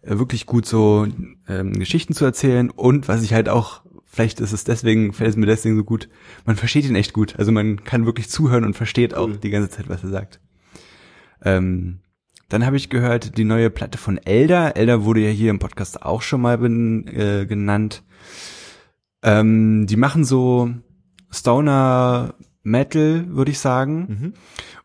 wirklich 0.02 0.46
gut, 0.46 0.66
so 0.66 1.06
ähm, 1.48 1.72
Geschichten 1.78 2.14
zu 2.14 2.24
erzählen. 2.24 2.70
Und 2.70 3.08
was 3.08 3.22
ich 3.22 3.34
halt 3.34 3.48
auch, 3.48 3.82
vielleicht 4.04 4.40
ist 4.40 4.52
es 4.52 4.64
deswegen, 4.64 5.12
fällt 5.12 5.30
es 5.30 5.36
mir 5.36 5.46
deswegen 5.46 5.76
so 5.76 5.84
gut, 5.84 6.08
man 6.46 6.56
versteht 6.56 6.84
ihn 6.86 6.96
echt 6.96 7.12
gut. 7.12 7.38
Also 7.38 7.52
man 7.52 7.84
kann 7.84 8.06
wirklich 8.06 8.28
zuhören 8.28 8.64
und 8.64 8.74
versteht 8.74 9.14
auch 9.14 9.30
die 9.36 9.50
ganze 9.50 9.70
Zeit, 9.70 9.88
was 9.88 10.02
er 10.02 10.10
sagt. 10.10 10.40
Ähm, 11.42 12.00
dann 12.48 12.66
habe 12.66 12.76
ich 12.76 12.90
gehört, 12.90 13.38
die 13.38 13.44
neue 13.44 13.70
Platte 13.70 13.96
von 13.96 14.18
Elder. 14.18 14.76
Elder 14.76 15.04
wurde 15.04 15.20
ja 15.20 15.30
hier 15.30 15.50
im 15.50 15.60
Podcast 15.60 16.02
auch 16.02 16.20
schon 16.20 16.40
mal 16.40 16.58
ben, 16.58 17.06
äh, 17.06 17.46
genannt. 17.46 18.02
Ähm, 19.22 19.86
die 19.86 19.96
machen 19.96 20.24
so 20.24 20.70
Stoner 21.30 22.34
Metal, 22.62 23.26
würde 23.28 23.52
ich 23.52 23.58
sagen. 23.58 24.06
Mhm. 24.08 24.34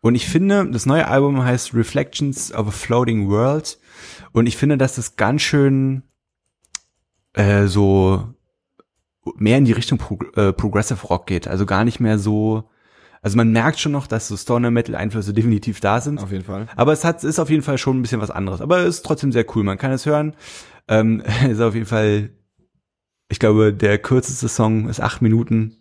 Und 0.00 0.14
ich 0.14 0.28
finde, 0.28 0.68
das 0.70 0.86
neue 0.86 1.08
Album 1.08 1.42
heißt 1.42 1.74
Reflections 1.74 2.52
of 2.52 2.68
a 2.68 2.70
Floating 2.70 3.28
World. 3.28 3.78
Und 4.36 4.44
ich 4.46 4.58
finde, 4.58 4.76
dass 4.76 4.96
das 4.96 5.16
ganz 5.16 5.40
schön 5.40 6.02
äh, 7.32 7.66
so 7.68 8.34
mehr 9.36 9.56
in 9.56 9.64
die 9.64 9.72
Richtung 9.72 9.96
Pro 9.96 10.18
äh, 10.34 10.52
Progressive 10.52 11.06
Rock 11.06 11.26
geht. 11.26 11.48
Also 11.48 11.64
gar 11.64 11.86
nicht 11.86 12.00
mehr 12.00 12.18
so. 12.18 12.68
Also 13.22 13.38
man 13.38 13.50
merkt 13.50 13.78
schon 13.78 13.92
noch, 13.92 14.06
dass 14.06 14.28
so 14.28 14.36
Stoner 14.36 14.70
Metal 14.70 14.94
Einflüsse 14.94 15.32
definitiv 15.32 15.80
da 15.80 16.02
sind. 16.02 16.20
Auf 16.22 16.32
jeden 16.32 16.44
Fall. 16.44 16.66
Aber 16.76 16.92
es 16.92 17.02
hat, 17.02 17.24
ist 17.24 17.38
auf 17.38 17.48
jeden 17.48 17.62
Fall 17.62 17.78
schon 17.78 17.98
ein 17.98 18.02
bisschen 18.02 18.20
was 18.20 18.30
anderes. 18.30 18.60
Aber 18.60 18.80
es 18.80 18.96
ist 18.96 19.06
trotzdem 19.06 19.32
sehr 19.32 19.46
cool. 19.56 19.64
Man 19.64 19.78
kann 19.78 19.90
es 19.90 20.04
hören. 20.04 20.36
Ähm, 20.86 21.22
ist 21.48 21.62
auf 21.62 21.72
jeden 21.72 21.86
Fall, 21.86 22.28
ich 23.30 23.38
glaube, 23.38 23.72
der 23.72 23.96
kürzeste 23.96 24.48
Song 24.48 24.90
ist 24.90 25.00
acht 25.00 25.22
Minuten 25.22 25.78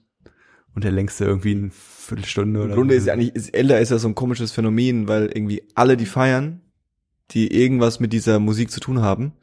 und 0.74 0.86
der 0.86 0.94
längste 0.94 1.26
irgendwie 1.26 1.56
eine 1.56 1.72
Viertelstunde 1.72 2.62
Im 2.62 2.66
oder 2.68 2.76
Grunde 2.76 2.94
so. 2.94 3.00
ist 3.00 3.08
ja 3.08 3.14
eigentlich, 3.16 3.36
ist, 3.36 3.54
Elder 3.54 3.82
ist 3.82 3.92
ja 3.92 3.98
so 3.98 4.08
ein 4.08 4.16
komisches 4.16 4.54
Phänomen, 4.54 5.10
weil 5.10 5.26
irgendwie 5.26 5.62
alle 5.76 5.98
die 5.98 6.06
feiern, 6.06 6.62
die 7.32 7.54
irgendwas 7.54 8.00
mit 8.00 8.14
dieser 8.14 8.40
Musik 8.40 8.72
zu 8.72 8.80
tun 8.80 9.02
haben. 9.02 9.34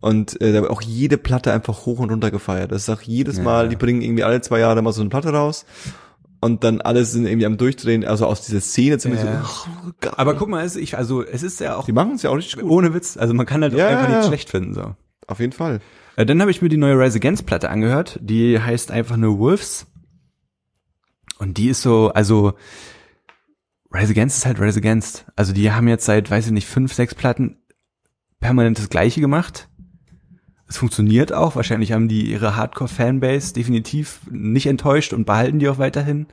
Und 0.00 0.40
äh, 0.42 0.52
da 0.52 0.60
wird 0.60 0.70
auch 0.70 0.82
jede 0.82 1.16
Platte 1.16 1.52
einfach 1.52 1.86
hoch 1.86 1.98
und 1.98 2.10
runter 2.10 2.30
gefeiert. 2.30 2.72
Das 2.72 2.82
ist 2.82 2.90
auch 2.90 3.00
jedes 3.00 3.38
Ja. 3.38 3.42
Mal, 3.42 3.68
die 3.70 3.76
bringen 3.76 4.02
irgendwie 4.02 4.24
alle 4.24 4.40
zwei 4.42 4.58
Jahre 4.60 4.82
mal 4.82 4.92
so 4.92 5.00
eine 5.00 5.08
Platte 5.10 5.30
raus. 5.30 5.64
Und 6.40 6.62
dann 6.62 6.82
alles 6.82 7.12
sind 7.12 7.24
irgendwie 7.26 7.46
am 7.46 7.56
Durchdrehen, 7.56 8.04
also 8.04 8.26
aus 8.26 8.42
dieser 8.44 8.60
Szene 8.60 8.98
zumindest 8.98 9.26
Ja. 9.26 9.42
so, 9.42 9.48
oh. 9.88 10.10
Aber 10.18 10.34
guck 10.34 10.50
mal, 10.50 10.62
es, 10.62 10.76
ich, 10.76 10.98
also 10.98 11.22
es 11.24 11.42
ist 11.42 11.58
ja 11.60 11.76
auch 11.76 11.86
die 11.86 11.92
machen 11.92 12.16
es 12.16 12.22
ja 12.22 12.28
auch 12.28 12.36
richtig 12.36 12.60
gut. 12.60 12.70
ohne 12.70 12.92
Witz. 12.92 13.16
Also 13.16 13.32
man 13.32 13.46
kann 13.46 13.62
halt 13.62 13.72
Ja, 13.72 13.88
einfach 13.88 14.14
nicht 14.14 14.26
schlecht 14.26 14.50
finden. 14.50 14.74
so. 14.74 14.94
Auf 15.26 15.40
jeden 15.40 15.52
Fall. 15.52 15.80
Äh, 16.16 16.26
dann 16.26 16.42
habe 16.42 16.50
ich 16.50 16.60
mir 16.60 16.68
die 16.68 16.76
neue 16.76 16.98
Rise 16.98 17.16
Against 17.16 17.46
Platte 17.46 17.70
angehört. 17.70 18.18
Die 18.20 18.60
heißt 18.60 18.90
einfach 18.90 19.16
nur 19.16 19.38
Wolves. 19.38 19.86
Und 21.38 21.56
die 21.56 21.68
ist 21.68 21.80
so, 21.80 22.10
also 22.12 22.52
Rise 23.94 24.10
Against 24.10 24.38
ist 24.38 24.46
halt 24.46 24.60
Rise 24.60 24.80
Against. 24.80 25.24
Also 25.36 25.52
die 25.52 25.70
haben 25.70 25.86
jetzt 25.86 26.04
seit, 26.04 26.28
weiß 26.28 26.46
ich 26.46 26.52
nicht, 26.52 26.66
fünf, 26.66 26.92
sechs 26.92 27.14
Platten 27.14 27.58
permanent 28.40 28.78
das 28.78 28.90
Gleiche 28.90 29.20
gemacht. 29.20 29.68
Es 30.68 30.78
funktioniert 30.78 31.32
auch. 31.32 31.54
Wahrscheinlich 31.54 31.92
haben 31.92 32.08
die 32.08 32.30
ihre 32.32 32.56
Hardcore-Fanbase 32.56 33.54
definitiv 33.54 34.20
nicht 34.28 34.66
enttäuscht 34.66 35.12
und 35.12 35.26
behalten 35.26 35.60
die 35.60 35.68
auch 35.68 35.78
weiterhin. 35.78 36.26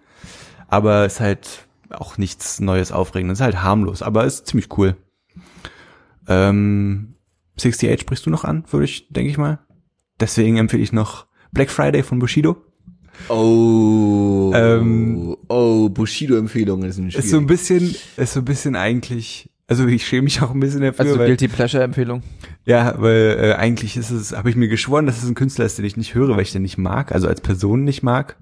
Aber 0.68 1.06
es 1.06 1.16
ist 1.16 1.20
halt 1.20 1.68
auch 1.92 2.18
nichts 2.18 2.60
Neues, 2.60 2.92
Aufregendes. 2.92 3.38
Es 3.38 3.42
ist 3.42 3.46
halt 3.46 3.64
harmlos, 3.64 4.02
aber 4.02 4.26
ist 4.26 4.48
ziemlich 4.48 4.76
cool. 4.78 4.96
Ähm, 6.28 7.16
68 7.58 8.02
sprichst 8.02 8.26
du 8.26 8.32
noch 8.32 8.44
an, 8.44 8.64
würde 8.72 8.86
ich, 8.86 9.08
denke 9.10 9.30
ich 9.30 9.38
mal. 9.38 9.60
Deswegen 10.20 10.58
empfehle 10.58 10.82
ich 10.82 10.94
noch 10.94 11.28
Black 11.52 11.70
Friday 11.70 12.02
von 12.02 12.18
Bushido. 12.18 12.58
Oh, 13.30 14.52
Ähm, 14.54 15.36
oh, 15.48 15.90
Bushido-Empfehlungen 15.90 16.92
sind 16.92 17.12
schwierig. 17.12 17.26
Ist 17.26 17.32
so 17.32 17.38
ein 17.38 17.48
bisschen, 17.48 17.96
ist 18.18 18.34
so 18.34 18.40
ein 18.42 18.46
bisschen 18.46 18.76
eigentlich, 18.76 19.50
also 19.68 19.86
ich 19.88 20.06
schäme 20.06 20.24
mich 20.24 20.42
auch 20.42 20.52
ein 20.52 20.60
bisschen 20.60 20.82
dafür, 20.82 21.06
Also 21.06 21.20
weil, 21.20 21.28
Guilty 21.28 21.48
Pleasure 21.48 21.84
Empfehlung. 21.84 22.24
ja, 22.66 22.96
weil 22.98 23.38
äh, 23.40 23.54
eigentlich 23.54 23.98
ist 23.98 24.12
es, 24.12 24.32
habe 24.36 24.50
ich 24.50 24.56
mir 24.56 24.68
geschworen, 24.68 25.06
dass 25.06 25.22
es 25.24 25.30
ein 25.30 25.36
Künstler 25.36 25.66
ist, 25.66 25.78
den 25.78 25.86
ich 25.86 25.98
nicht 25.98 26.14
höre, 26.16 26.36
weil 26.36 26.42
ich 26.44 26.52
den 26.52 26.62
nicht 26.64 26.78
mag, 26.78 27.12
also 27.12 27.28
als 27.28 27.42
Person 27.42 27.84
nicht 27.84 28.04
mag. 28.04 28.38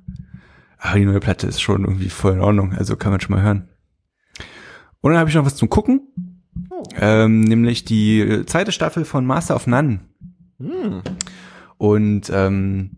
Aber 0.77 0.97
die 0.97 1.05
neue 1.05 1.19
Platte 1.19 1.45
ist 1.47 1.61
schon 1.61 1.83
irgendwie 1.83 2.09
voll 2.09 2.33
in 2.33 2.41
Ordnung, 2.41 2.73
also 2.73 2.95
kann 2.95 3.11
man 3.11 3.19
schon 3.21 3.35
mal 3.35 3.43
hören. 3.43 3.67
Und 5.01 5.11
dann 5.11 5.19
habe 5.19 5.29
ich 5.29 5.35
noch 5.35 5.45
was 5.45 5.55
zum 5.55 5.69
Gucken, 5.69 6.01
Oh. 6.71 6.83
ähm, 6.99 7.41
nämlich 7.41 7.85
die 7.85 8.19
äh, 8.21 8.45
zweite 8.45 8.71
Staffel 8.71 9.05
von 9.05 9.25
Master 9.25 9.55
of 9.55 9.65
None. 9.67 9.99
Hm. 10.59 11.01
Und 11.77 12.29
ähm, 12.33 12.91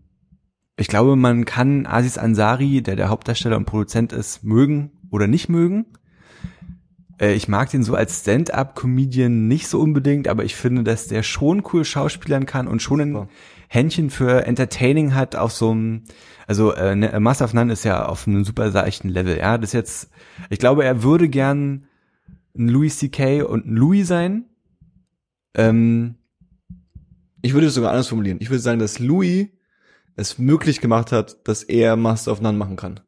ich 0.82 0.88
glaube, 0.88 1.16
man 1.16 1.44
kann 1.44 1.86
Aziz 1.86 2.18
Ansari, 2.18 2.82
der 2.82 2.96
der 2.96 3.08
Hauptdarsteller 3.08 3.56
und 3.56 3.64
Produzent 3.64 4.12
ist, 4.12 4.44
mögen 4.44 4.90
oder 5.10 5.26
nicht 5.26 5.48
mögen. 5.48 5.86
Äh, 7.20 7.34
ich 7.34 7.48
mag 7.48 7.70
den 7.70 7.82
so 7.82 7.94
als 7.94 8.20
Stand-up-Comedian 8.20 9.46
nicht 9.48 9.68
so 9.68 9.80
unbedingt, 9.80 10.28
aber 10.28 10.44
ich 10.44 10.56
finde, 10.56 10.82
dass 10.82 11.06
der 11.06 11.22
schon 11.22 11.62
cool 11.72 11.84
schauspielern 11.84 12.46
kann 12.46 12.68
und 12.68 12.82
schon 12.82 13.00
ein. 13.00 13.28
Händchen 13.68 14.10
für 14.10 14.44
Entertaining 14.44 15.14
hat 15.14 15.34
auf 15.34 15.52
so 15.52 15.70
einem, 15.70 16.02
also 16.46 16.74
äh, 16.74 16.94
ne- 16.94 17.18
Master 17.20 17.46
of 17.46 17.54
None 17.54 17.72
ist 17.72 17.84
ja 17.84 18.04
auf 18.04 18.28
einem 18.28 18.44
super 18.44 18.70
seichten 18.70 19.08
Level. 19.08 19.38
Ja, 19.38 19.56
das 19.56 19.72
jetzt, 19.72 20.10
ich 20.50 20.58
glaube, 20.58 20.84
er 20.84 21.02
würde 21.02 21.30
gern 21.30 21.86
ein 22.54 22.68
Louis 22.68 22.98
C.K. 22.98 23.42
und 23.44 23.66
ein 23.66 23.76
Louis 23.76 24.06
sein. 24.06 24.44
Ähm, 25.54 26.16
Ich 27.40 27.54
würde 27.54 27.68
es 27.68 27.74
sogar 27.74 27.92
anders 27.92 28.08
formulieren. 28.08 28.38
Ich 28.42 28.50
würde 28.50 28.60
sagen, 28.60 28.78
dass 28.78 28.98
Louis 28.98 29.48
es 30.16 30.38
möglich 30.38 30.80
gemacht 30.80 31.12
hat, 31.12 31.36
dass 31.48 31.62
er 31.62 31.96
Master 31.96 32.32
of 32.32 32.40
None 32.40 32.58
machen 32.58 32.76
kann. 32.76 33.00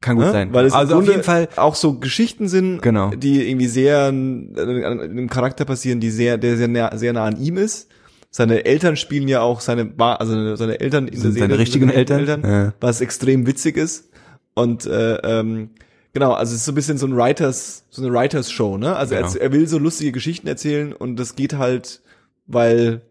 kann 0.00 0.16
gut 0.16 0.26
Ne? 0.26 0.32
sein. 0.32 0.52
Weil 0.54 0.66
es 0.66 0.72
also 0.72 0.98
auf 0.98 1.06
jeden 1.08 1.24
Fall 1.24 1.48
auch 1.56 1.74
so 1.74 1.94
Geschichten 1.98 2.48
sind, 2.48 2.82
Genau. 2.82 3.10
die 3.10 3.48
irgendwie 3.50 3.66
sehr 3.66 4.04
an 4.04 4.52
an 4.56 5.00
einem 5.00 5.28
Charakter 5.28 5.64
passieren, 5.64 5.98
die 6.00 6.10
sehr, 6.10 6.38
der 6.38 6.56
sehr 6.56 6.68
nah, 6.68 6.96
sehr 6.96 7.12
nah 7.12 7.24
an 7.24 7.36
ihm 7.40 7.56
ist. 7.56 7.88
Seine 8.30 8.64
Eltern 8.64 8.96
spielen 8.96 9.26
ja 9.26 9.40
auch 9.40 9.60
seine, 9.60 9.92
also 9.98 10.54
seine 10.54 10.78
Eltern 10.80 11.08
in 11.08 11.14
der 11.20 11.32
Serie 11.32 11.40
seine 11.48 11.58
richtigen 11.58 11.88
Eltern. 11.90 12.20
Eltern 12.20 12.42
Ja. 12.44 12.74
was 12.80 13.00
extrem 13.00 13.46
witzig 13.46 13.76
ist. 13.76 14.10
Und 14.54 14.86
äh, 14.86 15.16
ähm, 15.16 15.70
Genau, 16.14 16.32
also 16.32 16.52
es 16.52 16.60
ist 16.60 16.64
so 16.64 16.72
ein 16.72 16.74
bisschen 16.74 16.96
so 16.98 17.06
ein 17.06 17.14
Writers, 17.16 17.84
so 17.90 18.02
eine 18.02 18.12
Writers 18.12 18.50
Show, 18.50 18.78
ne? 18.78 18.96
Also 18.96 19.14
Genau. 19.14 19.28
er, 19.28 19.40
er 19.40 19.52
will 19.52 19.68
so 19.68 19.78
lustige 19.78 20.10
Geschichten 20.10 20.46
erzählen 20.48 20.92
und 20.92 21.16
das 21.16 21.36
geht 21.36 21.54
halt, 21.58 22.00
weil 22.46 23.02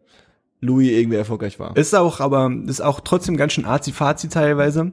Louis 0.59 0.89
irgendwie 0.89 1.17
erfolgreich 1.17 1.59
war. 1.59 1.75
Ist 1.77 1.95
auch, 1.95 2.19
aber 2.19 2.51
ist 2.65 2.81
auch 2.81 2.99
trotzdem 2.99 3.37
ganz 3.37 3.53
schön 3.53 3.65
arzi-fazi 3.65 4.29
teilweise. 4.29 4.91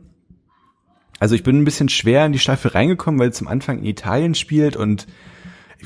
Also 1.19 1.35
ich 1.35 1.43
bin 1.43 1.61
ein 1.61 1.65
bisschen 1.65 1.89
schwer 1.89 2.27
in 2.27 2.33
die 2.33 2.39
Staffel 2.39 2.73
reingekommen, 2.73 3.21
weil 3.21 3.31
es 3.31 3.37
zum 3.37 3.49
Anfang 3.49 3.79
in 3.79 3.87
Italien 3.87 4.35
spielt 4.35 4.77
und 4.77 5.07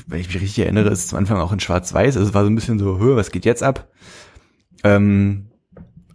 wenn 0.07 0.19
ich 0.19 0.27
mich 0.27 0.41
richtig 0.41 0.59
erinnere, 0.59 0.89
ist 0.89 0.99
es 0.99 1.07
zum 1.07 1.17
Anfang 1.17 1.37
auch 1.37 1.51
in 1.51 1.59
Schwarz-Weiß. 1.59 2.15
Also 2.15 2.29
es 2.29 2.33
war 2.33 2.43
so 2.43 2.49
ein 2.49 2.55
bisschen 2.55 2.79
so, 2.79 2.99
hör, 2.99 3.15
was 3.15 3.31
geht 3.31 3.45
jetzt 3.45 3.63
ab? 3.63 3.89
Ähm, 4.83 5.47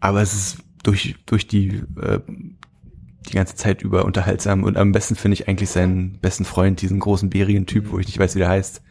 aber 0.01 0.23
es 0.23 0.35
ist 0.35 0.59
durch, 0.83 1.17
durch 1.27 1.47
die, 1.47 1.83
äh, 2.01 2.21
die 2.29 3.33
ganze 3.33 3.57
Zeit 3.57 3.83
über 3.83 4.05
unterhaltsam 4.05 4.65
und 4.65 4.77
am 4.77 4.93
besten 4.93 5.17
finde 5.17 5.35
ich 5.35 5.49
eigentlich 5.49 5.71
seinen 5.71 6.19
besten 6.21 6.45
Freund, 6.45 6.83
diesen 6.83 7.01
großen 7.01 7.31
bärigen 7.31 7.67
Typ, 7.67 7.91
wo 7.91 7.99
ich 7.99 8.07
nicht 8.07 8.19
weiß, 8.19 8.35
wie 8.35 8.41
der 8.41 8.49
heißt. 8.49 8.83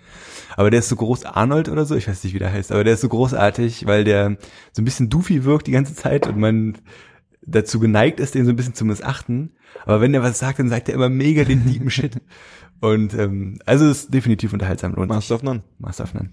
Aber 0.56 0.70
der 0.70 0.80
ist 0.80 0.90
so 0.90 0.96
groß, 0.96 1.26
Arnold 1.26 1.70
oder 1.70 1.86
so, 1.86 1.96
ich 1.96 2.08
weiß 2.08 2.24
nicht, 2.24 2.34
wie 2.34 2.40
der 2.40 2.52
heißt, 2.52 2.72
aber 2.72 2.84
der 2.84 2.94
ist 2.94 3.02
so 3.02 3.10
großartig, 3.10 3.86
weil 3.86 4.04
der 4.04 4.38
so 4.72 4.82
ein 4.82 4.86
bisschen 4.86 5.10
doofy 5.10 5.44
wirkt 5.44 5.68
die 5.68 5.72
ganze 5.72 5.96
Zeit 5.96 6.28
und 6.28 6.38
man 6.38 6.78
dazu 7.46 7.80
geneigt 7.80 8.20
ist, 8.20 8.36
den 8.36 8.46
so 8.46 8.52
ein 8.52 8.56
bisschen 8.56 8.74
zu 8.74 8.86
missachten. 8.86 9.52
Aber 9.86 10.02
wenn 10.02 10.14
der 10.14 10.24
was 10.24 10.40
sagt, 10.40 10.60
dann 10.60 10.70
sagt 10.70 10.90
er 10.90 10.96
immer 10.96 11.10
mega 11.10 11.44
den 11.44 11.66
tiefen 11.66 11.90
Shit. 11.90 12.22
Und 12.80 13.14
ähm, 13.14 13.60
also 13.66 13.86
es 13.86 14.04
ist 14.04 14.14
definitiv 14.14 14.52
unterhaltsam. 14.52 14.94
Lohnt. 14.94 15.08
Master 15.08 15.36
of 15.36 15.44
None. 15.44 15.64
Master 15.80 16.04
of 16.04 16.14
None. 16.14 16.32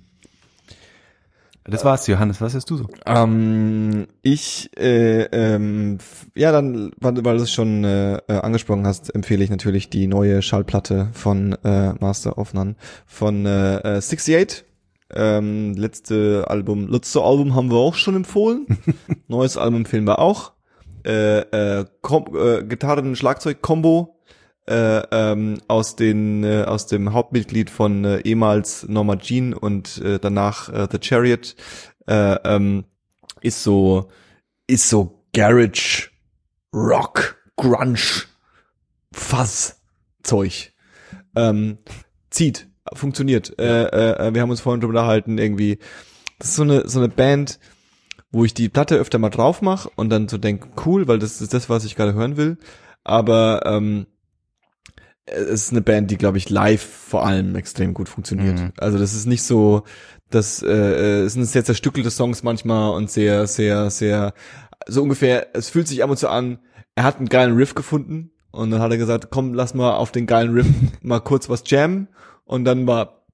Das 1.65 1.85
war's, 1.85 2.07
Johannes. 2.07 2.41
Was 2.41 2.55
hast 2.55 2.71
du 2.71 2.77
so? 2.77 2.87
Ähm, 3.05 4.07
ich, 4.23 4.71
äh, 4.79 5.25
ähm, 5.25 5.99
ja, 6.35 6.53
dann, 6.53 6.91
weil, 7.01 7.15
du 7.15 7.43
es 7.43 7.53
schon 7.53 7.85
äh, 7.85 8.17
äh, 8.17 8.39
angesprochen 8.39 8.87
hast, 8.87 9.15
empfehle 9.15 9.45
ich 9.45 9.51
natürlich 9.51 9.91
die 9.91 10.07
neue 10.07 10.41
Schallplatte 10.41 11.09
von 11.13 11.53
äh, 11.65 11.93
Master 11.95 12.39
of 12.39 12.55
None 12.55 12.77
von 13.07 13.45
äh, 13.45 13.77
äh, 13.77 13.99
68. 13.99 14.65
Ähm, 15.13 15.75
letzte 15.75 16.45
Album, 16.49 16.89
letzte 16.89 17.23
Album 17.23 17.55
haben 17.55 17.71
wir 17.71 17.79
auch 17.79 17.95
schon 17.95 18.17
empfohlen. 18.17 18.67
Neues 19.29 19.57
Album 19.57 19.81
empfehlen 19.81 20.07
wir 20.07 20.19
auch. 20.19 20.53
Äh, 21.05 21.41
äh, 21.41 21.85
Kom 22.01 22.25
äh, 22.37 22.63
Gitarren, 22.65 23.17
Schlagzeug-Kombo 23.17 24.20
äh, 24.71 25.03
ähm, 25.11 25.59
aus 25.69 25.97
den 25.97 26.45
äh, 26.45 26.65
aus 26.67 26.87
dem 26.87 27.13
Hauptmitglied 27.13 27.71
von 27.71 28.05
äh, 28.05 28.21
ehemals 28.21 28.87
Norma 28.89 29.17
Jean 29.17 29.53
und 29.53 29.99
äh, 29.99 30.19
danach 30.19 30.69
äh, 30.69 30.89
The 30.91 30.99
Chariot 31.01 31.57
äh, 32.07 32.37
ähm, 32.45 32.85
ist 33.41 33.63
so 33.63 34.09
ist 34.67 34.89
so 34.89 35.25
Garage 35.35 36.11
Rock 36.73 37.37
Grunge 37.57 38.25
Fuzz 39.13 39.81
Zeug 40.23 40.73
ähm, 41.35 41.79
zieht 42.31 42.69
funktioniert 42.95 43.59
äh, 43.59 43.85
äh, 43.85 44.35
wir 44.35 44.41
haben 44.41 44.51
uns 44.51 44.61
vorhin 44.61 44.81
drüber 44.81 44.93
unterhalten 44.93 45.39
irgendwie 45.39 45.79
das 46.39 46.51
ist 46.51 46.57
so 46.57 46.63
eine 46.63 46.89
so 46.89 47.01
eine 47.01 47.09
Band 47.09 47.59
wo 48.33 48.45
ich 48.45 48.55
die 48.55 48.69
Platte 48.69 48.97
öfter 48.97 49.19
mal 49.19 49.31
drauf 49.31 49.61
mache 49.61 49.91
und 49.97 50.11
dann 50.11 50.29
so 50.29 50.39
denke, 50.39 50.69
cool, 50.87 51.09
weil 51.09 51.19
das 51.19 51.41
ist 51.41 51.53
das, 51.53 51.69
was 51.69 51.85
ich 51.85 51.97
gerade 51.97 52.15
hören 52.15 52.37
will. 52.37 52.59
Aber 53.03 53.63
ähm, 53.67 54.07
es 55.27 55.65
ist 55.65 55.73
eine 55.73 55.81
Band, 55.81 56.11
die, 56.11 56.17
glaube 56.19 56.39
ich, 56.39 56.51
live 56.51 56.83
vor 56.83 57.25
allem 57.27 57.55
extrem 57.55 57.95
gut 57.95 58.09
funktioniert. 58.09 58.59
Mhm. 58.59 58.73
Also 58.79 58.99
das 58.99 59.15
ist 59.15 59.27
nicht 59.27 59.43
so, 59.43 59.85
das 60.31 60.63
äh, 60.63 61.23
es 61.23 61.35
sind 61.35 61.45
sehr 61.45 61.65
zerstückelte 61.65 62.11
Songs 62.11 62.43
manchmal 62.43 62.93
und 62.95 63.11
sehr, 63.11 63.47
sehr, 63.47 63.91
sehr, 63.91 64.35
so 64.87 65.03
ungefähr, 65.03 65.49
es 65.55 65.69
fühlt 65.69 65.89
sich 65.89 66.03
ab 66.03 66.11
und 66.11 66.19
zu 66.19 66.29
an, 66.29 66.59
er 66.95 67.05
hat 67.05 67.19
einen 67.19 67.29
geilen 67.29 67.57
Riff 67.57 67.75
gefunden 67.75 68.33
und 68.51 68.71
dann 68.71 68.81
hat 68.81 68.91
er 68.91 68.99
gesagt, 68.99 69.29
komm, 69.31 69.55
lass 69.55 69.75
mal 69.75 69.95
auf 69.95 70.11
den 70.13 70.27
geilen 70.27 70.53
Riff 70.53 70.67
mal 71.03 71.21
kurz 71.21 71.49
was 71.49 71.63
jammen 71.67 72.09
und 72.45 72.65
dann 72.65 72.87
war 72.87 73.25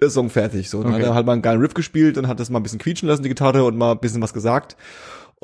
der 0.00 0.10
Song 0.10 0.28
fertig. 0.30 0.70
So, 0.70 0.82
dann 0.82 0.92
Okay. 0.94 1.02
hat 1.02 1.08
er 1.10 1.14
halt 1.14 1.26
mal 1.26 1.34
einen 1.34 1.42
geilen 1.42 1.60
Riff 1.60 1.74
gespielt 1.74 2.18
und 2.18 2.26
hat 2.26 2.40
das 2.40 2.50
mal 2.50 2.58
ein 2.58 2.64
bisschen 2.64 2.80
quietschen 2.80 3.08
lassen, 3.08 3.22
die 3.22 3.28
Gitarre, 3.28 3.62
und 3.64 3.76
mal 3.76 3.92
ein 3.92 4.00
bisschen 4.00 4.22
was 4.22 4.32
gesagt 4.32 4.76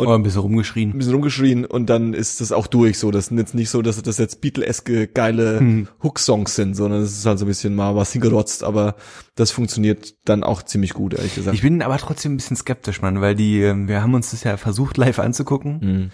Und- 0.01 0.07
oh, 0.09 0.15
ein 0.15 0.23
bisschen 0.23 0.41
rumgeschrien. 0.41 0.91
ein 0.91 0.99
bisschen 0.99 1.13
rumgeschrien 1.15 1.65
und 1.65 1.91
dann 1.91 2.15
ist 2.15 2.41
das 2.41 2.53
auch 2.53 2.67
durch 2.67 2.99
so. 2.99 3.11
Das 3.11 3.27
sind 3.27 3.39
jetzt 3.39 3.55
nicht 3.55 3.71
so, 3.71 3.83
dass 3.83 4.01
das 4.03 4.19
jetzt 4.19 4.41
Beatle-eske 4.41 5.09
geile 5.09 5.59
Hm. 5.61 5.89
Hook-Songs 6.03 6.55
sind, 6.55 6.75
sondern 6.75 7.03
es 7.03 7.13
ist 7.19 7.27
halt 7.27 7.39
so 7.39 7.45
ein 7.45 7.49
bisschen 7.49 7.75
mal 7.75 7.95
was 7.97 8.13
hingerotzt, 8.13 8.65
aber 8.65 8.95
das 9.35 9.51
funktioniert 9.51 10.15
dann 10.25 10.43
auch 10.45 10.63
ziemlich 10.63 10.95
gut, 10.95 11.15
ehrlich 11.15 11.35
gesagt. 11.35 11.55
Ich 11.55 11.63
bin 11.63 11.83
aber 11.83 11.97
trotzdem 11.99 12.35
ein 12.35 12.37
bisschen 12.37 12.57
skeptisch, 12.57 13.03
Mann, 13.03 13.21
weil 13.21 13.35
die, 13.35 13.61
ähm, 13.63 13.89
wir 13.89 14.03
haben 14.03 14.15
uns 14.15 14.31
das 14.33 14.45
ja 14.45 14.57
versucht 14.57 14.97
live 14.97 15.19
anzugucken 15.19 15.79
Mhm. 15.81 16.11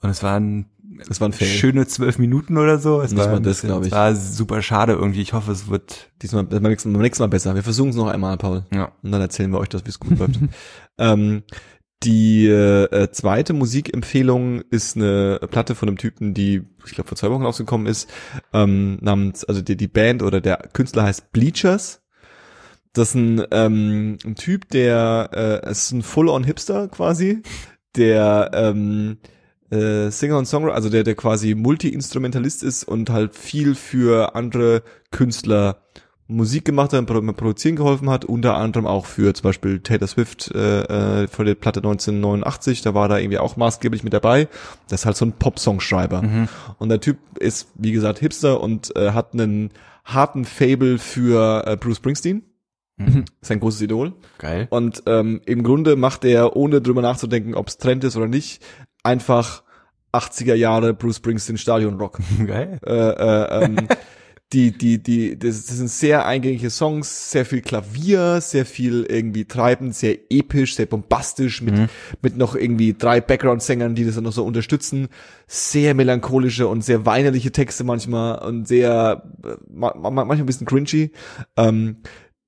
und 0.00 0.10
es 0.10 0.22
waren 0.22 0.66
Das 1.08 1.20
war 1.22 1.28
ein 1.28 1.32
Fail. 1.32 1.46
schöne 1.48 1.86
zwölf 1.86 2.18
Minuten 2.18 2.58
oder 2.58 2.78
so. 2.78 3.00
Es 3.00 3.12
Nicht 3.12 3.24
war 3.24 3.32
das, 3.40 3.42
bisschen- 3.42 3.68
glaub 3.70 3.84
ich. 3.86 3.90
War 3.92 4.14
super 4.14 4.60
schade 4.60 4.92
irgendwie. 4.92 5.22
Ich 5.22 5.32
hoffe, 5.32 5.50
es 5.52 5.68
wird, 5.68 6.10
Diesmal 6.20 6.44
beim 6.44 6.62
nächsten, 6.62 6.92
beim 6.92 7.02
nächsten 7.02 7.22
Mal 7.22 7.28
besser. 7.28 7.54
Wir 7.54 7.62
versuchen 7.62 7.90
es 7.90 7.96
noch 7.96 8.06
einmal, 8.08 8.36
Paul. 8.36 8.64
ja. 8.72 8.92
Und 9.02 9.10
dann 9.10 9.20
erzählen 9.22 9.50
wir 9.50 9.58
euch 9.58 9.70
das, 9.70 9.84
wie 9.84 9.88
es 9.88 9.98
gut 9.98 10.18
läuft. 10.18 10.38
Ähm, 10.98 11.42
die 12.04 12.46
äh, 12.48 13.10
zweite 13.12 13.52
Musikempfehlung 13.52 14.62
ist 14.70 14.96
eine 14.96 15.40
Platte 15.50 15.74
von 15.74 15.88
einem 15.88 15.98
Typen, 15.98 16.34
die, 16.34 16.62
ich 16.84 16.92
glaube, 16.92 17.08
vor 17.08 17.16
zwei 17.16 17.30
Wochen 17.30 17.44
rausgekommen 17.44 17.86
ist, 17.86 18.10
ähm, 18.52 18.98
namens, 19.00 19.44
also 19.44 19.62
die, 19.62 19.76
die 19.76 19.88
Band 19.88 20.22
oder 20.22 20.40
der 20.40 20.68
Künstler 20.72 21.04
heißt 21.04 21.32
Bleachers. 21.32 22.02
Das 22.92 23.10
ist 23.10 23.14
ein, 23.14 23.44
ähm, 23.50 24.18
ein 24.24 24.34
Typ, 24.34 24.68
der, 24.68 25.62
äh, 25.64 25.70
ist 25.70 25.92
ein 25.92 26.02
Full-on-Hipster 26.02 26.88
quasi, 26.88 27.42
der 27.96 28.50
ähm, 28.52 29.18
äh, 29.70 30.10
Singer 30.10 30.38
und 30.38 30.46
Songwriter, 30.46 30.74
also 30.74 30.90
der, 30.90 31.02
der 31.02 31.14
quasi 31.14 31.54
Multi-Instrumentalist 31.54 32.62
ist 32.62 32.84
und 32.84 33.10
halt 33.10 33.34
viel 33.34 33.74
für 33.74 34.34
andere 34.34 34.82
Künstler 35.10 35.82
Musik 36.28 36.64
gemacht 36.64 36.92
hat 36.92 37.06
produzieren 37.06 37.76
geholfen 37.76 38.08
hat, 38.08 38.24
unter 38.24 38.56
anderem 38.56 38.86
auch 38.86 39.06
für 39.06 39.34
zum 39.34 39.44
Beispiel 39.44 39.80
Taylor 39.80 40.06
Swift 40.06 40.50
äh, 40.54 41.22
äh, 41.22 41.28
für 41.28 41.44
die 41.44 41.54
Platte 41.54 41.80
1989, 41.80 42.82
da 42.82 42.94
war 42.94 43.08
da 43.08 43.18
irgendwie 43.18 43.38
auch 43.38 43.56
maßgeblich 43.56 44.02
mit 44.02 44.12
dabei. 44.12 44.48
Das 44.88 45.02
ist 45.02 45.06
halt 45.06 45.16
so 45.16 45.26
ein 45.26 45.32
Pop-Songschreiber. 45.32 46.22
Mhm. 46.22 46.48
Und 46.78 46.88
der 46.88 47.00
Typ 47.00 47.18
ist, 47.38 47.68
wie 47.74 47.92
gesagt, 47.92 48.18
Hipster 48.20 48.60
und 48.60 48.94
äh, 48.96 49.12
hat 49.12 49.34
einen 49.34 49.70
harten 50.04 50.44
Fable 50.44 50.98
für 50.98 51.66
äh, 51.66 51.76
Bruce 51.76 51.96
Springsteen. 51.96 52.42
Mhm. 52.96 53.24
Sein 53.40 53.60
großes 53.60 53.82
Idol. 53.82 54.12
Geil. 54.38 54.68
Und 54.70 55.02
ähm, 55.06 55.40
im 55.46 55.62
Grunde 55.62 55.96
macht 55.96 56.24
er, 56.24 56.56
ohne 56.56 56.80
drüber 56.80 57.02
nachzudenken, 57.02 57.54
ob 57.54 57.68
es 57.68 57.78
Trend 57.78 58.04
ist 58.04 58.16
oder 58.16 58.28
nicht, 58.28 58.62
einfach 59.02 59.62
80er 60.12 60.54
Jahre 60.54 60.94
Bruce 60.94 61.16
Springsteen 61.16 61.58
Stadion 61.58 61.94
Rock. 61.94 62.18
Geil. 62.46 62.78
äh, 62.84 62.92
äh, 62.92 63.64
ähm, 63.64 63.76
die, 64.52 64.70
die, 64.70 65.02
die, 65.02 65.38
das, 65.38 65.66
das 65.66 65.78
sind 65.78 65.88
sehr 65.88 66.26
eingängige 66.26 66.68
Songs, 66.68 67.30
sehr 67.30 67.46
viel 67.46 67.62
Klavier, 67.62 68.40
sehr 68.40 68.66
viel 68.66 69.04
irgendwie 69.08 69.46
treibend, 69.46 69.94
sehr 69.94 70.18
episch, 70.30 70.76
sehr 70.76 70.86
bombastisch, 70.86 71.62
mit, 71.62 71.74
mit 72.20 72.36
noch 72.36 72.54
irgendwie 72.54 72.92
drei 72.92 73.20
Background-Sängern, 73.20 73.94
die 73.94 74.04
das 74.04 74.16
dann 74.16 74.24
noch 74.24 74.32
so 74.32 74.44
unterstützen. 74.44 75.08
Sehr 75.46 75.94
melancholische 75.94 76.68
und 76.68 76.84
sehr 76.84 77.06
weinerliche 77.06 77.52
Texte 77.52 77.84
manchmal 77.84 78.46
und 78.46 78.68
sehr, 78.68 79.22
ma, 79.70 79.94
ma, 79.96 80.10
manchmal 80.10 80.38
ein 80.38 80.46
bisschen 80.46 80.66
cringy. 80.66 81.12
Ähm, 81.56 81.96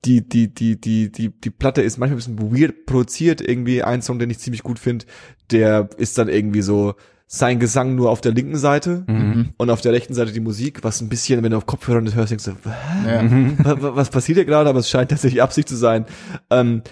die, 0.05 0.29
die, 0.29 0.53
die, 0.53 0.79
die, 0.79 1.11
die, 1.11 1.31
die 1.31 1.51
Platte 1.51 1.81
ist 1.81 1.97
manchmal 1.97 2.21
ein 2.21 2.37
bisschen 2.37 2.53
weird 2.53 2.85
produziert, 2.85 3.41
irgendwie 3.41 3.83
ein 3.83 4.03
Song, 4.03 4.19
den 4.19 4.29
ich 4.29 4.39
ziemlich 4.39 4.63
gut 4.63 4.79
finde, 4.79 5.07
der 5.51 5.89
ist 5.97 6.19
dann 6.19 6.29
irgendwie 6.29 6.63
so 6.63 6.95
sein 7.27 7.59
Gesang 7.59 7.95
nur 7.95 8.11
auf 8.11 8.21
der 8.21 8.33
linken 8.33 8.57
Seite 8.57 9.05
Mhm. 9.09 9.51
und 9.57 9.71
auf 9.71 9.81
der 9.81 9.93
rechten 9.93 10.15
Seite 10.15 10.33
die 10.33 10.41
Musik, 10.41 10.85
was 10.85 11.01
ein 11.01 11.09
bisschen, 11.09 11.43
wenn 11.43 11.51
du 11.53 11.57
auf 11.57 11.67
Kopfhörern 11.67 12.05
das 12.05 12.15
hörst, 12.15 12.31
denkst 12.31 12.45
du, 12.45 12.53
"Hä? 12.71 13.09
Ja. 13.09 13.65
Wa- 13.65 13.83
wa- 13.83 13.97
was 13.97 14.11
passiert 14.11 14.37
hier 14.37 14.45
gerade, 14.45 14.69
aber 14.69 14.79
es 14.81 14.91
scheint 14.91 15.11
tatsächlich 15.11 15.43
Absicht 15.43 15.69
zu 15.69 15.77
sein. 15.77 16.05
Ähm, 16.51 16.83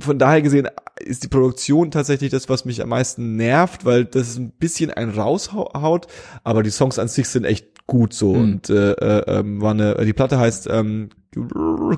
von 0.00 0.18
daher 0.18 0.42
gesehen 0.42 0.68
ist 1.00 1.22
die 1.22 1.28
Produktion 1.28 1.90
tatsächlich 1.90 2.30
das, 2.30 2.48
was 2.48 2.64
mich 2.64 2.82
am 2.82 2.88
meisten 2.88 3.36
nervt, 3.36 3.84
weil 3.84 4.04
das 4.04 4.36
ein 4.36 4.50
bisschen 4.52 4.90
ein 4.90 5.10
raushaut, 5.10 6.06
aber 6.44 6.62
die 6.62 6.70
Songs 6.70 6.98
an 6.98 7.08
sich 7.08 7.28
sind 7.28 7.44
echt 7.44 7.66
gut 7.86 8.12
so 8.14 8.34
Mhm. 8.34 8.40
und 8.42 8.70
äh, 8.70 8.92
äh, 8.92 9.38
ähm, 9.40 9.60
war 9.60 9.72
eine, 9.72 9.94
die 10.04 10.12
Platte 10.12 10.38
heißt 10.38 10.68
ähm, 10.70 11.10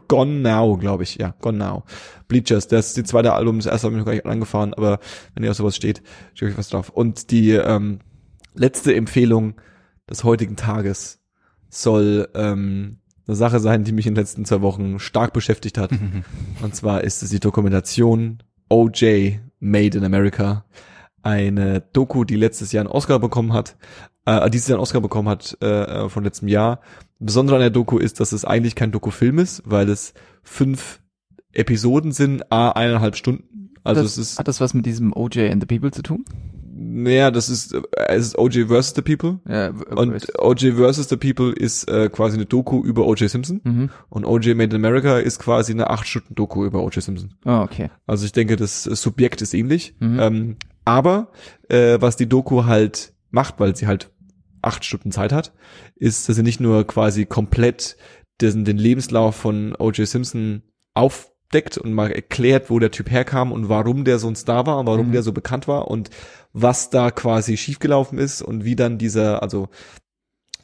Gone 0.09 0.41
Now, 0.41 0.77
glaube 0.79 1.03
ich, 1.03 1.17
ja, 1.17 1.35
Gone 1.41 1.59
Now. 1.59 1.85
Bleachers, 2.27 2.69
das 2.69 2.89
ist 2.89 2.97
die 2.97 3.05
zweite 3.05 3.35
Album, 3.35 3.59
das 3.59 3.67
erste 3.67 3.87
habe 3.87 3.97
ich 3.97 3.99
noch 3.99 4.07
gar 4.07 4.15
nicht 4.15 4.27
angefahren, 4.27 4.75
aber 4.75 4.99
wenn 5.35 5.45
ihr 5.45 5.51
auf 5.51 5.57
sowas 5.57 5.77
steht, 5.77 6.03
steht 6.35 6.51
euch 6.51 6.59
was 6.59 6.71
drauf. 6.71 6.89
Und 6.89 7.31
die 7.31 7.51
ähm, 7.51 8.01
letzte 8.55 8.95
Empfehlung 8.95 9.55
des 10.09 10.25
heutigen 10.25 10.57
Tages 10.57 11.21
soll 11.69 12.29
ähm, 12.35 12.99
eine 13.27 13.37
Sache 13.37 13.61
sein, 13.61 13.85
die 13.85 13.93
mich 13.93 14.07
in 14.07 14.15
den 14.15 14.21
letzten 14.23 14.45
zwei 14.45 14.63
Wochen 14.63 14.99
stark 14.99 15.33
beschäftigt 15.33 15.79
hat. 15.79 15.91
Und 16.63 16.75
zwar 16.75 17.03
ist 17.05 17.23
es 17.23 17.31
die 17.31 17.41
Dokumentation 17.41 18.43
OJ 18.69 19.39
Made 19.61 19.99
in 19.99 20.05
America. 20.05 20.65
Eine 21.23 21.81
Doku, 21.93 22.25
die 22.25 22.37
letztes 22.37 22.71
Jahr 22.73 22.83
einen 22.85 22.93
Oscar 22.93 23.19
bekommen 23.19 23.53
hat, 23.53 23.77
äh, 24.27 24.51
dieses 24.51 24.69
Jahr 24.69 24.77
einen 24.77 24.83
Oscar 24.83 25.01
bekommen 25.01 25.29
hat 25.29 25.61
äh, 25.63 26.09
von 26.09 26.25
letztem 26.25 26.49
Jahr. 26.49 26.81
Besondere 27.19 27.57
an 27.57 27.63
der 27.63 27.71
Doku 27.71 27.99
ist, 27.99 28.21
dass 28.21 28.33
es 28.33 28.45
eigentlich 28.45 28.75
kein 28.75 28.93
Dokufilm 28.93 29.39
ist, 29.39 29.63
weil 29.65 29.89
es 29.89 30.13
fünf 30.43 31.01
Episoden 31.53 32.13
sind, 32.13 32.53
a 32.53 32.71
eineinhalb 32.73 33.17
Stunden. 33.17 33.71
Also 33.83 34.03
das, 34.03 34.19
es 34.19 34.33
ist 34.33 34.39
hat 34.39 34.49
das 34.49 34.61
was 34.61 34.75
mit 34.75 34.85
diesem 34.85 35.13
OJ 35.15 35.51
and 35.51 35.63
the 35.63 35.67
People 35.67 35.91
zu 35.91 36.03
tun? 36.03 36.25
naja, 36.79 37.31
das 37.31 37.49
ist, 37.49 37.75
äh, 37.75 37.83
es 38.09 38.27
ist 38.27 38.39
OJ 38.39 38.67
versus 38.67 38.95
the 38.95 39.03
People. 39.03 39.41
Ja, 39.49 39.71
Und 39.71 40.27
OJ 40.39 40.73
versus 40.73 41.09
the 41.09 41.17
People 41.17 41.53
ist 41.53 41.89
äh, 41.89 42.09
quasi 42.09 42.37
eine 42.37 42.47
Doku 42.47 42.83
über 42.83 43.07
OJ 43.07 43.29
Simpson. 43.29 43.61
mhm. 43.65 43.91
Und 44.09 44.25
OJ 44.25 44.55
Made 44.55 44.77
in 44.77 44.85
America 44.85 45.19
ist 45.19 45.39
quasi 45.39 45.73
eine 45.73 45.91
acht 45.91 46.07
Stunden 46.07 46.35
Doku 46.35 46.65
über 46.65 46.83
OJ 46.83 47.01
Simpson. 47.01 47.35
Oh, 47.45 47.61
okay. 47.63 47.91
Also 48.07 48.25
ich 48.25 48.33
denke, 48.33 48.57
das 48.57 48.85
Subjekt 48.85 49.43
ist 49.43 49.55
ähnlich. 49.55 49.95
Mhm. 50.01 50.19
Ähm, 50.21 50.57
aber 50.85 51.33
äh, 51.69 51.99
was 52.01 52.17
die 52.17 52.29
Doku 52.29 52.65
halt 52.65 53.13
macht, 53.31 53.59
weil 53.59 53.75
sie 53.75 53.87
halt 53.87 54.11
acht 54.67 54.85
Stunden 54.85 55.13
Zeit 55.13 55.33
hat, 55.33 55.53
ist, 55.95 56.29
dass 56.29 56.37
sie 56.37 56.43
nicht 56.43 56.61
nur 56.61 56.87
quasi 56.87 57.25
komplett 57.27 57.97
den, 58.41 58.65
den 58.65 58.79
Lebenslauf 58.79 59.37
von 59.37 59.75
O.J. 59.79 60.07
Simpson 60.07 60.63
aufdeckt 60.95 61.79
und 61.79 61.93
mal 61.93 62.11
erklärt, 62.11 62.69
wo 62.71 62.79
der 62.79 62.91
Typ 62.91 63.11
herkam 63.11 63.53
und 63.53 63.69
warum 63.69 64.05
der 64.05 64.19
so 64.19 64.29
ein 64.29 64.37
Star 64.37 64.67
war 64.67 64.79
und 64.79 64.87
warum 64.87 65.09
Mhm. 65.09 65.13
der 65.13 65.23
so 65.23 65.33
bekannt 65.33 65.69
war 65.69 65.89
und 65.89 66.11
was 66.53 66.91
da 66.91 67.11
quasi 67.11 67.57
schiefgelaufen 67.57 68.19
ist 68.19 68.43
und 68.43 68.65
wie 68.65 68.77
dann 68.77 68.99
dieser, 68.99 69.43
also 69.43 69.69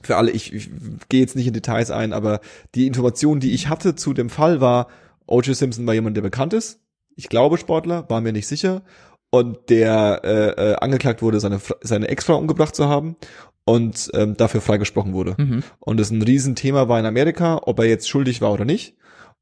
für 0.03 0.17
alle, 0.17 0.33
ich, 0.33 0.53
ich 0.53 0.71
gehe 1.09 1.21
jetzt 1.21 1.37
nicht 1.37 1.47
in 1.47 1.53
Details 1.53 1.91
ein, 1.91 2.13
aber 2.13 2.41
die 2.75 2.87
Information, 2.87 3.41
die 3.41 3.53
ich 3.53 3.69
hatte 3.69 3.95
zu 3.95 4.13
dem 4.13 4.31
Fall 4.31 4.61
war, 4.61 4.89
O.J. 5.27 5.57
Simpson 5.57 5.87
war 5.87 5.95
jemand, 5.95 6.17
der 6.17 6.23
bekannt 6.23 6.53
ist. 6.53 6.81
Ich 7.15 7.29
glaube 7.29 7.57
Sportler, 7.57 8.09
war 8.11 8.21
mir 8.21 8.33
nicht 8.33 8.49
sicher. 8.49 8.83
Und 9.31 9.71
der 9.71 10.21
äh, 10.25 10.73
äh, 10.73 10.75
angeklagt 10.75 11.23
wurde, 11.23 11.41
seine, 11.41 11.59
seine 11.81 12.09
Ex-Frau 12.09 12.37
umgebracht 12.37 12.75
zu 12.75 12.89
haben 12.89 13.17
und 13.65 14.11
ähm, 14.15 14.37
dafür 14.37 14.61
freigesprochen 14.61 15.13
wurde. 15.13 15.35
Mhm. 15.39 15.63
Und 15.79 16.01
das 16.01 16.11
ein 16.11 16.23
Riesenthema 16.23 16.89
war 16.89 16.99
in 16.99 17.07
Amerika, 17.07 17.61
ob 17.65 17.79
er 17.79 17.87
jetzt 17.87 18.09
schuldig 18.09 18.41
war 18.41 18.53
oder 18.53 18.65
nicht. 18.65 18.97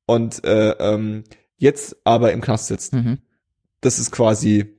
Und 0.07 0.45
äh, 0.45 0.71
ähm, 0.79 1.25
jetzt 1.57 1.97
aber 2.05 2.33
im 2.33 2.41
Knast 2.41 2.67
sitzt. 2.67 2.93
Mhm. 2.93 3.19
Das 3.81 3.99
ist 3.99 4.11
quasi 4.11 4.77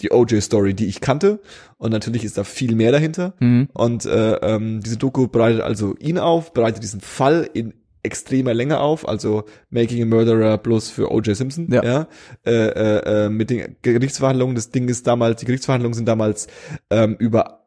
die 0.00 0.12
OJ-Story, 0.12 0.74
die 0.74 0.86
ich 0.86 1.00
kannte. 1.00 1.40
Und 1.76 1.90
natürlich 1.90 2.24
ist 2.24 2.38
da 2.38 2.44
viel 2.44 2.74
mehr 2.74 2.92
dahinter. 2.92 3.34
Mhm. 3.40 3.68
Und 3.72 4.04
äh, 4.04 4.34
ähm, 4.34 4.80
diese 4.80 4.96
Doku 4.96 5.28
bereitet 5.28 5.62
also 5.62 5.96
ihn 5.96 6.18
auf, 6.18 6.52
bereitet 6.52 6.82
diesen 6.82 7.00
Fall 7.00 7.48
in 7.52 7.74
extremer 8.02 8.54
Länge 8.54 8.78
auf, 8.80 9.08
also 9.08 9.44
Making 9.70 10.02
a 10.02 10.06
Murderer 10.06 10.58
bloß 10.58 10.88
für 10.88 11.10
O.J. 11.10 11.36
Simpson. 11.36 11.68
Ja. 11.70 12.06
Äh, 12.46 12.50
äh, 12.50 13.26
äh, 13.26 13.28
mit 13.28 13.50
den 13.50 13.76
Gerichtsverhandlungen, 13.82 14.54
das 14.54 14.70
Ding 14.70 14.88
ist 14.88 15.06
damals, 15.06 15.40
die 15.40 15.46
Gerichtsverhandlungen 15.46 15.94
sind 15.94 16.06
damals 16.06 16.46
ähm, 16.90 17.16
über 17.18 17.57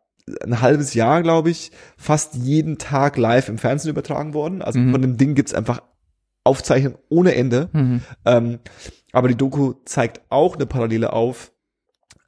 ein 0.43 0.61
halbes 0.61 0.93
Jahr, 0.93 1.21
glaube 1.23 1.49
ich, 1.49 1.71
fast 1.97 2.35
jeden 2.35 2.77
Tag 2.77 3.17
live 3.17 3.49
im 3.49 3.57
Fernsehen 3.57 3.89
übertragen 3.91 4.33
worden. 4.33 4.61
Also 4.61 4.79
Mhm. 4.79 4.91
von 4.91 5.01
dem 5.01 5.17
Ding 5.17 5.35
gibt's 5.35 5.53
einfach 5.53 5.81
Aufzeichnungen 6.43 6.97
ohne 7.09 7.35
Ende. 7.35 7.69
Mhm. 7.73 8.01
Ähm, 8.25 8.59
aber 9.11 9.27
die 9.27 9.35
Doku 9.35 9.73
zeigt 9.85 10.21
auch 10.29 10.55
eine 10.55 10.65
Parallele 10.65 11.13
auf, 11.13 11.51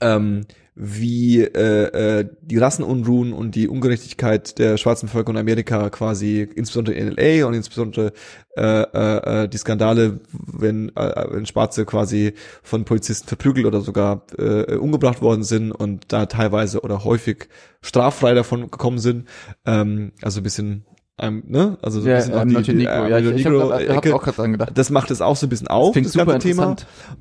ähm, 0.02 0.46
wie 0.76 1.42
äh, 1.42 2.20
äh, 2.22 2.30
die 2.42 2.58
Rassenunruhen 2.58 3.32
und 3.34 3.54
die 3.54 3.68
Ungerechtigkeit 3.68 4.58
der 4.58 4.78
schwarzen 4.78 5.08
Völker 5.08 5.30
in 5.32 5.38
Amerika 5.38 5.90
quasi, 5.92 6.42
insbesondere 6.56 6.96
in 6.96 7.12
LA 7.12 7.46
und 7.46 7.54
insbesondere 7.54 8.12
äh, 8.58 8.82
äh, 8.82 9.44
äh, 9.44 9.48
die 9.50 9.58
Skandale, 9.58 10.20
wenn, 10.32 10.90
äh, 10.96 11.26
wenn 11.30 11.46
Schwarze 11.46 11.86
quasi 11.86 12.34
von 12.64 12.86
Polizisten 12.86 13.28
verprügelt 13.28 13.66
oder 13.68 13.82
sogar 13.82 14.26
äh, 14.38 14.76
umgebracht 14.76 15.22
worden 15.22 15.44
sind 15.44 15.72
und 15.72 16.06
da 16.12 16.26
teilweise 16.26 16.82
oder 16.82 17.04
häufig 17.04 17.50
straffrei 17.82 18.34
davon 18.34 18.62
gekommen 18.72 18.98
sind. 18.98 19.28
Ähm, 19.68 20.14
also 20.24 20.40
ein 20.40 20.44
bisschen, 20.44 20.86
ähm, 21.20 21.44
ne? 21.48 21.78
Also 21.84 22.02
so 22.02 22.08
ein 22.08 22.12
Ja, 22.12 22.16
bisschen 22.18 22.34
auch 22.34 22.42
ähm, 22.42 22.48
die- 22.50 22.56
Leute 22.56 22.72
die, 22.72 22.78
Negro. 22.78 22.92
äh, 23.06 23.10
Ja, 23.12 23.20
ich, 23.20 23.26
ich 23.28 23.46
habe 23.46 23.58
Negro-Ecke 23.58 24.10
hab 24.12 24.16
auch 24.20 24.24
gerade 24.24 24.38
dran 24.38 24.52
gedacht. 24.54 24.72
das 24.76 24.90
macht 24.90 25.12
es 25.12 25.22
auch 25.22 25.36
so 25.36 25.46
ein 25.46 25.50
bisschen 25.50 25.68
auf, 25.68 25.96
das 25.96 26.12
super 26.14 26.26
ganze 26.26 26.48
Thema. 26.48 26.76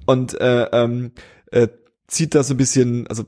Und 0.06 0.40
äh, 0.40 0.62
ähm, 0.72 1.12
äh, 1.50 1.68
zieht 2.08 2.34
da 2.34 2.42
so 2.42 2.54
ein 2.54 2.56
bisschen, 2.56 3.06
also 3.08 3.24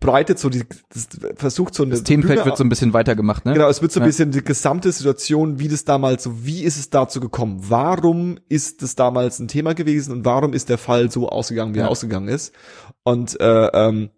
breitet 0.00 0.38
so 0.38 0.48
die, 0.48 0.64
das 0.88 1.08
versucht 1.36 1.74
so 1.74 1.82
eine 1.82 1.92
Das 1.92 2.02
Themenfeld 2.04 2.38
Bühne 2.38 2.46
wird 2.46 2.56
so 2.56 2.64
ein 2.64 2.68
bisschen 2.70 2.92
weiter 2.94 3.14
gemacht, 3.14 3.44
ne? 3.44 3.52
Genau, 3.52 3.68
es 3.68 3.82
wird 3.82 3.92
so 3.92 4.00
ein 4.00 4.04
Ja. 4.04 4.06
bisschen 4.06 4.30
die 4.30 4.42
gesamte 4.42 4.90
Situation, 4.90 5.58
wie 5.58 5.68
das 5.68 5.84
damals, 5.84 6.22
so 6.24 6.44
wie 6.46 6.62
ist 6.64 6.78
es 6.78 6.88
dazu 6.90 7.20
gekommen? 7.20 7.58
Warum 7.68 8.38
ist 8.48 8.82
das 8.82 8.94
damals 8.94 9.38
ein 9.38 9.48
Thema 9.48 9.74
gewesen 9.74 10.12
und 10.12 10.24
warum 10.24 10.54
ist 10.54 10.68
der 10.70 10.78
Fall 10.78 11.10
so 11.10 11.28
ausgegangen, 11.28 11.74
wie 11.74 11.78
Ja. 11.78 11.84
er 11.84 11.90
ausgegangen 11.90 12.28
ist? 12.28 12.54
Und 13.02 13.38
äh, 13.40 13.66
ähm, 13.66 14.10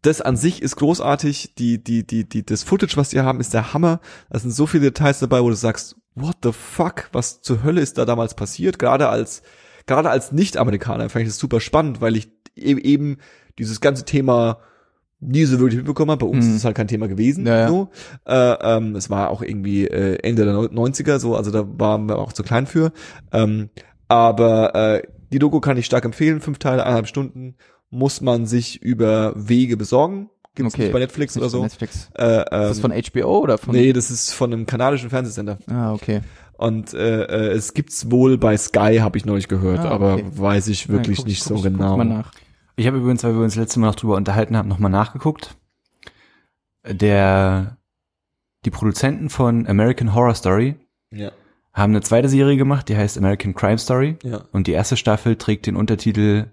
das 0.00 0.22
an 0.22 0.36
sich 0.38 0.62
ist 0.62 0.76
großartig. 0.76 1.54
Die, 1.56 1.82
die, 1.82 2.06
die, 2.06 2.26
die, 2.26 2.46
das 2.46 2.62
Footage, 2.62 2.96
was 2.96 3.10
die 3.10 3.20
haben, 3.20 3.40
ist 3.40 3.52
der 3.52 3.74
Hammer. 3.74 4.00
Da 4.30 4.38
sind 4.38 4.52
so 4.52 4.66
viele 4.66 4.84
Details 4.84 5.18
dabei, 5.18 5.42
wo 5.42 5.50
du 5.50 5.56
sagst, 5.56 5.96
what 6.14 6.36
the 6.42 6.52
fuck? 6.52 7.10
Was 7.12 7.42
zur 7.42 7.62
Hölle 7.62 7.82
ist 7.82 7.98
da 7.98 8.06
damals 8.06 8.34
passiert? 8.34 8.78
Gerade 8.78 9.08
als, 9.10 9.42
gerade 9.86 10.08
als 10.08 10.32
Nicht-Amerikaner 10.32 11.10
fand 11.10 11.24
ich 11.24 11.28
das 11.28 11.38
super 11.38 11.60
spannend, 11.60 12.00
weil 12.00 12.16
ich 12.16 12.28
e- 12.56 12.80
eben 12.80 13.18
dieses 13.58 13.82
ganze 13.82 14.06
Thema 14.06 14.58
nie 15.20 15.44
so 15.44 15.58
wirklich 15.58 15.76
mitbekommen 15.78 16.10
habe. 16.10 16.24
Bei 16.26 16.30
uns 16.30 16.44
Mhm. 16.44 16.50
ist 16.52 16.56
es 16.58 16.64
halt 16.64 16.76
kein 16.76 16.88
Thema 16.88 17.08
gewesen. 17.08 17.46
Ja, 17.46 17.58
ja. 17.60 17.68
So. 17.68 17.88
Äh, 18.26 18.34
ähm, 18.76 18.96
es 18.96 19.08
war 19.10 19.30
auch 19.30 19.42
irgendwie 19.42 19.86
äh, 19.86 20.18
Ende 20.22 20.44
der 20.44 20.52
Neu- 20.54 20.68
90er, 20.68 21.18
so, 21.18 21.34
also 21.36 21.50
da 21.50 21.64
waren 21.78 22.06
wir 22.08 22.18
auch 22.18 22.32
zu 22.32 22.42
klein 22.42 22.66
für. 22.66 22.92
Ähm, 23.32 23.70
aber 24.08 24.74
äh, 24.74 25.02
die 25.32 25.38
Doku 25.38 25.60
kann 25.60 25.76
ich 25.76 25.86
stark 25.86 26.04
empfehlen, 26.04 26.40
fünf 26.40 26.58
Teile, 26.58 26.82
eineinhalb 26.84 27.06
Stunden, 27.08 27.56
muss 27.90 28.20
man 28.20 28.46
sich 28.46 28.82
über 28.82 29.32
Wege 29.36 29.76
besorgen. 29.76 30.28
Gibt's 30.54 30.74
Okay. 30.74 30.84
nicht 30.84 30.92
bei 30.92 30.98
Netflix 31.00 31.34
Nicht 31.34 31.42
oder 31.42 31.50
so. 31.50 31.62
Netflix. 31.62 32.08
Äh, 32.14 32.24
ähm, 32.50 32.62
Ist 32.62 32.68
das 32.70 32.80
von 32.80 32.92
HBO 32.92 33.38
oder 33.40 33.58
von? 33.58 33.74
nee, 33.74 33.92
das 33.92 34.10
ist 34.10 34.32
von 34.32 34.52
einem 34.52 34.66
kanadischen 34.66 35.10
Fernsehsender. 35.10 35.58
Ah, 35.68 35.92
okay. 35.92 36.20
Und 36.58 36.94
äh, 36.94 37.24
äh, 37.24 37.52
es 37.52 37.74
gibt's 37.74 38.10
wohl 38.10 38.38
bei 38.38 38.56
Sky, 38.56 38.98
habe 39.00 39.18
ich 39.18 39.26
neulich 39.26 39.48
gehört, 39.48 39.80
Ah, 39.80 39.90
aber 39.90 40.14
okay. 40.14 40.24
weiß 40.34 40.68
ich 40.68 40.88
wirklich 40.88 41.18
Ja, 41.18 41.22
guck- 41.24 41.28
nicht 41.28 41.40
guck- 41.42 41.48
so 41.48 41.54
guck 41.56 41.64
genau. 41.64 41.96
Mal 41.98 42.04
nach. 42.04 42.32
Ich 42.76 42.86
habe 42.86 42.98
übrigens, 42.98 43.24
weil 43.24 43.34
wir 43.34 43.42
uns 43.42 43.56
letztes 43.56 43.78
Mal 43.78 43.86
noch 43.86 43.94
drüber 43.94 44.16
unterhalten 44.16 44.56
haben, 44.56 44.68
nochmal 44.68 44.90
nachgeguckt. 44.90 45.56
Der, 46.86 47.78
die 48.64 48.70
Produzenten 48.70 49.30
von 49.30 49.66
American 49.66 50.14
Horror 50.14 50.34
Story 50.34 50.76
Ja, 51.10 51.32
haben 51.72 51.92
eine 51.92 52.02
zweite 52.02 52.28
Serie 52.28 52.56
gemacht, 52.56 52.88
die 52.88 52.96
heißt 52.96 53.18
American 53.18 53.54
Crime 53.54 53.78
Story. 53.78 54.16
ja. 54.22 54.44
Und 54.52 54.66
die 54.66 54.72
erste 54.72 54.96
Staffel 54.96 55.36
trägt 55.36 55.66
den 55.66 55.76
Untertitel 55.76 56.46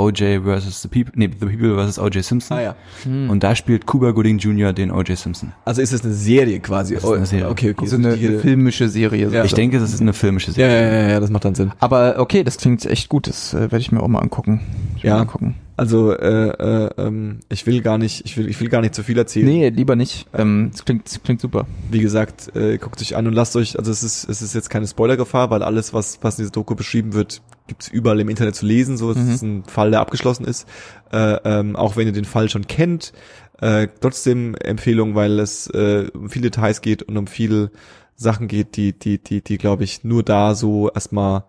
OJ 0.00 0.42
versus 0.42 0.82
the 0.82 0.88
People, 0.88 1.12
nee, 1.14 1.28
The 1.28 1.46
People 1.46 1.74
versus 1.74 1.98
OJ 1.98 2.22
Simpson. 2.22 2.56
Ah 2.56 2.62
ja. 2.62 2.76
Hm. 3.04 3.30
Und 3.30 3.42
da 3.42 3.54
spielt 3.54 3.86
Cuba 3.86 4.10
Gooding 4.12 4.38
Jr. 4.38 4.72
den 4.72 4.90
OJ 4.90 5.14
Simpson. 5.14 5.52
Also 5.64 5.82
ist 5.82 5.92
es 5.92 6.04
eine 6.04 6.12
Serie 6.12 6.60
quasi? 6.60 6.94
Das 6.94 7.04
ist 7.04 7.10
eine 7.10 7.26
Serie. 7.26 7.48
Okay, 7.48 7.70
okay. 7.70 7.86
so 7.86 7.96
eine, 7.96 8.14
eine 8.14 8.38
filmische 8.38 8.88
Serie. 8.88 9.28
Ja. 9.30 9.44
Ich 9.44 9.54
denke, 9.54 9.78
das 9.78 9.92
ist 9.92 10.00
eine 10.00 10.12
filmische 10.12 10.48
ja, 10.48 10.54
Serie. 10.54 10.82
ja, 10.82 11.02
ja, 11.02 11.08
ja, 11.10 11.20
das 11.20 11.30
macht 11.30 11.44
dann 11.44 11.54
Sinn. 11.54 11.72
Aber 11.78 12.16
okay, 12.18 12.44
das 12.44 12.56
klingt 12.56 12.84
echt 12.86 13.08
gut. 13.08 13.26
Das 13.26 13.54
äh, 13.54 13.60
werde 13.60 13.78
ich 13.78 13.92
mir 13.92 14.02
auch 14.02 14.08
mal 14.08 14.20
angucken. 14.20 14.60
Ja. 15.02 15.14
mal 15.14 15.20
angucken. 15.22 15.56
Also 15.80 16.12
äh, 16.12 16.48
äh, 16.48 16.90
ähm, 16.98 17.40
ich 17.48 17.66
will 17.66 17.80
gar 17.80 17.96
nicht, 17.96 18.26
ich 18.26 18.36
will, 18.36 18.50
ich 18.50 18.60
will 18.60 18.68
gar 18.68 18.82
nicht 18.82 18.94
zu 18.94 19.02
viel 19.02 19.16
erzählen. 19.16 19.46
Nee, 19.46 19.70
lieber 19.70 19.96
nicht. 19.96 20.26
Ähm, 20.34 20.68
das 20.72 20.84
klingt, 20.84 21.06
das 21.06 21.22
klingt 21.22 21.40
super. 21.40 21.66
Wie 21.90 22.00
gesagt, 22.00 22.54
äh, 22.54 22.76
guckt 22.76 23.00
euch 23.00 23.16
an 23.16 23.26
und 23.26 23.32
lasst 23.32 23.56
euch, 23.56 23.78
also 23.78 23.90
es 23.90 24.02
ist, 24.02 24.28
es 24.28 24.42
ist 24.42 24.54
jetzt 24.54 24.68
keine 24.68 24.86
Spoilergefahr, 24.86 25.48
weil 25.50 25.62
alles, 25.62 25.94
was, 25.94 26.18
was 26.20 26.38
in 26.38 26.42
dieser 26.42 26.52
Doku 26.52 26.74
beschrieben 26.74 27.14
wird, 27.14 27.40
gibt's 27.66 27.88
überall 27.88 28.20
im 28.20 28.28
Internet 28.28 28.56
zu 28.56 28.66
lesen. 28.66 28.98
So, 28.98 29.10
es 29.10 29.16
Mhm. 29.16 29.30
ist 29.30 29.42
ein 29.42 29.64
Fall, 29.64 29.90
der 29.90 30.00
abgeschlossen 30.00 30.44
ist. 30.44 30.68
Äh, 31.12 31.38
ähm, 31.46 31.76
auch 31.76 31.96
wenn 31.96 32.06
ihr 32.06 32.12
den 32.12 32.26
Fall 32.26 32.50
schon 32.50 32.66
kennt, 32.66 33.14
äh, 33.62 33.88
trotzdem 34.02 34.54
Empfehlung, 34.56 35.14
weil 35.14 35.38
es 35.40 35.66
äh, 35.68 36.08
um 36.12 36.28
viele 36.28 36.50
Details 36.50 36.82
geht 36.82 37.02
und 37.04 37.16
um 37.16 37.26
viele 37.26 37.70
Sachen 38.16 38.48
geht, 38.48 38.76
die, 38.76 38.92
die, 38.92 39.16
die, 39.16 39.42
die, 39.42 39.56
glaube 39.56 39.84
ich, 39.84 40.04
nur 40.04 40.22
da 40.22 40.54
so 40.54 40.90
erstmal 40.90 41.44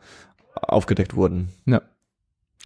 aufgedeckt 0.56 1.18
wurden. 1.18 1.50
Ja. 1.66 1.82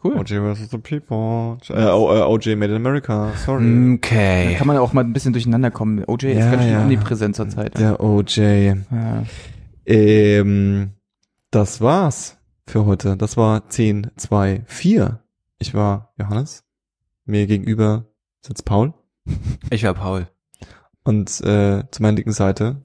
Cool. 0.06 0.18
OJ 0.20 0.40
vs. 0.56 0.70
the 0.70 0.78
People. 0.78 1.58
Äh, 1.70 1.90
O- 1.92 2.14
äh, 2.16 2.22
OJ 2.22 2.56
Made 2.56 2.72
in 2.72 2.76
America, 2.76 3.32
sorry. 3.44 3.64
Da 3.64 3.94
Okay. 3.96 4.56
kann 4.56 4.68
man 4.68 4.78
auch 4.78 4.94
mal 4.94 5.04
ein 5.04 5.14
bisschen 5.14 5.34
durcheinander 5.34 5.72
kommen. 5.72 6.04
OJ 6.06 6.26
ist 6.32 6.38
Ja, 6.40 6.52
ganz 6.52 6.64
schön 6.64 6.72
ja. 6.74 6.82
omnipräsent 6.82 7.36
zur 7.36 7.50
Zeit. 7.50 7.78
Der 7.80 8.00
OJ. 8.04 8.74
Ja. 8.92 9.24
Ähm, 9.86 10.92
das 11.52 11.82
war's 11.82 12.38
für 12.68 12.86
heute. 12.86 13.18
Das 13.18 13.36
war 13.38 13.68
10, 13.70 14.12
2, 14.18 14.64
4. 14.66 15.20
Ich 15.60 15.74
war 15.74 16.14
Johannes. 16.20 16.64
Mir 17.26 17.48
gegenüber 17.48 18.06
sitzt 18.42 18.66
Paul. 18.66 18.94
Ich 19.72 19.84
war 19.84 19.94
Paul. 19.96 20.28
Und 21.04 21.30
äh, 21.42 21.84
zu 21.92 22.02
meiner 22.02 22.16
linken 22.16 22.32
Seite 22.32 22.78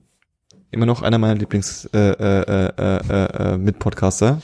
immer 0.70 0.86
noch 0.86 1.02
einer 1.02 1.18
meiner 1.18 1.34
Lieblings 1.34 1.84
äh, 1.92 1.98
äh, 1.98 2.70
äh, 2.78 2.97
äh, 3.09 3.52
äh, 3.55 3.59
Mitpodcaster, 3.59 4.40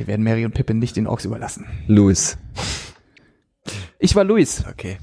Wir 0.00 0.06
werden 0.06 0.22
Mary 0.22 0.46
und 0.46 0.54
Pippin 0.54 0.78
nicht 0.78 0.96
den 0.96 1.06
Orks 1.06 1.26
überlassen. 1.26 1.66
Louis. 1.86 2.38
Ich 3.98 4.16
war 4.16 4.24
Luis. 4.24 4.64
Okay. 4.66 4.96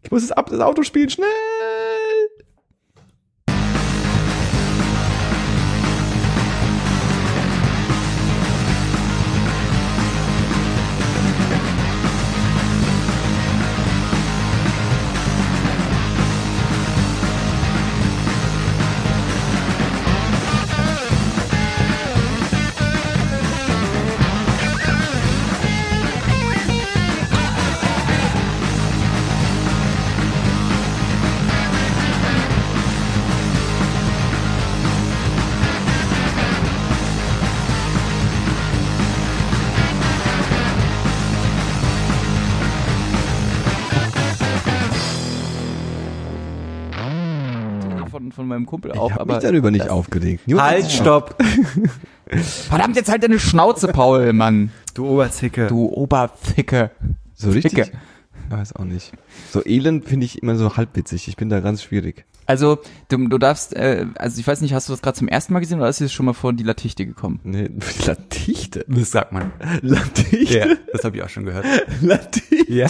Ich 0.00 0.10
muss 0.10 0.22
das, 0.26 0.32
Ab 0.32 0.48
das 0.48 0.60
Auto 0.60 0.82
spielen, 0.82 1.10
schnell! 1.10 1.28
Meinem 48.62 48.66
Kumpel 48.66 48.92
Ich 48.92 48.98
auf, 48.98 49.12
hab 49.12 49.20
aber 49.22 49.34
mich 49.34 49.42
darüber 49.42 49.70
nicht 49.70 49.88
aufgeregt. 49.88 50.46
Nur 50.48 50.62
Halt, 50.62 50.90
stopp. 50.90 51.36
Verdammt, 52.28 52.96
jetzt 52.96 53.10
halt 53.10 53.22
deine 53.22 53.38
Schnauze, 53.38 53.88
Paul, 53.88 54.32
Mann. 54.32 54.70
Du 54.94 55.06
Oberzicke. 55.06 55.66
Du 55.66 55.86
Oberficke. 55.86 56.90
so 57.34 57.50
richtig. 57.50 57.72
Ficke. 57.74 57.90
Ich 58.46 58.50
weiß 58.58 58.76
auch 58.76 58.84
nicht. 58.84 59.12
So 59.50 59.64
elend 59.64 60.04
finde 60.06 60.26
ich 60.26 60.42
immer 60.42 60.56
so 60.56 60.76
halbwitzig. 60.76 61.28
Ich 61.28 61.36
bin 61.36 61.48
da 61.48 61.60
ganz 61.60 61.82
schwierig. 61.82 62.24
Also, 62.44 62.78
du, 63.08 63.28
du 63.28 63.38
darfst, 63.38 63.74
äh, 63.74 64.06
also 64.16 64.40
ich 64.40 64.46
weiß 64.46 64.60
nicht, 64.62 64.74
hast 64.74 64.88
du 64.88 64.92
das 64.92 65.00
gerade 65.00 65.16
zum 65.16 65.28
ersten 65.28 65.52
Mal 65.52 65.60
gesehen 65.60 65.78
oder 65.78 65.88
ist 65.88 66.00
dir 66.00 66.08
schon 66.08 66.26
mal 66.26 66.32
vor 66.32 66.52
die 66.52 66.64
Latichte 66.64 67.06
gekommen? 67.06 67.40
Nee, 67.44 67.70
Latichte. 68.06 68.84
Das 68.88 69.10
sagt 69.10 69.32
man. 69.32 69.52
Latichte. 69.80 70.58
Ja, 70.58 70.66
das 70.92 71.04
habe 71.04 71.16
ich 71.16 71.22
auch 71.22 71.28
schon 71.28 71.44
gehört. 71.44 71.64
Latichte. 72.00 72.72
Ja? 72.72 72.88